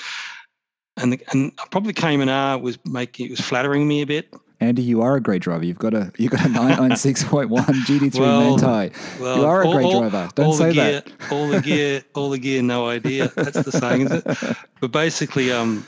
And 0.98 1.14
the, 1.14 1.22
and 1.32 1.56
probably 1.72 1.92
the 1.94 2.02
Cayman 2.02 2.30
R 2.30 2.58
was 2.60 2.78
making 2.86 3.26
it 3.28 3.32
was 3.32 3.42
flattering 3.42 3.88
me 3.88 4.02
a 4.02 4.06
bit. 4.06 4.34
Andy, 4.60 4.82
you 4.84 5.02
are 5.02 5.16
a 5.16 5.22
great 5.22 5.42
driver. 5.42 5.66
You've 5.66 5.80
got 5.80 5.94
a 5.94 6.12
you've 6.18 6.32
got 6.32 6.46
a 6.46 6.50
996.1 6.50 7.50
GT3 7.50 8.20
Well, 8.20 8.58
Manthey. 8.58 9.20
Well, 9.20 9.38
You 9.40 9.46
are 9.46 9.62
a 9.64 9.66
all- 9.68 9.74
great 9.74 9.86
all- 9.86 10.00
driver. 10.02 10.30
Don't 10.36 10.46
all 10.46 10.54
say 10.54 10.68
the 10.70 10.74
gear, 10.74 10.92
that. 11.02 11.32
all 11.32 11.48
the 11.50 11.62
gear, 11.62 12.04
all 12.14 12.30
the 12.30 12.38
gear, 12.38 12.62
no 12.62 12.88
idea. 12.88 13.30
That's 13.36 13.62
the 13.64 13.72
saying, 13.72 14.02
is 14.02 14.12
it? 14.12 14.58
But 14.80 14.92
basically, 14.92 15.52
um, 15.52 15.86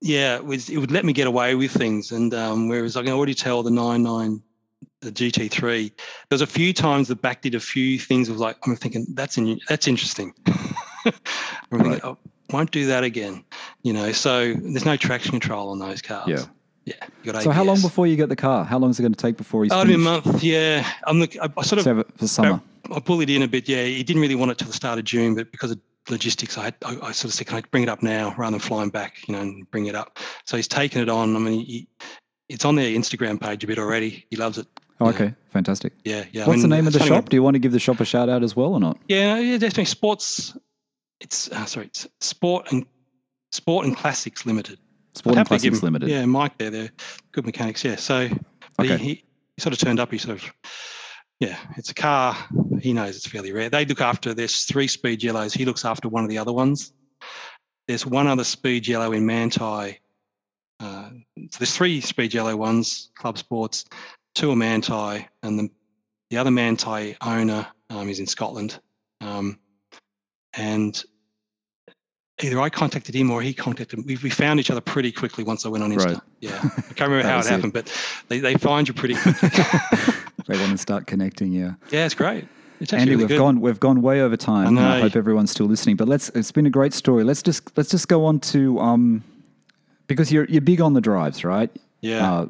yeah, 0.00 0.36
it 0.36 0.44
was 0.44 0.68
it 0.70 0.78
would 0.78 0.90
let 0.90 1.04
me 1.04 1.12
get 1.12 1.26
away 1.26 1.54
with 1.54 1.72
things, 1.72 2.12
and 2.12 2.32
um, 2.34 2.68
whereas 2.68 2.96
I 2.96 3.02
can 3.02 3.12
already 3.12 3.34
tell 3.34 3.62
the 3.62 3.70
99, 3.70 4.42
the 5.00 5.10
GT3, 5.12 5.88
there 5.90 5.96
was 6.30 6.40
a 6.42 6.46
few 6.46 6.72
times 6.72 7.08
the 7.08 7.16
back 7.16 7.42
did 7.42 7.54
a 7.54 7.60
few 7.60 7.98
things. 7.98 8.28
Of 8.28 8.36
like 8.38 8.56
I'm 8.66 8.76
thinking 8.76 9.06
that's 9.14 9.36
in, 9.38 9.58
that's 9.68 9.88
interesting. 9.88 10.32
I'm 10.46 11.12
thinking, 11.72 11.90
Right. 11.90 12.04
oh, 12.04 12.16
won't 12.50 12.70
do 12.70 12.86
that 12.86 13.04
again, 13.04 13.44
you 13.82 13.92
know. 13.92 14.12
So 14.12 14.54
there's 14.54 14.84
no 14.84 14.96
traction 14.96 15.32
control 15.32 15.70
on 15.70 15.78
those 15.78 16.02
cars. 16.02 16.48
Yeah. 16.84 16.94
yeah. 17.24 17.40
So 17.40 17.50
how 17.50 17.64
long 17.64 17.80
before 17.80 18.06
you 18.06 18.16
get 18.16 18.28
the 18.28 18.36
car? 18.36 18.64
How 18.64 18.78
long 18.78 18.90
is 18.90 18.98
it 18.98 19.02
going 19.02 19.14
to 19.14 19.20
take 19.20 19.36
before 19.36 19.64
he's 19.64 19.72
Oh, 19.72 19.82
in 19.82 19.90
a 19.90 19.98
month. 19.98 20.42
Yeah, 20.42 20.86
I'm 21.06 21.18
look. 21.20 21.36
I, 21.36 21.48
I 21.56 21.62
sort 21.62 21.86
of 21.86 21.98
it 21.98 22.06
for 22.18 22.26
summer. 22.28 22.60
I 22.92 22.98
bullied 22.98 23.30
in 23.30 23.42
a 23.42 23.48
bit. 23.48 23.68
Yeah, 23.68 23.84
he 23.84 24.02
didn't 24.02 24.22
really 24.22 24.34
want 24.34 24.50
it 24.50 24.58
till 24.58 24.68
the 24.68 24.74
start 24.74 24.98
of 24.98 25.04
June, 25.04 25.34
but 25.34 25.50
because 25.50 25.70
of 25.70 25.80
logistics, 26.10 26.58
I, 26.58 26.66
I, 26.84 26.98
I 27.02 27.12
sort 27.12 27.24
of 27.24 27.34
said, 27.34 27.46
"Can 27.46 27.56
I 27.58 27.62
bring 27.70 27.82
it 27.82 27.88
up 27.88 28.02
now 28.02 28.34
rather 28.36 28.52
than 28.52 28.60
flying 28.60 28.90
back?" 28.90 29.26
You 29.26 29.34
know, 29.34 29.40
and 29.40 29.70
bring 29.70 29.86
it 29.86 29.94
up. 29.94 30.18
So 30.44 30.56
he's 30.56 30.68
taken 30.68 31.00
it 31.00 31.08
on. 31.08 31.34
I 31.34 31.38
mean, 31.38 31.64
he, 31.64 31.88
it's 32.48 32.64
on 32.64 32.76
their 32.76 32.90
Instagram 32.90 33.40
page 33.40 33.64
a 33.64 33.66
bit 33.66 33.78
already. 33.78 34.26
He 34.28 34.36
loves 34.36 34.58
it. 34.58 34.66
Oh, 35.00 35.08
okay, 35.08 35.34
fantastic. 35.48 35.92
Yeah, 36.04 36.24
yeah. 36.32 36.44
I 36.44 36.48
What's 36.48 36.62
the 36.62 36.68
name 36.68 36.86
of 36.86 36.92
the 36.92 37.00
shop? 37.00 37.28
Do 37.28 37.36
you 37.36 37.42
want 37.42 37.54
to 37.54 37.58
give 37.58 37.72
the 37.72 37.80
shop 37.80 38.00
a 38.00 38.04
shout 38.04 38.28
out 38.28 38.42
as 38.42 38.54
well 38.54 38.74
or 38.74 38.80
not? 38.80 38.98
Yeah, 39.08 39.38
yeah, 39.38 39.56
definitely. 39.58 39.86
Sports. 39.86 40.56
It's 41.24 41.50
uh, 41.50 41.64
sorry, 41.64 41.86
it's 41.86 42.06
Sport 42.20 42.70
and 42.70 42.86
Sport 43.50 43.86
and 43.86 43.96
Classics 43.96 44.44
Limited. 44.46 44.78
Sport 45.14 45.38
and 45.38 45.48
Classics 45.48 45.78
him- 45.78 45.84
Limited. 45.84 46.08
Yeah, 46.10 46.24
Mike 46.26 46.58
there. 46.58 46.70
They're 46.70 46.90
good 47.32 47.46
mechanics. 47.46 47.82
Yeah. 47.82 47.96
So 47.96 48.28
Okay. 48.78 48.96
he, 48.98 49.04
he, 49.06 49.24
sort 49.58 49.72
of 49.72 49.78
turned 49.78 50.00
up. 50.00 50.10
He 50.12 50.18
sort 50.18 50.36
of, 50.42 50.52
yeah, 51.40 51.56
it's 51.76 51.90
a 51.90 51.94
car. 51.94 52.36
He 52.80 52.92
knows 52.92 53.16
it's 53.16 53.26
fairly 53.26 53.52
rare. 53.52 53.70
They 53.70 53.84
look 53.84 54.00
after, 54.00 54.34
there's 54.34 54.64
three 54.64 54.88
speed 54.88 55.22
yellows. 55.22 55.54
He 55.54 55.64
looks 55.64 55.84
after 55.84 56.08
one 56.08 56.24
of 56.24 56.30
the 56.30 56.38
other 56.38 56.52
ones. 56.52 56.92
There's 57.86 58.04
one 58.04 58.26
other 58.26 58.44
speed 58.44 58.86
yellow 58.88 59.12
in 59.12 59.24
Manthey. 59.24 59.98
Uh, 60.80 61.10
so 61.38 61.58
there's 61.58 61.74
three 61.76 62.00
speed 62.00 62.34
yellow 62.34 62.56
ones, 62.56 63.10
Club 63.16 63.38
Sports, 63.38 63.84
two 64.34 64.50
are 64.50 64.56
Manthey, 64.56 65.26
and 65.44 65.58
the, 65.58 65.70
the 66.30 66.36
other 66.36 66.50
Manthey 66.50 67.16
owner 67.22 67.66
um, 67.90 68.08
is 68.08 68.18
in 68.18 68.26
Scotland. 68.26 68.80
Um, 69.20 69.60
and 70.56 71.02
either 72.42 72.60
I 72.60 72.68
contacted 72.68 73.14
him 73.14 73.30
or 73.30 73.42
he 73.42 73.54
contacted 73.54 73.98
me. 73.98 74.04
We, 74.06 74.16
we 74.24 74.30
found 74.30 74.58
each 74.60 74.70
other 74.70 74.80
pretty 74.80 75.12
quickly 75.12 75.44
once 75.44 75.64
I 75.64 75.68
went 75.68 75.84
on 75.84 75.90
Insta. 75.92 76.06
Right. 76.06 76.18
Yeah. 76.40 76.58
I 76.62 76.80
can't 76.94 77.10
remember 77.10 77.22
how 77.28 77.34
it 77.34 77.36
was 77.38 77.46
it. 77.46 77.50
happened, 77.50 77.72
but 77.72 77.92
they, 78.28 78.40
they 78.40 78.54
find 78.54 78.86
you 78.88 78.94
pretty 78.94 79.14
quickly. 79.14 79.50
They 80.46 80.58
want 80.58 80.72
to 80.72 80.78
start 80.78 81.06
connecting. 81.06 81.52
Yeah. 81.52 81.72
yeah, 81.90 82.04
it's 82.04 82.12
great. 82.14 82.46
It's 82.78 82.92
actually 82.92 83.00
Andy, 83.00 83.10
really 83.12 83.22
we've 83.22 83.28
good. 83.28 83.38
gone 83.38 83.60
we've 83.62 83.80
gone 83.80 84.02
way 84.02 84.20
over 84.20 84.36
time. 84.36 84.66
I 84.66 84.68
and 84.68 84.78
I 84.80 85.00
hope 85.00 85.16
everyone's 85.16 85.50
still 85.50 85.64
listening. 85.64 85.96
But 85.96 86.06
let's 86.06 86.28
it's 86.30 86.52
been 86.52 86.66
a 86.66 86.70
great 86.70 86.92
story. 86.92 87.24
Let's 87.24 87.40
just 87.42 87.74
let's 87.78 87.88
just 87.88 88.08
go 88.08 88.26
on 88.26 88.40
to 88.40 88.78
um 88.78 89.24
because 90.06 90.30
you're 90.30 90.44
you're 90.50 90.60
big 90.60 90.82
on 90.82 90.92
the 90.92 91.00
drives, 91.00 91.44
right? 91.46 91.70
Yeah. 92.02 92.30
Uh, 92.30 92.46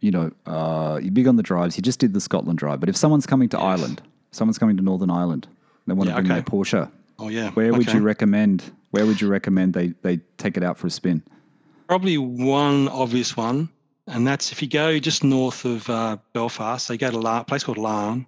you 0.00 0.10
know, 0.10 0.32
uh, 0.44 0.98
you're 1.02 1.12
big 1.12 1.26
on 1.28 1.36
the 1.36 1.42
drives. 1.42 1.78
You 1.78 1.82
just 1.82 1.98
did 1.98 2.12
the 2.12 2.20
Scotland 2.20 2.58
drive. 2.58 2.78
But 2.78 2.90
if 2.90 2.96
someone's 2.96 3.24
coming 3.24 3.48
to 3.50 3.56
Yes. 3.56 3.64
Ireland, 3.64 4.02
someone's 4.32 4.58
coming 4.58 4.76
to 4.76 4.82
Northern 4.82 5.10
Ireland, 5.10 5.46
they 5.86 5.94
want 5.94 6.10
Yeah, 6.10 6.16
to 6.16 6.20
bring 6.22 6.32
okay. 6.32 6.40
their 6.40 6.42
Porsche. 6.42 6.90
oh, 7.18 7.28
yeah. 7.28 7.50
Where 7.52 7.72
would 7.72 7.90
you 7.90 8.00
recommend? 8.00 8.70
Where 8.90 9.06
would 9.06 9.20
you 9.20 9.28
recommend 9.28 9.74
they 9.74 9.88
they 10.02 10.18
take 10.36 10.56
it 10.56 10.62
out 10.62 10.78
for 10.78 10.86
a 10.86 10.90
spin? 10.90 11.22
Probably 11.88 12.18
one 12.18 12.88
obvious 12.88 13.36
one, 13.36 13.68
and 14.06 14.26
that's 14.26 14.52
if 14.52 14.62
you 14.62 14.68
go 14.68 14.98
just 14.98 15.24
north 15.24 15.64
of 15.64 15.88
uh, 15.90 16.18
Belfast, 16.32 16.86
so 16.86 16.92
you 16.92 16.98
go 16.98 17.10
to 17.10 17.18
La- 17.18 17.40
a 17.40 17.44
place 17.44 17.64
called 17.64 17.78
Larne, 17.78 18.26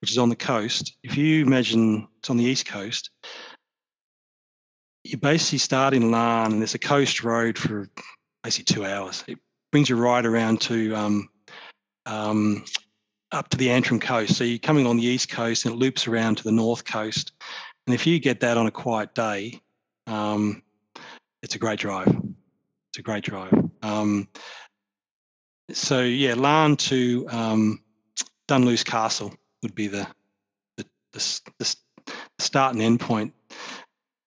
which 0.00 0.10
is 0.10 0.18
on 0.18 0.28
the 0.28 0.36
coast. 0.36 0.96
If 1.02 1.16
you 1.16 1.44
imagine 1.44 2.08
it's 2.18 2.30
on 2.30 2.36
the 2.36 2.44
east 2.44 2.66
coast, 2.66 3.10
you 5.04 5.16
basically 5.16 5.58
start 5.58 5.94
in 5.94 6.10
Larne, 6.10 6.52
and 6.52 6.60
there's 6.60 6.74
a 6.74 6.78
coast 6.78 7.24
road 7.24 7.58
for 7.58 7.88
basically 8.42 8.74
two 8.74 8.84
hours. 8.84 9.24
It 9.26 9.38
brings 9.70 9.88
you 9.88 9.96
right 9.96 10.24
around 10.24 10.60
to 10.62 10.94
um, 10.94 11.28
um, 12.06 12.64
up 13.32 13.48
to 13.48 13.56
the 13.56 13.70
Antrim 13.70 14.00
coast. 14.00 14.36
So 14.36 14.44
you're 14.44 14.58
coming 14.58 14.86
on 14.86 14.96
the 14.96 15.04
east 15.04 15.28
coast, 15.28 15.64
and 15.64 15.74
it 15.74 15.78
loops 15.78 16.06
around 16.06 16.36
to 16.38 16.44
the 16.44 16.52
north 16.52 16.84
coast. 16.84 17.32
And 17.86 17.94
if 17.94 18.06
you 18.06 18.20
get 18.20 18.40
that 18.40 18.56
on 18.56 18.66
a 18.66 18.70
quiet 18.70 19.14
day, 19.14 19.60
um, 20.06 20.62
it's 21.42 21.54
a 21.54 21.58
great 21.58 21.78
drive. 21.78 22.08
It's 22.08 22.98
a 22.98 23.02
great 23.02 23.24
drive. 23.24 23.52
Um, 23.82 24.28
so 25.70 26.02
yeah, 26.02 26.34
Larne 26.34 26.76
to 26.76 27.26
um, 27.30 27.80
Dunluce 28.48 28.84
Castle 28.84 29.34
would 29.62 29.74
be 29.74 29.86
the 29.86 30.06
the, 30.76 30.86
the, 31.12 31.40
the 31.58 31.76
start 32.38 32.74
and 32.74 32.82
end 32.82 33.00
point. 33.00 33.32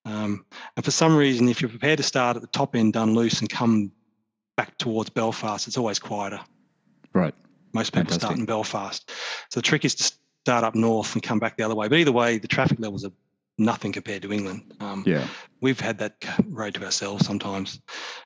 Um, 0.06 0.46
and 0.76 0.86
for 0.86 0.92
some 0.92 1.16
reason, 1.16 1.50
if 1.50 1.62
you're 1.62 1.70
prepared 1.70 1.98
to 1.98 2.04
start 2.04 2.36
at 2.36 2.42
the 2.42 2.48
top 2.50 2.76
end 2.76 2.94
Dunluce 2.94 3.40
and 3.40 3.50
come 3.50 3.92
back 4.56 4.78
towards 4.78 5.10
Belfast, 5.10 5.68
it's 5.68 5.78
always 5.78 6.00
quieter. 6.00 6.40
Right. 7.14 7.34
Most 7.74 7.92
people 7.92 8.12
Fantastic. 8.12 8.22
start 8.22 8.40
in 8.40 8.46
Belfast. 8.46 9.12
So 9.50 9.60
the 9.60 9.64
trick 9.64 9.84
is 9.84 9.96
to 9.96 10.14
start 10.46 10.64
up 10.64 10.76
north 10.76 11.14
and 11.14 11.24
come 11.24 11.40
back 11.40 11.58
the 11.58 11.64
other 11.64 11.76
way. 11.76 11.88
But 11.88 12.00
either 12.00 12.12
way, 12.12 12.38
the 12.38 12.48
traffic 12.48 12.80
levels 12.80 13.04
are 13.04 13.12
nothing 13.58 13.92
compared 13.92 14.22
to 14.22 14.32
England. 14.34 14.74
Um, 14.80 15.04
Yeah. 15.06 15.26
we've 15.62 15.80
had 15.80 15.98
that 16.00 16.16
road 16.50 16.74
to 16.76 16.84
ourselves 16.86 17.26
sometimes. 17.26 17.80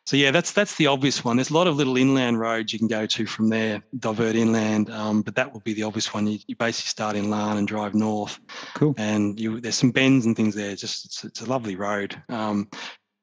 So 0.05 0.17
yeah, 0.17 0.31
that's 0.31 0.51
that's 0.51 0.75
the 0.75 0.87
obvious 0.87 1.23
one. 1.23 1.37
There's 1.37 1.51
a 1.51 1.53
lot 1.53 1.67
of 1.67 1.75
little 1.75 1.97
inland 1.97 2.39
roads 2.39 2.73
you 2.73 2.79
can 2.79 2.87
go 2.87 3.05
to 3.05 3.25
from 3.25 3.49
there, 3.49 3.81
divert 3.99 4.35
inland, 4.35 4.89
um, 4.89 5.21
but 5.21 5.35
that 5.35 5.53
would 5.53 5.63
be 5.63 5.73
the 5.73 5.83
obvious 5.83 6.13
one. 6.13 6.25
You, 6.27 6.39
you 6.47 6.55
basically 6.55 6.89
start 6.89 7.15
in 7.15 7.29
Larne 7.29 7.57
and 7.57 7.67
drive 7.67 7.93
north, 7.93 8.39
Cool. 8.75 8.95
and 8.97 9.39
you 9.39 9.61
there's 9.61 9.75
some 9.75 9.91
bends 9.91 10.25
and 10.25 10.35
things 10.35 10.55
there. 10.55 10.75
Just 10.75 11.05
it's, 11.05 11.23
it's 11.23 11.41
a 11.41 11.45
lovely 11.49 11.75
road. 11.75 12.21
Um, 12.29 12.67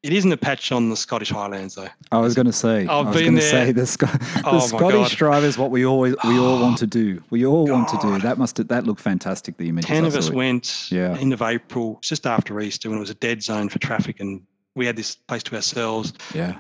it 0.07 0.13
isn't 0.13 0.31
a 0.33 0.37
patch 0.37 0.73
on 0.73 0.89
the 0.91 0.97
Scottish 0.97 1.31
Highlands 1.31 1.75
though. 1.75 1.89
I 2.13 2.19
was 2.19 2.35
going 2.35 2.47
to 2.47 2.53
say. 2.53 2.87
I 2.87 2.99
I've 3.01 3.07
was 3.09 3.17
been 3.17 3.25
going 3.25 3.35
to 3.37 3.41
there. 3.43 3.67
say 3.67 3.73
the, 3.73 3.87
Sc- 3.87 4.01
the 4.01 4.43
Oh 4.45 4.61
Scottish 4.61 5.11
God. 5.11 5.19
drive 5.19 5.45
is 5.45 5.59
what 5.59 5.71
we 5.71 5.85
always 5.85 6.15
we 6.25 6.39
all 6.39 6.61
want 6.61 6.79
to 6.85 6.87
do. 6.87 7.23
We 7.31 7.45
all 7.45 7.67
want 7.67 7.89
to 7.89 7.99
do. 7.99 8.19
That 8.21 8.39
must 8.39 8.57
that 8.69 8.87
looked 8.87 9.01
fantastic. 9.01 9.57
The 9.57 9.69
images. 9.69 9.89
Ten 9.89 10.05
of 10.05 10.15
us 10.17 10.31
went 10.31 10.91
Yeah. 10.91 11.17
end 11.19 11.33
of 11.33 11.43
April, 11.43 11.99
just 12.03 12.27
after 12.27 12.59
Easter, 12.61 12.89
when 12.89 12.99
it 12.99 13.01
was 13.01 13.11
a 13.11 13.15
dead 13.15 13.43
zone 13.43 13.69
for 13.69 13.79
traffic 13.79 14.21
and 14.21 14.43
we 14.77 14.87
had 14.87 14.95
this 14.97 15.17
place 15.17 15.43
to 15.45 15.57
ourselves, 15.57 16.13
Yeah. 16.35 16.53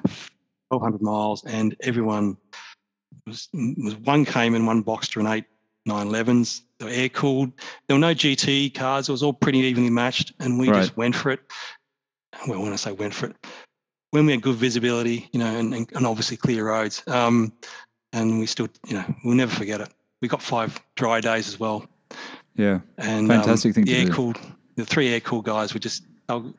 1,200 0.70 1.01
miles, 1.02 1.44
and 1.44 1.77
everyone 1.82 2.36
was, 3.27 3.48
was 3.55 3.94
one 3.98 4.24
Cayman, 4.24 4.66
one 4.66 4.82
Boxster, 4.82 5.18
and 5.20 5.28
eight 5.28 5.44
911s. 5.89 6.62
They 6.78 6.85
were 6.86 6.90
air 6.90 7.09
cooled. 7.09 7.52
There 7.86 7.94
were 7.94 8.01
no 8.01 8.12
GT 8.14 8.74
cars. 8.74 9.09
It 9.09 9.12
was 9.12 9.23
all 9.23 9.32
pretty 9.32 9.59
evenly 9.60 9.90
matched, 9.90 10.32
and 10.40 10.59
we 10.59 10.68
Right. 10.68 10.81
just 10.81 10.97
went 10.97 11.14
for 11.14 11.31
it. 11.31 11.40
Well, 12.49 12.63
when 12.63 12.73
I 12.73 12.77
say 12.77 12.93
went 12.93 13.15
for 13.15 13.27
it, 13.27 13.37
when 14.11 14.27
we 14.27 14.33
had 14.33 14.43
good 14.43 14.57
visibility, 14.57 15.29
you 15.33 15.39
know, 15.41 15.47
and, 15.57 15.75
and, 15.75 16.07
obviously 16.07 16.37
clear 16.37 16.67
roads, 16.69 17.03
um, 17.09 17.53
and 18.13 18.39
we 18.39 18.47
still, 18.47 18.69
you 18.87 18.95
know, 18.95 19.05
we'll 19.25 19.35
never 19.35 19.55
forget 19.55 19.81
it. 19.81 19.89
We 20.23 20.29
got 20.29 20.43
five 20.43 20.81
dry 20.95 21.21
days 21.21 21.49
as 21.49 21.59
well, 21.61 21.87
Yeah. 22.55 22.81
and 22.99 23.29
Fantastic 23.29 23.71
um, 23.71 23.73
thing 23.75 23.85
the 23.85 23.93
to 23.93 23.99
air 23.99 24.07
do. 24.07 24.13
cooled, 24.13 24.41
the 24.77 24.85
three 24.87 25.09
air 25.13 25.21
cooled 25.21 25.45
guys 25.45 25.75
were 25.75 25.81
just 25.81 26.05
they 26.29 26.35
were, 26.35 26.53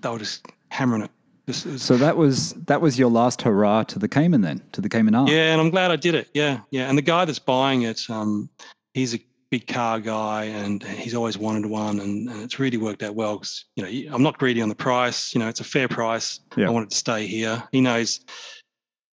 they 0.00 0.08
were 0.08 0.18
just 0.18 0.46
hammering 0.70 1.02
it. 1.02 1.10
Just, 1.46 1.66
it 1.66 1.72
was- 1.72 1.82
So 1.82 1.96
that 1.98 2.16
was 2.16 2.54
that 2.66 2.80
was 2.80 2.98
your 2.98 3.10
last 3.10 3.42
hurrah 3.42 3.82
to 3.84 3.98
the 3.98 4.08
Cayman 4.08 4.40
then, 4.40 4.62
to 4.72 4.80
the 4.80 4.88
Cayman 4.88 5.14
R. 5.14 5.28
Yeah, 5.28 5.52
and 5.52 5.60
I'm 5.60 5.70
glad 5.70 5.90
I 5.90 5.96
did 5.96 6.14
it. 6.14 6.28
Yeah, 6.34 6.60
yeah. 6.70 6.88
And 6.88 6.96
the 6.98 7.02
guy 7.02 7.24
that's 7.26 7.38
buying 7.38 7.82
it, 7.82 8.08
um, 8.08 8.48
he's 8.94 9.14
a 9.14 9.20
big 9.50 9.66
car 9.66 10.00
guy, 10.00 10.44
and 10.44 10.82
he's 10.82 11.14
always 11.14 11.38
wanted 11.38 11.66
one, 11.66 12.00
and, 12.00 12.28
and 12.28 12.42
it's 12.42 12.58
really 12.58 12.76
worked 12.78 13.02
out 13.02 13.14
well. 13.14 13.38
'cause, 13.38 13.64
you 13.76 13.82
know, 13.82 14.14
I'm 14.14 14.22
not 14.22 14.38
greedy 14.38 14.60
on 14.62 14.68
the 14.68 14.74
price. 14.74 15.34
You 15.34 15.38
know, 15.40 15.48
it's 15.48 15.60
a 15.60 15.64
fair 15.64 15.88
price. 15.88 16.40
Yeah. 16.56 16.66
I 16.66 16.70
want 16.70 16.86
it 16.86 16.90
to 16.90 16.96
stay 16.96 17.26
here. 17.26 17.62
He 17.72 17.80
knows 17.80 18.20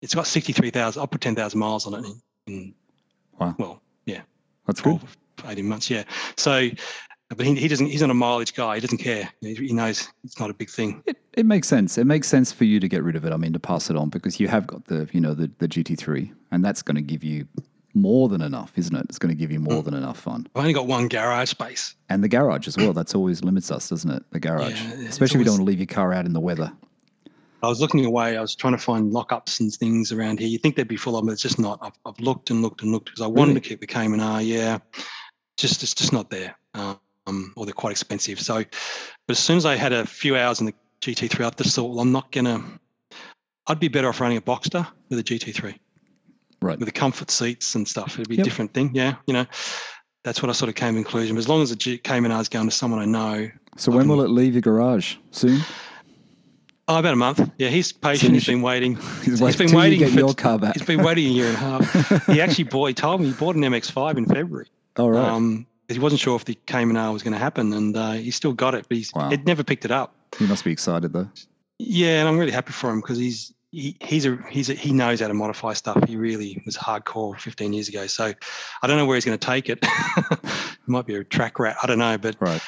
it's 0.01 0.15
got 0.15 0.27
63,000. 0.27 0.99
I'll 0.99 1.07
put 1.07 1.21
10,000 1.21 1.59
miles 1.59 1.85
on 1.87 1.93
it. 1.95 2.05
In, 2.07 2.53
in 2.53 2.73
Wow. 3.39 3.55
well, 3.57 3.81
yeah. 4.05 4.21
That's 4.67 4.81
good. 4.81 4.99
12, 4.99 5.51
18 5.53 5.65
months. 5.65 5.89
Yeah. 5.89 6.03
So, 6.37 6.69
but 7.29 7.45
he, 7.45 7.55
he 7.55 7.67
doesn't. 7.67 7.87
He's 7.87 8.01
not 8.01 8.09
a 8.09 8.13
mileage 8.15 8.53
guy. 8.53 8.75
He 8.75 8.81
doesn't 8.81 8.97
care. 8.97 9.29
He, 9.41 9.53
he 9.55 9.71
knows 9.73 10.09
it's 10.23 10.39
not 10.39 10.49
a 10.49 10.53
big 10.53 10.69
thing. 10.69 11.03
It, 11.05 11.17
it 11.33 11.45
makes 11.45 11.67
sense. 11.67 11.97
It 11.97 12.05
makes 12.05 12.27
sense 12.27 12.51
for 12.51 12.65
you 12.65 12.79
to 12.79 12.87
get 12.89 13.03
rid 13.03 13.15
of 13.15 13.23
it. 13.25 13.31
I 13.31 13.37
mean, 13.37 13.53
to 13.53 13.59
pass 13.59 13.89
it 13.89 13.95
on 13.95 14.09
because 14.09 14.39
you 14.39 14.47
have 14.47 14.67
got 14.67 14.85
the 14.85 15.07
you 15.11 15.21
know 15.21 15.33
the 15.33 15.49
the 15.59 15.67
GT3, 15.67 16.33
and 16.51 16.65
that's 16.65 16.81
going 16.81 16.95
to 16.95 17.01
give 17.01 17.23
you 17.23 17.47
more 17.93 18.29
than 18.29 18.41
enough, 18.41 18.73
isn't 18.77 18.95
it? 18.95 19.05
It's 19.09 19.17
going 19.19 19.29
to 19.29 19.35
give 19.39 19.51
you 19.51 19.59
more 19.59 19.81
than 19.83 19.93
enough 19.93 20.19
fun. 20.19 20.47
I've 20.55 20.61
only 20.61 20.73
got 20.73 20.87
one 20.87 21.07
garage 21.07 21.49
space. 21.49 21.95
And 22.09 22.23
the 22.23 22.27
garage 22.29 22.67
as 22.67 22.77
well. 22.77 22.93
That's 22.93 23.15
always 23.15 23.43
limits 23.43 23.71
us, 23.71 23.89
doesn't 23.89 24.09
it? 24.11 24.23
The 24.31 24.39
garage, 24.39 24.81
Yeah, 24.81 25.07
especially 25.07 25.39
if 25.39 25.39
you 25.39 25.45
don't 25.45 25.53
want 25.55 25.61
to 25.61 25.65
leave 25.65 25.79
your 25.79 25.87
car 25.87 26.13
out 26.13 26.25
in 26.25 26.33
the 26.33 26.39
weather. 26.39 26.71
I 27.61 27.67
was 27.67 27.81
looking 27.81 28.05
away. 28.05 28.37
I 28.37 28.41
was 28.41 28.55
trying 28.55 28.73
to 28.73 28.81
find 28.81 29.11
lockups 29.11 29.59
and 29.59 29.73
things 29.73 30.11
around 30.13 30.39
here. 30.39 30.47
You 30.47 30.57
think 30.57 30.75
they'd 30.77 30.87
be 30.87 30.95
full 30.95 31.15
of 31.17 31.21
them, 31.21 31.27
but 31.27 31.33
it's 31.33 31.41
just 31.41 31.59
not. 31.59 31.77
I've, 31.81 31.91
I've 32.05 32.19
looked 32.19 32.51
and 32.51 32.61
looked 32.61 32.83
and 32.83 32.91
looked 32.91 33.07
because 33.07 33.21
I 33.21 33.27
wanted 33.27 33.49
Really? 33.49 33.61
to 33.61 33.69
keep 33.69 33.81
the 33.81 33.87
Cayman 33.87 34.21
R. 34.21 34.41
Yeah, 34.41 34.77
just 35.57 35.83
it's 35.83 35.93
just 35.93 36.13
not 36.13 36.29
there. 36.29 36.55
Um, 36.73 37.53
or 37.57 37.65
they're 37.65 37.73
quite 37.73 37.91
expensive. 37.91 38.39
So, 38.39 38.55
but 38.63 39.31
as 39.31 39.39
soon 39.39 39.57
as 39.57 39.65
I 39.65 39.75
had 39.75 39.91
a 39.91 40.05
few 40.05 40.37
hours 40.37 40.61
in 40.61 40.67
the 40.67 40.73
GT3, 41.01 41.45
I 41.45 41.49
just 41.61 41.75
thought, 41.75 41.89
well, 41.89 41.99
I'm 41.99 42.11
not 42.13 42.31
gonna. 42.31 42.63
I'd 43.67 43.79
be 43.79 43.89
better 43.89 44.07
off 44.07 44.21
running 44.21 44.37
a 44.37 44.41
Boxster 44.41 44.87
with 45.09 45.19
a 45.19 45.23
GT3 45.23 45.77
Right. 46.61 46.77
with 46.79 46.87
the 46.87 46.91
comfort 46.91 47.31
seats 47.31 47.75
and 47.75 47.87
stuff. 47.87 48.15
It'd 48.15 48.27
be 48.29 48.35
Yep. 48.35 48.43
a 48.45 48.49
different 48.49 48.73
thing. 48.73 48.91
Yeah, 48.93 49.15
you 49.27 49.33
know. 49.33 49.45
That's 50.25 50.41
what 50.43 50.49
I 50.49 50.53
sort 50.53 50.67
of 50.69 50.75
came 50.75 50.95
to 50.95 51.01
conclusion. 51.01 51.35
But 51.35 51.39
as 51.39 51.47
long 51.47 51.61
as 51.61 51.73
the 51.75 51.97
Cayman 51.99 52.31
R 52.31 52.41
is 52.41 52.49
going 52.49 52.67
to 52.67 52.75
someone 52.75 52.99
I 52.99 53.05
know, 53.05 53.49
So 53.77 53.91
I 53.91 53.95
when 53.95 54.03
can- 54.03 54.09
will 54.17 54.21
it 54.23 54.29
leave 54.29 54.53
your 54.53 54.61
garage? 54.61 55.15
Soon. 55.31 55.61
oh, 56.89 56.97
about 56.99 57.13
a 57.13 57.17
month. 57.17 57.49
Yeah, 57.57 57.69
he's 57.69 57.91
patient. 57.93 58.31
you 58.31 58.35
He's 58.39 58.45
been 58.47 58.61
waiting. 58.61 58.95
He's 59.23 59.39
He's 59.39 59.55
been 59.55 59.69
you 59.69 59.77
waiting 59.77 59.99
get 59.99 60.11
for- 60.11 60.19
your 60.19 60.33
car 60.33 60.59
back. 60.59 60.73
He's 60.75 60.85
been 60.85 61.03
waiting 61.03 61.27
a 61.27 61.29
year 61.29 61.47
and 61.47 61.55
a 61.55 61.59
half. 61.59 62.25
he 62.27 62.41
actually 62.41 62.65
bought. 62.65 62.87
He 62.87 62.93
told 62.93 63.21
me 63.21 63.27
he 63.27 63.33
bought 63.33 63.55
an 63.55 63.61
MX-5 63.61 64.17
in 64.17 64.25
February. 64.25 64.67
All 64.97 65.11
right. 65.11 65.23
Um, 65.29 65.65
he 65.87 65.97
wasn't 65.99 66.19
sure 66.19 66.35
if 66.35 66.45
the 66.45 66.55
Cayman 66.67 66.97
R 66.97 67.11
was 67.13 67.23
going 67.23 67.33
to 67.33 67.39
happen, 67.39 67.71
and 67.73 67.95
uh, 67.95 68.11
he 68.11 68.31
still 68.31 68.53
got 68.53 68.75
it, 68.75 68.85
but 68.89 68.97
he's 68.97 69.11
Wow. 69.13 69.29
it 69.31 69.45
never 69.45 69.63
picked 69.63 69.85
it 69.85 69.91
up. 69.91 70.13
He 70.37 70.45
must 70.45 70.63
be 70.65 70.71
excited 70.71 71.13
though. 71.13 71.29
Yeah, 71.79 72.19
and 72.19 72.27
I'm 72.27 72.37
really 72.37 72.51
happy 72.51 72.73
for 72.73 72.89
him 72.91 72.99
because 72.99 73.17
he's 73.17 73.53
he, 73.71 73.95
he's 74.01 74.25
a 74.25 74.37
he's 74.49 74.69
a, 74.69 74.73
he 74.73 74.91
knows 74.91 75.19
how 75.19 75.27
to 75.27 75.33
modify 75.33 75.73
stuff. 75.73 76.03
He 76.07 76.15
really 76.15 76.61
was 76.65 76.75
hardcore 76.75 77.39
15 77.39 77.71
years 77.73 77.87
ago. 77.87 78.07
So 78.07 78.33
I 78.81 78.87
don't 78.87 78.97
know 78.97 79.05
where 79.05 79.15
he's 79.15 79.25
going 79.25 79.37
to 79.37 79.45
take 79.45 79.69
it. 79.69 79.79
it 79.83 80.39
might 80.87 81.05
be 81.05 81.15
a 81.15 81.23
track 81.23 81.59
rat. 81.59 81.77
I 81.83 81.87
don't 81.87 81.99
know, 81.99 82.17
but 82.17 82.35
Right. 82.39 82.61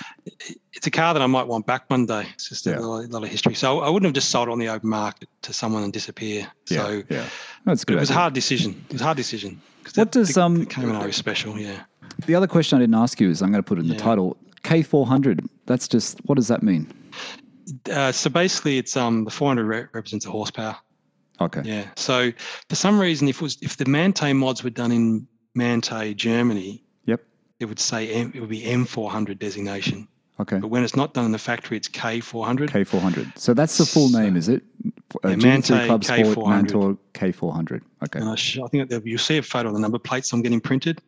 it's 0.74 0.86
a 0.86 0.92
car 0.92 1.14
that 1.14 1.22
I 1.22 1.28
might 1.28 1.48
want 1.48 1.66
back 1.66 1.90
one 1.90 2.06
day. 2.06 2.28
It's 2.36 2.50
just 2.50 2.66
Yeah. 2.66 2.78
a 2.78 2.82
lot, 2.82 3.10
lot 3.10 3.24
of 3.24 3.30
history. 3.30 3.56
So 3.56 3.80
I 3.80 3.90
wouldn't 3.90 4.06
have 4.08 4.14
just 4.14 4.30
sold 4.30 4.48
it 4.48 4.52
on 4.52 4.60
the 4.60 4.70
open 4.70 4.90
market 4.90 5.28
to 5.44 5.54
someone 5.54 5.84
and 5.84 5.92
disappear. 5.92 6.48
Yeah. 6.70 6.78
So 6.86 7.04
yeah. 7.10 7.26
That's 7.66 7.84
good. 7.84 7.98
it 7.98 8.02
was 8.02 8.12
a 8.12 8.14
hard 8.14 8.34
decision. 8.34 8.84
It 8.90 8.94
was 8.94 9.02
a 9.02 9.06
hard 9.06 9.18
decision. 9.18 9.62
What 9.84 9.94
that- 9.96 10.12
does, 10.12 10.30
the, 10.36 10.44
um, 10.44 10.60
the 10.60 10.66
Cayman 10.68 11.12
special? 11.14 11.58
Yeah. 11.58 11.82
The 12.28 12.36
other 12.36 12.48
question 12.48 12.78
I 12.78 12.82
didn't 12.82 12.96
ask 12.96 13.20
you 13.20 13.30
is 13.30 13.42
I'm 13.42 13.52
going 13.52 13.64
to 13.64 13.68
put 13.68 13.80
it 13.80 13.82
in 13.82 13.88
the 13.88 13.96
title. 13.96 14.38
K400. 14.64 15.48
That's 15.66 15.88
just 15.88 16.20
what 16.26 16.36
does 16.36 16.48
that 16.50 16.62
mean? 16.62 16.92
Uh, 17.92 18.12
so 18.12 18.30
basically, 18.30 18.78
it's 18.78 18.96
um 18.98 19.24
the 19.24 19.32
400 19.32 19.66
re- 19.66 19.86
represents 19.94 20.26
a 20.26 20.30
horsepower. 20.30 20.76
Okay. 21.46 21.62
Yeah. 21.64 21.90
So 21.96 22.32
for 22.70 22.76
some 22.76 23.00
reason, 23.00 23.28
if 23.28 23.38
it 23.38 23.42
was 23.42 23.58
if 23.62 23.78
the 23.78 23.86
Manthey 23.86 24.36
mods 24.36 24.64
were 24.64 24.70
done 24.70 24.92
in 24.92 25.28
Manthey, 25.58 26.16
Germany, 26.16 26.84
Yep. 27.06 27.22
it 27.60 27.66
would 27.66 27.80
say 27.80 28.10
M, 28.12 28.32
it 28.36 28.40
would 28.40 28.50
be 28.50 28.62
M400 28.62 29.38
designation. 29.40 30.08
Okay. 30.40 30.58
But 30.60 30.70
when 30.70 30.84
it's 30.84 30.96
not 30.96 31.14
done 31.14 31.26
in 31.26 31.32
the 31.32 31.38
factory, 31.38 31.78
it's 31.78 31.88
K400. 31.88 32.70
K400. 32.70 33.38
So 33.38 33.54
that's 33.54 33.78
the 33.78 33.86
full 33.86 34.10
name, 34.10 34.36
is 34.36 34.50
it? 34.50 34.64
Uh, 35.24 35.30
Yeah, 35.30 35.36
Manthey 35.36 35.86
Club 35.86 36.04
Sport 36.04 36.20
K400. 36.20 36.72
Manthey 36.72 36.98
K400. 37.14 37.82
Okay. 38.06 38.20
And 38.20 38.30
I, 38.30 38.36
sh- 38.36 38.58
I 38.64 38.68
think 38.70 38.90
that 38.90 39.06
you'll 39.06 39.20
see 39.20 39.38
a 39.38 39.44
photo 39.44 39.68
of 39.70 39.76
the 39.76 39.80
number 39.80 40.00
plates 40.00 40.32
I'm 40.34 40.42
getting 40.42 40.62
printed. 40.62 41.00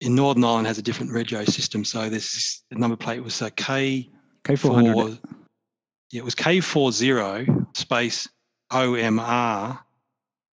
In 0.00 0.16
Northern 0.16 0.42
Ireland 0.42 0.66
has 0.66 0.78
a 0.78 0.82
different 0.82 1.12
regio 1.12 1.44
system, 1.44 1.84
so 1.84 2.08
this 2.10 2.62
the 2.70 2.76
number 2.78 2.96
plate 2.96 3.22
was 3.22 3.40
a 3.42 3.50
K 3.52 4.08
K400. 4.42 4.92
four. 4.94 5.08
Yeah, 6.10 6.20
it 6.22 6.24
was 6.24 6.34
K 6.34 6.58
four 6.58 6.90
zero 6.90 7.46
space 7.74 8.28
OMR, 8.72 9.78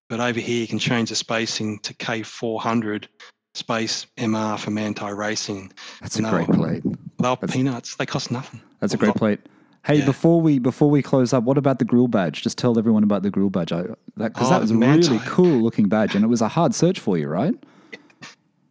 but 0.09 0.19
over 0.19 0.39
here 0.39 0.61
you 0.61 0.67
can 0.67 0.79
change 0.79 1.09
the 1.09 1.15
spacing 1.15 1.79
to 1.79 1.93
K 1.93 2.23
four 2.23 2.59
hundred 2.61 3.07
space 3.55 4.05
MR 4.17 4.59
for 4.59 4.71
Manthey 4.71 5.15
Racing. 5.15 5.71
That's 6.01 6.17
a 6.19 6.21
great 6.23 6.47
plate. 6.47 6.83
They 7.17 7.35
peanuts. 7.47 7.95
They 7.95 8.05
cost 8.05 8.31
nothing. 8.31 8.61
That's 8.79 8.93
a 8.93 8.97
great 8.97 9.15
plate. 9.15 9.39
Hey, 9.85 9.99
Yeah. 9.99 10.05
before 10.05 10.41
we 10.41 10.59
before 10.59 10.89
we 10.89 11.01
close 11.01 11.33
up, 11.33 11.43
what 11.45 11.57
about 11.57 11.79
the 11.79 11.85
grill 11.85 12.07
badge? 12.07 12.41
Just 12.43 12.57
tell 12.57 12.77
everyone 12.77 13.03
about 13.03 13.23
the 13.23 13.29
grill 13.29 13.49
badge. 13.49 13.71
I, 13.71 13.83
that 14.17 14.33
because 14.33 14.47
Oh, 14.47 14.49
that 14.51 14.61
was 14.61 14.71
a 14.71 14.75
Manthey. 14.75 15.09
really 15.09 15.19
cool 15.25 15.61
looking 15.61 15.87
badge, 15.87 16.15
and 16.15 16.23
it 16.23 16.27
was 16.27 16.41
a 16.41 16.47
hard 16.49 16.75
search 16.75 16.99
for 16.99 17.17
you, 17.17 17.27
right? 17.27 17.55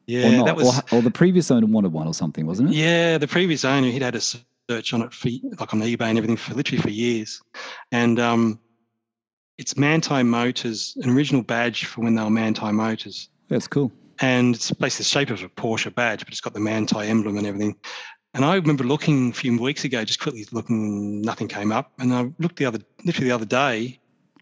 Yeah, 0.06 0.28
or 0.28 0.32
not? 0.38 0.46
that 0.46 0.56
was. 0.56 0.78
or, 0.92 0.98
or 0.98 1.02
the 1.02 1.10
previous 1.10 1.50
owner 1.50 1.66
wanted 1.66 1.92
one 1.92 2.06
or 2.06 2.14
something, 2.14 2.46
wasn't 2.46 2.70
it? 2.70 2.76
Yeah, 2.76 3.18
the 3.18 3.28
previous 3.28 3.64
owner 3.64 3.88
he'd 3.88 4.02
had 4.02 4.14
a 4.14 4.20
search 4.20 4.92
on 4.94 5.02
it 5.02 5.12
for 5.12 5.28
like 5.58 5.72
on 5.74 5.80
eBay 5.80 6.02
and 6.02 6.18
everything 6.18 6.36
for 6.36 6.54
literally 6.54 6.80
for 6.82 6.90
years, 6.90 7.42
and 7.92 8.18
um, 8.18 8.58
it's 9.58 9.74
Manthey 9.74 10.24
Motors, 10.26 10.96
an 11.02 11.10
original 11.10 11.42
badge 11.42 11.84
for 11.86 12.00
when 12.02 12.14
they 12.14 12.22
were 12.22 12.30
Manthey 12.30 12.72
Motors, 12.72 13.28
That's 13.48 13.66
cool. 13.68 13.92
and 14.20 14.54
it's 14.54 14.70
basically 14.72 15.02
the 15.02 15.08
shape 15.08 15.30
of 15.30 15.42
a 15.42 15.48
Porsche 15.48 15.94
badge, 15.94 16.20
but 16.20 16.28
it's 16.28 16.40
got 16.40 16.54
the 16.54 16.60
Manthey 16.60 17.06
emblem 17.08 17.36
and 17.36 17.46
everything. 17.46 17.76
And 18.34 18.44
I 18.44 18.54
remember 18.54 18.84
looking 18.84 19.30
a 19.30 19.32
few 19.32 19.60
weeks 19.60 19.84
ago, 19.84 20.04
just 20.04 20.20
quickly 20.20 20.46
looking, 20.52 21.22
nothing 21.22 21.48
came 21.48 21.72
up, 21.72 21.92
and 21.98 22.12
I 22.14 22.30
looked 22.38 22.56
the 22.56 22.66
other, 22.66 22.78
literally 23.04 23.28
the 23.28 23.34
other 23.34 23.46
day. 23.46 23.98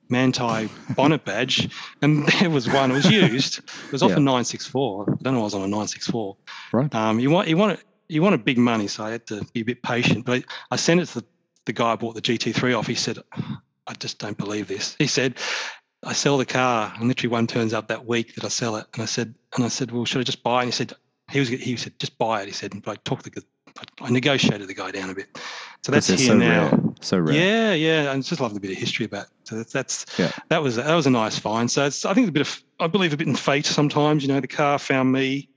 Manthey 0.09 0.69
bonnet 0.97 1.25
badge, 1.25 1.69
and 2.01 2.29
there 2.41 2.49
was 2.51 2.69
one. 2.73 2.93
It 2.93 2.95
was 2.95 3.11
used. 3.11 3.59
It 3.59 3.93
was 3.93 4.03
off 4.05 4.11
Yeah. 4.11 4.19
a 4.19 4.21
964. 4.21 5.03
I 5.19 5.23
don't 5.23 5.35
know. 5.35 5.41
I 5.41 5.43
was 5.43 5.55
on 5.55 5.63
a 5.63 5.67
964. 5.67 6.37
Right. 6.73 6.95
Um, 6.95 7.19
you 7.19 7.29
want 7.31 7.49
you 7.49 7.57
want 7.57 7.73
it 7.73 7.85
you 8.09 8.23
want 8.23 8.37
a 8.37 8.39
big 8.39 8.57
money, 8.57 8.87
so 8.87 9.03
I 9.03 9.11
had 9.11 9.27
to 9.27 9.45
be 9.53 9.63
a 9.63 9.65
bit 9.65 9.83
patient. 9.83 10.25
But 10.25 10.43
I, 10.43 10.45
I 10.71 10.77
sent 10.77 11.01
it 11.01 11.07
to 11.07 11.21
the, 11.23 11.27
the 11.65 11.73
guy 11.73 11.91
I 11.91 11.97
bought 11.97 12.15
the 12.15 12.23
GT3 12.23 12.79
off. 12.79 12.87
He 12.87 12.95
said, 12.95 13.19
"I 13.87 13.95
just 13.95 14.19
don't 14.19 14.37
believe 14.39 14.69
this." 14.69 14.97
He 14.99 15.07
said, 15.07 15.39
"I 16.05 16.13
sell 16.13 16.39
the 16.39 16.47
car, 16.47 16.93
and 16.99 17.09
literally 17.09 17.33
one 17.33 17.47
turns 17.47 17.73
up 17.73 17.89
that 17.89 18.07
week 18.07 18.35
that 18.35 18.45
I 18.45 18.49
sell 18.49 18.77
it." 18.77 18.87
And 18.95 19.03
I 19.03 19.07
said, 19.07 19.35
"And 19.55 19.65
I 19.65 19.69
said, 19.69 19.91
well, 19.91 20.05
should 20.05 20.21
I 20.21 20.25
just 20.25 20.43
buy?" 20.43 20.63
And 20.63 20.69
he 20.69 20.73
said, 20.73 20.93
"He 21.31 21.41
was 21.41 21.49
he 21.49 21.77
said 21.77 21.99
just 21.99 22.19
buy 22.19 22.43
it." 22.43 22.47
He 22.47 22.53
said, 22.53 22.73
"But 22.83 22.91
I 22.93 22.97
talked 23.05 23.25
the 23.25 23.43
I 24.01 24.11
negotiated 24.11 24.69
the 24.69 24.75
guy 24.75 24.91
down 24.91 25.11
a 25.11 25.15
bit." 25.15 25.29
So 25.85 25.93
that's 25.93 26.09
here 26.09 26.17
they're 26.17 26.37
now. 26.37 26.71
so 26.71 26.77
rare. 26.77 26.95
So 27.01 27.19
rare. 27.19 27.35
Yeah, 27.35 27.73
yeah, 27.75 28.13
and 28.13 28.25
just 28.25 28.41
love 28.41 28.57
a 28.57 28.61
bit 28.61 28.73
of 28.73 28.77
history 28.77 29.05
about. 29.07 29.27
It. 29.27 29.31
So 29.45 29.57
that's, 29.57 29.73
that's 29.73 30.07
Yeah. 30.19 30.33
that 30.49 30.63
was 30.63 30.77
that 30.77 30.95
was 30.95 31.07
a 31.07 31.11
nice 31.11 31.39
find. 31.39 31.71
So 31.71 31.87
it's, 31.87 32.05
I 32.05 32.15
think 32.15 32.29
a 32.29 32.33
bit 32.33 32.41
of 32.43 32.63
I 32.81 32.87
believe 32.89 33.13
a 33.13 33.17
bit 33.17 33.29
in 33.29 33.37
fate 33.37 33.67
sometimes. 33.67 34.23
You 34.23 34.29
know, 34.33 34.41
the 34.41 34.49
car 34.49 34.79
found 34.79 35.13
me 35.13 35.49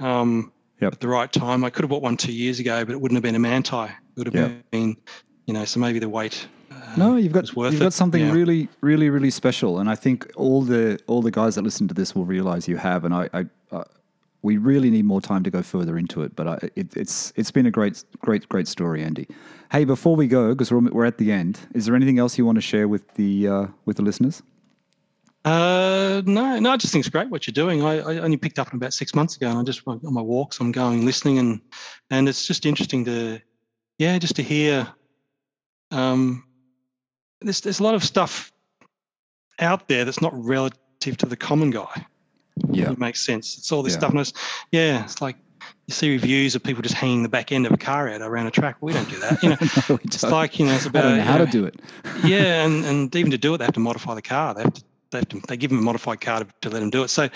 um, 0.00 0.52
Yep. 0.80 0.94
at 0.94 1.00
the 1.00 1.08
right 1.08 1.30
time. 1.32 1.62
I 1.64 1.70
could 1.70 1.84
have 1.84 1.90
bought 1.90 2.02
one 2.02 2.16
two 2.16 2.32
years 2.32 2.58
ago, 2.58 2.84
but 2.84 2.92
it 2.92 3.00
wouldn't 3.00 3.16
have 3.16 3.22
been 3.22 3.36
a 3.36 3.38
Manthey. 3.38 3.88
It 3.88 3.94
would 4.16 4.26
have 4.26 4.34
Yep. 4.34 4.70
been, 4.72 4.96
you 5.46 5.54
know, 5.54 5.64
so 5.64 5.78
maybe 5.78 6.00
the 6.00 6.08
wait. 6.08 6.46
No, 6.96 7.16
you've 7.16 7.32
got 7.32 7.54
worth 7.56 7.72
you've 7.72 7.82
it. 7.82 7.84
got 7.86 7.92
something 7.92 8.20
Yeah. 8.22 8.32
really, 8.32 8.68
really, 8.80 9.08
really 9.10 9.30
special, 9.30 9.78
and 9.78 9.88
I 9.88 9.94
think 9.94 10.30
all 10.36 10.62
the 10.62 10.98
all 11.06 11.22
the 11.22 11.30
guys 11.30 11.54
that 11.54 11.62
listen 11.62 11.88
to 11.88 11.94
this 11.94 12.14
will 12.14 12.24
realize 12.26 12.68
you 12.68 12.76
have. 12.76 13.04
And 13.04 13.14
I, 13.14 13.28
I 13.32 13.46
uh, 13.70 13.84
we 14.42 14.56
really 14.56 14.90
need 14.90 15.04
more 15.04 15.20
time 15.20 15.42
to 15.44 15.50
go 15.50 15.62
further 15.62 15.96
into 15.96 16.22
it. 16.22 16.34
But 16.36 16.46
I, 16.48 16.58
it, 16.76 16.96
it's 16.96 17.32
it's 17.36 17.50
been 17.50 17.66
a 17.66 17.70
great, 17.70 18.04
great, 18.20 18.48
great 18.48 18.68
story, 18.68 19.02
Andy. 19.02 19.26
Hey, 19.70 19.84
before 19.84 20.16
we 20.16 20.26
go, 20.26 20.48
because 20.54 20.70
we're 20.72 20.90
we're 20.90 21.06
at 21.06 21.18
the 21.18 21.32
end, 21.32 21.60
is 21.74 21.86
there 21.86 21.94
anything 21.96 22.18
else 22.18 22.36
you 22.38 22.44
want 22.46 22.56
to 22.56 22.62
share 22.62 22.88
with 22.88 23.14
the 23.14 23.48
uh, 23.48 23.66
with 23.86 23.96
the 23.96 24.02
listeners? 24.02 24.42
Uh, 25.44 26.22
no, 26.24 26.58
no, 26.60 26.70
I 26.70 26.76
just 26.76 26.92
think 26.92 27.04
it's 27.04 27.10
great 27.10 27.28
what 27.28 27.46
you're 27.46 27.52
doing. 27.52 27.82
I, 27.82 27.98
I 27.98 28.18
only 28.18 28.36
picked 28.36 28.60
up 28.60 28.68
on 28.68 28.76
about 28.76 28.92
six 28.94 29.12
months 29.12 29.36
ago, 29.36 29.48
and 29.48 29.58
I 29.58 29.62
just 29.64 29.82
on 29.86 30.00
my 30.02 30.20
walks, 30.22 30.60
I'm 30.60 30.70
going 30.72 31.04
listening, 31.04 31.38
and 31.38 31.60
and 32.10 32.28
it's 32.28 32.46
just 32.46 32.64
interesting 32.64 33.04
to, 33.06 33.40
yeah, 33.98 34.18
just 34.18 34.36
to 34.36 34.42
hear, 34.42 34.86
um, 35.90 36.44
there's 37.44 37.60
there's 37.60 37.80
a 37.80 37.82
lot 37.82 37.94
of 37.94 38.02
stuff 38.04 38.50
out 39.58 39.88
there 39.88 40.04
that's 40.04 40.20
not 40.22 40.32
relative 40.44 41.16
to 41.18 41.26
the 41.26 41.36
common 41.36 41.70
guy. 41.70 42.06
Yeah. 42.70 42.90
It 42.92 42.98
makes 42.98 43.24
sense. 43.24 43.58
It's 43.58 43.72
all 43.72 43.82
this 43.82 43.92
Yeah. 43.94 43.98
stuff. 43.98 44.10
And 44.12 44.20
it's, 44.20 44.32
yeah, 44.72 45.04
it's 45.04 45.20
like 45.20 45.36
you 45.86 45.94
see 45.94 46.10
reviews 46.10 46.54
of 46.54 46.62
people 46.62 46.82
just 46.82 46.94
hanging 46.94 47.22
the 47.22 47.28
back 47.28 47.52
end 47.52 47.66
of 47.66 47.72
a 47.72 47.76
car 47.76 48.08
out 48.08 48.20
around 48.20 48.46
a 48.46 48.50
track. 48.50 48.76
We 48.80 48.92
don't 48.92 49.08
do 49.08 49.18
that. 49.20 49.42
You 49.42 49.50
know, 49.50 49.56
no, 49.88 49.98
it's 50.04 50.22
like 50.22 50.58
you 50.58 50.66
know, 50.66 50.74
it's 50.74 50.86
about 50.86 51.16
know 51.16 51.22
how 51.22 51.38
you 51.38 51.46
to 51.46 51.50
do 51.50 51.64
it. 51.64 51.80
yeah, 52.24 52.64
and, 52.64 52.84
and 52.84 53.14
even 53.16 53.30
to 53.30 53.38
do 53.38 53.54
it, 53.54 53.58
they 53.58 53.64
have 53.64 53.74
to 53.74 53.80
modify 53.80 54.14
the 54.14 54.22
car. 54.22 54.54
They 54.54 54.62
have 54.62 54.74
to 54.74 54.82
they 55.10 55.18
have 55.18 55.28
to 55.28 55.40
they 55.48 55.56
give 55.56 55.70
them 55.70 55.78
a 55.78 55.82
modified 55.82 56.20
car 56.20 56.40
to, 56.40 56.46
to 56.62 56.70
let 56.70 56.80
them 56.80 56.90
do 56.90 57.02
it. 57.02 57.08
So, 57.08 57.28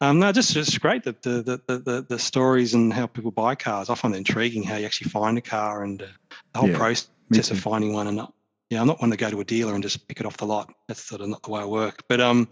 um, 0.00 0.18
no, 0.18 0.30
just 0.32 0.52
just 0.52 0.80
great 0.80 1.02
that 1.04 1.22
the, 1.22 1.42
the 1.42 1.60
the 1.66 1.78
the 1.78 2.06
the 2.10 2.18
stories 2.18 2.74
and 2.74 2.92
how 2.92 3.06
people 3.06 3.30
buy 3.30 3.54
cars. 3.54 3.90
I 3.90 3.94
find 3.94 4.14
it 4.14 4.18
intriguing 4.18 4.62
how 4.62 4.76
you 4.76 4.86
actually 4.86 5.10
find 5.10 5.36
a 5.38 5.42
car 5.42 5.84
and 5.84 6.02
uh, 6.02 6.06
the 6.52 6.58
whole 6.58 6.68
Yeah, 6.70 6.76
process 6.76 7.50
of 7.50 7.58
finding 7.58 7.92
one. 7.92 8.06
And 8.06 8.16
not, 8.16 8.34
yeah, 8.70 8.80
I'm 8.80 8.86
not 8.86 9.00
one 9.00 9.10
to 9.10 9.16
go 9.16 9.30
to 9.30 9.40
a 9.40 9.44
dealer 9.44 9.74
and 9.74 9.82
just 9.82 10.08
pick 10.08 10.20
it 10.20 10.26
off 10.26 10.36
the 10.36 10.46
lot. 10.46 10.72
That's 10.88 11.02
sort 11.04 11.20
of 11.20 11.28
not 11.28 11.42
the 11.42 11.50
way 11.50 11.60
I 11.60 11.64
work. 11.66 12.02
But 12.08 12.20
um, 12.20 12.48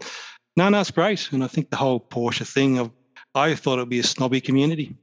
no, 0.55 0.69
no, 0.69 0.79
it's 0.79 0.91
great. 0.91 1.31
And 1.31 1.43
I 1.43 1.47
think 1.47 1.69
the 1.69 1.75
whole 1.77 1.99
Porsche 1.99 2.47
thing, 2.51 2.77
of, 2.77 2.91
I 3.35 3.55
thought 3.55 3.79
it 3.79 3.81
would 3.81 3.89
be 3.89 3.99
a 3.99 4.03
snobby 4.03 4.39
community. 4.41 4.95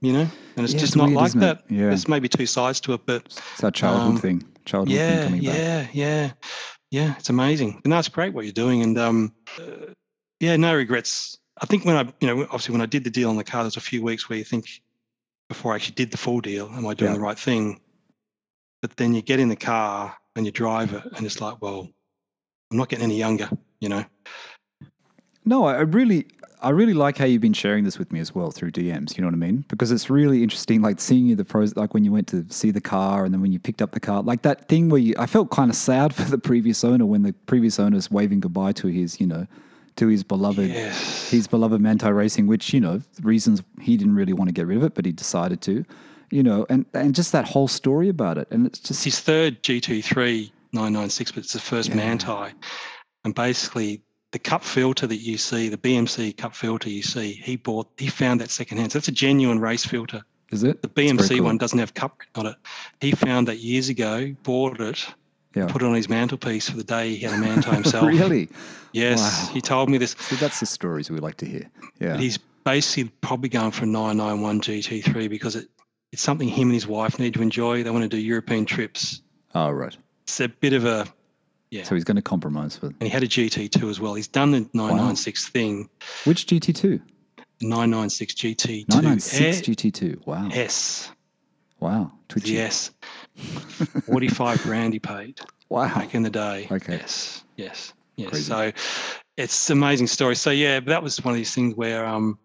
You 0.00 0.12
know, 0.12 0.28
and 0.56 0.64
it's 0.64 0.74
Yeah, 0.74 0.78
just 0.80 0.90
it's 0.92 0.96
not 0.96 1.06
weird, 1.06 1.16
like 1.16 1.26
isn't 1.28 1.42
it? 1.42 1.46
that. 1.46 1.74
Yeah. 1.74 1.86
There's 1.88 2.06
maybe 2.06 2.28
two 2.28 2.46
sides 2.46 2.78
to 2.82 2.92
it, 2.92 3.00
but 3.04 3.24
It's 3.54 3.64
our 3.64 3.70
childhood 3.72 4.10
Um, 4.10 4.18
thing. 4.18 4.44
Childhood 4.64 4.96
thing 4.96 5.08
yeah, 5.18 5.24
coming 5.24 5.44
back. 5.44 5.54
yeah, 5.56 5.86
yeah, 5.92 6.30
yeah. 6.92 7.14
It's 7.18 7.30
amazing. 7.30 7.80
And 7.82 7.92
that's 7.92 8.06
great 8.08 8.32
what 8.32 8.44
you're 8.44 8.52
doing. 8.52 8.82
And 8.82 8.96
um, 8.96 9.34
uh, 9.58 9.92
yeah, 10.38 10.54
no 10.56 10.72
regrets. 10.76 11.38
I 11.60 11.66
think 11.66 11.84
when 11.84 11.96
I, 11.96 12.12
you 12.20 12.28
know, 12.28 12.42
obviously 12.44 12.72
when 12.72 12.80
I 12.82 12.86
did 12.86 13.02
the 13.02 13.10
deal 13.10 13.28
on 13.28 13.36
the 13.36 13.42
car, 13.42 13.64
there's 13.64 13.76
a 13.76 13.80
few 13.80 14.00
weeks 14.04 14.28
where 14.28 14.38
you 14.38 14.44
think 14.44 14.68
before 15.48 15.72
I 15.72 15.76
actually 15.76 15.96
did 15.96 16.12
the 16.12 16.16
full 16.16 16.40
deal, 16.40 16.70
am 16.72 16.86
I 16.86 16.94
doing 16.94 17.10
Yeah. 17.10 17.16
the 17.16 17.22
right 17.22 17.38
thing? 17.38 17.80
But 18.80 18.96
then 18.96 19.14
you 19.14 19.22
get 19.22 19.40
in 19.40 19.48
the 19.48 19.56
car 19.56 20.16
and 20.36 20.46
you 20.46 20.52
drive 20.52 20.92
it, 20.94 21.02
and 21.16 21.26
it's 21.26 21.40
like, 21.40 21.60
well, 21.60 21.88
I'm 22.70 22.76
not 22.76 22.88
getting 22.88 23.04
any 23.04 23.18
younger, 23.18 23.48
you 23.80 23.88
know. 23.88 24.04
No, 25.44 25.64
I 25.64 25.80
really, 25.80 26.26
I 26.62 26.70
really 26.70 26.92
like 26.94 27.16
how 27.16 27.24
you've 27.24 27.40
been 27.40 27.54
sharing 27.54 27.84
this 27.84 27.98
with 27.98 28.12
me 28.12 28.20
as 28.20 28.34
well 28.34 28.50
through 28.50 28.72
DMs. 28.72 29.16
You 29.16 29.22
know 29.22 29.28
what 29.28 29.34
I 29.34 29.38
mean? 29.38 29.64
Because 29.68 29.90
it's 29.90 30.10
really 30.10 30.42
interesting, 30.42 30.82
like 30.82 31.00
seeing 31.00 31.26
you 31.26 31.34
the 31.34 31.44
pros, 31.44 31.74
like 31.74 31.94
when 31.94 32.04
you 32.04 32.12
went 32.12 32.28
to 32.28 32.44
see 32.50 32.70
the 32.70 32.80
car, 32.80 33.24
and 33.24 33.32
then 33.32 33.40
when 33.40 33.50
you 33.52 33.58
picked 33.58 33.80
up 33.82 33.92
the 33.92 34.00
car, 34.00 34.22
like 34.22 34.42
that 34.42 34.68
thing 34.68 34.90
where 34.90 35.00
you, 35.00 35.14
I 35.18 35.26
felt 35.26 35.50
kind 35.50 35.70
of 35.70 35.76
sad 35.76 36.14
for 36.14 36.24
the 36.24 36.38
previous 36.38 36.84
owner 36.84 37.06
when 37.06 37.22
the 37.22 37.32
previous 37.46 37.78
owner 37.78 37.88
owner's 37.88 38.10
waving 38.10 38.40
goodbye 38.40 38.72
to 38.72 38.88
his, 38.88 39.18
you 39.20 39.26
know, 39.26 39.46
to 39.96 40.08
his 40.08 40.22
beloved, 40.22 40.68
Yes. 40.68 41.30
his 41.30 41.48
beloved 41.48 41.80
Manthey 41.80 42.14
Racing, 42.14 42.46
which 42.46 42.72
you 42.74 42.80
know, 42.80 43.00
reasons 43.22 43.62
he 43.80 43.96
didn't 43.96 44.14
really 44.14 44.34
want 44.34 44.48
to 44.48 44.52
get 44.52 44.66
rid 44.66 44.76
of 44.76 44.84
it, 44.84 44.94
but 44.94 45.06
he 45.06 45.12
decided 45.12 45.62
to, 45.62 45.84
you 46.30 46.42
know, 46.42 46.66
and 46.68 46.84
and 46.94 47.14
just 47.14 47.32
that 47.32 47.44
whole 47.46 47.68
story 47.68 48.08
about 48.08 48.38
it, 48.38 48.48
and 48.50 48.66
it's 48.66 48.78
just 48.78 49.04
his 49.04 49.20
third 49.20 49.62
GT3 49.62 50.50
996, 50.72 51.32
but 51.32 51.44
it's 51.44 51.52
the 51.52 51.58
first 51.60 51.88
Yeah. 51.88 51.96
Manthey. 51.96 52.52
And 53.24 53.34
basically, 53.34 54.02
the 54.32 54.38
cup 54.38 54.62
filter 54.62 55.06
that 55.06 55.16
you 55.16 55.38
see, 55.38 55.68
the 55.68 55.78
BMC 55.78 56.36
cup 56.36 56.54
filter 56.54 56.90
you 56.90 57.02
see, 57.02 57.32
he 57.32 57.56
bought, 57.56 57.88
he 57.96 58.08
found 58.08 58.40
that 58.40 58.50
secondhand. 58.50 58.92
So 58.92 58.98
that's 58.98 59.08
a 59.08 59.12
genuine 59.12 59.58
race 59.60 59.84
filter. 59.84 60.22
is 60.52 60.62
it 60.64 60.80
The 60.82 60.88
BMC 60.88 61.36
cool. 61.36 61.44
one 61.44 61.58
doesn't 61.58 61.78
have 61.78 61.92
cup 61.94 62.20
on 62.34 62.46
it. 62.46 62.56
He 63.00 63.10
found 63.12 63.48
that 63.48 63.58
years 63.58 63.88
ago, 63.88 64.34
bought 64.44 64.80
it, 64.80 65.06
Yeah. 65.54 65.66
put 65.66 65.82
it 65.82 65.86
on 65.86 65.94
his 65.94 66.08
mantelpiece 66.08 66.68
for 66.70 66.76
the 66.76 66.84
day 66.84 67.14
he 67.14 67.24
had 67.26 67.34
a 67.34 67.42
Manthey 67.42 67.72
himself. 67.74 68.06
really? 68.18 68.48
Yes, 68.92 69.18
Wow. 69.20 69.54
he 69.54 69.60
told 69.60 69.88
me 69.90 69.98
this. 69.98 70.12
See, 70.18 70.36
that's 70.36 70.60
the 70.60 70.66
stories 70.66 71.10
we 71.10 71.18
like 71.18 71.36
to 71.38 71.46
hear. 71.46 71.70
Yeah. 72.00 72.12
But 72.12 72.20
he's 72.20 72.38
basically 72.64 73.10
probably 73.22 73.48
going 73.48 73.70
for 73.72 73.84
a 73.84 73.86
991 73.86 74.60
GT3 74.60 75.28
because 75.28 75.56
it, 75.56 75.68
it's 76.12 76.22
something 76.22 76.48
him 76.48 76.68
and 76.68 76.74
his 76.74 76.86
wife 76.86 77.18
need 77.18 77.34
to 77.34 77.42
enjoy. 77.42 77.82
They 77.82 77.90
want 77.90 78.02
to 78.02 78.08
do 78.08 78.16
European 78.18 78.64
trips. 78.64 79.22
Oh, 79.54 79.70
right. 79.70 79.96
It's 80.24 80.40
a 80.40 80.48
bit 80.48 80.72
of 80.72 80.84
a, 80.84 81.06
yeah. 81.70 81.84
So 81.84 81.94
he's 81.94 82.04
going 82.04 82.16
to 82.16 82.22
compromise 82.22 82.76
for 82.76 82.86
and 82.86 83.02
he 83.02 83.08
had 83.08 83.22
a 83.22 83.28
GT2 83.28 83.88
as 83.90 84.00
well. 84.00 84.14
He's 84.14 84.28
done 84.28 84.52
the 84.52 84.60
996 84.72 85.48
thing, 85.48 85.88
which 86.24 86.46
GT2? 86.46 87.00
996 87.60 88.34
GT2 88.34 88.88
996 88.88 89.60
GT2. 89.62 90.26
Wow. 90.26 90.48
S. 90.52 91.10
Wow. 91.80 92.12
Twitchy. 92.28 92.52
Yes. 92.52 92.92
45 94.06 94.62
grand 94.62 94.92
he 94.92 94.98
paid 94.98 95.40
Wow. 95.68 95.94
back 95.94 96.14
in 96.14 96.22
the 96.22 96.30
day. 96.30 96.68
Okay. 96.70 96.94
Yes. 96.96 97.44
Yes. 97.56 97.92
Yes. 98.16 98.30
Crazy. 98.30 98.44
So 98.44 98.72
it's 99.36 99.70
an 99.70 99.78
amazing 99.78 100.06
story. 100.06 100.34
So 100.36 100.50
yeah, 100.50 100.80
but 100.80 100.86
that 100.86 101.02
was 101.02 101.22
one 101.24 101.32
of 101.32 101.36
these 101.36 101.54
things 101.54 101.74
where 101.74 102.04
um 102.06 102.38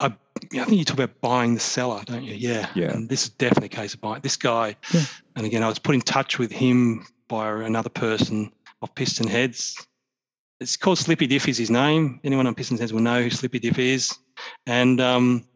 I, 0.00 0.06
I 0.06 0.64
think 0.64 0.72
you 0.72 0.84
talk 0.84 0.96
about 0.96 1.20
buying 1.20 1.54
the 1.54 1.60
seller, 1.60 2.02
don't 2.04 2.24
you? 2.24 2.34
Yeah. 2.34 2.70
Yeah. 2.74 2.92
And 2.92 3.08
this 3.08 3.24
is 3.24 3.30
definitely 3.30 3.66
a 3.66 3.68
case 3.68 3.94
of 3.94 4.00
buying 4.00 4.22
this 4.22 4.36
guy. 4.36 4.76
Yeah. 4.92 5.04
And 5.36 5.46
again, 5.46 5.62
I 5.62 5.68
was 5.68 5.78
put 5.78 5.94
in 5.94 6.00
touch 6.00 6.38
with 6.38 6.50
him 6.50 7.04
by 7.28 7.50
another 7.62 7.90
person 7.90 8.50
of 8.82 8.94
PistonHeads. 8.94 9.86
It's 10.60 10.76
called 10.76 10.98
Slippy 10.98 11.26
Diff 11.26 11.48
is 11.48 11.58
his 11.58 11.70
name. 11.70 12.20
Anyone 12.24 12.46
on 12.46 12.54
PistonHeads 12.54 12.92
will 12.92 13.00
know 13.00 13.22
who 13.22 13.30
Slippy 13.30 13.58
Diff 13.58 13.78
is. 13.78 14.16
And 14.66 15.00
um, 15.00 15.46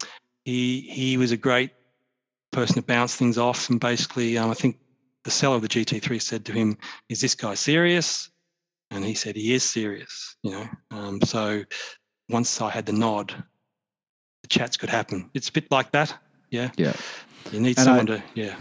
he 0.45 0.81
he 0.81 1.17
was 1.17 1.31
a 1.31 1.37
great 1.37 1.71
person 2.51 2.75
to 2.75 2.81
bounce 2.81 3.15
things 3.15 3.37
off. 3.37 3.69
And 3.69 3.79
basically, 3.79 4.37
um, 4.37 4.51
I 4.51 4.53
think 4.53 4.79
the 5.23 5.31
seller 5.31 5.55
of 5.55 5.61
the 5.61 5.67
GT3 5.67 6.21
said 6.21 6.45
to 6.45 6.53
him, 6.53 6.77
"Is 7.09 7.21
this 7.21 7.35
guy 7.35 7.55
serious?" 7.55 8.29
And 8.91 9.03
he 9.03 9.13
said, 9.13 9.35
"He 9.35 9.53
is 9.53 9.63
serious." 9.63 10.35
You 10.43 10.51
know. 10.51 10.69
Um, 10.91 11.21
so 11.21 11.63
once 12.29 12.61
I 12.61 12.69
had 12.69 12.85
the 12.85 12.93
nod, 12.93 13.43
the 14.45 14.49
chats 14.49 14.77
could 14.77 14.89
happen. 14.89 15.27
It's 15.33 15.49
a 15.49 15.51
bit 15.51 15.71
like 15.71 15.91
that. 15.91 16.15
Yeah. 16.51 16.69
Yeah. 16.77 16.93
You 17.51 17.59
need 17.59 17.77
And 17.77 17.85
someone 17.85 18.11
I- 18.11 18.17
to. 18.17 18.23
Yeah. 18.35 18.55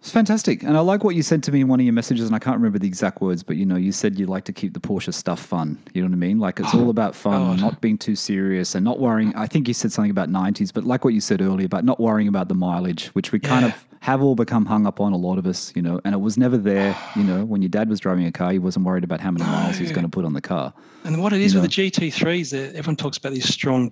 It's 0.00 0.10
fantastic. 0.10 0.62
And 0.62 0.76
I 0.76 0.80
like 0.80 1.02
what 1.02 1.14
you 1.14 1.22
said 1.22 1.42
to 1.44 1.52
me 1.52 1.62
in 1.62 1.68
one 1.68 1.80
of 1.80 1.86
your 1.86 1.94
messages, 1.94 2.26
and 2.26 2.36
I 2.36 2.38
can't 2.38 2.58
remember 2.58 2.78
the 2.78 2.86
exact 2.86 3.22
words, 3.22 3.42
but 3.42 3.56
you 3.56 3.64
know, 3.64 3.76
you 3.76 3.90
said 3.90 4.18
you 4.18 4.26
like 4.26 4.44
to 4.44 4.52
keep 4.52 4.74
the 4.74 4.80
Porsche 4.80 5.14
stuff 5.14 5.40
fun. 5.40 5.78
You 5.94 6.02
know 6.02 6.08
what 6.08 6.14
I 6.14 6.18
mean? 6.18 6.38
Like 6.38 6.60
it's 6.60 6.74
all 6.74 6.88
oh, 6.88 6.90
about 6.90 7.14
fun, 7.14 7.56
God. 7.56 7.60
not 7.60 7.80
being 7.80 7.96
too 7.96 8.14
serious 8.14 8.74
and 8.74 8.84
not 8.84 9.00
worrying. 9.00 9.34
I 9.34 9.46
think 9.46 9.66
you 9.66 9.72
said 9.72 9.92
something 9.92 10.10
about 10.10 10.28
90s, 10.28 10.74
but 10.74 10.84
like 10.84 11.06
what 11.06 11.14
you 11.14 11.22
said 11.22 11.40
earlier 11.40 11.64
about 11.64 11.84
not 11.84 11.98
worrying 11.98 12.28
about 12.28 12.48
the 12.48 12.54
mileage, 12.54 13.06
which 13.14 13.32
we 13.32 13.40
kind 13.40 13.64
of 13.64 13.86
have 14.00 14.22
all 14.22 14.34
become 14.34 14.66
hung 14.66 14.86
up 14.86 15.00
on 15.00 15.14
a 15.14 15.16
lot 15.16 15.38
of 15.38 15.46
us, 15.46 15.72
you 15.74 15.80
know, 15.80 15.98
and 16.04 16.14
it 16.14 16.20
was 16.20 16.36
never 16.36 16.58
there. 16.58 16.94
You 17.16 17.24
know, 17.24 17.42
when 17.46 17.62
your 17.62 17.70
dad 17.70 17.88
was 17.88 17.98
driving 17.98 18.26
a 18.26 18.32
car, 18.32 18.52
he 18.52 18.58
wasn't 18.58 18.84
worried 18.84 19.04
about 19.04 19.20
how 19.22 19.30
many 19.30 19.46
miles 19.46 19.76
he 19.76 19.84
was 19.84 19.92
oh, 19.92 19.94
going 19.94 20.04
to 20.04 20.10
put 20.10 20.26
on 20.26 20.34
the 20.34 20.42
car. 20.42 20.74
And 21.04 21.22
what 21.22 21.32
it 21.32 21.40
is 21.40 21.54
You 21.54 21.62
with 21.62 21.74
the 21.74 21.90
GT3s, 21.90 22.50
that 22.50 22.76
everyone 22.76 22.96
talks 22.96 23.16
about 23.16 23.32
these 23.32 23.48
strong 23.48 23.88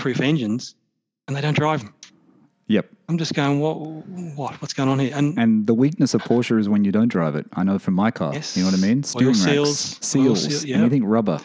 bulletproof 0.00 0.20
engines, 0.26 0.74
and 1.26 1.36
they 1.36 1.40
don't 1.40 1.56
drive 1.56 1.80
them. 1.80 1.94
Yep. 2.68 2.88
I'm 3.08 3.18
just 3.18 3.34
going, 3.34 3.58
what? 3.60 3.74
What? 4.36 4.60
What's 4.62 4.72
going 4.72 4.88
on 4.88 4.98
here? 5.00 5.12
And 5.14 5.36
And 5.38 5.66
the 5.66 5.74
weakness 5.74 6.14
of 6.14 6.22
Porsche 6.22 6.58
is 6.58 6.68
when 6.68 6.84
you 6.84 6.92
don't 6.92 7.08
drive 7.08 7.34
it. 7.34 7.46
I 7.54 7.64
know 7.64 7.78
from 7.78 7.94
my 7.94 8.10
car. 8.10 8.32
Yes. 8.32 8.56
You 8.56 8.62
know 8.62 8.70
what 8.70 8.78
I 8.78 8.82
mean? 8.82 9.02
Steering 9.02 9.28
Oil 9.28 9.32
racks, 9.32 9.44
seals, 9.44 9.78
seals, 10.00 10.44
seal- 10.60 10.68
yeah. 10.68 10.76
anything 10.76 11.04
rubber. 11.04 11.40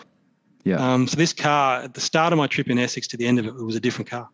Yeah. 0.64 0.78
um, 0.78 1.08
so 1.08 1.16
this 1.18 1.34
car, 1.34 1.82
at 1.84 1.94
the 1.94 2.02
start 2.02 2.34
of 2.34 2.38
my 2.38 2.48
trip 2.48 2.70
in 2.70 2.80
Essex 2.80 3.08
to 3.10 3.18
the 3.18 3.26
end 3.28 3.38
of 3.40 3.46
it, 3.46 3.50
it 3.50 3.64
was 3.64 3.76
a 3.76 3.80
different 3.80 4.10
car. 4.10 4.28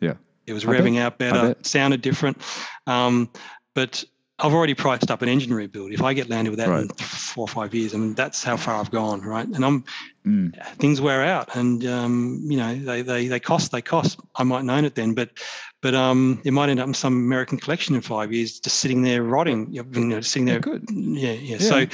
yeah. 0.00 0.14
It 0.46 0.52
was 0.52 0.64
I 0.64 0.70
bet. 0.70 0.80
revving 0.80 1.00
out 1.00 1.18
better, 1.18 1.56
sounded 1.62 2.02
different. 2.02 2.40
Um, 2.86 3.28
but 3.74 4.04
I've 4.38 4.52
already 4.52 4.74
priced 4.74 5.10
up 5.10 5.22
an 5.22 5.30
engine 5.30 5.54
rebuild. 5.54 5.92
If 5.92 6.02
I 6.02 6.12
get 6.12 6.28
landed 6.28 6.50
with 6.50 6.58
that 6.58 6.68
in 6.68 6.88
four 6.88 7.44
or 7.44 7.48
five 7.48 7.74
years, 7.74 7.94
I 7.94 7.96
mean, 7.98 8.12
that's 8.14 8.44
how 8.44 8.56
far 8.58 8.74
I've 8.78 8.90
gone, 8.90 9.22
right? 9.22 9.46
And 9.46 9.64
I'm 9.64 9.84
Mm. 10.26 10.52
things 10.78 11.00
wear 11.00 11.22
out, 11.24 11.54
and 11.54 11.86
um, 11.86 12.40
you 12.44 12.56
know 12.56 12.74
they, 12.74 13.00
they 13.00 13.28
they 13.28 13.38
cost 13.38 13.70
they 13.70 13.80
cost. 13.80 14.18
I 14.34 14.42
might 14.42 14.64
know 14.64 14.76
it 14.78 14.96
then, 14.96 15.14
but 15.14 15.30
but 15.80 15.94
um, 15.94 16.42
it 16.44 16.50
might 16.52 16.68
end 16.68 16.80
up 16.80 16.88
in 16.88 16.94
some 16.94 17.14
American 17.14 17.58
collection 17.58 17.94
in 17.94 18.00
five 18.00 18.32
years, 18.32 18.58
just 18.58 18.80
sitting 18.80 19.02
there 19.02 19.22
rotting. 19.22 19.72
You 19.72 19.84
know, 19.84 20.20
sitting 20.20 20.44
there. 20.46 20.58
good. 20.58 20.84
Yeah, 20.90 21.30
yeah. 21.30 21.56
Yeah. 21.56 21.58
So 21.58 21.86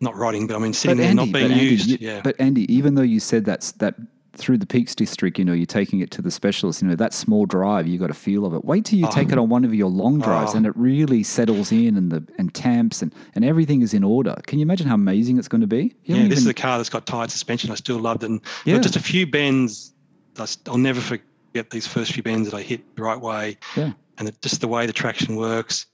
not 0.00 0.14
rotting, 0.14 0.46
but 0.46 0.54
I 0.54 0.60
mean 0.60 0.72
sitting 0.72 0.96
But 0.98 1.02
there 1.02 1.10
Andy, 1.10 1.26
not 1.26 1.32
being 1.32 1.50
Andy, 1.52 1.64
used. 1.64 1.88
you- 1.88 1.98
yeah. 2.00 2.20
But 2.22 2.36
Andy, 2.38 2.72
even 2.72 2.94
though 2.94 3.02
you 3.02 3.18
said 3.18 3.44
that's 3.44 3.72
that 3.72 3.96
through 4.36 4.58
the 4.58 4.66
Peaks 4.66 4.94
District, 4.94 5.38
you 5.38 5.44
know, 5.44 5.52
you're 5.52 5.66
taking 5.66 6.00
it 6.00 6.10
to 6.12 6.22
the 6.22 6.30
specialist, 6.30 6.82
you 6.82 6.88
know, 6.88 6.96
that 6.96 7.12
small 7.14 7.46
drive, 7.46 7.86
you 7.86 7.98
got 7.98 8.10
a 8.10 8.14
feel 8.14 8.44
of 8.44 8.54
it. 8.54 8.64
Wait 8.64 8.84
till 8.84 8.98
you 8.98 9.08
take 9.10 9.30
it 9.32 9.38
on 9.38 9.48
one 9.48 9.64
of 9.64 9.74
your 9.74 9.88
long 9.88 10.20
drives 10.20 10.52
Oh. 10.54 10.56
and 10.58 10.66
it 10.66 10.76
really 10.76 11.22
settles 11.22 11.70
in 11.72 11.96
and 11.96 12.10
the 12.12 12.26
and 12.38 12.52
tamps 12.54 13.00
and, 13.02 13.14
and 13.34 13.44
everything 13.44 13.82
is 13.82 13.94
in 13.94 14.04
order. 14.04 14.36
Can 14.46 14.58
you 14.58 14.64
imagine 14.64 14.86
how 14.86 14.94
amazing 14.94 15.38
it's 15.38 15.48
going 15.48 15.60
to 15.60 15.66
be? 15.66 15.94
You 16.04 16.16
yeah, 16.16 16.28
this 16.28 16.38
is 16.40 16.46
a 16.46 16.54
car 16.54 16.78
that's 16.78 16.90
got 16.90 17.06
tired 17.06 17.30
suspension. 17.30 17.70
I 17.70 17.74
still 17.76 17.98
loved 17.98 18.22
it. 18.24 18.30
And 18.30 18.40
Yeah. 18.64 18.78
just 18.78 18.96
a 18.96 19.00
few 19.02 19.26
bends. 19.26 19.92
I'll 20.66 20.78
never 20.78 21.00
forget 21.00 21.70
these 21.70 21.86
first 21.86 22.12
few 22.12 22.22
bends 22.22 22.50
that 22.50 22.56
I 22.56 22.62
hit 22.62 22.96
the 22.96 23.02
right 23.02 23.20
way. 23.20 23.56
Yeah. 23.76 23.92
And 24.18 24.28
it, 24.28 24.40
just 24.42 24.60
the 24.60 24.68
way 24.68 24.86
the 24.86 24.92
traction 24.92 25.36
works. 25.36 25.86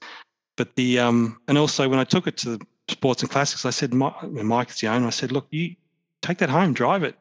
But 0.57 0.75
the 0.75 0.99
um, 0.99 1.39
and 1.47 1.57
also 1.57 1.87
when 1.89 1.99
I 1.99 2.03
took 2.03 2.27
it 2.27 2.37
to 2.37 2.57
the 2.57 2.65
Sports 2.87 3.21
and 3.21 3.31
Classics, 3.31 3.65
I 3.65 3.69
said, 3.69 3.93
Mike, 3.93 4.21
Mike 4.31 4.69
is 4.69 4.79
the 4.79 4.87
owner. 4.87 5.07
I 5.07 5.11
said, 5.11 5.31
look, 5.31 5.47
you 5.51 5.75
take 6.21 6.39
that 6.39 6.49
home, 6.49 6.73
drive 6.73 7.03
it. 7.03 7.15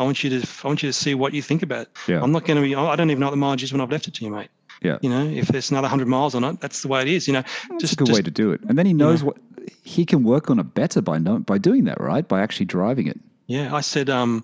I 0.00 0.04
want 0.04 0.24
you 0.24 0.30
to 0.40 0.48
I 0.64 0.66
want 0.66 0.82
you 0.82 0.88
to 0.88 0.92
see 0.92 1.14
what 1.14 1.34
you 1.34 1.42
think 1.42 1.62
about 1.62 1.82
it. 1.82 1.88
Yeah. 2.08 2.22
I'm 2.22 2.32
not 2.32 2.44
going 2.44 2.56
to 2.56 2.62
be. 2.66 2.74
I 2.74 2.96
don't 2.96 3.10
even 3.10 3.20
know 3.20 3.26
what 3.26 3.30
the 3.32 3.36
mileage 3.36 3.62
is 3.62 3.70
when 3.72 3.80
I've 3.80 3.90
left 3.90 4.08
it 4.08 4.14
to 4.14 4.24
you, 4.24 4.30
mate. 4.30 4.48
Yeah. 4.82 4.98
You 5.02 5.10
know, 5.10 5.26
if 5.28 5.48
there's 5.48 5.70
another 5.70 5.88
hundred 5.88 6.08
miles 6.08 6.34
on 6.34 6.42
it, 6.42 6.58
that's 6.60 6.80
the 6.82 6.88
way 6.88 7.02
it 7.02 7.08
is. 7.08 7.26
You 7.28 7.34
know, 7.34 7.42
That's 7.68 7.82
just 7.82 7.92
a 7.92 7.96
good 7.96 8.06
just 8.06 8.18
way 8.18 8.22
to 8.22 8.30
do 8.30 8.50
it. 8.52 8.62
And 8.62 8.78
then 8.78 8.86
he 8.86 8.94
knows 8.94 9.22
what 9.22 9.36
he 9.84 10.06
can 10.06 10.24
work 10.24 10.48
on 10.50 10.58
it 10.58 10.72
better 10.74 11.02
by 11.02 11.18
no, 11.18 11.38
by 11.38 11.58
doing 11.58 11.84
that, 11.84 12.00
right? 12.00 12.26
By 12.26 12.40
actually 12.40 12.64
driving 12.66 13.06
it. 13.06 13.20
Yeah, 13.46 13.74
I 13.74 13.82
said 13.82 14.08
um, 14.08 14.42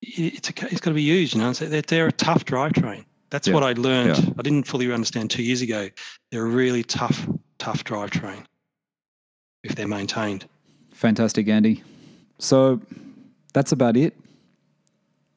it's 0.00 0.48
a, 0.48 0.52
it's 0.72 0.80
got 0.80 0.90
to 0.90 0.94
be 0.94 1.02
used. 1.02 1.34
You 1.34 1.42
know, 1.42 1.52
so 1.52 1.66
they're, 1.66 1.82
they're 1.82 2.06
a 2.06 2.12
tough 2.12 2.46
drivetrain. 2.46 3.04
That's 3.28 3.46
Yeah, 3.48 3.54
what 3.54 3.64
I 3.64 3.72
learned. 3.72 4.16
yeah. 4.16 4.30
I 4.38 4.42
didn't 4.42 4.66
fully 4.66 4.90
understand 4.90 5.30
two 5.30 5.42
years 5.42 5.60
ago. 5.60 5.90
They're 6.30 6.46
a 6.46 6.48
really 6.48 6.82
tough, 6.84 7.28
tough 7.58 7.84
drivetrain. 7.84 8.44
if 9.62 9.74
they're 9.74 9.88
maintained. 9.88 10.46
Fantastic, 10.92 11.48
Andy. 11.48 11.82
So 12.38 12.80
that's 13.52 13.72
about 13.72 13.96
it. 13.96 14.14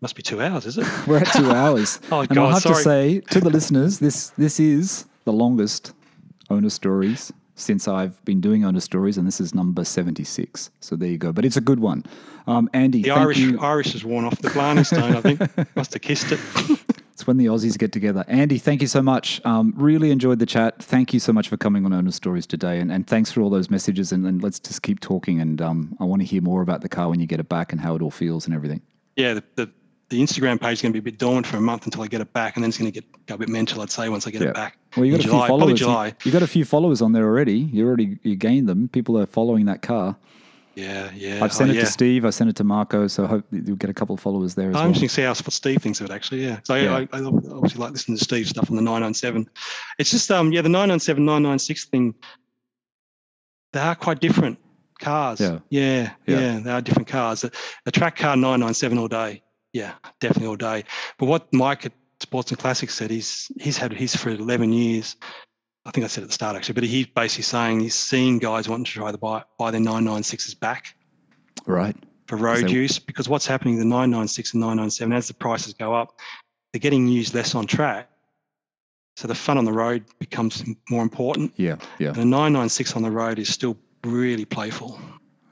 Must 0.01 0.15
be 0.15 0.21
two 0.21 0.41
hours, 0.41 0.65
is 0.65 0.77
it? 0.77 0.85
We're 1.07 1.17
at 1.17 1.31
two 1.33 1.49
hours. 1.51 1.99
Oh, 2.11 2.19
and 2.21 2.29
God, 2.29 2.53
have 2.53 2.63
to 2.63 2.75
say 2.75 3.19
to 3.31 3.39
the 3.39 3.49
listeners, 3.49 3.99
this 3.99 4.29
this 4.31 4.59
is 4.59 5.05
the 5.25 5.33
longest 5.33 5.93
owner 6.49 6.69
stories 6.69 7.33
since 7.55 7.87
I've 7.87 8.23
been 8.23 8.39
doing 8.39 8.63
owner 8.63 8.79
stories, 8.79 9.17
and 9.17 9.25
this 9.27 9.41
is 9.41 9.55
number 9.55 9.83
seventy 9.83 10.23
six. 10.23 10.69
So 10.79 10.95
there 10.95 11.09
you 11.09 11.17
go. 11.17 11.31
But 11.33 11.45
it's 11.45 11.57
a 11.57 11.61
good 11.61 11.79
one. 11.79 12.03
Um, 12.45 12.69
Andy, 12.73 13.01
The 13.01 13.09
thank 13.09 13.21
Irish 13.21 13.37
you. 13.39 13.59
Irish 13.59 13.93
has 13.93 14.05
worn 14.05 14.23
off 14.25 14.39
the 14.39 14.49
Blarney 14.51 14.83
Stone, 14.85 15.15
I 15.15 15.21
think. 15.21 15.39
Must 15.75 15.91
have 15.93 16.01
kissed 16.01 16.31
it. 16.31 16.39
It's 17.11 17.25
when 17.25 17.37
the 17.37 17.47
Aussies 17.47 17.77
get 17.77 17.91
together. 17.91 18.23
Andy, 18.27 18.57
thank 18.59 18.79
you 18.81 18.87
so 18.87 19.01
much. 19.01 19.41
Um, 19.43 19.73
really 19.75 20.11
enjoyed 20.11 20.37
the 20.39 20.45
chat. 20.45 20.81
Thank 20.81 21.13
you 21.13 21.19
so 21.19 21.33
much 21.33 21.49
for 21.49 21.57
coming 21.57 21.83
on 21.83 21.91
Owner 21.91 22.11
Stories 22.11 22.45
today. 22.45 22.79
And, 22.79 22.91
and 22.91 23.05
thanks 23.07 23.31
for 23.31 23.41
all 23.41 23.49
those 23.49 23.69
messages. 23.71 24.11
And, 24.13 24.25
and 24.27 24.41
let's 24.43 24.59
just 24.59 24.83
keep 24.83 24.99
talking. 24.99 25.41
And 25.41 25.59
um, 25.59 25.97
I 25.99 26.03
want 26.05 26.21
to 26.21 26.25
hear 26.27 26.43
more 26.43 26.61
about 26.61 26.81
the 26.81 26.89
car 26.89 27.09
when 27.09 27.19
you 27.19 27.25
get 27.25 27.39
it 27.39 27.49
back 27.49 27.71
and 27.73 27.81
how 27.81 27.95
it 27.95 28.01
all 28.03 28.11
feels 28.11 28.45
and 28.45 28.53
everything. 28.53 28.81
yeah, 29.15 29.33
the, 29.33 29.43
the, 29.55 29.69
the 30.09 30.21
Instagram 30.21 30.59
page 30.59 30.73
is 30.73 30.81
going 30.81 30.93
to 30.93 31.01
be 31.01 31.09
a 31.09 31.11
bit 31.11 31.19
dormant 31.19 31.45
for 31.45 31.57
a 31.57 31.61
month 31.61 31.85
until 31.85 32.01
I 32.01 32.07
get 32.07 32.21
it 32.21 32.31
back, 32.31 32.55
and 32.55 32.63
then 32.63 32.69
it's 32.69 32.77
going 32.77 32.91
to 32.91 33.01
get 33.01 33.25
go 33.25 33.35
a 33.35 33.37
bit 33.37 33.49
mental, 33.49 33.81
I'd 33.81 33.91
say, 33.91 34.07
once 34.09 34.25
I 34.25 34.31
get 34.31 34.41
Yeah. 34.41 34.49
it 34.49 34.53
back. 34.53 34.77
Well, 34.95 35.05
you 35.05 35.11
got 35.11 35.21
in 35.21 35.27
a 35.27 35.29
July, 35.29 35.47
few 35.47 35.47
followers. 35.47 35.79
July. 35.79 36.13
you 36.23 36.31
got 36.31 36.43
a 36.43 36.47
few 36.47 36.65
followers 36.65 37.01
on 37.01 37.11
there 37.11 37.25
already. 37.25 37.57
You 37.59 37.85
already 37.85 38.17
you 38.23 38.35
gained 38.35 38.69
them. 38.69 38.87
People 38.87 39.17
are 39.17 39.25
following 39.25 39.65
that 39.65 39.81
car. 39.81 40.15
Yeah, 40.75 41.09
yeah. 41.15 41.43
I've 41.43 41.51
sent 41.51 41.71
oh, 41.71 41.73
it 41.73 41.77
yeah. 41.77 41.81
to 41.81 41.87
Steve. 41.87 42.23
I 42.23 42.29
sent 42.29 42.51
it 42.51 42.55
to 42.57 42.63
Marco. 42.63 43.07
So 43.07 43.23
I 43.23 43.27
hope 43.27 43.45
you'll 43.51 43.77
get 43.77 43.89
a 43.89 43.95
couple 43.95 44.13
of 44.13 44.21
followers 44.21 44.53
there 44.53 44.69
as 44.69 44.75
I'm 44.75 44.81
well. 44.81 44.87
interested 44.89 45.07
to 45.07 45.13
see 45.13 45.21
how 45.23 45.29
what 45.29 45.51
Steve 45.51 45.81
thinks 45.81 45.99
of 46.01 46.09
it 46.09 46.13
actually. 46.13 46.43
Yeah. 46.43 46.59
So 46.63 46.75
Yeah. 46.75 46.95
I, 46.95 47.17
I 47.17 47.23
obviously 47.23 47.81
like 47.81 47.93
listening 47.93 48.17
to 48.19 48.23
Steve's 48.23 48.49
stuff 48.49 48.69
on 48.69 48.75
the 48.75 48.83
997. 48.83 49.49
It's 49.97 50.11
just 50.11 50.29
um 50.29 50.51
yeah 50.51 50.61
the 50.61 50.69
997 50.69 51.25
996 51.25 51.85
thing. 51.85 52.13
They 53.73 53.79
are 53.79 53.95
quite 53.95 54.19
different 54.19 54.59
cars. 54.99 55.41
Yeah. 55.41 55.59
Yeah. 55.69 56.11
Yeah. 56.27 56.39
Yeah. 56.39 56.59
They 56.59 56.71
are 56.71 56.81
different 56.81 57.07
cars. 57.07 57.43
A, 57.43 57.51
a 57.87 57.91
track 57.91 58.15
car 58.15 58.35
997 58.35 58.99
all 58.99 59.07
day. 59.07 59.41
Yeah, 59.77 59.93
definitely 60.19 60.47
all 60.47 60.55
day. 60.55 60.83
But 61.19 61.27
what 61.27 61.53
Mike 61.53 61.85
at 61.85 61.91
Sports 62.19 62.49
and 62.51 62.59
Classics 62.59 62.95
said 62.95 63.11
is 63.11 63.51
he's 63.59 63.77
had 63.77 63.93
his 63.93 64.15
for 64.15 64.29
11 64.29 64.73
years. 64.73 65.15
I 65.85 65.91
think 65.91 66.03
I 66.03 66.07
said 66.07 66.23
at 66.23 66.29
the 66.29 66.33
start 66.33 66.55
actually, 66.55 66.73
but 66.73 66.83
he's 66.83 67.05
basically 67.07 67.43
saying 67.43 67.79
he's 67.81 67.93
seen 67.95 68.39
guys 68.39 68.67
wanting 68.67 68.85
to 68.85 68.91
try 68.91 69.11
to 69.11 69.17
buy 69.17 69.43
buy 69.59 69.69
their 69.71 69.79
996s 69.81 70.59
back 70.59 70.95
Right. 71.67 71.95
for 72.27 72.37
road 72.37 72.69
use 72.71 72.97
because 72.99 73.29
what's 73.29 73.45
happening 73.45 73.77
the 73.77 73.85
996 73.85 74.53
and 74.53 74.61
997 74.61 75.13
as 75.13 75.27
the 75.27 75.33
prices 75.35 75.73
go 75.73 75.93
up 75.93 76.19
they're 76.73 76.79
getting 76.87 77.07
used 77.07 77.33
less 77.35 77.55
on 77.55 77.65
track 77.67 78.09
so 79.15 79.27
the 79.27 79.35
fun 79.35 79.57
on 79.57 79.65
the 79.65 79.71
road 79.71 80.03
becomes 80.19 80.63
more 80.89 81.03
important 81.03 81.53
Yeah. 81.55 81.77
Yeah. 81.99 82.07
and 82.09 82.17
the 82.17 82.25
996 82.25 82.95
on 82.95 83.01
the 83.03 83.11
road 83.11 83.37
is 83.39 83.49
still 83.49 83.77
really 84.03 84.45
playful 84.45 84.99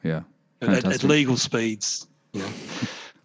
Yeah. 0.03 0.23
at, 0.61 0.83
at 0.85 1.03
legal 1.03 1.37
speeds 1.37 2.07
you 2.33 2.41
know 2.41 2.49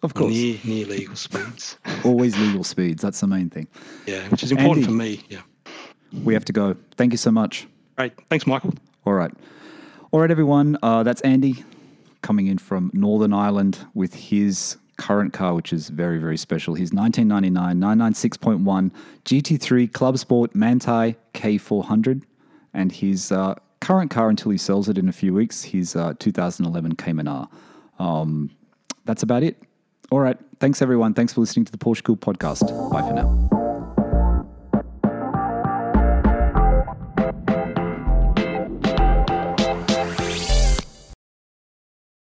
Of 0.03 0.13
course. 0.13 0.33
near 0.33 0.57
near 0.63 0.85
legal 0.85 1.15
speeds 1.15 1.77
Always 2.05 2.37
legal 2.37 2.63
speeds. 2.63 3.01
That's 3.01 3.19
the 3.19 3.27
main 3.27 3.49
thing. 3.49 3.67
yeah 4.07 4.27
which 4.29 4.43
is 4.43 4.51
important 4.51 4.85
Andy. 4.87 4.87
for 4.87 4.91
me 4.91 5.21
yeah 5.29 5.41
We 6.23 6.33
have 6.33 6.45
to 6.45 6.53
go. 6.53 6.75
Thank 6.97 7.13
you 7.13 7.17
so 7.17 7.31
much. 7.31 7.67
great 7.97 8.13
thanks 8.29 8.45
michael 8.47 8.73
All 9.05 9.13
right. 9.13 9.31
All 10.11 10.19
right, 10.19 10.29
everyone. 10.31 10.77
Uh, 10.83 11.03
that's 11.03 11.21
Andy 11.21 11.63
coming 12.21 12.47
in 12.47 12.57
from 12.57 12.91
Northern 12.93 13.31
Ireland 13.33 13.79
with 13.93 14.13
his 14.13 14.77
current 14.97 15.31
car, 15.33 15.53
which 15.55 15.71
is 15.73 15.89
very, 15.89 16.19
very 16.19 16.37
special. 16.37 16.75
His 16.75 16.91
1999 16.93 17.79
996.1 17.79 18.91
GT3 19.25 19.91
Club 19.93 20.17
Sport 20.17 20.53
Manthey 20.53 21.15
K400 21.33 22.23
and 22.73 22.91
his 22.91 23.31
uh, 23.31 23.55
current 23.79 24.11
car 24.11 24.29
until 24.29 24.51
he 24.51 24.57
sells 24.57 24.89
it 24.89 24.97
in 24.97 25.07
a 25.09 25.13
few 25.13 25.33
weeks, 25.33 25.63
his 25.63 25.95
uh, 25.95 26.13
2011 26.19 26.95
Cayman 26.97 27.27
R. 27.27 27.47
Um, 27.97 28.51
that's 29.05 29.23
about 29.23 29.43
it. 29.43 29.61
All 30.11 30.19
right. 30.19 30.37
Thanks, 30.59 30.81
everyone. 30.81 31.13
Thanks 31.13 31.33
for 31.33 31.39
listening 31.39 31.65
to 31.65 31.71
the 31.71 31.77
Porsche 31.77 32.03
Cool 32.03 32.17
podcast. 32.17 32.67
Bye 32.91 33.01
for 33.01 33.13
now. 33.13 33.60